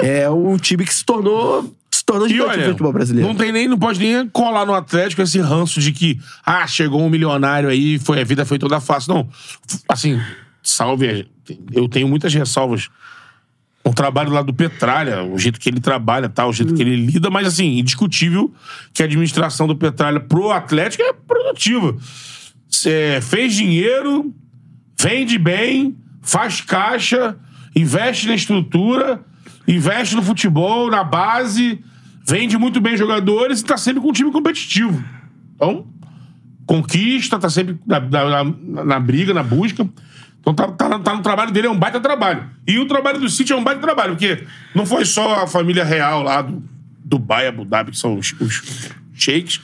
É 0.00 0.30
um 0.30 0.56
time 0.56 0.84
que 0.84 0.94
se 0.94 1.04
tornou, 1.04 1.74
se 1.90 2.04
tornou 2.04 2.26
E 2.26 2.30
gigante 2.30 2.50
olha, 2.50 2.68
futebol 2.68 2.92
brasileiro. 2.92 3.28
não 3.28 3.34
tem 3.34 3.50
nem, 3.52 3.66
não 3.68 3.78
pode 3.78 3.98
nem 3.98 4.28
colar 4.28 4.64
no 4.64 4.72
Atlético 4.74 5.20
esse 5.22 5.38
ranço 5.40 5.80
de 5.80 5.90
que, 5.92 6.18
ah, 6.46 6.66
chegou 6.68 7.02
um 7.02 7.10
milionário 7.10 7.68
aí, 7.68 7.98
foi, 7.98 8.20
a 8.20 8.24
vida 8.24 8.44
foi 8.46 8.58
toda 8.58 8.80
fácil. 8.80 9.12
Não, 9.12 9.28
assim, 9.88 10.18
salve, 10.62 11.28
eu 11.72 11.88
tenho 11.88 12.06
muitas 12.08 12.32
ressalvas 12.32 12.88
o 13.84 13.94
trabalho 13.94 14.30
lá 14.30 14.42
do 14.42 14.52
Petralha, 14.52 15.22
o 15.24 15.38
jeito 15.38 15.58
que 15.58 15.68
ele 15.68 15.80
trabalha, 15.80 16.28
tá, 16.28 16.46
o 16.46 16.52
jeito 16.52 16.74
que 16.74 16.82
ele 16.82 16.96
lida, 16.96 17.30
mas 17.30 17.46
assim, 17.46 17.78
indiscutível 17.78 18.52
que 18.92 19.02
a 19.02 19.06
administração 19.06 19.66
do 19.66 19.74
Petralha 19.76 20.20
pro 20.20 20.50
Atlético 20.50 21.02
é 21.02 21.12
produtiva. 21.12 21.96
Fez 23.22 23.54
dinheiro, 23.54 24.34
vende 24.98 25.38
bem, 25.38 25.96
faz 26.22 26.60
caixa, 26.60 27.36
investe 27.74 28.26
na 28.28 28.34
estrutura, 28.34 29.24
investe 29.66 30.14
no 30.14 30.22
futebol, 30.22 30.90
na 30.90 31.02
base, 31.02 31.80
vende 32.26 32.56
muito 32.58 32.80
bem 32.80 32.96
jogadores 32.96 33.60
e 33.60 33.64
tá 33.64 33.76
sempre 33.76 34.00
com 34.02 34.08
um 34.10 34.12
time 34.12 34.30
competitivo. 34.30 35.02
Então, 35.56 35.86
conquista, 36.66 37.38
tá 37.38 37.48
sempre 37.50 37.78
na- 37.86 37.98
na- 38.44 38.84
na 38.84 39.00
briga, 39.00 39.34
na 39.34 39.42
busca. 39.42 39.88
Então 40.40 40.54
tá, 40.54 40.68
tá- 40.68 40.98
tá 40.98 41.14
no 41.14 41.22
trabalho 41.22 41.50
dele, 41.52 41.66
é 41.66 41.70
um 41.70 41.78
baita 41.78 42.00
trabalho. 42.00 42.44
E 42.66 42.78
o 42.78 42.86
trabalho 42.86 43.20
do 43.20 43.28
City 43.28 43.52
é 43.52 43.56
um 43.56 43.62
baita 43.64 43.80
trabalho, 43.80 44.12
porque 44.16 44.44
não 44.74 44.86
foi 44.86 45.04
só 45.04 45.42
a 45.44 45.46
família 45.46 45.84
real 45.84 46.22
lá 46.22 46.42
do 46.42 46.62
Dubai, 47.04 47.46
Abu 47.46 47.64
Dhabi, 47.64 47.90
que 47.90 47.98
são 47.98 48.16
os, 48.16 48.32
os 48.40 48.90
sheiks, 49.14 49.60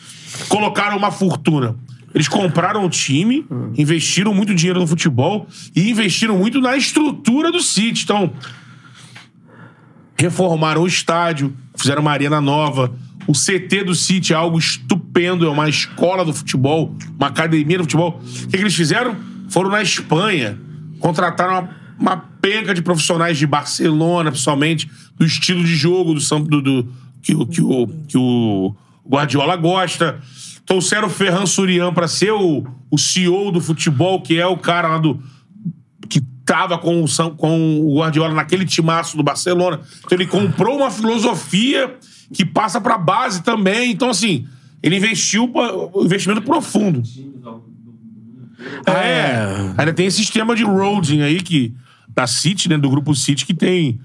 colocaram 0.48 0.96
uma 0.96 1.10
fortuna. 1.10 1.76
Eles 2.14 2.28
compraram 2.28 2.84
o 2.84 2.88
time, 2.90 3.46
investiram 3.76 4.32
muito 4.34 4.54
dinheiro 4.54 4.80
no 4.80 4.86
futebol 4.86 5.46
e 5.74 5.90
investiram 5.90 6.38
muito 6.38 6.60
na 6.60 6.76
estrutura 6.76 7.52
do 7.52 7.60
City. 7.60 8.04
Então, 8.04 8.32
reformaram 10.18 10.82
o 10.82 10.86
estádio, 10.86 11.54
fizeram 11.74 12.02
uma 12.02 12.12
arena 12.12 12.40
nova. 12.40 12.92
O 13.26 13.32
CT 13.32 13.84
do 13.84 13.94
City 13.94 14.32
é 14.32 14.36
algo 14.36 14.58
estupendo, 14.58 15.46
é 15.46 15.50
uma 15.50 15.68
escola 15.68 16.24
do 16.24 16.32
futebol, 16.32 16.94
uma 17.18 17.26
academia 17.28 17.78
do 17.78 17.84
futebol. 17.84 18.20
O 18.22 18.46
que, 18.48 18.56
que 18.56 18.62
eles 18.62 18.74
fizeram? 18.74 19.16
Foram 19.48 19.70
na 19.70 19.82
Espanha, 19.82 20.58
contrataram 21.00 21.52
uma, 21.60 21.70
uma 21.98 22.16
penca 22.40 22.74
de 22.74 22.82
profissionais 22.82 23.36
de 23.38 23.46
Barcelona, 23.46 24.30
principalmente, 24.30 24.88
do 25.16 25.24
estilo 25.24 25.62
de 25.64 25.74
jogo 25.74 26.14
do, 26.14 26.20
do, 26.40 26.62
do- 26.62 26.88
que, 27.22 27.34
o- 27.34 27.46
que, 27.46 27.60
o, 27.62 27.86
que 28.08 28.18
o 28.18 28.74
Guardiola 29.08 29.56
gosta. 29.56 30.18
Trouxeram 30.64 31.06
o 31.06 31.10
Ferran 31.10 31.46
Surian 31.46 31.92
para 31.94 32.08
ser 32.08 32.32
o, 32.32 32.66
o 32.90 32.98
CEO 32.98 33.52
do 33.52 33.60
futebol, 33.60 34.20
que 34.20 34.38
é 34.38 34.46
o 34.46 34.56
cara 34.56 34.88
lá 34.88 34.98
do, 34.98 35.22
que 36.08 36.20
tava 36.44 36.76
com 36.78 37.04
o, 37.04 37.06
com 37.36 37.80
o 37.80 37.98
Guardiola 37.98 38.34
naquele 38.34 38.64
timaço 38.64 39.16
do 39.16 39.22
Barcelona. 39.22 39.80
Então 40.04 40.16
ele 40.16 40.26
comprou 40.26 40.76
uma 40.76 40.90
filosofia 40.90 41.96
que 42.32 42.44
passa 42.44 42.80
pra 42.80 42.98
base 42.98 43.42
também. 43.44 43.92
Então, 43.92 44.10
assim, 44.10 44.46
ele 44.82 44.96
investiu 44.96 45.44
um 45.94 46.04
investimento 46.04 46.42
profundo. 46.42 47.02
É. 48.86 49.74
Ainda 49.76 49.92
tem 49.92 50.06
esse 50.06 50.18
sistema 50.18 50.54
de 50.54 50.64
roading 50.64 51.22
aí 51.22 51.40
que, 51.40 51.74
da 52.08 52.26
City, 52.26 52.68
né, 52.68 52.78
do 52.78 52.88
grupo 52.90 53.14
City, 53.14 53.44
que 53.44 53.54
tem 53.54 54.00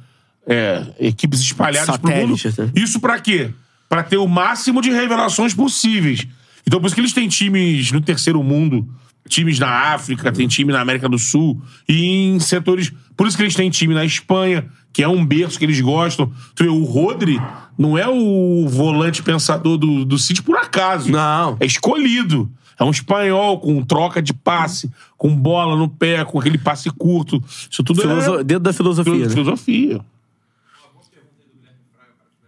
é, 0.48 0.86
equipes 0.99 1.40
espalhadas 1.40 1.98
pro 1.98 2.11
mundo. 2.11 2.36
Né? 2.36 2.72
Isso 2.76 2.99
pra 2.99 3.19
quê? 3.19 3.52
Pra 3.88 4.03
ter 4.03 4.18
o 4.18 4.28
máximo 4.28 4.82
de 4.82 4.90
revelações 4.90 5.53
possíveis. 5.53 6.28
Então, 6.65 6.80
por 6.80 6.88
isso 6.88 6.95
que 6.95 7.02
eles 7.02 7.14
têm 7.14 7.28
times 7.28 7.91
no 7.91 8.02
terceiro 8.02 8.41
mundo, 8.44 8.88
times 9.28 9.60
na 9.60 9.69
África, 9.94 10.32
tem 10.32 10.48
time 10.48 10.72
na 10.72 10.82
América 10.82 11.10
do 11.10 11.18
Sul, 11.18 11.61
e 11.88 12.06
em 12.06 12.40
setores. 12.40 12.91
Por 13.15 13.28
isso 13.28 13.38
que 13.38 13.44
eles 13.44 13.56
têm 13.56 13.69
time 13.69 13.94
na 13.94 14.06
Espanha, 14.06 14.65
que 14.94 15.03
é 15.03 15.07
um 15.07 15.26
berço 15.26 15.57
que 15.57 15.65
eles 15.65 15.80
gostam. 15.80 16.32
Tu 16.56 16.64
vê, 16.64 16.69
o 16.69 16.84
Rodri 16.84 17.41
não 17.78 17.98
é 17.98 18.07
o 18.07 18.68
volante 18.68 19.23
pensador 19.23 19.78
do, 19.78 20.06
do 20.06 20.18
City 20.18 20.41
por 20.41 20.57
acaso. 20.57 21.11
Não. 21.11 21.57
É 21.60 21.65
escolhido. 21.65 22.52
É 22.82 22.84
um 22.84 22.90
espanhol 22.90 23.60
com 23.60 23.84
troca 23.86 24.20
de 24.23 24.34
passe, 24.34 24.89
com 25.15 25.36
bola 25.36 25.76
no 25.78 25.88
pé, 25.88 26.26
com 26.26 26.39
aquele 26.39 26.57
passe 26.57 26.89
curto. 26.89 27.39
Isso 27.70 27.84
tudo 27.84 28.02
Filoso- 28.02 28.39
é 28.39 28.44
Dentro 28.44 28.64
da 28.64 28.73
filosofia. 28.73 29.14
filo- 29.14 29.26
né? 29.26 29.30
filosofia. 29.30 30.02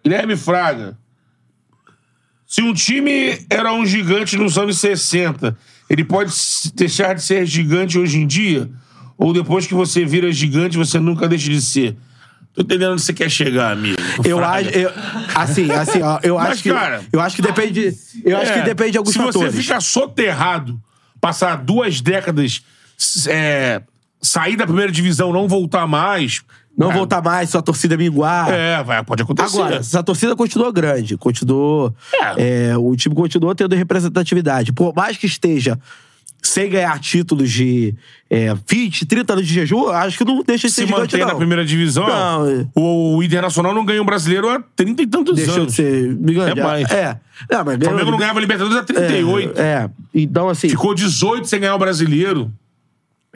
Guilherme 0.03 0.35
Fraga. 0.35 0.97
Se 2.47 2.61
um 2.63 2.73
time 2.73 3.37
era 3.49 3.71
um 3.73 3.85
gigante 3.85 4.35
nos 4.35 4.57
anos 4.57 4.79
60, 4.79 5.55
ele 5.89 6.03
pode 6.03 6.31
deixar 6.73 7.13
de 7.13 7.21
ser 7.23 7.45
gigante 7.45 7.97
hoje 7.99 8.17
em 8.19 8.25
dia? 8.27 8.69
Ou 9.17 9.33
depois 9.33 9.67
que 9.67 9.73
você 9.75 10.03
vira 10.03 10.31
gigante, 10.31 10.77
você 10.77 10.99
nunca 10.99 11.27
deixa 11.27 11.49
de 11.49 11.61
ser? 11.61 11.95
Tô 12.53 12.61
entendendo 12.63 12.93
onde 12.93 13.01
você 13.03 13.13
quer 13.13 13.29
chegar, 13.29 13.71
amigo. 13.71 14.01
Eu 14.23 14.43
acho, 14.43 14.69
eu- 14.69 14.91
assim, 15.35 15.71
assim, 15.71 16.01
ó, 16.01 16.19
eu 16.23 16.35
Mas, 16.35 16.51
acho 16.51 16.63
que 16.63 16.71
cara, 16.71 17.01
eu 17.11 17.19
acho 17.19 17.35
que 17.35 17.41
depende, 17.41 17.93
eu 18.23 18.37
acho 18.37 18.53
que 18.53 18.59
É, 18.59 18.63
depende 18.63 18.91
de 18.91 18.97
alguns 18.97 19.13
se 19.13 19.19
fatores. 19.19 19.53
você 19.55 19.61
ficar 19.61 19.81
soterrado, 19.81 20.79
passar 21.21 21.55
duas 21.57 22.01
décadas, 22.01 22.61
é, 23.27 23.81
sair 24.21 24.55
da 24.55 24.65
primeira 24.65 24.91
divisão, 24.91 25.31
não 25.33 25.47
voltar 25.47 25.87
mais. 25.87 26.41
Não 26.75 26.87
cara, 26.87 26.97
voltar 26.97 27.21
mais, 27.21 27.51
sua 27.51 27.61
torcida 27.61 27.95
minguar. 27.95 28.49
É, 28.51 28.81
vai, 28.83 29.03
pode 29.03 29.21
acontecer. 29.21 29.55
Agora, 29.61 29.83
se 29.83 29.95
a 29.95 30.01
torcida 30.01 30.35
continuou 30.35 30.73
grande, 30.73 31.15
continuou. 31.15 31.93
é, 32.35 32.75
o 32.75 32.95
time 32.95 33.13
continuou 33.13 33.53
tendo 33.53 33.75
representatividade. 33.75 34.73
Por 34.73 34.91
mais 34.95 35.15
que 35.15 35.27
esteja 35.27 35.77
sem 36.45 36.69
ganhar 36.69 36.99
títulos 36.99 37.49
de 37.49 37.95
é, 38.29 38.53
20, 38.67 39.05
30 39.05 39.33
anos 39.33 39.47
de 39.47 39.53
jejum, 39.53 39.87
acho 39.87 40.17
que 40.17 40.25
não 40.25 40.43
deixa 40.43 40.67
de 40.67 40.73
ser 40.73 40.81
se 40.81 40.87
gigante, 40.87 41.01
mantém 41.01 41.19
não. 41.21 41.27
na 41.29 41.35
primeira 41.35 41.63
divisão, 41.65 42.05
Não, 42.05 42.47
é. 42.49 42.67
o, 42.75 43.15
o 43.17 43.23
Internacional 43.23 43.73
não 43.73 43.85
ganha 43.85 44.01
um 44.01 44.05
brasileiro 44.05 44.49
há 44.49 44.61
30 44.75 45.01
e 45.01 45.07
tantos 45.07 45.35
Deixou 45.35 45.55
anos. 45.55 45.67
de 45.67 45.73
ser. 45.75 46.11
Engano, 46.11 46.59
É 46.59 46.63
mais. 46.63 46.91
É. 46.91 47.17
Não, 47.49 47.61
O 47.61 47.81
Flamengo 47.83 48.11
não 48.11 48.17
ganhava 48.17 48.39
Libertadores 48.39 48.77
há 48.77 48.83
38. 48.83 49.57
É, 49.59 49.63
é. 49.63 49.89
Então, 50.13 50.49
assim. 50.49 50.67
Ficou 50.69 50.93
18 50.93 51.47
sem 51.47 51.59
ganhar 51.61 51.75
o 51.75 51.79
brasileiro. 51.79 52.51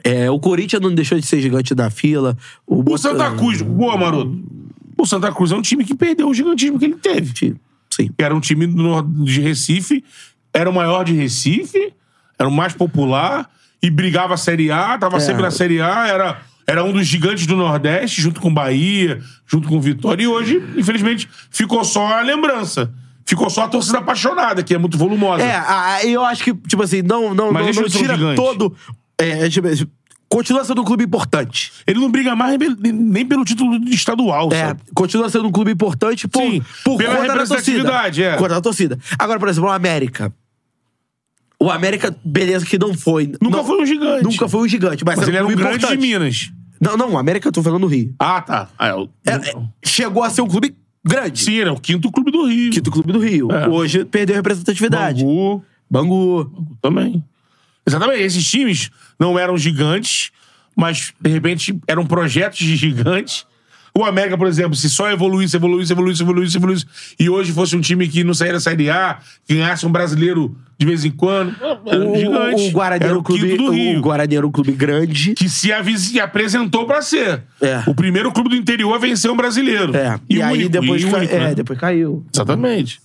é, 0.04 0.30
o 0.30 0.38
Corinthians 0.38 0.80
não 0.82 0.94
deixou 0.94 1.18
de 1.18 1.26
ser 1.26 1.40
gigante 1.40 1.74
na 1.74 1.88
fila. 1.90 2.36
O, 2.66 2.92
O 2.92 2.98
Santa 2.98 3.30
Cruz, 3.32 3.62
boa, 3.62 3.96
maroto. 3.96 4.38
O 4.96 5.06
Santa 5.06 5.32
Cruz 5.32 5.50
é 5.50 5.56
um 5.56 5.62
time 5.62 5.84
que 5.84 5.94
perdeu 5.94 6.28
o 6.28 6.34
gigantismo 6.34 6.78
que 6.78 6.84
ele 6.84 6.96
teve. 6.96 7.56
Sim. 7.90 8.10
Era 8.18 8.34
um 8.34 8.40
time 8.40 8.66
de 9.24 9.40
Recife, 9.40 10.04
era 10.52 10.68
o 10.68 10.74
maior 10.74 11.04
de 11.04 11.12
Recife, 11.14 11.92
era 12.38 12.48
o 12.48 12.52
mais 12.52 12.72
popular 12.72 13.48
e 13.82 13.90
brigava 13.90 14.34
a 14.34 14.36
Série 14.36 14.70
A, 14.70 14.96
tava 14.98 15.16
É. 15.16 15.20
sempre 15.20 15.42
na 15.42 15.50
Série 15.50 15.80
A, 15.80 16.06
era, 16.06 16.38
era 16.66 16.84
um 16.84 16.92
dos 16.92 17.06
gigantes 17.06 17.46
do 17.46 17.56
Nordeste, 17.56 18.20
junto 18.20 18.40
com 18.40 18.52
Bahia, 18.52 19.20
junto 19.46 19.68
com 19.68 19.80
Vitória. 19.80 20.22
E 20.22 20.26
hoje, 20.26 20.62
infelizmente, 20.76 21.28
ficou 21.50 21.84
só 21.84 22.06
a 22.18 22.20
lembrança. 22.20 22.90
Ficou 23.24 23.50
só 23.50 23.64
a 23.64 23.68
torcida 23.68 23.98
apaixonada, 23.98 24.62
que 24.62 24.74
é 24.74 24.78
muito 24.78 24.96
volumosa. 24.96 25.42
É, 25.44 25.54
a- 25.56 26.00
eu 26.04 26.24
acho 26.24 26.42
que, 26.42 26.54
tipo 26.54 26.82
assim, 26.82 27.02
não, 27.02 27.34
não, 27.34 27.52
Mas 27.52 27.76
não, 27.76 27.82
não 27.82 27.88
tira 27.88 28.16
todo. 28.34 28.74
É, 29.18 29.48
tipo, 29.50 29.68
continua 30.30 30.64
sendo 30.64 30.80
um 30.80 30.84
clube 30.84 31.04
importante. 31.04 31.72
Ele 31.86 32.00
não 32.00 32.10
briga 32.10 32.34
mais 32.34 32.56
nem- 32.80 33.26
pelo 33.26 33.44
título 33.44 33.76
estadual, 33.90 34.48
É, 34.52 34.68
sabe? 34.68 34.80
continua 34.94 35.28
sendo 35.28 35.46
um 35.46 35.52
clube 35.52 35.70
importante 35.72 36.26
por, 36.26 36.40
Sim, 36.42 36.62
por 36.84 36.96
pela 36.96 37.16
conta 37.16 37.26
da 37.28 37.34
torcida. 37.34 37.54
representatividade, 37.54 38.22
é. 38.22 38.30
Por 38.32 38.38
conta 38.38 38.54
da 38.54 38.60
torcida. 38.60 38.98
Agora, 39.18 39.38
por 39.38 39.48
exemplo, 39.48 39.68
o 39.68 39.72
América. 39.72 40.32
O 41.60 41.70
América, 41.70 42.16
beleza, 42.24 42.64
que 42.64 42.78
não 42.78 42.94
foi. 42.94 43.32
Nunca 43.40 43.56
não- 43.58 43.64
foi 43.64 43.82
um 43.82 43.86
gigante. 43.86 44.22
Nunca 44.24 44.48
foi 44.48 44.60
um 44.60 44.68
gigante, 44.68 45.04
mas, 45.04 45.16
Mas 45.18 45.26
ele 45.28 45.36
era 45.36 45.46
era 45.46 45.46
um 45.46 45.50
um 45.56 45.60
clube 45.60 45.78
grande 45.78 45.96
de. 46.00 46.06
Minas. 46.06 46.52
Não, 46.80 46.96
não, 46.96 47.12
o 47.14 47.18
América 47.18 47.48
eu 47.48 47.52
tô 47.52 47.62
falando 47.62 47.80
do 47.82 47.86
Rio. 47.88 48.14
Ah, 48.18 48.40
tá. 48.40 48.68
Ah, 48.78 48.86
é 48.88 48.94
o- 48.94 49.08
É, 49.26 49.32
é, 49.32 49.54
chegou 49.84 50.22
a 50.22 50.30
ser 50.30 50.42
um 50.42 50.46
clube 50.46 50.76
grande. 51.04 51.40
Sim, 51.40 51.54
ele 51.54 51.68
é 51.68 51.72
o 51.72 51.80
quinto 51.80 52.12
clube 52.12 52.30
do 52.30 52.46
Rio. 52.46 52.70
Quinto 52.70 52.90
clube 52.92 53.12
do 53.12 53.18
Rio. 53.18 53.50
É. 53.50 53.68
Hoje 53.68 54.04
perdeu 54.04 54.36
a 54.36 54.38
representatividade. 54.38 55.24
Bangu. 55.24 55.64
Bangu. 55.90 56.76
Também. 56.80 57.24
Exatamente. 57.84 58.22
Esses 58.22 58.48
times 58.48 58.90
não 59.18 59.36
eram 59.36 59.58
gigantes, 59.58 60.30
mas, 60.76 61.12
de 61.20 61.28
repente, 61.30 61.76
eram 61.88 62.06
projetos 62.06 62.58
de 62.60 62.76
gigantes. 62.76 63.44
O 63.98 64.04
América, 64.04 64.38
por 64.38 64.46
exemplo, 64.46 64.76
se 64.76 64.88
só 64.88 65.10
evoluísse, 65.10 65.56
evoluísse, 65.56 65.92
evoluísse, 65.92 66.22
evoluísse, 66.22 66.56
evoluísse, 66.56 66.86
e 67.18 67.28
hoje 67.28 67.52
fosse 67.52 67.74
um 67.76 67.80
time 67.80 68.06
que 68.08 68.22
não 68.22 68.32
saísse 68.34 68.52
da 68.54 68.60
Série 68.60 68.90
A, 68.90 69.18
ganhasse 69.48 69.84
um 69.86 69.90
brasileiro 69.90 70.56
de 70.78 70.86
vez 70.86 71.04
em 71.04 71.10
quando, 71.10 71.56
era 71.86 72.04
um 72.04 72.12
O, 72.12 72.16
gigante. 72.16 72.68
o 72.68 72.70
Guarani 72.70 73.04
era 73.04 73.18
o 73.18 73.22
clube, 73.22 73.56
do 73.56 73.70
Rio. 73.70 73.98
o 73.98 74.02
Guarani 74.02 74.36
era 74.36 74.46
um 74.46 74.52
clube 74.52 74.72
grande. 74.72 75.34
Que 75.34 75.48
se, 75.48 75.72
avis- 75.72 76.02
se 76.02 76.20
apresentou 76.20 76.86
pra 76.86 77.02
ser. 77.02 77.42
É. 77.60 77.82
O 77.88 77.94
primeiro 77.94 78.30
clube 78.30 78.50
do 78.50 78.54
interior 78.56 78.94
a 78.94 78.98
vencer 78.98 79.28
um 79.30 79.36
brasileiro. 79.36 79.96
É. 79.96 80.20
E, 80.30 80.40
aí 80.40 80.54
único, 80.58 80.70
depois, 80.70 81.02
e 81.02 81.10
cai- 81.10 81.18
único, 81.20 81.34
é, 81.34 81.38
né? 81.40 81.54
depois 81.56 81.78
caiu. 81.78 82.24
Exatamente. 82.32 83.00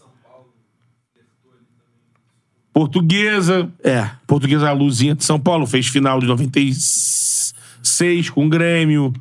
Portuguesa. 2.72 3.72
É. 3.84 4.08
Portuguesa 4.28 4.70
a 4.70 4.74
Luzinha 4.74 5.16
de 5.16 5.24
São 5.24 5.40
Paulo 5.40 5.66
fez 5.66 5.88
final 5.88 6.20
de 6.20 6.28
96 6.28 8.30
com 8.30 8.46
o 8.46 8.50
Grêmio. 8.50 9.12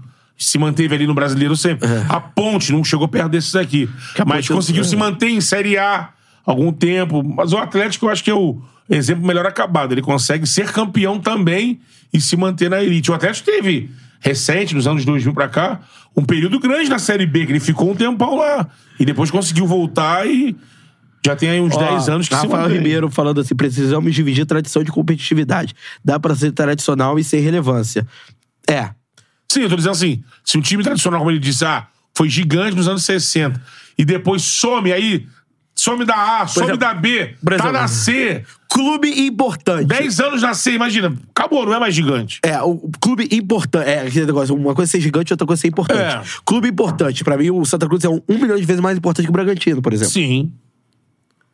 Se 0.45 0.59
manteve 0.59 0.95
ali 0.95 1.07
no 1.07 1.15
brasileiro 1.15 1.57
sempre. 1.57 1.89
A 2.09 2.21
Ponte 2.21 2.73
não 2.73 2.83
chegou 2.83 3.07
perto 3.09 3.29
desses 3.31 3.55
aqui. 3.57 3.89
a 4.19 4.25
Mas 4.25 4.47
Ponte- 4.47 4.57
conseguiu 4.57 4.83
é. 4.83 4.85
se 4.87 4.97
manter 4.97 5.29
em 5.29 5.41
Série 5.41 5.77
A 5.79 6.11
algum 6.45 6.73
tempo. 6.73 7.23
Mas 7.23 7.53
o 7.53 7.59
Atlético 7.59 8.07
eu 8.07 8.11
acho 8.11 8.25
que 8.25 8.31
é 8.31 8.35
o 8.35 8.61
exemplo 8.91 9.27
melhor 9.27 9.47
acabado. 9.47 9.93
Ele 9.93 10.03
consegue 10.03 10.47
ser 10.47 10.71
campeão 10.73 11.19
também 11.21 11.81
e 12.12 12.21
se 12.21 12.37
manter 12.37 12.69
na 12.69 12.83
elite. 12.83 13.11
O 13.11 13.15
Atlético 13.15 13.47
teve, 13.51 13.91
recente, 14.21 14.75
nos 14.75 14.87
anos 14.87 15.05
2000 15.05 15.33
pra 15.33 15.49
cá, 15.49 15.81
um 16.17 16.25
período 16.25 16.59
grande 16.61 16.91
na 16.91 16.99
Série 16.99 17.25
B, 17.27 17.47
que 17.47 17.53
ele 17.53 17.61
ficou 17.61 17.91
um 17.91 17.95
tempão 17.95 18.37
lá. 18.37 18.69
E 18.99 19.05
depois 19.05 19.31
conseguiu 19.31 19.67
voltar 19.67 20.27
e 20.27 20.55
já 21.25 21.37
tem 21.37 21.49
aí 21.51 21.61
uns 21.61 21.75
Ó, 21.75 21.79
10 21.79 22.09
anos 22.09 22.29
que 22.29 22.35
se 22.35 22.43
Rafael 22.43 22.62
mantém. 22.65 22.79
Ribeiro 22.79 23.09
falando 23.09 23.41
assim: 23.41 23.55
precisamos 23.55 24.12
dividir 24.15 24.45
tradição 24.45 24.83
de 24.83 24.91
competitividade. 24.91 25.73
Dá 26.05 26.19
pra 26.19 26.35
ser 26.35 26.51
tradicional 26.53 27.19
e 27.19 27.25
sem 27.25 27.41
relevância. 27.41 28.07
É. 28.69 28.91
Sim, 29.53 29.61
eu 29.61 29.69
tô 29.69 29.77
dizendo 29.77 29.93
assim, 29.93 30.25
se 30.43 30.57
um 30.57 30.63
time 30.63 30.83
tradicional, 30.83 31.21
como 31.21 31.31
ele 31.31 31.39
disse, 31.39 31.63
ah, 31.63 31.87
foi 32.15 32.29
gigante 32.31 32.75
nos 32.75 32.89
anos 32.89 33.05
60, 33.05 33.61
e 33.99 34.05
depois 34.05 34.43
some, 34.43 34.91
aí 34.91 35.27
some 35.75 36.07
da 36.07 36.41
A, 36.41 36.47
some 36.47 36.65
exemplo, 36.65 36.79
da 36.79 36.95
B, 36.95 37.37
tá 37.59 37.71
na 37.71 37.87
C, 37.87 38.45
Clube 38.67 39.27
importante. 39.27 39.85
10 39.85 40.21
anos 40.21 40.41
na 40.41 40.55
C, 40.55 40.73
imagina, 40.73 41.15
acabou, 41.35 41.67
não 41.67 41.75
é 41.75 41.79
mais 41.79 41.95
gigante. 41.95 42.41
É, 42.43 42.59
o 42.63 42.91
clube 42.99 43.29
importante. 43.31 43.87
É, 43.87 44.01
aquele 44.01 44.25
negócio, 44.25 44.55
uma 44.55 44.75
coisa 44.75 44.91
é 44.91 44.93
ser 44.93 45.01
gigante, 45.03 45.31
outra 45.31 45.47
coisa 45.47 45.61
é 45.61 45.63
ser 45.63 45.69
importante. 45.69 46.01
É. 46.01 46.23
Clube 46.47 46.69
importante. 46.69 47.23
Pra 47.23 47.37
mim, 47.37 47.51
o 47.51 47.67
Santa 47.67 47.87
Cruz 47.87 48.03
é 48.03 48.09
um, 48.09 48.23
um 48.27 48.39
milhão 48.39 48.57
de 48.57 48.65
vezes 48.65 48.81
mais 48.81 48.97
importante 48.97 49.27
que 49.27 49.31
o 49.31 49.33
Bragantino, 49.33 49.83
por 49.83 49.93
exemplo. 49.93 50.15
Sim. 50.15 50.51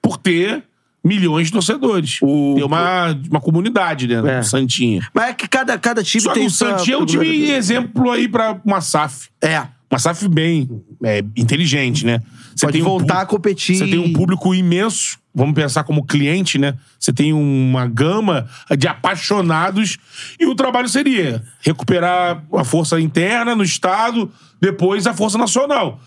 Por 0.00 0.16
ter 0.16 0.62
milhões 1.08 1.46
de 1.48 1.52
torcedores. 1.54 2.18
O- 2.22 2.54
Tem 2.54 2.64
uma, 2.64 3.18
uma 3.30 3.40
comunidade, 3.40 4.06
né? 4.06 4.38
É. 4.38 4.42
Santinha. 4.42 5.08
Mas 5.14 5.30
é 5.30 5.32
que 5.32 5.48
cada, 5.48 5.76
cada 5.78 6.02
time 6.02 6.22
Só 6.22 6.32
que 6.32 6.38
tem 6.38 6.46
o 6.46 6.50
Santinha 6.50 6.96
é 6.96 6.98
um 6.98 7.06
time 7.06 7.50
exemplo 7.50 8.10
aí 8.10 8.28
pra 8.28 8.60
uma 8.64 8.80
SAF. 8.80 9.28
É. 9.42 9.66
Uma 9.90 9.98
SAF 9.98 10.28
bem 10.28 10.68
é, 11.02 11.24
inteligente, 11.34 12.04
né? 12.04 12.20
Você 12.54 12.66
Pode 12.66 12.80
um 12.82 12.84
voltar 12.84 13.14
pu- 13.16 13.20
a 13.22 13.26
competir. 13.26 13.76
Você 13.76 13.86
tem 13.86 13.98
um 13.98 14.12
público 14.12 14.54
imenso, 14.54 15.16
vamos 15.34 15.54
pensar 15.54 15.82
como 15.84 16.04
cliente, 16.04 16.58
né? 16.58 16.74
Você 17.00 17.10
tem 17.10 17.32
uma 17.32 17.86
gama 17.86 18.46
de 18.76 18.86
apaixonados 18.86 19.96
e 20.38 20.44
o 20.46 20.54
trabalho 20.54 20.88
seria 20.88 21.42
recuperar 21.60 22.44
a 22.52 22.64
força 22.64 23.00
interna 23.00 23.54
no 23.54 23.62
Estado, 23.62 24.30
depois 24.60 25.06
a 25.06 25.14
força 25.14 25.38
nacional. 25.38 26.00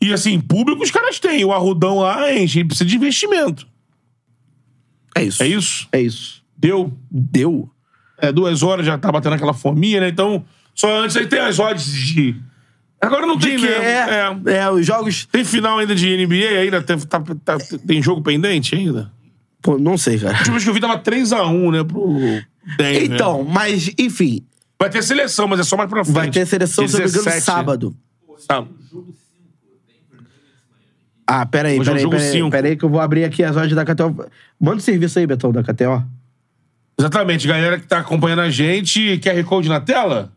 E 0.00 0.12
assim, 0.12 0.40
público 0.40 0.82
os 0.82 0.90
caras 0.90 1.20
têm. 1.20 1.44
O 1.44 1.52
Arrudão 1.52 1.98
lá 2.00 2.32
enche, 2.32 2.58
ele 2.60 2.68
precisa 2.68 2.88
de 2.88 2.96
investimento. 2.96 3.66
É 5.16 5.22
isso. 5.24 5.42
É 5.42 5.46
isso? 5.46 5.88
É 5.92 6.00
isso. 6.00 6.42
Deu. 6.56 6.92
Deu. 7.10 7.70
É, 8.20 8.32
duas 8.32 8.62
horas 8.62 8.84
já 8.86 8.98
tá 8.98 9.10
batendo 9.12 9.34
aquela 9.34 9.54
fominha, 9.54 10.00
né? 10.00 10.08
Então, 10.08 10.44
só 10.74 11.02
antes 11.02 11.16
aí 11.16 11.26
tem 11.26 11.38
as 11.40 11.58
odds 11.58 11.92
de. 11.92 12.34
Agora 13.00 13.26
não 13.26 13.38
tem, 13.38 13.56
Que 13.56 13.62
né? 13.66 13.70
é, 14.46 14.54
é, 14.56 14.70
os 14.70 14.84
jogos. 14.84 15.24
Tem 15.26 15.44
final 15.44 15.78
ainda 15.78 15.94
de 15.94 16.16
NBA 16.16 16.58
ainda? 16.60 16.82
Tem, 16.82 16.98
tá- 16.98 17.22
tá- 17.44 17.58
tem 17.86 18.02
jogo 18.02 18.22
pendente 18.22 18.74
ainda? 18.74 19.12
Pô, 19.62 19.78
não 19.78 19.96
sei, 19.96 20.18
cara. 20.18 20.34
A 20.34 20.38
última 20.38 20.54
vez 20.54 20.64
que 20.64 20.70
eu 20.70 20.74
vi 20.74 20.80
tava 20.80 20.98
3x1, 20.98 21.70
né, 21.72 21.84
pro 21.84 22.08
Denver. 22.76 23.04
Então, 23.04 23.44
mas, 23.44 23.90
enfim, 23.98 24.44
Vai 24.80 24.88
ter 24.90 25.02
seleção, 25.02 25.48
mas 25.48 25.58
é 25.60 25.64
só 25.64 25.76
mais 25.76 25.90
pra 25.90 26.04
frente. 26.04 26.14
vai 26.14 26.30
ter 26.30 26.46
seleção, 26.46 26.86
se 26.86 26.94
eu 26.94 26.98
não 27.00 27.04
me 27.06 27.10
engano, 27.10 27.24
17. 27.24 27.44
sábado. 27.44 27.96
Sábado. 28.38 28.74
Ah, 31.30 31.44
peraí, 31.44 31.78
Hoje 31.78 31.90
é 31.90 31.92
peraí, 31.92 32.02
jogo 32.02 32.16
peraí, 32.16 32.32
cinco. 32.32 32.50
peraí, 32.50 32.74
que 32.76 32.84
eu 32.86 32.88
vou 32.88 33.00
abrir 33.02 33.22
aqui 33.22 33.44
as 33.44 33.54
odds 33.54 33.76
da 33.76 33.84
KTO. 33.84 34.26
Manda 34.58 34.78
o 34.78 34.80
serviço 34.80 35.18
aí, 35.18 35.26
Betão, 35.26 35.52
da 35.52 35.62
KTO. 35.62 36.02
Exatamente, 36.98 37.46
galera 37.46 37.78
que 37.78 37.86
tá 37.86 37.98
acompanhando 37.98 38.40
a 38.40 38.48
gente, 38.50 39.20
QR 39.22 39.44
Code 39.44 39.68
na 39.68 39.78
tela? 39.78 40.32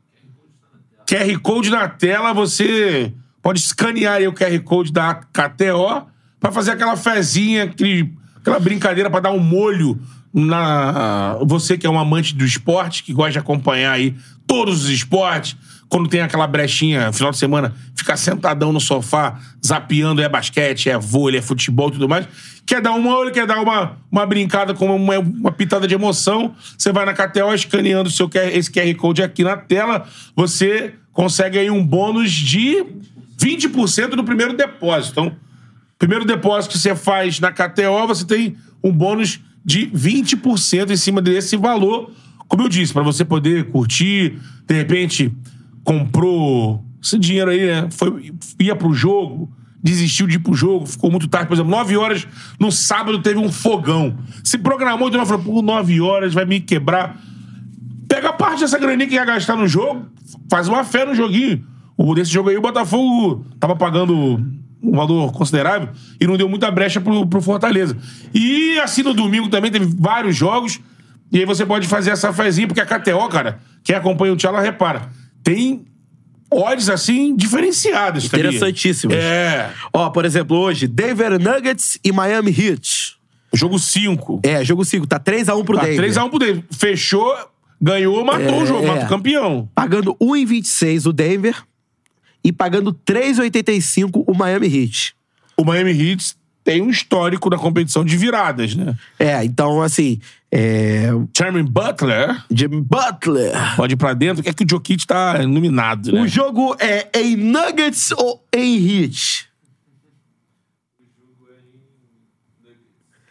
QR 1.07 1.39
Code 1.41 1.69
na 1.69 1.87
tela, 1.87 2.33
você 2.33 3.13
pode 3.41 3.59
escanear 3.59 4.15
aí 4.15 4.27
o 4.27 4.33
QR 4.33 4.59
Code 4.59 4.91
da 4.91 5.15
KTO 5.15 6.07
pra 6.41 6.51
fazer 6.51 6.71
aquela 6.71 6.97
fezinha, 6.97 7.63
aquele, 7.63 8.13
aquela 8.35 8.59
brincadeira 8.59 9.09
pra 9.09 9.21
dar 9.21 9.31
um 9.31 9.39
molho 9.39 9.97
na. 10.33 11.37
Você 11.45 11.77
que 11.77 11.87
é 11.87 11.89
um 11.89 11.97
amante 11.97 12.35
do 12.35 12.43
esporte, 12.43 13.01
que 13.01 13.13
gosta 13.13 13.31
de 13.31 13.39
acompanhar 13.39 13.93
aí 13.93 14.13
todos 14.45 14.83
os 14.83 14.89
esportes, 14.89 15.55
quando 15.91 16.07
tem 16.07 16.21
aquela 16.21 16.47
brechinha, 16.47 17.11
final 17.11 17.31
de 17.31 17.37
semana, 17.37 17.73
ficar 17.93 18.15
sentadão 18.15 18.71
no 18.71 18.79
sofá, 18.79 19.37
zapeando, 19.63 20.21
é 20.21 20.29
basquete, 20.29 20.89
é 20.89 20.97
vôlei, 20.97 21.39
é 21.39 21.41
futebol 21.41 21.89
e 21.89 21.91
tudo 21.91 22.07
mais. 22.07 22.25
Quer 22.65 22.79
dar 22.79 22.93
um 22.93 23.01
molho, 23.01 23.29
quer 23.29 23.45
dar 23.45 23.59
uma, 23.59 23.97
uma 24.09 24.25
brincada 24.25 24.73
com 24.73 24.95
uma, 24.95 25.19
uma 25.19 25.51
pitada 25.51 25.85
de 25.85 25.93
emoção, 25.93 26.55
você 26.77 26.93
vai 26.93 27.03
na 27.03 27.13
KTO 27.13 27.53
escaneando 27.53 28.09
seu, 28.09 28.29
esse 28.53 28.71
QR 28.71 28.95
Code 28.95 29.21
aqui 29.21 29.43
na 29.43 29.57
tela, 29.57 30.07
você 30.33 30.93
consegue 31.11 31.59
aí 31.59 31.69
um 31.69 31.85
bônus 31.85 32.31
de 32.31 32.85
20% 33.37 34.13
no 34.13 34.23
primeiro 34.23 34.55
depósito. 34.55 35.11
Então, 35.11 35.35
primeiro 35.99 36.23
depósito 36.23 36.71
que 36.71 36.79
você 36.79 36.95
faz 36.95 37.37
na 37.41 37.51
KTO, 37.51 38.07
você 38.07 38.25
tem 38.25 38.55
um 38.81 38.93
bônus 38.93 39.41
de 39.65 39.87
20% 39.87 40.89
em 40.89 40.95
cima 40.95 41.21
desse 41.21 41.57
valor. 41.57 42.11
Como 42.47 42.63
eu 42.63 42.69
disse, 42.69 42.93
para 42.93 43.03
você 43.03 43.25
poder 43.25 43.65
curtir, 43.65 44.39
de 44.65 44.73
repente 44.73 45.33
comprou 45.83 46.83
esse 47.01 47.17
dinheiro 47.17 47.51
aí, 47.51 47.65
né? 47.65 47.87
Foi, 47.91 48.33
ia 48.59 48.75
pro 48.75 48.93
jogo, 48.93 49.51
desistiu 49.81 50.27
de 50.27 50.35
ir 50.35 50.39
pro 50.39 50.53
jogo, 50.53 50.85
ficou 50.85 51.09
muito 51.09 51.27
tarde, 51.27 51.47
por 51.47 51.55
exemplo, 51.55 51.71
9 51.71 51.97
horas, 51.97 52.27
no 52.59 52.71
sábado 52.71 53.21
teve 53.21 53.39
um 53.39 53.51
fogão. 53.51 54.17
Se 54.43 54.57
programou, 54.57 55.09
então 55.09 55.25
falou, 55.25 55.43
pô, 55.43 55.61
9 55.61 56.01
horas, 56.01 56.33
vai 56.33 56.45
me 56.45 56.59
quebrar. 56.59 57.19
Pega 58.07 58.31
parte 58.33 58.61
dessa 58.61 58.77
graninha 58.77 59.07
que 59.07 59.15
ia 59.15 59.25
gastar 59.25 59.55
no 59.55 59.67
jogo, 59.67 60.05
faz 60.49 60.67
uma 60.67 60.83
fé 60.83 61.05
no 61.05 61.15
joguinho. 61.15 61.65
O, 61.97 62.13
desse 62.13 62.31
jogo 62.31 62.49
aí, 62.49 62.57
o 62.57 62.61
Botafogo 62.61 63.45
tava 63.59 63.75
pagando 63.75 64.15
um 64.83 64.91
valor 64.91 65.31
considerável 65.31 65.89
e 66.19 66.25
não 66.25 66.35
deu 66.35 66.49
muita 66.49 66.69
brecha 66.71 66.99
pro, 66.99 67.27
pro 67.27 67.41
Fortaleza. 67.41 67.95
E 68.33 68.79
assim 68.79 69.03
no 69.03 69.13
domingo 69.13 69.47
também 69.49 69.71
teve 69.71 69.85
vários 69.97 70.35
jogos. 70.35 70.79
E 71.31 71.39
aí 71.39 71.45
você 71.45 71.65
pode 71.65 71.87
fazer 71.87 72.11
essa 72.11 72.33
fezinha, 72.33 72.67
porque 72.67 72.81
a 72.81 72.85
KTO, 72.85 73.29
cara, 73.29 73.59
quem 73.83 73.95
acompanha 73.95 74.33
o 74.33 74.35
Tchala, 74.35 74.59
repara, 74.59 75.09
tem 75.43 75.85
odds 76.49 76.89
assim 76.89 77.35
diferenciadas. 77.35 78.23
sabia? 78.25 78.47
Interessantíssimas. 78.47 79.17
É. 79.17 79.71
Ó, 79.93 80.09
por 80.09 80.25
exemplo, 80.25 80.57
hoje, 80.57 80.87
Denver 80.87 81.39
Nuggets 81.39 81.97
e 82.03 82.11
Miami 82.11 82.51
Heat. 82.51 83.15
Jogo 83.53 83.77
5. 83.79 84.41
É, 84.43 84.63
jogo 84.63 84.83
5, 84.85 85.05
tá 85.07 85.19
3x1 85.19 85.63
pro 85.65 85.77
Tá, 85.77 85.83
Denver. 85.85 86.09
3x1 86.09 86.29
pro 86.29 86.39
Denver. 86.39 86.63
Fechou, 86.71 87.33
ganhou, 87.81 88.23
matou 88.23 88.59
É, 88.59 88.63
o 88.63 88.65
jogo, 88.65 88.83
é. 88.83 88.87
matou 88.87 89.03
o 89.05 89.09
campeão. 89.09 89.69
Pagando 89.75 90.15
1,26 90.15 91.05
o 91.07 91.13
Denver 91.13 91.55
e 92.43 92.51
pagando 92.51 92.93
3,85 92.93 94.23
o 94.27 94.33
Miami 94.33 94.67
Heat. 94.67 95.13
O 95.57 95.63
Miami 95.65 95.91
Heat 95.91 96.33
tem 96.63 96.81
um 96.81 96.89
histórico 96.89 97.49
na 97.49 97.57
competição 97.57 98.03
de 98.05 98.15
viradas, 98.17 98.75
né? 98.75 98.95
É, 99.19 99.43
então, 99.43 99.81
assim. 99.81 100.19
É... 100.53 101.07
Charmin 101.35 101.63
Butler 101.63 102.43
Jimmy 102.51 102.81
Butler. 102.81 103.53
pode 103.77 103.93
ir 103.93 103.97
pra 103.97 104.13
dentro, 104.13 104.43
que 104.43 104.49
é 104.49 104.53
que 104.53 104.65
o 104.65 104.67
Jokic 104.69 105.07
tá 105.07 105.41
iluminado, 105.41 106.11
né? 106.11 106.21
O 106.21 106.27
jogo 106.27 106.75
é 106.77 107.07
em 107.21 107.37
Nuggets 107.37 108.11
ou 108.11 108.43
em 108.53 108.75
Heat? 109.03 109.49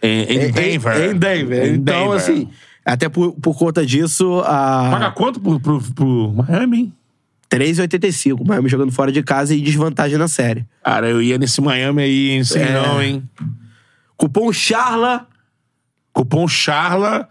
Em, 0.03 0.23
em 0.23 0.39
É- 0.39 0.49
Denver. 0.51 0.93
é- 0.97 1.11
Em 1.11 1.15
Denver. 1.19 1.67
Em 1.67 1.75
então, 1.75 1.95
Denver. 2.11 2.17
assim, 2.17 2.49
até 2.85 3.09
por, 3.09 3.33
por 3.35 3.57
conta 3.59 3.85
disso, 3.85 4.41
Paga 4.43 5.09
a 5.09 5.11
quanto 5.11 5.39
pro, 5.41 5.61
pro, 5.61 5.81
pro 5.95 6.33
Miami? 6.33 6.77
hein? 6.79 6.93
3,85. 7.51 8.47
Miami 8.47 8.69
jogando 8.69 8.93
fora 8.93 9.11
de 9.11 9.23
casa 9.23 9.55
e 9.55 9.61
desvantagem 9.61 10.17
na 10.17 10.29
série. 10.29 10.65
Cara, 10.85 11.09
eu 11.09 11.21
ia 11.21 11.37
nesse 11.37 11.61
Miami 11.61 12.03
aí, 12.03 12.31
hein? 12.31 12.45
Sei 12.45 12.63
É. 12.63 12.73
não, 12.73 13.03
hein? 13.03 13.29
Cupom 14.17 14.53
Charla. 14.53 15.27
Cupom 16.13 16.47
CHARLA, 16.49 17.29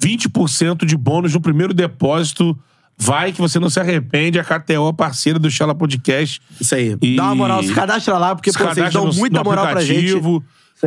20% 0.00 0.84
de 0.84 0.96
bônus 0.96 1.34
no 1.34 1.40
primeiro 1.40 1.74
depósito. 1.74 2.58
Vai 2.98 3.32
que 3.32 3.40
você 3.40 3.58
não 3.58 3.68
se 3.70 3.80
arrepende. 3.80 4.38
A 4.38 4.44
KTO, 4.44 4.92
parceira 4.94 5.38
do 5.38 5.50
Charla 5.50 5.74
Podcast. 5.74 6.40
Isso 6.60 6.74
aí. 6.74 6.96
E- 7.00 7.16
Dá 7.16 7.24
uma 7.24 7.34
moral, 7.34 7.62
se 7.62 7.72
cadastra 7.72 8.16
lá, 8.18 8.34
porque 8.34 8.50
pô, 8.50 8.58
vocês 8.58 8.68
cadastra 8.74 9.00
dão 9.00 9.08
no- 9.10 9.14
muita 9.14 9.38
no 9.38 9.44
moral 9.44 9.68
pra 9.68 9.82
gente. 9.82 10.14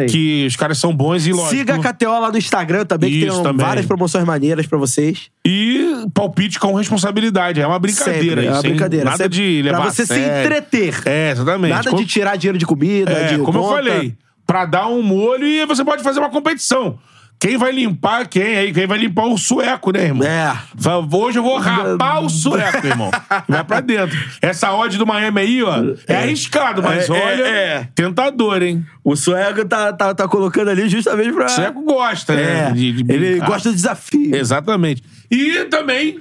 Que 0.10 0.46
os 0.46 0.56
caras 0.56 0.78
são 0.78 0.94
bons 0.94 1.26
e 1.26 1.32
lógico. 1.32 1.56
Siga 1.56 1.76
a 1.76 1.80
KTO 1.94 2.20
lá 2.20 2.32
no 2.32 2.38
Instagram 2.38 2.86
também, 2.86 3.10
que 3.10 3.26
Isso 3.26 3.36
tem 3.36 3.44
também. 3.44 3.66
várias 3.66 3.86
promoções 3.86 4.26
maneiras 4.26 4.66
pra 4.68 4.78
vocês. 4.78 5.30
E 5.46 6.06
palpite 6.14 6.60
com 6.60 6.74
responsabilidade. 6.74 7.62
É 7.62 7.68
uma 7.68 7.80
brincadeira. 7.80 8.20
Sempre, 8.42 8.46
é 8.46 8.52
uma 8.52 8.62
brincadeira. 8.62 9.06
Nada 9.06 9.18
Sempre 9.18 9.38
de 9.38 9.62
levar 9.62 9.82
Pra 9.82 9.92
você 9.92 10.06
se 10.06 10.20
entreter. 10.20 11.02
É, 11.06 11.32
exatamente. 11.32 11.72
Nada 11.72 11.90
Como- 11.90 12.02
de 12.02 12.08
tirar 12.10 12.36
dinheiro 12.36 12.58
de 12.58 12.66
comida, 12.66 13.12
É, 13.12 13.28
de 13.34 13.38
como 13.40 13.58
eu 13.58 13.64
conta. 13.64 13.76
falei, 13.76 14.14
pra 14.46 14.66
dar 14.66 14.88
um 14.88 15.02
molho 15.02 15.48
e 15.48 15.66
você 15.66 15.84
pode 15.86 16.04
fazer 16.04 16.20
uma 16.20 16.30
competição. 16.30 16.98
Quem 17.38 17.58
vai 17.58 17.72
limpar 17.72 18.28
quem 18.28 18.56
aí? 18.58 18.74
Quem 18.74 18.88
vai 18.88 18.98
limpar 18.98 19.26
o 19.26 19.38
sueco, 19.38 19.92
né, 19.92 20.06
irmão? 20.06 20.26
É. 20.28 20.58
Fala, 20.78 21.06
Hoje 21.12 21.38
eu 21.38 21.44
vou 21.44 21.58
rapar 21.60 22.24
o 22.24 22.30
sueco, 22.30 22.88
irmão. 22.88 23.12
Vai 23.48 23.64
pra 23.64 23.82
dentro. 23.82 24.18
Essa 24.42 24.74
odd 24.74 24.98
do 24.98 25.06
Miami 25.06 25.42
aí, 25.42 25.62
ó, 25.64 25.76
é 26.08 26.16
arriscado, 26.16 26.82
mas 26.82 27.10
É, 27.10 27.12
olha, 27.12 27.44
é, 27.44 27.48
é. 27.74 27.90
tentador, 27.94 28.64
hein? 28.64 28.86
O 29.04 29.16
Suego 29.16 29.66
tá, 29.66 29.94
tá, 29.94 30.16
tá 30.16 30.28
colocando 30.28 30.70
ali 30.70 30.88
justamente 30.90 31.32
pra... 31.34 31.46
O 31.46 31.50
sueco 31.50 31.82
gosta, 31.84 32.34
É, 32.34 32.38
né? 32.70 32.72
de- 32.72 33.04
de 33.04 33.14
ele 33.14 33.40
gosta 33.40 33.70
do 33.70 33.76
desafio. 33.76 34.36
Exatamente. 34.36 35.04
E 35.30 35.66
também 35.66 36.20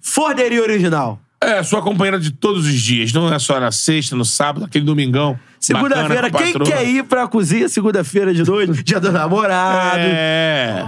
Forneria 0.00 0.62
original. 0.62 1.20
é 1.40 1.62
sua 1.62 1.82
companheira 1.82 2.18
de 2.18 2.30
todos 2.30 2.64
os 2.66 2.80
dias. 2.80 3.12
Não 3.12 3.32
é 3.32 3.38
só 3.38 3.58
na 3.60 3.70
sexta, 3.72 4.14
no 4.16 4.24
sábado, 4.24 4.64
aquele 4.64 4.84
domingão. 4.84 5.38
Segunda-feira, 5.64 6.30
quem 6.30 6.52
patroa. 6.52 6.70
quer 6.70 6.84
ir 6.86 7.04
pra 7.04 7.26
cozinha 7.26 7.68
segunda-feira 7.70 8.34
de 8.34 8.44
noite? 8.44 8.80
Dia 8.84 9.00
do 9.00 9.10
namorado. 9.10 9.98
É. 9.98 10.84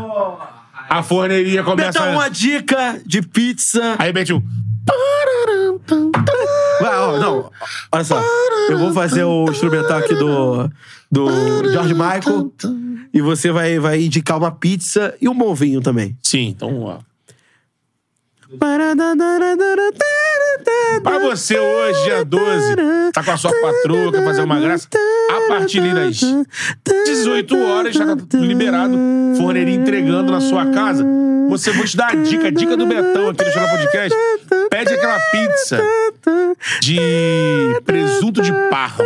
A 0.88 1.02
forneria 1.02 1.64
começa... 1.64 1.98
Betão, 1.98 2.12
uma 2.12 2.28
dica 2.28 3.00
de 3.06 3.22
pizza. 3.22 3.96
Aí 3.98 4.12
mete 4.12 4.34
um... 4.34 4.42
Vai, 6.80 6.96
ó, 6.98 7.18
não, 7.18 7.50
olha 7.90 8.04
só. 8.04 8.22
Eu 8.68 8.78
vou 8.78 8.92
fazer 8.92 9.24
o 9.24 9.50
instrumental 9.50 9.98
aqui 9.98 10.14
do, 10.14 10.70
do 11.10 11.70
George 11.72 11.94
Michael. 11.94 12.52
E 13.12 13.20
você 13.20 13.50
vai, 13.50 13.78
vai 13.78 14.02
indicar 14.02 14.36
uma 14.36 14.52
pizza 14.52 15.14
e 15.20 15.28
um 15.28 15.34
bom 15.34 15.54
vinho 15.54 15.80
também. 15.80 16.16
Sim, 16.22 16.48
então, 16.48 16.82
ó. 16.82 16.98
Pra 21.02 21.18
você 21.18 21.58
hoje, 21.58 22.04
dia 22.04 22.24
12, 22.24 22.76
tá 23.12 23.22
com 23.22 23.30
a 23.30 23.36
sua 23.36 23.52
patroa, 23.60 24.12
quer 24.12 24.24
fazer 24.24 24.42
uma 24.42 24.58
graça, 24.58 24.88
a 25.30 25.48
partir 25.48 25.80
das 25.94 26.20
18 27.06 27.56
horas 27.56 27.94
já 27.94 28.16
tá 28.16 28.38
liberado, 28.38 28.96
forneria 29.36 29.74
entregando 29.74 30.32
na 30.32 30.40
sua 30.40 30.66
casa. 30.66 31.06
Você, 31.48 31.70
vou 31.70 31.84
te 31.84 31.96
dar 31.96 32.10
a 32.10 32.14
dica, 32.14 32.48
a 32.48 32.50
dica 32.50 32.76
do 32.76 32.86
Betão 32.86 33.28
aqui 33.28 33.44
no 33.44 33.52
Jornal 33.52 33.76
Podcast. 33.76 34.18
Pede 34.68 34.94
aquela 34.94 35.18
pizza 35.30 35.80
de 36.80 36.98
presunto 37.84 38.42
de 38.42 38.52
parma. 38.68 39.04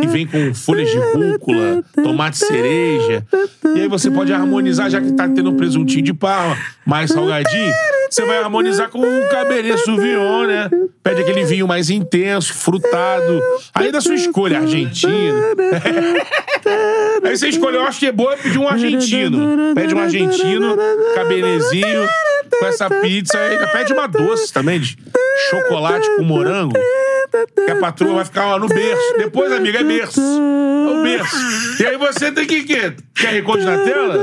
E 0.00 0.06
vem 0.06 0.26
com 0.26 0.54
folhas 0.54 0.88
de 0.88 0.98
rúcula, 0.98 1.82
tomate 2.02 2.38
cereja. 2.38 3.26
E 3.74 3.80
aí 3.80 3.88
você 3.88 4.10
pode 4.10 4.32
harmonizar, 4.32 4.88
já 4.88 5.00
que 5.00 5.12
tá 5.12 5.28
tendo 5.28 5.50
um 5.50 5.56
presuntinho 5.56 6.04
de 6.04 6.14
parma, 6.14 6.56
mais 6.86 7.10
salgadinho. 7.10 7.72
Você 8.10 8.24
vai 8.24 8.38
harmonizar 8.38 8.88
com 8.88 9.00
um 9.00 9.28
cabernet 9.28 9.84
sauvignon, 9.84 10.27
né? 10.46 10.70
Pede 11.02 11.22
aquele 11.22 11.44
vinho 11.44 11.66
mais 11.66 11.90
intenso, 11.90 12.54
frutado. 12.54 13.42
Aí 13.74 13.90
da 13.90 14.00
sua 14.00 14.14
escolha, 14.14 14.58
argentino. 14.58 15.38
Aí 17.22 17.36
você 17.36 17.48
escolheu, 17.48 17.80
eu 17.80 17.86
acho 17.86 17.98
que 17.98 18.06
é 18.06 18.12
boa 18.12 18.36
pedir 18.36 18.58
um 18.58 18.68
argentino. 18.68 19.74
Pede 19.74 19.94
um 19.94 19.98
argentino, 19.98 20.76
cabernezinho, 21.14 22.08
com 22.58 22.66
essa 22.66 22.88
pizza. 22.88 23.38
Ainda 23.38 23.66
pede 23.68 23.92
uma 23.92 24.06
doce 24.06 24.52
também, 24.52 24.80
de 24.80 24.96
chocolate 25.50 26.08
com 26.16 26.22
morango. 26.22 26.74
Que 27.54 27.70
a 27.70 27.76
patroa 27.76 28.14
vai 28.14 28.24
ficar 28.24 28.46
lá 28.46 28.58
no 28.58 28.68
berço. 28.68 29.18
Depois, 29.18 29.52
amiga, 29.52 29.80
é 29.80 29.84
berço. 29.84 30.20
É 30.20 30.90
o 30.90 31.02
berço. 31.02 31.82
E 31.82 31.86
aí 31.86 31.96
você 31.96 32.32
tem 32.32 32.46
que 32.46 32.64
quê? 32.64 32.94
QR 33.14 33.42
Code 33.44 33.64
na 33.64 33.78
tela? 33.78 34.18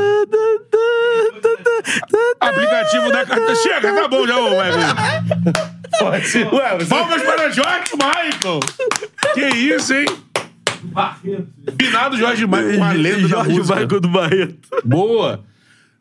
Aplicativo 2.39 3.11
da 3.11 3.25
carta. 3.25 3.55
Chega, 3.55 3.93
tá 3.93 4.07
bom 4.07 4.25
já, 4.25 4.37
ô, 4.37 4.55
Weber. 4.57 5.74
Pode 5.99 6.27
ser. 6.27 6.53
Ué, 6.53 6.77
você... 6.77 6.85
Palmas 6.85 7.21
para 7.21 7.49
Jorge 7.49 7.91
Michael. 7.93 8.59
Que 9.33 9.47
isso, 9.47 9.93
hein? 9.93 10.05
Finado 11.81 12.17
Jorge 12.17 12.45
Michael, 12.45 12.77
uma 12.77 12.91
lenda 12.91 13.21
da 13.21 13.27
Jorge 13.27 13.57
música. 13.57 13.79
Michael 13.79 14.01
do 14.01 14.09
Barreto. 14.09 14.69
Boa. 14.83 15.43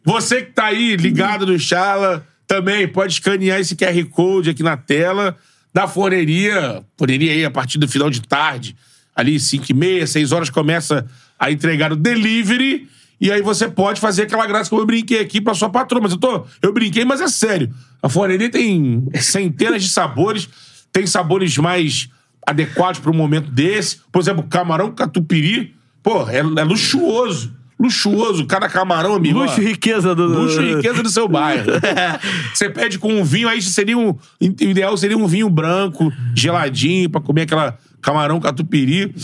Você 0.04 0.42
que 0.42 0.52
tá 0.52 0.66
aí 0.66 0.96
ligado 0.96 1.46
no 1.46 1.58
Chala, 1.58 2.26
também 2.46 2.86
pode 2.86 3.14
escanear 3.14 3.58
esse 3.58 3.74
QR 3.74 4.04
Code 4.10 4.50
aqui 4.50 4.62
na 4.62 4.76
tela 4.76 5.36
da 5.72 5.88
forneria. 5.88 6.84
Forneria 6.96 7.32
aí 7.32 7.44
a 7.44 7.50
partir 7.50 7.78
do 7.78 7.88
final 7.88 8.10
de 8.10 8.20
tarde, 8.20 8.76
ali 9.16 9.40
5 9.40 9.64
e 9.70 9.74
meia, 9.74 10.06
6 10.06 10.32
horas, 10.32 10.50
começa 10.50 11.06
a 11.38 11.50
entregar 11.50 11.92
o 11.92 11.96
delivery. 11.96 12.88
E 13.20 13.30
aí 13.30 13.42
você 13.42 13.68
pode 13.68 14.00
fazer 14.00 14.22
aquela 14.22 14.46
graça 14.46 14.68
como 14.68 14.82
eu 14.82 14.86
brinquei 14.86 15.20
aqui 15.20 15.40
pra 15.40 15.54
sua 15.54 15.70
patroa. 15.70 16.02
Mas 16.02 16.12
eu 16.12 16.18
tô. 16.18 16.44
Eu 16.60 16.72
brinquei, 16.72 17.04
mas 17.04 17.20
é 17.20 17.28
sério. 17.28 17.70
A 18.02 18.08
forneria 18.08 18.50
tem 18.50 19.06
centenas 19.14 19.82
de 19.82 19.88
sabores, 19.88 20.48
tem 20.92 21.06
sabores 21.06 21.56
mais 21.56 22.08
adequados 22.46 23.00
para 23.00 23.10
um 23.10 23.16
momento 23.16 23.50
desse. 23.50 23.98
Por 24.12 24.20
exemplo, 24.20 24.44
camarão 24.44 24.92
catupiry, 24.92 25.74
pô, 26.02 26.28
é, 26.28 26.38
é 26.38 26.64
luxuoso. 26.64 27.54
Luxuoso, 27.78 28.46
cada 28.46 28.68
camarão, 28.68 29.14
amigo. 29.14 29.40
Luxo 29.40 29.60
e 29.60 29.64
riqueza 29.64 30.14
do... 30.14 30.24
Luxo 30.26 30.62
e 30.62 30.76
riqueza 30.76 31.02
do 31.02 31.10
seu 31.10 31.26
bairro. 31.26 31.72
Você 32.54 32.70
pede 32.70 32.98
com 32.98 33.12
um 33.12 33.24
vinho, 33.24 33.48
aí 33.48 33.60
seria 33.60 33.98
um. 33.98 34.10
O 34.10 34.18
ideal 34.40 34.96
seria 34.96 35.18
um 35.18 35.26
vinho 35.26 35.50
branco, 35.50 36.12
geladinho, 36.34 37.10
pra 37.10 37.20
comer 37.20 37.42
aquela 37.42 37.76
camarão 38.04 38.38
catupiry. 38.38 39.14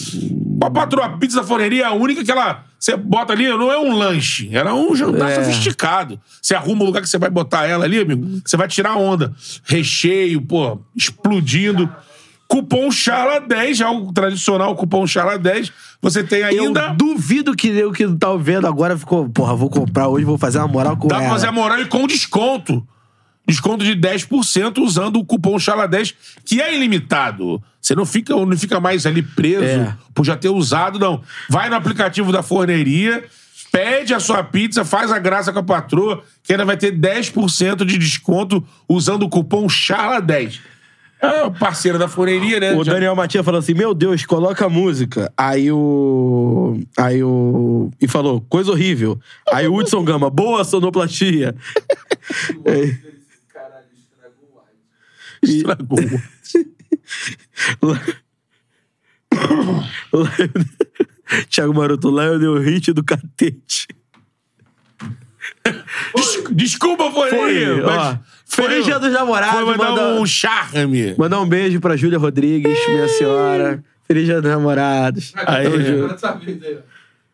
A 0.64 0.70
patroa 0.70 1.18
pizza 1.18 1.42
forneria 1.44 1.82
é 1.82 1.86
a 1.86 1.92
única 1.92 2.24
que 2.24 2.30
ela. 2.30 2.64
Você 2.78 2.96
bota 2.96 3.34
ali, 3.34 3.46
não 3.46 3.70
é 3.70 3.78
um 3.78 3.92
lanche, 3.92 4.48
era 4.56 4.74
um 4.74 4.96
jantar 4.96 5.30
É. 5.30 5.34
sofisticado. 5.34 6.18
Você 6.40 6.54
arruma 6.54 6.82
o 6.82 6.86
lugar 6.86 7.02
que 7.02 7.08
você 7.08 7.18
vai 7.18 7.28
botar 7.28 7.66
ela 7.66 7.84
ali, 7.84 8.00
amigo, 8.00 8.40
você 8.44 8.56
vai 8.56 8.66
tirar 8.66 8.92
a 8.92 8.96
onda. 8.96 9.34
Recheio, 9.64 10.40
pô, 10.40 10.80
explodindo. 10.96 11.88
Cupom 12.48 12.90
Charla 12.90 13.38
10, 13.40 13.76
já 13.76 13.90
o 13.92 14.12
tradicional 14.12 14.74
cupom 14.74 15.06
Charla 15.06 15.38
10. 15.38 15.70
Você 16.02 16.24
tem 16.24 16.42
ainda. 16.42 16.80
Eu 16.88 16.94
duvido 16.96 17.54
que 17.54 17.68
eu 17.68 17.92
que 17.92 18.08
tá 18.16 18.34
vendo 18.34 18.66
agora 18.66 18.96
ficou, 18.98 19.28
porra, 19.28 19.54
vou 19.54 19.68
comprar 19.70 20.08
hoje, 20.08 20.24
vou 20.24 20.38
fazer 20.38 20.58
uma 20.58 20.66
moral 20.66 20.96
com 20.96 21.06
Dá 21.06 21.16
pra 21.16 21.24
ela. 21.26 21.34
fazer 21.34 21.46
a 21.48 21.52
moral 21.52 21.78
e 21.80 21.84
com 21.84 22.06
desconto. 22.06 22.84
Desconto 23.46 23.84
de 23.84 23.94
10% 23.94 24.78
usando 24.78 25.16
o 25.16 25.24
cupom 25.24 25.56
CHALA10, 25.56 26.14
que 26.44 26.60
é 26.60 26.74
ilimitado. 26.74 27.62
Você 27.90 27.96
não 27.96 28.06
fica, 28.06 28.36
não 28.36 28.56
fica 28.56 28.78
mais 28.78 29.04
ali 29.04 29.20
preso 29.20 29.64
É. 29.64 29.96
por 30.14 30.24
já 30.24 30.36
ter 30.36 30.48
usado, 30.48 30.96
não. 30.96 31.20
Vai 31.48 31.68
no 31.68 31.74
aplicativo 31.74 32.30
da 32.30 32.40
forneria, 32.40 33.24
pede 33.72 34.14
a 34.14 34.20
sua 34.20 34.44
pizza, 34.44 34.84
faz 34.84 35.10
a 35.10 35.18
graça 35.18 35.52
com 35.52 35.58
a 35.58 35.62
patroa, 35.64 36.22
que 36.44 36.52
ainda 36.52 36.64
vai 36.64 36.76
ter 36.76 36.92
10% 36.96 37.84
de 37.84 37.98
desconto 37.98 38.64
usando 38.88 39.24
o 39.24 39.28
cupom 39.28 39.66
CHALA10. 39.66 40.60
É 41.20 41.42
o 41.42 41.50
parceiro 41.50 41.98
da 41.98 42.06
forneria, 42.06 42.60
né? 42.60 42.76
O 42.76 42.84
Já- 42.84 42.92
Daniel 42.92 43.16
Matias 43.16 43.44
falou 43.44 43.58
assim: 43.58 43.74
Meu 43.74 43.92
Deus, 43.92 44.24
coloca 44.24 44.66
a 44.66 44.68
música. 44.70 45.30
Aí 45.36 45.70
o. 45.72 46.80
Aí 46.96 47.24
o. 47.24 47.90
E 48.00 48.06
falou: 48.06 48.40
Coisa 48.48 48.70
horrível. 48.70 49.18
Aí 49.52 49.66
o 49.66 49.74
Hudson 49.74 50.04
Gama: 50.04 50.30
Boa 50.30 50.62
sonoplastia. 50.62 51.56
É. 52.64 53.10
Estragou. 55.42 55.98
Thiago 61.48 61.72
Maroto, 61.74 62.10
Lionel 62.10 62.58
Hit 62.58 62.92
do 62.92 63.04
Catete. 63.04 63.86
Des- 66.14 66.44
Desculpa. 66.52 67.10
Foi, 67.10 67.80
mas 67.82 67.96
ó. 67.96 68.18
Feliz 68.46 68.84
Dia 68.84 68.98
dos 68.98 69.12
Namorados, 69.12 69.60
Foi 69.60 69.76
mandar 69.76 69.90
manda- 69.90 70.20
um 70.20 70.26
charme. 70.26 71.14
Mandar 71.16 71.40
um 71.40 71.46
beijo 71.48 71.80
pra 71.80 71.96
Júlia 71.96 72.18
Rodrigues, 72.18 72.78
minha 72.88 73.08
senhora. 73.08 73.82
Feliz 74.06 74.24
dia 74.26 74.42
dos 74.42 74.50
namorados. 74.50 75.32
Aí, 75.46 75.66
aí. 75.68 75.98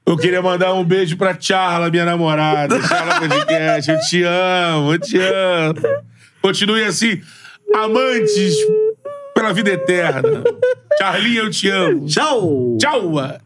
Eu 0.05 0.17
queria 0.17 0.43
mandar 0.43 0.75
um 0.75 0.85
beijo 0.85 1.17
pra 1.17 1.37
Charla, 1.41 1.91
minha 1.91 2.05
namorada. 2.05 2.81
Charla 2.87 3.19
Podcast, 3.21 3.91
eu 3.91 3.99
te 4.01 4.23
amo, 4.23 4.93
eu 4.93 4.99
te 4.99 5.19
amo. 5.19 5.81
Continue 6.43 6.85
assim, 6.85 7.21
amantes 7.75 8.55
pela 9.37 9.53
vida 9.53 9.71
eterna. 9.71 10.43
Charlinha, 10.99 11.43
eu 11.43 11.51
te 11.51 11.69
amo. 11.69 12.07
Tchau! 12.07 12.79
Tchau! 12.81 13.46